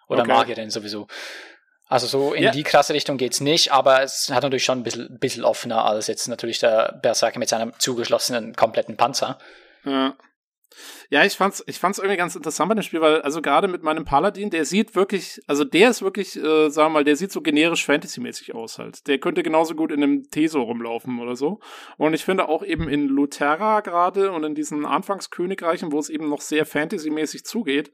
Oder 0.08 0.22
okay. 0.22 0.32
Magierin 0.32 0.70
sowieso. 0.70 1.06
Also 1.86 2.06
so 2.06 2.32
in 2.32 2.44
ja. 2.44 2.50
die 2.50 2.62
krasse 2.62 2.94
Richtung 2.94 3.18
geht's 3.18 3.40
nicht, 3.40 3.72
aber 3.72 4.02
es 4.02 4.30
hat 4.30 4.42
natürlich 4.42 4.64
schon 4.64 4.80
ein 4.80 4.82
bisschen, 4.82 5.18
bisschen 5.18 5.44
offener 5.44 5.84
als 5.84 6.06
jetzt 6.06 6.28
natürlich 6.28 6.58
der 6.58 6.98
Berserker 7.02 7.38
mit 7.38 7.48
seinem 7.48 7.72
zugeschlossenen 7.78 8.56
kompletten 8.56 8.96
Panzer. 8.96 9.38
Ja. 9.84 10.16
Ja, 11.10 11.24
ich 11.24 11.34
fand's, 11.34 11.62
ich 11.66 11.78
fand's 11.78 11.98
irgendwie 11.98 12.16
ganz 12.16 12.34
interessant 12.34 12.68
bei 12.68 12.74
dem 12.74 12.82
Spiel, 12.82 13.00
weil, 13.00 13.22
also 13.22 13.40
gerade 13.40 13.68
mit 13.68 13.82
meinem 13.82 14.04
Paladin, 14.04 14.50
der 14.50 14.64
sieht 14.64 14.96
wirklich, 14.96 15.40
also 15.46 15.62
der 15.62 15.90
ist 15.90 16.02
wirklich, 16.02 16.36
äh, 16.36 16.68
sagen 16.68 16.88
wir 16.88 16.98
mal, 16.98 17.04
der 17.04 17.16
sieht 17.16 17.30
so 17.30 17.42
generisch 17.42 17.84
Fantasy-mäßig 17.84 18.54
aus 18.54 18.78
halt. 18.78 19.06
Der 19.06 19.18
könnte 19.18 19.42
genauso 19.42 19.74
gut 19.74 19.92
in 19.92 20.02
einem 20.02 20.30
Teso 20.30 20.62
rumlaufen 20.62 21.20
oder 21.20 21.36
so. 21.36 21.60
Und 21.96 22.14
ich 22.14 22.24
finde 22.24 22.48
auch 22.48 22.64
eben 22.64 22.88
in 22.88 23.06
Luterra 23.06 23.80
gerade 23.80 24.32
und 24.32 24.42
in 24.42 24.54
diesen 24.54 24.84
Anfangskönigreichen, 24.84 25.92
wo 25.92 25.98
es 25.98 26.08
eben 26.08 26.28
noch 26.28 26.40
sehr 26.40 26.66
Fantasy-mäßig 26.66 27.44
zugeht, 27.44 27.92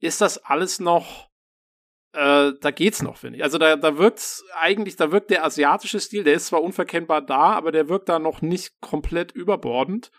ist 0.00 0.20
das 0.20 0.38
alles 0.38 0.80
noch 0.80 1.28
äh, 2.12 2.52
da 2.60 2.70
geht's 2.70 3.02
noch, 3.02 3.16
finde 3.18 3.38
ich. 3.38 3.44
Also 3.44 3.58
da, 3.58 3.76
da 3.76 3.98
wirkt 3.98 4.42
eigentlich, 4.58 4.96
da 4.96 5.12
wirkt 5.12 5.30
der 5.30 5.44
asiatische 5.44 6.00
Stil, 6.00 6.24
der 6.24 6.34
ist 6.34 6.46
zwar 6.46 6.62
unverkennbar 6.62 7.22
da, 7.22 7.52
aber 7.52 7.70
der 7.70 7.88
wirkt 7.88 8.08
da 8.08 8.18
noch 8.18 8.40
nicht 8.40 8.80
komplett 8.80 9.32
überbordend. 9.32 10.10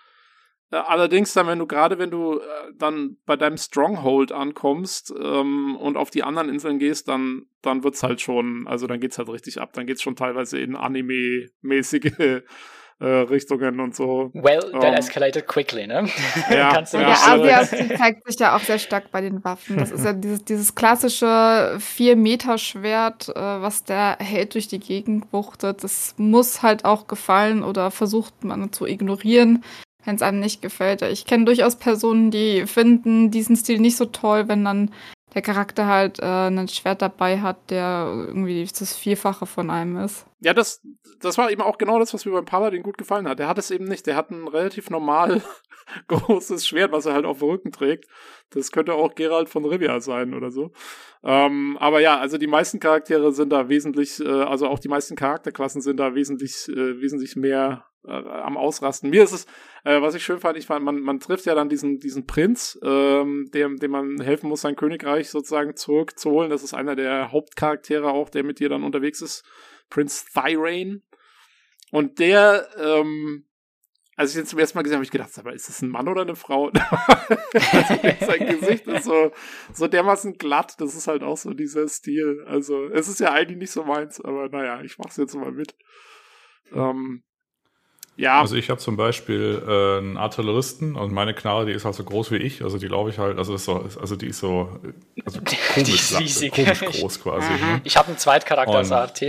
Äh, 0.72 0.78
allerdings 0.78 1.34
dann, 1.34 1.48
wenn 1.48 1.60
du 1.60 1.66
gerade, 1.66 1.98
wenn 1.98 2.12
du 2.12 2.40
äh, 2.40 2.44
dann 2.78 3.18
bei 3.26 3.36
deinem 3.36 3.58
Stronghold 3.58 4.32
ankommst 4.32 5.14
ähm, 5.20 5.76
und 5.78 5.98
auf 5.98 6.12
die 6.12 6.24
anderen 6.24 6.50
Inseln 6.50 6.78
gehst, 6.78 7.08
dann, 7.08 7.48
dann 7.62 7.84
wird's 7.84 8.04
halt 8.04 8.22
schon, 8.22 8.68
also 8.68 8.86
dann 8.86 9.00
geht's 9.00 9.18
halt 9.18 9.30
richtig 9.30 9.60
ab. 9.60 9.74
Dann 9.74 9.88
geht's 9.88 10.04
schon 10.04 10.16
teilweise 10.16 10.60
in 10.60 10.76
Anime-mäßige 10.76 12.44
äh, 13.00 13.06
Richtungen 13.06 13.80
und 13.80 13.96
so. 13.96 14.30
Well, 14.34 14.60
that 14.60 14.92
um, 14.92 14.94
escalated 14.94 15.48
quickly, 15.48 15.88
ne? 15.88 16.08
Ja, 16.50 16.70
Kannst 16.74 16.94
du 16.94 16.98
ja. 16.98 17.16
Der 17.38 17.62
Asia 17.62 17.98
zeigt 17.98 18.28
sich 18.28 18.40
ja 18.40 18.56
auch 18.56 18.62
sehr 18.62 18.80
stark 18.80 19.12
bei 19.12 19.22
den 19.22 19.44
Waffen. 19.44 19.78
Das 19.78 19.92
ist 19.92 20.04
ja 20.04 20.14
dieses, 20.14 20.44
dieses 20.44 20.76
klassische 20.76 21.78
4-Meter-Schwert, 21.78 23.30
äh, 23.30 23.34
was 23.36 23.84
der 23.84 24.18
Held 24.20 24.54
durch 24.54 24.68
die 24.68 24.80
Gegend 24.80 25.32
wuchtet. 25.32 25.84
Das 25.84 26.16
muss 26.18 26.62
halt 26.62 26.86
auch 26.86 27.08
gefallen 27.08 27.64
oder 27.64 27.92
versucht 27.92 28.44
man 28.44 28.72
zu 28.72 28.86
ignorieren 28.86 29.64
wenn 30.06 30.16
es 30.16 30.22
einem 30.22 30.40
nicht 30.40 30.62
gefällt. 30.62 31.02
Ich 31.02 31.26
kenne 31.26 31.46
durchaus 31.46 31.76
Personen, 31.76 32.32
die 32.32 32.66
finden 32.66 33.32
diesen 33.32 33.56
Stil 33.58 33.80
nicht 33.80 33.98
so 33.98 34.06
toll, 34.06 34.48
wenn 34.48 34.64
dann 34.64 34.92
der 35.34 35.42
Charakter 35.42 35.86
halt 35.86 36.20
äh, 36.20 36.48
ein 36.48 36.68
Schwert 36.68 37.02
dabei 37.02 37.42
hat, 37.42 37.70
der 37.70 38.08
irgendwie 38.08 38.66
das 38.66 38.96
Vierfache 38.96 39.46
von 39.46 39.70
einem 39.70 39.98
ist. 39.98 40.26
Ja, 40.42 40.54
das, 40.54 40.82
das 41.20 41.38
war 41.38 41.52
eben 41.52 41.62
auch 41.62 41.78
genau 41.78 42.00
das, 42.00 42.14
was 42.14 42.26
mir 42.26 42.32
beim 42.32 42.46
Paladin 42.46 42.82
gut 42.82 42.98
gefallen 42.98 43.28
hat. 43.28 43.40
Der 43.40 43.48
hat 43.50 43.58
es 43.58 43.72
eben 43.72 43.86
nicht. 43.86 44.08
Der 44.08 44.16
hat 44.16 44.32
ein 44.32 44.48
relativ 44.48 44.90
normal 44.90 45.42
großes 46.08 46.66
Schwert, 46.66 46.94
was 46.94 47.06
er 47.06 47.14
halt 47.14 47.26
auf 47.26 47.40
dem 47.40 47.50
Rücken 47.50 47.72
trägt. 47.72 48.06
Das 48.52 48.72
könnte 48.72 48.94
auch 48.94 49.16
Gerald 49.16 49.50
von 49.50 49.66
Rivia 49.66 50.00
sein 50.00 50.34
oder 50.34 50.50
so. 50.50 50.72
Ähm, 51.24 51.78
aber 51.80 52.00
ja, 52.00 52.18
also 52.18 52.38
die 52.38 52.48
meisten 52.48 52.80
Charaktere 52.80 53.34
sind 53.34 53.50
da 53.50 53.68
wesentlich, 53.68 54.20
äh, 54.22 54.28
also 54.28 54.68
auch 54.68 54.80
die 54.80 54.88
meisten 54.88 55.18
Charakterklassen 55.18 55.82
sind 55.82 55.98
da 55.98 56.16
wesentlich, 56.16 56.70
äh, 56.70 57.02
wesentlich 57.02 57.36
mehr 57.36 57.86
äh, 58.06 58.12
am 58.12 58.56
Ausrasten. 58.56 59.10
Mir 59.10 59.24
ist 59.24 59.34
es, 59.34 59.46
äh, 59.84 60.02
was 60.02 60.16
ich 60.16 60.24
schön 60.24 60.40
fand, 60.40 60.58
ich 60.58 60.68
fand, 60.68 60.86
man, 60.86 61.02
man 61.02 61.20
trifft 61.20 61.46
ja 61.46 61.56
dann 61.56 61.68
diesen, 61.68 62.00
diesen 62.00 62.26
Prinz, 62.26 62.80
ähm, 62.82 63.50
dem, 63.54 63.78
dem 63.78 63.92
man 63.92 64.22
helfen 64.22 64.48
muss, 64.48 64.62
sein 64.62 64.78
Königreich 64.78 65.30
sozusagen 65.30 65.76
zurückzuholen. 65.76 66.50
Das 66.50 66.64
ist 66.64 66.74
einer 66.74 66.96
der 66.96 67.34
Hauptcharaktere 67.34 68.10
auch, 68.10 68.30
der 68.30 68.44
mit 68.44 68.60
dir 68.60 68.70
dann 68.70 68.84
unterwegs 68.84 69.22
ist. 69.22 69.44
Prinz 69.90 70.26
Thyrain. 70.26 71.04
Und 71.92 72.20
der, 72.20 72.70
ähm, 72.78 73.46
als 74.16 74.32
ich 74.32 74.36
den 74.36 74.46
zum 74.46 74.60
ersten 74.60 74.78
Mal 74.78 74.84
gesehen 74.84 74.96
habe, 74.96 75.00
habe 75.00 75.06
ich 75.06 75.12
gedacht, 75.12 75.38
aber 75.40 75.54
ist 75.54 75.70
das 75.70 75.82
ein 75.82 75.90
Mann 75.90 76.08
oder 76.08 76.22
eine 76.22 76.36
Frau? 76.36 76.68
also 76.70 77.96
sein 78.26 78.60
Gesicht 78.60 78.86
ist 78.88 79.06
so, 79.06 79.32
so 79.74 79.88
dermaßen 79.88 80.38
glatt, 80.38 80.76
das 80.80 80.96
ist 80.96 81.08
halt 81.08 81.24
auch 81.24 81.38
so 81.38 81.54
dieser 81.54 81.88
Stil. 81.88 82.44
Also, 82.46 82.86
es 82.90 83.08
ist 83.08 83.20
ja 83.20 83.32
eigentlich 83.32 83.58
nicht 83.58 83.72
so 83.72 83.84
meins, 83.84 84.22
aber 84.22 84.50
naja, 84.50 84.82
ich 84.84 84.98
mach's 84.98 85.18
jetzt 85.18 85.36
mal 85.36 85.52
mit. 85.52 85.76
Ähm, 86.74 87.24
ja. 88.20 88.42
Also 88.42 88.58
ich 88.58 88.70
habe 88.70 88.82
zum 88.82 88.98
Beispiel 88.98 89.64
äh, 89.66 89.98
einen 90.00 90.18
Artilleristen 90.18 90.98
und 90.98 91.14
meine 91.14 91.34
Knarre, 91.34 91.66
die 91.66 91.72
ist 91.72 91.86
halt 91.86 91.96
so 91.96 92.04
groß 92.04 92.32
wie 92.32 92.36
ich. 92.36 92.62
Also 92.62 92.78
die 92.78 92.88
laufe 92.88 93.10
ich 93.10 93.18
halt, 93.18 93.38
also 93.38 93.56
ist 93.56 93.64
so, 93.64 93.86
also 94.00 94.18
die 94.18 94.28
ist 94.28 94.40
so 94.40 94.68
also 95.26 95.40
komisch, 95.74 96.12
ist 96.12 96.52
komisch 96.52 96.80
groß 96.82 97.24
quasi. 97.24 97.50
Ne? 97.50 97.80
Ich 97.86 97.96
habe 97.96 98.10
einen 98.10 98.18
Zweitcharakter 98.18 98.76
als 98.76 98.92
AT. 98.92 99.24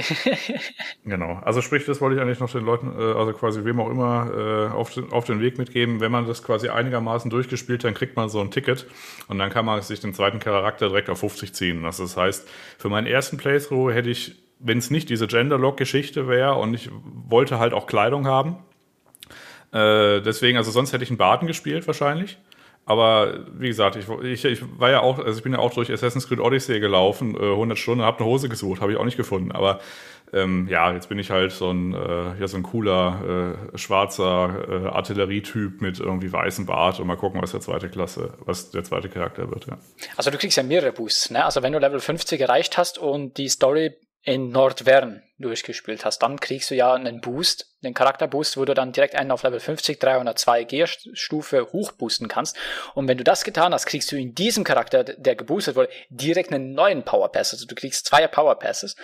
genau. 1.05 1.41
Also 1.45 1.63
sprich, 1.63 1.85
das 1.85 2.01
wollte 2.01 2.17
ich 2.17 2.21
eigentlich 2.21 2.41
noch 2.41 2.51
den 2.51 2.65
Leuten, 2.65 2.93
äh, 2.99 3.13
also 3.17 3.33
quasi 3.33 3.65
wem 3.65 3.79
auch 3.79 3.91
immer, 3.91 4.29
äh, 4.73 4.75
auf, 4.75 4.93
den, 4.93 5.13
auf 5.13 5.25
den 5.25 5.41
Weg 5.41 5.57
mitgeben. 5.57 6.01
Wenn 6.01 6.11
man 6.11 6.27
das 6.27 6.43
quasi 6.43 6.69
einigermaßen 6.69 7.31
durchgespielt, 7.31 7.85
dann 7.85 7.95
kriegt 7.95 8.17
man 8.17 8.29
so 8.29 8.41
ein 8.41 8.51
Ticket 8.51 8.89
und 9.29 9.39
dann 9.39 9.51
kann 9.51 9.65
man 9.65 9.81
sich 9.83 10.01
den 10.01 10.15
zweiten 10.15 10.41
Charakter 10.41 10.89
direkt 10.89 11.11
auf 11.11 11.21
50 11.21 11.55
ziehen. 11.55 11.85
Also 11.85 12.03
das 12.03 12.17
heißt, 12.17 12.49
für 12.77 12.89
meinen 12.89 13.07
ersten 13.07 13.37
Playthrough 13.37 13.93
hätte 13.93 14.11
ich, 14.11 14.35
wenn 14.59 14.79
es 14.79 14.91
nicht 14.91 15.11
diese 15.11 15.29
Genderlock-Geschichte 15.29 16.27
wäre 16.27 16.55
und 16.57 16.75
ich 16.75 16.91
wollte 17.29 17.61
halt 17.61 17.73
auch 17.73 17.87
Kleidung 17.87 18.27
haben, 18.27 18.57
äh, 19.73 20.21
deswegen, 20.21 20.59
also 20.59 20.71
sonst 20.71 20.93
hätte 20.93 21.05
ich 21.05 21.11
einen 21.11 21.19
Baden 21.19 21.47
gespielt 21.47 21.87
wahrscheinlich. 21.87 22.39
Aber 22.87 23.45
wie 23.53 23.69
gesagt, 23.69 23.97
ich, 23.97 24.09
ich, 24.09 24.45
ich, 24.45 24.81
war 24.81 24.91
ja 24.91 25.01
auch, 25.01 25.19
also 25.19 25.39
ich 25.39 25.45
bin 25.45 25.53
ja 25.53 25.61
auch 25.61 25.73
durch 25.73 25.93
Assassin's 25.93 26.27
Creed 26.27 26.41
Odyssey 26.41 26.81
gelaufen, 26.81 27.37
äh, 27.37 27.53
100 27.53 27.79
Stunden, 27.79 28.03
habe 28.05 28.19
eine 28.19 28.27
Hose 28.27 28.49
gesucht, 28.49 28.81
habe 28.81 28.91
ich 28.91 28.99
auch 28.99 29.05
nicht 29.05 29.17
gefunden. 29.17 29.53
Aber 29.53 29.81
ähm, 30.33 30.67
ja, 30.69 30.93
jetzt 30.93 31.09
bin 31.09 31.19
ich 31.19 31.31
halt 31.31 31.53
so 31.53 31.71
ein, 31.71 31.95
äh, 31.95 32.41
ja, 32.41 32.49
so 32.49 32.57
ein 32.57 32.63
cooler 32.63 33.57
äh, 33.73 33.79
schwarzer 33.79 34.65
äh, 34.69 34.89
Artillerietyp 34.89 35.81
mit 35.81 36.01
irgendwie 36.01 36.33
weißem 36.33 36.67
Bart 36.67 37.01
und 37.01 37.07
mal 37.07 37.17
gucken, 37.17 37.41
was 37.43 37.53
der 37.53 37.61
zweite 37.61 37.89
Klasse, 37.89 38.35
was 38.45 38.71
der 38.71 38.83
zweite 38.83 39.09
Charakter 39.09 39.51
wird. 39.51 39.67
Ja. 39.67 39.79
Also 40.17 40.31
du 40.31 40.39
kriegst 40.39 40.57
ja 40.57 40.63
mehrere 40.63 40.93
Boosts, 40.93 41.31
ne? 41.31 41.45
Also 41.45 41.63
wenn 41.63 41.73
du 41.73 41.79
Level 41.79 42.01
50 42.01 42.41
erreicht 42.41 42.79
hast 42.79 42.99
und 42.99 43.39
die 43.39 43.49
Story 43.49 43.93
in 44.23 44.51
Nordvern 44.51 45.23
durchgespielt 45.39 46.05
hast, 46.05 46.19
dann 46.19 46.39
kriegst 46.39 46.71
du 46.71 46.75
ja 46.75 46.93
einen 46.93 47.23
Boost, 47.23 47.75
einen 47.83 47.95
Charakterboost, 47.95 48.59
wo 48.59 48.67
du 48.67 48.75
dann 48.75 48.93
direkt 48.93 49.15
einen 49.15 49.31
auf 49.31 49.43
Level 49.43 49.61
50, 49.61 49.99
302 49.99 50.65
Gear-Stufe 50.65 51.73
hochboosten 51.73 52.29
kannst. 52.29 52.57
Und 52.95 53.09
wenn 53.09 53.17
du 53.17 53.25
das 53.25 53.45
getan 53.45 53.73
hast, 53.73 53.87
kriegst 53.87 54.13
du 54.13 54.17
in 54.17 54.35
diesem 54.35 54.65
Charakter, 54.65 55.05
der 55.05 55.37
geboostet 55.37 55.77
wurde, 55.77 55.89
direkt 56.11 56.53
einen 56.53 56.75
neuen 56.75 57.05
Power 57.05 57.33
Pass. 57.33 57.55
Also 57.55 57.67
du 57.67 57.75
kriegst 57.75 58.05
zwei 58.05 58.27
Power 58.27 58.59
Passes. 58.59 58.97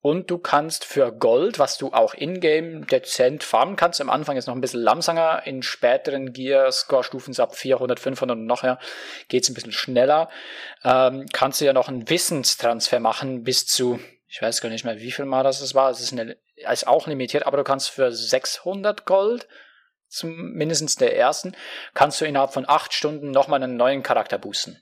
Und 0.00 0.30
du 0.30 0.38
kannst 0.38 0.84
für 0.84 1.10
Gold, 1.10 1.58
was 1.58 1.78
du 1.78 1.92
auch 1.92 2.14
in-game 2.14 2.86
dezent 2.86 3.42
farmen 3.42 3.74
kannst, 3.74 4.00
am 4.00 4.08
Anfang 4.08 4.36
ist 4.36 4.46
noch 4.46 4.54
ein 4.54 4.60
bisschen 4.60 4.82
langsamer, 4.82 5.44
in 5.46 5.62
späteren 5.62 6.32
Gear-Score-Stufen 6.32 7.36
ab 7.40 7.56
400, 7.56 7.98
500 7.98 8.36
und 8.38 8.46
nachher 8.46 8.78
geht's 9.28 9.48
ein 9.48 9.54
bisschen 9.54 9.72
schneller, 9.72 10.30
ähm, 10.84 11.26
kannst 11.32 11.60
du 11.60 11.64
ja 11.64 11.72
noch 11.72 11.88
einen 11.88 12.08
Wissenstransfer 12.08 13.00
machen 13.00 13.42
bis 13.42 13.66
zu 13.66 13.98
ich 14.28 14.42
weiß 14.42 14.60
gar 14.60 14.68
nicht 14.68 14.84
mehr, 14.84 15.00
wie 15.00 15.12
viel 15.12 15.24
Mal 15.24 15.44
das 15.44 15.74
war. 15.74 15.90
Es 15.90 16.00
ist, 16.00 16.12
eine, 16.12 16.36
ist 16.56 16.86
auch 16.86 17.06
limitiert, 17.06 17.46
aber 17.46 17.56
du 17.56 17.64
kannst 17.64 17.90
für 17.90 18.12
600 18.12 19.06
Gold, 19.06 19.48
zum, 20.08 20.52
mindestens 20.52 20.96
der 20.96 21.16
ersten, 21.16 21.56
kannst 21.94 22.20
du 22.20 22.24
innerhalb 22.24 22.52
von 22.52 22.68
acht 22.68 22.92
Stunden 22.92 23.30
nochmal 23.30 23.62
einen 23.62 23.76
neuen 23.76 24.02
Charakter 24.02 24.38
boosten. 24.38 24.80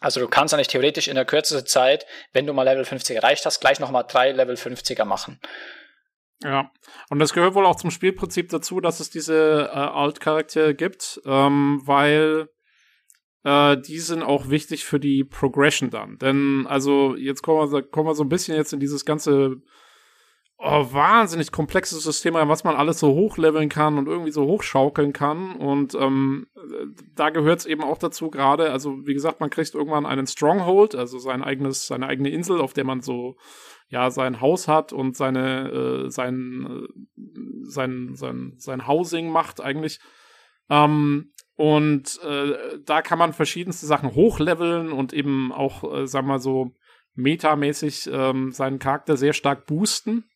Also 0.00 0.20
du 0.20 0.28
kannst 0.28 0.54
eigentlich 0.54 0.68
theoretisch 0.68 1.08
in 1.08 1.16
der 1.16 1.24
kürzesten 1.24 1.66
Zeit, 1.66 2.06
wenn 2.32 2.46
du 2.46 2.52
mal 2.52 2.62
Level 2.62 2.84
50 2.84 3.16
erreicht 3.16 3.44
hast, 3.46 3.60
gleich 3.60 3.80
nochmal 3.80 4.04
drei 4.06 4.30
Level 4.32 4.54
50er 4.54 5.04
machen. 5.04 5.40
Ja, 6.42 6.70
und 7.10 7.18
das 7.18 7.32
gehört 7.32 7.54
wohl 7.54 7.66
auch 7.66 7.76
zum 7.76 7.90
Spielprinzip 7.90 8.48
dazu, 8.50 8.80
dass 8.80 9.00
es 9.00 9.10
diese 9.10 9.70
äh, 9.72 9.76
Alt-Charaktere 9.76 10.74
gibt, 10.74 11.20
ähm, 11.24 11.82
weil 11.84 12.48
äh, 13.48 13.80
die 13.80 13.98
sind 13.98 14.22
auch 14.22 14.50
wichtig 14.50 14.84
für 14.84 15.00
die 15.00 15.24
Progression 15.24 15.88
dann. 15.90 16.18
Denn, 16.18 16.66
also, 16.68 17.16
jetzt 17.16 17.42
kommen 17.42 17.72
wir, 17.72 17.82
kommen 17.82 18.08
wir 18.08 18.14
so 18.14 18.24
ein 18.24 18.28
bisschen 18.28 18.56
jetzt 18.56 18.72
in 18.74 18.80
dieses 18.80 19.04
ganze 19.06 19.62
oh, 20.58 20.86
wahnsinnig 20.92 21.50
komplexes 21.50 22.02
System 22.02 22.36
rein, 22.36 22.48
was 22.48 22.64
man 22.64 22.76
alles 22.76 22.98
so 22.98 23.14
hochleveln 23.14 23.70
kann 23.70 23.96
und 23.96 24.06
irgendwie 24.06 24.32
so 24.32 24.44
hochschaukeln 24.44 25.14
kann. 25.14 25.56
Und 25.56 25.94
ähm, 25.94 26.48
da 27.14 27.30
gehört 27.30 27.60
es 27.60 27.66
eben 27.66 27.82
auch 27.82 27.96
dazu, 27.96 28.30
gerade, 28.30 28.70
also 28.70 29.06
wie 29.06 29.14
gesagt, 29.14 29.40
man 29.40 29.50
kriegt 29.50 29.74
irgendwann 29.74 30.04
einen 30.04 30.26
Stronghold, 30.26 30.94
also 30.94 31.18
sein 31.18 31.42
eigenes, 31.42 31.86
seine 31.86 32.06
eigene 32.06 32.28
Insel, 32.28 32.60
auf 32.60 32.74
der 32.74 32.84
man 32.84 33.00
so 33.00 33.36
ja 33.88 34.10
sein 34.10 34.42
Haus 34.42 34.68
hat 34.68 34.92
und 34.92 35.16
seine 35.16 35.70
äh, 35.70 36.10
sein, 36.10 36.86
äh, 37.16 37.22
sein 37.62 38.14
sein 38.14 38.52
sein 38.56 38.86
Housing 38.86 39.30
macht 39.30 39.62
eigentlich. 39.62 40.00
Ähm, 40.68 41.32
und 41.58 42.20
äh, 42.22 42.78
da 42.84 43.02
kann 43.02 43.18
man 43.18 43.32
verschiedenste 43.32 43.84
Sachen 43.86 44.14
hochleveln 44.14 44.92
und 44.92 45.12
eben 45.12 45.50
auch, 45.50 45.82
äh, 45.92 46.06
sagen 46.06 46.28
wir 46.28 46.34
mal 46.34 46.38
so, 46.38 46.70
metamäßig 47.16 48.08
ähm, 48.12 48.52
seinen 48.52 48.78
Charakter 48.78 49.16
sehr 49.16 49.32
stark 49.32 49.66
boosten. 49.66 50.30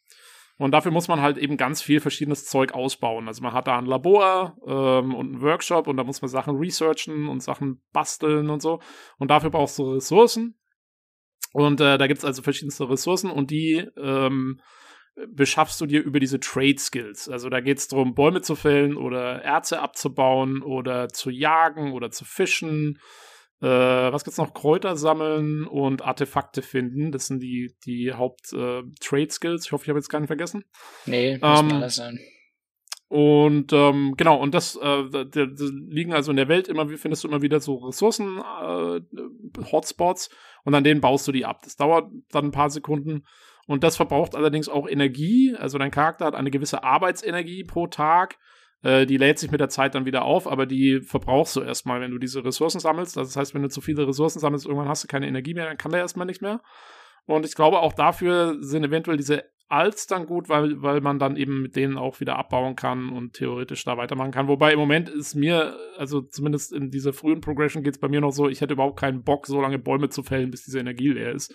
Und 0.59 0.73
dafür 0.73 0.91
muss 0.91 1.07
man 1.07 1.21
halt 1.21 1.39
eben 1.39 1.57
ganz 1.57 1.81
viel 1.81 2.01
verschiedenes 2.01 2.47
Zeug 2.47 2.75
ausbauen. 2.75 3.29
Also 3.29 3.41
man 3.41 3.53
hat 3.53 3.69
da 3.69 3.79
ein 3.79 3.87
Labor 3.87 4.57
ähm, 4.67 5.15
und 5.15 5.35
einen 5.35 5.43
Workshop 5.43 5.87
und 5.87 5.97
da 5.97 6.03
muss 6.03 6.23
man 6.23 6.29
Sachen 6.29 6.57
researchen 6.57 7.29
und 7.29 7.41
Sachen 7.41 7.85
basteln 7.93 8.51
und 8.51 8.61
so. 8.61 8.81
Und 9.19 9.31
dafür 9.31 9.51
brauchst 9.51 9.79
du 9.79 9.93
Ressourcen. 9.93 10.59
Und 11.53 11.81
äh, 11.81 11.99
da 11.99 12.09
gibt's 12.09 12.25
also 12.25 12.43
verschiedenste 12.43 12.91
Ressourcen 12.91 13.31
und 13.31 13.53
die 13.53 13.87
ähm, 13.97 14.61
beschaffst 15.29 15.81
du 15.81 15.87
dir 15.87 16.03
über 16.03 16.21
diese 16.21 16.41
Trade 16.41 16.79
Skills. 16.79 17.29
Also 17.29 17.51
da 17.51 17.61
geht 17.61 17.79
es 17.79 17.89
darum, 17.89 18.15
Bäume 18.15 18.41
zu 18.41 18.55
fällen 18.55 18.97
oder 18.97 19.43
Erze 19.43 19.81
abzubauen 19.81 20.63
oder 20.63 21.09
zu 21.09 21.31
jagen 21.31 21.93
oder 21.93 22.11
zu 22.11 22.25
fischen. 22.25 22.99
Äh, 23.61 23.67
was 23.67 24.25
gibt's 24.25 24.39
noch? 24.39 24.55
Kräuter 24.55 24.97
sammeln 24.97 25.67
und 25.67 26.03
Artefakte 26.03 26.63
finden. 26.63 27.13
Das 27.13 27.27
sind 27.27 27.41
die, 27.41 27.75
die 27.85 28.13
Haupt-Trade 28.13 29.23
äh, 29.23 29.31
Skills. 29.31 29.67
Ich 29.67 29.73
hoffe, 29.73 29.85
ich 29.85 29.89
habe 29.91 29.99
jetzt 29.99 30.09
keinen 30.09 30.27
vergessen. 30.27 30.65
Nee, 31.07 31.39
muss 31.39 31.61
ähm, 31.61 31.73
alles 31.73 31.97
sein. 31.97 32.19
Und 33.09 33.75
ähm, 33.75 34.15
genau, 34.17 34.41
und 34.41 34.55
das, 34.55 34.77
äh, 34.77 35.05
da, 35.11 35.25
da 35.25 35.47
liegen 35.89 36.15
also 36.15 36.31
in 36.31 36.39
der 36.39 36.49
Welt 36.49 36.67
immer, 36.67 36.89
findest 36.89 37.23
du 37.23 37.29
immer 37.29 37.43
wieder 37.43 37.61
so 37.61 37.75
Ressourcen, 37.75 38.39
äh, 38.39 39.01
Hotspots 39.71 40.31
und 40.65 40.75
an 40.75 40.83
denen 40.83 41.03
baust 41.03 41.29
du 41.29 41.33
die 41.33 41.45
ab. 41.45 41.61
Das 41.63 41.77
dauert 41.77 42.11
dann 42.31 42.47
ein 42.47 42.53
paar 42.53 42.71
Sekunden 42.71 43.25
und 43.67 43.85
das 43.85 43.97
verbraucht 43.97 44.35
allerdings 44.35 44.69
auch 44.69 44.89
Energie. 44.89 45.55
Also 45.57 45.79
dein 45.79 45.91
Charakter 45.91 46.27
hat 46.27 46.35
eine 46.35 46.51
gewisse 46.51 46.83
Arbeitsenergie 46.83 47.65
pro 47.65 47.87
Tag. 47.87 48.37
Äh, 48.83 49.07
die 49.07 49.17
lädt 49.17 49.39
sich 49.39 49.51
mit 49.51 49.61
der 49.61 49.69
Zeit 49.69 49.95
dann 49.95 50.05
wieder 50.05 50.25
auf, 50.25 50.51
aber 50.51 50.67
die 50.67 51.01
verbrauchst 51.01 51.57
du 51.57 51.61
erstmal, 51.61 52.01
wenn 52.01 52.11
du 52.11 52.19
diese 52.19 52.45
Ressourcen 52.45 52.81
sammelst. 52.81 53.17
Also 53.17 53.29
das 53.29 53.37
heißt, 53.37 53.55
wenn 53.55 53.63
du 53.63 53.69
zu 53.69 53.81
viele 53.81 54.07
Ressourcen 54.07 54.41
sammelst, 54.41 54.67
irgendwann 54.67 54.89
hast 54.89 55.05
du 55.05 55.09
keine 55.09 55.29
Energie 55.29 55.55
mehr, 55.55 55.67
dann 55.67 55.79
kann 55.79 55.93
der 55.93 56.01
erstmal 56.01 56.27
nicht 56.27 56.43
mehr. 56.43 56.61
Und 57.27 57.47
ich 57.47 57.55
glaube, 57.55 57.79
auch 57.79 57.93
dafür 57.93 58.57
sind 58.61 58.85
eventuell 58.85 59.17
diese 59.17 59.45
als 59.69 60.07
dann 60.07 60.27
gut, 60.27 60.51
weil, 60.51 60.83
weil 60.83 61.01
man 61.01 61.19
dann 61.19 61.35
eben 61.35 61.63
mit 61.63 61.77
denen 61.77 61.97
auch 61.97 62.21
wieder 62.21 62.37
abbauen 62.37 62.77
kann 62.77 63.09
und 63.09 63.33
theoretisch 63.33 63.83
da 63.85 63.97
weitermachen 63.97 64.31
kann. 64.31 64.47
Wobei 64.47 64.75
im 64.75 64.79
Moment 64.79 65.09
ist 65.09 65.35
mir, 65.35 65.79
also 65.97 66.21
zumindest 66.21 66.75
in 66.75 66.91
dieser 66.91 67.15
frühen 67.15 67.41
Progression 67.41 67.83
geht 67.83 67.95
es 67.95 67.99
bei 67.99 68.09
mir 68.09 68.21
noch 68.21 68.33
so, 68.33 68.51
ich 68.51 68.61
hätte 68.61 68.75
überhaupt 68.75 69.01
keinen 69.01 69.23
Bock, 69.23 69.47
so 69.47 69.63
lange 69.63 69.79
Bäume 69.79 70.11
zu 70.11 70.23
fällen, 70.23 70.51
bis 70.51 70.65
diese 70.65 70.79
Energie 70.79 71.09
leer 71.09 71.33
ist. 71.33 71.55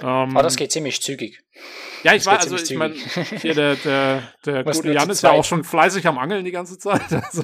Ähm, 0.00 0.06
Aber 0.36 0.42
das 0.42 0.56
geht 0.56 0.72
ziemlich 0.72 1.00
zügig. 1.00 1.40
Ja, 2.02 2.14
ich 2.14 2.24
weiß, 2.26 2.50
also 2.50 2.56
ich 2.56 2.74
meine, 2.74 2.94
hier 2.94 3.54
der, 3.54 3.76
der, 3.76 4.22
der 4.44 4.64
gute 4.72 4.92
Jan 4.92 5.08
ist 5.08 5.22
ja 5.22 5.30
auch 5.32 5.44
schon 5.44 5.64
fleißig 5.64 6.06
am 6.06 6.18
Angeln 6.18 6.44
die 6.44 6.50
ganze 6.52 6.78
Zeit. 6.78 7.00
Also. 7.10 7.42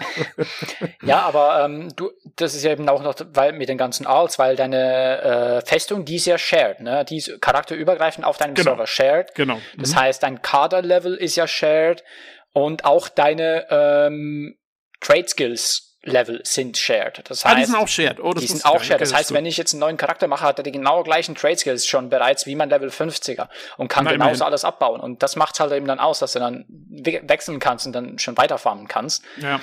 Ja, 1.03 1.20
aber 1.23 1.65
ähm, 1.65 1.95
du, 1.97 2.11
das 2.37 2.55
ist 2.55 2.62
ja 2.65 2.73
eben 2.73 2.89
auch 2.89 3.03
noch, 3.03 3.15
weil 3.33 3.53
mit 3.55 3.69
den 3.69 3.79
ganzen 3.79 4.07
Alts, 4.07 4.39
weil 4.39 4.55
deine 4.57 5.62
äh, 5.62 5.66
Festung, 5.66 6.05
die 6.05 6.16
ist 6.16 6.27
ja 6.27 6.37
shared, 6.39 6.81
ne? 6.81 7.05
Die 7.07 7.16
ist 7.16 7.41
charakterübergreifend 7.41 8.24
auf 8.27 8.37
deinem 8.37 8.55
Genau. 8.55 8.70
Server 8.73 8.87
shared. 8.87 9.35
Genau. 9.35 9.59
Das 9.79 9.93
Mhm. 9.93 9.97
heißt, 10.01 10.23
dein 10.23 10.43
Kader-Level 10.43 11.15
ist 11.15 11.37
ja 11.37 11.47
shared 11.47 12.05
und 12.53 12.85
auch 12.85 13.09
deine 13.09 13.66
ähm, 13.70 14.57
Trade-Skills 15.01 15.91
Level 16.05 16.41
sind 16.45 16.77
shared. 16.77 17.23
Das 17.29 17.45
ah, 17.45 17.51
heißt, 17.51 17.59
die 17.59 17.65
sind 17.66 17.77
auch 17.77 17.89
shared. 17.89 18.19
Oh, 18.20 18.33
das 18.33 18.43
die 18.43 18.49
sind 18.49 18.65
auch 18.65 18.83
shared. 18.83 19.01
Das 19.01 19.15
heißt, 19.15 19.33
wenn 19.33 19.47
ich 19.47 19.57
jetzt 19.57 19.73
einen 19.73 19.81
neuen 19.81 19.97
Charakter 19.97 20.27
mache, 20.27 20.45
hat 20.45 20.59
er 20.59 20.65
die 20.65 20.73
genau 20.73 21.03
gleichen 21.05 21.35
Trade 21.35 21.57
Skills 21.57 21.87
schon 21.87 22.09
bereits 22.09 22.45
wie 22.47 22.57
mein 22.57 22.70
Level 22.70 22.89
50er 22.89 23.49
und 23.77 23.89
kann 23.89 24.05
Na, 24.05 24.12
genauso 24.12 24.31
immerhin. 24.31 24.43
alles 24.43 24.65
abbauen. 24.65 25.01
Und 25.01 25.23
das 25.23 25.37
macht 25.37 25.61
halt 25.61 25.73
eben 25.73 25.87
dann 25.87 26.01
aus, 26.01 26.19
dass 26.19 26.33
du 26.33 26.41
dann 26.41 26.65
we 26.69 27.20
wechseln 27.24 27.61
kannst 27.61 27.87
und 27.87 27.93
dann 27.93 28.19
schon 28.19 28.37
weiterfarmen 28.37 28.89
kannst. 28.89 29.23
Ja, 29.37 29.61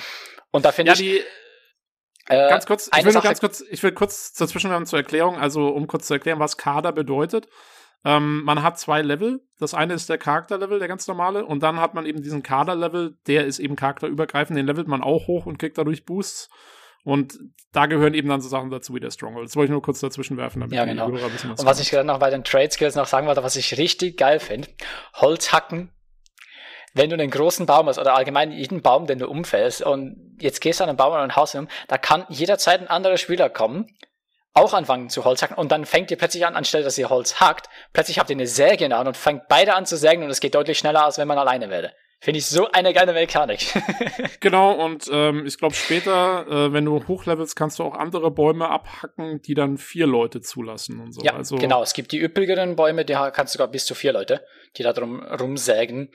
Und 0.50 0.64
da 0.64 0.72
finde 0.72 0.92
ja 0.92 0.98
ich, 0.98 1.24
äh, 2.28 2.48
ganz 2.48 2.64
kurz, 2.64 2.88
ich 2.96 3.04
will 3.04 3.12
Sache- 3.12 3.26
ganz 3.26 3.40
kurz, 3.40 3.62
ich 3.68 3.82
will 3.82 3.92
kurz 3.92 4.32
dazwischen 4.32 4.70
werden 4.70 4.86
zur 4.86 4.98
Erklärung, 4.98 5.38
also 5.38 5.68
um 5.68 5.86
kurz 5.86 6.06
zu 6.06 6.14
erklären, 6.14 6.38
was 6.38 6.56
Kader 6.56 6.92
bedeutet. 6.92 7.48
Ähm, 8.04 8.42
man 8.44 8.62
hat 8.62 8.78
zwei 8.78 9.02
Level. 9.02 9.40
Das 9.58 9.74
eine 9.74 9.94
ist 9.94 10.08
der 10.08 10.18
Charakterlevel, 10.18 10.78
der 10.78 10.88
ganz 10.88 11.06
normale, 11.06 11.44
und 11.44 11.62
dann 11.62 11.80
hat 11.80 11.94
man 11.94 12.06
eben 12.06 12.22
diesen 12.22 12.42
Kaderlevel, 12.42 13.18
der 13.26 13.46
ist 13.46 13.58
eben 13.58 13.76
charakterübergreifend, 13.76 14.58
den 14.58 14.66
levelt 14.66 14.88
man 14.88 15.02
auch 15.02 15.26
hoch 15.26 15.46
und 15.46 15.58
kriegt 15.58 15.76
dadurch 15.76 16.04
Boosts. 16.06 16.48
Und 17.04 17.38
da 17.72 17.86
gehören 17.86 18.14
eben 18.14 18.28
dann 18.28 18.40
so 18.40 18.48
Sachen 18.48 18.70
dazu 18.70 18.94
wie 18.94 19.00
der 19.00 19.10
Stronghold. 19.10 19.46
Das 19.46 19.56
wollte 19.56 19.66
ich 19.66 19.70
nur 19.70 19.82
kurz 19.82 20.00
dazwischen 20.00 20.36
werfen, 20.36 20.60
damit 20.60 20.74
Ja, 20.76 20.84
die 20.84 20.90
genau. 20.90 21.08
Hörer 21.08 21.32
wissen, 21.32 21.50
Und 21.50 21.64
was 21.64 21.80
ich 21.80 21.90
gerade 21.90 22.06
noch 22.06 22.18
bei 22.18 22.30
den 22.30 22.44
Trade 22.44 22.70
Skills 22.70 22.94
noch 22.94 23.06
sagen 23.06 23.26
wollte, 23.26 23.42
was 23.42 23.56
ich 23.56 23.78
richtig 23.78 24.18
geil 24.18 24.38
finde, 24.38 24.68
Holzhacken. 25.14 25.90
Wenn 26.92 27.08
du 27.08 27.14
einen 27.14 27.30
großen 27.30 27.66
Baum 27.66 27.86
hast 27.86 27.98
oder 27.98 28.16
allgemein 28.16 28.50
jeden 28.50 28.82
Baum, 28.82 29.06
den 29.06 29.20
du 29.20 29.28
umfällst 29.28 29.80
und 29.82 30.36
jetzt 30.40 30.60
gehst 30.60 30.80
du 30.80 30.84
an 30.84 30.90
einen 30.90 30.96
Baum 30.98 31.12
und 31.12 31.20
ein 31.20 31.36
Haus 31.36 31.54
um, 31.54 31.68
da 31.86 31.98
kann 31.98 32.26
jederzeit 32.28 32.80
ein 32.80 32.88
anderer 32.88 33.16
Spieler 33.16 33.48
kommen, 33.48 33.86
auch 34.52 34.74
anfangen 34.74 35.10
zu 35.10 35.24
Holzhacken 35.24 35.56
und 35.56 35.70
dann 35.70 35.86
fängt 35.86 36.10
ihr 36.10 36.18
plötzlich 36.18 36.44
an, 36.44 36.56
anstelle 36.56 36.84
dass 36.84 36.98
ihr 36.98 37.08
Holz 37.08 37.40
hackt, 37.40 37.68
plötzlich 37.92 38.18
habt 38.18 38.30
ihr 38.30 38.36
eine 38.36 38.46
Säge 38.46 38.84
in 38.84 38.90
der 38.90 38.98
Hand 38.98 39.08
und 39.08 39.16
fängt 39.16 39.48
beide 39.48 39.74
an 39.74 39.86
zu 39.86 39.96
sägen 39.96 40.22
und 40.22 40.30
es 40.30 40.40
geht 40.40 40.54
deutlich 40.54 40.78
schneller, 40.78 41.04
als 41.04 41.18
wenn 41.18 41.28
man 41.28 41.38
alleine 41.38 41.70
wäre. 41.70 41.92
Finde 42.22 42.36
ich 42.38 42.46
so 42.46 42.70
eine 42.70 42.92
geile 42.92 43.14
Mechanik. 43.14 43.66
Genau, 44.40 44.72
und 44.72 45.08
ähm, 45.12 45.44
ich 45.44 45.58
glaube 45.58 45.74
später, 45.74 46.46
äh, 46.48 46.72
wenn 46.72 46.86
du 46.86 47.06
hochlevelst, 47.06 47.56
kannst 47.56 47.78
du 47.78 47.82
auch 47.82 47.94
andere 47.94 48.30
Bäume 48.30 48.70
abhacken, 48.70 49.42
die 49.42 49.52
dann 49.52 49.76
vier 49.76 50.06
Leute 50.06 50.40
zulassen 50.40 50.98
und 50.98 51.12
so. 51.12 51.20
ja, 51.22 51.34
also, 51.34 51.56
genau. 51.56 51.82
Es 51.82 51.92
gibt 51.92 52.12
die 52.12 52.18
üppigeren 52.18 52.74
Bäume, 52.74 53.04
die 53.04 53.12
kannst 53.12 53.54
du 53.54 53.58
sogar 53.58 53.68
bis 53.68 53.84
zu 53.84 53.94
vier 53.94 54.14
Leute, 54.14 54.42
die 54.78 54.82
da 54.82 54.94
drum 54.94 55.22
rumsägen. 55.22 56.10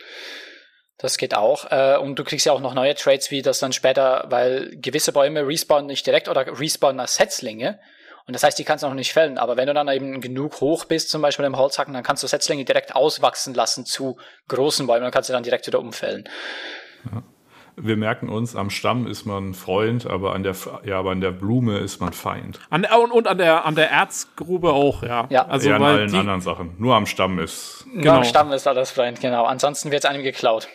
Das 0.98 1.18
geht 1.18 1.36
auch. 1.36 1.70
Äh, 1.72 1.98
und 1.98 2.18
du 2.18 2.24
kriegst 2.24 2.48
ja 2.48 2.54
auch 2.54 2.62
noch 2.62 2.74
neue 2.74 2.96
Trades, 2.96 3.30
wie 3.30 3.44
das 3.44 3.60
dann 3.60 3.74
später, 3.74 4.26
weil 4.30 4.76
gewisse 4.78 5.12
Bäume 5.12 5.46
respawnen 5.46 5.88
nicht 5.88 6.08
direkt 6.08 6.28
oder 6.28 6.60
respawnen 6.60 7.00
als 7.00 7.16
Setzlinge. 7.16 7.80
Und 8.28 8.34
das 8.34 8.44
heißt, 8.44 8.58
die 8.58 8.64
kannst 8.64 8.84
du 8.84 8.88
noch 8.88 8.96
nicht 8.96 9.14
fällen. 9.14 9.38
Aber 9.38 9.56
wenn 9.56 9.68
du 9.68 9.74
dann 9.74 9.88
eben 9.88 10.20
genug 10.20 10.60
hoch 10.60 10.86
bist, 10.86 11.10
zum 11.12 11.22
Beispiel 11.22 11.46
im 11.46 11.58
Holzhacken, 11.58 11.94
dann 11.94 12.04
kannst 12.04 12.24
du 12.24 12.28
Setzlinge 12.28 12.66
direkt 12.66 12.96
auswachsen 12.96 13.54
lassen 13.54 13.86
zu 13.86 14.18
großen 14.48 14.88
Bäumen. 14.88 15.04
Dann 15.04 15.12
kannst 15.12 15.30
du 15.30 15.34
dann 15.34 15.44
direkt 15.44 15.68
wieder 15.68 15.80
umfällen. 15.80 16.28
Wir 17.78 17.98
merken 17.98 18.30
uns, 18.30 18.56
am 18.56 18.70
Stamm 18.70 19.06
ist 19.06 19.26
man 19.26 19.54
Freund, 19.54 20.08
aber 20.08 20.34
an 20.34 20.44
der, 20.44 20.56
ja, 20.86 20.98
aber 20.98 21.12
an 21.12 21.20
der 21.20 21.32
Blume 21.32 21.78
ist 21.80 22.00
man 22.00 22.14
Feind. 22.14 22.58
An, 22.70 22.84
der- 22.84 22.98
und, 23.00 23.12
und 23.12 23.28
an 23.28 23.38
der 23.38 23.66
an 23.66 23.76
der 23.76 23.92
Erzgrube 23.92 24.72
auch, 24.72 25.04
ja. 25.04 25.28
Ja. 25.30 25.46
also 25.48 25.70
ja, 25.70 25.76
an 25.76 25.84
allen 25.84 26.10
die, 26.10 26.18
anderen 26.18 26.40
Sachen. 26.40 26.76
Nur 26.78 26.96
am 26.96 27.06
Stamm 27.06 27.38
ist. 27.38 27.86
Nur 27.92 28.02
Genau. 28.02 28.16
am 28.16 28.24
Stamm 28.24 28.54
ist 28.54 28.66
alles 28.66 28.92
Freund, 28.92 29.20
genau. 29.20 29.44
Ansonsten 29.44 29.92
wird 29.92 30.06
es 30.06 30.10
einem 30.10 30.24
geklaut. 30.24 30.70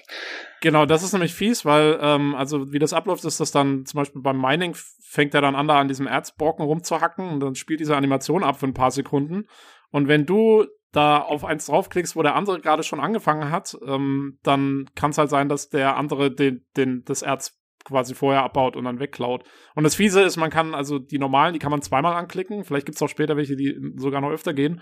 Genau, 0.61 0.85
das 0.85 1.03
ist 1.03 1.13
nämlich 1.15 1.33
fies, 1.33 1.65
weil, 1.65 1.99
ähm, 2.03 2.35
also 2.35 2.71
wie 2.71 2.79
das 2.79 2.93
abläuft, 2.93 3.25
ist 3.25 3.41
das 3.41 3.51
dann 3.51 3.87
zum 3.87 3.97
Beispiel 3.99 4.21
beim 4.21 4.39
Mining 4.39 4.77
fängt 5.11 5.35
er 5.35 5.41
dann 5.41 5.57
an, 5.57 5.67
da 5.67 5.81
an 5.81 5.89
diesem 5.89 6.07
Erzbrocken 6.07 6.65
rumzuhacken 6.65 7.31
und 7.31 7.41
dann 7.41 7.57
spielt 7.57 7.81
diese 7.81 7.97
Animation 7.97 8.45
ab 8.45 8.61
für 8.61 8.67
ein 8.67 8.75
paar 8.75 8.93
Sekunden. 8.93 9.47
Und 9.91 10.07
wenn 10.07 10.25
du 10.25 10.67
da 10.93 11.19
auf 11.19 11.45
eins 11.45 11.67
draufklickst, 11.67 12.15
wo 12.15 12.23
der 12.23 12.37
andere 12.37 12.61
gerade 12.61 12.85
schon 12.85 13.01
angefangen 13.01 13.51
hat, 13.51 13.77
ähm, 13.85 14.39
dann 14.45 14.89
kann 14.95 15.11
es 15.11 15.19
halt 15.19 15.29
sein, 15.29 15.49
dass 15.49 15.69
der 15.69 15.97
andere 15.97 16.33
den, 16.33 16.65
den, 16.77 17.03
das 17.05 17.23
Erz 17.23 17.59
quasi 17.85 18.15
vorher 18.15 18.45
abbaut 18.45 18.77
und 18.77 18.85
dann 18.85 19.01
wegklaut. 19.01 19.43
Und 19.75 19.83
das 19.83 19.97
Fiese 19.97 20.23
ist, 20.23 20.37
man 20.37 20.51
kann, 20.51 20.77
also 20.77 21.01
die 21.01 21.19
normalen, 21.19 21.55
die 21.55 21.59
kann 21.59 21.73
man 21.73 21.83
zweimal 21.83 22.15
anklicken. 22.15 22.63
Vielleicht 22.63 22.87
gibt's 22.87 23.03
auch 23.03 23.09
später 23.09 23.37
welche, 23.37 23.57
die 23.57 23.77
sogar 23.97 24.21
noch 24.21 24.31
öfter 24.31 24.55
gehen. 24.55 24.81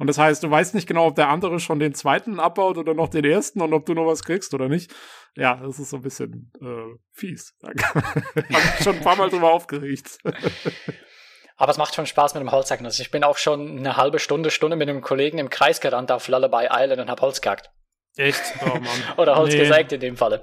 Und 0.00 0.06
das 0.06 0.18
heißt, 0.18 0.42
du 0.42 0.50
weißt 0.50 0.74
nicht 0.74 0.86
genau, 0.88 1.06
ob 1.08 1.14
der 1.14 1.28
andere 1.28 1.60
schon 1.60 1.78
den 1.78 1.94
zweiten 1.94 2.40
abbaut 2.40 2.78
oder 2.78 2.94
noch 2.94 3.08
den 3.08 3.24
ersten 3.24 3.60
und 3.60 3.74
ob 3.74 3.84
du 3.84 3.92
noch 3.94 4.06
was 4.06 4.24
kriegst 4.24 4.54
oder 4.54 4.68
nicht. 4.68 4.90
Ja, 5.36 5.56
das 5.56 5.78
ist 5.78 5.90
so 5.90 5.96
ein 5.96 6.02
bisschen 6.02 6.50
äh, 6.60 6.98
fies. 7.12 7.54
Hab 7.62 8.78
ich 8.78 8.82
schon 8.84 8.96
ein 8.96 9.02
paar 9.02 9.16
Mal 9.16 9.28
drüber 9.28 9.52
aufgeregt. 9.52 10.18
Aber 11.56 11.70
es 11.70 11.76
macht 11.76 11.94
schon 11.94 12.06
Spaß 12.06 12.32
mit 12.32 12.40
dem 12.42 12.50
Holzhacken. 12.50 12.86
Also 12.86 13.02
ich 13.02 13.10
bin 13.10 13.22
auch 13.22 13.36
schon 13.36 13.78
eine 13.78 13.98
halbe 13.98 14.18
Stunde, 14.18 14.50
Stunde 14.50 14.76
mit 14.76 14.88
einem 14.88 15.02
Kollegen 15.02 15.36
im 15.36 15.50
Kreis 15.50 15.80
gerannt 15.82 16.10
auf 16.10 16.26
Lullaby 16.28 16.68
Island 16.70 17.02
und 17.02 17.10
hab 17.10 17.20
Holz 17.20 17.42
gehackt. 17.42 17.70
Echt? 18.16 18.40
Oh 18.64 18.68
Mann. 18.78 18.84
Oder 19.18 19.36
Holz 19.36 19.52
Nee. 19.52 19.60
gesägt 19.60 19.92
in 19.92 20.00
dem 20.00 20.16
Falle. 20.16 20.40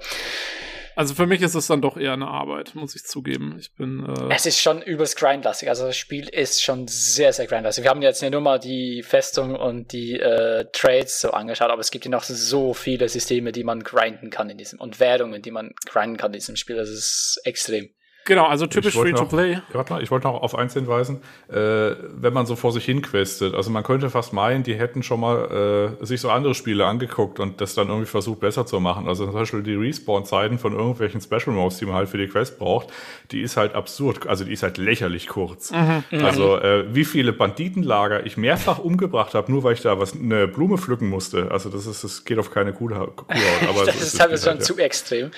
Also 0.98 1.14
für 1.14 1.28
mich 1.28 1.42
ist 1.42 1.54
es 1.54 1.68
dann 1.68 1.80
doch 1.80 1.96
eher 1.96 2.12
eine 2.12 2.26
Arbeit, 2.26 2.74
muss 2.74 2.96
ich 2.96 3.04
zugeben. 3.04 3.54
Ich 3.56 3.72
bin. 3.76 4.04
Äh, 4.04 4.34
Es 4.34 4.46
ist 4.46 4.60
schon 4.60 4.82
übelst 4.82 5.16
grindlastig. 5.16 5.68
Also 5.68 5.86
das 5.86 5.96
Spiel 5.96 6.28
ist 6.28 6.60
schon 6.60 6.88
sehr, 6.88 7.32
sehr 7.32 7.46
grindlastig. 7.46 7.84
Wir 7.84 7.90
haben 7.90 8.02
jetzt 8.02 8.20
ja 8.20 8.30
nur 8.30 8.40
mal 8.40 8.58
die 8.58 9.04
Festung 9.04 9.54
und 9.54 9.92
die 9.92 10.18
äh, 10.18 10.64
Trades 10.72 11.20
so 11.20 11.30
angeschaut, 11.30 11.70
aber 11.70 11.82
es 11.82 11.92
gibt 11.92 12.04
ja 12.04 12.10
noch 12.10 12.24
so 12.24 12.74
viele 12.74 13.08
Systeme, 13.08 13.52
die 13.52 13.62
man 13.62 13.84
grinden 13.84 14.30
kann 14.30 14.50
in 14.50 14.58
diesem 14.58 14.80
und 14.80 14.98
Währungen, 14.98 15.40
die 15.40 15.52
man 15.52 15.72
grinden 15.86 16.16
kann 16.16 16.32
in 16.32 16.40
diesem 16.40 16.56
Spiel. 16.56 16.74
Das 16.74 16.88
ist 16.88 17.42
extrem. 17.44 17.90
Genau, 18.28 18.46
also 18.46 18.66
typisch 18.66 18.94
Free-to-Play. 18.94 19.60
Warte 19.72 19.92
mal, 19.92 20.02
ich 20.02 20.10
wollte 20.10 20.26
noch 20.26 20.42
auf 20.42 20.54
eins 20.54 20.74
hinweisen. 20.74 21.20
Äh, 21.48 21.54
wenn 21.54 22.32
man 22.32 22.46
so 22.46 22.56
vor 22.56 22.72
sich 22.72 22.84
hin 22.84 23.02
questet, 23.02 23.54
also 23.54 23.70
man 23.70 23.84
könnte 23.84 24.10
fast 24.10 24.32
meinen, 24.32 24.62
die 24.62 24.74
hätten 24.74 25.02
schon 25.02 25.20
mal 25.20 25.96
äh, 26.00 26.04
sich 26.04 26.20
so 26.20 26.30
andere 26.30 26.54
Spiele 26.54 26.86
angeguckt 26.86 27.38
und 27.38 27.60
das 27.60 27.74
dann 27.74 27.88
irgendwie 27.88 28.06
versucht 28.06 28.40
besser 28.40 28.66
zu 28.66 28.80
machen. 28.80 29.06
Also 29.08 29.26
zum 29.26 29.34
Beispiel 29.34 29.62
die 29.62 29.74
Respawn-Zeiten 29.74 30.58
von 30.58 30.72
irgendwelchen 30.72 31.20
Special 31.20 31.54
Modes, 31.54 31.78
die 31.78 31.86
man 31.86 31.94
halt 31.94 32.08
für 32.08 32.18
die 32.18 32.28
Quest 32.28 32.58
braucht, 32.58 32.88
die 33.30 33.40
ist 33.40 33.56
halt 33.56 33.74
absurd, 33.74 34.26
also 34.26 34.44
die 34.44 34.52
ist 34.52 34.62
halt 34.62 34.78
lächerlich 34.78 35.28
kurz. 35.28 35.72
Also 36.10 36.56
äh, 36.58 36.92
wie 36.92 37.04
viele 37.04 37.32
Banditenlager 37.32 38.26
ich 38.26 38.36
mehrfach 38.36 38.78
umgebracht 38.78 39.34
habe, 39.34 39.52
nur 39.52 39.62
weil 39.62 39.74
ich 39.74 39.82
da 39.82 40.00
was 40.00 40.14
eine 40.14 40.48
Blume 40.48 40.78
pflücken 40.78 41.08
musste. 41.08 41.50
Also 41.50 41.68
das 41.68 41.86
ist, 41.86 42.02
das 42.02 42.24
geht 42.24 42.38
auf 42.38 42.50
keine 42.50 42.72
Kuh, 42.72 42.88
Kuhhaut. 42.88 43.24
Aber 43.68 43.84
das 43.86 44.00
ist 44.00 44.18
teilweise 44.18 44.42
Spiel 44.42 44.52
schon 44.52 44.58
halt, 44.58 44.64
zu 44.64 44.78
extrem. 44.78 45.30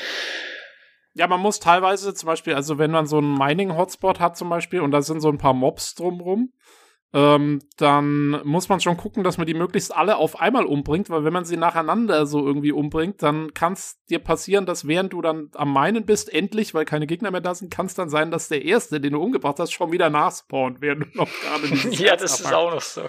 Ja, 1.15 1.27
man 1.27 1.41
muss 1.41 1.59
teilweise 1.59 2.15
zum 2.15 2.27
Beispiel, 2.27 2.55
also 2.55 2.79
wenn 2.79 2.91
man 2.91 3.07
so 3.07 3.19
einen 3.19 3.35
Mining-Hotspot 3.35 4.21
hat 4.21 4.37
zum 4.37 4.49
Beispiel 4.49 4.81
und 4.81 4.93
da 4.93 5.03
sind 5.03 5.21
so 5.21 5.29
ein 5.29 5.39
paar 5.39 5.55
Mobs 5.55 5.95
drumrum, 5.95 6.53
ähm, 7.13 7.61
dann 7.77 8.41
muss 8.45 8.69
man 8.69 8.81
schon 8.81 8.97
gucken, 8.97 9.25
dass 9.25 9.37
man 9.37 9.47
die 9.47 9.55
möglichst 9.55 9.95
alle 9.95 10.17
auf 10.17 10.41
einmal 10.41 10.65
umbringt, 10.65 11.11
weil 11.11 11.25
wenn 11.25 11.33
man 11.33 11.45
sie 11.45 11.57
nacheinander 11.57 12.25
so 12.25 12.47
irgendwie 12.47 12.71
umbringt, 12.71 13.21
dann 13.23 13.53
kann 13.53 13.73
es 13.73 13.99
dir 14.09 14.21
passieren, 14.21 14.65
dass 14.65 14.87
während 14.87 15.13
du 15.13 15.21
dann 15.21 15.51
am 15.55 15.73
Minen 15.73 16.07
bist, 16.07 16.33
endlich, 16.33 16.73
weil 16.73 16.85
keine 16.85 17.09
Gegner 17.09 17.33
mehr 17.33 17.41
da 17.41 17.53
sind, 17.55 17.73
kann 17.73 17.87
es 17.87 17.95
dann 17.95 18.11
sein, 18.11 18.31
dass 18.31 18.47
der 18.47 18.65
Erste, 18.65 19.01
den 19.01 19.15
du 19.15 19.21
umgebracht 19.21 19.59
hast, 19.59 19.73
schon 19.73 19.91
wieder 19.91 20.09
nachspawnt, 20.09 20.81
während 20.81 21.03
du 21.07 21.19
noch 21.19 21.29
gerade 21.43 21.67
dieses 21.69 21.99
Ja, 21.99 22.11
Herz 22.11 22.23
das 22.23 22.41
ist 22.41 22.53
auch 22.53 22.73
noch 22.73 22.81
so. 22.81 23.03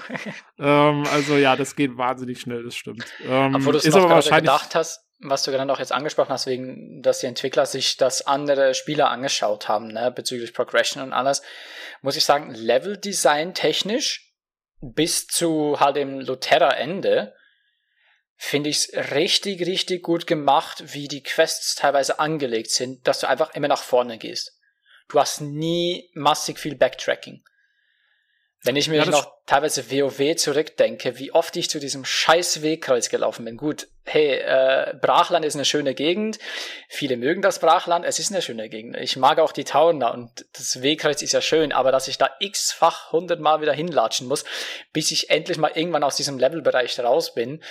Ähm, 0.58 1.04
also 1.14 1.36
ja, 1.36 1.56
das 1.56 1.76
geht 1.76 1.96
wahnsinnig 1.96 2.42
schnell, 2.42 2.64
das 2.64 2.76
stimmt. 2.76 3.06
Ähm, 3.24 3.54
Obwohl 3.54 3.74
du 3.74 3.78
es 3.78 3.86
aber 3.94 4.00
gerade 4.00 4.16
wahrscheinlich 4.16 4.52
gedacht 4.52 4.74
hast, 4.74 5.06
was 5.24 5.44
du 5.44 5.52
gerade 5.52 5.66
noch 5.66 5.80
jetzt 5.80 5.92
angesprochen 5.92 6.32
hast, 6.32 6.48
wegen, 6.48 7.02
dass 7.02 7.20
die 7.20 7.28
Entwickler 7.28 7.66
sich 7.66 7.98
das 7.98 8.26
andere 8.26 8.74
Spieler 8.74 9.10
angeschaut 9.10 9.68
haben, 9.68 9.88
ne, 9.88 10.12
bezüglich 10.12 10.54
Progression 10.54 11.04
und 11.04 11.14
alles, 11.14 11.42
muss 12.02 12.16
ich 12.16 12.26
sagen, 12.26 12.54
Level-Design 12.54 13.54
technisch 13.54 14.32
bis 14.82 15.28
zu 15.28 15.80
halt 15.80 15.96
dem 15.96 16.20
Luterra-Ende 16.20 17.36
finde 18.36 18.72
ich 18.72 18.78
es 18.78 19.12
richtig, 19.14 19.68
richtig 19.68 20.02
gut 20.02 20.26
gemacht, 20.26 20.96
wie 20.96 21.08
die 21.08 21.22
Quests 21.22 21.76
teilweise 21.76 22.20
angelegt 22.20 22.72
sind, 22.72 23.08
dass 23.08 23.20
du 23.20 23.30
einfach 23.30 23.54
immer 23.54 23.68
nach 23.68 23.84
vorne 23.84 24.18
gehst. 24.18 24.58
Du 25.10 25.20
hast 25.20 25.42
nie 25.42 26.10
massig 26.16 26.58
viel 26.58 26.76
Backtracking. 26.76 27.44
Wenn 28.64 28.76
ich 28.76 28.88
mich 28.88 28.98
Ja, 28.98 29.06
noch 29.06 29.41
teilweise 29.52 29.92
WoW 29.92 30.38
zurückdenke, 30.38 31.20
wie 31.20 31.34
oft 31.34 31.58
ich 31.58 31.70
zu 31.70 31.82
diesem 31.82 32.06
scheiß 32.06 32.62
Wegkreuz 32.62 33.10
gelaufen 33.10 33.44
bin. 33.44 33.58
Gut, 33.58 33.90
hey, 34.06 34.36
äh, 34.36 34.96
Brachland 35.02 35.44
ist 35.44 35.56
eine 35.56 35.66
schöne 35.66 35.94
Gegend. 35.94 36.40
Viele 36.88 37.18
mögen 37.18 37.42
das 37.42 37.60
Brachland. 37.60 38.06
Es 38.06 38.18
ist 38.18 38.32
eine 38.32 38.42
schöne 38.42 38.70
Gegend. 38.70 38.96
Ich 38.96 39.18
mag 39.18 39.40
auch 39.40 39.52
die 39.52 39.66
Tauern 39.66 40.00
da 40.00 40.12
und 40.12 40.46
das 40.54 40.82
Wegkreuz 40.82 41.22
ist 41.22 41.34
ja 41.34 41.42
schön, 41.42 41.74
aber 41.74 41.92
dass 41.92 42.08
ich 42.08 42.18
da 42.18 42.30
x-fach 42.40 43.12
hundertmal 43.12 43.60
wieder 43.60 43.74
hinlatschen 43.74 44.26
muss, 44.26 44.46
bis 44.94 45.12
ich 45.12 45.30
endlich 45.30 45.58
mal 45.58 45.72
irgendwann 45.76 46.06
aus 46.06 46.16
diesem 46.16 46.40
Levelbereich 46.40 46.98
raus 47.02 47.34
bin, 47.34 47.62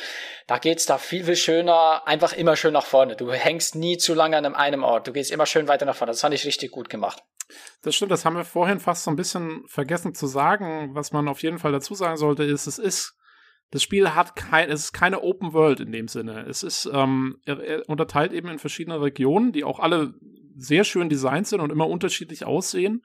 da 0.48 0.58
geht's 0.58 0.84
da 0.84 0.98
viel, 0.98 1.24
viel 1.24 1.36
schöner, 1.36 2.06
einfach 2.06 2.34
immer 2.34 2.56
schön 2.56 2.74
nach 2.74 2.84
vorne. 2.84 3.16
Du 3.16 3.32
hängst 3.32 3.74
nie 3.74 3.96
zu 3.96 4.12
lange 4.12 4.36
an 4.36 4.54
einem 4.54 4.84
Ort. 4.84 5.06
Du 5.06 5.14
gehst 5.14 5.30
immer 5.30 5.46
schön 5.46 5.66
weiter 5.66 5.86
nach 5.86 5.96
vorne. 5.96 6.12
Das 6.12 6.20
fand 6.20 6.34
ich 6.34 6.44
richtig 6.44 6.72
gut 6.72 6.90
gemacht. 6.90 7.22
Das 7.82 7.94
stimmt, 7.94 8.12
das 8.12 8.24
haben 8.24 8.36
wir 8.36 8.44
vorhin 8.44 8.80
fast 8.80 9.04
so 9.04 9.10
ein 9.10 9.16
bisschen 9.16 9.64
vergessen 9.66 10.14
zu 10.14 10.26
sagen. 10.26 10.90
Was 10.94 11.12
man 11.12 11.28
auf 11.28 11.42
jeden 11.42 11.58
Fall 11.58 11.69
dazu 11.72 11.94
sagen 11.94 12.16
sollte, 12.16 12.44
ist, 12.44 12.66
es 12.66 12.78
ist 12.78 13.16
das 13.70 13.82
Spiel 13.82 14.14
hat 14.14 14.34
kein, 14.34 14.68
es 14.68 14.84
ist 14.84 14.92
keine 14.92 15.22
Open 15.22 15.52
World 15.52 15.80
in 15.80 15.92
dem 15.92 16.08
Sinne. 16.08 16.44
Es 16.48 16.62
ist, 16.62 16.90
ähm, 16.92 17.38
er, 17.44 17.60
er 17.60 17.88
unterteilt 17.88 18.32
eben 18.32 18.48
in 18.48 18.58
verschiedene 18.58 19.00
Regionen, 19.00 19.52
die 19.52 19.64
auch 19.64 19.78
alle 19.78 20.14
sehr 20.56 20.84
schön 20.84 21.08
designt 21.08 21.46
sind 21.46 21.60
und 21.60 21.70
immer 21.70 21.88
unterschiedlich 21.88 22.44
aussehen 22.44 23.04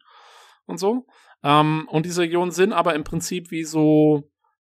und 0.66 0.80
so. 0.80 1.06
Ähm, 1.44 1.88
und 1.90 2.06
diese 2.06 2.24
Regionen 2.24 2.52
sind 2.52 2.74
aber 2.74 2.95
im 2.95 3.03
Prinzip 3.03 3.52
wie 3.52 3.64
so 3.64 4.32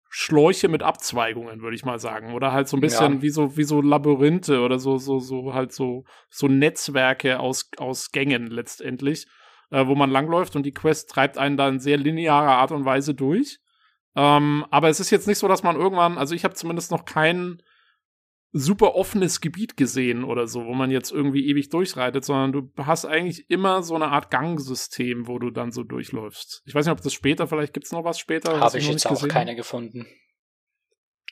Schläuche 0.10 0.70
mit 0.70 0.82
Abzweigungen, 0.82 1.62
würde 1.62 1.76
ich 1.76 1.84
mal 1.84 2.00
sagen. 2.00 2.34
Oder 2.34 2.54
halt 2.54 2.70
so 2.70 2.78
ein 2.78 2.82
bisschen 2.82 3.16
ja. 3.16 3.22
wie 3.22 3.30
so, 3.30 3.58
wie 3.58 3.64
so 3.64 3.82
Labyrinthe 3.82 4.62
oder 4.62 4.80
so, 4.80 4.98
so, 4.98 5.20
so 5.20 5.54
halt 5.54 5.74
so, 5.74 6.06
so 6.30 6.48
Netzwerke 6.48 7.40
aus, 7.40 7.70
aus 7.78 8.12
Gängen 8.12 8.48
letztendlich, 8.48 9.28
äh, 9.72 9.86
wo 9.88 9.96
man 9.96 10.10
langläuft 10.10 10.56
und 10.56 10.66
die 10.66 10.74
Quest 10.74 11.10
treibt 11.10 11.38
einen 11.38 11.58
da 11.58 11.68
in 11.68 11.80
sehr 11.80 11.98
linearer 11.98 12.58
Art 12.58 12.72
und 12.72 12.86
Weise 12.86 13.14
durch. 13.14 13.60
Ähm, 14.16 14.66
aber 14.70 14.90
es 14.90 15.00
ist 15.00 15.10
jetzt 15.10 15.28
nicht 15.28 15.38
so, 15.38 15.48
dass 15.48 15.64
man 15.64 15.76
irgendwann, 15.76 16.18
also 16.18 16.36
ich 16.36 16.44
habe 16.44 16.54
zumindest 16.54 16.92
noch 16.92 17.06
kein 17.06 17.62
super 18.54 18.96
offenes 18.96 19.40
Gebiet 19.40 19.78
gesehen 19.78 20.26
oder 20.26 20.46
so, 20.48 20.66
wo 20.66 20.74
man 20.74 20.92
jetzt 20.92 21.12
irgendwie 21.12 21.48
ewig 21.48 21.70
durchreitet, 21.70 22.26
sondern 22.26 22.52
du 22.52 22.86
hast 22.86 23.06
eigentlich 23.06 23.50
immer 23.50 23.82
so 23.82 23.96
eine 23.96 24.08
Art 24.10 24.30
Gangsystem, 24.30 25.28
wo 25.28 25.40
du 25.40 25.52
dann 25.52 25.72
so 25.72 25.84
durchläufst. 25.84 26.62
Ich 26.66 26.76
weiß 26.76 26.86
nicht, 26.86 26.92
ob 26.92 27.02
das 27.02 27.14
später, 27.14 27.48
vielleicht 27.48 27.74
gibt's 27.74 27.94
noch 27.94 28.04
was 28.04 28.20
später. 28.20 28.60
Habe 28.60 28.78
ich 28.78 28.90
jetzt 28.90 29.06
auch 29.06 29.12
gesehen. 29.12 29.30
keine 29.30 29.56
gefunden. 29.56 30.06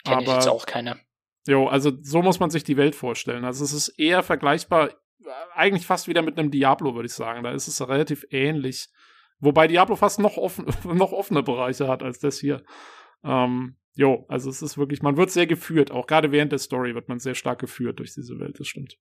Kenne 0.06 0.24
ich 0.24 0.30
jetzt 0.30 0.48
auch 0.48 0.66
keine. 0.66 0.98
Jo, 1.46 1.68
also 1.68 1.92
so 2.02 2.22
muss 2.22 2.40
man 2.40 2.52
sich 2.52 2.64
die 2.64 2.78
Welt 2.78 2.96
vorstellen. 2.96 3.44
Also 3.44 3.66
es 3.66 3.74
ist 3.74 3.90
eher 4.00 4.24
vergleichbar, 4.24 4.92
eigentlich 5.54 5.86
fast 5.86 6.08
wieder 6.08 6.22
mit 6.22 6.40
einem 6.40 6.52
Diablo, 6.52 6.96
würde 6.96 7.08
ich 7.08 7.14
sagen. 7.14 7.44
Da 7.44 7.52
ist 7.52 7.68
es 7.68 7.86
relativ 7.86 8.26
ähnlich 8.30 8.90
Wobei 9.40 9.68
Diablo 9.68 9.96
fast 9.96 10.20
noch, 10.20 10.38
offen, 10.38 10.66
noch 10.84 11.12
offene 11.12 11.44
Bereiche 11.44 11.88
hat 11.88 12.04
als 12.04 12.20
das 12.20 12.40
hier. 12.40 12.64
Ähm, 13.24 13.78
jo, 13.96 14.26
also 14.28 14.50
es 14.50 14.62
ist 14.62 14.78
wirklich, 14.78 15.02
man 15.02 15.18
wird 15.18 15.32
sehr 15.32 15.48
geführt, 15.48 15.92
auch 15.92 16.08
gerade 16.08 16.32
während 16.32 16.52
der 16.52 16.60
Story 16.60 16.96
wird 16.96 17.10
man 17.10 17.20
sehr 17.20 17.36
stark 17.36 17.60
geführt 17.60 18.00
durch 18.00 18.14
diese 18.14 18.40
Welt, 18.40 18.60
das 18.60 18.68
stimmt. 18.68 18.98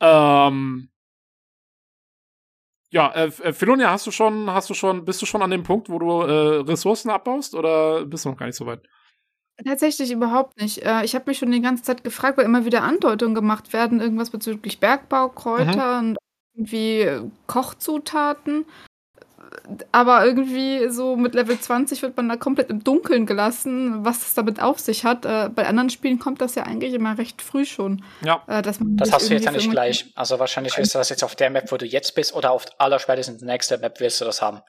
Ähm, 0.00 0.90
ja, 2.90 3.10
äh, 3.12 3.26
äh, 3.26 3.52
Philonia, 3.52 3.90
hast 3.90 4.06
du 4.06 4.10
schon, 4.10 4.50
hast 4.50 4.68
du 4.68 4.74
schon, 4.74 5.04
bist 5.04 5.22
du 5.22 5.26
schon 5.26 5.42
an 5.42 5.50
dem 5.50 5.62
Punkt, 5.62 5.88
wo 5.88 5.98
du 5.98 6.22
äh, 6.22 6.60
Ressourcen 6.60 7.10
abbaust 7.10 7.54
oder 7.54 8.04
bist 8.04 8.24
du 8.24 8.30
noch 8.30 8.36
gar 8.36 8.46
nicht 8.46 8.56
so 8.56 8.66
weit? 8.66 8.82
Tatsächlich 9.64 10.10
überhaupt 10.10 10.60
nicht. 10.60 10.84
Äh, 10.84 11.04
ich 11.04 11.14
habe 11.14 11.24
mich 11.26 11.38
schon 11.38 11.52
die 11.52 11.62
ganze 11.62 11.82
Zeit 11.82 12.04
gefragt, 12.04 12.36
weil 12.36 12.44
immer 12.44 12.64
wieder 12.64 12.82
Andeutungen 12.82 13.34
gemacht 13.34 13.72
werden, 13.72 14.00
irgendwas 14.00 14.30
bezüglich 14.30 14.80
Bergbau, 14.80 15.28
Kräuter 15.30 16.02
mhm. 16.02 16.08
und 16.08 16.18
irgendwie 16.54 17.30
Kochzutaten. 17.46 18.66
Aber 19.90 20.24
irgendwie 20.24 20.88
so 20.88 21.16
mit 21.16 21.34
Level 21.34 21.58
20 21.58 22.00
wird 22.02 22.16
man 22.16 22.28
da 22.28 22.36
komplett 22.36 22.70
im 22.70 22.82
Dunkeln 22.82 23.26
gelassen, 23.26 24.04
was 24.04 24.20
das 24.20 24.34
damit 24.34 24.62
auf 24.62 24.78
sich 24.78 25.04
hat. 25.04 25.26
Äh, 25.26 25.50
bei 25.54 25.66
anderen 25.66 25.90
Spielen 25.90 26.18
kommt 26.18 26.40
das 26.40 26.54
ja 26.54 26.62
eigentlich 26.62 26.94
immer 26.94 27.18
recht 27.18 27.42
früh 27.42 27.66
schon. 27.66 28.02
Ja. 28.24 28.42
Äh, 28.46 28.62
das 28.62 28.78
hast 29.12 29.28
du 29.28 29.34
jetzt 29.34 29.44
ja 29.44 29.52
nicht 29.52 29.70
gleich. 29.70 30.10
Also 30.14 30.38
wahrscheinlich 30.38 30.76
wirst 30.78 30.94
du 30.94 30.98
das 30.98 31.10
jetzt 31.10 31.22
auf 31.22 31.36
der 31.36 31.50
Map, 31.50 31.70
wo 31.70 31.76
du 31.76 31.84
jetzt 31.84 32.14
bist, 32.14 32.34
oder 32.34 32.50
auf 32.50 32.66
allerspätestens 32.78 33.42
nächster 33.42 33.78
Map 33.78 34.00
wirst 34.00 34.20
du 34.20 34.24
das 34.24 34.40
haben. 34.40 34.60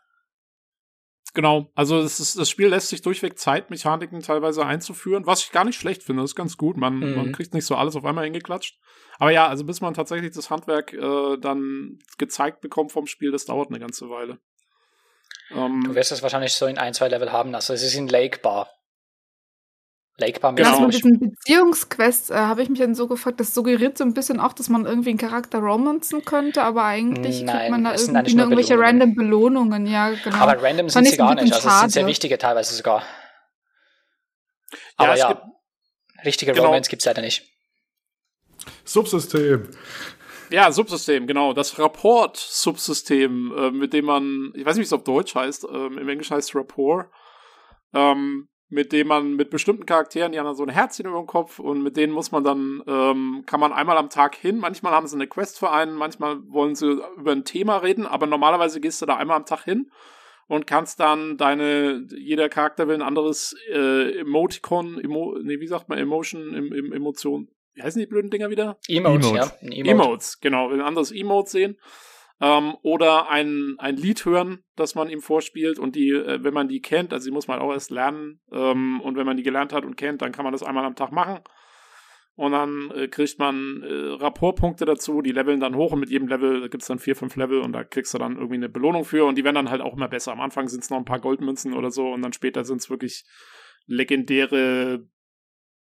Genau, 1.36 1.72
also 1.74 2.00
es 2.00 2.20
ist, 2.20 2.38
das 2.38 2.50
Spiel 2.50 2.68
lässt 2.68 2.90
sich 2.90 3.02
durchweg 3.02 3.40
Zeitmechaniken 3.40 4.22
teilweise 4.22 4.66
einzuführen, 4.66 5.26
was 5.26 5.44
ich 5.44 5.52
gar 5.52 5.66
nicht 5.66 5.80
schlecht 5.80 6.04
finde. 6.04 6.22
Das 6.22 6.32
ist 6.32 6.36
ganz 6.36 6.58
gut. 6.58 6.78
Man, 6.78 7.00
mhm. 7.00 7.16
man 7.16 7.32
kriegt 7.32 7.56
nicht 7.56 7.66
so 7.66 7.76
alles 7.76 7.96
auf 7.96 8.06
einmal 8.06 8.26
hingeklatscht. 8.26 8.78
Aber 9.18 9.32
ja, 9.32 9.48
also 9.48 9.64
bis 9.64 9.82
man 9.82 9.96
tatsächlich 9.96 10.34
das 10.34 10.52
Handwerk 10.52 10.94
äh, 10.94 11.38
dann 11.38 12.00
gezeigt 12.20 12.62
bekommt 12.62 12.92
vom 12.92 13.08
Spiel, 13.08 13.32
das 13.32 13.46
dauert 13.46 13.70
eine 13.70 13.80
ganze 13.80 14.10
Weile. 14.10 14.38
Ähm, 15.52 15.84
du 15.84 15.96
wirst 15.96 16.12
es 16.12 16.22
wahrscheinlich 16.22 16.54
so 16.54 16.68
in 16.68 16.78
ein, 16.78 16.94
zwei 16.94 17.08
Level 17.08 17.32
haben. 17.32 17.56
Also 17.56 17.74
es 17.74 17.82
ist 17.82 17.96
in 17.96 18.08
Lake 18.08 18.40
Bar. 18.40 18.70
Lake 20.18 20.40
Bar 20.40 20.54
genau. 20.54 20.82
mit 20.82 20.94
diesen 20.94 21.20
Beziehungsquests 21.20 22.30
äh, 22.30 22.36
habe 22.36 22.62
ich 22.62 22.70
mich 22.70 22.80
dann 22.80 22.94
so 22.94 23.08
gefragt, 23.08 23.40
das 23.40 23.54
suggeriert 23.54 23.98
so 23.98 24.04
ein 24.04 24.14
bisschen 24.14 24.40
auch, 24.40 24.54
dass 24.54 24.70
man 24.70 24.86
irgendwie 24.86 25.10
einen 25.10 25.18
Charakter 25.18 25.60
romanzen 25.60 26.24
könnte, 26.24 26.62
aber 26.62 26.84
eigentlich 26.84 27.42
Nein, 27.42 27.58
kriegt 27.58 27.72
man 27.72 27.84
da 27.84 27.96
irgendwie 27.96 28.36
nur 28.36 28.46
irgendwelche 28.46 28.76
Belohnungen. 28.76 29.02
random 29.02 29.16
Belohnungen, 29.16 29.86
ja, 29.88 30.12
genau. 30.12 30.38
Aber 30.38 30.62
random 30.62 30.90
sind 30.90 31.08
sie 31.08 31.18
gar 31.18 31.34
nicht, 31.34 31.54
also 31.54 31.68
es 31.68 31.80
sind 31.80 31.92
sehr 31.92 32.06
wichtige 32.06 32.38
teilweise 32.38 32.76
sogar. 32.76 33.04
Aber 34.98 35.16
ja, 35.16 35.32
ja 35.32 35.54
richtige 36.26 36.54
genau. 36.54 36.68
Romance 36.68 36.90
gibt 36.90 37.02
es 37.02 37.06
leider 37.06 37.22
nicht. 37.22 37.44
Subsystem. 38.86 39.70
Ja, 40.50 40.72
Subsystem, 40.72 41.26
genau. 41.26 41.54
Das 41.54 41.80
Rapport-Subsystem, 41.80 43.54
äh, 43.58 43.72
mit 43.72 43.94
dem 43.94 44.06
man, 44.06 44.52
ich 44.56 44.66
weiß 44.66 44.76
nicht, 44.76 44.84
wie 44.84 44.88
es 44.88 44.94
auf 44.94 45.04
Deutsch 45.04 45.34
heißt, 45.34 45.66
ähm, 45.70 45.98
im 45.98 46.08
Englischen 46.08 46.36
heißt 46.36 46.50
es 46.50 46.56
Rapport, 46.56 47.10
ähm, 47.94 48.48
mit 48.74 48.92
dem 48.92 49.08
man 49.08 49.36
mit 49.36 49.50
bestimmten 49.50 49.86
Charakteren, 49.86 50.32
die 50.32 50.40
haben 50.40 50.46
dann 50.46 50.56
so 50.56 50.64
ein 50.64 50.70
Herzchen 50.70 51.06
über 51.06 51.20
dem 51.20 51.28
Kopf 51.28 51.60
und 51.60 51.84
mit 51.84 51.96
denen 51.96 52.12
muss 52.12 52.32
man 52.32 52.44
dann, 52.44 52.84
ähm, 52.88 53.44
kann 53.46 53.60
man 53.60 53.72
einmal 53.72 53.98
am 53.98 54.10
Tag 54.10 54.36
hin. 54.36 54.58
Manchmal 54.58 54.94
haben 54.94 55.08
sie 55.08 55.16
eine 55.16 55.28
Quest 55.28 55.60
für 55.60 55.72
einen, 55.72 55.96
manchmal 55.96 56.40
wollen 56.52 56.76
sie 56.76 57.00
über 57.18 57.32
ein 57.32 57.46
Thema 57.46 57.78
reden, 57.78 58.06
aber 58.06 58.26
normalerweise 58.26 58.82
gehst 58.82 59.02
du 59.02 59.06
da 59.06 59.16
einmal 59.16 59.38
am 59.38 59.46
Tag 59.46 59.64
hin 59.64 59.92
und 60.48 60.68
kannst 60.68 61.00
dann 61.00 61.38
deine, 61.38 62.06
jeder 62.16 62.50
Charakter 62.50 62.88
will 62.88 62.96
ein 62.96 63.02
anderes 63.02 63.56
äh, 63.72 64.20
Emoticon, 64.20 65.00
Emo, 65.00 65.38
nee, 65.42 65.60
wie 65.60 65.68
sagt 65.68 65.90
man, 65.90 65.98
Emotion, 65.98 66.54
em, 66.54 66.74
em, 66.74 66.92
Emotion, 66.92 67.50
wie 67.74 67.82
heißen 67.82 68.00
die 68.00 68.08
blöden 68.08 68.30
Dinger 68.30 68.50
wieder? 68.50 68.78
Emotes, 68.88 69.28
Emotes. 69.28 69.52
ja. 69.62 69.68
Emote. 69.68 69.90
Emotes, 69.90 70.40
genau. 70.42 70.70
Will 70.70 70.80
ein 70.80 70.86
anderes 70.86 71.12
Emote 71.12 71.50
sehen. 71.50 71.78
Ähm, 72.42 72.76
oder 72.82 73.30
ein, 73.30 73.76
ein 73.78 73.96
Lied 73.96 74.26
hören, 74.26 74.64
das 74.76 74.96
man 74.96 75.10
ihm 75.10 75.22
vorspielt 75.22 75.80
und 75.80 75.96
die, 75.96 76.10
äh, 76.10 76.44
wenn 76.44 76.54
man 76.54 76.68
die 76.68 76.82
kennt, 76.82 77.14
also 77.14 77.26
die 77.26 77.34
muss 77.34 77.48
man 77.48 77.60
auch 77.60 77.72
erst 77.72 77.92
lernen 77.92 78.42
ähm, 78.52 79.02
und 79.02 79.16
wenn 79.16 79.26
man 79.26 79.38
die 79.38 79.44
gelernt 79.44 79.72
hat 79.72 79.86
und 79.86 79.96
kennt, 79.96 80.22
dann 80.22 80.32
kann 80.32 80.44
man 80.44 80.52
das 80.52 80.64
einmal 80.64 80.86
am 80.86 80.96
Tag 80.96 81.12
machen 81.12 81.40
und 82.36 82.52
dann 82.52 82.92
äh, 82.96 83.08
kriegt 83.08 83.38
man 83.38 83.84
äh, 83.84 84.14
Rapportpunkte 84.16 84.86
dazu, 84.86 85.22
die 85.22 85.32
leveln 85.32 85.60
dann 85.60 85.76
hoch 85.76 85.92
und 85.92 86.00
mit 86.00 86.10
jedem 86.10 86.28
Level 86.28 86.70
gibt 86.70 86.82
es 86.82 86.88
dann 86.88 87.00
vier, 87.00 87.16
fünf 87.16 87.36
Level 87.36 87.62
und 87.62 87.74
da 87.74 87.84
kriegst 87.84 88.14
du 88.14 88.18
dann 88.18 88.36
irgendwie 88.36 88.56
eine 88.56 88.70
Belohnung 88.70 89.06
für 89.06 89.26
und 89.26 89.38
die 89.38 89.44
werden 89.44 89.56
dann 89.56 89.70
halt 89.70 89.82
auch 89.82 89.96
immer 89.96 90.08
besser. 90.08 90.32
Am 90.32 90.42
Anfang 90.42 90.68
sind 90.68 90.84
es 90.84 90.90
noch 90.90 90.98
ein 90.98 91.06
paar 91.06 91.20
Goldmünzen 91.20 91.74
oder 91.74 91.92
so 91.92 92.12
und 92.12 92.24
dann 92.24 92.34
später 92.34 92.64
sind 92.64 92.82
es 92.82 92.90
wirklich 92.90 93.26
legendäre 93.86 95.08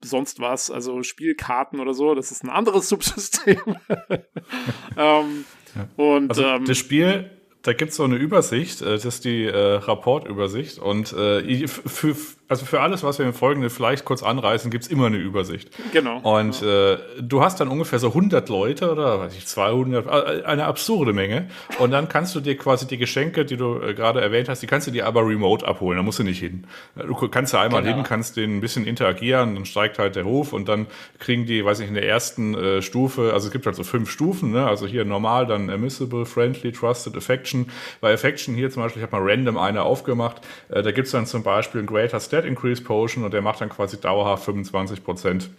sonst 0.03 0.39
was, 0.39 0.71
also 0.71 1.03
Spielkarten 1.03 1.80
oder 1.80 1.93
so, 1.93 2.15
das 2.15 2.31
ist 2.31 2.43
ein 2.43 2.49
anderes 2.49 2.89
Subsystem. 2.89 3.61
ähm, 4.97 5.45
ja. 5.75 5.88
Und 6.03 6.30
also 6.30 6.43
ähm, 6.43 6.66
das 6.66 6.77
Spiel 6.77 7.30
da 7.64 7.74
gibt's 7.74 7.95
so 7.95 8.03
eine 8.03 8.16
Übersicht, 8.16 8.82
äh, 8.82 8.85
das 8.85 9.06
ist 9.06 9.25
die 9.25 9.45
äh, 9.45 9.75
Rapportübersicht. 9.75 10.80
Und 10.80 11.14
äh, 11.14 11.67
für, 11.67 12.16
also 12.51 12.65
für 12.65 12.81
alles, 12.81 13.01
was 13.01 13.17
wir 13.17 13.25
im 13.25 13.33
Folgenden 13.33 13.69
vielleicht 13.69 14.03
kurz 14.03 14.23
anreißen, 14.23 14.69
gibt's 14.71 14.88
immer 14.88 15.05
eine 15.05 15.15
Übersicht. 15.15 15.69
Genau. 15.93 16.17
Und 16.17 16.59
ja. 16.59 16.95
äh, 16.95 16.97
du 17.21 17.41
hast 17.41 17.61
dann 17.61 17.69
ungefähr 17.69 17.97
so 17.97 18.09
100 18.09 18.49
Leute 18.49 18.91
oder 18.91 19.21
weiß 19.21 19.38
ich 19.38 19.47
200, 19.47 20.05
äh, 20.05 20.43
eine 20.43 20.65
absurde 20.65 21.13
Menge. 21.13 21.47
Und 21.80 21.91
dann 21.91 22.09
kannst 22.09 22.35
du 22.35 22.41
dir 22.41 22.57
quasi 22.57 22.85
die 22.85 22.97
Geschenke, 22.97 23.45
die 23.45 23.55
du 23.55 23.80
äh, 23.80 23.93
gerade 23.93 24.19
erwähnt 24.19 24.49
hast, 24.49 24.61
die 24.61 24.67
kannst 24.67 24.85
du 24.85 24.91
dir 24.91 25.07
aber 25.07 25.25
remote 25.25 25.65
abholen. 25.65 25.95
Da 25.95 26.03
musst 26.03 26.19
du 26.19 26.23
nicht 26.23 26.39
hin. 26.39 26.65
Du 26.95 27.15
kannst 27.30 27.53
da 27.53 27.61
einmal 27.61 27.83
genau. 27.83 27.95
hin, 27.95 28.03
kannst 28.03 28.35
den 28.35 28.57
ein 28.57 28.59
bisschen 28.59 28.85
interagieren, 28.85 29.55
dann 29.55 29.63
steigt 29.63 29.97
halt 29.97 30.17
der 30.17 30.25
Hof 30.25 30.51
und 30.51 30.67
dann 30.67 30.88
kriegen 31.19 31.45
die, 31.45 31.63
weiß 31.63 31.80
ich, 31.80 31.88
in 31.88 31.93
der 31.93 32.05
ersten 32.05 32.53
äh, 32.53 32.81
Stufe, 32.81 33.31
also 33.33 33.47
es 33.47 33.53
gibt 33.53 33.65
halt 33.65 33.77
so 33.77 33.85
fünf 33.85 34.11
Stufen, 34.11 34.51
ne? 34.51 34.67
also 34.67 34.85
hier 34.85 35.05
normal, 35.05 35.47
dann 35.47 35.69
Admissible, 35.69 36.25
Friendly, 36.25 36.73
Trusted, 36.73 37.15
Affection. 37.15 37.67
Bei 38.01 38.13
Affection 38.13 38.55
hier 38.55 38.69
zum 38.71 38.83
Beispiel, 38.83 39.01
ich 39.01 39.09
habe 39.09 39.17
mal 39.17 39.31
random 39.31 39.57
eine 39.57 39.83
aufgemacht. 39.83 40.41
Äh, 40.67 40.83
da 40.83 40.91
gibt 40.91 41.05
es 41.05 41.13
dann 41.13 41.25
zum 41.25 41.43
Beispiel 41.43 41.80
einen 41.80 41.88
Greater 41.88 42.19
Stat 42.19 42.41
Increase 42.44 42.84
Potion 42.84 43.24
und 43.24 43.34
der 43.34 43.42
macht 43.42 43.61
dann 43.61 43.70
quasi 43.70 44.00
dauerhaft 44.00 44.45
25 44.45 45.03
Prozent 45.03 45.50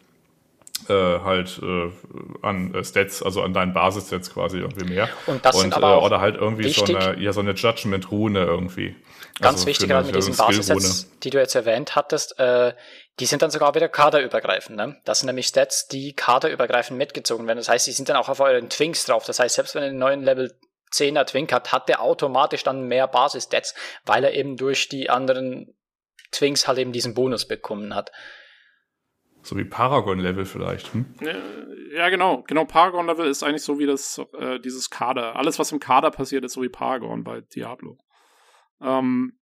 äh, 0.89 0.93
halt 0.93 1.61
äh, 1.63 1.91
an 2.43 2.75
äh, 2.75 2.85
Stats, 2.85 3.23
also 3.23 3.43
an 3.43 3.53
deinen 3.53 3.73
Basisstats 3.73 4.33
quasi 4.33 4.59
irgendwie 4.59 4.85
mehr. 4.85 5.09
Und 5.27 5.45
das 5.45 5.57
und, 5.57 5.63
sind 5.63 5.75
aber 5.75 5.95
äh, 5.95 6.05
oder 6.05 6.21
halt 6.21 6.37
irgendwie 6.37 6.65
wichtig. 6.65 6.89
so 6.89 6.97
eine, 6.97 7.21
ja, 7.21 7.33
so 7.33 7.41
eine 7.41 7.53
Judgment-Rune 7.53 8.45
irgendwie. 8.45 8.97
Ganz 9.41 9.61
also 9.61 9.67
wichtig, 9.67 9.89
gerade 9.89 10.07
mit 10.07 10.17
diesen 10.17 10.37
Basisstats, 10.37 11.11
die 11.23 11.31
du 11.31 11.39
jetzt 11.39 11.55
erwähnt 11.55 11.97
hattest, 11.97 12.39
äh, 12.39 12.75
die 13.21 13.27
sind 13.27 13.43
dann 13.43 13.51
sogar 13.51 13.75
wieder 13.75 13.89
kaderübergreifend. 13.89 14.77
Ne? 14.77 15.01
Das 15.05 15.21
sind 15.21 15.27
nämlich 15.27 15.47
Stats, 15.47 15.87
die 15.89 16.15
kaderübergreifend 16.15 16.99
mitgezogen 16.99 17.47
werden. 17.47 17.59
Das 17.59 17.69
heißt, 17.69 17.87
die 17.87 17.93
sind 17.93 18.09
dann 18.09 18.17
auch 18.17 18.29
auf 18.29 18.41
euren 18.41 18.69
Twinks 18.69 19.05
drauf. 19.07 19.25
Das 19.25 19.39
heißt, 19.39 19.55
selbst 19.55 19.75
wenn 19.75 19.83
ihr 19.83 19.91
einen 19.91 19.99
neuen 19.99 20.23
Level 20.23 20.53
10er 20.93 21.25
Twink 21.25 21.53
hat, 21.53 21.73
hat 21.73 21.89
der 21.89 22.03
automatisch 22.03 22.65
dann 22.65 22.83
mehr 22.83 23.07
Basis-Stats, 23.09 23.75
weil 24.05 24.25
er 24.25 24.35
eben 24.35 24.57
durch 24.57 24.89
die 24.89 25.11
anderen 25.11 25.75
Twinks 26.33 26.67
halt 26.67 26.79
eben 26.79 26.93
diesen 26.93 27.15
Bonus 27.15 27.47
bekommen 27.47 27.95
hat. 27.95 28.11
So 29.43 29.57
wie 29.57 29.65
Paragon-Level 29.65 30.45
vielleicht. 30.45 30.93
Hm? 30.95 31.15
Ja, 31.95 32.09
genau. 32.11 32.43
Genau, 32.43 32.65
Paragon-Level 32.65 33.27
ist 33.27 33.43
eigentlich 33.43 33.65
so 33.65 33.79
wie 33.79 33.87
das, 33.87 34.21
äh, 34.39 34.61
dieses 34.61 34.89
Kader. 34.89 35.37
Alles, 35.37 35.59
was 35.59 35.73
im 35.73 35.81
Kader 35.81 36.11
passiert, 36.11 36.45
ist 36.45 36.53
so 36.53 36.63
wie 36.63 36.69
Paragon 36.69 37.25
bei 37.25 37.41
Diablo. 37.41 37.99
Ähm, 38.81 39.39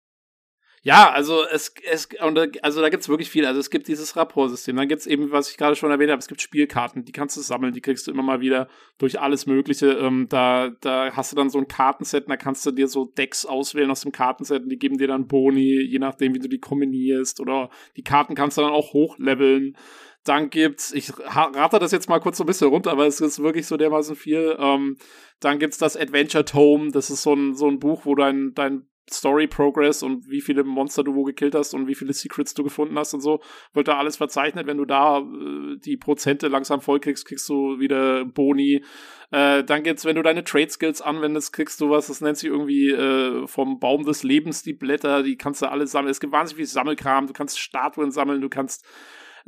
ja, 0.87 1.11
also 1.11 1.45
es, 1.45 1.75
es 1.91 2.09
und 2.25 2.63
also 2.63 2.81
da 2.81 2.91
gibt's 2.91 3.09
wirklich 3.09 3.29
viel. 3.29 3.45
Also 3.45 3.59
es 3.59 3.71
gibt 3.71 3.89
dieses 3.89 4.15
Rapportsystem, 4.15 4.77
dann 4.77 4.87
gibt's 4.87 5.09
eben, 5.09 5.33
was 5.33 5.51
ich 5.51 5.57
gerade 5.57 5.75
schon 5.75 5.91
erwähnt 5.91 6.13
habe, 6.13 6.21
es 6.21 6.29
gibt 6.29 6.41
Spielkarten, 6.41 7.05
die 7.05 7.11
kannst 7.11 7.37
du 7.37 7.41
sammeln, 7.41 7.73
die 7.73 7.81
kriegst 7.81 8.07
du 8.07 8.13
immer 8.13 8.23
mal 8.23 8.41
wieder 8.41 8.69
durch 8.97 9.19
alles 9.19 9.47
Mögliche. 9.47 9.95
Ähm, 9.95 10.29
da, 10.29 10.71
da 10.83 11.11
hast 11.17 11.33
du 11.33 11.37
dann 11.37 11.51
so 11.51 11.59
ein 11.59 11.67
Kartenset, 11.67 12.31
da 12.31 12.37
kannst 12.37 12.65
du 12.67 12.71
dir 12.71 12.87
so 12.87 13.05
Decks 13.05 13.45
auswählen 13.45 13.91
aus 13.91 14.03
dem 14.03 14.13
Kartenset 14.13 14.63
und 14.63 14.69
die 14.69 14.79
geben 14.79 14.97
dir 14.97 15.09
dann 15.09 15.27
Boni, 15.27 15.83
je 15.83 15.99
nachdem, 15.99 16.37
wie 16.37 16.39
du 16.39 16.49
die 16.49 16.61
kombinierst. 16.61 17.41
Oder 17.41 17.69
die 17.97 18.05
Karten 18.05 18.37
kannst 18.37 18.57
du 18.57 18.61
dann 18.61 18.71
auch 18.71 18.93
hochleveln. 18.93 19.77
Dann 20.23 20.51
gibt's, 20.51 20.93
ich 20.93 21.11
rate 21.19 21.81
das 21.81 21.91
jetzt 21.91 22.09
mal 22.09 22.21
kurz 22.21 22.37
so 22.37 22.45
ein 22.45 22.47
bisschen 22.47 22.69
runter, 22.69 22.93
aber 22.93 23.09
es 23.09 23.21
ist 23.21 23.43
wirklich 23.43 23.67
so 23.67 23.77
dermaßen 23.77 24.15
viel. 24.15 24.57
Ähm, 24.61 24.99
dann 25.41 25.59
gibt's 25.59 25.79
das 25.79 25.97
Adventure 25.97 26.45
Tome, 26.45 26.93
das 26.93 27.11
ist 27.11 27.25
so 27.25 27.35
ein, 27.35 27.57
so 27.57 27.67
ein 27.67 27.81
Buch, 27.81 28.07
wo 28.07 28.15
dein, 28.15 28.53
dein 28.55 28.87
Story 29.11 29.47
Progress 29.47 30.03
und 30.03 30.29
wie 30.29 30.41
viele 30.41 30.65
Monster 30.65 31.05
du 31.05 31.15
wo 31.15 31.23
gekillt 31.23 31.55
hast 31.55 31.75
und 31.75 31.87
wie 31.87 31.95
viele 31.95 32.13
Secrets 32.13 32.55
du 32.55 32.65
gefunden 32.65 32.99
hast 32.99 33.15
und 33.15 33.21
so, 33.21 33.41
wird 33.73 33.89
da 33.89 33.99
alles 33.99 34.17
verzeichnet. 34.17 34.67
Wenn 34.67 34.79
du 34.79 34.85
da 34.85 35.19
äh, 35.19 35.77
die 35.79 35.97
Prozente 35.97 36.49
langsam 36.49 36.81
voll 36.81 37.01
kriegst, 37.01 37.29
du 37.49 37.79
wieder 37.79 38.25
Boni. 38.25 38.83
Äh, 39.31 39.63
dann 39.65 39.83
geht's, 39.83 40.05
wenn 40.05 40.17
du 40.17 40.23
deine 40.23 40.45
Trade 40.45 40.71
Skills 40.71 41.03
anwendest, 41.03 41.53
kriegst 41.53 41.81
du 41.81 41.91
was, 41.91 42.09
das 42.09 42.21
nennt 42.21 42.39
sich 42.39 42.51
irgendwie 42.51 42.91
äh, 42.91 43.47
vom 43.47 43.79
Baum 43.79 44.05
des 44.05 44.23
Lebens 44.23 44.63
die 44.63 44.75
Blätter, 44.75 45.23
die 45.23 45.37
kannst 45.37 45.63
du 45.63 45.71
alle 45.71 45.87
sammeln. 45.87 46.11
Es 46.11 46.21
gibt 46.21 46.33
wahnsinnig 46.33 46.57
viel 46.57 46.67
Sammelkram, 46.67 47.27
du 47.27 47.33
kannst 47.33 47.61
Statuen 47.61 48.11
sammeln, 48.11 48.41
du 48.41 48.49
kannst 48.49 48.85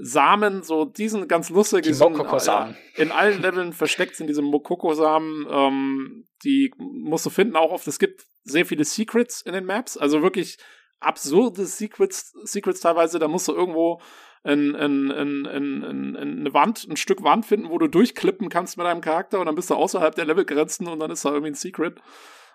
Samen, 0.01 0.63
so 0.63 0.85
diesen 0.85 1.27
ganz 1.27 1.51
lustig. 1.51 1.83
Die 1.83 1.93
Mokoko-Samen. 1.93 2.77
In 2.95 3.11
allen 3.11 3.43
Leveln 3.43 3.73
versteckt 3.73 4.15
sind 4.15 4.29
diese 4.29 4.43
Mokoko-Samen. 4.43 5.47
Ähm, 5.51 6.28
die 6.45 6.73
musst 6.79 7.27
du 7.27 7.31
finden 7.31 7.57
auch 7.57 7.71
oft. 7.71 7.87
Es 7.87 7.99
gibt 7.99 8.27
sehr 8.45 8.67
viele 8.67 8.85
Secrets 8.85 9.43
in 9.43 9.53
den 9.53 9.65
Maps. 9.65 9.97
Also 9.97 10.23
wirklich 10.23 10.59
absurde 11.01 11.67
Secrets, 11.67 12.33
Secrets 12.45 12.81
teilweise. 12.81 13.19
Da 13.19 13.29
musst 13.29 13.49
du 13.49 13.55
irgendwo 13.55 14.01
ein, 14.45 14.75
ein, 14.75 15.11
ein, 15.11 15.47
ein, 15.47 16.17
eine 16.17 16.55
Wand, 16.55 16.87
ein 16.89 16.97
Stück 16.97 17.23
Wand 17.23 17.47
finden, 17.47 17.71
wo 17.71 17.79
du 17.79 17.89
durchklippen 17.89 18.49
kannst 18.49 18.77
mit 18.77 18.87
deinem 18.87 19.01
Charakter 19.01 19.41
und 19.41 19.47
dann 19.47 19.55
bist 19.55 19.71
du 19.71 19.75
außerhalb 19.75 20.15
der 20.15 20.27
Levelgrenzen 20.27 20.87
und 20.87 21.01
dann 21.01 21.11
ist 21.11 21.25
da 21.25 21.31
irgendwie 21.31 21.51
ein 21.51 21.55
Secret. 21.55 22.01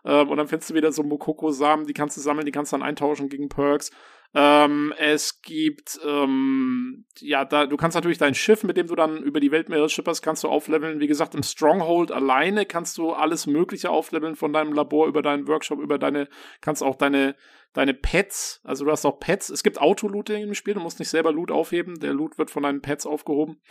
Ähm, 0.06 0.30
und 0.30 0.38
dann 0.38 0.48
findest 0.48 0.70
du 0.70 0.74
wieder 0.76 0.92
so 0.92 1.04
Mokoko-Samen, 1.04 1.86
die 1.86 1.94
kannst 1.94 2.18
du 2.18 2.22
sammeln, 2.22 2.46
die 2.46 2.52
kannst 2.52 2.72
du 2.72 2.78
dann 2.78 2.86
eintauschen 2.86 3.30
gegen 3.30 3.50
Perks. 3.50 3.92
Ähm, 4.36 4.94
es 4.98 5.42
gibt, 5.42 6.00
ähm, 6.04 7.06
ja, 7.20 7.46
da, 7.46 7.68
du 7.68 7.78
kannst 7.78 7.94
natürlich 7.94 8.18
dein 8.18 8.34
Schiff, 8.34 8.64
mit 8.64 8.78
dem 8.78 8.88
du 8.88 8.96
dann 8.96 9.22
über 9.22 9.40
die 9.40 9.52
Weltmeere 9.52 9.90
schipperst, 9.90 10.24
kannst 10.24 10.44
du 10.44 10.48
aufleveln. 10.48 11.00
Wie 11.00 11.08
gesagt, 11.08 11.36
im 11.36 11.44
Stronghold 11.44 12.12
alleine 12.12 12.66
kannst 12.66 12.98
du 12.98 13.12
alles 13.12 13.46
Mögliche 13.46 13.92
aufleveln 13.92 14.36
von 14.36 14.52
deinem 14.52 14.74
Labor 14.74 15.08
über 15.08 15.22
deinen 15.22 15.48
Workshop, 15.48 15.80
über 15.80 16.00
deine, 16.00 16.28
kannst 16.62 16.82
auch 16.82 16.96
deine, 16.96 17.36
deine 17.74 17.94
Pets, 17.94 18.62
also 18.64 18.86
du 18.86 18.92
hast 18.92 19.06
auch 19.06 19.20
Pets. 19.20 19.50
Es 19.50 19.62
gibt 19.62 19.80
Auto-Looting 19.80 20.44
im 20.44 20.56
Spiel, 20.56 20.74
du 20.74 20.80
musst 20.80 21.00
nicht 21.00 21.10
selber 21.10 21.32
Loot 21.32 21.52
aufheben, 21.52 22.00
der 22.00 22.14
Loot 22.14 22.40
wird 22.40 22.50
von 22.50 22.64
deinen 22.64 22.82
Pets 22.82 23.06
aufgehoben. 23.06 23.62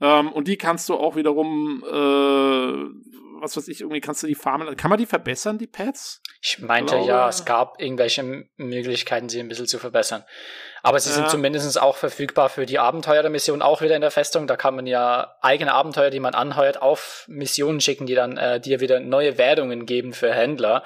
Ähm, 0.00 0.30
und 0.30 0.46
die 0.46 0.56
kannst 0.56 0.88
du 0.88 0.94
auch 0.94 1.16
wiederum, 1.16 1.82
äh, 1.84 2.84
was 3.40 3.56
weiß 3.56 3.68
ich, 3.68 3.80
irgendwie 3.80 4.00
kannst 4.00 4.22
du 4.22 4.26
die 4.26 4.34
farmen. 4.34 4.76
Kann 4.76 4.90
man 4.90 4.98
die 4.98 5.06
verbessern, 5.06 5.58
die 5.58 5.66
Pads? 5.66 6.22
Ich 6.40 6.58
meinte 6.60 6.94
glaube, 6.94 7.08
ja, 7.08 7.28
es 7.28 7.44
gab 7.44 7.80
irgendwelche 7.80 8.46
Möglichkeiten, 8.56 9.28
sie 9.28 9.40
ein 9.40 9.48
bisschen 9.48 9.66
zu 9.66 9.78
verbessern. 9.78 10.24
Aber 10.82 11.00
sie 11.00 11.10
ja. 11.10 11.16
sind 11.16 11.30
zumindest 11.30 11.80
auch 11.80 11.96
verfügbar 11.96 12.48
für 12.48 12.66
die 12.66 12.78
Abenteuer 12.78 13.22
der 13.22 13.30
Mission 13.30 13.62
auch 13.62 13.80
wieder 13.82 13.96
in 13.96 14.02
der 14.02 14.10
Festung. 14.10 14.46
Da 14.46 14.56
kann 14.56 14.76
man 14.76 14.86
ja 14.86 15.34
eigene 15.40 15.72
Abenteuer, 15.72 16.10
die 16.10 16.20
man 16.20 16.34
anheuert, 16.34 16.80
auf 16.80 17.24
Missionen 17.28 17.80
schicken, 17.80 18.06
die 18.06 18.14
dann 18.14 18.36
äh, 18.36 18.60
dir 18.60 18.80
wieder 18.80 19.00
neue 19.00 19.38
Währungen 19.38 19.86
geben 19.86 20.12
für 20.12 20.32
Händler 20.32 20.84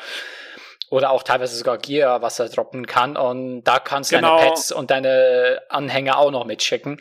oder 0.90 1.10
auch 1.10 1.22
teilweise 1.22 1.56
sogar 1.56 1.78
Gear, 1.78 2.20
was 2.20 2.38
er 2.38 2.48
droppen 2.48 2.86
kann. 2.86 3.16
Und 3.16 3.64
da 3.64 3.78
kannst 3.78 4.10
du 4.10 4.16
genau. 4.16 4.36
deine 4.36 4.50
Pets 4.50 4.72
und 4.72 4.90
deine 4.90 5.62
Anhänger 5.68 6.18
auch 6.18 6.30
noch 6.30 6.44
mitschicken. 6.44 7.00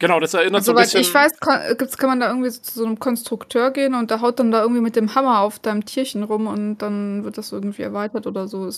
Genau, 0.00 0.20
das 0.20 0.34
erinnert 0.34 0.60
also, 0.60 0.72
so 0.72 0.78
ein 0.78 0.82
bisschen. 0.82 1.00
ich 1.00 1.14
weiß, 1.14 1.38
kann, 1.38 1.76
gibt's, 1.78 1.96
kann 1.96 2.10
man 2.10 2.20
da 2.20 2.28
irgendwie 2.28 2.50
zu 2.50 2.78
so 2.78 2.84
einem 2.84 2.98
Konstrukteur 2.98 3.70
gehen 3.70 3.94
und 3.94 4.10
der 4.10 4.20
haut 4.20 4.40
dann 4.40 4.50
da 4.50 4.62
irgendwie 4.62 4.80
mit 4.80 4.96
dem 4.96 5.14
Hammer 5.14 5.40
auf 5.40 5.60
deinem 5.60 5.84
Tierchen 5.84 6.24
rum 6.24 6.46
und 6.46 6.78
dann 6.78 7.24
wird 7.24 7.38
das 7.38 7.52
irgendwie 7.52 7.82
erweitert 7.82 8.26
oder 8.26 8.48
so. 8.48 8.68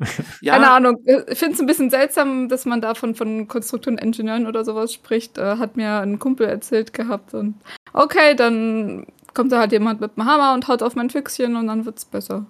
ja. 0.40 0.54
Keine 0.54 0.70
Ahnung. 0.70 1.04
Ich 1.28 1.38
finde 1.38 1.54
es 1.54 1.60
ein 1.60 1.66
bisschen 1.66 1.90
seltsam, 1.90 2.48
dass 2.48 2.64
man 2.64 2.80
da 2.80 2.94
von, 2.94 3.14
von 3.14 3.48
Konstrukteuren, 3.48 3.98
Ingenieuren 3.98 4.46
oder 4.46 4.64
sowas 4.64 4.94
spricht. 4.94 5.36
Äh, 5.36 5.58
hat 5.58 5.76
mir 5.76 6.00
ein 6.00 6.18
Kumpel 6.18 6.48
erzählt 6.48 6.94
gehabt. 6.94 7.34
Und 7.34 7.56
okay, 7.92 8.34
dann 8.34 9.06
kommt 9.34 9.52
da 9.52 9.58
halt 9.58 9.72
jemand 9.72 10.00
mit 10.00 10.16
dem 10.16 10.24
Hammer 10.24 10.54
und 10.54 10.68
haut 10.68 10.82
auf 10.82 10.96
mein 10.96 11.10
Füchschen 11.10 11.56
und 11.56 11.66
dann 11.66 11.84
wird's 11.84 12.06
besser. 12.06 12.46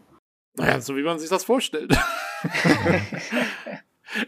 Naja, 0.56 0.80
so 0.80 0.96
wie 0.96 1.02
man 1.02 1.18
sich 1.18 1.28
das 1.28 1.44
vorstellt. 1.44 1.90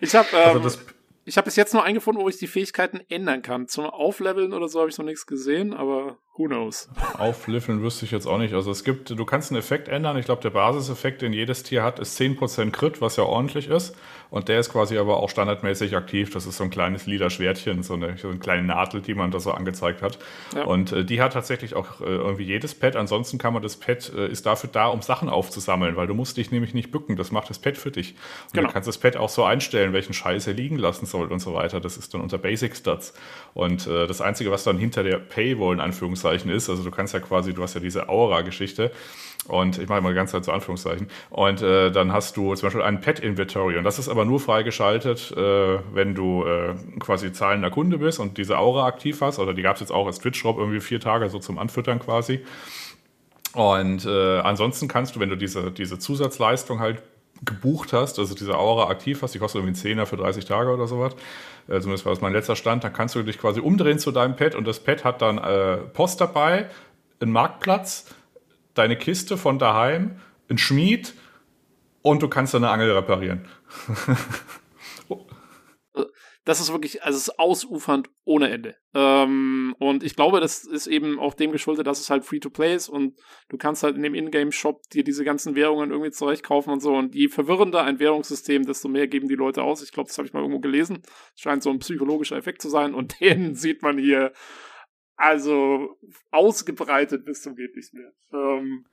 ich 0.00 0.14
habe 0.14 0.28
ähm, 0.32 0.62
also 0.62 0.78
ich 1.24 1.36
habe 1.36 1.44
bis 1.44 1.56
jetzt 1.56 1.72
nur 1.72 1.84
eingefunden, 1.84 2.22
wo 2.22 2.28
ich 2.28 2.38
die 2.38 2.46
Fähigkeiten 2.46 3.00
ändern 3.08 3.42
kann. 3.42 3.68
Zum 3.68 3.86
Aufleveln 3.86 4.52
oder 4.52 4.68
so 4.68 4.80
habe 4.80 4.90
ich 4.90 4.98
noch 4.98 5.04
nichts 5.04 5.26
gesehen, 5.26 5.72
aber 5.72 6.18
who 6.36 6.46
knows. 6.46 6.88
Aufleveln 7.18 7.82
wüsste 7.82 8.06
ich 8.06 8.10
jetzt 8.10 8.26
auch 8.26 8.38
nicht. 8.38 8.54
Also 8.54 8.70
es 8.70 8.84
gibt, 8.84 9.10
du 9.10 9.24
kannst 9.24 9.50
einen 9.50 9.58
Effekt 9.58 9.88
ändern. 9.88 10.16
Ich 10.16 10.24
glaube, 10.24 10.40
der 10.40 10.50
Basiseffekt, 10.50 11.20
den 11.20 11.32
jedes 11.32 11.62
Tier 11.62 11.82
hat, 11.82 11.98
ist 11.98 12.18
10% 12.18 12.70
Crit, 12.70 13.00
was 13.00 13.16
ja 13.16 13.24
ordentlich 13.24 13.68
ist. 13.68 13.94
Und 14.30 14.48
der 14.48 14.60
ist 14.60 14.72
quasi 14.72 14.96
aber 14.96 15.18
auch 15.18 15.28
standardmäßig 15.28 15.94
aktiv. 15.94 16.30
Das 16.32 16.46
ist 16.46 16.56
so 16.56 16.64
ein 16.64 16.70
kleines 16.70 17.04
lila 17.04 17.28
Schwertchen, 17.28 17.82
so 17.82 17.92
eine, 17.94 18.16
so 18.16 18.28
eine 18.28 18.38
kleine 18.38 18.62
Nadel, 18.62 19.02
die 19.02 19.12
man 19.12 19.30
da 19.30 19.40
so 19.40 19.50
angezeigt 19.52 20.00
hat. 20.00 20.18
Ja. 20.56 20.64
Und 20.64 20.90
äh, 20.92 21.04
die 21.04 21.20
hat 21.20 21.34
tatsächlich 21.34 21.74
auch 21.74 22.00
äh, 22.00 22.04
irgendwie 22.04 22.44
jedes 22.44 22.74
Pad. 22.74 22.96
Ansonsten 22.96 23.36
kann 23.36 23.52
man 23.52 23.62
das 23.62 23.76
Pad, 23.76 24.10
äh, 24.16 24.28
ist 24.28 24.46
dafür 24.46 24.70
da, 24.72 24.86
um 24.86 25.02
Sachen 25.02 25.28
aufzusammeln, 25.28 25.96
weil 25.96 26.06
du 26.06 26.14
musst 26.14 26.38
dich 26.38 26.50
nämlich 26.50 26.72
nicht 26.72 26.90
bücken. 26.90 27.16
Das 27.16 27.30
macht 27.30 27.50
das 27.50 27.58
Pad 27.58 27.76
für 27.76 27.90
dich. 27.90 28.12
Und 28.46 28.54
genau. 28.54 28.68
du 28.68 28.72
kannst 28.72 28.88
das 28.88 28.96
Pad 28.96 29.18
auch 29.18 29.28
so 29.28 29.44
einstellen, 29.44 29.92
welchen 29.92 30.14
Scheiß 30.14 30.46
er 30.46 30.54
liegen 30.54 30.78
lassen 30.78 31.04
soll 31.04 31.30
und 31.30 31.40
so 31.40 31.52
weiter. 31.52 31.78
Das 31.80 31.98
ist 31.98 32.14
dann 32.14 32.22
unter 32.22 32.38
Basic 32.38 32.74
Stats. 32.74 33.12
Und 33.52 33.86
äh, 33.86 34.06
das 34.06 34.22
Einzige, 34.22 34.50
was 34.50 34.64
dann 34.64 34.78
hinter 34.78 35.02
der 35.02 35.18
Paywall 35.18 35.74
in 35.74 35.80
Anführungszeichen 35.80 36.21
ist, 36.30 36.70
also 36.70 36.82
du 36.82 36.90
kannst 36.90 37.14
ja 37.14 37.20
quasi, 37.20 37.52
du 37.54 37.62
hast 37.62 37.74
ja 37.74 37.80
diese 37.80 38.08
Aura-Geschichte. 38.08 38.90
Und 39.48 39.78
ich 39.78 39.88
mache 39.88 40.00
mal 40.00 40.10
die 40.10 40.14
ganze 40.14 40.34
Zeit 40.34 40.44
so 40.44 40.52
Anführungszeichen. 40.52 41.08
Und 41.30 41.62
äh, 41.62 41.90
dann 41.90 42.12
hast 42.12 42.36
du 42.36 42.54
zum 42.54 42.66
Beispiel 42.66 42.82
ein 42.82 43.00
Pet-Inventory. 43.00 43.76
Und 43.76 43.82
das 43.82 43.98
ist 43.98 44.08
aber 44.08 44.24
nur 44.24 44.38
freigeschaltet, 44.38 45.32
äh, 45.36 45.78
wenn 45.92 46.14
du 46.14 46.44
äh, 46.44 46.74
quasi 47.00 47.32
zahlender 47.32 47.70
Kunde 47.70 47.98
bist 47.98 48.20
und 48.20 48.38
diese 48.38 48.58
Aura 48.58 48.86
aktiv 48.86 49.20
hast. 49.20 49.40
Oder 49.40 49.52
die 49.52 49.62
gab 49.62 49.74
es 49.74 49.80
jetzt 49.80 49.90
auch 49.90 50.06
als 50.06 50.20
Twitch-Shop 50.20 50.58
irgendwie 50.58 50.80
vier 50.80 51.00
Tage 51.00 51.28
so 51.28 51.40
zum 51.40 51.58
Anfüttern 51.58 51.98
quasi. 51.98 52.44
Und 53.54 54.06
äh, 54.06 54.38
ansonsten 54.38 54.86
kannst 54.86 55.16
du, 55.16 55.20
wenn 55.20 55.28
du 55.28 55.36
diese, 55.36 55.72
diese 55.72 55.98
Zusatzleistung 55.98 56.78
halt 56.78 57.02
gebucht 57.44 57.92
hast, 57.92 58.18
also 58.18 58.34
diese 58.34 58.56
Aura 58.56 58.88
aktiv 58.88 59.20
hast, 59.22 59.34
die 59.34 59.38
kostet 59.38 59.58
irgendwie 59.60 59.70
einen 59.70 59.82
Zehner 59.82 60.06
für 60.06 60.16
30 60.16 60.44
Tage 60.44 60.70
oder 60.70 60.86
sowas, 60.86 61.16
äh, 61.68 61.80
zumindest 61.80 62.04
war 62.04 62.12
das 62.12 62.20
mein 62.20 62.32
letzter 62.32 62.56
Stand, 62.56 62.84
dann 62.84 62.92
kannst 62.92 63.14
du 63.14 63.22
dich 63.22 63.38
quasi 63.38 63.60
umdrehen 63.60 63.98
zu 63.98 64.12
deinem 64.12 64.36
Pet 64.36 64.54
und 64.54 64.66
das 64.66 64.80
Pet 64.80 65.04
hat 65.04 65.22
dann 65.22 65.38
äh, 65.38 65.76
Post 65.76 66.20
dabei, 66.20 66.68
einen 67.20 67.32
Marktplatz, 67.32 68.06
deine 68.74 68.96
Kiste 68.96 69.36
von 69.36 69.58
daheim, 69.58 70.20
ein 70.48 70.58
Schmied 70.58 71.14
und 72.02 72.22
du 72.22 72.28
kannst 72.28 72.54
deine 72.54 72.70
Angel 72.70 72.92
reparieren. 72.92 73.46
das 76.44 76.60
ist 76.60 76.72
wirklich, 76.72 77.04
also 77.04 77.16
es 77.16 77.28
ist 77.28 77.38
ausufernd 77.38 78.10
ohne 78.24 78.50
Ende. 78.50 78.76
Ähm, 78.94 79.76
und 79.78 80.02
ich 80.02 80.16
glaube, 80.16 80.40
das 80.40 80.64
ist 80.64 80.88
eben 80.88 81.20
auch 81.20 81.34
dem 81.34 81.52
geschuldet, 81.52 81.86
dass 81.86 82.00
es 82.00 82.10
halt 82.10 82.24
Free-to-Play 82.24 82.74
ist 82.74 82.88
und 82.88 83.18
du 83.48 83.56
kannst 83.56 83.82
halt 83.84 83.96
in 83.96 84.02
dem 84.02 84.14
Ingame-Shop 84.14 84.82
dir 84.92 85.04
diese 85.04 85.24
ganzen 85.24 85.54
Währungen 85.54 85.90
irgendwie 85.90 86.10
zurechtkaufen 86.10 86.72
und 86.72 86.80
so. 86.80 86.94
Und 86.94 87.14
je 87.14 87.28
verwirrender 87.28 87.84
ein 87.84 88.00
Währungssystem, 88.00 88.66
desto 88.66 88.88
mehr 88.88 89.06
geben 89.06 89.28
die 89.28 89.36
Leute 89.36 89.62
aus. 89.62 89.82
Ich 89.82 89.92
glaube, 89.92 90.08
das 90.08 90.18
habe 90.18 90.26
ich 90.26 90.34
mal 90.34 90.40
irgendwo 90.40 90.60
gelesen. 90.60 91.02
Scheint 91.36 91.62
so 91.62 91.70
ein 91.70 91.78
psychologischer 91.78 92.36
Effekt 92.36 92.60
zu 92.60 92.68
sein 92.68 92.94
und 92.94 93.20
den 93.20 93.54
sieht 93.54 93.82
man 93.82 93.98
hier 93.98 94.32
also 95.16 95.98
ausgebreitet 96.32 97.24
bis 97.24 97.42
zum 97.42 97.54
geht 97.54 97.76
nicht 97.76 97.94
mehr. 97.94 98.12
Ähm, 98.32 98.86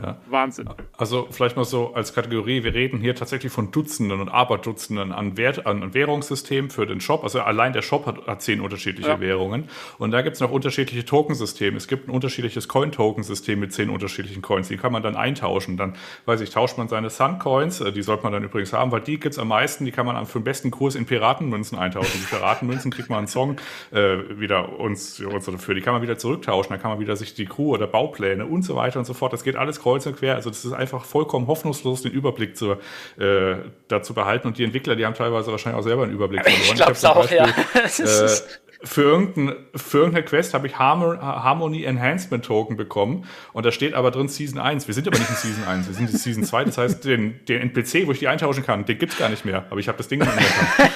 ja. 0.00 0.16
Wahnsinn. 0.28 0.68
Also 0.96 1.28
vielleicht 1.30 1.56
mal 1.56 1.64
so 1.64 1.94
als 1.94 2.14
Kategorie, 2.14 2.64
wir 2.64 2.74
reden 2.74 3.00
hier 3.00 3.14
tatsächlich 3.14 3.52
von 3.52 3.70
Dutzenden 3.70 4.20
und 4.20 4.28
Aberdutzenden 4.28 5.12
an, 5.12 5.36
Wert, 5.36 5.66
an 5.66 5.94
Währungssystemen 5.94 6.70
für 6.70 6.86
den 6.86 7.00
Shop. 7.00 7.22
Also 7.22 7.40
allein 7.40 7.72
der 7.72 7.82
Shop 7.82 8.06
hat, 8.06 8.26
hat 8.26 8.42
zehn 8.42 8.60
unterschiedliche 8.60 9.08
ja. 9.08 9.20
Währungen. 9.20 9.68
Und 9.98 10.10
da 10.10 10.22
gibt 10.22 10.34
es 10.34 10.40
noch 10.40 10.50
unterschiedliche 10.50 11.04
Tokensysteme. 11.04 11.76
Es 11.76 11.86
gibt 11.86 12.08
ein 12.08 12.10
unterschiedliches 12.10 12.66
Coin-Token-System 12.68 13.60
mit 13.60 13.72
zehn 13.72 13.88
unterschiedlichen 13.88 14.42
Coins. 14.42 14.68
Die 14.68 14.76
kann 14.76 14.92
man 14.92 15.02
dann 15.02 15.16
eintauschen. 15.16 15.76
Dann, 15.76 15.94
weiß 16.26 16.40
ich, 16.40 16.50
tauscht 16.50 16.76
man 16.76 16.88
seine 16.88 17.10
Sun-Coins, 17.10 17.80
äh, 17.80 17.92
die 17.92 18.02
sollte 18.02 18.24
man 18.24 18.32
dann 18.32 18.42
übrigens 18.42 18.72
haben, 18.72 18.90
weil 18.90 19.00
die 19.00 19.20
gibt 19.20 19.34
es 19.34 19.38
am 19.38 19.48
meisten, 19.48 19.84
die 19.84 19.92
kann 19.92 20.06
man 20.06 20.26
für 20.26 20.40
den 20.40 20.44
besten 20.44 20.70
Kurs 20.70 20.94
in 20.94 21.06
Piratenmünzen 21.06 21.78
eintauschen. 21.78 22.20
Die 22.20 22.34
Piratenmünzen 22.34 22.90
kriegt 22.90 23.10
man 23.10 23.18
einen 23.18 23.26
Song 23.28 23.56
äh, 23.92 24.18
wieder 24.38 24.78
uns, 24.78 25.20
uns 25.20 25.44
dafür. 25.46 25.74
Die 25.74 25.80
kann 25.80 25.92
man 25.92 26.02
wieder 26.02 26.18
zurücktauschen, 26.18 26.70
dann 26.70 26.80
kann 26.80 26.90
man 26.90 27.00
wieder 27.00 27.16
sich 27.16 27.34
die 27.34 27.46
Crew 27.46 27.74
oder 27.74 27.86
Baupläne 27.86 28.46
und 28.46 28.62
so 28.62 28.74
weiter 28.74 28.98
und 28.98 29.04
so 29.04 29.14
fort. 29.14 29.32
Das 29.32 29.44
geht 29.44 29.56
alles 29.56 29.83
kreuz 29.84 30.06
und 30.06 30.16
quer. 30.16 30.34
Also 30.34 30.50
das 30.50 30.64
ist 30.64 30.72
einfach 30.72 31.04
vollkommen 31.04 31.46
hoffnungslos, 31.46 32.02
den 32.02 32.12
Überblick 32.12 32.56
zu, 32.56 32.72
äh, 33.18 33.56
dazu 33.88 34.14
behalten. 34.14 34.48
Und 34.48 34.58
die 34.58 34.64
Entwickler, 34.64 34.96
die 34.96 35.04
haben 35.04 35.14
teilweise 35.14 35.50
wahrscheinlich 35.50 35.78
auch 35.78 35.84
selber 35.84 36.04
einen 36.04 36.12
Überblick 36.12 36.42
verloren. 36.48 36.92
Ich 36.92 37.00
glaube 37.00 37.20
auch, 37.20 37.30
ja. 37.30 37.46
für, 38.84 39.02
irgendein, 39.02 39.56
für 39.74 39.98
irgendeine 39.98 40.24
Quest 40.24 40.54
habe 40.54 40.66
ich 40.66 40.78
Harmony 40.78 41.84
Enhancement 41.84 42.44
Token 42.44 42.76
bekommen 42.76 43.26
und 43.52 43.64
da 43.66 43.72
steht 43.72 43.94
aber 43.94 44.10
drin 44.10 44.28
Season 44.28 44.60
1. 44.60 44.86
Wir 44.86 44.94
sind 44.94 45.06
aber 45.08 45.18
nicht 45.18 45.30
in 45.30 45.36
Season 45.36 45.64
1, 45.64 45.86
wir 45.86 45.94
sind 45.94 46.10
in 46.10 46.16
Season 46.16 46.44
2. 46.44 46.64
Das 46.64 46.78
heißt, 46.78 47.04
den, 47.04 47.44
den 47.46 47.60
NPC, 47.62 48.06
wo 48.06 48.12
ich 48.12 48.18
die 48.18 48.28
eintauschen 48.28 48.64
kann, 48.64 48.84
den 48.84 48.98
gibt's 48.98 49.18
gar 49.18 49.28
nicht 49.28 49.44
mehr. 49.44 49.64
Aber 49.70 49.80
ich 49.80 49.88
habe 49.88 49.98
das 49.98 50.08
Ding 50.08 50.20
nicht. 50.20 50.30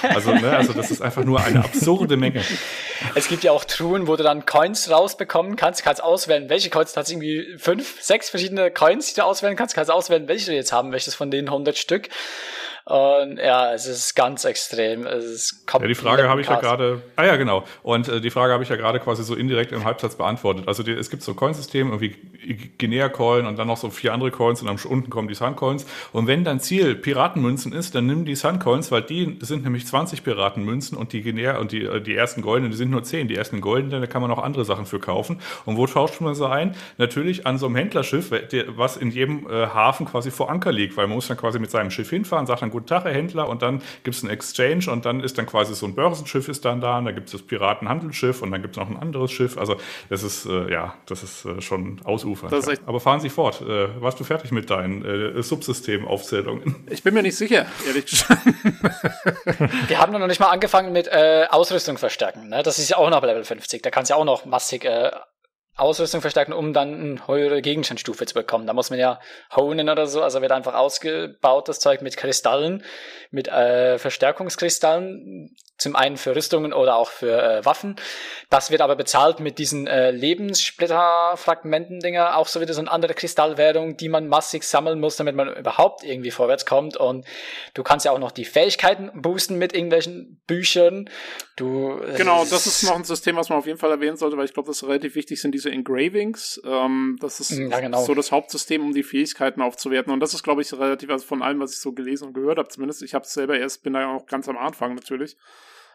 Also, 0.02 0.32
ne, 0.32 0.56
also 0.56 0.72
das 0.72 0.90
ist 0.90 1.02
einfach 1.02 1.24
nur 1.24 1.40
eine 1.40 1.64
absurde 1.64 2.16
Menge. 2.16 2.42
Es 3.14 3.28
gibt 3.28 3.44
ja 3.44 3.52
auch 3.52 3.64
Truhen, 3.64 4.06
wo 4.06 4.16
du 4.16 4.22
dann 4.22 4.46
Coins 4.46 4.90
rausbekommen 4.90 5.56
kannst. 5.56 5.80
Du 5.80 5.84
kannst 5.84 6.02
auswählen, 6.02 6.48
welche 6.48 6.70
Coins. 6.70 6.92
Du 6.92 7.00
hast 7.00 7.10
irgendwie 7.10 7.56
fünf, 7.58 8.02
sechs 8.02 8.30
verschiedene 8.30 8.70
Coins, 8.70 9.08
die 9.08 9.20
du 9.20 9.24
auswählen 9.24 9.56
kannst. 9.56 9.74
Du 9.74 9.76
kannst 9.76 9.90
auswählen, 9.90 10.28
welche 10.28 10.46
du 10.46 10.54
jetzt 10.54 10.72
haben 10.72 10.90
möchtest 10.90 11.16
von 11.16 11.30
den 11.30 11.46
100 11.48 11.76
Stück. 11.76 12.08
Und 12.88 13.36
ja, 13.36 13.74
es 13.74 13.84
ist 13.84 14.14
ganz 14.14 14.46
extrem. 14.46 15.04
Es 15.04 15.24
ist 15.26 15.64
ja, 15.70 15.86
die 15.86 15.94
Frage 15.94 16.26
habe 16.26 16.40
ich 16.40 16.46
ja 16.46 16.58
gerade. 16.58 17.02
Ah 17.16 17.24
ja, 17.26 17.36
genau. 17.36 17.64
Und 17.82 18.08
äh, 18.08 18.22
die 18.22 18.30
Frage 18.30 18.54
habe 18.54 18.62
ich 18.62 18.70
ja 18.70 18.76
gerade 18.76 18.98
quasi 18.98 19.22
so 19.22 19.34
indirekt 19.34 19.72
im 19.72 19.84
Halbsatz 19.84 20.16
beantwortet. 20.16 20.66
Also 20.66 20.82
die, 20.82 20.92
es 20.92 21.10
gibt 21.10 21.22
so 21.22 21.34
Coinsysteme, 21.34 21.90
irgendwie 21.90 22.16
Guinea-Coin 22.78 23.44
und 23.44 23.58
dann 23.58 23.66
noch 23.66 23.76
so 23.76 23.90
vier 23.90 24.14
andere 24.14 24.30
Coins 24.30 24.62
und 24.62 24.68
dann 24.68 24.78
unten 24.90 25.10
kommen 25.10 25.28
die 25.28 25.34
Sun-Coins. 25.34 25.84
Und 26.12 26.28
wenn 26.28 26.44
dein 26.44 26.60
Ziel 26.60 26.94
Piratenmünzen 26.94 27.74
ist, 27.74 27.94
dann 27.94 28.06
nimm 28.06 28.24
die 28.24 28.34
Sun-Coins, 28.34 28.90
weil 28.90 29.02
die 29.02 29.36
sind 29.40 29.64
nämlich 29.64 29.86
20 29.86 30.24
Piratenmünzen 30.24 30.96
und 30.96 31.12
die 31.12 31.20
Guinea 31.20 31.58
und 31.58 31.72
die, 31.72 31.84
äh, 31.84 32.00
die 32.00 32.14
ersten 32.14 32.40
goldenen, 32.40 32.70
die 32.70 32.78
sind 32.78 32.90
nur 32.90 33.02
10. 33.02 33.28
Die 33.28 33.36
ersten 33.36 33.60
goldenen, 33.60 34.00
da 34.00 34.06
kann 34.06 34.22
man 34.22 34.30
auch 34.30 34.42
andere 34.42 34.64
Sachen 34.64 34.86
für 34.86 34.98
kaufen. 34.98 35.42
Und 35.66 35.76
wo 35.76 35.86
tauscht 35.86 36.22
man 36.22 36.34
so 36.34 36.46
ein? 36.46 36.74
Natürlich 36.96 37.46
an 37.46 37.58
so 37.58 37.66
einem 37.66 37.76
Händlerschiff, 37.76 38.30
was 38.68 38.96
in 38.96 39.10
jedem 39.10 39.46
äh, 39.46 39.66
Hafen 39.66 40.06
quasi 40.06 40.30
vor 40.30 40.50
Anker 40.50 40.72
liegt, 40.72 40.96
weil 40.96 41.06
man 41.06 41.16
muss 41.16 41.28
dann 41.28 41.36
quasi 41.36 41.58
mit 41.58 41.70
seinem 41.70 41.90
Schiff 41.90 42.08
hinfahren, 42.08 42.46
sagt 42.46 42.62
dann, 42.62 42.77
guten 42.78 42.86
Tag, 42.86 43.04
Herr 43.04 43.12
Händler, 43.12 43.48
und 43.48 43.62
dann 43.62 43.82
gibt 44.04 44.16
es 44.16 44.22
einen 44.22 44.32
Exchange 44.32 44.90
und 44.90 45.04
dann 45.04 45.20
ist 45.20 45.38
dann 45.38 45.46
quasi 45.46 45.74
so 45.74 45.86
ein 45.86 45.94
Börsenschiff 45.94 46.48
ist 46.48 46.64
dann 46.64 46.80
da, 46.80 46.98
und 46.98 47.04
dann 47.04 47.14
gibt 47.14 47.26
es 47.26 47.32
das 47.32 47.42
Piratenhandelsschiff 47.42 48.42
und 48.42 48.50
dann 48.50 48.62
gibt 48.62 48.76
es 48.76 48.80
noch 48.80 48.88
ein 48.88 48.96
anderes 48.96 49.32
Schiff. 49.32 49.58
Also 49.58 49.76
das 50.08 50.22
ist, 50.22 50.46
äh, 50.46 50.70
ja, 50.70 50.94
das 51.06 51.22
ist 51.22 51.44
äh, 51.44 51.60
schon 51.60 52.00
ausufernd. 52.04 52.52
Ja. 52.52 52.74
Aber 52.86 53.00
fahren 53.00 53.20
Sie 53.20 53.28
fort. 53.28 53.60
Äh, 53.60 54.00
warst 54.00 54.20
du 54.20 54.24
fertig 54.24 54.52
mit 54.52 54.70
deinen 54.70 55.04
äh, 55.04 55.42
Subsystemaufzählungen? 55.42 56.76
Ich 56.90 57.02
bin 57.02 57.14
mir 57.14 57.22
nicht 57.22 57.36
sicher, 57.36 57.66
ehrlich 57.86 58.06
gesagt. 58.06 58.42
Wir 59.88 59.98
haben 59.98 60.12
noch 60.12 60.26
nicht 60.26 60.40
mal 60.40 60.48
angefangen 60.48 60.92
mit 60.92 61.08
äh, 61.08 61.46
Ausrüstung 61.50 61.98
verstärken. 61.98 62.48
Ne? 62.48 62.62
Das 62.62 62.78
ist 62.78 62.88
ja 62.88 62.96
auch 62.96 63.10
noch 63.10 63.22
Level 63.22 63.44
50. 63.44 63.82
Da 63.82 63.90
kannst 63.90 64.10
du 64.10 64.14
ja 64.14 64.20
auch 64.20 64.24
noch 64.24 64.44
massig 64.46 64.84
äh, 64.84 65.10
Ausrüstung 65.78 66.20
verstärken, 66.20 66.52
um 66.52 66.72
dann 66.72 66.94
eine 66.94 67.28
höhere 67.28 67.62
Gegenstandsstufe 67.62 68.26
zu 68.26 68.34
bekommen. 68.34 68.66
Da 68.66 68.72
muss 68.72 68.90
man 68.90 68.98
ja 68.98 69.20
honen 69.54 69.88
oder 69.88 70.06
so, 70.06 70.22
also 70.22 70.42
wird 70.42 70.52
einfach 70.52 70.74
ausgebaut, 70.74 71.68
das 71.68 71.80
Zeug 71.80 72.02
mit 72.02 72.16
Kristallen, 72.16 72.82
mit 73.30 73.48
äh, 73.48 73.98
Verstärkungskristallen, 73.98 75.54
zum 75.78 75.96
einen 75.96 76.16
für 76.16 76.36
Rüstungen 76.36 76.72
oder 76.72 76.96
auch 76.96 77.10
für 77.10 77.40
äh, 77.40 77.64
Waffen. 77.64 77.94
Das 78.50 78.70
wird 78.70 78.80
aber 78.80 78.96
bezahlt 78.96 79.38
mit 79.40 79.58
diesen 79.58 79.86
äh, 79.86 80.10
Lebenssplitter-Fragmenten-Dinger, 80.10 82.34
auch 82.36 82.48
so 82.48 82.60
wieder 82.60 82.74
so 82.74 82.80
eine 82.80 82.90
andere 82.90 83.14
Kristallwährung, 83.14 83.96
die 83.96 84.08
man 84.08 84.26
massig 84.26 84.64
sammeln 84.64 84.98
muss, 84.98 85.14
damit 85.16 85.36
man 85.36 85.54
überhaupt 85.54 86.02
irgendwie 86.02 86.32
vorwärts 86.32 86.66
kommt. 86.66 86.96
Und 86.96 87.24
du 87.74 87.84
kannst 87.84 88.04
ja 88.04 88.10
auch 88.12 88.18
noch 88.18 88.32
die 88.32 88.44
Fähigkeiten 88.44 89.10
boosten 89.14 89.56
mit 89.56 89.72
irgendwelchen 89.72 90.42
Büchern. 90.48 91.08
Du, 91.56 92.00
genau, 92.16 92.44
das 92.44 92.66
ist 92.66 92.82
noch 92.84 92.96
ein 92.96 93.04
System, 93.04 93.36
was 93.36 93.48
man 93.48 93.58
auf 93.58 93.66
jeden 93.66 93.78
Fall 93.78 93.90
erwähnen 93.90 94.16
sollte, 94.16 94.36
weil 94.36 94.46
ich 94.46 94.54
glaube, 94.54 94.68
das 94.68 94.82
relativ 94.84 95.14
wichtig 95.14 95.40
sind 95.40 95.52
diese 95.52 95.70
Engravings. 95.70 96.60
Ähm, 96.64 97.16
das 97.20 97.38
ist 97.40 97.50
ja, 97.50 97.80
genau. 97.80 98.04
so 98.04 98.14
das 98.14 98.32
Hauptsystem, 98.32 98.82
um 98.82 98.92
die 98.92 99.04
Fähigkeiten 99.04 99.62
aufzuwerten. 99.62 100.12
Und 100.12 100.20
das 100.20 100.34
ist, 100.34 100.42
glaube 100.42 100.62
ich, 100.62 100.72
relativ, 100.72 101.10
also 101.10 101.24
von 101.24 101.42
allem, 101.42 101.60
was 101.60 101.72
ich 101.72 101.78
so 101.78 101.92
gelesen 101.92 102.28
und 102.28 102.34
gehört 102.34 102.58
habe, 102.58 102.68
zumindest. 102.68 103.02
Ich 103.02 103.14
habe 103.14 103.24
es 103.24 103.32
selber 103.32 103.58
erst, 103.58 103.84
bin 103.84 103.92
da 103.92 104.00
ja 104.00 104.14
auch 104.14 104.26
ganz 104.26 104.48
am 104.48 104.56
Anfang 104.56 104.94
natürlich. 104.94 105.36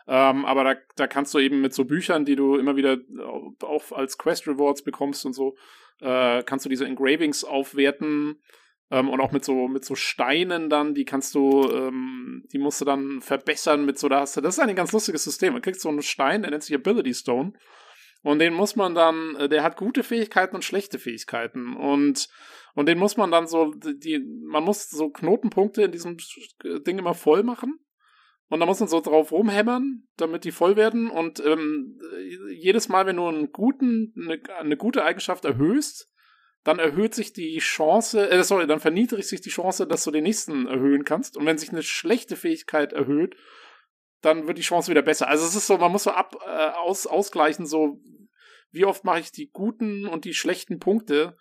Ähm, 0.08 0.46
aber 0.46 0.64
da, 0.64 0.76
da 0.96 1.08
kannst 1.08 1.34
du 1.34 1.40
eben 1.40 1.62
mit 1.62 1.74
so 1.74 1.86
Büchern, 1.86 2.26
die 2.26 2.36
du 2.36 2.58
immer 2.58 2.76
wieder 2.76 2.98
auch 3.62 3.92
als 3.92 4.18
Quest 4.18 4.48
Rewards 4.48 4.84
bekommst 4.84 5.26
und 5.26 5.34
so, 5.34 5.56
äh, 6.02 6.44
kannst 6.44 6.66
du 6.66 6.70
diese 6.70 6.86
Engravings 6.86 7.44
aufwerten 7.44 8.42
ähm, 8.92 9.10
und 9.10 9.22
auch 9.22 9.32
mit 9.32 9.46
so 9.46 9.68
mit 9.68 9.86
so 9.86 9.96
Steinen 9.96 10.70
dann, 10.70 10.94
die 10.94 11.06
kannst 11.06 11.34
du, 11.36 11.70
ähm, 11.72 12.44
die 12.52 12.60
musst 12.60 12.82
du 12.82 12.86
dann 12.86 13.22
verbessern 13.22 13.86
mit 13.86 13.98
so, 13.98 14.10
da 14.10 14.22
hast 14.22 14.38
du, 14.38 14.42
das 14.42 14.58
ist 14.58 14.60
ein 14.60 14.76
ganz 14.76 14.92
lustiges 14.92 15.24
System. 15.24 15.54
Man 15.54 15.62
kriegt 15.62 15.80
so 15.80 15.90
einen 15.90 16.02
Stein, 16.02 16.42
der 16.42 16.52
nennt 16.52 16.64
sich 16.64 16.76
Ability 16.76 17.14
Stone. 17.14 17.54
Und 18.24 18.40
den 18.40 18.54
muss 18.54 18.76
man 18.76 18.96
dann, 18.96 19.36
äh, 19.36 19.50
der 19.50 19.64
hat 19.64 19.78
gute 19.78 20.04
Fähigkeiten 20.04 20.56
und 20.56 20.64
schlechte 20.64 21.00
Fähigkeiten. 21.00 21.76
Und, 21.76 22.30
und 22.74 22.88
den 22.88 22.98
muss 22.98 23.18
man 23.18 23.32
dann 23.32 23.48
so, 23.48 23.74
die, 23.74 24.20
man 24.46 24.64
muss 24.64 24.90
so 24.90 25.10
Knotenpunkte 25.10 25.84
in 25.84 25.92
diesem 25.92 26.18
Ding 26.86 27.00
immer 27.00 27.14
voll 27.14 27.44
machen. 27.44 27.80
Und 28.50 28.60
da 28.60 28.66
muss 28.66 28.80
man 28.80 28.90
so 28.90 29.00
drauf 29.00 29.32
rumhämmern, 29.32 30.08
damit 30.18 30.44
die 30.44 30.52
voll 30.52 30.76
werden. 30.76 31.10
Und 31.10 31.44
ähm, 31.46 32.00
jedes 32.52 32.90
Mal, 32.90 33.06
wenn 33.06 33.16
du 33.16 33.28
einen 33.28 33.52
guten, 33.52 34.14
eine, 34.16 34.42
eine 34.58 34.78
gute 34.78 35.04
Eigenschaft 35.04 35.46
erhöhst, 35.46 36.10
dann 36.64 36.80
erhöht 36.80 37.14
sich 37.14 37.34
die 37.34 37.58
Chance, 37.58 38.30
äh, 38.30 38.44
sorry, 38.44 38.68
dann 38.68 38.80
verniedrigt 38.80 39.28
sich 39.28 39.42
die 39.42 39.50
Chance, 39.50 39.86
dass 39.88 40.04
du 40.04 40.12
den 40.12 40.24
nächsten 40.24 40.68
erhöhen 40.68 41.04
kannst. 41.04 41.36
Und 41.36 41.46
wenn 41.46 41.58
sich 41.58 41.72
eine 41.72 41.84
schlechte 41.84 42.36
Fähigkeit 42.36 42.94
erhöht, 42.94 43.36
dann 44.22 44.48
wird 44.48 44.58
die 44.58 44.64
Chance 44.64 44.90
wieder 44.90 45.02
besser. 45.02 45.28
Also 45.28 45.46
es 45.46 45.56
ist 45.56 45.68
so, 45.68 45.78
man 45.78 45.92
muss 45.92 46.04
so 46.04 46.12
ab, 46.12 46.36
äh, 46.46 46.70
aus, 46.70 47.06
ausgleichen, 47.08 47.66
so 47.66 48.00
wie 48.72 48.86
oft 48.86 49.04
mache 49.04 49.20
ich 49.20 49.32
die 49.32 49.50
guten 49.52 50.08
und 50.08 50.26
die 50.26 50.34
schlechten 50.34 50.80
Punkte 50.80 51.38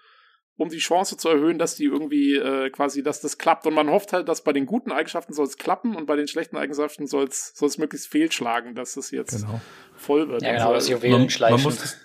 um 0.62 0.68
die 0.68 0.78
Chance 0.78 1.16
zu 1.16 1.28
erhöhen, 1.28 1.58
dass 1.58 1.74
die 1.74 1.84
irgendwie 1.84 2.36
äh, 2.36 2.70
quasi, 2.70 3.02
dass 3.02 3.20
das 3.20 3.36
klappt. 3.36 3.66
Und 3.66 3.74
man 3.74 3.90
hofft 3.90 4.12
halt, 4.12 4.28
dass 4.28 4.42
bei 4.42 4.52
den 4.52 4.64
guten 4.64 4.92
Eigenschaften 4.92 5.32
soll 5.32 5.46
es 5.46 5.58
klappen 5.58 5.96
und 5.96 6.06
bei 6.06 6.16
den 6.16 6.28
schlechten 6.28 6.56
Eigenschaften 6.56 7.06
soll 7.06 7.24
es 7.24 7.78
möglichst 7.78 8.08
fehlschlagen, 8.08 8.74
dass 8.74 8.96
es 8.96 9.10
jetzt 9.10 9.42
genau. 9.42 9.60
voll 9.96 10.28
wird. 10.28 10.42
Ja, 10.42 10.52
genau, 10.52 10.72
das 10.72 10.88
Juwelen 10.88 11.28
schleichen. 11.28 11.56
Man, 11.56 11.64
man 11.64 11.74
muss, 11.74 11.96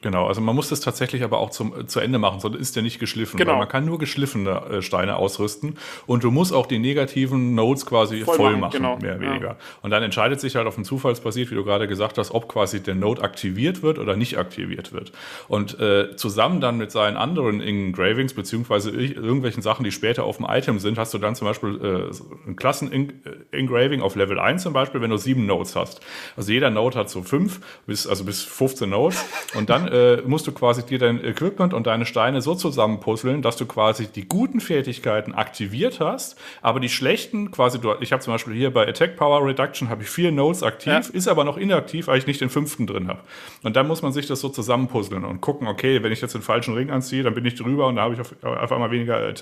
Genau, 0.00 0.26
also 0.26 0.40
man 0.40 0.54
muss 0.54 0.68
das 0.68 0.80
tatsächlich 0.80 1.24
aber 1.24 1.38
auch 1.38 1.50
zum, 1.50 1.88
zu 1.88 1.98
Ende 1.98 2.18
machen, 2.18 2.38
sonst 2.38 2.56
ist 2.56 2.76
der 2.76 2.82
nicht 2.82 3.00
geschliffen. 3.00 3.36
Genau. 3.36 3.52
Weil 3.52 3.58
man 3.58 3.68
kann 3.68 3.84
nur 3.84 3.98
geschliffene 3.98 4.50
äh, 4.70 4.82
Steine 4.82 5.16
ausrüsten 5.16 5.76
und 6.06 6.22
du 6.22 6.30
musst 6.30 6.52
auch 6.52 6.66
die 6.66 6.78
negativen 6.78 7.54
Nodes 7.54 7.84
quasi 7.84 8.20
voll, 8.20 8.36
voll 8.36 8.56
machen, 8.56 8.72
genau. 8.72 8.96
mehr 8.98 9.16
oder 9.16 9.20
weniger. 9.20 9.48
Ja. 9.48 9.56
Und 9.82 9.90
dann 9.90 10.02
entscheidet 10.02 10.40
sich 10.40 10.54
halt 10.54 10.68
auf 10.68 10.76
dem 10.76 10.84
Zufallsbasiert, 10.84 11.50
wie 11.50 11.56
du 11.56 11.64
gerade 11.64 11.88
gesagt 11.88 12.16
hast, 12.18 12.30
ob 12.30 12.48
quasi 12.48 12.80
der 12.80 12.94
Node 12.94 13.22
aktiviert 13.22 13.82
wird 13.82 13.98
oder 13.98 14.16
nicht 14.16 14.38
aktiviert 14.38 14.92
wird. 14.92 15.10
Und 15.48 15.80
äh, 15.80 16.14
zusammen 16.16 16.60
dann 16.60 16.78
mit 16.78 16.92
seinen 16.92 17.16
anderen 17.16 17.60
Engravings, 17.60 18.34
beziehungsweise 18.34 18.90
irgendwelchen 18.90 19.62
Sachen, 19.62 19.82
die 19.82 19.90
später 19.90 20.24
auf 20.24 20.36
dem 20.36 20.46
Item 20.48 20.78
sind, 20.78 20.96
hast 20.96 21.12
du 21.12 21.18
dann 21.18 21.34
zum 21.34 21.48
Beispiel 21.48 22.10
äh, 22.14 22.48
ein 22.48 22.54
Klassen-Engraving 22.54 24.00
auf 24.00 24.14
Level 24.14 24.38
1 24.38 24.62
zum 24.62 24.72
Beispiel, 24.72 25.00
wenn 25.00 25.10
du 25.10 25.16
sieben 25.16 25.46
Nodes 25.46 25.74
hast. 25.74 26.00
Also 26.36 26.52
jeder 26.52 26.70
Node 26.70 26.98
hat 26.98 27.10
so 27.10 27.22
fünf, 27.22 27.60
bis, 27.86 28.06
also 28.06 28.24
bis 28.24 28.42
15 28.42 28.88
Nodes 28.88 29.24
und 29.54 29.68
dann 29.70 29.87
äh, 29.88 30.22
musst 30.26 30.46
du 30.46 30.52
quasi 30.52 30.84
dir 30.84 30.98
dein 30.98 31.24
Equipment 31.24 31.74
und 31.74 31.86
deine 31.86 32.06
Steine 32.06 32.40
so 32.40 32.54
zusammenpuzzeln, 32.54 33.42
dass 33.42 33.56
du 33.56 33.66
quasi 33.66 34.06
die 34.06 34.28
guten 34.28 34.60
Fertigkeiten 34.60 35.34
aktiviert 35.34 36.00
hast, 36.00 36.38
aber 36.62 36.80
die 36.80 36.88
schlechten 36.88 37.50
quasi, 37.50 37.80
du, 37.80 37.94
ich 38.00 38.12
habe 38.12 38.22
zum 38.22 38.34
Beispiel 38.34 38.54
hier 38.54 38.72
bei 38.72 38.86
Attack 38.86 39.16
Power 39.16 39.44
Reduction 39.46 39.88
habe 39.88 40.02
ich 40.02 40.10
vier 40.10 40.30
Nodes 40.30 40.62
aktiv, 40.62 40.92
ja. 40.92 41.00
ist 41.12 41.28
aber 41.28 41.44
noch 41.44 41.56
inaktiv, 41.56 42.06
weil 42.06 42.18
ich 42.18 42.26
nicht 42.26 42.40
den 42.40 42.50
fünften 42.50 42.86
drin 42.86 43.08
habe. 43.08 43.20
Und 43.62 43.76
dann 43.76 43.88
muss 43.88 44.02
man 44.02 44.12
sich 44.12 44.26
das 44.26 44.40
so 44.40 44.48
zusammenpuzzeln 44.48 45.24
und 45.24 45.40
gucken, 45.40 45.66
okay, 45.66 46.02
wenn 46.02 46.12
ich 46.12 46.20
jetzt 46.20 46.34
den 46.34 46.42
falschen 46.42 46.74
Ring 46.74 46.90
anziehe, 46.90 47.22
dann 47.22 47.34
bin 47.34 47.44
ich 47.44 47.54
drüber 47.54 47.86
und 47.88 47.96
da 47.96 48.02
habe 48.02 48.14
ich 48.14 48.20
auf, 48.20 48.34
auf, 48.42 48.72
einmal 48.72 48.90
weniger 48.90 49.32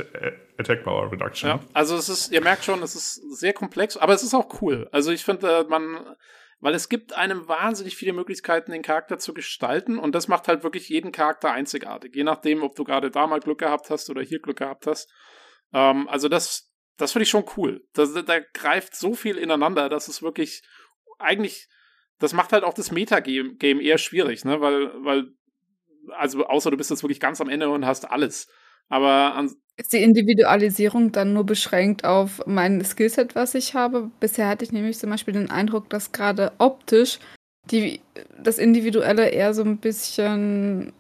Attack 0.58 0.84
Power 0.84 1.10
Reduction. 1.10 1.50
Ja, 1.50 1.60
also 1.72 1.96
es 1.96 2.08
ist, 2.08 2.32
ihr 2.32 2.40
merkt 2.40 2.64
schon, 2.64 2.82
es 2.82 2.94
ist 2.94 3.38
sehr 3.38 3.52
komplex, 3.52 3.96
aber 3.96 4.14
es 4.14 4.22
ist 4.22 4.34
auch 4.34 4.60
cool. 4.60 4.88
Also 4.92 5.10
ich 5.10 5.24
finde, 5.24 5.46
äh, 5.48 5.64
man 5.68 5.98
weil 6.66 6.74
es 6.74 6.88
gibt 6.88 7.12
einem 7.12 7.46
wahnsinnig 7.46 7.94
viele 7.94 8.12
Möglichkeiten, 8.12 8.72
den 8.72 8.82
Charakter 8.82 9.18
zu 9.18 9.32
gestalten 9.32 10.00
und 10.00 10.16
das 10.16 10.26
macht 10.26 10.48
halt 10.48 10.64
wirklich 10.64 10.88
jeden 10.88 11.12
Charakter 11.12 11.52
einzigartig, 11.52 12.16
je 12.16 12.24
nachdem, 12.24 12.64
ob 12.64 12.74
du 12.74 12.82
gerade 12.82 13.08
da 13.08 13.28
mal 13.28 13.38
Glück 13.38 13.60
gehabt 13.60 13.88
hast 13.88 14.10
oder 14.10 14.20
hier 14.20 14.40
Glück 14.40 14.56
gehabt 14.56 14.88
hast. 14.88 15.08
Ähm, 15.72 16.08
also 16.08 16.28
das, 16.28 16.74
das 16.96 17.12
finde 17.12 17.22
ich 17.22 17.30
schon 17.30 17.44
cool. 17.56 17.86
Das, 17.92 18.12
da 18.14 18.40
greift 18.52 18.96
so 18.96 19.14
viel 19.14 19.36
ineinander, 19.36 19.88
dass 19.88 20.08
es 20.08 20.22
wirklich 20.22 20.64
eigentlich, 21.20 21.68
das 22.18 22.32
macht 22.32 22.52
halt 22.52 22.64
auch 22.64 22.74
das 22.74 22.90
Metagame 22.90 23.54
Game 23.54 23.80
eher 23.80 23.98
schwierig, 23.98 24.44
ne, 24.44 24.60
weil, 24.60 24.90
weil, 25.04 25.28
also 26.16 26.46
außer 26.46 26.72
du 26.72 26.76
bist 26.76 26.90
jetzt 26.90 27.04
wirklich 27.04 27.20
ganz 27.20 27.40
am 27.40 27.48
Ende 27.48 27.68
und 27.68 27.86
hast 27.86 28.10
alles. 28.10 28.48
Aber 28.88 29.46
ist 29.76 29.92
die 29.92 30.02
Individualisierung 30.02 31.12
dann 31.12 31.32
nur 31.32 31.44
beschränkt 31.44 32.04
auf 32.04 32.42
mein 32.46 32.82
Skillset, 32.84 33.34
was 33.34 33.54
ich 33.54 33.74
habe? 33.74 34.10
Bisher 34.20 34.48
hatte 34.48 34.64
ich 34.64 34.72
nämlich 34.72 34.98
zum 34.98 35.10
Beispiel 35.10 35.34
den 35.34 35.50
Eindruck, 35.50 35.90
dass 35.90 36.12
gerade 36.12 36.52
optisch 36.58 37.18
die, 37.70 38.00
das 38.42 38.58
Individuelle 38.58 39.28
eher 39.28 39.52
so 39.52 39.62
ein 39.62 39.78
bisschen 39.78 40.92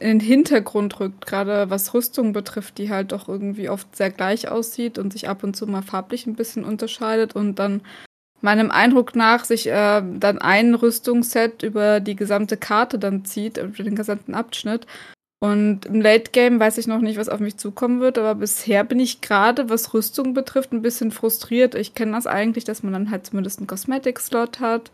in 0.00 0.18
den 0.18 0.20
Hintergrund 0.20 1.00
rückt, 1.00 1.26
gerade 1.26 1.70
was 1.70 1.94
Rüstung 1.94 2.32
betrifft, 2.32 2.78
die 2.78 2.90
halt 2.90 3.12
doch 3.12 3.28
irgendwie 3.28 3.68
oft 3.70 3.94
sehr 3.96 4.10
gleich 4.10 4.48
aussieht 4.48 4.98
und 4.98 5.12
sich 5.12 5.28
ab 5.28 5.42
und 5.44 5.54
zu 5.54 5.66
mal 5.66 5.82
farblich 5.82 6.26
ein 6.26 6.34
bisschen 6.34 6.64
unterscheidet 6.64 7.34
und 7.34 7.58
dann 7.58 7.82
meinem 8.40 8.70
Eindruck 8.70 9.16
nach 9.16 9.44
sich 9.44 9.66
äh, 9.66 10.02
dann 10.02 10.38
ein 10.38 10.74
Rüstungsset 10.74 11.62
über 11.62 12.00
die 12.00 12.16
gesamte 12.16 12.56
Karte 12.56 12.98
dann 12.98 13.24
zieht, 13.24 13.58
über 13.58 13.82
den 13.82 13.96
gesamten 13.96 14.34
Abschnitt 14.34 14.86
Und 15.40 15.86
im 15.86 16.00
Late 16.00 16.32
Game 16.32 16.58
weiß 16.58 16.78
ich 16.78 16.88
noch 16.88 17.00
nicht, 17.00 17.16
was 17.16 17.28
auf 17.28 17.38
mich 17.38 17.58
zukommen 17.58 18.00
wird, 18.00 18.18
aber 18.18 18.34
bisher 18.34 18.82
bin 18.82 18.98
ich 18.98 19.20
gerade, 19.20 19.70
was 19.70 19.94
Rüstung 19.94 20.34
betrifft, 20.34 20.72
ein 20.72 20.82
bisschen 20.82 21.12
frustriert. 21.12 21.76
Ich 21.76 21.94
kenne 21.94 22.12
das 22.12 22.26
eigentlich, 22.26 22.64
dass 22.64 22.82
man 22.82 22.92
dann 22.92 23.10
halt 23.10 23.26
zumindest 23.26 23.60
einen 23.60 23.68
Cosmetic-Slot 23.68 24.58
hat, 24.58 24.90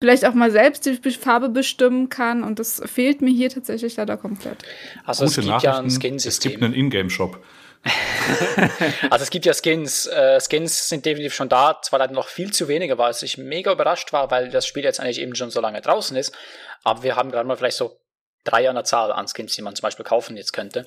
vielleicht 0.00 0.24
auch 0.24 0.34
mal 0.34 0.50
selbst 0.50 0.84
die 0.84 1.10
Farbe 1.12 1.48
bestimmen 1.48 2.08
kann 2.08 2.42
und 2.42 2.58
das 2.58 2.82
fehlt 2.86 3.22
mir 3.22 3.32
hier 3.32 3.50
tatsächlich 3.50 3.96
leider 3.96 4.16
komplett. 4.16 4.58
Also 5.04 5.26
Gute 5.26 5.40
es 5.40 5.46
gibt 5.46 5.62
ja 5.62 5.78
ein 5.78 5.90
Skin-System. 5.90 6.50
Es 6.50 6.54
gibt 6.54 6.64
einen 6.64 6.74
Ingame-Shop. 6.74 7.40
also 9.10 9.22
es 9.22 9.30
gibt 9.30 9.44
ja 9.44 9.52
Skins. 9.54 10.06
Äh, 10.06 10.40
Skins 10.40 10.88
sind 10.88 11.04
definitiv 11.04 11.34
schon 11.34 11.48
da, 11.48 11.78
zwar 11.82 12.00
leider 12.00 12.14
noch 12.14 12.28
viel 12.28 12.50
zu 12.50 12.66
wenige, 12.66 12.98
weil 12.98 13.14
ich 13.22 13.38
mega 13.38 13.72
überrascht 13.72 14.12
war, 14.12 14.30
weil 14.30 14.50
das 14.50 14.66
Spiel 14.66 14.82
jetzt 14.82 15.00
eigentlich 15.00 15.20
eben 15.20 15.34
schon 15.36 15.50
so 15.50 15.60
lange 15.60 15.80
draußen 15.80 16.16
ist. 16.16 16.34
Aber 16.82 17.02
wir 17.02 17.14
haben 17.14 17.30
gerade 17.30 17.46
mal 17.46 17.56
vielleicht 17.56 17.76
so 17.76 17.98
drei 18.44 18.68
an 18.68 18.74
der 18.74 18.84
Zahl 18.84 19.10
an 19.12 19.26
Skins, 19.26 19.54
die 19.54 19.62
man 19.62 19.74
zum 19.74 19.82
Beispiel 19.82 20.04
kaufen 20.04 20.36
jetzt 20.36 20.52
könnte. 20.52 20.86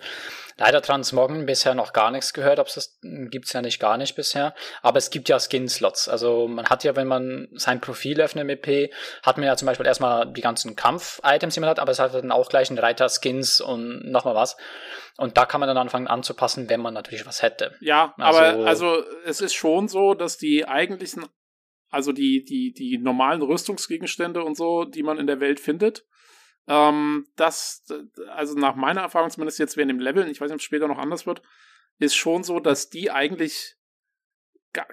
Leider 0.58 0.82
Transmoggen 0.82 1.46
bisher 1.46 1.76
noch 1.76 1.94
gar 1.94 2.12
nichts 2.12 2.34
gehört, 2.34 2.60
ob 2.60 2.68
es 2.68 2.76
das 2.76 3.00
gibt's 3.02 3.54
ja 3.54 3.62
nicht 3.62 3.80
gar 3.80 3.98
nicht 3.98 4.16
bisher. 4.16 4.56
Aber 4.82 4.98
es 4.98 5.10
gibt 5.10 5.30
ja 5.30 5.40
Skin-Slots. 5.40 6.08
Also 6.10 6.48
man 6.48 6.68
hat 6.70 6.84
ja, 6.84 6.96
wenn 6.96 7.08
man 7.08 7.48
sein 7.54 7.82
Profil 7.82 8.22
öffnet 8.22 8.46
mit 8.46 8.62
P, 8.62 8.92
hat 9.24 9.38
man 9.38 9.46
ja 9.46 9.56
zum 9.56 9.66
Beispiel 9.66 9.86
erstmal 9.86 10.32
die 10.32 10.42
ganzen 10.42 10.76
Kampf-Items, 10.76 11.54
die 11.54 11.60
man 11.60 11.70
hat, 11.70 11.80
aber 11.80 11.92
es 11.92 12.00
hat 12.00 12.14
dann 12.14 12.32
auch 12.32 12.50
gleich 12.50 12.70
einen 12.70 12.80
Reiter-Skins 12.80 13.62
und 13.62 14.10
nochmal 14.10 14.36
was. 14.36 14.58
Und 15.18 15.38
da 15.38 15.46
kann 15.46 15.60
man 15.60 15.68
dann 15.68 15.78
anfangen 15.78 16.08
anzupassen, 16.08 16.70
wenn 16.70 16.80
man 16.80 16.94
natürlich 16.94 17.26
was 17.26 17.42
hätte. 17.42 17.76
Ja, 17.82 18.14
also, 18.18 18.40
aber 18.40 18.66
also 18.68 19.04
es 19.26 19.42
ist 19.42 19.56
schon 19.56 19.88
so, 19.88 20.14
dass 20.14 20.38
die 20.38 20.68
eigentlichen, 20.68 21.26
also 21.90 22.12
die, 22.12 22.44
die, 22.44 22.72
die 22.72 23.00
normalen 23.00 23.42
Rüstungsgegenstände 23.42 24.44
und 24.44 24.56
so, 24.56 24.86
die 24.86 25.04
man 25.04 25.18
in 25.18 25.28
der 25.28 25.40
Welt 25.40 25.60
findet, 25.60 26.06
ähm, 26.68 27.28
das, 27.36 27.86
also 28.30 28.56
nach 28.56 28.76
meiner 28.76 29.02
Erfahrung 29.02 29.30
zumindest 29.30 29.60
jetzt 29.60 29.78
während 29.78 29.92
dem 29.92 30.00
Leveln, 30.00 30.30
ich 30.30 30.42
weiß 30.42 30.50
nicht, 30.50 30.56
ob 30.56 30.60
es 30.60 30.66
später 30.66 30.88
noch 30.88 31.00
anders 31.00 31.26
wird, 31.26 31.42
ist 32.00 32.16
schon 32.16 32.44
so, 32.44 32.60
dass 32.60 32.90
die 32.90 33.10
eigentlich 33.12 33.78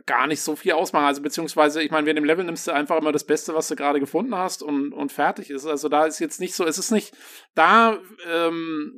gar 0.07 0.27
nicht 0.27 0.41
so 0.41 0.57
viel 0.57 0.73
ausmachen. 0.73 1.05
Also 1.05 1.23
beziehungsweise, 1.23 1.83
ich 1.83 1.91
meine, 1.91 2.07
während 2.07 2.19
dem 2.19 2.25
Level 2.25 2.45
nimmst 2.45 2.67
du 2.67 2.73
einfach 2.73 2.97
immer 2.97 3.13
das 3.13 3.25
Beste, 3.25 3.55
was 3.55 3.69
du 3.69 3.77
gerade 3.77 4.01
gefunden 4.01 4.35
hast 4.35 4.63
und, 4.63 4.93
und 4.93 5.13
fertig 5.13 5.51
ist. 5.51 5.67
Also 5.67 5.89
da 5.89 6.07
ist 6.07 6.21
jetzt 6.21 6.41
nicht 6.41 6.55
so, 6.55 6.65
es 6.65 6.79
ist 6.79 6.91
nicht, 6.91 7.15
da 7.55 7.99
ähm, 8.27 8.95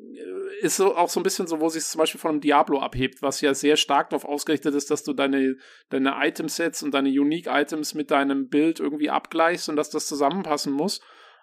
ist 0.60 0.76
so 0.76 0.96
auch 0.96 1.08
so 1.08 1.20
ein 1.20 1.22
bisschen 1.22 1.46
so, 1.46 1.60
wo 1.60 1.68
sich 1.68 1.84
zum 1.84 1.98
Beispiel 1.98 2.20
von 2.20 2.32
einem 2.32 2.40
Diablo 2.40 2.80
abhebt, 2.80 3.22
was 3.22 3.40
ja 3.40 3.55
sehr 3.55 3.76
stark 3.76 4.10
darauf 4.10 4.24
ausgerichtet 4.24 4.74
ist, 4.74 4.90
dass 4.90 5.02
du 5.02 5.12
deine, 5.12 5.56
deine 5.88 6.14
Item-Sets 6.20 6.82
und 6.82 6.92
deine 6.92 7.08
Unique-Items 7.08 7.94
mit 7.94 8.10
deinem 8.10 8.48
Bild 8.48 8.78
irgendwie 8.78 9.10
abgleichst 9.10 9.68
und 9.68 9.76
dass 9.76 9.90
das 9.90 10.06
zusammenpassen 10.06 10.72
muss. 10.72 11.00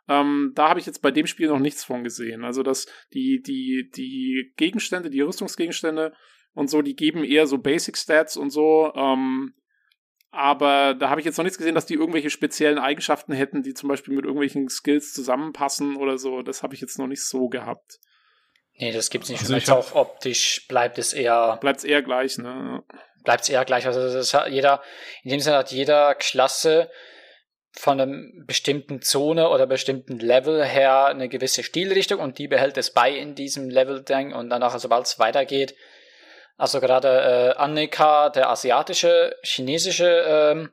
Ähm, 0.10 0.52
da 0.56 0.70
habe 0.70 0.80
ich 0.80 0.86
jetzt 0.86 1.02
bei 1.02 1.12
dem 1.12 1.28
Spiel 1.28 1.48
noch 1.48 1.60
nichts 1.60 1.84
von 1.84 2.04
gesehen. 2.04 2.44
Also, 2.44 2.64
dass 2.64 2.88
die, 3.14 3.42
die, 3.42 3.90
die 3.96 4.54
Gegenstände, 4.58 5.10
die 5.10 5.22
Rüstungsgegenstände 5.22 6.14
und 6.54 6.70
so, 6.70 6.82
die 6.82 6.96
geben 6.96 7.24
eher 7.24 7.48
so 7.48 7.58
Basic 7.58 7.98
Stats 7.98 8.38
und 8.38 8.50
so. 8.50 8.92
Ähm, 8.96 9.54
aber 10.32 10.96
da 10.96 11.10
habe 11.10 11.22
ich 11.22 11.26
jetzt 11.26 11.38
noch 11.38 11.44
nichts 11.44 11.60
gesehen, 11.60 11.76
dass 11.76 11.86
die 11.86 11.94
irgendwelche 11.94 12.32
speziellen 12.32 12.80
Eigenschaften 12.80 13.34
hätten, 13.34 13.62
die 13.62 13.76
zum 13.76 13.88
Beispiel 13.88 14.16
mit 14.16 14.26
irgendwelchen 14.26 14.68
Skills 14.68 15.14
zusammenpassen 15.14 15.96
oder 15.96 16.18
so. 16.18 16.42
Das 16.42 16.64
habe 16.64 16.74
ich 16.74 16.82
jetzt 16.82 16.98
noch 16.98 17.08
nicht 17.08 17.24
so 17.24 17.50
gehabt. 17.50 18.00
Nee, 18.80 18.92
das 18.92 19.12
gibt's 19.12 19.30
nicht. 19.30 19.42
Also 19.42 19.72
hab, 19.72 19.78
auch 19.78 19.96
optisch 19.96 20.66
bleibt 20.68 20.98
es 20.98 21.14
eher. 21.14 21.58
Bleibt 21.62 21.80
es 21.80 21.84
eher 21.84 22.02
gleich, 22.02 22.40
ne? 22.40 22.84
Bleibt 23.24 23.44
es 23.44 23.50
eher 23.50 23.64
gleich. 23.64 23.86
Also 23.86 24.02
das 24.02 24.34
hat 24.34 24.50
jeder, 24.50 24.82
in 25.24 25.30
dem 25.30 25.40
Sinne 25.40 25.58
hat 25.58 25.72
jeder 25.72 26.16
Klasse 26.16 26.90
von 27.76 28.00
einem 28.00 28.46
bestimmten 28.46 29.02
Zone 29.02 29.50
oder 29.50 29.66
bestimmten 29.66 30.20
Level 30.20 30.64
her 30.64 31.06
eine 31.06 31.28
gewisse 31.28 31.64
Stilrichtung 31.64 32.20
und 32.20 32.38
die 32.38 32.48
behält 32.48 32.78
es 32.78 32.92
bei 32.92 33.12
in 33.12 33.36
diesem 33.36 33.70
Level-Ding 33.70 34.34
und 34.34 34.50
danach, 34.50 34.78
sobald 34.78 35.08
es 35.08 35.20
weitergeht, 35.20 35.76
also 36.56 36.80
gerade 36.80 37.08
äh, 37.58 37.60
Annika, 37.60 38.30
der 38.30 38.50
asiatische, 38.50 39.36
chinesische 39.44 40.24
ähm, 40.28 40.72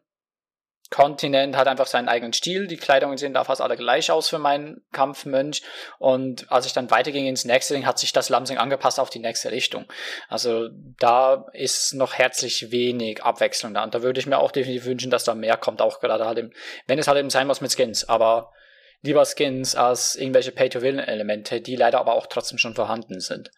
Kontinent 0.91 1.57
hat 1.57 1.69
einfach 1.69 1.87
seinen 1.87 2.09
eigenen 2.09 2.33
Stil. 2.33 2.67
Die 2.67 2.77
Kleidungen 2.77 3.17
sehen 3.17 3.33
da 3.33 3.45
fast 3.45 3.61
alle 3.61 3.77
gleich 3.77 4.11
aus 4.11 4.29
für 4.29 4.41
meinen 4.41 4.83
Kampfmönch. 4.91 5.63
Und 5.99 6.51
als 6.51 6.67
ich 6.67 6.73
dann 6.73 6.91
weiterging 6.91 7.27
ins 7.27 7.45
nächste 7.45 7.75
Ding, 7.75 7.87
hat 7.87 8.01
sich 8.01 8.13
das 8.13 8.29
Lamsing 8.29 8.59
angepasst 8.59 8.99
auf 8.99 9.09
die 9.09 9.21
nächste 9.21 9.53
Richtung. 9.53 9.87
Also 10.29 10.69
da 10.99 11.47
ist 11.53 11.95
noch 11.95 12.15
herzlich 12.15 12.73
wenig 12.73 13.23
Abwechslung 13.23 13.73
da. 13.73 13.85
Und 13.85 13.95
da 13.95 14.03
würde 14.03 14.19
ich 14.19 14.27
mir 14.27 14.39
auch 14.39 14.51
definitiv 14.51 14.85
wünschen, 14.85 15.13
dass 15.13 15.25
da 15.25 15.35
mehr 15.37 15.57
kommt, 15.57 15.81
auch 15.81 16.01
gerade 16.01 16.27
halt 16.27 16.39
im, 16.39 16.53
wenn 16.89 16.99
es 16.99 17.07
halt 17.07 17.19
eben 17.19 17.31
sein 17.31 17.47
muss 17.47 17.61
mit 17.61 17.73
Skins. 17.73 18.09
Aber 18.09 18.53
lieber 19.03 19.25
Skins 19.25 19.77
als 19.77 20.17
irgendwelche 20.17 20.51
Pay-to-Win-Elemente, 20.51 21.61
die 21.61 21.77
leider 21.77 22.01
aber 22.01 22.15
auch 22.15 22.27
trotzdem 22.27 22.59
schon 22.59 22.75
vorhanden 22.75 23.21
sind. 23.21 23.53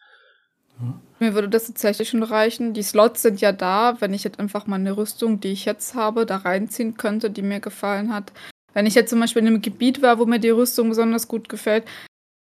Mir 1.19 1.33
würde 1.33 1.49
das 1.49 1.67
tatsächlich 1.67 2.09
schon 2.09 2.23
reichen. 2.23 2.73
Die 2.73 2.83
Slots 2.83 3.21
sind 3.21 3.39
ja 3.39 3.51
da, 3.51 3.97
wenn 4.01 4.13
ich 4.13 4.23
jetzt 4.23 4.39
einfach 4.39 4.67
mal 4.67 4.75
eine 4.75 4.97
Rüstung, 4.97 5.39
die 5.39 5.51
ich 5.51 5.65
jetzt 5.65 5.95
habe, 5.95 6.25
da 6.25 6.37
reinziehen 6.37 6.97
könnte, 6.97 7.29
die 7.29 7.41
mir 7.41 7.59
gefallen 7.59 8.13
hat. 8.13 8.33
Wenn 8.73 8.85
ich 8.85 8.95
jetzt 8.95 9.09
zum 9.09 9.19
Beispiel 9.19 9.41
in 9.41 9.47
einem 9.47 9.61
Gebiet 9.61 10.01
war, 10.01 10.19
wo 10.19 10.25
mir 10.25 10.39
die 10.39 10.49
Rüstung 10.49 10.89
besonders 10.89 11.27
gut 11.27 11.47
gefällt, 11.47 11.85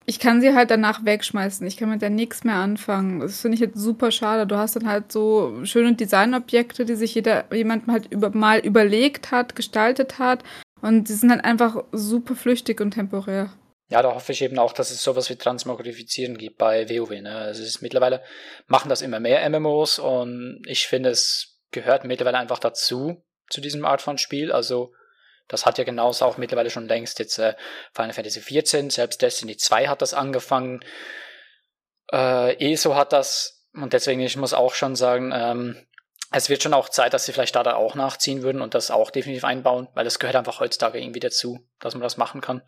ich 0.10 0.20
kann 0.20 0.40
sie 0.40 0.54
halt 0.54 0.72
danach 0.72 1.04
wegschmeißen. 1.04 1.68
Ich 1.68 1.76
kann 1.76 1.90
mit 1.90 2.02
der 2.02 2.10
nichts 2.10 2.46
mehr 2.46 2.56
anfangen. 2.56 3.20
Das 3.20 3.42
finde 3.42 3.56
ich 3.56 3.62
jetzt 3.62 3.78
super 3.78 4.10
schade. 4.12 4.48
Du 4.48 4.56
hast 4.56 4.78
dann 4.78 4.88
halt 4.88 5.12
so 5.12 5.66
schöne 5.66 5.96
Designobjekte, 5.96 6.86
die 6.86 6.96
sich 6.96 7.14
jeder, 7.14 7.54
jemand 7.54 7.88
halt 7.88 8.10
über, 8.10 8.30
mal 8.30 8.60
überlegt 8.60 9.32
hat, 9.32 9.56
gestaltet 9.56 10.18
hat. 10.18 10.44
Und 10.82 11.10
die 11.10 11.14
sind 11.14 11.30
halt 11.30 11.44
einfach 11.44 11.84
super 11.92 12.36
flüchtig 12.36 12.80
und 12.80 12.92
temporär. 12.92 13.50
Ja, 13.90 14.02
da 14.02 14.14
hoffe 14.14 14.34
ich 14.34 14.42
eben 14.42 14.60
auch, 14.60 14.74
dass 14.74 14.92
es 14.92 15.02
sowas 15.02 15.30
wie 15.30 15.38
Transmogrifizieren 15.38 16.38
gibt 16.38 16.58
bei 16.58 16.90
WoW. 16.90 17.22
Ne? 17.22 17.34
Also 17.34 17.62
es 17.62 17.70
ist 17.70 17.82
mittlerweile 17.82 18.22
machen 18.68 18.90
das 18.90 19.02
immer 19.02 19.20
mehr 19.20 19.50
MMOs 19.50 20.00
und 20.00 20.62
ich 20.68 20.88
finde, 20.88 21.10
es 21.10 21.62
gehört 21.72 22.04
mittlerweile 22.04 22.38
einfach 22.38 22.60
dazu, 22.60 23.24
zu 23.50 23.62
diesem 23.62 23.86
Art 23.86 24.02
von 24.02 24.18
Spiel. 24.18 24.52
Also 24.52 24.94
das 25.48 25.66
hat 25.66 25.78
ja 25.78 25.86
genauso 25.86 26.26
auch 26.26 26.38
mittlerweile 26.38 26.70
schon 26.70 26.90
längst 26.90 27.20
jetzt 27.20 27.40
äh, 27.40 27.56
Final 27.94 28.12
Fantasy 28.12 28.42
XIV, 28.42 28.92
selbst 28.92 29.22
Destiny 29.22 29.56
2 29.56 29.88
hat 29.88 30.02
das 30.02 30.14
angefangen. 30.14 30.84
Äh, 32.12 32.74
ESO 32.74 32.96
hat 32.96 33.14
das 33.14 33.66
und 33.74 33.94
deswegen, 33.94 34.20
ich 34.22 34.36
muss 34.36 34.54
auch 34.54 34.74
schon 34.74 34.98
sagen, 34.98 35.32
ähm, 35.34 35.88
es 36.32 36.50
wird 36.50 36.62
schon 36.62 36.74
auch 36.74 36.90
Zeit, 36.90 37.14
dass 37.14 37.26
sie 37.26 37.32
vielleicht 37.32 37.56
da, 37.56 37.64
da 37.64 37.76
auch 37.76 37.96
nachziehen 37.96 38.42
würden 38.42 38.62
und 38.62 38.74
das 38.74 38.92
auch 38.92 39.12
definitiv 39.12 39.46
einbauen, 39.46 39.88
weil 39.94 40.04
das 40.04 40.20
gehört 40.20 40.36
einfach 40.36 40.60
heutzutage 40.60 41.00
irgendwie 41.00 41.22
dazu, 41.22 41.60
dass 41.80 41.94
man 41.94 42.02
das 42.02 42.18
machen 42.18 42.42
kann. 42.42 42.62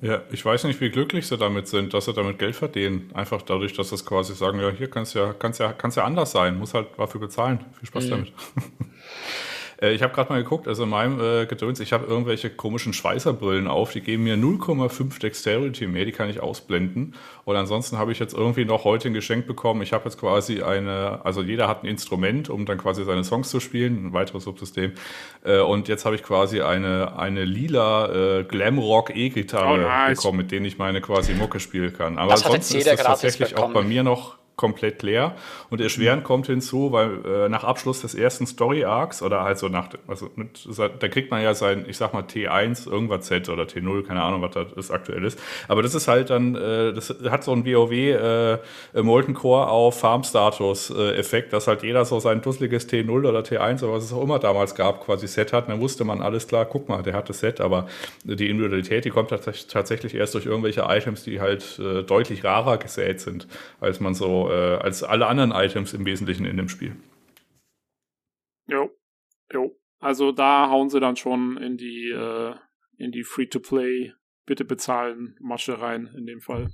Ja, 0.00 0.22
ich 0.30 0.44
weiß 0.44 0.64
nicht, 0.64 0.80
wie 0.80 0.90
glücklich 0.90 1.26
sie 1.26 1.36
damit 1.36 1.68
sind, 1.68 1.94
dass 1.94 2.06
sie 2.06 2.12
damit 2.12 2.38
Geld 2.38 2.56
verdienen. 2.56 3.10
Einfach 3.14 3.42
dadurch, 3.42 3.72
dass 3.74 3.90
sie 3.90 4.04
quasi 4.04 4.34
sagen, 4.34 4.60
ja, 4.60 4.70
hier 4.70 4.88
kannst 4.88 5.14
ja, 5.14 5.32
kannst 5.32 5.60
ja, 5.60 5.72
kannst 5.72 5.96
ja 5.96 6.04
anders 6.04 6.32
sein, 6.32 6.58
muss 6.58 6.74
halt 6.74 6.88
dafür 6.96 7.20
bezahlen. 7.20 7.64
Viel 7.78 7.88
Spaß 7.88 8.06
mhm. 8.06 8.10
damit. 8.10 8.32
Äh, 9.82 9.92
ich 9.92 10.02
habe 10.02 10.14
gerade 10.14 10.32
mal 10.32 10.42
geguckt, 10.42 10.68
also 10.68 10.84
in 10.84 10.88
meinem 10.88 11.20
äh, 11.20 11.46
Gedöns, 11.46 11.80
ich 11.80 11.92
habe 11.92 12.06
irgendwelche 12.06 12.48
komischen 12.48 12.92
Schweißerbrillen 12.92 13.66
auf, 13.66 13.92
die 13.92 14.00
geben 14.00 14.24
mir 14.24 14.36
0,5 14.36 15.20
Dexterity 15.20 15.86
mehr, 15.86 16.04
die 16.04 16.12
kann 16.12 16.30
ich 16.30 16.40
ausblenden. 16.40 17.14
Und 17.44 17.56
ansonsten 17.56 17.98
habe 17.98 18.12
ich 18.12 18.18
jetzt 18.18 18.34
irgendwie 18.34 18.64
noch 18.64 18.84
heute 18.84 19.08
ein 19.08 19.14
Geschenk 19.14 19.46
bekommen. 19.46 19.82
Ich 19.82 19.92
habe 19.92 20.04
jetzt 20.04 20.18
quasi 20.18 20.62
eine, 20.62 21.20
also 21.24 21.42
jeder 21.42 21.68
hat 21.68 21.82
ein 21.82 21.86
Instrument, 21.86 22.48
um 22.48 22.64
dann 22.64 22.78
quasi 22.78 23.04
seine 23.04 23.24
Songs 23.24 23.50
zu 23.50 23.60
spielen, 23.60 24.06
ein 24.06 24.12
weiteres 24.12 24.44
Subsystem. 24.44 24.92
Äh, 25.44 25.58
und 25.58 25.88
jetzt 25.88 26.04
habe 26.04 26.14
ich 26.14 26.22
quasi 26.22 26.60
eine, 26.60 27.18
eine 27.18 27.44
lila 27.44 28.38
äh, 28.38 28.44
Glamrock 28.44 29.14
E-Gitarre 29.14 29.74
oh, 29.74 29.76
nice. 29.76 30.18
bekommen, 30.18 30.38
mit 30.38 30.52
denen 30.52 30.66
ich 30.66 30.78
meine 30.78 31.00
quasi 31.00 31.34
Mucke 31.34 31.58
spielen 31.58 31.92
kann. 31.92 32.18
Aber 32.18 32.36
sonst 32.36 32.72
ist 32.72 32.86
das 32.86 33.02
tatsächlich 33.02 33.56
auch 33.56 33.72
bei 33.72 33.82
mir 33.82 34.02
noch 34.02 34.41
komplett 34.56 35.02
leer. 35.02 35.34
Und 35.70 35.80
erschwerend 35.80 36.22
mhm. 36.22 36.26
kommt 36.26 36.46
hinzu, 36.46 36.92
weil 36.92 37.24
äh, 37.24 37.48
nach 37.48 37.64
Abschluss 37.64 38.02
des 38.02 38.14
ersten 38.14 38.46
Story 38.46 38.84
Arcs 38.84 39.22
oder 39.22 39.42
halt 39.42 39.58
so 39.58 39.68
nach, 39.68 39.88
also 40.06 40.30
mit, 40.36 40.68
da 40.76 41.08
kriegt 41.08 41.30
man 41.30 41.42
ja 41.42 41.54
sein, 41.54 41.84
ich 41.88 41.96
sag 41.96 42.12
mal 42.12 42.22
T1 42.22 42.90
irgendwas 42.90 43.26
Z 43.26 43.48
oder 43.48 43.64
T0, 43.64 44.06
keine 44.06 44.22
Ahnung, 44.22 44.42
was 44.42 44.52
das 44.74 44.90
aktuell 44.90 45.24
ist. 45.24 45.38
Aber 45.68 45.82
das 45.82 45.94
ist 45.94 46.08
halt 46.08 46.30
dann, 46.30 46.54
äh, 46.54 46.92
das 46.92 47.14
hat 47.30 47.44
so 47.44 47.52
ein 47.52 47.66
WoW 47.66 47.92
äh, 47.92 48.58
Molten 49.02 49.34
Core 49.34 49.68
auf 49.68 49.98
Farm 49.98 50.22
Status 50.22 50.90
äh, 50.90 51.16
Effekt, 51.16 51.52
dass 51.52 51.66
halt 51.66 51.82
jeder 51.82 52.04
so 52.04 52.20
sein 52.20 52.42
dusseliges 52.42 52.88
T0 52.88 53.28
oder 53.28 53.40
T1 53.40 53.82
oder 53.82 53.94
was 53.94 54.04
es 54.04 54.12
auch 54.12 54.22
immer 54.22 54.38
damals 54.38 54.74
gab, 54.74 55.04
quasi 55.04 55.26
Set 55.26 55.52
hat. 55.52 55.68
dann 55.68 55.80
wusste 55.80 56.04
man 56.04 56.20
alles 56.20 56.46
klar, 56.46 56.66
guck 56.66 56.88
mal, 56.88 57.02
der 57.02 57.14
hat 57.14 57.28
das 57.28 57.40
Set, 57.40 57.60
aber 57.60 57.86
die 58.24 58.50
Individualität, 58.50 59.04
die 59.04 59.10
kommt 59.10 59.30
tatsächlich 59.30 60.14
erst 60.14 60.34
durch 60.34 60.46
irgendwelche 60.46 60.82
Items, 60.82 61.24
die 61.24 61.40
halt 61.40 61.78
äh, 61.78 62.02
deutlich 62.02 62.44
rarer 62.44 62.76
gesät 62.78 63.20
sind, 63.20 63.46
als 63.80 64.00
man 64.00 64.14
so 64.14 64.41
äh, 64.50 64.76
als 64.76 65.02
alle 65.02 65.26
anderen 65.26 65.52
Items 65.52 65.92
im 65.94 66.04
Wesentlichen 66.04 66.46
in 66.46 66.56
dem 66.56 66.68
Spiel. 66.68 66.96
Jo, 68.66 68.90
jo. 69.52 69.78
Also 69.98 70.32
da 70.32 70.68
hauen 70.68 70.88
sie 70.88 71.00
dann 71.00 71.16
schon 71.16 71.56
in 71.58 71.76
die, 71.76 72.10
äh, 72.10 72.54
in 72.96 73.12
die 73.12 73.22
Free-to-Play, 73.22 74.12
bitte 74.46 74.64
bezahlen 74.64 75.36
Masche 75.40 75.80
rein, 75.80 76.12
in 76.16 76.26
dem 76.26 76.40
Fall. 76.40 76.70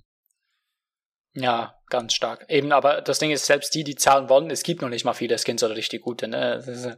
Ja, 1.35 1.75
ganz 1.89 2.15
stark. 2.15 2.47
Eben, 2.49 2.73
aber 2.73 3.01
das 3.01 3.19
Ding 3.19 3.31
ist, 3.31 3.47
selbst 3.47 3.75
die, 3.75 3.85
die 3.85 3.95
zahlen 3.95 4.29
wollen, 4.29 4.51
es 4.51 4.63
gibt 4.63 4.83
noch 4.83 4.89
nicht 4.89 5.05
mal 5.05 5.13
viele 5.13 5.39
Skins 5.39 5.63
oder 5.63 5.77
richtig 5.77 6.03
gute, 6.03 6.27
ne? 6.27 6.55
Das 6.57 6.67
ist, 6.67 6.97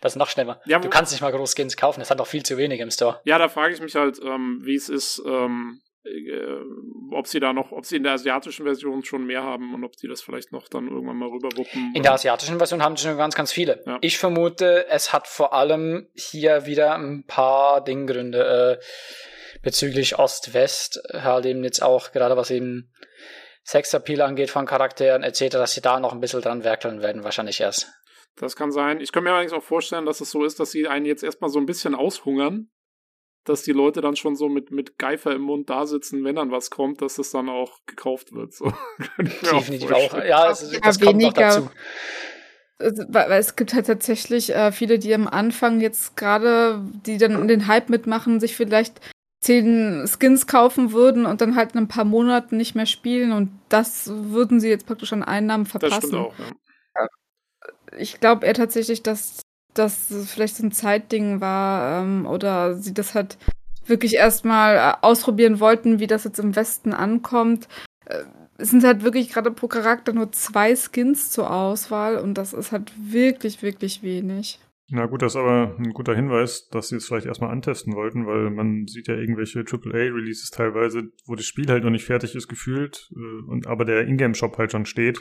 das 0.00 0.12
ist 0.12 0.18
noch 0.18 0.28
schneller. 0.28 0.60
Ja, 0.66 0.78
du 0.78 0.88
kannst 0.88 1.12
nicht 1.12 1.22
mal 1.22 1.32
groß 1.32 1.54
Skins 1.54 1.76
kaufen, 1.76 2.00
es 2.00 2.10
hat 2.10 2.18
noch 2.18 2.26
viel 2.26 2.44
zu 2.44 2.56
wenig 2.58 2.80
im 2.80 2.90
Store. 2.90 3.20
Ja, 3.24 3.38
da 3.38 3.48
frage 3.48 3.74
ich 3.74 3.80
mich 3.80 3.96
halt, 3.96 4.20
ähm, 4.22 4.60
wie 4.62 4.74
es 4.74 4.88
ist, 4.88 5.22
ähm, 5.26 5.80
äh, 5.84 5.91
ob 7.12 7.26
sie 7.26 7.40
da 7.40 7.52
noch, 7.52 7.70
ob 7.72 7.86
sie 7.86 7.96
in 7.96 8.02
der 8.02 8.12
asiatischen 8.12 8.64
Version 8.64 9.04
schon 9.04 9.24
mehr 9.24 9.42
haben 9.42 9.74
und 9.74 9.84
ob 9.84 9.96
sie 9.96 10.08
das 10.08 10.20
vielleicht 10.20 10.50
noch 10.52 10.68
dann 10.68 10.88
irgendwann 10.88 11.16
mal 11.16 11.28
rüberwuppen. 11.28 11.92
In 11.94 12.02
der 12.02 12.14
asiatischen 12.14 12.58
Version 12.58 12.82
haben 12.82 12.96
sie 12.96 13.06
schon 13.06 13.16
ganz, 13.16 13.34
ganz 13.34 13.52
viele. 13.52 13.82
Ja. 13.86 13.98
Ich 14.00 14.18
vermute, 14.18 14.86
es 14.88 15.12
hat 15.12 15.28
vor 15.28 15.52
allem 15.52 16.08
hier 16.14 16.66
wieder 16.66 16.94
ein 16.96 17.24
paar 17.26 17.84
Dinggründe 17.84 18.80
äh, 18.80 18.84
bezüglich 19.62 20.18
Ost-West, 20.18 21.00
halt 21.12 21.46
eben 21.46 21.62
jetzt 21.62 21.82
auch 21.82 22.10
gerade 22.10 22.36
was 22.36 22.50
eben 22.50 22.92
Sexappeal 23.64 24.22
angeht 24.22 24.50
von 24.50 24.66
Charakteren 24.66 25.22
etc., 25.22 25.50
dass 25.50 25.72
sie 25.72 25.80
da 25.80 26.00
noch 26.00 26.12
ein 26.12 26.20
bisschen 26.20 26.40
dran 26.40 26.64
werkeln 26.64 27.00
werden, 27.00 27.22
wahrscheinlich 27.22 27.60
erst. 27.60 27.92
Das 28.36 28.56
kann 28.56 28.72
sein. 28.72 29.00
Ich 29.00 29.12
kann 29.12 29.24
mir 29.24 29.30
allerdings 29.30 29.52
auch 29.52 29.62
vorstellen, 29.62 30.06
dass 30.06 30.20
es 30.20 30.30
so 30.30 30.44
ist, 30.44 30.58
dass 30.58 30.72
sie 30.72 30.88
einen 30.88 31.06
jetzt 31.06 31.22
erstmal 31.22 31.50
so 31.50 31.60
ein 31.60 31.66
bisschen 31.66 31.94
aushungern, 31.94 32.70
dass 33.44 33.62
die 33.62 33.72
Leute 33.72 34.00
dann 34.00 34.16
schon 34.16 34.36
so 34.36 34.48
mit, 34.48 34.70
mit 34.70 34.98
Geifer 34.98 35.34
im 35.34 35.42
Mund 35.42 35.68
da 35.68 35.86
sitzen, 35.86 36.24
wenn 36.24 36.36
dann 36.36 36.50
was 36.50 36.70
kommt, 36.70 37.02
dass 37.02 37.16
das 37.16 37.30
dann 37.30 37.48
auch 37.48 37.78
gekauft 37.86 38.32
wird. 38.32 38.52
So. 38.54 38.66
Auch 38.66 38.74
Definitiv 39.18 39.90
auch. 39.92 39.98
vorstellen. 39.98 40.28
Ja, 40.28 40.50
es, 40.50 40.72
Ja, 40.72 40.80
das 40.80 41.00
kommt 41.00 41.20
noch 41.20 41.32
dazu. 41.32 41.70
Also, 42.78 43.04
Weil 43.08 43.32
es 43.32 43.54
gibt 43.56 43.74
halt 43.74 43.86
tatsächlich 43.86 44.54
äh, 44.54 44.72
viele, 44.72 44.98
die 44.98 45.14
am 45.14 45.28
Anfang 45.28 45.80
jetzt 45.80 46.16
gerade, 46.16 46.82
die 47.06 47.18
dann 47.18 47.46
den 47.48 47.66
Hype 47.68 47.88
mitmachen, 47.90 48.40
sich 48.40 48.56
vielleicht 48.56 49.00
zehn 49.40 50.06
Skins 50.06 50.46
kaufen 50.46 50.92
würden 50.92 51.26
und 51.26 51.40
dann 51.40 51.56
halt 51.56 51.72
in 51.72 51.78
ein 51.78 51.88
paar 51.88 52.04
Monaten 52.04 52.56
nicht 52.56 52.74
mehr 52.76 52.86
spielen 52.86 53.32
und 53.32 53.50
das 53.68 54.08
würden 54.12 54.60
sie 54.60 54.68
jetzt 54.68 54.86
praktisch 54.86 55.12
an 55.12 55.22
Einnahmen 55.24 55.64
Das 55.64 55.70
stimmt 55.70 56.12
verpassen. 56.12 56.14
auch, 56.16 56.34
ja. 56.38 57.06
Ich 57.98 58.20
glaube 58.20 58.46
eher 58.46 58.54
tatsächlich, 58.54 59.02
dass 59.02 59.42
das 59.74 60.12
vielleicht 60.26 60.56
so 60.56 60.64
ein 60.64 60.72
Zeitding 60.72 61.40
war 61.40 62.02
ähm, 62.02 62.26
oder 62.26 62.74
sie 62.74 62.94
das 62.94 63.14
halt 63.14 63.38
wirklich 63.86 64.14
erstmal 64.14 64.76
äh, 64.76 64.94
ausprobieren 65.02 65.60
wollten, 65.60 65.98
wie 65.98 66.06
das 66.06 66.24
jetzt 66.24 66.38
im 66.38 66.54
Westen 66.56 66.92
ankommt. 66.92 67.68
Äh, 68.06 68.24
es 68.58 68.70
sind 68.70 68.84
halt 68.84 69.02
wirklich 69.02 69.30
gerade 69.30 69.50
pro 69.50 69.66
Charakter 69.66 70.12
nur 70.12 70.30
zwei 70.32 70.76
Skins 70.76 71.30
zur 71.30 71.50
Auswahl 71.50 72.18
und 72.18 72.34
das 72.34 72.52
ist 72.52 72.70
halt 72.70 72.92
wirklich, 72.96 73.62
wirklich 73.62 74.02
wenig. 74.02 74.60
Na 74.94 75.06
gut, 75.06 75.22
das 75.22 75.32
ist 75.32 75.40
aber 75.40 75.74
ein 75.78 75.94
guter 75.94 76.14
Hinweis, 76.14 76.68
dass 76.68 76.88
sie 76.88 76.96
es 76.96 77.06
vielleicht 77.06 77.26
erstmal 77.26 77.50
antesten 77.50 77.94
wollten, 77.94 78.26
weil 78.26 78.50
man 78.50 78.86
sieht 78.86 79.08
ja 79.08 79.14
irgendwelche 79.14 79.60
AAA-Releases 79.60 80.50
teilweise, 80.50 81.04
wo 81.24 81.34
das 81.34 81.46
Spiel 81.46 81.66
halt 81.68 81.82
noch 81.82 81.90
nicht 81.90 82.04
fertig 82.04 82.34
ist 82.34 82.46
gefühlt, 82.46 83.10
äh, 83.16 83.50
und 83.50 83.66
aber 83.66 83.86
der 83.86 84.06
Ingame-Shop 84.06 84.58
halt 84.58 84.70
schon 84.70 84.84
steht. 84.84 85.18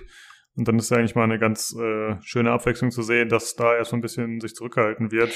Und 0.56 0.68
dann 0.68 0.78
ist 0.78 0.92
ja 0.92 0.98
eigentlich 0.98 1.16
mal 1.16 1.24
eine 1.24 1.40
ganz 1.40 1.74
äh, 1.80 2.16
schöne 2.24 2.52
Abwechslung 2.52 2.92
zu 2.92 3.04
sehen, 3.04 3.30
dass 3.30 3.56
da 3.56 3.76
erst 3.76 3.92
so 3.92 3.98
ein 3.98 4.02
bisschen 4.02 4.42
sich 4.42 4.54
zurückgehalten 4.54 5.12
wird. 5.12 5.32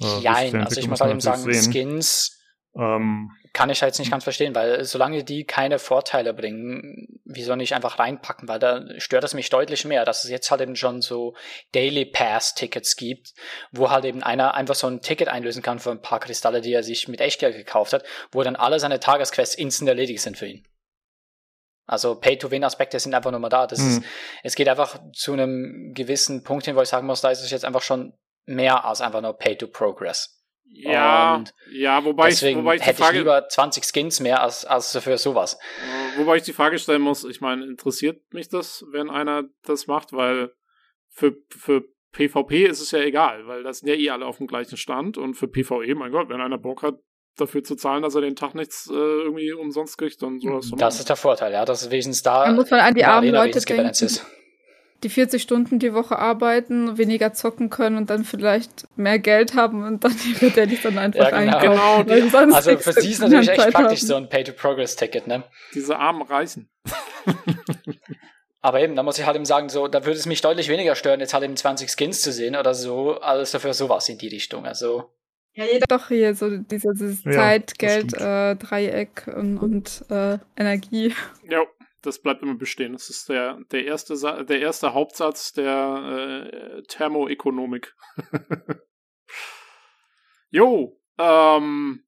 Äh, 0.00 0.20
Jein, 0.20 0.56
also 0.56 0.78
ich 0.78 0.88
muss 0.88 1.00
halt 1.00 1.10
eben 1.10 1.20
sagen, 1.20 1.42
sehen. 1.42 1.72
Skins 1.72 2.38
Ähm, 2.74 3.30
kann 3.52 3.68
ich 3.68 3.82
halt 3.82 3.90
jetzt 3.90 3.98
nicht 3.98 4.10
ganz 4.10 4.24
verstehen, 4.24 4.54
weil 4.54 4.82
solange 4.84 5.24
die 5.24 5.44
keine 5.44 5.78
Vorteile 5.78 6.32
bringen, 6.32 7.20
wieso 7.24 7.54
nicht 7.54 7.74
einfach 7.74 7.98
reinpacken, 7.98 8.48
weil 8.48 8.58
da 8.58 8.82
stört 8.98 9.24
es 9.24 9.34
mich 9.34 9.50
deutlich 9.50 9.84
mehr, 9.84 10.06
dass 10.06 10.24
es 10.24 10.30
jetzt 10.30 10.50
halt 10.50 10.62
eben 10.62 10.74
schon 10.74 11.02
so 11.02 11.34
Daily 11.72 12.06
Pass 12.06 12.54
Tickets 12.54 12.96
gibt, 12.96 13.34
wo 13.70 13.90
halt 13.90 14.06
eben 14.06 14.22
einer 14.22 14.54
einfach 14.54 14.74
so 14.74 14.86
ein 14.86 15.02
Ticket 15.02 15.28
einlösen 15.28 15.62
kann 15.62 15.80
für 15.80 15.90
ein 15.90 16.00
paar 16.00 16.20
Kristalle, 16.20 16.62
die 16.62 16.72
er 16.72 16.82
sich 16.82 17.08
mit 17.08 17.20
Echtgeld 17.20 17.56
gekauft 17.56 17.92
hat, 17.92 18.04
wo 18.30 18.42
dann 18.42 18.56
alle 18.56 18.80
seine 18.80 19.00
Tagesquests 19.00 19.54
instant 19.54 19.88
erledigt 19.90 20.22
sind 20.22 20.38
für 20.38 20.46
ihn. 20.46 20.66
Also 21.92 22.14
Pay-to-Win-Aspekte 22.14 22.98
sind 22.98 23.14
einfach 23.14 23.30
nur 23.30 23.40
mal 23.40 23.50
da. 23.50 23.66
Das 23.66 23.78
Mhm. 23.80 23.88
ist, 23.98 24.02
es 24.42 24.54
geht 24.54 24.68
einfach 24.68 24.98
zu 25.12 25.34
einem 25.34 25.92
gewissen 25.94 26.42
Punkt 26.42 26.64
hin, 26.64 26.74
wo 26.74 26.80
ich 26.82 26.88
sagen 26.88 27.06
muss, 27.06 27.20
da 27.20 27.30
ist 27.30 27.42
es 27.42 27.50
jetzt 27.50 27.64
einfach 27.66 27.82
schon 27.82 28.14
mehr 28.46 28.84
als 28.84 29.00
einfach 29.02 29.20
nur 29.20 29.34
Pay-to-Progress. 29.34 30.38
Ja, 30.64 31.34
Und 31.34 31.52
ja, 31.70 32.02
wobei 32.02 32.28
ich, 32.28 32.36
Deswegen 32.36 32.60
wobei 32.60 32.76
ich 32.76 32.80
die 32.80 32.86
hätte 32.86 33.00
ich 33.00 33.04
Frage, 33.04 33.18
lieber 33.18 33.46
20 33.46 33.84
Skins 33.84 34.20
mehr 34.20 34.42
als, 34.42 34.64
als 34.64 34.96
für 34.96 35.18
sowas. 35.18 35.58
Wobei 36.16 36.36
ich 36.36 36.44
die 36.44 36.54
Frage 36.54 36.78
stellen 36.78 37.02
muss, 37.02 37.24
ich 37.24 37.42
meine, 37.42 37.64
interessiert 37.66 38.22
mich 38.32 38.48
das, 38.48 38.82
wenn 38.90 39.10
einer 39.10 39.44
das 39.64 39.86
macht, 39.86 40.14
weil 40.14 40.52
für, 41.10 41.36
für 41.50 41.84
PvP 42.12 42.64
ist 42.64 42.80
es 42.80 42.90
ja 42.90 43.00
egal, 43.00 43.46
weil 43.46 43.62
das 43.62 43.80
sind 43.80 43.88
ja 43.90 43.94
eh 43.96 44.08
alle 44.08 44.24
auf 44.24 44.38
dem 44.38 44.46
gleichen 44.46 44.78
Stand 44.78 45.18
und 45.18 45.34
für 45.34 45.46
PvE, 45.46 45.94
mein 45.94 46.10
Gott, 46.10 46.30
wenn 46.30 46.40
einer 46.40 46.58
Bock 46.58 46.82
hat, 46.82 46.94
dafür 47.36 47.64
zu 47.64 47.76
zahlen, 47.76 48.02
dass 48.02 48.14
er 48.14 48.20
den 48.20 48.36
Tag 48.36 48.54
nichts 48.54 48.88
äh, 48.90 48.94
irgendwie 48.94 49.52
umsonst 49.52 49.96
kriegt, 49.98 50.22
dann 50.22 50.38
soll 50.40 50.56
das 50.60 50.70
Das 50.76 50.98
ist 51.00 51.08
der 51.08 51.16
Vorteil, 51.16 51.52
ja, 51.52 51.64
dass 51.64 51.82
es 51.82 51.90
wenigstens 51.90 52.22
da 52.22 52.46
Da 52.46 52.52
muss 52.52 52.70
man 52.70 52.80
an 52.80 52.94
die 52.94 53.04
armen 53.04 53.30
Leute 53.30 53.60
denken, 53.60 53.86
ist. 53.90 54.24
die 55.02 55.08
40 55.08 55.42
Stunden 55.42 55.78
die 55.78 55.94
Woche 55.94 56.18
arbeiten, 56.18 56.96
weniger 56.98 57.32
zocken 57.32 57.70
können 57.70 57.96
und 57.96 58.10
dann 58.10 58.24
vielleicht 58.24 58.86
mehr 58.96 59.18
Geld 59.18 59.54
haben 59.56 59.84
und 59.84 60.04
dann 60.04 60.12
wird 60.40 60.56
der 60.56 60.66
nicht 60.66 60.84
dann 60.84 60.98
einfach 60.98 61.30
Ja, 61.32 61.40
genau. 61.40 61.56
einkaufen. 61.58 62.06
Genau, 62.06 62.46
die- 62.48 62.54
Also 62.54 62.76
für 62.78 62.92
sie 62.92 63.10
ist 63.10 63.20
natürlich 63.20 63.48
echt 63.48 63.60
Zeit 63.60 63.72
praktisch 63.74 64.00
haben. 64.00 64.06
so 64.08 64.14
ein 64.16 64.28
Pay-to-Progress-Ticket, 64.28 65.26
ne? 65.26 65.42
Diese 65.74 65.98
armen 65.98 66.22
Reichen. 66.22 66.68
Aber 68.64 68.80
eben, 68.80 68.94
da 68.94 69.02
muss 69.02 69.18
ich 69.18 69.26
halt 69.26 69.34
eben 69.34 69.44
sagen, 69.44 69.68
so, 69.68 69.88
da 69.88 70.04
würde 70.04 70.18
es 70.18 70.26
mich 70.26 70.40
deutlich 70.40 70.68
weniger 70.68 70.94
stören, 70.94 71.18
jetzt 71.18 71.34
halt 71.34 71.42
eben 71.42 71.56
20 71.56 71.90
Skins 71.90 72.20
zu 72.22 72.30
sehen 72.30 72.54
oder 72.54 72.74
so, 72.74 73.18
als 73.20 73.50
dafür 73.50 73.74
sowas 73.74 74.08
in 74.08 74.18
die 74.18 74.28
Richtung. 74.28 74.66
Also, 74.66 75.10
Ja, 75.54 75.66
jeder 75.66 75.86
doch 75.86 76.08
hier 76.08 76.34
so 76.34 76.56
dieses, 76.56 76.98
dieses 76.98 77.24
Ja, 77.24 77.32
Zeit, 77.32 77.78
Geld, 77.78 78.14
äh, 78.14 78.56
Dreieck 78.56 79.30
und, 79.34 79.58
und 79.58 80.04
äh, 80.08 80.38
Energie. 80.56 81.14
Ja, 81.48 81.66
das 82.00 82.20
bleibt 82.20 82.42
immer 82.42 82.54
bestehen. 82.54 82.92
Das 82.92 83.10
ist 83.10 83.28
der, 83.28 83.60
der, 83.70 83.84
erste, 83.84 84.16
Sa 84.16 84.42
der 84.42 84.60
erste 84.60 84.94
Hauptsatz 84.94 85.52
der 85.52 86.50
äh, 86.50 86.82
Thermoökonomik. 86.84 87.94
jo, 90.50 90.98
ähm, 91.18 92.04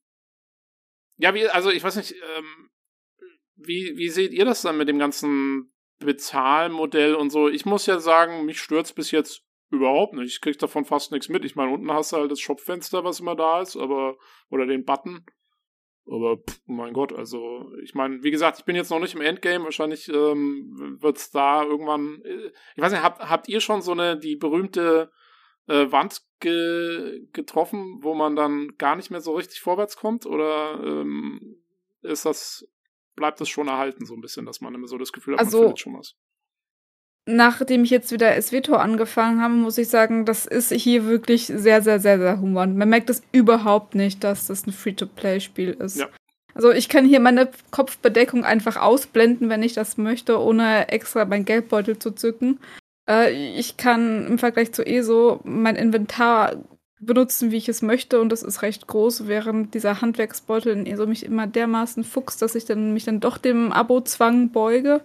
ja, 1.17 1.35
wie, 1.35 1.47
also 1.49 1.71
ich 1.71 1.85
weiß 1.85 1.97
nicht, 1.97 2.13
ähm, 2.13 2.71
wie, 3.57 3.97
wie 3.97 4.09
seht 4.09 4.33
ihr 4.33 4.45
das 4.45 4.63
dann 4.63 4.79
mit 4.79 4.89
dem 4.89 4.99
ganzen 4.99 5.73
Bezahlmodell 5.99 7.15
und 7.15 7.31
so? 7.31 7.49
Ich 7.49 7.67
muss 7.67 7.87
ja 7.87 8.01
sagen, 8.01 8.47
mich 8.47 8.59
stört's 8.59 8.93
bis 8.93 9.11
jetzt 9.11 9.45
überhaupt 9.75 10.15
nicht. 10.15 10.33
Ich 10.35 10.41
krieg 10.41 10.59
davon 10.59 10.85
fast 10.85 11.13
nichts 11.13 11.29
mit. 11.29 11.45
Ich 11.45 11.57
meine, 11.57 11.73
unten 11.73 11.91
hast 11.93 12.13
du 12.13 12.17
halt 12.17 12.31
das 12.31 12.41
Shopfenster, 12.41 13.05
was 13.05 13.21
immer 13.21 13.35
da 13.37 13.61
ist, 13.61 13.77
aber, 13.77 14.17
oder 14.51 14.67
den 14.67 14.85
Button. 14.85 15.25
Aber 16.07 16.37
pff, 16.39 16.61
mein 16.67 16.93
Gott, 16.93 17.13
also 17.15 17.71
ich 17.83 17.95
meine, 17.95 18.23
wie 18.23 18.31
gesagt, 18.31 18.59
ich 18.59 18.65
bin 18.67 18.77
jetzt 18.77 18.91
noch 18.91 19.01
nicht 19.01 19.15
im 19.15 19.23
Endgame. 19.23 19.65
Wahrscheinlich 19.65 20.09
ähm, 20.09 20.97
wird's 21.01 21.31
da 21.31 21.63
irgendwann. 21.65 22.21
äh, 22.25 22.51
Ich 22.77 22.83
weiß 22.83 22.93
nicht, 22.93 23.03
habt, 23.03 23.21
habt 23.21 23.49
ihr 23.49 23.61
schon 23.61 23.81
so 23.81 23.93
eine 23.93 24.19
die 24.19 24.37
berühmte 24.37 25.11
äh, 25.67 25.91
Wand 25.91 26.21
ge 26.41 27.27
getroffen, 27.33 28.01
wo 28.03 28.15
man 28.15 28.37
dann 28.37 28.75
gar 28.77 28.97
nicht 28.97 29.11
mehr 29.11 29.21
so 29.23 29.33
richtig 29.35 29.61
vorwärts 29.61 29.97
kommt? 29.97 30.27
Oder 30.27 30.79
ähm, 30.85 31.57
ist 32.03 32.27
das 32.27 32.69
bleibt 33.17 33.41
das 33.41 33.49
schon 33.49 33.69
erhalten 33.69 34.05
so 34.07 34.15
ein 34.15 34.21
bisschen, 34.21 34.45
dass 34.45 34.61
man 34.61 34.75
immer 34.75 34.89
so 34.89 34.99
das 34.99 35.13
Gefühl 35.13 35.35
hat, 35.35 35.41
Also- 35.41 35.59
man 35.59 35.67
findet 35.69 35.79
schon 35.81 35.95
was? 35.97 36.17
Nachdem 37.27 37.85
ich 37.85 37.91
jetzt 37.91 38.13
wieder 38.13 38.41
SWTOR 38.41 38.81
angefangen 38.81 39.41
habe, 39.41 39.55
muss 39.55 39.79
ich 39.79 39.89
sagen, 39.89 40.27
das 40.27 40.45
ist 40.45 40.73
hier 40.73 41.07
wirklich 41.07 41.47
sehr, 41.47 41.81
sehr, 41.81 41.99
sehr, 41.99 42.19
sehr 42.19 42.41
human. 42.41 42.77
Man 42.77 42.91
merkt 42.91 43.09
es 43.09 43.23
überhaupt 43.33 43.95
nicht, 43.95 44.23
dass 44.23 44.49
das 44.49 44.67
ein 44.67 44.73
Free-to-Play-Spiel 44.73 45.71
ist. 45.71 45.97
Ja. 45.97 46.09
Also 46.55 46.71
ich 46.71 46.89
kann 46.89 47.07
hier 47.07 47.21
meine 47.21 47.51
Kopfbedeckung 47.71 48.45
einfach 48.45 48.77
ausblenden, 48.77 49.49
wenn 49.49 49.63
ich 49.63 49.73
das 49.73 49.97
möchte, 49.97 50.41
ohne 50.41 50.89
extra 50.89 51.25
mein 51.25 51.45
Geldbeutel 51.47 51.99
zu 51.99 52.11
zücken. 52.13 52.61
Äh, 53.09 53.33
ich 53.59 53.77
kann 53.77 54.27
im 54.27 54.39
Vergleich 54.39 54.73
zu 54.73 54.87
ESO 54.87 55.41
mein 55.45 55.77
Inventar 55.77 56.57
benutzen, 57.01 57.51
wie 57.51 57.57
ich 57.57 57.69
es 57.69 57.83
möchte, 57.83 58.21
und 58.21 58.31
das 58.31 58.43
ist 58.43 58.63
recht 58.63 58.87
groß, 58.87 59.27
während 59.27 59.75
dieser 59.75 60.01
Handwerksbeutel 60.01 60.73
in 60.73 60.87
ESO 60.87 61.07
mich 61.07 61.25
immer 61.25 61.47
dermaßen 61.47 62.05
fuchst, 62.05 62.41
dass 62.41 62.55
ich 62.55 62.65
dann 62.67 62.95
mich 62.95 63.05
dann 63.05 63.21
doch 63.21 63.39
dem 63.39 63.73
Abo-Zwang 63.73 64.51
beuge. 64.51 65.01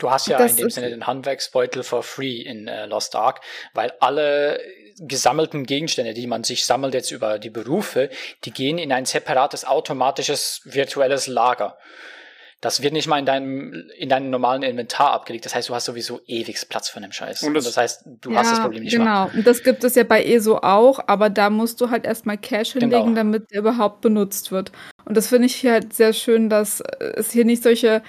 Du 0.00 0.10
hast 0.10 0.26
ja 0.28 0.38
Das 0.38 0.52
in 0.52 0.56
dem 0.58 0.70
Sinne 0.70 0.90
den 0.90 1.06
Handwerksbeutel 1.06 1.82
for 1.82 2.02
free 2.02 2.36
in 2.42 2.66
äh, 2.68 2.86
Lost 2.86 3.14
Ark, 3.14 3.40
weil 3.74 3.92
alle 4.00 4.60
gesammelten 4.98 5.64
Gegenstände, 5.64 6.12
die 6.14 6.26
man 6.26 6.44
sich 6.44 6.66
sammelt 6.66 6.92
jetzt 6.94 7.10
über 7.10 7.38
die 7.38 7.50
Berufe, 7.50 8.10
die 8.44 8.50
gehen 8.50 8.76
in 8.78 8.92
ein 8.92 9.06
separates 9.06 9.64
automatisches 9.64 10.60
virtuelles 10.64 11.26
Lager. 11.26 11.78
Das 12.60 12.82
wird 12.82 12.92
nicht 12.92 13.06
mal 13.08 13.18
in 13.18 13.24
deinem, 13.24 13.88
in 13.96 14.10
deinem 14.10 14.28
normalen 14.28 14.62
Inventar 14.62 15.12
abgelegt. 15.12 15.46
Das 15.46 15.54
heißt, 15.54 15.70
du 15.70 15.74
hast 15.74 15.86
sowieso 15.86 16.20
ewig 16.26 16.58
Platz 16.68 16.90
für 16.90 17.00
den 17.00 17.10
Scheiß. 17.10 17.40
Und 17.42 17.48
Und 17.48 17.54
das- 17.54 17.64
das, 17.64 17.76
heißt, 17.78 18.02
du 18.20 18.36
hast 18.36 18.50
das 18.52 18.60
Problem 18.60 18.82
nicht 18.82 18.92
genau. 18.92 19.24
mehr. 19.26 19.30
Und 19.34 19.46
das 19.46 19.62
gibt 19.62 19.82
es 19.82 19.94
ja 19.94 20.04
bei 20.04 20.22
ESO 20.22 20.58
auch, 20.58 21.00
aber 21.06 21.30
da 21.30 21.48
musst 21.48 21.80
du 21.80 21.88
halt 21.88 22.04
erstmal 22.04 22.36
Cash 22.36 22.72
hinlegen, 22.72 22.90
Genau. 22.90 23.14
damit 23.14 23.50
der 23.50 23.60
überhaupt 23.60 24.02
benutzt 24.02 24.52
wird. 24.52 24.72
Und 25.06 25.16
das 25.16 25.28
finde 25.28 25.46
ich 25.46 25.56
hier 25.56 25.72
halt 25.72 25.94
sehr 25.94 26.12
schön, 26.12 26.50
dass 26.50 26.82
es 26.98 27.32
hier 27.32 27.46
nicht 27.46 27.62
solche 27.62 28.02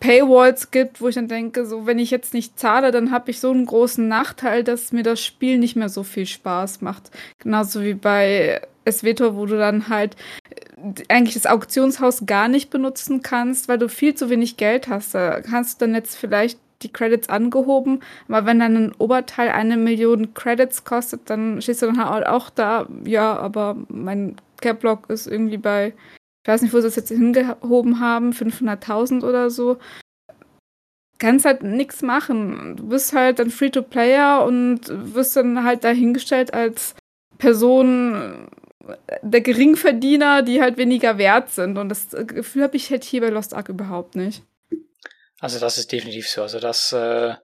Paywalls 0.00 0.70
gibt, 0.70 1.00
wo 1.00 1.08
ich 1.08 1.14
dann 1.14 1.28
denke, 1.28 1.66
so 1.66 1.86
wenn 1.86 1.98
ich 1.98 2.10
jetzt 2.10 2.34
nicht 2.34 2.58
zahle, 2.58 2.90
dann 2.90 3.10
habe 3.10 3.30
ich 3.30 3.38
so 3.38 3.50
einen 3.50 3.66
großen 3.66 4.08
Nachteil, 4.08 4.64
dass 4.64 4.92
mir 4.92 5.02
das 5.02 5.22
Spiel 5.22 5.58
nicht 5.58 5.76
mehr 5.76 5.90
so 5.90 6.02
viel 6.02 6.26
Spaß 6.26 6.80
macht. 6.80 7.10
Genauso 7.38 7.82
wie 7.82 7.94
bei 7.94 8.62
SWTOR, 8.90 9.36
wo 9.36 9.44
du 9.46 9.58
dann 9.58 9.88
halt 9.88 10.16
äh, 10.50 11.04
eigentlich 11.08 11.34
das 11.34 11.46
Auktionshaus 11.46 12.24
gar 12.26 12.48
nicht 12.48 12.70
benutzen 12.70 13.22
kannst, 13.22 13.68
weil 13.68 13.78
du 13.78 13.88
viel 13.88 14.14
zu 14.14 14.30
wenig 14.30 14.56
Geld 14.56 14.88
hast. 14.88 15.14
Da 15.14 15.42
kannst 15.42 15.80
du 15.80 15.86
dann 15.86 15.94
jetzt 15.94 16.16
vielleicht 16.16 16.58
die 16.82 16.92
Credits 16.92 17.28
angehoben, 17.28 18.00
aber 18.28 18.46
wenn 18.46 18.58
dann 18.58 18.76
ein 18.76 18.92
Oberteil 18.96 19.50
eine 19.50 19.76
Million 19.76 20.32
Credits 20.32 20.84
kostet, 20.84 21.28
dann 21.28 21.60
stehst 21.60 21.82
du 21.82 21.86
dann 21.86 22.02
halt 22.02 22.26
auch 22.26 22.48
da, 22.48 22.86
ja, 23.04 23.36
aber 23.36 23.76
mein 23.88 24.36
Cap-Block 24.62 25.10
ist 25.10 25.26
irgendwie 25.26 25.58
bei, 25.58 25.92
weiß 26.50 26.62
nicht, 26.62 26.74
wo 26.74 26.80
sie 26.80 26.88
es 26.88 26.96
jetzt 26.96 27.08
hingehoben 27.08 28.00
haben, 28.00 28.32
500.000 28.32 29.24
oder 29.24 29.50
so, 29.50 29.78
kannst 31.18 31.44
halt 31.44 31.62
nichts 31.62 32.02
machen. 32.02 32.76
Du 32.76 32.88
bist 32.88 33.12
halt 33.12 33.38
dann 33.38 33.50
Free-to-Player 33.50 34.44
und 34.44 34.80
wirst 34.88 35.36
dann 35.36 35.64
halt 35.64 35.84
dahingestellt 35.84 36.52
als 36.52 36.94
Person 37.38 38.48
der 39.22 39.40
Geringverdiener, 39.40 40.42
die 40.42 40.60
halt 40.60 40.76
weniger 40.76 41.18
wert 41.18 41.50
sind. 41.50 41.78
Und 41.78 41.88
das 41.90 42.08
Gefühl 42.10 42.64
habe 42.64 42.76
ich 42.76 42.90
halt 42.90 43.04
hier 43.04 43.20
bei 43.20 43.28
Lost 43.28 43.54
Ark 43.54 43.68
überhaupt 43.68 44.16
nicht. 44.16 44.42
Also 45.38 45.58
das 45.58 45.78
ist 45.78 45.92
definitiv 45.92 46.28
so. 46.28 46.42
Also 46.42 46.58
das 46.58 46.92
äh, 46.92 47.34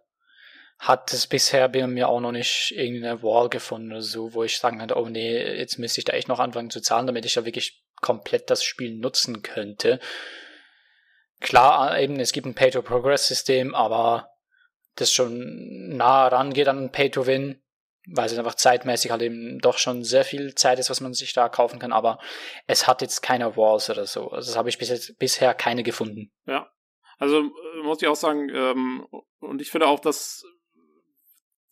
hat 0.79 1.13
es 1.13 1.27
bisher 1.27 1.69
bei 1.69 1.87
mir 1.87 2.09
auch 2.09 2.21
noch 2.21 2.33
nicht 2.33 2.73
irgendeine 2.77 3.23
Wall 3.23 3.49
gefunden 3.49 3.93
oder 3.93 4.03
so, 4.03 4.35
wo 4.35 4.43
ich 4.43 4.59
sagen 4.59 4.79
könnte, 4.79 4.97
oh 4.97 5.09
nee, 5.09 5.57
jetzt 5.57 5.79
müsste 5.79 6.01
ich 6.01 6.05
da 6.05 6.13
echt 6.13 6.29
noch 6.29 6.41
anfangen 6.41 6.71
zu 6.71 6.81
zahlen, 6.81 7.07
damit 7.07 7.25
ich 7.25 7.35
da 7.35 7.45
wirklich 7.45 7.83
komplett 8.01 8.51
das 8.51 8.65
Spiel 8.65 8.97
nutzen 8.97 9.43
könnte. 9.43 10.01
Klar, 11.41 11.99
eben, 11.99 12.19
es 12.19 12.33
gibt 12.33 12.47
ein 12.47 12.55
Pay-to-Progress-System, 12.55 13.75
aber 13.75 14.31
das 14.95 15.13
schon 15.13 15.89
nah 15.97 16.29
rangeht 16.29 16.69
an 16.69 16.91
Pay-to-Win, 16.91 17.63
weil 18.09 18.27
es 18.27 18.39
einfach 18.39 18.55
zeitmäßig 18.55 19.11
halt 19.11 19.23
eben 19.23 19.59
doch 19.59 19.79
schon 19.79 20.05
sehr 20.05 20.25
viel 20.25 20.55
Zeit 20.55 20.79
ist, 20.79 20.91
was 20.91 21.01
man 21.01 21.13
sich 21.13 21.33
da 21.35 21.49
kaufen 21.49 21.79
kann, 21.79 21.93
aber 21.93 22.19
es 22.67 22.87
hat 22.87 23.03
jetzt 23.03 23.21
keine 23.23 23.57
Walls 23.57 23.91
oder 23.91 24.07
so. 24.07 24.31
Also 24.31 24.51
das 24.51 24.57
habe 24.57 24.69
ich 24.69 24.79
bis 24.79 24.89
jetzt, 24.89 25.19
bisher 25.19 25.55
keine 25.55 25.83
gefunden. 25.83 26.33
Ja. 26.47 26.71
Also 27.19 27.41
äh, 27.41 27.83
muss 27.83 28.01
ich 28.01 28.09
auch 28.09 28.17
sagen, 28.17 28.49
ähm, 28.51 29.07
und 29.41 29.61
ich 29.61 29.71
finde 29.71 29.89
auch, 29.89 30.01
dass 30.01 30.45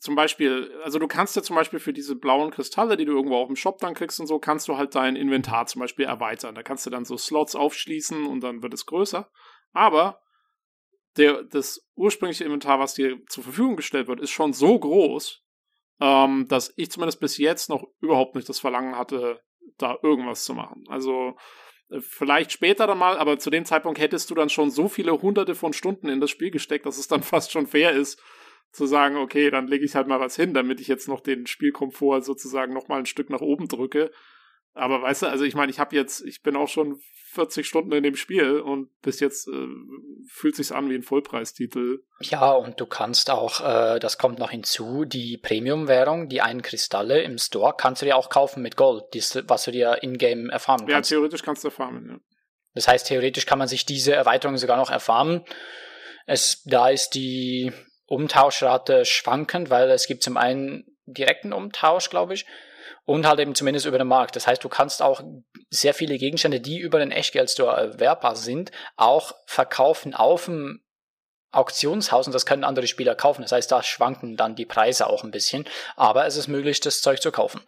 zum 0.05 0.17
Beispiel, 0.17 0.71
also 0.85 0.99
du 0.99 1.09
kannst 1.09 1.35
ja 1.35 1.43
zum 1.43 1.57
Beispiel 1.57 1.79
für 1.79 1.95
diese 1.95 2.15
blauen 2.15 2.51
Kristalle, 2.51 2.99
die 2.99 3.07
du 3.07 3.13
irgendwo 3.13 3.39
auf 3.39 3.47
dem 3.47 3.57
Shop 3.57 3.79
dann 3.79 3.95
kriegst 3.95 4.21
und 4.21 4.27
so, 4.27 4.39
kannst 4.39 4.69
du 4.69 4.77
halt 4.77 4.95
dein 4.95 5.17
Inventar 5.17 5.65
zum 5.65 5.81
Beispiel 5.81 6.05
erweitern. 6.05 6.55
Da 6.55 6.63
kannst 6.63 6.85
du 6.85 6.91
dann 6.91 7.07
so 7.07 7.17
Slots 7.17 7.55
aufschließen 7.55 8.27
und 8.27 8.43
dann 8.43 8.63
wird 8.63 8.75
es 8.75 8.85
größer. 8.85 9.31
Aber 9.73 10.21
der, 11.17 11.45
das 11.45 11.89
ursprüngliche 11.95 12.45
Inventar, 12.45 12.79
was 12.79 12.93
dir 12.93 13.17
zur 13.31 13.45
Verfügung 13.45 13.77
gestellt 13.77 14.07
wird, 14.07 14.21
ist 14.21 14.29
schon 14.29 14.53
so 14.53 14.79
groß, 14.79 15.43
ähm, 16.03 16.49
dass 16.49 16.75
ich 16.77 16.91
zumindest 16.91 17.21
bis 17.21 17.39
jetzt 17.39 17.71
noch 17.71 17.83
überhaupt 18.03 18.35
nicht 18.35 18.47
das 18.47 18.61
Verlangen 18.61 18.99
hatte, 18.99 19.41
da 19.79 19.97
irgendwas 20.03 20.45
zu 20.45 20.53
machen. 20.53 20.85
Also 20.91 21.35
äh, 21.89 22.01
vielleicht 22.03 22.53
später 22.53 22.87
dann 22.87 22.99
mal, 22.99 23.17
aber 23.17 23.39
zu 23.39 23.49
dem 23.49 23.65
Zeitpunkt 23.65 23.99
hättest 23.99 24.31
du 24.31 24.35
dann 24.35 24.51
schon 24.51 24.71
so 24.71 24.87
viele 24.87 25.23
hunderte 25.23 25.55
von 25.55 25.73
Stunden 25.73 26.11
in 26.11 26.21
das 26.21 26.29
Spiel 26.29 26.51
gesteckt, 26.51 26.85
dass 26.85 26.99
es 26.99 27.09
dann 27.09 27.23
fast 27.23 27.53
schon 27.53 27.67
fair 27.67 27.93
ist, 27.93 28.21
zu 28.75 28.87
sagen, 28.87 29.17
okay, 29.17 29.51
dann 29.51 29.69
lege 29.69 29.85
ich 29.85 29.95
halt 29.95 30.09
mal 30.09 30.21
was 30.21 30.37
hin, 30.37 30.55
damit 30.55 30.81
ich 30.81 30.89
jetzt 30.89 31.09
noch 31.09 31.21
den 31.21 31.47
Spielkomfort 31.47 32.23
sozusagen 32.23 32.73
noch 32.73 32.89
mal 32.89 32.99
ein 32.99 33.07
Stück 33.07 33.31
nach 33.31 33.41
oben 33.41 33.69
drücke. 33.69 34.11
Aber 34.75 35.03
weißt 35.03 35.23
du, 35.23 35.27
also 35.27 35.45
ich 35.45 35.55
meine, 35.55 35.71
ich 35.71 35.79
habe 35.79 35.95
jetzt, 35.95 36.25
ich 36.25 36.43
bin 36.43 36.57
auch 36.57 36.69
schon 36.69 36.99
40 37.35 37.67
Stunden 37.67 37.93
in 37.93 38.03
dem 38.03 38.17
Spiel 38.17 38.61
und 38.61 38.89
bis 39.03 39.21
jetzt 39.21 39.49
äh, 39.49 39.67
fühlt 40.29 40.57
sich's 40.57 40.73
an 40.73 40.91
wie 40.91 40.95
ein 40.95 41.03
Vollpreistitel. 41.03 42.01
Ja, 42.21 42.53
und 42.53 42.81
du 42.81 42.87
kannst 42.87 43.31
auch, 43.31 43.61
äh, 43.61 44.01
das 44.01 44.19
kommt 44.19 44.39
noch 44.39 44.51
hinzu, 44.51 45.05
die 45.05 45.39
Premium-Währung, 45.39 46.29
die 46.29 46.41
einen 46.41 46.63
Kristalle 46.63 47.23
im 47.23 47.39
Store, 47.39 47.75
kannst 47.77 48.03
du 48.03 48.07
dir 48.07 48.17
auch 48.17 48.31
kaufen 48.31 48.63
mit 48.63 48.77
Gold, 48.77 49.05
dies, 49.15 49.41
was 49.47 49.65
du 49.65 49.71
dir 49.71 50.03
in-game 50.03 50.51
erfahren 50.51 50.87
kannst. 50.87 51.11
Ja, 51.11 51.17
theoretisch 51.17 51.43
kannst 51.43 51.63
du 51.63 51.69
erfahren, 51.69 52.07
ja. 52.09 52.19
Das 52.75 52.89
heißt, 52.89 53.07
theoretisch 53.07 53.47
kann 53.47 53.61
man 53.61 53.69
sich 53.69 53.87
diese 53.87 54.15
Erweiterung 54.15 54.57
sogar 54.57 54.77
noch 54.77 54.91
erfahren. 54.91 55.45
Es, 56.27 56.63
da 56.65 56.89
ist 56.89 57.11
die 57.11 57.73
Umtauschrate 58.07 59.05
schwankend, 59.05 59.71
weil 59.71 59.91
es 59.91 60.07
gibt 60.07 60.23
zum 60.23 60.37
einen 60.37 60.85
direkten 61.07 61.53
Umtausch, 61.53 62.11
glaube 62.11 62.35
ich, 62.35 62.47
und 63.05 63.27
halt 63.27 63.41
eben 63.41 63.55
zumindest 63.55 63.87
über 63.87 63.99
den 63.99 64.07
Markt. 64.07 64.37
Das 64.37 64.47
heißt, 64.47 64.63
du 64.65 64.69
kannst 64.69 65.03
auch 65.03 65.23
sehr 65.71 65.95
viele 65.95 66.19
Gegenstände, 66.19 66.61
die 66.61 66.79
über 66.79 66.99
den 66.99 67.11
Echtgeldstore 67.11 67.77
erwerbbar 67.77 68.37
sind, 68.37 68.71
auch 68.97 69.33
verkaufen 69.47 70.15
auf 70.15 70.47
dem 70.47 70.83
Auktionshaus 71.51 72.27
und 72.27 72.33
das 72.33 72.47
können 72.47 72.65
andere 72.65 72.87
Spieler 72.87 73.15
kaufen. 73.15 73.43
Das 73.43 73.53
heißt, 73.53 73.71
da 73.71 73.83
schwanken 73.83 74.37
dann 74.37 74.57
die 74.57 74.67
Preise 74.67 75.07
auch 75.07 75.25
ein 75.25 75.31
bisschen, 75.31 75.65
aber 75.97 76.27
es 76.27 76.37
ist 76.37 76.49
möglich, 76.49 76.81
das 76.81 77.01
Zeug 77.01 77.23
zu 77.23 77.31
kaufen. 77.31 77.61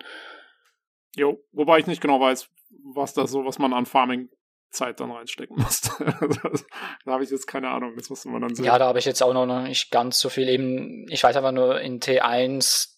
Jo, 1.15 1.39
wobei 1.53 1.79
ich 1.79 1.87
nicht 1.87 2.03
genau 2.03 2.21
weiß, 2.21 2.49
was 2.95 3.15
da 3.15 3.27
so, 3.27 3.45
was 3.45 3.59
man 3.59 3.73
an 3.73 3.87
Farming 3.87 4.29
Zeit 4.77 5.01
dann 5.01 5.11
reinstecken 5.11 5.57
musst. 5.57 5.91
da 5.99 7.13
habe 7.13 7.25
ich 7.25 7.31
jetzt 7.31 7.47
keine 7.47 7.71
Ahnung, 7.71 7.95
das 7.97 8.11
muss 8.11 8.25
man 8.25 8.43
dann 8.43 8.55
sehen. 8.55 8.65
Ja, 8.65 8.79
da 8.79 8.87
habe 8.87 8.99
ich 8.99 9.05
jetzt 9.05 9.23
auch 9.23 9.33
noch 9.33 9.63
nicht 9.63 9.91
ganz 9.91 10.19
so 10.21 10.29
viel 10.29 10.49
eben, 10.49 11.07
ich 11.09 11.23
weiß 11.23 11.37
einfach 11.37 11.53
nur 11.53 11.81
in 11.81 12.01
T1, 12.01 12.89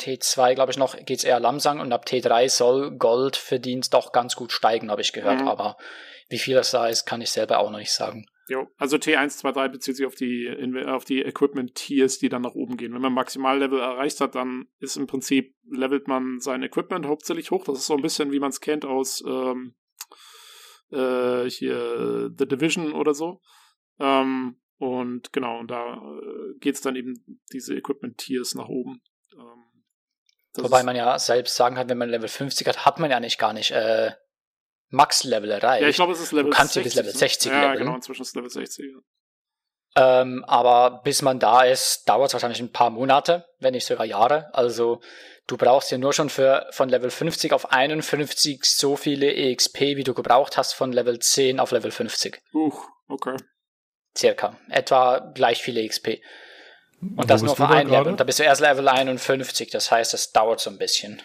T2 0.00 0.54
glaube 0.54 0.72
ich 0.72 0.78
noch, 0.78 0.96
geht's 1.04 1.24
eher 1.24 1.40
langsam 1.40 1.80
und 1.80 1.92
ab 1.92 2.04
T3 2.06 2.48
soll 2.48 2.96
Goldverdienst 2.96 3.94
doch 3.94 4.12
ganz 4.12 4.36
gut 4.36 4.52
steigen, 4.52 4.90
habe 4.90 5.00
ich 5.00 5.12
gehört, 5.12 5.40
mhm. 5.40 5.48
aber 5.48 5.76
wie 6.28 6.38
viel 6.38 6.54
das 6.54 6.70
da 6.70 6.88
ist, 6.88 7.06
kann 7.06 7.20
ich 7.20 7.30
selber 7.30 7.58
auch 7.58 7.70
noch 7.70 7.78
nicht 7.78 7.92
sagen. 7.92 8.26
Jo, 8.48 8.68
also 8.76 8.96
T1, 8.96 9.38
2, 9.38 9.52
3 9.52 9.68
bezieht 9.68 9.96
sich 9.96 10.06
auf 10.06 10.14
die, 10.14 10.48
auf 10.86 11.04
die 11.04 11.22
Equipment-Tiers, 11.22 12.18
die 12.18 12.28
dann 12.28 12.42
nach 12.42 12.54
oben 12.54 12.76
gehen. 12.76 12.94
Wenn 12.94 13.02
man 13.02 13.12
Maximallevel 13.12 13.80
erreicht 13.80 14.20
hat, 14.20 14.36
dann 14.36 14.66
ist 14.78 14.96
im 14.96 15.08
Prinzip, 15.08 15.56
levelt 15.68 16.06
man 16.06 16.38
sein 16.38 16.62
Equipment 16.62 17.06
hauptsächlich 17.06 17.50
hoch. 17.50 17.64
Das 17.64 17.78
ist 17.78 17.86
so 17.86 17.96
ein 17.96 18.02
bisschen, 18.02 18.30
wie 18.30 18.38
man 18.38 18.50
es 18.50 18.60
kennt 18.60 18.84
aus 18.84 19.22
ähm, 19.26 19.74
äh, 20.90 21.48
hier 21.48 22.30
The 22.36 22.46
Division 22.46 22.92
oder 22.92 23.14
so. 23.14 23.40
Ähm, 23.98 24.60
und 24.78 25.32
genau, 25.32 25.58
und 25.58 25.70
da 25.70 25.94
äh, 25.94 26.58
geht's 26.60 26.80
dann 26.80 26.96
eben 26.96 27.40
diese 27.52 27.74
Equipment-Tiers 27.74 28.54
nach 28.54 28.68
oben. 28.68 29.00
Ähm, 29.32 29.64
Wobei 30.58 30.82
man 30.82 30.96
ja 30.96 31.18
selbst 31.18 31.56
sagen 31.56 31.76
kann, 31.76 31.88
wenn 31.88 31.98
man 31.98 32.10
Level 32.10 32.28
50 32.28 32.66
hat, 32.66 32.84
hat 32.84 32.98
man 32.98 33.10
ja 33.10 33.20
nicht 33.20 33.38
gar 33.38 33.52
nicht 33.52 33.70
äh, 33.70 34.12
Max-Level 34.90 35.50
erreicht. 35.50 35.82
Ja, 35.82 35.88
ich 35.88 35.96
glaube, 35.96 36.12
es 36.12 36.20
ist 36.20 36.32
Level 36.32 36.50
du 36.50 36.56
kannst 36.56 36.74
60. 36.74 36.84
bis 36.84 36.94
Level 36.94 37.12
60 37.12 37.52
ja, 37.52 37.60
leveln. 37.60 37.78
genau, 37.78 37.94
inzwischen 37.96 38.22
ist 38.22 38.36
Level 38.36 38.50
60. 38.50 38.86
Ähm, 39.96 40.44
aber 40.46 41.00
bis 41.04 41.22
man 41.22 41.38
da 41.38 41.62
ist, 41.62 42.06
dauert 42.06 42.28
es 42.28 42.34
wahrscheinlich 42.34 42.60
ein 42.60 42.70
paar 42.70 42.90
Monate, 42.90 43.46
wenn 43.60 43.72
nicht 43.72 43.86
sogar 43.86 44.04
Jahre. 44.04 44.54
Also 44.54 45.00
du 45.46 45.56
brauchst 45.56 45.90
ja 45.90 45.96
nur 45.96 46.12
schon 46.12 46.28
für 46.28 46.66
von 46.70 46.90
Level 46.90 47.10
50 47.10 47.54
auf 47.54 47.72
51 47.72 48.64
so 48.64 48.96
viele 48.96 49.32
EXP, 49.32 49.80
wie 49.96 50.04
du 50.04 50.12
gebraucht 50.12 50.58
hast 50.58 50.74
von 50.74 50.92
Level 50.92 51.18
10 51.18 51.58
auf 51.60 51.70
Level 51.70 51.90
50. 51.90 52.42
Uh, 52.52 52.72
okay. 53.08 53.36
Circa. 54.16 54.58
Etwa 54.68 55.18
gleich 55.34 55.62
viele 55.62 55.80
EXP. 55.80 56.20
Und 57.00 57.18
Wo 57.18 57.22
das 57.22 57.42
nur 57.42 57.56
für 57.56 57.68
ein 57.68 57.88
Level. 57.88 58.08
Und 58.12 58.20
da 58.20 58.24
bist 58.24 58.38
du 58.38 58.42
erst 58.42 58.60
Level 58.60 58.88
51. 58.88 59.70
Das 59.70 59.90
heißt, 59.90 60.12
das 60.12 60.32
dauert 60.32 60.60
so 60.60 60.68
ein 60.68 60.78
bisschen, 60.78 61.22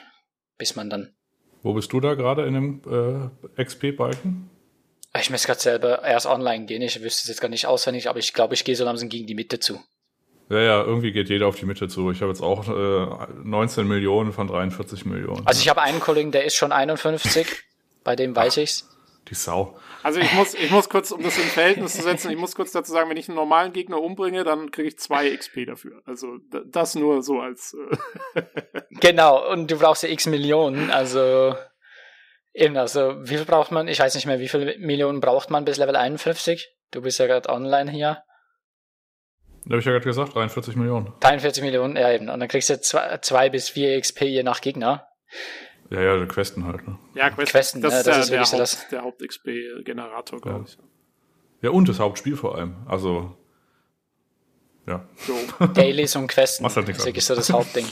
bis 0.57 0.77
man 0.77 0.89
dann. 0.89 1.13
Wo 1.61 1.73
bist 1.73 1.91
du 1.91 1.99
da 1.99 2.13
gerade 2.13 2.45
in 2.45 2.53
dem 2.53 3.31
äh, 3.57 3.63
XP-Balken? 3.63 4.49
Ich 5.19 5.29
muss 5.29 5.45
gerade 5.45 5.59
selber 5.59 6.03
erst 6.03 6.25
online 6.25 6.65
gehen. 6.65 6.81
Ich 6.81 6.95
wüsste 7.01 7.23
es 7.23 7.27
jetzt 7.27 7.41
gar 7.41 7.49
nicht 7.49 7.65
auswendig, 7.65 8.09
aber 8.09 8.19
ich 8.19 8.33
glaube, 8.33 8.53
ich 8.53 8.63
gehe 8.63 8.75
so 8.75 8.85
langsam 8.85 9.09
gegen 9.09 9.27
die 9.27 9.35
Mitte 9.35 9.59
zu. 9.59 9.81
Ja, 10.49 10.59
ja, 10.59 10.83
irgendwie 10.83 11.11
geht 11.11 11.29
jeder 11.29 11.47
auf 11.47 11.55
die 11.55 11.65
Mitte 11.65 11.87
zu. 11.87 12.11
Ich 12.11 12.21
habe 12.21 12.31
jetzt 12.31 12.41
auch 12.41 12.67
äh, 12.67 13.27
19 13.43 13.87
Millionen 13.87 14.33
von 14.33 14.47
43 14.47 15.05
Millionen. 15.05 15.45
Also 15.45 15.61
ich 15.61 15.69
habe 15.69 15.81
einen 15.81 15.99
Kollegen, 15.99 16.31
der 16.31 16.45
ist 16.45 16.55
schon 16.55 16.71
51. 16.71 17.47
Bei 18.03 18.15
dem 18.15 18.35
weiß 18.35 18.57
Ach, 18.57 18.63
ich's. 18.63 18.89
Die 19.29 19.35
Sau. 19.35 19.77
Also 20.03 20.19
ich 20.19 20.33
muss, 20.33 20.53
ich 20.55 20.71
muss 20.71 20.89
kurz, 20.89 21.11
um 21.11 21.21
das 21.21 21.37
in 21.37 21.43
Verhältnis 21.43 21.93
zu 21.93 22.01
setzen, 22.01 22.31
ich 22.31 22.37
muss 22.37 22.55
kurz 22.55 22.71
dazu 22.71 22.91
sagen, 22.91 23.09
wenn 23.09 23.17
ich 23.17 23.29
einen 23.29 23.35
normalen 23.35 23.71
Gegner 23.71 24.01
umbringe, 24.01 24.43
dann 24.43 24.71
kriege 24.71 24.87
ich 24.87 24.97
zwei 24.97 25.29
XP 25.29 25.67
dafür. 25.67 26.01
Also 26.05 26.39
das 26.65 26.95
nur 26.95 27.21
so 27.21 27.39
als. 27.39 27.75
Äh 28.35 28.43
genau, 28.99 29.51
und 29.51 29.69
du 29.69 29.77
brauchst 29.77 30.03
ja 30.03 30.09
X 30.09 30.25
Millionen, 30.25 30.89
also 30.89 31.55
Eben, 32.53 32.75
also 32.77 33.15
wie 33.21 33.37
viel 33.37 33.45
braucht 33.45 33.71
man? 33.71 33.87
Ich 33.87 33.99
weiß 33.99 34.15
nicht 34.15 34.25
mehr, 34.25 34.39
wie 34.39 34.49
viele 34.49 34.77
Millionen 34.77 35.21
braucht 35.21 35.49
man 35.49 35.63
bis 35.65 35.77
Level 35.77 35.95
51? 35.95 36.69
Du 36.91 37.01
bist 37.01 37.19
ja 37.19 37.27
gerade 37.27 37.49
online 37.49 37.89
hier. 37.89 38.23
Da 39.63 39.71
habe 39.71 39.79
ich 39.79 39.85
ja 39.85 39.91
gerade 39.91 40.05
gesagt, 40.05 40.35
43 40.35 40.75
Millionen. 40.75 41.13
43 41.19 41.63
Millionen, 41.63 41.95
ja 41.95 42.11
eben. 42.11 42.29
Und 42.29 42.39
dann 42.39 42.49
kriegst 42.49 42.69
du 42.69 42.81
2 42.81 43.49
bis 43.49 43.69
4 43.69 44.01
XP 44.01 44.21
je 44.23 44.43
nach 44.43 44.59
Gegner. 44.59 45.07
Ja, 45.91 46.01
ja, 46.01 46.25
Questen 46.25 46.65
halt, 46.65 46.87
ne? 46.87 46.97
Ja, 47.15 47.29
Questen, 47.29 47.51
Questen 47.51 47.81
das, 47.81 47.93
ne, 47.93 47.99
ist, 47.99 48.07
das 48.07 48.17
ist 48.17 48.31
der, 48.31 48.41
Haupt, 48.41 48.59
das. 48.59 48.87
der 48.89 49.01
Haupt-XP-Generator, 49.03 50.41
glaube 50.41 50.59
ja. 50.59 50.65
ich. 50.65 50.77
Ja, 51.61 51.69
und 51.69 51.87
das 51.87 51.99
Hauptspiel 51.99 52.35
vor 52.35 52.55
allem. 52.55 52.75
Also, 52.87 53.37
ja. 54.87 55.07
So. 55.17 55.35
Dailies 55.73 56.15
und 56.15 56.27
Questen. 56.27 56.63
Machst 56.63 56.77
halt 56.77 56.89
das 56.89 56.97
ist 56.97 57.05
wirklich 57.05 57.25
so 57.25 57.35
das 57.35 57.51
Hauptding, 57.51 57.85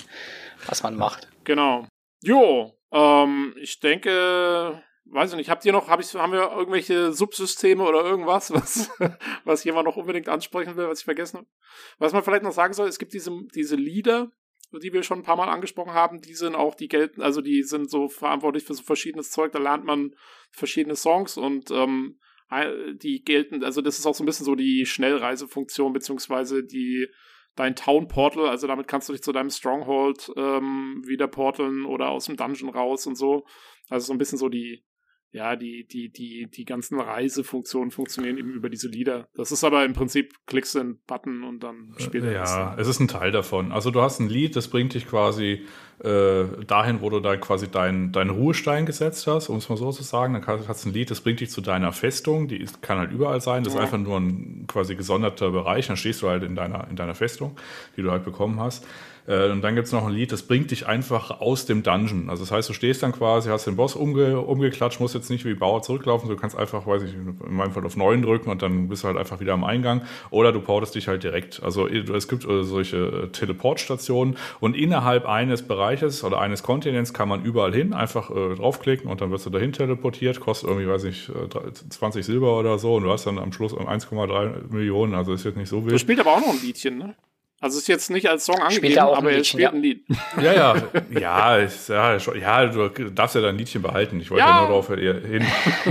was 0.67 0.81
man 0.81 0.95
macht. 0.95 1.27
Genau. 1.43 1.87
Jo, 2.21 2.78
ähm, 2.91 3.55
ich 3.59 3.79
denke, 3.79 4.83
weiß 5.05 5.31
ich 5.31 5.37
nicht, 5.37 5.49
habt 5.49 5.65
ihr 5.65 5.71
noch, 5.71 5.87
hab 5.87 5.99
ich, 5.99 6.13
haben 6.15 6.33
wir 6.33 6.51
irgendwelche 6.51 7.11
Subsysteme 7.11 7.83
oder 7.83 8.03
irgendwas, 8.03 8.51
was, 8.53 8.89
was 9.43 9.63
jemand 9.63 9.85
noch 9.85 9.97
unbedingt 9.97 10.29
ansprechen 10.29 10.75
will, 10.75 10.87
was 10.87 10.99
ich 10.99 11.05
vergessen 11.05 11.37
habe? 11.37 11.47
Was 11.97 12.13
man 12.13 12.23
vielleicht 12.23 12.43
noch 12.43 12.51
sagen 12.51 12.73
soll, 12.73 12.87
es 12.87 12.99
gibt 12.99 13.13
diese, 13.13 13.31
diese 13.53 13.75
Lieder, 13.75 14.31
die 14.71 14.93
wir 14.93 15.03
schon 15.03 15.19
ein 15.19 15.23
paar 15.23 15.37
Mal 15.37 15.49
angesprochen 15.49 15.93
haben, 15.93 16.21
die 16.21 16.35
sind 16.35 16.55
auch, 16.55 16.75
die 16.75 16.87
gelten, 16.87 17.21
also 17.21 17.41
die 17.41 17.63
sind 17.63 17.89
so 17.89 18.07
verantwortlich 18.07 18.63
für 18.63 18.75
so 18.75 18.83
verschiedenes 18.83 19.31
Zeug, 19.31 19.51
da 19.51 19.59
lernt 19.59 19.83
man 19.83 20.15
verschiedene 20.51 20.95
Songs 20.95 21.37
und 21.37 21.71
ähm, 21.71 22.19
die 22.95 23.23
gelten, 23.23 23.63
also 23.63 23.81
das 23.81 23.99
ist 23.99 24.05
auch 24.07 24.15
so 24.15 24.23
ein 24.23 24.25
bisschen 24.25 24.45
so 24.45 24.55
die 24.55 24.85
Schnellreisefunktion, 24.85 25.93
beziehungsweise 25.93 26.63
die 26.63 27.07
dein 27.55 27.75
Town 27.75 28.07
Portal, 28.07 28.47
also 28.47 28.67
damit 28.67 28.87
kannst 28.87 29.09
du 29.09 29.13
dich 29.13 29.23
zu 29.23 29.31
deinem 29.31 29.49
Stronghold 29.49 30.31
ähm, 30.37 31.01
wieder 31.05 31.27
porteln 31.27 31.85
oder 31.85 32.09
aus 32.09 32.25
dem 32.25 32.37
Dungeon 32.37 32.69
raus 32.69 33.05
und 33.05 33.15
so. 33.15 33.45
Also 33.89 34.07
so 34.07 34.13
ein 34.13 34.17
bisschen 34.17 34.37
so 34.37 34.49
die, 34.49 34.85
ja, 35.31 35.55
die, 35.55 35.85
die, 35.87 36.09
die, 36.09 36.47
die 36.49 36.65
ganzen 36.65 36.99
Reisefunktionen 36.99 37.91
funktionieren 37.91 38.37
eben 38.37 38.51
über 38.51 38.69
diese 38.69 38.87
Lieder. 38.87 39.27
Das 39.35 39.51
ist 39.51 39.63
aber 39.63 39.85
im 39.85 39.93
Prinzip, 39.93 40.33
klickst 40.47 40.73
du 40.73 40.79
einen 40.79 40.99
Button 41.05 41.43
und 41.43 41.61
dann 41.61 41.93
spielt 41.99 42.23
er 42.23 42.31
Ja, 42.31 42.75
es 42.79 42.87
ist 42.87 42.99
ein 42.99 43.07
Teil 43.07 43.31
davon. 43.31 43.71
Also 43.71 43.91
du 43.91 44.01
hast 44.01 44.19
ein 44.19 44.27
Lied, 44.27 44.55
das 44.55 44.69
bringt 44.69 44.95
dich 44.95 45.07
quasi 45.07 45.65
äh, 46.03 46.45
dahin, 46.65 47.01
wo 47.01 47.11
du 47.11 47.19
da 47.19 47.37
quasi 47.37 47.69
deinen 47.69 48.11
dein 48.11 48.29
Ruhestein 48.29 48.87
gesetzt 48.87 49.27
hast, 49.27 49.49
um 49.49 49.57
es 49.57 49.69
mal 49.69 49.77
so 49.77 49.91
zu 49.91 50.01
sagen. 50.01 50.33
Dann 50.33 50.67
hast 50.67 50.85
du 50.85 50.89
ein 50.89 50.93
Lied, 50.93 51.11
das 51.11 51.21
bringt 51.21 51.41
dich 51.41 51.51
zu 51.51 51.61
deiner 51.61 51.91
Festung, 51.91 52.47
die 52.47 52.57
ist, 52.57 52.81
kann 52.81 52.97
halt 52.97 53.11
überall 53.11 53.39
sein. 53.39 53.63
Das 53.63 53.73
ja. 53.73 53.79
ist 53.79 53.85
einfach 53.85 53.99
nur 53.99 54.17
ein 54.17 54.65
quasi 54.67 54.95
gesonderter 54.95 55.51
Bereich. 55.51 55.87
Dann 55.87 55.97
stehst 55.97 56.23
du 56.23 56.29
halt 56.29 56.41
in 56.41 56.55
deiner, 56.55 56.87
in 56.89 56.95
deiner 56.95 57.15
Festung, 57.15 57.55
die 57.97 58.01
du 58.01 58.09
halt 58.09 58.23
bekommen 58.23 58.59
hast. 58.59 58.87
Äh, 59.29 59.51
und 59.51 59.61
dann 59.61 59.75
gibt 59.75 59.85
es 59.85 59.93
noch 59.93 60.05
ein 60.05 60.11
Lied, 60.11 60.31
das 60.31 60.41
bringt 60.41 60.71
dich 60.71 60.87
einfach 60.87 61.39
aus 61.39 61.65
dem 61.65 61.83
Dungeon. 61.83 62.29
Also 62.29 62.43
das 62.43 62.51
heißt, 62.51 62.69
du 62.69 62.73
stehst 62.73 63.03
dann 63.03 63.11
quasi, 63.11 63.49
hast 63.49 63.67
den 63.67 63.75
Boss 63.75 63.95
umge 63.95 64.39
umgeklatscht, 64.39 64.99
musst 64.99 65.13
jetzt 65.13 65.29
nicht 65.29 65.45
wie 65.45 65.53
Bauer 65.53 65.81
zurücklaufen, 65.83 66.27
du 66.27 66.35
kannst 66.35 66.57
einfach, 66.57 66.87
weiß 66.87 67.03
ich, 67.03 67.13
in 67.13 67.55
meinem 67.55 67.71
Fall 67.71 67.85
auf 67.85 67.95
9 67.95 68.21
drücken 68.23 68.49
und 68.49 68.61
dann 68.61 68.89
bist 68.89 69.03
du 69.03 69.07
halt 69.07 69.17
einfach 69.17 69.39
wieder 69.39 69.53
am 69.53 69.63
Eingang. 69.63 70.01
Oder 70.31 70.51
du 70.51 70.59
portest 70.59 70.95
dich 70.95 71.07
halt 71.07 71.23
direkt. 71.23 71.61
Also 71.63 71.87
es 71.87 72.27
gibt 72.27 72.45
äh, 72.45 72.63
solche 72.63 73.29
Teleportstationen 73.31 74.37
und 74.59 74.75
innerhalb 74.75 75.27
eines 75.27 75.61
Bereiches 75.61 76.23
oder 76.23 76.41
eines 76.41 76.63
Kontinents 76.63 77.13
kann 77.13 77.29
man 77.29 77.43
überall 77.43 77.73
hin, 77.73 77.93
einfach 77.93 78.31
äh, 78.31 78.55
draufklicken 78.55 79.09
und 79.09 79.21
dann 79.21 79.29
wirst 79.31 79.45
du 79.45 79.51
dahin 79.51 79.73
teleportiert, 79.73 80.39
kostet 80.39 80.69
irgendwie, 80.69 80.89
weiß 80.89 81.03
ich, 81.03 81.31
20 81.89 82.25
Silber 82.25 82.57
oder 82.57 82.79
so 82.79 82.95
und 82.95 83.03
du 83.03 83.11
hast 83.11 83.27
dann 83.27 83.37
am 83.37 83.51
Schluss 83.51 83.73
1,3 83.73 84.71
Millionen, 84.71 85.13
also 85.13 85.33
ist 85.33 85.45
jetzt 85.45 85.57
nicht 85.57 85.69
so 85.69 85.83
wild. 85.83 85.93
Du 85.93 85.99
spielst 85.99 86.21
aber 86.21 86.33
auch 86.33 86.41
noch 86.41 86.53
ein 86.53 86.61
Liedchen, 86.61 86.97
ne? 86.97 87.15
Also 87.61 87.77
ist 87.77 87.89
jetzt 87.89 88.09
nicht 88.09 88.29
als 88.29 88.45
Song 88.45 88.59
angegeben, 88.59 88.95
er 88.95 89.17
aber 89.17 89.31
er 89.31 89.43
spielt 89.43 89.63
ja. 89.63 89.71
ein 89.71 89.81
Lied. 89.81 90.05
Ja, 90.41 90.53
ja, 90.53 90.75
ja, 91.09 91.57
ist, 91.57 91.89
ja, 91.89 92.15
ja, 92.15 92.65
du 92.67 92.89
darfst 93.09 93.35
ja 93.35 93.41
dein 93.41 93.57
Liedchen 93.57 93.81
behalten. 93.81 94.19
Ich 94.21 94.31
wollte 94.31 94.45
ja, 94.45 94.49
ja 94.49 94.59
nur 94.59 94.69
darauf 94.69 94.87
hin. 94.87 95.45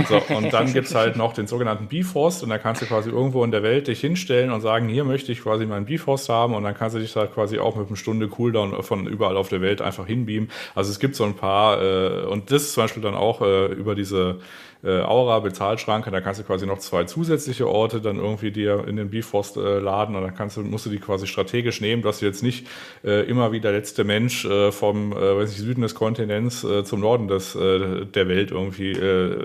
So, 0.07 0.21
und 0.35 0.51
dann 0.51 0.73
gibt's 0.73 0.95
halt 0.95 1.15
noch 1.15 1.33
den 1.33 1.45
sogenannten 1.45 1.87
Bifrost 1.87 2.41
und 2.41 2.49
da 2.49 2.57
kannst 2.57 2.81
du 2.81 2.85
quasi 2.87 3.09
irgendwo 3.09 3.43
in 3.43 3.51
der 3.51 3.61
Welt 3.61 3.87
dich 3.87 3.99
hinstellen 3.99 4.51
und 4.51 4.61
sagen, 4.61 4.87
hier 4.87 5.03
möchte 5.03 5.31
ich 5.31 5.43
quasi 5.43 5.65
meinen 5.67 5.85
Bifrost 5.85 6.29
haben 6.29 6.55
und 6.55 6.63
dann 6.63 6.75
kannst 6.75 6.95
du 6.95 6.99
dich 6.99 7.13
da 7.13 7.27
quasi 7.27 7.59
auch 7.59 7.75
mit 7.75 7.87
einer 7.87 7.97
Stunde 7.97 8.27
Cooldown 8.27 8.81
von 8.81 9.05
überall 9.05 9.37
auf 9.37 9.49
der 9.49 9.61
Welt 9.61 9.81
einfach 9.81 10.07
hinbeamen. 10.07 10.49
Also 10.73 10.91
es 10.91 10.99
gibt 10.99 11.15
so 11.15 11.23
ein 11.23 11.35
paar, 11.35 11.81
äh, 11.81 12.25
und 12.25 12.51
das 12.51 12.63
ist 12.63 12.73
zum 12.73 12.83
Beispiel 12.83 13.03
dann 13.03 13.15
auch 13.15 13.41
äh, 13.41 13.67
über 13.67 13.93
diese 13.93 14.39
äh, 14.81 15.01
Aura 15.01 15.39
Bezahlschranke, 15.39 16.09
da 16.09 16.21
kannst 16.21 16.39
du 16.39 16.45
quasi 16.45 16.65
noch 16.65 16.79
zwei 16.79 17.03
zusätzliche 17.03 17.67
Orte 17.67 17.99
dann 17.99 18.15
irgendwie 18.15 18.51
dir 18.51 18.87
in 18.87 18.95
den 18.95 19.09
Bifrost 19.09 19.57
äh, 19.57 19.79
laden 19.79 20.15
und 20.15 20.21
dann 20.21 20.35
kannst 20.35 20.55
du, 20.55 20.61
musst 20.61 20.85
du 20.85 20.89
die 20.89 20.99
quasi 20.99 21.27
strategisch 21.27 21.81
nehmen, 21.81 22.01
dass 22.01 22.19
du 22.19 22.25
jetzt 22.25 22.43
nicht 22.43 22.65
äh, 23.03 23.27
immer 23.29 23.51
wie 23.51 23.59
der 23.59 23.73
letzte 23.73 24.05
Mensch 24.05 24.45
äh, 24.45 24.71
vom 24.71 25.11
äh, 25.11 25.37
weiß 25.37 25.51
ich, 25.51 25.57
Süden 25.57 25.81
des 25.81 25.95
Kontinents 25.95 26.63
äh, 26.63 26.85
zum 26.85 27.01
Norden 27.01 27.27
des, 27.27 27.53
der 27.53 28.27
Welt 28.27 28.51
irgendwie 28.51 28.93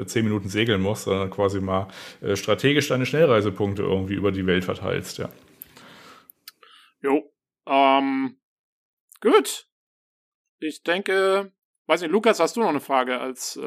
zehn 0.06 0.24
Minuten 0.24 0.48
segeln 0.48 0.80
musst, 0.80 1.04
sondern 1.04 1.30
quasi 1.30 1.60
mal 1.60 1.88
strategisch 2.34 2.88
deine 2.88 3.06
Schnellreisepunkte 3.06 3.82
irgendwie 3.82 4.14
über 4.14 4.32
die 4.32 4.46
Welt 4.46 4.64
verteilst, 4.64 5.18
ja. 5.18 5.28
Jo. 7.00 7.32
Ähm, 7.66 8.36
gut. 9.20 9.68
Ich 10.60 10.82
denke, 10.82 11.52
weiß 11.86 12.02
nicht, 12.02 12.10
Lukas, 12.10 12.40
hast 12.40 12.56
du 12.56 12.60
noch 12.60 12.68
eine 12.68 12.80
Frage 12.80 13.20
als 13.20 13.58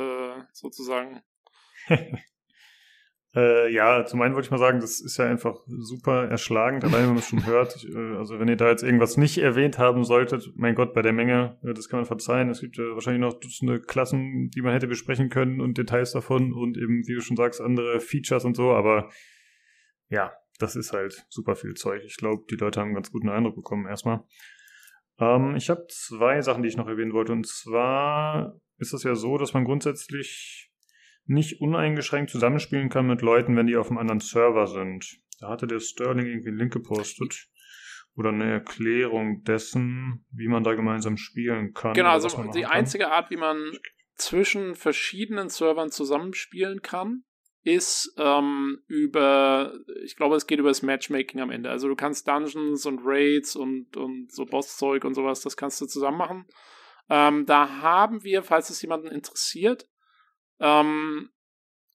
sozusagen 0.54 1.22
äh, 3.36 3.72
ja, 3.72 4.06
zum 4.06 4.22
einen 4.22 4.34
wollte 4.36 4.48
ich 4.48 4.52
mal 4.52 4.58
sagen, 4.58 4.80
das 4.80 5.02
ist 5.02 5.18
ja 5.18 5.26
einfach 5.26 5.60
super 5.68 6.28
erschlagend, 6.28 6.84
allein 6.84 7.02
wenn 7.02 7.10
man 7.10 7.18
es 7.18 7.28
schon 7.28 7.46
hört. 7.46 7.76
Ich, 7.76 7.90
äh, 7.90 8.16
also 8.18 8.40
wenn 8.40 8.48
ihr 8.48 8.56
da 8.56 8.70
jetzt 8.70 8.84
irgendwas 8.84 9.18
nicht 9.18 9.38
erwähnt 9.38 9.78
haben 9.78 10.04
solltet, 10.04 10.52
mein 10.56 10.76
Gott, 10.76 10.94
bei 10.94 11.02
der 11.02 11.14
Menge, 11.14 11.58
äh, 11.64 11.74
das 11.74 11.90
kann 11.90 12.00
man 12.00 12.06
verzeihen. 12.06 12.50
Es 12.50 12.62
gibt 12.62 12.78
ja 12.78 12.84
wahrscheinlich 12.94 13.22
noch 13.22 13.40
Dutzende 13.40 13.80
Klassen, 13.82 14.50
die 14.50 14.62
man 14.62 14.74
hätte 14.74 14.88
besprechen 14.88 15.30
können 15.30 15.62
und 15.62 15.78
Details 15.78 16.12
davon 16.12 16.54
und 16.54 16.78
eben, 16.78 17.08
wie 17.08 17.16
du 17.16 17.22
schon 17.22 17.38
sagst, 17.38 17.62
andere 17.62 18.00
Features 18.00 18.46
und 18.46 18.56
so, 18.56 18.72
aber 18.72 19.10
ja, 20.10 20.34
das 20.60 20.76
ist 20.76 20.94
halt 20.94 21.26
super 21.30 21.56
viel 21.56 21.74
Zeug. 21.76 22.04
Ich 22.06 22.18
glaube, 22.18 22.46
die 22.50 22.56
Leute 22.56 22.80
haben 22.80 22.88
einen 22.88 22.96
ganz 22.96 23.12
guten 23.12 23.30
Eindruck 23.30 23.56
bekommen 23.56 23.88
erstmal. 23.88 24.24
Ähm, 25.20 25.56
ich 25.56 25.70
habe 25.70 25.86
zwei 25.90 26.42
Sachen, 26.42 26.64
die 26.64 26.70
ich 26.70 26.78
noch 26.78 26.88
erwähnen 26.88 27.14
wollte. 27.14 27.34
Und 27.34 27.48
zwar 27.48 28.60
ist 28.78 28.94
es 28.94 29.04
ja 29.04 29.16
so, 29.16 29.38
dass 29.38 29.54
man 29.54 29.66
grundsätzlich 29.66 30.67
nicht 31.28 31.62
uneingeschränkt 31.62 32.32
zusammenspielen 32.32 32.90
kann 32.90 33.08
mit 33.08 33.22
Leuten, 33.22 33.56
wenn 33.56 33.68
die 33.68 33.78
auf 33.78 33.90
einem 33.90 33.98
anderen 33.98 34.20
Server 34.20 34.68
sind. 34.68 35.20
Da 35.40 35.50
hatte 35.50 35.68
der 35.68 35.80
Sterling 35.80 36.26
irgendwie 36.26 36.50
einen 36.50 36.58
Link 36.58 36.74
gepostet 36.74 37.48
oder 38.16 38.30
eine 38.30 38.52
Erklärung 38.52 39.44
dessen, 39.44 40.26
wie 40.32 40.48
man 40.48 40.64
da 40.64 40.74
gemeinsam 40.74 41.18
spielen 41.18 41.74
kann. 41.74 41.94
Genau, 41.94 42.10
also 42.10 42.30
die 42.52 42.66
einzige 42.66 43.04
kann. 43.06 43.14
Art, 43.14 43.30
wie 43.30 43.38
man 43.38 43.78
zwischen 44.16 44.76
verschiedenen 44.76 45.50
Servern 45.50 45.92
zusammenspielen 45.92 46.82
kann, 46.82 47.24
ist 47.64 48.14
ähm, 48.18 48.80
über, 48.88 49.74
ich 50.04 50.16
glaube, 50.16 50.36
es 50.38 50.48
geht 50.48 50.60
über 50.60 50.70
das 50.70 50.82
Matchmaking 50.82 51.42
am 51.42 51.52
Ende. 51.52 51.70
Also 51.70 51.88
du 51.88 51.96
kannst 51.96 52.28
Dungeons 52.28 52.86
und 52.86 53.02
Raids 53.04 53.56
und, 53.56 53.98
und 53.98 54.32
so 54.32 54.46
Bosszeug 54.46 55.04
und 55.04 55.14
sowas, 55.14 55.42
das 55.42 55.58
kannst 55.58 55.82
du 55.82 55.86
zusammen 55.86 56.18
machen. 56.18 56.46
Ähm, 57.10 57.46
da 57.46 57.82
haben 57.82 58.24
wir, 58.24 58.42
falls 58.42 58.70
es 58.70 58.82
jemanden 58.82 59.08
interessiert, 59.08 59.88
ähm, 60.60 61.30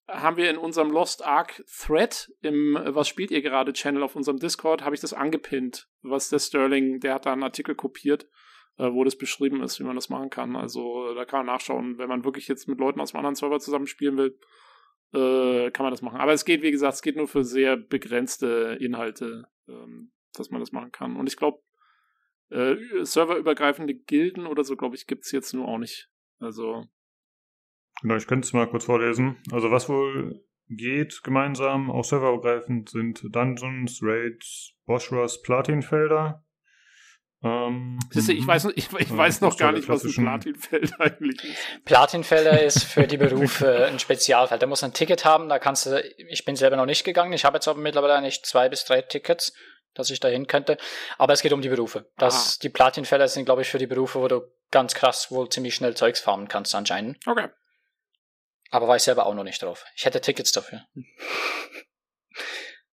haben 0.09 0.37
wir 0.37 0.51
in 0.51 0.59
unserem 0.59 0.91
Lost 0.91 1.25
Ark 1.25 1.65
Thread 1.67 2.31
im 2.41 2.79
Was 2.85 3.09
spielt 3.09 3.31
ihr 3.31 3.43
gerade 3.43 3.73
Channel 3.73 4.03
auf 4.03 4.17
unserem 4.17 4.39
Discord, 4.39 4.85
habe 4.85 4.95
ich 4.95 5.01
das 5.01 5.13
angepinnt, 5.13 5.89
was 6.03 6.29
der 6.29 6.39
Sterling, 6.39 7.01
der 7.01 7.15
hat 7.15 7.27
da 7.27 7.33
einen 7.33 7.43
Artikel 7.43 7.75
kopiert, 7.75 8.29
äh, 8.79 8.91
wo 8.93 9.05
das 9.05 9.17
beschrieben 9.17 9.63
ist, 9.63 9.79
wie 9.81 9.85
man 9.85 9.97
das 9.97 10.09
machen 10.09 10.31
kann. 10.31 10.57
Also 10.57 11.15
da 11.15 11.25
kann 11.25 11.47
man 11.47 11.55
nachschauen, 11.55 11.99
wenn 11.99 12.09
man 12.09 12.25
wirklich 12.25 12.49
jetzt 12.49 12.69
mit 12.69 12.79
Leuten 12.79 13.01
aus 13.01 13.15
einem 13.15 13.21
anderen 13.21 13.37
Server 13.37 13.61
zusammenspielen 13.61 14.17
will, 14.17 14.39
äh, 15.15 15.71
kann 15.71 15.85
man 15.85 15.93
das 15.93 16.03
machen. 16.03 16.21
Aber 16.21 16.33
es 16.33 16.45
geht, 16.45 16.63
wie 16.63 16.71
gesagt, 16.71 16.95
es 16.95 17.03
geht 17.03 17.17
nur 17.17 17.29
für 17.29 17.45
sehr 17.45 17.77
begrenzte 17.77 18.77
Inhalte, 18.81 19.45
ähm, 19.69 20.13
dass 20.35 20.51
man 20.51 20.61
das 20.61 20.73
machen 20.73 20.93
kann. 20.93 21.17
Und 21.17 21.29
ich 21.29 21.37
glaube, 21.37 21.63
äh, 22.51 22.77
serverübergreifende 23.03 23.95
Gilden 23.95 24.47
oder 24.47 24.65
so, 24.65 24.77
glaube 24.77 24.97
ich, 24.97 25.07
gibt 25.07 25.25
es 25.25 25.33
jetzt 25.33 25.55
nur 25.55 25.69
auch 25.69 25.79
nicht. 25.79 26.11
Also 26.39 26.87
Genau, 28.03 28.17
ich 28.17 28.27
könnte 28.27 28.47
es 28.47 28.53
mal 28.53 28.69
kurz 28.69 28.85
vorlesen. 28.85 29.37
Also 29.51 29.71
was 29.71 29.89
wohl 29.89 30.45
geht 30.69 31.23
gemeinsam, 31.23 31.91
auch 31.91 32.05
serverübergreifend, 32.05 32.91
sind 32.91 33.23
Dungeons, 33.25 34.01
Raids, 34.03 34.75
Boschras, 34.87 35.43
Platinfelder. 35.43 36.45
Ähm, 37.45 37.99
Siehste, 38.11 38.33
ich 38.33 38.47
weiß, 38.47 38.69
ich, 38.77 38.93
ich 38.93 39.17
weiß 39.17 39.41
noch 39.41 39.57
gar 39.57 39.73
nicht, 39.73 39.89
was 39.89 40.05
ein 40.05 40.13
Platinfeld 40.13 40.93
eigentlich 41.01 41.43
ist. 41.43 41.85
Platinfelder 41.85 42.63
ist 42.63 42.85
für 42.85 43.07
die 43.07 43.17
Berufe 43.17 43.87
ein 43.91 43.99
Spezialfeld. 43.99 44.63
Da 44.63 44.67
muss 44.67 44.85
ein 44.85 44.93
Ticket 44.93 45.25
haben, 45.25 45.49
da 45.49 45.59
kannst 45.59 45.87
du, 45.87 46.01
ich 46.17 46.45
bin 46.45 46.55
selber 46.55 46.77
noch 46.77 46.87
nicht 46.87 47.05
gegangen, 47.05 47.33
ich 47.33 47.45
habe 47.45 47.57
jetzt 47.57 47.67
aber 47.67 47.81
mittlerweile 47.81 48.15
eigentlich 48.15 48.45
zwei 48.45 48.69
bis 48.69 48.85
drei 48.85 49.03
Tickets, 49.03 49.53
dass 49.95 50.11
ich 50.11 50.21
dahin 50.21 50.47
könnte. 50.47 50.77
Aber 51.19 51.33
es 51.33 51.43
geht 51.43 51.53
um 51.53 51.63
die 51.63 51.69
Berufe. 51.69 52.11
Das, 52.17 52.59
die 52.61 52.69
Platinfelder 52.69 53.27
sind, 53.27 53.45
glaube 53.45 53.63
ich, 53.63 53.69
für 53.69 53.79
die 53.79 53.89
Berufe, 53.89 54.21
wo 54.21 54.29
du 54.29 54.43
ganz 54.71 54.95
krass 54.95 55.31
wohl 55.31 55.49
ziemlich 55.49 55.75
schnell 55.75 55.97
Zeugs 55.97 56.21
farmen 56.21 56.47
kannst 56.47 56.75
anscheinend. 56.75 57.19
Okay. 57.27 57.49
Aber 58.73 58.89
war 58.89 58.97
ich 58.97 59.03
selber 59.03 59.27
auch 59.27 59.35
noch 59.35 59.45
nicht 59.45 59.63
drauf. 59.63 59.85
Ich 59.95 60.05
hätte 60.05 60.21
Tickets 60.21 60.51
dafür. 60.51 60.83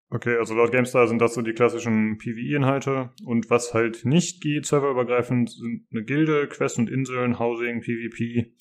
Okay, 0.10 0.38
also 0.38 0.56
laut 0.56 0.72
GameStar 0.72 1.06
sind 1.06 1.20
das 1.20 1.34
so 1.34 1.42
die 1.42 1.52
klassischen 1.52 2.18
PvE-Inhalte. 2.18 3.12
Und 3.26 3.50
was 3.50 3.74
halt 3.74 4.06
nicht 4.06 4.42
geht, 4.42 4.66
serverübergreifend, 4.66 5.50
sind 5.50 5.86
eine 5.92 6.06
Gilde, 6.06 6.48
Quests 6.48 6.78
und 6.78 6.90
Inseln, 6.90 7.40
Housing, 7.40 7.82
PvP. 7.82 8.56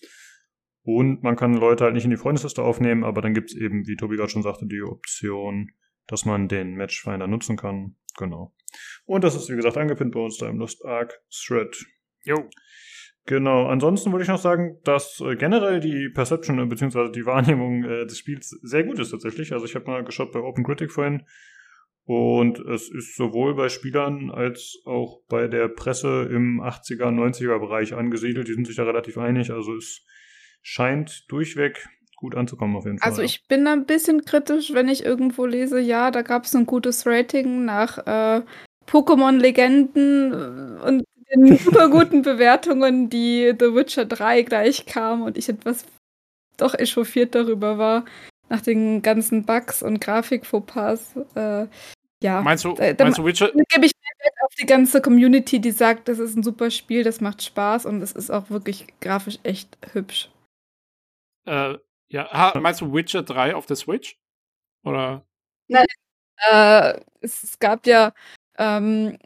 Und 0.83 1.23
man 1.23 1.37
kann 1.37 1.55
Leute 1.55 1.85
halt 1.85 1.95
nicht 1.95 2.03
in 2.03 2.11
die 2.11 2.17
Freundesliste 2.17 2.65
aufnehmen, 2.65 3.05
aber 3.05 3.23
dann 3.23 3.33
gibt's 3.33 3.55
eben, 3.55 3.87
wie 3.87 3.95
Tobi 3.95 4.17
gerade 4.17 4.31
schon 4.31 4.43
sagte, 4.43 4.67
die 4.67 4.83
Option, 4.83 5.71
dass 6.09 6.25
man 6.25 6.49
den 6.49 6.75
Matchfinder 6.75 7.29
nutzen 7.29 7.57
kann. 7.57 7.95
Genau. 8.17 8.53
Und 9.05 9.23
das 9.23 9.37
ist, 9.37 9.49
wie 9.49 9.55
gesagt, 9.55 9.77
angepinnt 9.77 10.15
bei 10.15 10.21
uns 10.21 10.39
da 10.39 10.49
im 10.49 10.59
Lost 10.59 10.85
Ark 10.85 11.23
Thread. 11.31 11.77
Jo. 12.25 12.51
Genau, 13.27 13.67
ansonsten 13.67 14.13
würde 14.13 14.23
ich 14.23 14.29
noch 14.29 14.39
sagen, 14.39 14.79
dass 14.85 15.21
äh, 15.21 15.35
generell 15.35 15.81
die 15.81 16.09
Perception 16.09 16.61
äh, 16.61 16.67
bzw. 16.67 17.11
die 17.11 17.27
Wahrnehmung 17.27 17.83
äh, 17.83 18.07
des 18.07 18.19
Spiels 18.19 18.51
sehr 18.63 18.85
gut 18.85 19.01
ist 19.01 19.11
tatsächlich. 19.11 19.53
Also 19.53 19.67
ich 19.67 19.75
habe 19.75 19.87
mal 19.87 20.05
geschaut 20.05 20.33
bei 20.33 20.39
Open 20.39 20.65
Critic 20.65 20.93
vorhin 20.93 21.25
und 22.05 22.61
es 22.61 22.89
ist 22.89 23.17
sowohl 23.17 23.57
bei 23.57 23.69
Spielern 23.69 24.31
als 24.31 24.81
auch 24.85 25.23
bei 25.29 25.49
der 25.49 25.67
Presse 25.67 26.29
im 26.31 26.61
80er, 26.61 27.09
90er 27.09 27.59
Bereich 27.59 27.95
angesiedelt. 27.95 28.47
Die 28.47 28.55
sind 28.55 28.69
sich 28.69 28.77
da 28.77 28.85
relativ 28.85 29.19
einig. 29.19 29.51
Also 29.51 29.75
es 29.75 30.05
scheint 30.63 31.25
durchweg 31.29 31.89
gut 32.17 32.37
anzukommen 32.37 32.77
auf 32.77 32.85
jeden 32.85 32.99
Fall. 32.99 33.11
Also 33.11 33.23
ich 33.23 33.49
bin 33.49 33.65
da 33.65 33.73
ein 33.73 33.87
bisschen 33.87 34.25
kritisch, 34.25 34.73
wenn 34.73 34.89
ich 34.89 35.05
irgendwo 35.05 35.47
lese, 35.47 35.81
ja, 35.81 36.13
da 36.13 36.23
gab 36.23 36.45
es 36.45 36.55
ein 36.55 36.65
gutes 36.65 37.07
Rating 37.07 37.65
nach 37.65 37.99
äh, 38.07 38.43
Pokémon-Legenden 38.87 40.33
äh, 40.33 40.89
und 40.89 41.05
den 41.35 41.59
super 41.59 41.89
guten 41.91 42.23
Bewertungen, 42.23 43.11
die 43.11 43.55
The 43.59 43.75
Witcher 43.75 44.05
3 44.05 44.43
gleich 44.43 44.87
kam 44.87 45.23
und 45.23 45.37
ich 45.37 45.49
etwas 45.49 45.85
doch 46.57 46.75
echauffiert 46.75 47.35
darüber 47.35 47.79
war, 47.79 48.05
nach 48.49 48.61
den 48.61 49.03
ganzen 49.03 49.45
Bugs 49.45 49.83
und 49.83 50.01
Grafik-Fauxpas. 50.01 51.17
Äh, 51.35 51.67
ja. 52.23 52.41
Meinst 52.41 52.65
du, 52.65 52.75
da, 52.75 52.95
meinst 52.99 53.19
du 53.19 53.25
Witcher? 53.25 53.51
gebe 53.69 53.87
ich 53.87 53.93
auf 54.47 54.55
die 54.55 54.67
ganze 54.67 55.03
Community, 55.03 55.61
die 55.61 55.71
sagt, 55.71 56.09
das 56.09 56.19
ist 56.19 56.37
ein 56.37 56.43
super 56.43 56.71
Spiel, 56.71 57.03
das 57.03 57.21
macht 57.21 57.43
Spaß 57.43 57.87
und 57.87 58.01
es 58.03 58.13
ist 58.13 58.31
auch 58.31 58.51
wirklich 58.51 58.87
grafisch 59.01 59.39
echt 59.43 59.77
hübsch. 59.93 60.31
Äh, 61.47 61.75
Ja, 62.09 62.31
ha, 62.31 62.59
meinst 62.59 62.81
du 62.81 62.93
Witcher 62.93 63.23
3 63.23 63.55
auf 63.55 63.67
der 63.67 63.77
Switch? 63.77 64.19
Oder? 64.85 65.27
Nein, 65.69 65.87
äh, 66.49 67.01
es, 67.21 67.43
es, 67.43 67.59
gab 67.59 67.87
ja 67.87 68.13
ähm, 68.57 69.19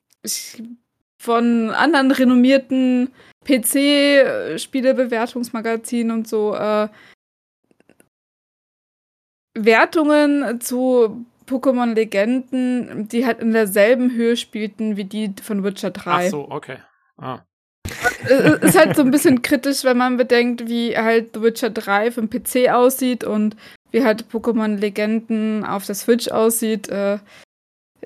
von 1.20 1.70
anderen 1.70 2.10
renommierten 2.12 3.12
PC-Spielebewertungsmagazinen 3.44 6.16
und 6.16 6.26
so 6.26 6.54
äh, 6.54 6.88
Wertungen 9.54 10.62
zu 10.62 11.26
Pokémon 11.46 11.94
Legenden, 11.94 13.06
die 13.08 13.26
halt 13.26 13.40
in 13.40 13.52
derselben 13.52 14.12
Höhe 14.12 14.36
spielten 14.36 14.96
wie 14.96 15.04
die 15.04 15.34
von 15.42 15.62
Witcher 15.62 15.90
3. 15.90 16.10
Ach 16.10 16.22
so, 16.30 16.50
okay. 16.50 16.78
Ah. 17.18 17.40
ist 18.62 18.78
halt 18.78 18.96
so 18.96 19.02
ein 19.02 19.10
bisschen 19.10 19.42
kritisch, 19.42 19.84
wenn 19.84 19.98
man 19.98 20.16
bedenkt, 20.16 20.68
wie 20.68 20.96
halt 20.96 21.34
The 21.34 21.42
Witcher 21.42 21.68
3 21.68 22.12
für 22.12 22.22
den 22.22 22.30
PC 22.30 22.70
aussieht 22.70 23.24
und 23.24 23.56
wie 23.90 24.04
halt 24.04 24.24
Pokémon 24.32 24.76
Legenden 24.76 25.66
auf 25.66 25.84
der 25.84 25.96
Switch 25.96 26.28
aussieht. 26.28 26.88
Äh, 26.88 27.18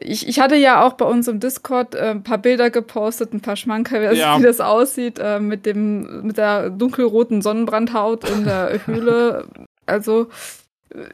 ich, 0.01 0.27
ich 0.29 0.41
hatte 0.41 0.57
ja 0.57 0.85
auch 0.85 0.95
bei 0.95 1.05
uns 1.05 1.29
im 1.29 1.41
Discord 1.41 1.95
äh, 1.95 2.11
ein 2.11 2.23
paar 2.23 2.39
Bilder 2.39 2.71
gepostet, 2.71 3.33
ein 3.33 3.41
paar 3.41 3.57
Schmankerl, 3.57 4.17
ja. 4.17 4.39
wie 4.39 4.43
das 4.43 4.61
aussieht, 4.61 5.19
äh, 5.19 5.39
mit 5.39 5.67
dem, 5.67 6.27
mit 6.27 6.37
der 6.37 6.71
dunkelroten 6.71 7.43
Sonnenbrandhaut 7.43 8.29
in 8.29 8.45
der 8.45 8.81
Höhle. 8.87 9.47
Also, 9.87 10.29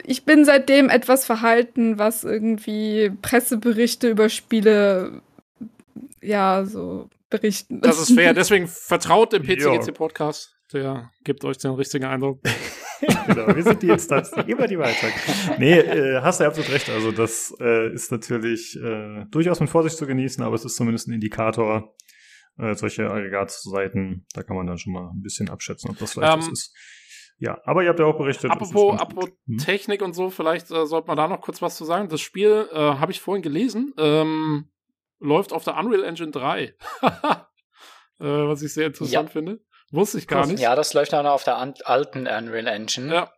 ich 0.05 0.25
bin 0.25 0.45
seitdem 0.45 0.89
etwas 0.89 1.25
verhalten, 1.25 1.99
was 1.99 2.25
irgendwie 2.25 3.11
Presseberichte 3.23 4.09
über 4.09 4.29
Spiele, 4.29 5.21
ja, 6.21 6.65
so 6.65 7.09
berichten. 7.31 7.81
Das 7.81 8.01
ist 8.01 8.15
fair, 8.15 8.35
deswegen 8.35 8.67
vertraut 8.67 9.33
dem 9.33 9.43
PCGC-Podcast. 9.43 10.57
Der 10.73 11.11
gibt 11.25 11.45
euch 11.45 11.59
den 11.59 11.73
richtigen 11.73 12.05
Eindruck. 12.05 12.41
genau, 13.27 13.55
wir 13.55 13.63
sind 13.63 13.83
die 13.83 13.89
Instanz, 13.89 14.31
die 14.31 14.53
immer 14.53 14.69
die 14.69 14.79
Wahrheit 14.79 14.97
Nee, 15.59 15.79
äh, 15.79 16.21
hast 16.21 16.41
du 16.41 16.45
absolut 16.45 16.71
recht. 16.71 16.89
Also 16.91 17.11
das 17.11 17.55
äh, 17.61 17.93
ist 17.93 18.13
natürlich 18.13 18.77
äh, 18.77 19.25
durchaus 19.31 19.59
mit 19.61 19.71
Vorsicht 19.71 19.97
zu 19.97 20.07
genießen, 20.07 20.45
aber 20.45 20.55
es 20.55 20.65
ist 20.65 20.77
zumindest 20.77 21.09
ein 21.09 21.15
Indikator. 21.15 21.95
Äh, 22.59 22.75
solche 22.75 23.11
Aggregatseiten, 23.11 24.27
da 24.35 24.43
kann 24.43 24.57
man 24.57 24.67
dann 24.67 24.79
schon 24.79 24.93
mal 24.93 25.11
ein 25.11 25.23
bisschen 25.23 25.49
abschätzen, 25.49 25.91
ob 25.91 25.99
das 25.99 26.13
vielleicht 26.13 26.35
ähm, 26.35 26.41
was 26.41 26.49
ist. 26.49 26.77
Ja, 27.39 27.59
aber 27.65 27.83
ihr 27.83 27.89
habt 27.89 27.99
ja 27.99 28.05
auch 28.05 28.19
berichtet. 28.19 28.51
Apropos, 28.51 29.01
apropos 29.01 29.31
hm? 29.47 29.57
Technik 29.57 30.03
und 30.03 30.13
so, 30.13 30.29
vielleicht 30.29 30.71
äh, 30.71 30.85
sollte 30.85 31.09
man 31.09 31.17
da 31.17 31.27
noch 31.27 31.41
kurz 31.41 31.63
was 31.63 31.77
zu 31.77 31.85
sagen. 31.85 32.09
Das 32.09 32.21
Spiel 32.21 32.69
äh, 32.71 32.77
habe 32.77 33.13
ich 33.13 33.21
vorhin 33.21 33.43
gelesen, 33.43 33.95
ähm, 33.97 34.71
läuft 35.21 35.53
auf 35.53 35.65
der 35.65 35.77
Unreal 35.77 36.05
Engine 36.05 36.31
3. 36.31 36.63
äh, 36.63 36.75
was 38.19 38.63
ich 38.63 38.73
sehr 38.73 38.89
interessant 38.89 39.29
ja. 39.29 39.33
finde. 39.33 39.61
Wusste 39.93 40.19
ich 40.19 40.27
gar 40.27 40.47
nicht. 40.47 40.61
Ja, 40.61 40.75
das 40.75 40.95
läuft 40.95 41.15
auch 41.15 41.23
noch 41.23 41.33
auf 41.33 41.45
der 41.45 41.59
alten 41.59 42.27
Unreal 42.27 42.67
Engine. 42.67 43.13
Ja. 43.13 43.33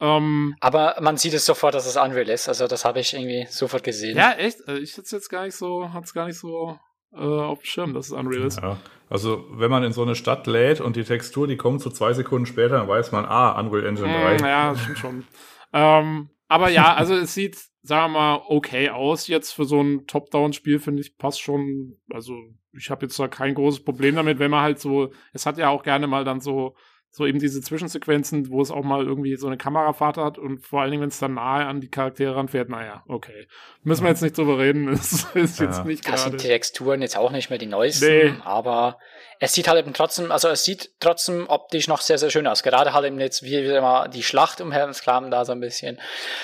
Ähm, 0.00 0.56
Aber 0.60 0.96
man 1.00 1.16
sieht 1.16 1.34
es 1.34 1.46
sofort, 1.46 1.74
dass 1.74 1.86
es 1.86 1.96
Unreal 1.96 2.28
ist. 2.28 2.48
Also 2.48 2.66
das 2.66 2.84
habe 2.84 3.00
ich 3.00 3.14
irgendwie 3.14 3.46
sofort 3.48 3.84
gesehen. 3.84 4.16
Ja, 4.16 4.32
echt? 4.32 4.58
Also 4.66 4.80
ich 4.80 4.92
hätte 4.92 5.02
es 5.02 5.10
jetzt 5.12 5.28
gar 5.28 5.44
nicht 5.44 5.56
so, 5.56 5.92
hat's 5.92 6.12
gar 6.12 6.26
nicht 6.26 6.38
so 6.38 6.78
äh, 7.12 7.18
auf 7.18 7.60
dem 7.60 7.64
Schirm, 7.64 7.94
dass 7.94 8.06
es 8.06 8.12
Unreal 8.12 8.44
ist. 8.44 8.60
Ja. 8.60 8.78
Also 9.08 9.44
wenn 9.50 9.70
man 9.70 9.84
in 9.84 9.92
so 9.92 10.02
eine 10.02 10.16
Stadt 10.16 10.46
lädt 10.46 10.80
und 10.80 10.96
die 10.96 11.04
Textur, 11.04 11.46
die 11.46 11.56
kommt 11.56 11.80
so 11.80 11.90
zwei 11.90 12.12
Sekunden 12.12 12.46
später, 12.46 12.78
dann 12.78 12.88
weiß 12.88 13.12
man, 13.12 13.24
ah, 13.24 13.58
Unreal 13.60 13.86
Engine 13.86 14.08
3. 14.08 14.38
Mm, 14.38 14.44
ja, 14.44 14.70
das 14.70 14.80
stimmt 14.80 14.98
schon. 14.98 15.26
ähm, 15.72 16.30
aber 16.48 16.70
ja, 16.70 16.94
also 16.96 17.14
es 17.14 17.34
sieht, 17.34 17.56
sagen 17.82 18.12
wir 18.12 18.18
mal, 18.18 18.42
okay 18.48 18.90
aus. 18.90 19.28
Jetzt 19.28 19.52
für 19.52 19.64
so 19.64 19.80
ein 19.80 20.06
Top-Down-Spiel, 20.06 20.78
finde 20.78 21.02
ich, 21.02 21.16
passt 21.16 21.40
schon. 21.40 21.98
Also 22.10 22.34
ich 22.72 22.90
habe 22.90 23.06
jetzt 23.06 23.18
da 23.18 23.28
kein 23.28 23.54
großes 23.54 23.84
Problem 23.84 24.16
damit, 24.16 24.38
wenn 24.38 24.50
man 24.50 24.62
halt 24.62 24.80
so, 24.80 25.12
es 25.32 25.46
hat 25.46 25.58
ja 25.58 25.68
auch 25.68 25.82
gerne 25.82 26.06
mal 26.06 26.24
dann 26.24 26.40
so 26.40 26.74
so 27.16 27.26
eben 27.26 27.38
diese 27.38 27.60
Zwischensequenzen, 27.60 28.50
wo 28.50 28.60
es 28.60 28.72
auch 28.72 28.82
mal 28.82 29.04
irgendwie 29.04 29.36
so 29.36 29.46
eine 29.46 29.56
Kamerafahrt 29.56 30.16
hat 30.16 30.36
und 30.36 30.66
vor 30.66 30.82
allen 30.82 30.90
Dingen, 30.90 31.02
wenn 31.02 31.10
es 31.10 31.20
dann 31.20 31.34
nahe 31.34 31.64
an 31.64 31.80
die 31.80 31.88
Charaktere 31.88 32.34
ranfährt, 32.34 32.68
naja, 32.68 33.04
okay. 33.06 33.46
Müssen 33.84 34.02
wir 34.02 34.10
jetzt 34.10 34.22
nicht 34.22 34.36
drüber 34.36 34.58
reden, 34.58 34.86
das 34.90 35.28
ist 35.34 35.60
ja. 35.60 35.66
jetzt 35.66 35.84
nicht 35.84 36.04
gerade. 36.04 36.16
Das 36.16 36.24
sind 36.24 36.42
die 36.42 36.48
Texturen 36.48 37.02
jetzt 37.02 37.16
auch 37.16 37.30
nicht 37.30 37.50
mehr 37.50 37.60
die 37.60 37.66
neuesten, 37.66 38.04
nee. 38.04 38.34
aber 38.42 38.98
es 39.38 39.52
sieht 39.52 39.68
halt 39.68 39.78
eben 39.78 39.94
trotzdem, 39.94 40.32
also 40.32 40.48
es 40.48 40.64
sieht 40.64 40.90
trotzdem 40.98 41.48
optisch 41.48 41.86
noch 41.86 42.00
sehr, 42.00 42.18
sehr 42.18 42.30
schön 42.30 42.48
aus. 42.48 42.64
Gerade 42.64 42.92
halt 42.92 43.06
eben 43.06 43.20
jetzt, 43.20 43.44
wie 43.44 43.62
wieder 43.62 43.80
mal 43.80 44.08
die 44.08 44.24
Schlacht 44.24 44.60
um 44.60 44.72
Herrensklaven 44.72 45.30
da 45.30 45.44
so 45.44 45.52
ein 45.52 45.60
bisschen. 45.60 46.00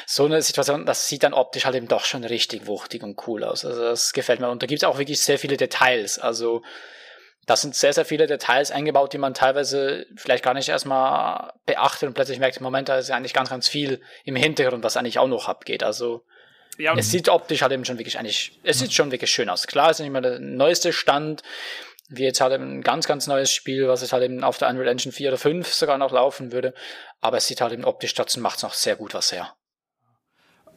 So 0.07 0.24
eine 0.26 0.40
Situation, 0.40 0.86
das 0.86 1.08
sieht 1.08 1.24
dann 1.24 1.34
optisch 1.34 1.65
halt 1.65 1.74
eben 1.74 1.89
doch 1.89 2.05
schon 2.05 2.23
richtig 2.23 2.68
wuchtig 2.68 3.02
und 3.02 3.26
cool 3.26 3.42
aus. 3.42 3.65
Also 3.65 3.82
das 3.82 4.12
gefällt 4.12 4.39
mir. 4.39 4.50
Und 4.50 4.62
da 4.62 4.68
gibt 4.68 4.82
es 4.82 4.89
auch 4.89 4.99
wirklich 4.99 5.20
sehr 5.20 5.39
viele 5.39 5.57
Details. 5.57 6.20
Also 6.20 6.62
das 7.47 7.62
sind 7.62 7.75
sehr, 7.75 7.93
sehr 7.93 8.05
viele 8.05 8.27
Details 8.27 8.70
eingebaut, 8.70 9.12
die 9.12 9.19
man 9.19 9.35
teilweise 9.35 10.07
vielleicht 10.17 10.44
gar 10.44 10.55
nicht 10.55 10.69
erstmal 10.69 11.52
beachtet 11.67 12.09
und 12.09 12.15
plötzlich 12.15 12.39
merkt, 12.39 12.59
im 12.59 12.62
Moment, 12.62 12.89
da 12.89 12.99
ist 12.99 13.09
ja 13.09 13.17
eigentlich 13.17 13.35
ganz, 13.35 13.51
ganz 13.51 13.69
viel 13.69 14.01
im 14.25 14.36
Hintergrund, 14.36 14.85
was 14.85 14.97
eigentlich 14.97 15.19
auch 15.19 15.27
noch 15.27 15.49
abgeht. 15.49 15.83
Also 15.83 16.25
ja, 16.78 16.94
es 16.97 17.10
sieht 17.10 17.28
optisch 17.28 17.62
halt 17.62 17.73
eben 17.73 17.85
schon 17.85 17.99
wirklich 17.99 18.19
eigentlich, 18.19 18.59
es 18.62 18.78
sieht 18.78 18.93
schon 18.93 19.10
wirklich 19.10 19.31
schön 19.31 19.51
aus. 19.51 19.67
Klar, 19.67 19.91
es 19.91 19.99
ist 19.99 20.05
nicht 20.05 20.12
mehr 20.12 20.23
der 20.23 20.39
neueste 20.39 20.93
Stand, 20.93 21.43
wie 22.09 22.25
jetzt 22.25 22.41
halt 22.41 22.52
ein 22.52 22.83
ganz, 22.83 23.07
ganz 23.07 23.27
neues 23.27 23.52
Spiel, 23.52 23.89
was 23.89 24.02
es 24.02 24.12
halt 24.12 24.25
eben 24.25 24.43
auf 24.43 24.59
der 24.59 24.69
Unreal 24.69 24.89
Engine 24.89 25.12
4 25.12 25.31
oder 25.31 25.39
5 25.39 25.73
sogar 25.73 25.99
noch 25.99 26.12
laufen 26.12 26.52
würde. 26.52 26.75
Aber 27.20 27.36
es 27.36 27.47
sieht 27.47 27.60
halt 27.60 27.73
eben 27.73 27.85
optisch 27.85 28.15
trotzdem 28.15 28.43
macht 28.43 28.59
es 28.59 28.62
noch 28.62 28.75
sehr 28.75 28.97
gut 28.97 29.15
was 29.15 29.33
her. 29.33 29.55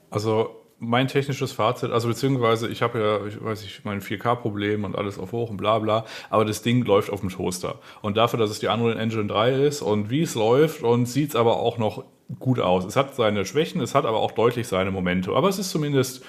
Also 0.09 0.62
mein 0.83 1.07
technisches 1.07 1.51
Fazit, 1.51 1.91
also 1.91 2.07
beziehungsweise 2.07 2.67
ich 2.67 2.81
habe 2.81 2.99
ja, 2.99 3.25
ich 3.25 3.43
weiß 3.43 3.63
nicht, 3.63 3.85
mein 3.85 4.01
4K-Problem 4.01 4.83
und 4.83 4.95
alles 4.95 5.17
auf 5.17 5.31
hoch 5.31 5.49
und 5.49 5.57
bla 5.57 5.79
bla, 5.79 6.05
aber 6.29 6.45
das 6.45 6.61
Ding 6.61 6.83
läuft 6.85 7.09
auf 7.09 7.21
dem 7.21 7.29
Toaster. 7.29 7.79
Und 8.01 8.17
dafür, 8.17 8.39
dass 8.39 8.49
es 8.49 8.59
die 8.59 8.67
Unreal 8.67 8.99
Engine 8.99 9.27
3 9.27 9.53
ist 9.65 9.81
und 9.81 10.09
wie 10.09 10.21
es 10.21 10.35
läuft 10.35 10.83
und 10.83 11.05
sieht 11.05 11.29
es 11.29 11.35
aber 11.35 11.57
auch 11.57 11.77
noch 11.77 12.03
gut 12.39 12.59
aus. 12.59 12.85
Es 12.85 12.95
hat 12.95 13.15
seine 13.15 13.45
Schwächen, 13.45 13.81
es 13.81 13.95
hat 13.95 14.05
aber 14.05 14.19
auch 14.19 14.31
deutlich 14.31 14.67
seine 14.67 14.91
Momente. 14.91 15.31
Aber 15.31 15.49
es 15.49 15.59
ist 15.59 15.71
zumindest, 15.71 16.23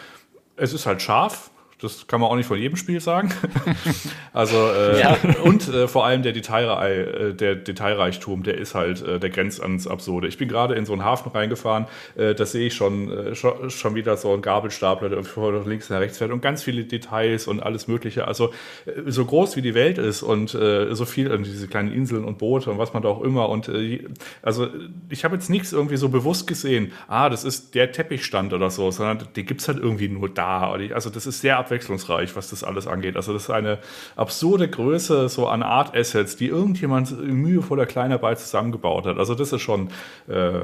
es 0.56 0.72
ist 0.72 0.86
halt 0.86 1.02
scharf, 1.02 1.50
das 1.80 2.06
kann 2.06 2.20
man 2.20 2.30
auch 2.30 2.36
nicht 2.36 2.46
von 2.46 2.58
jedem 2.58 2.76
Spiel 2.76 3.00
sagen. 3.00 3.32
also 4.32 4.56
äh, 4.56 5.00
ja. 5.00 5.16
und 5.42 5.68
äh, 5.68 5.88
vor 5.88 6.06
allem 6.06 6.22
der, 6.22 6.32
Detailrei 6.32 6.94
äh, 6.94 7.34
der 7.34 7.56
Detailreichtum, 7.56 8.42
der 8.42 8.58
ist 8.58 8.74
halt, 8.74 9.02
äh, 9.02 9.18
der 9.18 9.30
grenzt 9.30 9.62
ans 9.62 9.86
Absurde. 9.86 10.28
Ich 10.28 10.38
bin 10.38 10.48
gerade 10.48 10.74
in 10.74 10.86
so 10.86 10.92
einen 10.92 11.04
Hafen 11.04 11.30
reingefahren, 11.32 11.86
äh, 12.16 12.34
da 12.34 12.46
sehe 12.46 12.68
ich 12.68 12.74
schon, 12.74 13.10
äh, 13.10 13.34
schon, 13.34 13.70
schon 13.70 13.94
wieder 13.94 14.16
so 14.16 14.32
einen 14.32 14.42
Gabelstapler, 14.42 15.08
der 15.08 15.24
von 15.24 15.68
links 15.68 15.90
nach 15.90 16.00
rechts 16.00 16.18
fährt 16.18 16.30
und 16.30 16.40
ganz 16.40 16.62
viele 16.62 16.84
Details 16.84 17.46
und 17.46 17.60
alles 17.60 17.88
Mögliche. 17.88 18.26
Also 18.28 18.52
äh, 18.86 19.10
so 19.10 19.24
groß 19.24 19.56
wie 19.56 19.62
die 19.62 19.74
Welt 19.74 19.98
ist 19.98 20.22
und 20.22 20.50
so 20.50 21.04
viel, 21.04 21.30
äh, 21.30 21.38
diese 21.38 21.68
kleinen 21.68 21.92
Inseln 21.92 22.24
und 22.24 22.38
Boote 22.38 22.70
und 22.70 22.78
was 22.78 22.92
man 22.92 23.02
da 23.02 23.08
auch 23.08 23.22
immer. 23.22 23.48
Und 23.48 23.70
also 24.42 24.68
ich 25.08 25.24
habe 25.24 25.34
jetzt 25.34 25.50
nichts 25.50 25.72
irgendwie 25.72 25.96
so 25.96 26.08
bewusst 26.08 26.46
gesehen, 26.46 26.92
ah, 27.08 27.28
das 27.28 27.44
ist 27.44 27.74
der 27.74 27.92
Teppichstand 27.92 28.52
oder 28.52 28.70
so, 28.70 28.90
sondern 28.90 29.28
die 29.34 29.44
gibt's 29.44 29.68
halt 29.68 29.78
irgendwie 29.78 30.08
nur 30.08 30.28
da. 30.28 30.72
Also 30.92 31.10
das 31.10 31.26
ist 31.26 31.40
sehr 31.40 31.58
abwechslungsreich, 31.58 31.73
was 32.36 32.50
das 32.50 32.64
alles 32.64 32.86
angeht. 32.86 33.16
Also 33.16 33.32
das 33.32 33.44
ist 33.44 33.50
eine 33.50 33.78
absurde 34.16 34.68
Größe 34.68 35.28
so 35.28 35.48
an 35.48 35.62
Art 35.62 35.96
Assets, 35.96 36.36
die 36.36 36.46
irgendjemand 36.46 37.18
mühevoller 37.20 37.86
Kleinarbeit 37.86 38.38
zusammengebaut 38.38 39.06
hat. 39.06 39.18
Also 39.18 39.34
das 39.34 39.52
ist 39.52 39.62
schon, 39.62 39.88
äh, 40.28 40.60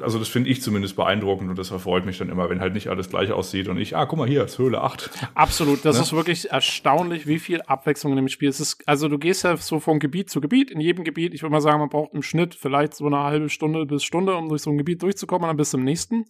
also 0.00 0.18
das 0.18 0.28
finde 0.28 0.50
ich 0.50 0.62
zumindest 0.62 0.96
beeindruckend 0.96 1.50
und 1.50 1.58
das 1.58 1.70
erfreut 1.70 2.06
mich 2.06 2.18
dann 2.18 2.28
immer, 2.28 2.48
wenn 2.50 2.60
halt 2.60 2.74
nicht 2.74 2.88
alles 2.88 3.08
gleich 3.08 3.32
aussieht 3.32 3.68
und 3.68 3.78
ich, 3.78 3.96
ah, 3.96 4.06
guck 4.06 4.18
mal 4.18 4.28
hier, 4.28 4.44
ist 4.44 4.58
Höhle 4.58 4.82
8. 4.82 5.10
Absolut, 5.34 5.84
das 5.84 5.96
ne? 5.96 6.02
ist 6.02 6.12
wirklich 6.12 6.50
erstaunlich, 6.50 7.26
wie 7.26 7.38
viel 7.38 7.62
Abwechslung 7.62 8.12
in 8.12 8.16
dem 8.16 8.28
Spiel 8.28 8.48
ist. 8.48 8.82
Also 8.86 9.08
du 9.08 9.18
gehst 9.18 9.44
ja 9.44 9.56
so 9.56 9.80
von 9.80 9.98
Gebiet 9.98 10.30
zu 10.30 10.40
Gebiet, 10.40 10.70
in 10.70 10.80
jedem 10.80 11.04
Gebiet, 11.04 11.34
ich 11.34 11.42
würde 11.42 11.52
mal 11.52 11.60
sagen, 11.60 11.78
man 11.78 11.88
braucht 11.88 12.14
im 12.14 12.22
Schnitt 12.22 12.54
vielleicht 12.54 12.94
so 12.94 13.06
eine 13.06 13.18
halbe 13.18 13.48
Stunde 13.48 13.86
bis 13.86 14.04
Stunde, 14.04 14.34
um 14.36 14.48
durch 14.48 14.62
so 14.62 14.70
ein 14.70 14.78
Gebiet 14.78 15.02
durchzukommen 15.02 15.44
und 15.44 15.48
dann 15.48 15.56
bis 15.56 15.70
zum 15.70 15.82
nächsten. 15.82 16.26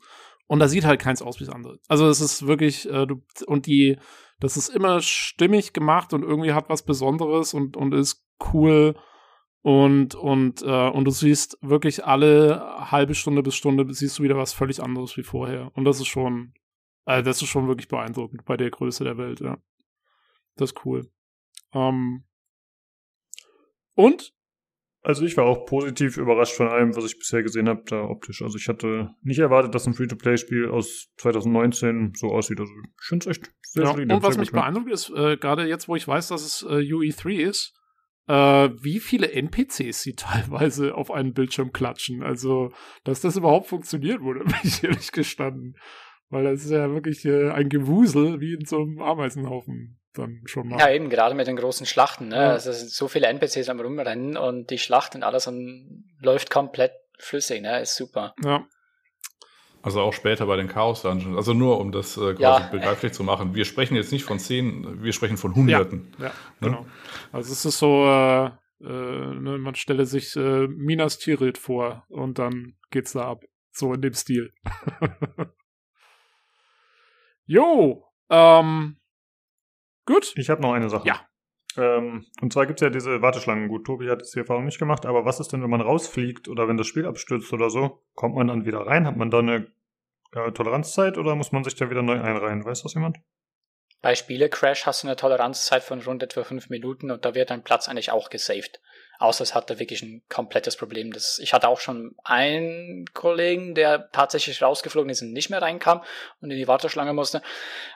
Und 0.47 0.59
da 0.59 0.69
sieht 0.69 0.85
halt 0.85 1.01
keins 1.01 1.23
aus 1.23 1.41
wie 1.41 1.45
das 1.45 1.55
andere. 1.55 1.79
Also 1.89 2.09
es 2.09 2.21
ist 2.21 2.47
wirklich, 2.47 2.89
äh, 2.91 3.07
du, 3.07 3.23
und 3.47 3.67
die, 3.67 3.99
das 4.39 4.57
ist 4.57 4.69
immer 4.69 5.01
stimmig 5.01 5.73
gemacht 5.73 6.13
und 6.13 6.23
irgendwie 6.23 6.53
hat 6.53 6.69
was 6.69 6.85
Besonderes 6.85 7.55
und, 7.55 7.77
und 7.77 7.93
ist 7.95 8.27
cool. 8.53 8.95
Und, 9.63 10.17
und, 10.17 10.63
äh, 10.63 10.89
und 10.89 11.05
du 11.05 11.11
siehst 11.13 11.57
wirklich 11.61 12.05
alle 12.05 12.91
halbe 12.91 13.15
Stunde 13.15 13.43
bis 13.43 13.55
Stunde 13.55 13.93
siehst 13.95 14.19
du 14.19 14.25
wieder 14.25 14.37
was 14.37 14.53
völlig 14.53 14.83
anderes 14.83 15.17
wie 15.17 15.23
vorher. 15.23 15.71
Und 15.75 15.85
das 15.85 16.01
ist 16.01 16.09
schon, 16.09 16.53
äh, 17.07 17.23
das 17.23 17.41
ist 17.41 17.49
schon 17.49 17.69
wirklich 17.69 17.89
beeindruckend 17.89 18.45
bei 18.45 18.57
der 18.57 18.71
Größe 18.71 19.05
der 19.05 19.19
Welt, 19.19 19.41
ja. 19.41 19.59
Das 20.57 20.71
ist 20.71 20.85
cool. 20.85 21.11
Ähm, 21.73 22.25
und 23.95 24.35
also 25.03 25.25
ich 25.25 25.37
war 25.37 25.45
auch 25.45 25.67
positiv 25.67 26.17
überrascht 26.17 26.55
von 26.55 26.69
allem, 26.69 26.95
was 26.95 27.05
ich 27.05 27.19
bisher 27.19 27.43
gesehen 27.43 27.69
habe, 27.69 27.83
da 27.87 28.05
optisch. 28.05 28.41
Also 28.41 28.57
ich 28.57 28.69
hatte 28.69 29.11
nicht 29.23 29.41
erwartet, 29.41 29.75
dass 29.75 29.87
ein 29.87 29.95
Free-to-Play-Spiel 29.95 30.69
aus 30.69 31.13
2019 31.17 32.13
so 32.15 32.29
aussieht. 32.29 32.61
Also 32.61 32.73
ich 32.73 33.07
finde 33.07 33.29
es 33.29 33.37
echt 33.37 33.53
sehr 33.63 33.85
ja, 33.85 33.91
solide. 33.91 34.15
Und 34.15 34.23
was 34.23 34.39
mich 34.39 34.53
beeindruckt 34.53 34.91
ist, 34.93 35.11
äh, 35.11 35.37
gerade 35.37 35.67
jetzt, 35.67 35.89
wo 35.89 35.97
ich 35.97 36.07
weiß, 36.07 36.29
dass 36.29 36.45
es 36.45 36.63
äh, 36.63 36.83
UE3 36.83 37.31
ist, 37.33 37.75
äh, 38.29 38.71
wie 38.81 39.01
viele 39.01 39.33
NPCs 39.33 40.03
sie 40.03 40.15
teilweise 40.17 40.95
auf 40.95 41.11
einen 41.11 41.35
Bildschirm 41.35 41.73
klatschen. 41.73 42.23
Also, 42.23 42.71
dass 43.03 43.21
das 43.21 43.37
überhaupt 43.37 43.67
funktioniert, 43.67 44.21
wurde 44.21 44.45
mich 44.63 44.85
ehrlich 44.85 45.11
gestanden. 45.11 45.77
Weil 46.29 46.45
das 46.45 46.65
ist 46.65 46.71
ja 46.71 46.91
wirklich 46.91 47.25
äh, 47.25 47.51
ein 47.51 47.69
Gewusel 47.69 48.41
wie 48.41 48.55
in 48.55 48.65
so 48.65 48.83
einem 48.83 49.01
Ameisenhaufen 49.01 49.99
dann 50.15 50.43
schon 50.45 50.69
mal. 50.69 50.79
Ja, 50.79 50.91
eben, 50.91 51.09
gerade 51.11 51.35
mit 51.35 51.47
den 51.47 51.57
großen 51.57 51.87
Schlachten. 51.87 52.29
Ne? 52.29 52.37
Ja. 52.37 52.51
Also 52.51 52.71
es 52.71 52.81
sind 52.81 52.91
so 52.91 53.09
viele 53.09 53.27
NPCs 53.29 53.69
am 53.69 53.81
Rumrennen 53.81 54.37
und 54.37 54.71
die 54.71 54.79
Schlacht 54.79 55.15
und 55.15 55.23
alles 55.23 55.47
und 55.47 56.05
läuft 56.21 56.51
komplett 56.51 56.93
flüssig, 57.19 57.63
ne? 57.63 57.81
Ist 57.81 57.97
super. 57.97 58.35
Ja. 58.45 58.67
Also 59.85 60.01
auch 60.01 60.13
später 60.13 60.47
bei 60.47 60.57
den 60.57 60.69
Chaos 60.69 61.03
Dungeons. 61.03 61.37
Also 61.37 61.55
nur 61.55 61.81
um 61.81 61.91
das 61.91 62.17
äh, 62.17 62.35
quasi 62.35 62.43
Ja. 62.43 62.69
begreiflich 62.71 63.13
zu 63.13 63.25
machen. 63.25 63.55
Wir 63.55 63.65
sprechen 63.65 63.97
jetzt 63.97 64.13
nicht 64.13 64.25
von 64.25 64.39
zehn, 64.39 65.03
wir 65.03 65.13
sprechen 65.13 65.37
von 65.37 65.55
Hunderten. 65.57 66.15
Ja, 66.19 66.31
genau. 66.61 66.87
Also 67.33 67.53
es 67.53 67.65
ist 67.65 67.79
so, 67.79 68.05
äh, 68.07 68.47
äh, 68.47 68.51
ne, 68.85 69.59
man 69.59 69.75
stelle 69.75 70.07
sich 70.07 70.37
äh, 70.37 70.69
Minas 70.69 71.19
Tirith 71.19 71.59
vor 71.59 72.05
und 72.09 72.39
dann 72.39 72.77
geht's 72.91 73.13
da 73.13 73.29
ab. 73.29 73.45
So 73.73 73.93
in 73.95 74.03
dem 74.03 74.13
Stil. 74.13 74.53
jo, 77.47 78.05
ähm, 78.31 78.97
gut. 80.07 80.35
Ich 80.37 80.51
habe 80.51 80.63
noch 80.63 80.73
eine 80.73 80.89
Sache. 80.89 81.07
Ja. 81.07 81.27
Ähm, 81.77 82.27
und 82.41 82.53
zwar 82.53 82.67
gibt's 82.67 82.83
ja 82.83 82.91
diese 82.91 83.23
Warteschlangen. 83.23 83.69
Gut, 83.69 83.87
Tobi 83.87 84.11
hat 84.11 84.21
jetzt 84.21 84.35
die 84.35 84.41
Erfahrung 84.41 84.65
nicht 84.65 84.79
gemacht, 84.79 85.07
aber 85.07 85.25
was 85.25 85.41
ist 85.41 85.53
denn, 85.53 85.63
wenn 85.63 85.71
man 85.71 85.81
rausfliegt 85.81 86.49
oder 86.49 86.69
wenn 86.69 86.77
das 86.77 86.87
Spiel 86.87 87.07
abstürzt 87.07 87.53
oder 87.53 87.71
so? 87.71 88.03
Kommt 88.15 88.35
man 88.35 88.49
dann 88.49 88.67
wieder 88.67 88.81
rein? 88.81 89.07
Hat 89.07 89.17
man 89.17 89.31
da 89.31 89.39
eine 89.39 89.73
äh, 90.33 90.53
Toleranzzeit 90.53 91.17
oder 91.17 91.35
muss 91.35 91.53
man 91.53 91.65
sich 91.65 91.75
da 91.75 91.91
wieder 91.91 92.03
neu 92.03 92.21
einreihen? 92.21 92.65
Weiß 92.65 92.83
das 92.83 92.95
jemand? 92.95 93.19
Bei 94.03 94.17
Spiele-Crash 94.17 94.85
hast 94.85 95.03
du 95.05 95.07
eine 95.07 95.17
Toleranzzeit 95.17 95.83
von 95.83 96.01
rund 96.01 96.23
etwa 96.23 96.43
fünf 96.43 96.69
Minuten 96.69 97.11
und 97.11 97.25
da 97.25 97.35
wird 97.35 97.51
dein 97.51 97.63
Platz 97.63 97.89
eigentlich 97.89 98.11
auch 98.11 98.31
gesaved. 98.31 98.81
Außer 99.23 99.45
es 99.45 99.55
hatte 99.55 99.79
wirklich 99.79 100.03
ein 100.03 100.21
komplettes 100.29 100.77
Problem. 100.77 101.13
Das, 101.13 101.39
ich 101.39 101.55
hatte 101.55 101.69
auch 101.69 101.79
schon 101.79 102.17
einen 102.25 103.07
Kollegen, 103.15 103.77
der 103.77 104.11
tatsächlich 104.11 104.61
rausgeflogen 104.61 105.11
ist 105.11 105.23
und 105.23 105.33
nicht 105.33 105.49
mehr 105.49 105.63
reinkam 105.63 106.03
und 106.41 106.51
in 106.51 106.57
die 106.57 106.67
Warteschlange 106.67 107.13
musste. 107.13 107.41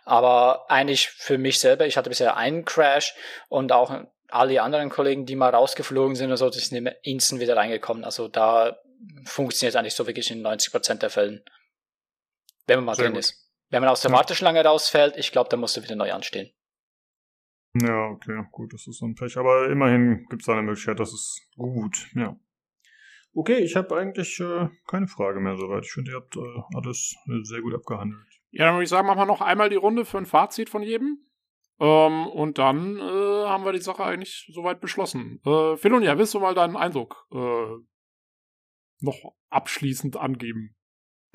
Aber 0.04 0.70
eigentlich 0.70 1.08
für 1.08 1.36
mich 1.36 1.58
selber, 1.58 1.84
ich 1.84 1.96
hatte 1.96 2.10
bisher 2.10 2.36
einen 2.36 2.64
Crash 2.64 3.16
und 3.48 3.72
auch 3.72 4.02
alle 4.28 4.62
anderen 4.62 4.88
Kollegen, 4.88 5.26
die 5.26 5.34
mal 5.34 5.50
rausgeflogen 5.52 6.14
sind 6.14 6.28
oder 6.28 6.36
so, 6.36 6.48
die 6.48 6.60
sind 6.60 6.78
immer 6.78 6.92
instant 7.02 7.40
wieder 7.40 7.56
reingekommen. 7.56 8.04
Also 8.04 8.28
da 8.28 8.78
funktioniert 9.24 9.74
eigentlich 9.74 9.94
so 9.94 10.06
wirklich 10.06 10.30
in 10.30 10.46
90% 10.46 10.94
der 10.98 11.10
Fällen. 11.10 11.44
Wenn 12.68 12.78
man 12.78 12.84
mal 12.84 12.94
Sehr 12.94 13.06
drin 13.06 13.14
gut. 13.14 13.24
ist. 13.24 13.34
Wenn 13.70 13.80
man 13.80 13.90
aus 13.90 14.00
der 14.00 14.12
Ja. 14.12 14.16
Warteschlange 14.16 14.64
rausfällt, 14.64 15.16
ich 15.16 15.32
glaube, 15.32 15.50
da 15.50 15.56
musst 15.56 15.76
du 15.76 15.82
wieder 15.82 15.96
neu 15.96 16.12
anstehen. 16.12 16.52
Ja, 17.82 18.08
okay, 18.08 18.44
gut, 18.52 18.72
das 18.72 18.86
ist 18.86 18.98
so 18.98 19.06
ein 19.06 19.14
Pech. 19.14 19.36
Aber 19.36 19.68
immerhin 19.70 20.26
gibt's 20.28 20.46
da 20.46 20.52
eine 20.52 20.62
Möglichkeit, 20.62 21.00
das 21.00 21.12
ist 21.12 21.48
gut, 21.56 22.08
ja. 22.14 22.38
Okay, 23.34 23.58
ich 23.58 23.76
habe 23.76 23.96
eigentlich 23.96 24.40
äh, 24.40 24.68
keine 24.86 25.08
Frage 25.08 25.40
mehr 25.40 25.56
soweit. 25.56 25.84
Ich 25.84 25.92
finde, 25.92 26.12
ihr 26.12 26.16
habt 26.16 26.36
äh, 26.36 26.62
alles 26.74 27.14
äh, 27.26 27.42
sehr 27.42 27.60
gut 27.60 27.74
abgehandelt. 27.74 28.26
Ja, 28.50 28.64
dann 28.66 28.74
würde 28.76 28.84
ich 28.84 28.88
sagen, 28.88 29.06
machen 29.06 29.18
wir 29.18 29.26
noch 29.26 29.42
einmal 29.42 29.68
die 29.68 29.76
Runde 29.76 30.06
für 30.06 30.16
ein 30.16 30.24
Fazit 30.24 30.70
von 30.70 30.82
jedem. 30.82 31.18
Ähm, 31.78 32.26
und 32.28 32.56
dann 32.56 32.96
äh, 32.96 33.00
haben 33.02 33.64
wir 33.64 33.72
die 33.72 33.82
Sache 33.82 34.04
eigentlich 34.04 34.50
soweit 34.54 34.80
beschlossen. 34.80 35.40
Äh, 35.44 35.76
Philonia, 35.76 36.16
willst 36.16 36.32
du 36.32 36.40
mal 36.40 36.54
deinen 36.54 36.76
Eindruck 36.76 37.26
äh, 37.30 37.76
noch 39.00 39.34
abschließend 39.50 40.16
angeben? 40.16 40.74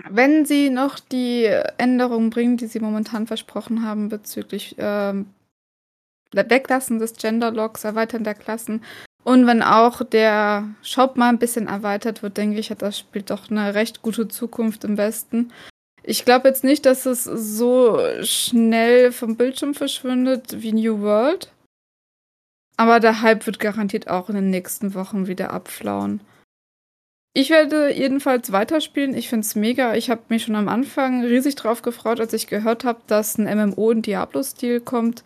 Wenn 0.10 0.46
Sie 0.46 0.72
noch 0.72 1.00
die 1.00 1.46
Änderungen 1.78 2.32
bringen, 2.32 2.58
die 2.58 2.66
Sie 2.66 2.80
momentan 2.80 3.28
versprochen 3.28 3.86
haben 3.86 4.10
bezüglich 4.10 4.76
ähm, 4.80 5.28
Weglassen 6.34 7.00
des 7.00 7.14
Gender-Logs, 7.14 7.84
Erweitern 7.84 8.24
der 8.24 8.36
Klassen 8.36 8.82
und 9.24 9.46
wenn 9.46 9.62
auch 9.62 10.02
der 10.04 10.68
Shop 10.82 11.16
mal 11.16 11.30
ein 11.30 11.40
bisschen 11.40 11.68
erweitert 11.68 12.24
wird, 12.24 12.38
denke 12.38 12.60
ich, 12.60 12.72
hat 12.72 12.82
das 12.82 12.98
Spiel 12.98 13.22
doch 13.22 13.52
eine 13.52 13.76
recht 13.76 14.02
gute 14.02 14.28
Zukunft 14.28 14.84
im 14.84 14.98
Westen. 14.98 15.52
Ich 16.04 16.26
glaube 16.26 16.48
jetzt 16.48 16.64
nicht, 16.64 16.86
dass 16.88 17.06
es 17.06 17.26
so 17.26 18.00
schnell 18.24 19.12
vom 19.12 19.36
Bildschirm 19.36 19.76
verschwindet 19.76 20.62
wie 20.64 20.74
New 20.74 21.02
World. 21.02 21.52
Aber 22.78 23.00
der 23.00 23.22
Hype 23.22 23.46
wird 23.46 23.60
garantiert 23.60 24.10
auch 24.10 24.30
in 24.30 24.36
den 24.36 24.50
nächsten 24.50 24.96
Wochen 24.96 25.28
wieder 25.28 25.52
abflauen. 25.52 26.22
Ich 27.34 27.52
werde 27.52 27.94
jedenfalls 27.94 28.52
weiterspielen. 28.52 29.14
Ich 29.14 29.30
finde 29.30 29.46
es 29.46 29.56
mega. 29.56 29.94
Ich 29.94 30.10
habe 30.10 30.22
mich 30.30 30.44
schon 30.44 30.56
am 30.56 30.68
Anfang 30.68 31.24
riesig 31.24 31.56
drauf 31.56 31.84
gefreut, 31.84 32.20
als 32.20 32.34
ich 32.34 32.48
gehört 32.48 32.84
habe, 32.84 33.02
dass 33.06 33.38
ein 33.38 33.46
MMO 33.46 33.92
in 33.92 34.02
Diablo-Stil 34.02 34.82
kommt. 34.82 35.24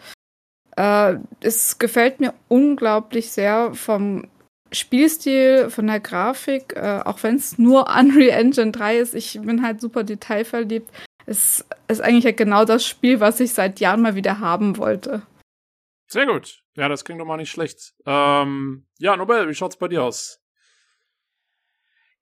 Äh, 0.76 1.16
es 1.42 1.80
gefällt 1.80 2.20
mir 2.20 2.34
unglaublich 2.48 3.32
sehr 3.32 3.74
vom 3.74 4.28
Spielstil, 4.72 5.70
von 5.70 5.88
der 5.88 6.00
Grafik, 6.00 6.76
äh, 6.76 7.02
auch 7.06 7.24
wenn 7.24 7.36
es 7.36 7.58
nur 7.58 7.88
Unreal 8.00 8.40
Engine 8.40 8.72
3 8.72 8.98
ist. 8.98 9.16
Ich 9.16 9.40
bin 9.42 9.64
halt 9.64 9.82
super 9.82 10.04
detailverliebt. 10.04 10.92
Es 11.26 11.66
ist 11.88 12.02
eigentlich 12.02 12.26
halt 12.26 12.38
genau 12.38 12.66
das 12.66 12.86
Spiel, 12.86 13.20
was 13.20 13.40
ich 13.40 13.54
seit 13.54 13.80
Jahren 13.80 14.02
mal 14.02 14.16
wieder 14.16 14.40
haben 14.40 14.78
wollte. 14.78 15.24
Sehr 16.08 16.28
gut. 16.28 16.62
Ja, 16.76 16.88
das 16.88 17.04
klingt 17.04 17.20
doch 17.20 17.26
mal 17.26 17.38
nicht 17.38 17.50
schlecht. 17.50 17.94
Ähm, 18.06 18.86
ja, 19.00 19.16
Nobel, 19.18 19.50
wie 19.50 19.56
schaut's 19.56 19.78
bei 19.78 19.88
dir 19.88 20.04
aus? 20.04 20.40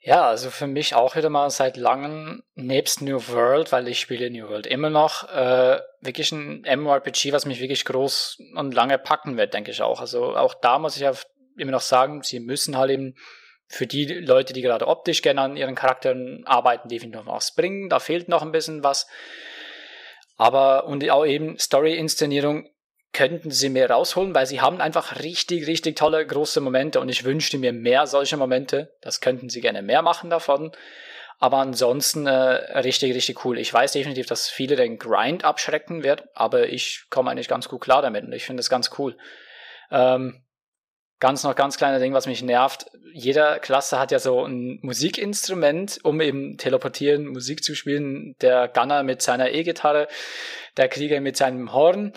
Ja, 0.05 0.27
also 0.27 0.49
für 0.49 0.67
mich 0.67 0.95
auch 0.95 1.15
wieder 1.15 1.29
mal 1.29 1.49
seit 1.49 1.77
langem, 1.77 2.43
nebst 2.55 3.01
New 3.01 3.25
World, 3.29 3.71
weil 3.71 3.87
ich 3.87 4.01
spiele 4.01 4.29
New 4.29 4.49
World 4.49 4.67
immer 4.67 4.89
noch, 4.89 5.29
äh, 5.29 5.79
wirklich 6.01 6.33
ein 6.33 6.65
MMORPG, 6.67 7.31
was 7.31 7.45
mich 7.45 7.61
wirklich 7.61 7.85
groß 7.85 8.37
und 8.55 8.73
lange 8.73 8.97
packen 8.97 9.37
wird, 9.37 9.53
denke 9.53 9.71
ich 9.71 9.81
auch. 9.81 10.01
Also 10.01 10.35
auch 10.35 10.55
da 10.55 10.77
muss 10.77 10.97
ich 10.97 11.03
ja 11.03 11.13
immer 11.57 11.71
noch 11.71 11.79
sagen, 11.79 12.21
sie 12.21 12.41
müssen 12.41 12.77
halt 12.77 12.91
eben 12.91 13.15
für 13.69 13.87
die 13.87 14.05
Leute, 14.05 14.51
die 14.51 14.61
gerade 14.61 14.87
optisch 14.87 15.21
gerne 15.21 15.39
an 15.39 15.55
ihren 15.55 15.73
Charakteren 15.73 16.45
arbeiten, 16.45 16.89
definitiv 16.89 17.25
was 17.25 17.55
bringen. 17.55 17.87
Da 17.87 17.99
fehlt 17.99 18.27
noch 18.27 18.41
ein 18.41 18.51
bisschen 18.51 18.83
was. 18.83 19.07
Aber, 20.35 20.85
und 20.85 21.09
auch 21.09 21.25
eben 21.25 21.57
Story-Inszenierung 21.57 22.67
könnten 23.13 23.51
sie 23.51 23.69
mehr 23.69 23.89
rausholen, 23.89 24.33
weil 24.33 24.47
sie 24.47 24.59
haben 24.59 24.81
einfach 24.81 25.19
richtig, 25.21 25.67
richtig 25.67 25.95
tolle 25.95 26.25
große 26.25 26.59
Momente 26.61 26.99
und 26.99 27.09
ich 27.09 27.23
wünschte 27.23 27.59
mir 27.59 27.71
mehr 27.71 28.07
solche 28.07 28.37
Momente. 28.37 28.95
Das 29.01 29.21
könnten 29.21 29.49
sie 29.49 29.61
gerne 29.61 29.83
mehr 29.83 30.01
machen 30.01 30.29
davon. 30.29 30.71
Aber 31.39 31.57
ansonsten 31.57 32.25
äh, 32.25 32.31
richtig, 32.79 33.13
richtig 33.13 33.43
cool. 33.45 33.59
Ich 33.59 33.73
weiß 33.73 33.91
definitiv, 33.91 34.25
dass 34.25 34.49
viele 34.49 34.75
den 34.75 34.97
Grind 34.97 35.43
abschrecken 35.43 36.03
wird, 36.03 36.23
aber 36.33 36.69
ich 36.69 37.05
komme 37.09 37.31
eigentlich 37.31 37.47
ganz 37.47 37.67
gut 37.69 37.81
klar 37.81 38.01
damit 38.01 38.23
und 38.23 38.33
ich 38.33 38.45
finde 38.45 38.61
es 38.61 38.69
ganz 38.69 38.91
cool. 38.97 39.17
Ähm, 39.91 40.43
ganz 41.19 41.43
noch 41.43 41.55
ganz 41.55 41.77
kleiner 41.77 41.99
Ding, 41.99 42.13
was 42.13 42.27
mich 42.27 42.41
nervt. 42.41 42.85
Jeder 43.13 43.59
Klasse 43.59 43.99
hat 43.99 44.11
ja 44.11 44.19
so 44.19 44.43
ein 44.45 44.79
Musikinstrument, 44.81 45.99
um 46.03 46.19
eben 46.21 46.57
teleportieren, 46.57 47.27
Musik 47.27 47.63
zu 47.63 47.75
spielen. 47.75 48.35
Der 48.41 48.67
Gunner 48.67 49.03
mit 49.03 49.21
seiner 49.21 49.51
E-Gitarre, 49.51 50.07
der 50.77 50.87
Krieger 50.87 51.21
mit 51.21 51.37
seinem 51.37 51.73
Horn. 51.73 52.13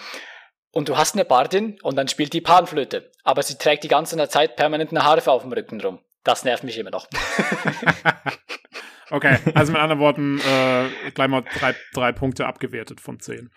Und 0.76 0.90
du 0.90 0.98
hast 0.98 1.14
eine 1.14 1.24
Bardin 1.24 1.78
und 1.82 1.96
dann 1.96 2.06
spielt 2.06 2.34
die 2.34 2.42
Panflöte. 2.42 3.10
Aber 3.24 3.42
sie 3.42 3.56
trägt 3.56 3.82
die 3.82 3.88
ganze 3.88 4.28
Zeit 4.28 4.56
permanent 4.56 4.90
eine 4.90 5.05
Harfe 5.05 5.32
auf 5.32 5.40
dem 5.40 5.50
Rücken 5.50 5.80
rum. 5.80 6.00
Das 6.22 6.44
nervt 6.44 6.64
mich 6.64 6.76
immer 6.76 6.90
noch. 6.90 7.08
Okay, 9.08 9.38
also 9.55 9.70
mit 9.70 9.80
anderen 9.80 10.00
Worten, 10.00 10.40
äh, 10.40 11.10
gleich 11.14 11.28
mal 11.28 11.44
drei, 11.60 11.76
drei 11.94 12.10
Punkte 12.10 12.44
abgewertet 12.44 13.00
von 13.00 13.20
zehn. 13.20 13.52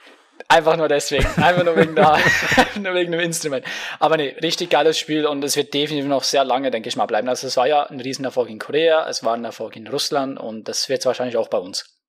Einfach 0.48 0.78
nur 0.78 0.88
deswegen. 0.88 1.26
Einfach 1.42 1.64
nur 1.64 1.76
wegen, 1.76 1.96
der, 1.96 2.20
nur 2.80 2.94
wegen 2.94 3.12
dem 3.12 3.20
Instrument. 3.20 3.66
Aber 3.98 4.16
nee, 4.16 4.36
richtig 4.44 4.70
geiles 4.70 5.00
Spiel 5.00 5.26
und 5.26 5.44
es 5.44 5.58
wird 5.58 5.74
definitiv 5.74 6.08
noch 6.08 6.24
sehr 6.24 6.44
lange, 6.44 6.70
denke 6.70 6.88
ich 6.88 6.96
mal, 6.96 7.08
bleiben. 7.08 7.28
Also 7.28 7.48
es 7.48 7.58
war 7.58 7.66
ja 7.66 7.82
ein 7.88 8.00
Riesenerfolg 8.00 8.48
in 8.48 8.60
Korea, 8.60 9.10
es 9.10 9.24
war 9.24 9.34
ein 9.34 9.44
Erfolg 9.44 9.76
in 9.76 9.88
Russland 9.88 10.40
und 10.40 10.68
das 10.68 10.88
wird 10.88 11.00
es 11.00 11.08
wahrscheinlich 11.08 11.36
auch 11.36 11.48
bei 11.48 11.58
uns. 11.58 12.00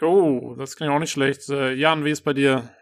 Jo, 0.00 0.56
das 0.58 0.74
klingt 0.74 0.92
auch 0.92 0.98
nicht 0.98 1.12
schlecht. 1.12 1.48
Äh, 1.48 1.74
Jan, 1.74 2.04
wie 2.04 2.10
ist 2.10 2.22
bei 2.22 2.32
dir? 2.32 2.74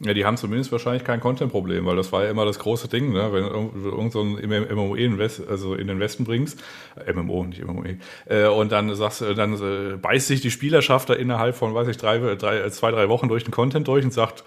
Ja, 0.00 0.14
die 0.14 0.24
haben 0.24 0.36
zumindest 0.36 0.72
wahrscheinlich 0.72 1.04
kein 1.04 1.20
Content-Problem, 1.20 1.86
weil 1.86 1.96
das 1.96 2.12
war 2.12 2.24
ja 2.24 2.30
immer 2.30 2.44
das 2.44 2.58
große 2.58 2.88
Ding, 2.88 3.12
ne? 3.12 3.32
wenn 3.32 3.44
du 3.44 3.48
irgend 3.48 3.84
irgend 3.84 4.12
so 4.12 4.22
ein 4.22 4.34
MMO 4.48 4.94
in, 4.94 5.18
West, 5.18 5.42
also 5.48 5.74
in 5.74 5.86
den 5.86 6.00
Westen 6.00 6.24
bringst, 6.24 6.62
äh, 7.04 7.12
MMO, 7.12 7.44
nicht 7.44 7.64
MMO, 7.64 7.84
äh, 8.26 8.46
und 8.46 8.72
dann 8.72 8.94
sagst 8.94 9.20
du, 9.20 9.34
dann 9.34 9.54
äh, 9.54 9.96
beißt 9.96 10.26
sich 10.26 10.40
die 10.40 10.50
Spielerschaft 10.50 11.10
da 11.10 11.14
innerhalb 11.14 11.56
von, 11.56 11.74
weiß 11.74 11.88
ich, 11.88 11.96
drei, 11.96 12.18
drei, 12.34 12.68
zwei, 12.70 12.90
drei 12.90 13.08
Wochen 13.08 13.28
durch 13.28 13.44
den 13.44 13.52
Content 13.52 13.88
durch 13.88 14.04
und 14.04 14.12
sagt, 14.12 14.44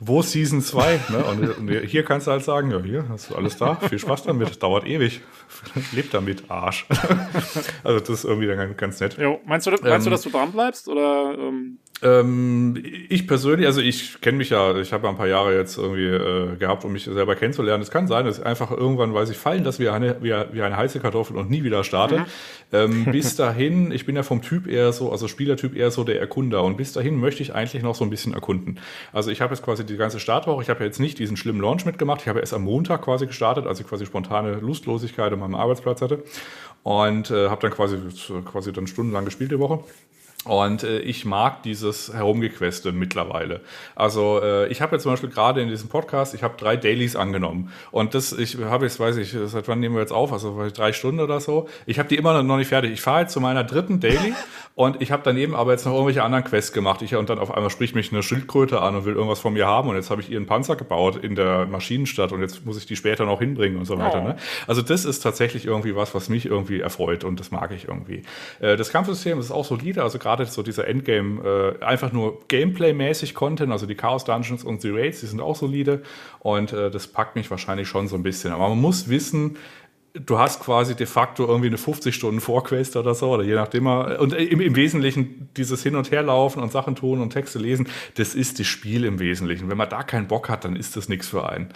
wo 0.00 0.20
ist 0.20 0.32
Season 0.32 0.62
2? 0.62 1.00
ne? 1.10 1.24
und, 1.24 1.58
und 1.58 1.86
hier 1.86 2.04
kannst 2.04 2.26
du 2.26 2.30
halt 2.30 2.42
sagen, 2.42 2.70
ja, 2.70 2.80
hier 2.82 3.04
hast 3.10 3.30
du 3.30 3.34
alles 3.34 3.58
da, 3.58 3.74
viel 3.74 3.98
Spaß 3.98 4.22
damit, 4.24 4.62
dauert 4.62 4.86
ewig. 4.86 5.20
Lebt 5.92 6.14
damit, 6.14 6.50
Arsch. 6.50 6.86
also 7.84 8.00
das 8.00 8.08
ist 8.08 8.24
irgendwie 8.24 8.46
dann 8.46 8.76
ganz, 8.78 8.98
nett. 9.00 9.18
Jo, 9.18 9.40
meinst 9.44 9.66
du, 9.66 9.70
meinst 9.70 9.84
du, 9.84 9.90
Ähm, 9.90 10.10
dass 10.10 10.22
du 10.22 10.30
dran 10.30 10.52
bleibst? 10.52 10.88
Oder 10.88 11.36
ähm, 11.38 11.78
Ähm, 12.02 12.82
ich 13.08 13.26
persönlich, 13.26 13.66
also 13.66 13.80
ich 13.80 14.20
kenne 14.20 14.38
mich 14.38 14.50
ja, 14.50 14.76
ich 14.76 14.92
habe 14.92 15.04
ja 15.04 15.10
ein 15.10 15.16
paar 15.16 15.26
Jahre 15.26 15.54
jetzt 15.54 15.76
irgendwie 15.76 16.06
äh, 16.06 16.56
gehabt, 16.56 16.84
um 16.84 16.92
mich 16.92 17.04
selber 17.04 17.36
kennenzulernen. 17.36 17.82
Es 17.82 17.90
kann 17.90 18.06
sein, 18.06 18.24
dass 18.24 18.38
ich 18.38 18.46
einfach 18.46 18.70
irgendwann, 18.70 19.12
weiß 19.12 19.28
ich, 19.30 19.36
fallen 19.36 19.64
das 19.64 19.78
wie 19.78 19.88
eine, 19.88 20.16
wie, 20.22 20.32
wie 20.52 20.62
eine 20.62 20.76
heiße 20.76 21.00
Kartoffel 21.00 21.36
und 21.36 21.50
nie 21.50 21.62
wieder 21.62 21.84
starte. 21.84 22.24
Ähm, 22.72 23.06
bis 23.06 23.36
dahin, 23.36 23.92
ich 23.92 24.06
bin 24.06 24.16
ja 24.16 24.22
vom 24.22 24.40
Typ 24.40 24.66
eher 24.66 24.92
so, 24.92 25.12
also 25.12 25.28
Spielertyp 25.28 25.76
eher 25.76 25.90
so 25.90 26.04
der 26.04 26.20
Erkunder 26.20 26.62
und 26.62 26.76
bis 26.76 26.92
dahin 26.92 27.16
möchte 27.16 27.42
ich 27.42 27.54
eigentlich 27.54 27.82
noch 27.82 27.94
so 27.94 28.04
ein 28.04 28.10
bisschen 28.10 28.32
erkunden. 28.32 28.78
Also 29.12 29.30
ich 29.30 29.40
habe 29.42 29.54
jetzt 29.54 29.62
quasi 29.62 29.84
die 29.84 29.96
ganze 29.96 30.20
Startwoche, 30.20 30.62
ich 30.62 30.70
habe 30.70 30.80
ja 30.80 30.86
jetzt 30.86 31.00
nicht 31.00 31.18
diesen 31.18 31.36
schlimmen 31.36 31.60
Launch 31.60 31.84
mitgemacht, 31.84 32.22
ich 32.22 32.28
habe 32.28 32.40
erst 32.40 32.54
am 32.54 32.62
Montag 32.62 33.02
quasi 33.02 33.26
gestartet, 33.26 33.66
als 33.66 33.80
ich 33.80 33.86
quasi 33.86 34.06
spontane 34.06 34.54
Lustlosigkeit 34.54 35.32
an 35.32 35.40
meinem 35.40 35.54
Arbeitsplatz 35.54 36.00
hatte 36.00 36.22
und 36.82 37.30
äh, 37.30 37.48
habe 37.48 37.60
dann 37.60 37.72
quasi, 37.72 37.98
quasi 38.44 38.72
dann 38.72 38.86
stundenlang 38.86 39.26
gespielt 39.26 39.50
die 39.50 39.58
Woche. 39.58 39.80
Und 40.46 40.84
äh, 40.84 41.00
ich 41.00 41.26
mag 41.26 41.62
dieses 41.64 42.14
Herumgequeste 42.14 42.92
mittlerweile. 42.92 43.60
Also 43.94 44.40
äh, 44.42 44.68
ich 44.68 44.80
habe 44.80 44.96
jetzt 44.96 45.02
zum 45.02 45.12
Beispiel 45.12 45.28
gerade 45.28 45.60
in 45.60 45.68
diesem 45.68 45.90
Podcast, 45.90 46.34
ich 46.34 46.42
habe 46.42 46.54
drei 46.56 46.78
Dailies 46.78 47.14
angenommen. 47.14 47.70
Und 47.90 48.14
das, 48.14 48.32
ich 48.32 48.56
habe 48.58 48.86
jetzt, 48.86 48.98
weiß 48.98 49.18
ich, 49.18 49.36
seit 49.44 49.68
wann 49.68 49.80
nehmen 49.80 49.96
wir 49.96 50.00
jetzt 50.00 50.14
auf? 50.14 50.32
Also 50.32 50.66
drei 50.74 50.94
Stunden 50.94 51.20
oder 51.20 51.40
so. 51.40 51.68
Ich 51.84 51.98
habe 51.98 52.08
die 52.08 52.16
immer 52.16 52.42
noch 52.42 52.56
nicht 52.56 52.68
fertig. 52.68 52.90
Ich 52.90 53.02
fahre 53.02 53.20
jetzt 53.22 53.34
zu 53.34 53.40
meiner 53.40 53.64
dritten 53.64 54.00
Daily 54.00 54.32
und 54.74 55.02
ich 55.02 55.12
habe 55.12 55.20
daneben 55.26 55.54
aber 55.54 55.72
jetzt 55.72 55.84
noch 55.84 55.92
irgendwelche 55.92 56.22
anderen 56.22 56.44
Quests 56.44 56.72
gemacht. 56.72 57.02
Ich, 57.02 57.14
und 57.14 57.28
dann 57.28 57.38
auf 57.38 57.52
einmal 57.52 57.68
spricht 57.68 57.94
mich 57.94 58.10
eine 58.10 58.22
Schildkröte 58.22 58.80
an 58.80 58.96
und 58.96 59.04
will 59.04 59.16
irgendwas 59.16 59.40
von 59.40 59.52
mir 59.52 59.66
haben. 59.66 59.90
Und 59.90 59.96
jetzt 59.96 60.08
habe 60.08 60.22
ich 60.22 60.30
ihren 60.30 60.46
Panzer 60.46 60.74
gebaut 60.74 61.16
in 61.16 61.34
der 61.34 61.66
Maschinenstadt 61.66 62.32
und 62.32 62.40
jetzt 62.40 62.64
muss 62.64 62.78
ich 62.78 62.86
die 62.86 62.96
später 62.96 63.26
noch 63.26 63.40
hinbringen 63.40 63.78
und 63.78 63.84
so 63.84 63.98
weiter. 63.98 64.22
Oh. 64.22 64.28
Ne? 64.28 64.36
Also 64.66 64.80
das 64.80 65.04
ist 65.04 65.20
tatsächlich 65.20 65.66
irgendwie 65.66 65.94
was, 65.94 66.14
was 66.14 66.30
mich 66.30 66.46
irgendwie 66.46 66.80
erfreut 66.80 67.24
und 67.24 67.38
das 67.38 67.50
mag 67.50 67.72
ich 67.72 67.88
irgendwie. 67.88 68.22
Äh, 68.60 68.78
das 68.78 68.88
Kampfsystem 68.88 69.38
ist 69.38 69.50
auch 69.50 69.66
solide, 69.66 70.02
also 70.02 70.18
gerade 70.18 70.29
so 70.46 70.62
dieser 70.62 70.86
Endgame, 70.86 71.76
äh, 71.80 71.84
einfach 71.84 72.12
nur 72.12 72.40
Gameplay-mäßig 72.48 73.34
Content, 73.34 73.72
also 73.72 73.86
die 73.86 73.94
Chaos 73.94 74.24
Dungeons 74.24 74.64
und 74.64 74.82
die 74.82 74.90
Raids, 74.90 75.20
die 75.20 75.26
sind 75.26 75.40
auch 75.40 75.56
solide 75.56 76.02
und 76.40 76.72
äh, 76.72 76.90
das 76.90 77.06
packt 77.06 77.36
mich 77.36 77.50
wahrscheinlich 77.50 77.88
schon 77.88 78.08
so 78.08 78.16
ein 78.16 78.22
bisschen. 78.22 78.52
Aber 78.52 78.68
man 78.68 78.80
muss 78.80 79.08
wissen, 79.08 79.56
du 80.14 80.38
hast 80.38 80.60
quasi 80.60 80.94
de 80.96 81.06
facto 81.06 81.46
irgendwie 81.46 81.68
eine 81.68 81.78
50 81.78 82.14
Stunden 82.14 82.40
Vorquest 82.40 82.96
oder 82.96 83.14
so, 83.14 83.30
oder 83.30 83.44
je 83.44 83.54
nachdem. 83.54 83.86
Und 83.86 84.32
im, 84.32 84.60
im 84.60 84.76
Wesentlichen 84.76 85.48
dieses 85.56 85.82
Hin- 85.82 85.96
und 85.96 86.10
Herlaufen 86.10 86.62
und 86.62 86.72
Sachen 86.72 86.96
tun 86.96 87.20
und 87.20 87.30
Texte 87.30 87.58
lesen, 87.58 87.88
das 88.16 88.34
ist 88.34 88.58
das 88.58 88.66
Spiel 88.66 89.04
im 89.04 89.18
Wesentlichen. 89.18 89.68
Wenn 89.68 89.76
man 89.76 89.88
da 89.88 90.02
keinen 90.02 90.28
Bock 90.28 90.48
hat, 90.48 90.64
dann 90.64 90.76
ist 90.76 90.96
das 90.96 91.08
nichts 91.08 91.28
für 91.28 91.48
einen. 91.48 91.72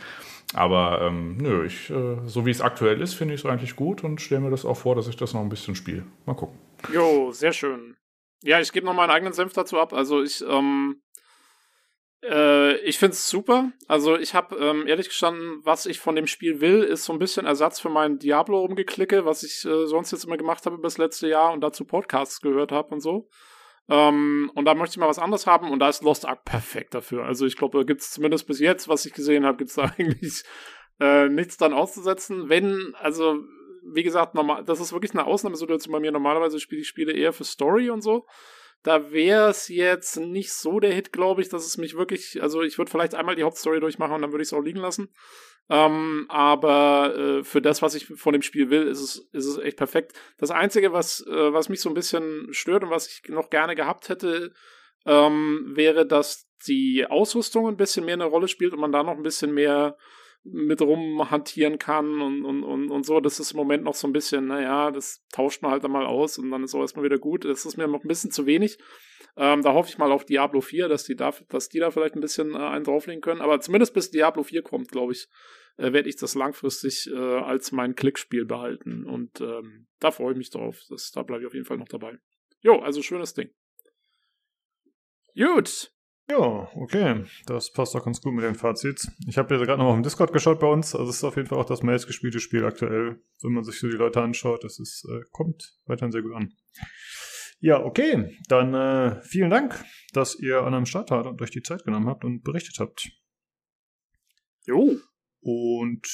Aber 0.53 1.01
ähm, 1.03 1.37
nö, 1.39 1.65
ich, 1.67 1.91
äh, 1.91 2.17
so 2.27 2.47
wie 2.47 2.51
es 2.51 2.61
aktuell 2.61 3.01
ist, 3.01 3.15
finde 3.15 3.35
ich 3.35 3.41
es 3.41 3.47
eigentlich 3.47 3.77
gut 3.77 4.05
und 4.05 4.21
stelle 4.21 4.43
mir 4.43 4.51
das 4.51 4.65
auch 4.65 4.77
vor, 4.77 4.95
dass 4.95 5.09
ich 5.09 5.17
das 5.17 5.35
noch 5.35 5.41
ein 5.41 5.49
bisschen 5.49 5.75
spiele. 5.75 6.05
Mal 6.27 6.35
gucken. 6.35 6.59
Jo, 6.93 7.33
sehr 7.33 7.53
schön. 7.53 7.97
Ja, 8.45 8.61
ich 8.61 8.73
gebe 8.73 8.85
noch 8.85 8.93
meinen 8.93 9.11
eigenen 9.11 9.33
Senf 9.33 9.55
dazu 9.55 9.79
ab. 9.79 9.95
Also 9.95 10.23
ich, 10.23 10.45
ähm, 10.47 11.03
äh, 12.23 12.77
ich 12.81 12.99
finde 12.99 13.15
es 13.15 13.27
super. 13.27 13.73
Also 13.89 14.19
ich 14.19 14.35
habe 14.35 14.57
ähm, 14.57 14.87
ehrlich 14.87 15.09
gestanden, 15.09 15.61
was 15.65 15.87
ich 15.87 15.99
von 15.99 16.15
dem 16.15 16.27
Spiel 16.27 16.61
will, 16.61 16.83
ist 16.83 17.05
so 17.05 17.15
ein 17.15 17.19
bisschen 17.19 17.47
Ersatz 17.47 17.81
für 17.81 17.89
mein 17.89 18.19
Diablo 18.19 18.61
rumgeklicke, 18.61 19.25
was 19.25 19.45
ich 19.45 19.65
äh, 19.65 19.87
sonst 19.87 20.13
jetzt 20.13 20.27
immer 20.27 20.37
gemacht 20.37 20.67
habe 20.67 20.77
über 20.77 20.85
das 20.85 20.99
letzte 20.99 21.27
Jahr 21.27 21.55
und 21.55 21.63
dazu 21.63 21.87
Podcasts 21.87 22.43
gehört 22.43 22.71
habe 22.71 22.95
und 22.95 23.01
so. 23.01 23.31
Ähm, 23.89 24.51
und 24.55 24.67
da 24.67 24.75
möchte 24.75 24.93
ich 24.93 24.99
mal 24.99 25.09
was 25.09 25.19
anderes 25.19 25.47
haben 25.47 25.71
und 25.71 25.79
da 25.79 25.89
ist 25.89 26.03
Lost 26.03 26.27
Ark 26.27 26.45
perfekt 26.45 26.93
dafür. 26.93 27.25
Also 27.25 27.47
ich 27.47 27.57
glaube, 27.57 27.79
da 27.79 27.85
gibt 27.85 28.03
es 28.03 28.11
zumindest 28.11 28.47
bis 28.47 28.61
jetzt, 28.61 28.89
was 28.89 29.07
ich 29.07 29.15
gesehen 29.15 29.47
habe, 29.47 29.57
gibt 29.57 29.71
es 29.71 29.77
da 29.77 29.85
eigentlich 29.99 30.43
äh, 31.01 31.31
nichts 31.31 31.57
dann 31.57 31.73
auszusetzen. 31.73 32.51
Wenn, 32.51 32.95
also 32.97 33.39
wie 33.93 34.03
gesagt, 34.03 34.35
normal, 34.35 34.65
das 34.65 34.81
ist 34.81 34.93
wirklich 34.93 35.13
eine 35.13 35.27
Ausnahmesituation 35.27 35.93
bei 35.93 36.01
mir. 36.01 36.13
Normalerweise 36.13 36.61
spiele 36.61 36.81
ich 36.83 36.89
Spiele 36.89 37.13
eher 37.13 37.33
für 37.33 37.45
Story 37.45 37.91
und 37.91 38.03
so. 38.03 38.27
Da 38.83 39.13
wäre 39.13 39.49
es 39.49 39.69
jetzt 39.69 40.19
nicht 40.19 40.53
so 40.53 40.79
der 40.79 40.93
Hit, 40.93 41.13
glaube 41.13 41.41
ich, 41.41 41.49
dass 41.49 41.65
es 41.65 41.79
mich 41.79 41.97
wirklich, 41.97 42.43
also 42.43 42.63
ich 42.63 42.77
würde 42.77 42.91
vielleicht 42.91 43.15
einmal 43.15 43.35
die 43.35 43.43
Hauptstory 43.43 43.81
durchmachen 43.81 44.15
und 44.15 44.23
dann 44.23 44.33
würde 44.33 44.43
ich 44.43 44.49
es 44.49 44.53
auch 44.53 44.61
liegen 44.61 44.81
lassen. 44.81 45.09
Ähm, 45.71 46.27
aber 46.29 47.17
äh, 47.17 47.45
für 47.45 47.63
das, 47.63 47.81
was 47.81 47.95
ich 47.95 48.07
von 48.07 48.35
dem 48.35 48.43
Spiel 48.43 48.69
will, 48.69 48.83
ist 48.83 49.01
es, 49.01 49.29
ist 49.33 49.47
es 49.47 49.57
echt 49.59 49.79
perfekt. 49.79 50.13
Das 50.37 50.51
Einzige, 50.51 50.93
was, 50.93 51.27
äh, 51.27 51.53
was 51.53 51.71
mich 51.71 51.81
so 51.81 51.89
ein 51.89 51.95
bisschen 51.95 52.53
stört 52.53 52.85
und 52.85 52.91
was 52.91 53.09
ich 53.09 53.31
noch 53.31 53.49
gerne 53.49 53.75
gehabt 53.75 54.11
hätte, 54.11 54.53
ähm, 55.07 55.73
wäre, 55.75 56.07
dass 56.07 56.51
die 56.67 57.07
Ausrüstung 57.07 57.67
ein 57.67 57.79
bisschen 57.79 58.05
mehr 58.05 58.15
eine 58.15 58.25
Rolle 58.25 58.49
spielt 58.49 58.75
und 58.75 58.81
man 58.81 58.93
da 58.93 59.03
noch 59.03 59.17
ein 59.17 59.23
bisschen 59.23 59.55
mehr 59.55 59.97
mit 60.45 60.83
rumhantieren 60.83 61.79
kann 61.79 62.21
und, 62.21 62.45
und, 62.45 62.63
und, 62.63 62.91
und 62.91 63.07
so. 63.07 63.21
Das 63.21 63.41
ist 63.41 63.53
im 63.53 63.57
Moment 63.57 63.83
noch 63.85 63.95
so 63.95 64.07
ein 64.07 64.13
bisschen, 64.13 64.47
naja, 64.47 64.91
das 64.91 65.25
tauscht 65.33 65.63
man 65.63 65.71
halt 65.73 65.85
dann 65.85 65.91
mal 65.91 66.07
aus 66.07 66.39
und 66.39 66.51
dann 66.51 66.65
ist 66.65 66.75
auch 66.75 66.81
erstmal 66.81 67.05
wieder 67.05 67.19
gut. 67.19 67.45
Das 67.45 67.65
ist 67.65 67.77
mir 67.77 67.89
noch 67.89 68.05
ein 68.05 68.09
bisschen 68.09 68.31
zu 68.31 68.45
wenig. 68.45 68.79
Ähm, 69.37 69.63
da 69.63 69.73
hoffe 69.73 69.89
ich 69.89 69.99
mal 69.99 70.13
auf 70.13 70.25
Diablo 70.25 70.61
4, 70.61 70.89
dass 70.89 71.05
die 71.05 71.17
da, 71.17 71.33
dass 71.49 71.69
die 71.69 71.79
da 71.79 71.91
vielleicht 71.91 72.15
ein 72.15 72.21
bisschen 72.21 72.55
äh, 72.55 72.59
einen 72.59 72.85
drauflegen 72.85 73.23
können. 73.23 73.41
Aber 73.41 73.61
zumindest 73.61 73.95
bis 73.95 74.11
Diablo 74.11 74.43
4 74.43 74.63
kommt, 74.63 74.93
glaube 74.93 75.13
ich, 75.13 75.29
äh, 75.77 75.93
werde 75.93 76.09
ich 76.09 76.17
das 76.17 76.35
langfristig 76.35 77.11
äh, 77.11 77.17
als 77.17 77.73
mein 77.73 77.95
Klickspiel 77.95 78.45
behalten. 78.45 79.07
Und 79.07 79.41
ähm, 79.41 79.87
da 79.99 80.11
freue 80.11 80.33
ich 80.33 80.39
mich 80.39 80.51
drauf. 80.51 80.83
Das, 80.89 81.11
da 81.11 81.23
bleibe 81.23 81.43
ich 81.43 81.47
auf 81.47 81.55
jeden 81.55 81.67
Fall 81.67 81.79
noch 81.79 81.89
dabei. 81.89 82.19
Jo, 82.61 82.79
also 82.81 83.03
schönes 83.03 83.35
Ding. 83.35 83.51
Gut. 85.35 85.94
Ja, 86.29 86.71
okay. 86.75 87.25
Das 87.47 87.71
passt 87.71 87.95
doch 87.95 88.05
ganz 88.05 88.21
gut 88.21 88.33
mit 88.33 88.45
den 88.45 88.55
Fazits. 88.55 89.11
Ich 89.27 89.37
habe 89.37 89.55
ja 89.55 89.63
gerade 89.63 89.83
noch 89.83 89.91
auf 89.91 89.95
dem 89.95 90.03
Discord 90.03 90.33
geschaut 90.33 90.59
bei 90.59 90.67
uns. 90.67 90.95
Also 90.95 91.11
es 91.11 91.17
ist 91.17 91.25
auf 91.25 91.37
jeden 91.37 91.49
Fall 91.49 91.59
auch 91.59 91.67
das 91.67 91.83
meistgespielte 91.83 92.41
Spiel 92.41 92.65
aktuell, 92.65 93.21
wenn 93.43 93.53
man 93.53 93.65
sich 93.65 93.79
so 93.79 93.89
die 93.89 93.97
Leute 93.97 94.23
anschaut. 94.23 94.65
Das 94.65 94.79
ist, 94.79 95.07
äh, 95.11 95.21
kommt 95.33 95.77
weiterhin 95.85 96.13
sehr 96.13 96.23
gut 96.23 96.35
an. 96.35 96.55
Ja, 97.61 97.83
okay. 97.83 98.39
Dann 98.49 98.75
äh, 98.75 99.21
vielen 99.23 99.51
Dank, 99.51 99.85
dass 100.13 100.39
ihr 100.39 100.63
an 100.63 100.75
einem 100.75 100.87
Start 100.87 101.11
wart 101.11 101.27
und 101.27 101.43
euch 101.43 101.51
die 101.51 101.63
Zeit 101.63 101.85
genommen 101.85 102.09
habt 102.09 102.25
und 102.25 102.43
berichtet 102.43 102.79
habt. 102.79 103.11
Jo. 104.67 104.97
Und 105.41 106.07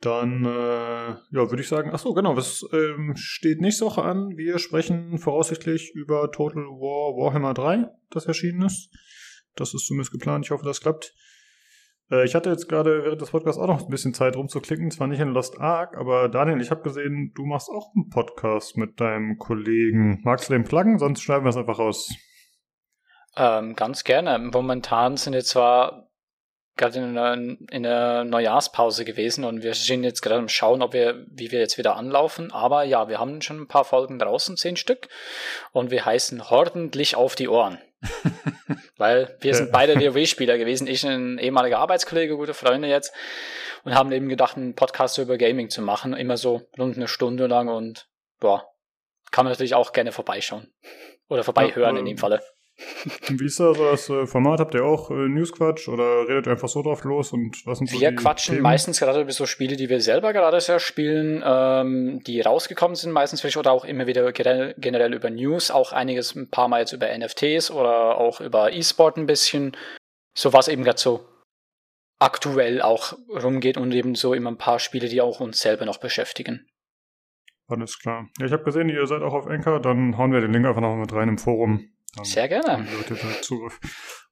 dann, 0.00 0.46
äh, 0.46 0.48
ja, 0.48 1.20
würde 1.32 1.60
ich 1.60 1.68
sagen, 1.68 1.90
ach 1.92 1.98
so, 1.98 2.14
genau, 2.14 2.34
was 2.34 2.66
ähm, 2.72 3.12
steht 3.14 3.60
nächste 3.60 3.84
Woche 3.84 4.02
an? 4.02 4.38
Wir 4.38 4.58
sprechen 4.58 5.18
voraussichtlich 5.18 5.92
über 5.94 6.32
Total 6.32 6.62
War 6.62 7.14
Warhammer 7.14 7.52
3, 7.52 7.90
das 8.08 8.24
erschienen 8.24 8.62
ist. 8.62 8.90
Das 9.56 9.74
ist 9.74 9.86
zumindest 9.86 10.12
geplant. 10.12 10.44
Ich 10.44 10.50
hoffe, 10.50 10.64
das 10.64 10.80
klappt. 10.80 11.14
Äh, 12.10 12.24
ich 12.24 12.34
hatte 12.34 12.50
jetzt 12.50 12.68
gerade 12.68 13.04
während 13.04 13.20
des 13.20 13.30
Podcasts 13.30 13.60
auch 13.60 13.66
noch 13.66 13.82
ein 13.82 13.90
bisschen 13.90 14.14
Zeit 14.14 14.36
rumzuklicken. 14.36 14.90
Zwar 14.90 15.06
nicht 15.06 15.20
in 15.20 15.28
Lost 15.28 15.60
Ark, 15.60 15.96
aber 15.96 16.28
Daniel, 16.28 16.60
ich 16.60 16.70
habe 16.70 16.82
gesehen, 16.82 17.32
du 17.34 17.44
machst 17.46 17.68
auch 17.68 17.92
einen 17.94 18.08
Podcast 18.08 18.76
mit 18.76 19.00
deinem 19.00 19.38
Kollegen. 19.38 20.20
Magst 20.24 20.48
du 20.48 20.52
den 20.52 20.64
pluggen? 20.64 20.98
Sonst 20.98 21.22
schreiben 21.22 21.44
wir 21.44 21.50
es 21.50 21.56
einfach 21.56 21.78
raus. 21.78 22.10
Ähm, 23.36 23.76
ganz 23.76 24.04
gerne. 24.04 24.38
Momentan 24.38 25.16
sind 25.16 25.34
jetzt 25.34 25.50
zwar 25.50 26.10
gerade 26.76 26.98
in 26.98 27.16
einer, 27.16 27.34
in 27.34 27.86
einer 27.86 28.24
Neujahrspause 28.24 29.04
gewesen 29.04 29.44
und 29.44 29.62
wir 29.62 29.74
sind 29.74 30.02
jetzt 30.02 30.22
gerade 30.22 30.40
am 30.40 30.48
Schauen, 30.48 30.82
ob 30.82 30.94
wir, 30.94 31.26
wie 31.28 31.52
wir 31.52 31.60
jetzt 31.60 31.78
wieder 31.78 31.96
anlaufen. 31.96 32.52
Aber 32.52 32.84
ja, 32.84 33.08
wir 33.08 33.18
haben 33.18 33.42
schon 33.42 33.60
ein 33.60 33.68
paar 33.68 33.84
Folgen 33.84 34.18
draußen, 34.18 34.56
zehn 34.56 34.76
Stück. 34.76 35.08
Und 35.72 35.90
wir 35.90 36.04
heißen 36.04 36.50
Hordentlich 36.50 37.16
auf 37.16 37.34
die 37.34 37.48
Ohren. 37.48 37.78
Weil 39.00 39.34
wir 39.40 39.54
sind 39.54 39.72
beide 39.72 39.98
WoW-Spieler 39.98 40.58
gewesen. 40.58 40.86
Ich 40.86 41.06
ein 41.06 41.38
ehemaliger 41.38 41.78
Arbeitskollege, 41.78 42.36
gute 42.36 42.52
Freunde 42.52 42.86
jetzt. 42.86 43.14
Und 43.82 43.94
haben 43.94 44.12
eben 44.12 44.28
gedacht, 44.28 44.58
einen 44.58 44.74
Podcast 44.74 45.16
über 45.16 45.38
Gaming 45.38 45.70
zu 45.70 45.80
machen. 45.80 46.12
Immer 46.12 46.36
so 46.36 46.68
rund 46.78 46.96
eine 46.96 47.08
Stunde 47.08 47.46
lang 47.46 47.68
und, 47.68 48.10
boah, 48.40 48.68
kann 49.30 49.46
man 49.46 49.52
natürlich 49.52 49.74
auch 49.74 49.94
gerne 49.94 50.12
vorbeischauen. 50.12 50.70
Oder 51.30 51.44
vorbeihören 51.44 51.94
ja, 51.94 52.00
in 52.00 52.04
dem 52.04 52.18
Falle. 52.18 52.42
Wie 53.28 53.44
ist 53.44 53.60
da 53.60 53.74
so 53.74 53.84
das 53.84 54.08
äh, 54.08 54.26
Format? 54.26 54.60
Habt 54.60 54.74
ihr 54.74 54.84
auch 54.84 55.10
äh, 55.10 55.14
Newsquatsch 55.14 55.88
oder 55.88 56.28
redet 56.28 56.46
ihr 56.46 56.52
einfach 56.52 56.68
so 56.68 56.82
drauf 56.82 57.04
los 57.04 57.32
und 57.32 57.66
was 57.66 57.78
sind 57.78 57.90
so 57.90 58.00
Wir 58.00 58.14
quatschen 58.14 58.54
Themen? 58.54 58.62
meistens 58.62 59.00
gerade 59.00 59.20
über 59.20 59.32
so 59.32 59.46
Spiele, 59.46 59.76
die 59.76 59.88
wir 59.88 60.00
selber 60.00 60.32
gerade 60.32 60.60
sehr 60.60 60.80
spielen, 60.80 61.42
ähm, 61.44 62.22
die 62.26 62.40
rausgekommen 62.40 62.94
sind 62.94 63.12
meistens 63.12 63.40
frisch 63.40 63.56
oder 63.56 63.72
auch 63.72 63.84
immer 63.84 64.06
wieder 64.06 64.32
generell 64.32 65.14
über 65.14 65.30
News, 65.30 65.70
auch 65.70 65.92
einiges 65.92 66.34
ein 66.34 66.50
paar 66.50 66.68
Mal 66.68 66.80
jetzt 66.80 66.92
über 66.92 67.06
NFTs 67.16 67.70
oder 67.70 68.18
auch 68.18 68.40
über 68.40 68.72
E-Sport 68.72 69.16
ein 69.16 69.26
bisschen. 69.26 69.76
So 70.34 70.52
was 70.52 70.68
eben 70.68 70.84
gerade 70.84 71.00
so 71.00 71.26
aktuell 72.18 72.82
auch 72.82 73.14
rumgeht 73.30 73.76
und 73.76 73.92
eben 73.92 74.14
so 74.14 74.34
immer 74.34 74.50
ein 74.50 74.58
paar 74.58 74.78
Spiele, 74.78 75.08
die 75.08 75.20
auch 75.20 75.40
uns 75.40 75.60
selber 75.60 75.86
noch 75.86 75.98
beschäftigen. 75.98 76.66
Alles 77.66 77.98
klar. 77.98 78.28
Ja, 78.38 78.46
ich 78.46 78.52
habe 78.52 78.64
gesehen, 78.64 78.88
ihr 78.88 79.06
seid 79.06 79.22
auch 79.22 79.32
auf 79.32 79.46
Anchor, 79.46 79.80
dann 79.80 80.18
hauen 80.18 80.32
wir 80.32 80.40
den 80.40 80.52
Link 80.52 80.66
einfach 80.66 80.80
noch 80.80 80.96
mit 80.96 81.12
rein 81.12 81.28
im 81.28 81.38
Forum. 81.38 81.88
Dann 82.16 82.24
Sehr 82.24 82.48
gerne. 82.48 82.86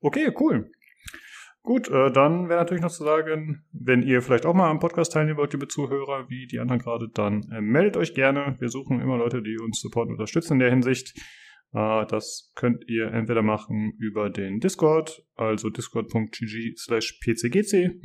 Okay, 0.00 0.32
cool. 0.40 0.70
Gut, 1.62 1.88
äh, 1.88 2.10
dann 2.12 2.48
wäre 2.48 2.60
natürlich 2.60 2.82
noch 2.82 2.90
zu 2.90 3.04
sagen, 3.04 3.66
wenn 3.72 4.02
ihr 4.02 4.22
vielleicht 4.22 4.46
auch 4.46 4.54
mal 4.54 4.70
am 4.70 4.78
Podcast 4.78 5.12
teilnehmen 5.12 5.36
wollt, 5.38 5.52
liebe 5.52 5.68
Zuhörer, 5.68 6.30
wie 6.30 6.46
die 6.46 6.60
anderen 6.60 6.80
gerade, 6.80 7.10
dann 7.12 7.42
äh, 7.52 7.60
meldet 7.60 7.98
euch 7.98 8.14
gerne. 8.14 8.56
Wir 8.58 8.70
suchen 8.70 9.00
immer 9.00 9.18
Leute, 9.18 9.42
die 9.42 9.58
uns 9.58 9.80
supporten 9.80 10.12
und 10.12 10.18
unterstützen 10.18 10.54
in 10.54 10.60
der 10.60 10.70
Hinsicht. 10.70 11.12
Äh, 11.74 12.06
das 12.06 12.52
könnt 12.54 12.88
ihr 12.88 13.12
entweder 13.12 13.42
machen 13.42 13.92
über 13.98 14.30
den 14.30 14.60
Discord, 14.60 15.26
also 15.34 15.68
discord.gg 15.68 16.78
slash 16.78 17.20
pcgc. 17.22 17.74
Äh, 17.74 17.98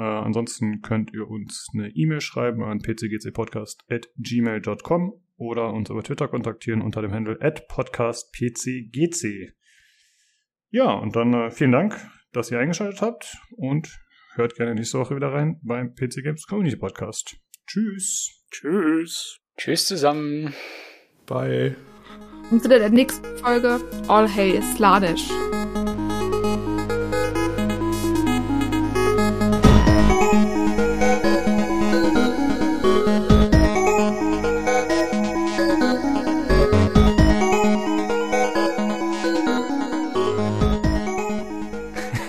ansonsten 0.00 0.80
könnt 0.80 1.12
ihr 1.12 1.28
uns 1.28 1.66
eine 1.74 1.90
E-Mail 1.90 2.20
schreiben 2.20 2.62
an 2.62 2.78
pcgcpodcast.gmail.com 2.78 5.12
oder 5.42 5.72
uns 5.72 5.90
über 5.90 6.02
Twitter 6.02 6.28
kontaktieren 6.28 6.82
unter 6.82 7.02
dem 7.02 7.12
Handle 7.12 7.36
podcastpcgc. 7.68 9.52
Ja, 10.70 10.92
und 10.92 11.16
dann 11.16 11.34
äh, 11.34 11.50
vielen 11.50 11.72
Dank, 11.72 11.96
dass 12.32 12.50
ihr 12.50 12.58
eingeschaltet 12.58 13.02
habt 13.02 13.36
und 13.56 13.98
hört 14.34 14.54
gerne 14.54 14.74
nächste 14.74 14.98
Woche 14.98 15.16
wieder 15.16 15.32
rein 15.32 15.60
beim 15.62 15.94
PC 15.94 16.22
Games 16.22 16.46
Community 16.46 16.76
Podcast. 16.76 17.36
Tschüss. 17.66 18.44
Tschüss. 18.50 19.38
Tschüss 19.58 19.86
zusammen. 19.86 20.54
Bye. 21.26 21.76
Und 22.50 22.62
zu 22.62 22.68
der 22.68 22.88
nächsten 22.88 23.36
Folge 23.38 23.80
All 24.08 24.28
Hail 24.28 24.62
Sladish. 24.62 25.28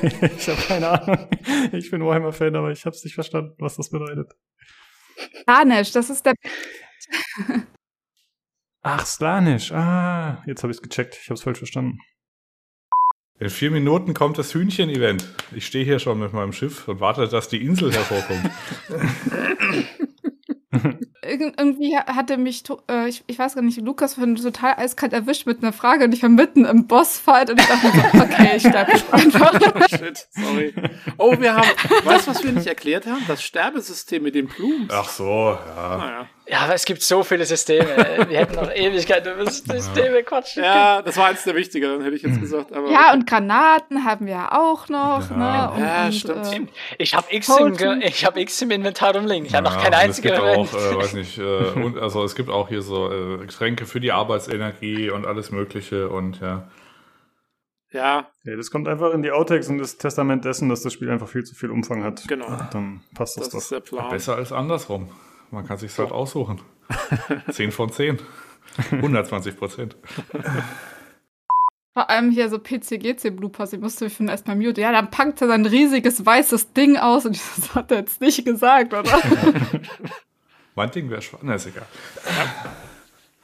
ich 0.38 0.50
habe 0.50 0.62
keine 0.62 0.90
Ahnung. 0.90 1.30
Ich 1.72 1.90
bin 1.90 2.04
Warhammer-Fan, 2.04 2.56
aber 2.56 2.72
ich 2.72 2.86
habe 2.86 2.96
es 2.96 3.04
nicht 3.04 3.16
verstanden, 3.16 3.56
was 3.60 3.78
das 3.78 3.90
bedeutet. 3.90 4.34
Slanisch, 5.44 5.92
das 5.92 6.10
ist 6.10 6.26
der. 6.26 6.34
Ach, 8.82 9.06
Slanisch. 9.06 9.72
Ah, 9.72 10.44
jetzt 10.46 10.64
habe 10.64 10.72
ich 10.72 10.78
es 10.78 10.82
gecheckt. 10.82 11.18
Ich 11.22 11.30
habe 11.30 11.36
es 11.36 11.44
falsch 11.44 11.60
verstanden. 11.60 12.00
In 13.40 13.50
vier 13.50 13.72
Minuten 13.72 14.14
kommt 14.14 14.38
das 14.38 14.54
Hühnchen-Event. 14.54 15.28
Ich 15.56 15.66
stehe 15.66 15.86
hier 15.86 16.00
schon 16.00 16.20
mit 16.20 16.34
meinem 16.34 16.54
Schiff 16.54 16.88
und 16.88 17.00
warte, 17.00 17.28
dass 17.28 17.48
die 17.48 17.64
Insel 17.64 17.92
hervorkommt. 17.92 18.50
Ir 21.24 21.54
irgendwie 21.58 21.98
hatte 21.98 22.38
mich, 22.38 22.64
äh, 22.90 23.08
ich, 23.08 23.24
ich 23.28 23.40
weiß 23.40 23.56
gar 23.56 23.62
nicht, 23.62 23.80
Lukas 23.80 24.16
von 24.16 24.36
total 24.36 24.76
eiskalt 24.78 25.14
erwischt 25.14 25.46
mit 25.46 25.64
einer 25.64 25.74
Frage 25.74 26.06
und 26.06 26.14
ich 26.14 26.22
war 26.22 26.30
mitten 26.30 26.66
im 26.66 26.88
Bossfight 26.88 27.50
und 27.50 27.60
ich 27.60 27.68
dachte 27.68 27.88
so, 27.88 28.20
okay, 28.24 28.52
ich 28.58 28.62
sterbe 28.62 28.92
einfach. 29.12 29.90
Shit, 29.90 30.28
sorry. 30.32 30.74
Oh, 31.18 31.40
wir 31.40 31.56
haben, 31.56 31.68
weißt 32.04 32.28
du, 32.28 32.32
was 32.32 32.44
wir 32.44 32.52
nicht 32.52 32.68
erklärt 32.68 33.06
haben? 33.06 33.24
Das 33.28 33.44
Sterbesystem 33.44 34.24
mit 34.24 34.36
den 34.36 34.48
Plumes. 34.48 34.90
Ach 34.92 35.10
so, 35.10 35.58
ja. 35.76 35.98
Naja. 35.98 36.30
Ja, 36.46 36.60
aber 36.62 36.74
es 36.74 36.84
gibt 36.84 37.02
so 37.02 37.24
viele 37.24 37.46
Systeme. 37.46 37.88
Wir 38.28 38.40
hätten 38.40 38.56
noch 38.56 38.70
Ewigkeiten 38.70 39.34
über 39.34 39.50
Systeme 39.52 40.24
quatschen 40.24 40.62
Ja, 40.64 41.02
das 41.02 41.16
war 41.16 41.28
eins 41.28 41.44
der 41.44 41.56
wichtigeren, 41.56 42.02
hätte 42.02 42.16
ich 42.18 42.24
jetzt 42.24 42.40
gesagt. 42.40 42.74
Aber 42.74 42.92
Ja, 42.92 43.14
und 43.14 43.26
Granaten 43.26 44.04
haben 44.04 44.26
wir 44.26 44.52
auch 44.52 44.90
noch. 44.90 45.30
Ja. 45.30 45.38
Ne? 45.38 45.72
Und, 45.72 45.82
Ja, 45.82 46.06
und, 46.06 46.14
stimmt. 46.14 46.54
Äh, 46.54 46.66
Ich 46.98 47.16
habe 47.16 47.28
X, 47.34 47.50
im, 47.50 48.02
ich 48.02 48.26
hab 48.26 48.36
X 48.36 48.62
im 48.62 48.72
Inventar 48.72 49.16
rumliegen. 49.16 49.46
Ich 49.46 49.56
habe 49.56 49.70
noch 49.70 49.76
Ja, 49.76 49.84
kein 49.84 49.94
und 49.94 50.00
einziges 50.00 50.32
Es 50.32 50.38
gibt 50.38 50.40
auch, 50.40 50.74
äh, 50.74 50.98
weiß 50.98 51.14
nicht, 51.14 51.38
äh, 51.38 51.44
und, 51.80 51.98
also 51.98 52.24
es 52.26 52.36
gibt 52.36 52.50
auch 52.50 52.68
hier 52.68 52.82
so 52.82 53.10
äh, 53.12 53.38
Getränke 53.38 53.86
für 53.86 54.02
die 54.02 54.12
Arbeitsenergie 54.12 55.12
und 55.12 55.26
alles 55.26 55.52
Mögliche 55.52 56.10
und 56.10 56.42
ja. 56.42 56.68
ja, 57.92 58.28
Ja, 58.44 58.56
das 58.58 58.70
kommt 58.70 58.90
einfach 58.90 59.14
in 59.14 59.22
die 59.22 59.32
Outtakes 59.32 59.70
und 59.70 59.78
das 59.78 59.98
Testament 59.98 60.44
dessen, 60.44 60.68
dass 60.68 60.82
das 60.82 60.92
Spiel 60.92 61.10
einfach 61.10 61.30
viel 61.30 61.46
zu 61.46 61.56
viel 61.56 61.72
Umfang 61.72 62.04
hat. 62.04 62.28
Genau. 62.28 62.48
Dann 62.72 63.02
passt 63.16 63.38
das, 63.38 63.50
das 63.50 63.64
ist 63.64 63.72
doch. 63.72 63.78
der 63.78 63.82
Plan. 63.82 64.10
Besser 64.10 64.36
als 64.36 64.52
andersrum. 64.52 65.10
Man 65.54 65.68
kann 65.68 65.78
sich 65.78 65.96
halt 66.00 66.12
aussuchen. 66.12 66.62
10 67.52 67.72
von 67.72 67.92
10. 67.92 68.18
120 68.92 69.56
Prozent. 69.56 69.96
vor 71.94 72.10
allem 72.10 72.32
hier 72.32 72.50
so 72.50 72.58
PCGC-Bloopers, 72.58 73.74
ich 73.74 73.80
musste 73.80 74.06
mich 74.06 74.18
von 74.18 74.28
erstmal 74.30 74.56
mute. 74.56 74.82
Ja, 74.82 74.92
dann 74.92 75.12
packt 75.12 75.42
er 75.42 75.48
sein 75.50 75.68
riesiges 75.68 76.26
weißes 76.26 76.74
Ding 76.74 76.98
aus 76.98 77.28
und 77.28 77.40
das 77.58 77.76
hat 77.76 77.92
er 77.92 78.00
jetzt 78.00 78.20
nicht 78.20 78.44
gesagt, 78.44 78.94
oder? 78.94 79.22
Mein 80.74 80.90
Ding 80.90 81.12
wäre 81.12 81.22
schwarz. 81.22 81.44
Na, 81.46 81.54
ist 81.54 81.68
egal. 81.68 81.86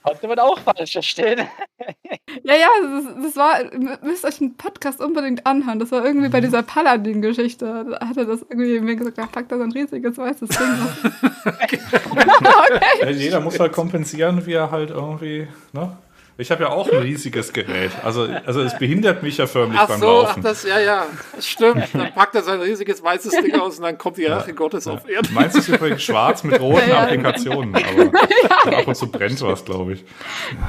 Konnte 0.03 0.27
man 0.27 0.39
auch 0.39 0.59
falsch 0.59 0.93
verstehen. 0.93 1.39
ja, 2.43 2.55
ja, 2.55 2.67
das, 2.81 3.23
das 3.23 3.35
war, 3.35 3.61
ihr 3.61 3.99
müsst 4.01 4.25
euch 4.25 4.39
einen 4.39 4.55
Podcast 4.55 5.01
unbedingt 5.01 5.45
anhören. 5.45 5.79
Das 5.79 5.91
war 5.91 6.05
irgendwie 6.05 6.29
bei 6.29 6.41
dieser 6.41 6.63
Paladin-Geschichte. 6.63 7.85
Da 7.89 8.07
hat 8.07 8.17
er 8.17 8.25
das 8.25 8.41
irgendwie 8.49 8.79
mir 8.79 8.95
gesagt, 8.95 9.17
da 9.17 9.25
packt 9.25 9.51
er 9.51 9.57
sein 9.57 9.71
riesiges 9.71 10.17
weißes 10.17 10.49
Ding 10.49 10.67
aus. 10.83 11.11
Ja, 13.01 13.09
jeder 13.09 13.39
muss 13.39 13.59
halt 13.59 13.71
kompensieren, 13.73 14.45
wie 14.45 14.53
er 14.53 14.71
halt 14.71 14.89
irgendwie, 14.89 15.47
ne? 15.73 15.97
Ich 16.39 16.51
habe 16.51 16.63
ja 16.63 16.69
auch 16.69 16.89
ein 16.89 16.99
riesiges 16.99 17.51
Gerät. 17.51 17.91
Also, 18.01 18.23
also 18.45 18.61
es 18.61 18.77
behindert 18.77 19.23
mich 19.23 19.37
ja 19.37 19.45
förmlich 19.45 19.77
Ach 19.77 19.89
beim 19.89 19.99
so, 19.99 20.21
ach 20.21 20.27
Laufen. 20.29 20.41
das, 20.43 20.63
ja, 20.63 20.79
ja, 20.79 21.05
das 21.35 21.45
stimmt. 21.45 21.89
Dann 21.93 22.13
packt 22.13 22.33
er 22.33 22.43
sein 22.43 22.61
riesiges 22.61 23.03
weißes 23.03 23.41
Ding 23.43 23.59
aus 23.59 23.77
und 23.77 23.83
dann 23.83 23.97
kommt 23.97 24.15
die 24.15 24.25
Rache 24.25 24.53
Gottes 24.53 24.87
auf 24.87 25.07
Erden. 25.09 25.33
Meins 25.33 25.53
ist 25.55 25.67
übrigens 25.67 26.01
schwarz 26.01 26.45
mit 26.45 26.61
roten 26.61 26.79
Ja, 26.87 26.87
ja. 26.87 27.03
Applikationen, 27.03 27.75
aber 27.75 28.73
ab 28.77 28.87
und 28.87 28.95
zu 28.95 29.11
brennt 29.11 29.41
was, 29.41 29.65
glaube 29.65 29.93
ich. 29.93 30.05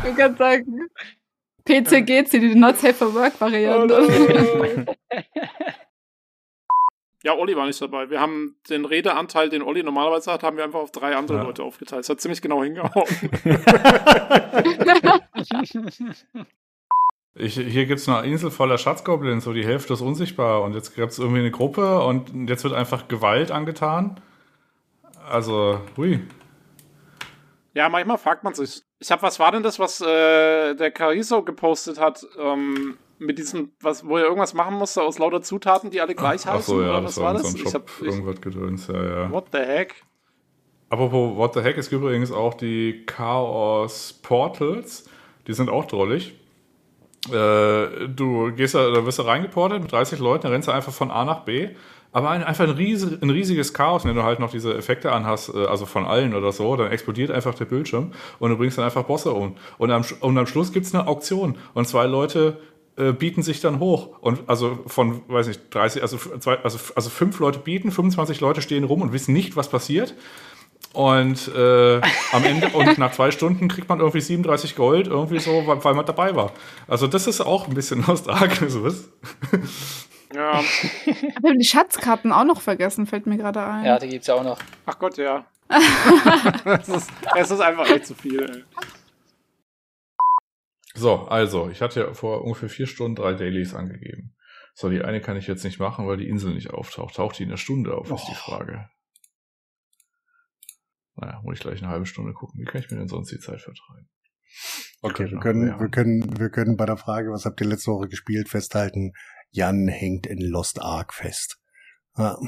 Du 0.04 0.12
kannst 0.16 0.38
sagen, 0.38 0.88
PCGC, 1.64 2.40
die 2.40 2.54
Not 2.56 2.78
Safe 2.78 2.94
for 2.94 3.14
Work 3.14 3.40
Variante. 3.40 4.86
Ja, 7.22 7.34
Olli 7.34 7.54
war 7.54 7.66
nicht 7.66 7.80
dabei. 7.82 8.08
Wir 8.08 8.20
haben 8.20 8.56
den 8.70 8.86
Redeanteil, 8.86 9.50
den 9.50 9.62
Olli 9.62 9.82
normalerweise 9.82 10.32
hat, 10.32 10.42
haben 10.42 10.56
wir 10.56 10.64
einfach 10.64 10.80
auf 10.80 10.90
drei 10.90 11.14
andere 11.16 11.38
Ja. 11.38 11.42
Leute 11.44 11.62
aufgeteilt. 11.62 12.00
Das 12.00 12.08
hat 12.08 12.20
ziemlich 12.20 12.40
genau 12.42 12.62
hingehauen. 12.62 13.04
Ich, 17.34 17.54
hier 17.54 17.86
gibt's 17.86 18.08
eine 18.08 18.26
Insel 18.26 18.50
voller 18.50 18.76
Schatzgoblins, 18.76 19.44
so 19.44 19.52
die 19.52 19.64
Hälfte 19.64 19.92
ist 19.92 20.00
unsichtbar 20.00 20.62
und 20.62 20.74
jetzt 20.74 20.96
gibt's 20.96 21.18
irgendwie 21.18 21.38
eine 21.38 21.52
Gruppe 21.52 22.00
und 22.00 22.48
jetzt 22.48 22.64
wird 22.64 22.74
einfach 22.74 23.06
Gewalt 23.06 23.52
angetan. 23.52 24.20
Also, 25.28 25.80
hui. 25.96 26.20
Ja, 27.72 27.88
manchmal 27.88 28.18
fragt 28.18 28.42
man 28.42 28.54
sich. 28.54 28.82
Ich 28.98 29.12
habe, 29.12 29.22
was 29.22 29.38
war 29.38 29.52
denn 29.52 29.62
das, 29.62 29.78
was 29.78 30.00
äh, 30.00 30.74
der 30.74 30.90
Cariso 30.90 31.44
gepostet 31.44 32.00
hat, 32.00 32.26
ähm, 32.36 32.98
mit 33.20 33.38
diesem, 33.38 33.70
was, 33.80 34.06
wo 34.06 34.16
er 34.16 34.24
irgendwas 34.24 34.54
machen 34.54 34.74
musste 34.74 35.02
aus 35.02 35.18
lauter 35.18 35.42
Zutaten, 35.42 35.90
die 35.90 36.00
alle 36.00 36.14
gleich 36.14 36.46
heißen? 36.46 36.50
Ach 36.50 36.60
so, 36.60 36.82
ja, 36.82 36.90
oder 36.90 37.04
was 37.04 37.18
war 37.18 37.34
war 37.34 37.38
so 37.38 37.44
das? 37.44 37.54
ein 37.54 37.66
Ich 37.66 37.74
hab, 37.74 37.90
irgendwas 38.02 38.40
gedöns, 38.40 38.86
ja, 38.88 39.04
ja. 39.04 39.30
what 39.30 39.46
the 39.52 39.58
heck? 39.58 40.02
Apropos 40.90 41.36
What 41.36 41.54
the 41.54 41.60
Heck, 41.60 41.78
es 41.78 41.88
gibt 41.88 42.02
übrigens 42.02 42.32
auch 42.32 42.54
die 42.54 43.04
Chaos 43.06 44.12
Portals. 44.12 45.08
Die 45.46 45.52
sind 45.52 45.70
auch 45.70 45.84
drollig. 45.84 46.34
Äh, 47.28 48.08
du 48.08 48.52
gehst 48.56 48.74
da, 48.74 48.90
da 48.90 49.06
wirst 49.06 49.20
du 49.20 49.22
reingeportet 49.22 49.80
mit 49.80 49.92
30 49.92 50.18
Leuten, 50.18 50.42
dann 50.44 50.52
rennst 50.52 50.66
du 50.66 50.72
einfach 50.72 50.92
von 50.92 51.12
A 51.12 51.24
nach 51.24 51.44
B. 51.44 51.68
Aber 52.12 52.30
ein, 52.30 52.42
einfach 52.42 52.64
ein, 52.64 52.70
riesig, 52.70 53.22
ein 53.22 53.30
riesiges 53.30 53.72
Chaos, 53.72 54.04
wenn 54.04 54.16
du 54.16 54.24
halt 54.24 54.40
noch 54.40 54.50
diese 54.50 54.74
Effekte 54.74 55.12
anhast, 55.12 55.54
äh, 55.54 55.64
also 55.66 55.86
von 55.86 56.06
allen 56.06 56.34
oder 56.34 56.50
so, 56.50 56.74
dann 56.74 56.90
explodiert 56.90 57.30
einfach 57.30 57.54
der 57.54 57.66
Bildschirm 57.66 58.10
und 58.40 58.50
du 58.50 58.56
bringst 58.56 58.76
dann 58.76 58.84
einfach 58.84 59.04
Bosse 59.04 59.30
um. 59.30 59.56
Und 59.78 59.92
am, 59.92 60.04
und 60.18 60.36
am 60.36 60.46
Schluss 60.46 60.72
gibt's 60.72 60.92
eine 60.92 61.06
Auktion 61.06 61.56
und 61.74 61.86
zwei 61.86 62.06
Leute 62.06 62.58
äh, 62.96 63.12
bieten 63.12 63.42
sich 63.42 63.60
dann 63.60 63.78
hoch. 63.78 64.18
Und 64.20 64.48
also 64.48 64.78
von, 64.86 65.22
weiß 65.28 65.48
nicht, 65.48 65.74
30, 65.74 66.02
also, 66.02 66.16
zwei, 66.16 66.58
also, 66.58 66.78
also 66.94 67.10
fünf 67.10 67.38
Leute 67.38 67.58
bieten, 67.58 67.90
25 67.90 68.40
Leute 68.40 68.62
stehen 68.62 68.84
rum 68.84 69.02
und 69.02 69.12
wissen 69.12 69.32
nicht, 69.32 69.56
was 69.56 69.68
passiert. 69.68 70.14
Und 70.92 71.48
äh, 71.54 72.00
am 72.32 72.44
Ende 72.44 72.68
und 72.70 72.98
nach 72.98 73.12
zwei 73.12 73.30
Stunden 73.30 73.68
kriegt 73.68 73.88
man 73.88 74.00
irgendwie 74.00 74.20
37 74.20 74.74
Gold, 74.74 75.06
irgendwie 75.06 75.38
so, 75.38 75.64
weil, 75.66 75.84
weil 75.84 75.94
man 75.94 76.04
dabei 76.04 76.34
war. 76.34 76.52
Also 76.88 77.06
das 77.06 77.26
ist 77.28 77.40
auch 77.40 77.68
ein 77.68 77.74
bisschen 77.74 78.04
Lost 78.06 78.28
Ark, 78.28 78.52
so 78.66 78.86
ist. 78.86 79.08
Ja, 80.34 80.60
Wir 81.04 81.50
haben 81.50 81.58
die 81.58 81.66
Schatzkarten 81.66 82.32
auch 82.32 82.44
noch 82.44 82.60
vergessen, 82.60 83.06
fällt 83.06 83.26
mir 83.26 83.36
gerade 83.36 83.64
ein. 83.64 83.84
Ja, 83.84 83.98
die 83.98 84.08
gibt's 84.08 84.30
auch 84.30 84.42
noch. 84.42 84.58
ach 84.86 84.98
Gott, 84.98 85.16
ja. 85.16 85.44
es, 86.64 86.88
ist, 86.88 87.10
es 87.36 87.50
ist 87.50 87.60
einfach 87.60 87.88
echt 87.88 88.06
zu 88.06 88.14
viel. 88.14 88.40
Ey. 88.42 88.64
So, 90.94 91.26
also, 91.28 91.70
ich 91.70 91.82
hatte 91.82 92.00
ja 92.00 92.14
vor 92.14 92.42
ungefähr 92.42 92.68
vier 92.68 92.86
Stunden 92.86 93.14
drei 93.14 93.34
Dailies 93.34 93.74
angegeben. 93.74 94.34
So, 94.74 94.88
die 94.88 95.02
eine 95.02 95.20
kann 95.20 95.36
ich 95.36 95.46
jetzt 95.46 95.64
nicht 95.64 95.78
machen, 95.78 96.06
weil 96.06 96.16
die 96.16 96.28
Insel 96.28 96.54
nicht 96.54 96.70
auftaucht. 96.70 97.16
Taucht 97.16 97.38
die 97.38 97.44
in 97.44 97.50
einer 97.50 97.58
Stunde 97.58 97.94
auf, 97.94 98.10
ist 98.10 98.28
die 98.28 98.34
Frage. 98.34 98.88
Naja, 101.16 101.40
muss 101.44 101.56
ich 101.56 101.60
gleich 101.60 101.82
eine 101.82 101.90
halbe 101.90 102.06
Stunde 102.06 102.32
gucken. 102.32 102.60
Wie 102.60 102.64
kann 102.64 102.80
ich 102.80 102.90
mir 102.90 102.96
denn 102.96 103.08
sonst 103.08 103.30
die 103.30 103.38
Zeit 103.38 103.60
vertreiben? 103.60 104.08
Okay, 105.02 105.30
wir 105.30 105.38
können, 105.38 105.78
wir 105.78 105.88
können, 105.88 106.38
wir 106.38 106.50
können 106.50 106.76
bei 106.76 106.86
der 106.86 106.96
Frage, 106.96 107.30
was 107.30 107.44
habt 107.44 107.60
ihr 107.60 107.66
letzte 107.66 107.92
Woche 107.92 108.08
gespielt, 108.08 108.48
festhalten, 108.48 109.12
Jan 109.50 109.88
hängt 109.88 110.26
in 110.26 110.40
Lost 110.40 110.80
Ark 110.80 111.14
fest. 111.14 111.58
Ja, 112.16 112.38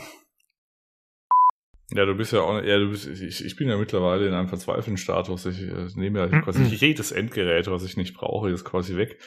Ja, 1.95 2.07
du 2.07 2.15
bist 2.15 2.33
ja 2.33 2.41
auch, 2.41 2.63
ja, 2.63 2.79
du 2.79 2.91
bist, 2.91 3.07
ich, 3.07 3.45
ich 3.45 3.57
bin 3.57 3.69
ja 3.69 3.77
mittlerweile 3.77 4.27
in 4.27 4.33
einem 4.33 4.49
verzweifelten 4.49 4.97
Status. 4.97 5.45
Ich 5.47 5.61
äh, 5.61 5.89
nehme 5.95 6.21
ja 6.21 6.41
quasi 6.41 6.63
jedes 6.63 7.13
Endgerät, 7.13 7.71
was 7.71 7.85
ich 7.85 7.97
nicht 7.97 8.15
brauche, 8.15 8.51
ist 8.51 8.65
quasi 8.65 8.97
weg. 8.97 9.19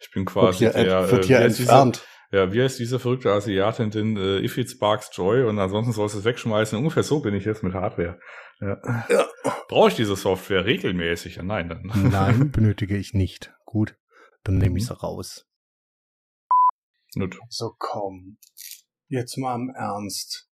Ich 0.00 0.10
bin 0.10 0.24
wird 0.24 0.32
quasi 0.32 0.58
hier, 0.58 0.70
der, 0.70 1.10
wird 1.10 1.24
äh, 1.24 1.26
hier 1.26 1.38
heißt 1.40 1.60
entfernt. 1.60 1.96
Diese, 1.96 2.14
ja, 2.36 2.52
wie 2.52 2.62
heißt 2.62 2.78
diese 2.78 2.98
verrückte 2.98 3.30
Asiatin 3.30 3.90
denn? 3.90 4.16
Äh, 4.16 4.38
if 4.38 4.56
it 4.56 4.70
sparks 4.70 5.10
joy 5.12 5.44
und 5.44 5.58
ansonsten 5.58 5.92
sollst 5.92 6.14
du 6.14 6.20
es 6.20 6.24
wegschmeißen. 6.24 6.78
Ungefähr 6.78 7.02
so 7.02 7.20
bin 7.20 7.34
ich 7.34 7.44
jetzt 7.44 7.62
mit 7.62 7.74
Hardware. 7.74 8.18
Ja. 8.60 8.80
Brauche 9.68 9.88
ich 9.88 9.96
diese 9.96 10.16
Software 10.16 10.64
regelmäßig? 10.64 11.36
Ja, 11.36 11.42
nein, 11.42 11.68
dann. 11.68 11.82
Nein, 12.10 12.50
benötige 12.50 12.96
ich 12.96 13.12
nicht. 13.12 13.52
Gut, 13.64 13.96
dann 14.44 14.58
nehme 14.58 14.78
ich 14.78 14.86
sie 14.86 14.96
raus. 14.96 15.46
Nut. 17.14 17.38
So 17.48 17.74
komm. 17.78 18.38
Jetzt 19.08 19.36
mal 19.36 19.54
im 19.56 19.70
Ernst. 19.76 20.48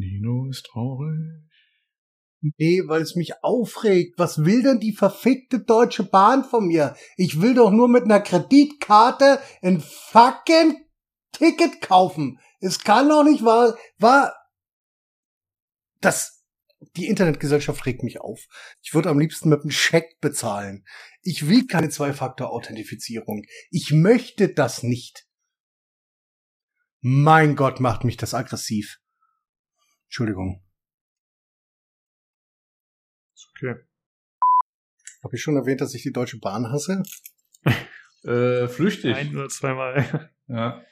Nino 0.00 0.48
ist 0.48 0.66
traurig. 0.66 1.44
Nee, 2.40 2.82
weil 2.86 3.02
es 3.02 3.16
mich 3.16 3.44
aufregt. 3.44 4.18
Was 4.18 4.44
will 4.44 4.62
denn 4.62 4.80
die 4.80 4.94
verfickte 4.94 5.60
Deutsche 5.60 6.04
Bahn 6.04 6.42
von 6.44 6.66
mir? 6.66 6.96
Ich 7.16 7.42
will 7.42 7.54
doch 7.54 7.70
nur 7.70 7.88
mit 7.88 8.04
einer 8.04 8.20
Kreditkarte 8.20 9.40
ein 9.60 9.80
fucking 9.80 10.76
Ticket 11.32 11.82
kaufen. 11.82 12.40
Es 12.60 12.80
kann 12.80 13.08
doch 13.08 13.24
nicht 13.24 13.44
wahr, 13.44 13.76
war, 13.98 14.34
das, 16.00 16.44
die 16.96 17.08
Internetgesellschaft 17.08 17.84
regt 17.84 18.02
mich 18.02 18.20
auf. 18.20 18.46
Ich 18.82 18.94
würde 18.94 19.10
am 19.10 19.18
liebsten 19.18 19.50
mit 19.50 19.60
einem 19.60 19.70
Scheck 19.70 20.18
bezahlen. 20.20 20.84
Ich 21.22 21.46
will 21.46 21.66
keine 21.66 21.90
Zwei-Faktor-Authentifizierung. 21.90 23.44
Ich 23.70 23.92
möchte 23.92 24.48
das 24.48 24.82
nicht. 24.82 25.26
Mein 27.02 27.54
Gott, 27.54 27.80
macht 27.80 28.04
mich 28.04 28.16
das 28.16 28.34
aggressiv. 28.34 28.98
Entschuldigung. 30.10 30.60
Okay. 33.54 33.76
Habe 35.22 35.36
ich 35.36 35.40
schon 35.40 35.54
erwähnt, 35.54 35.80
dass 35.80 35.94
ich 35.94 36.02
die 36.02 36.12
Deutsche 36.12 36.40
Bahn 36.40 36.72
hasse? 36.72 37.04
Äh, 38.24 38.66
flüchtig. 38.68 39.14
Ein 39.14 39.34
oder 39.36 39.48
zweimal. 39.48 40.30
Ja. 40.48 40.84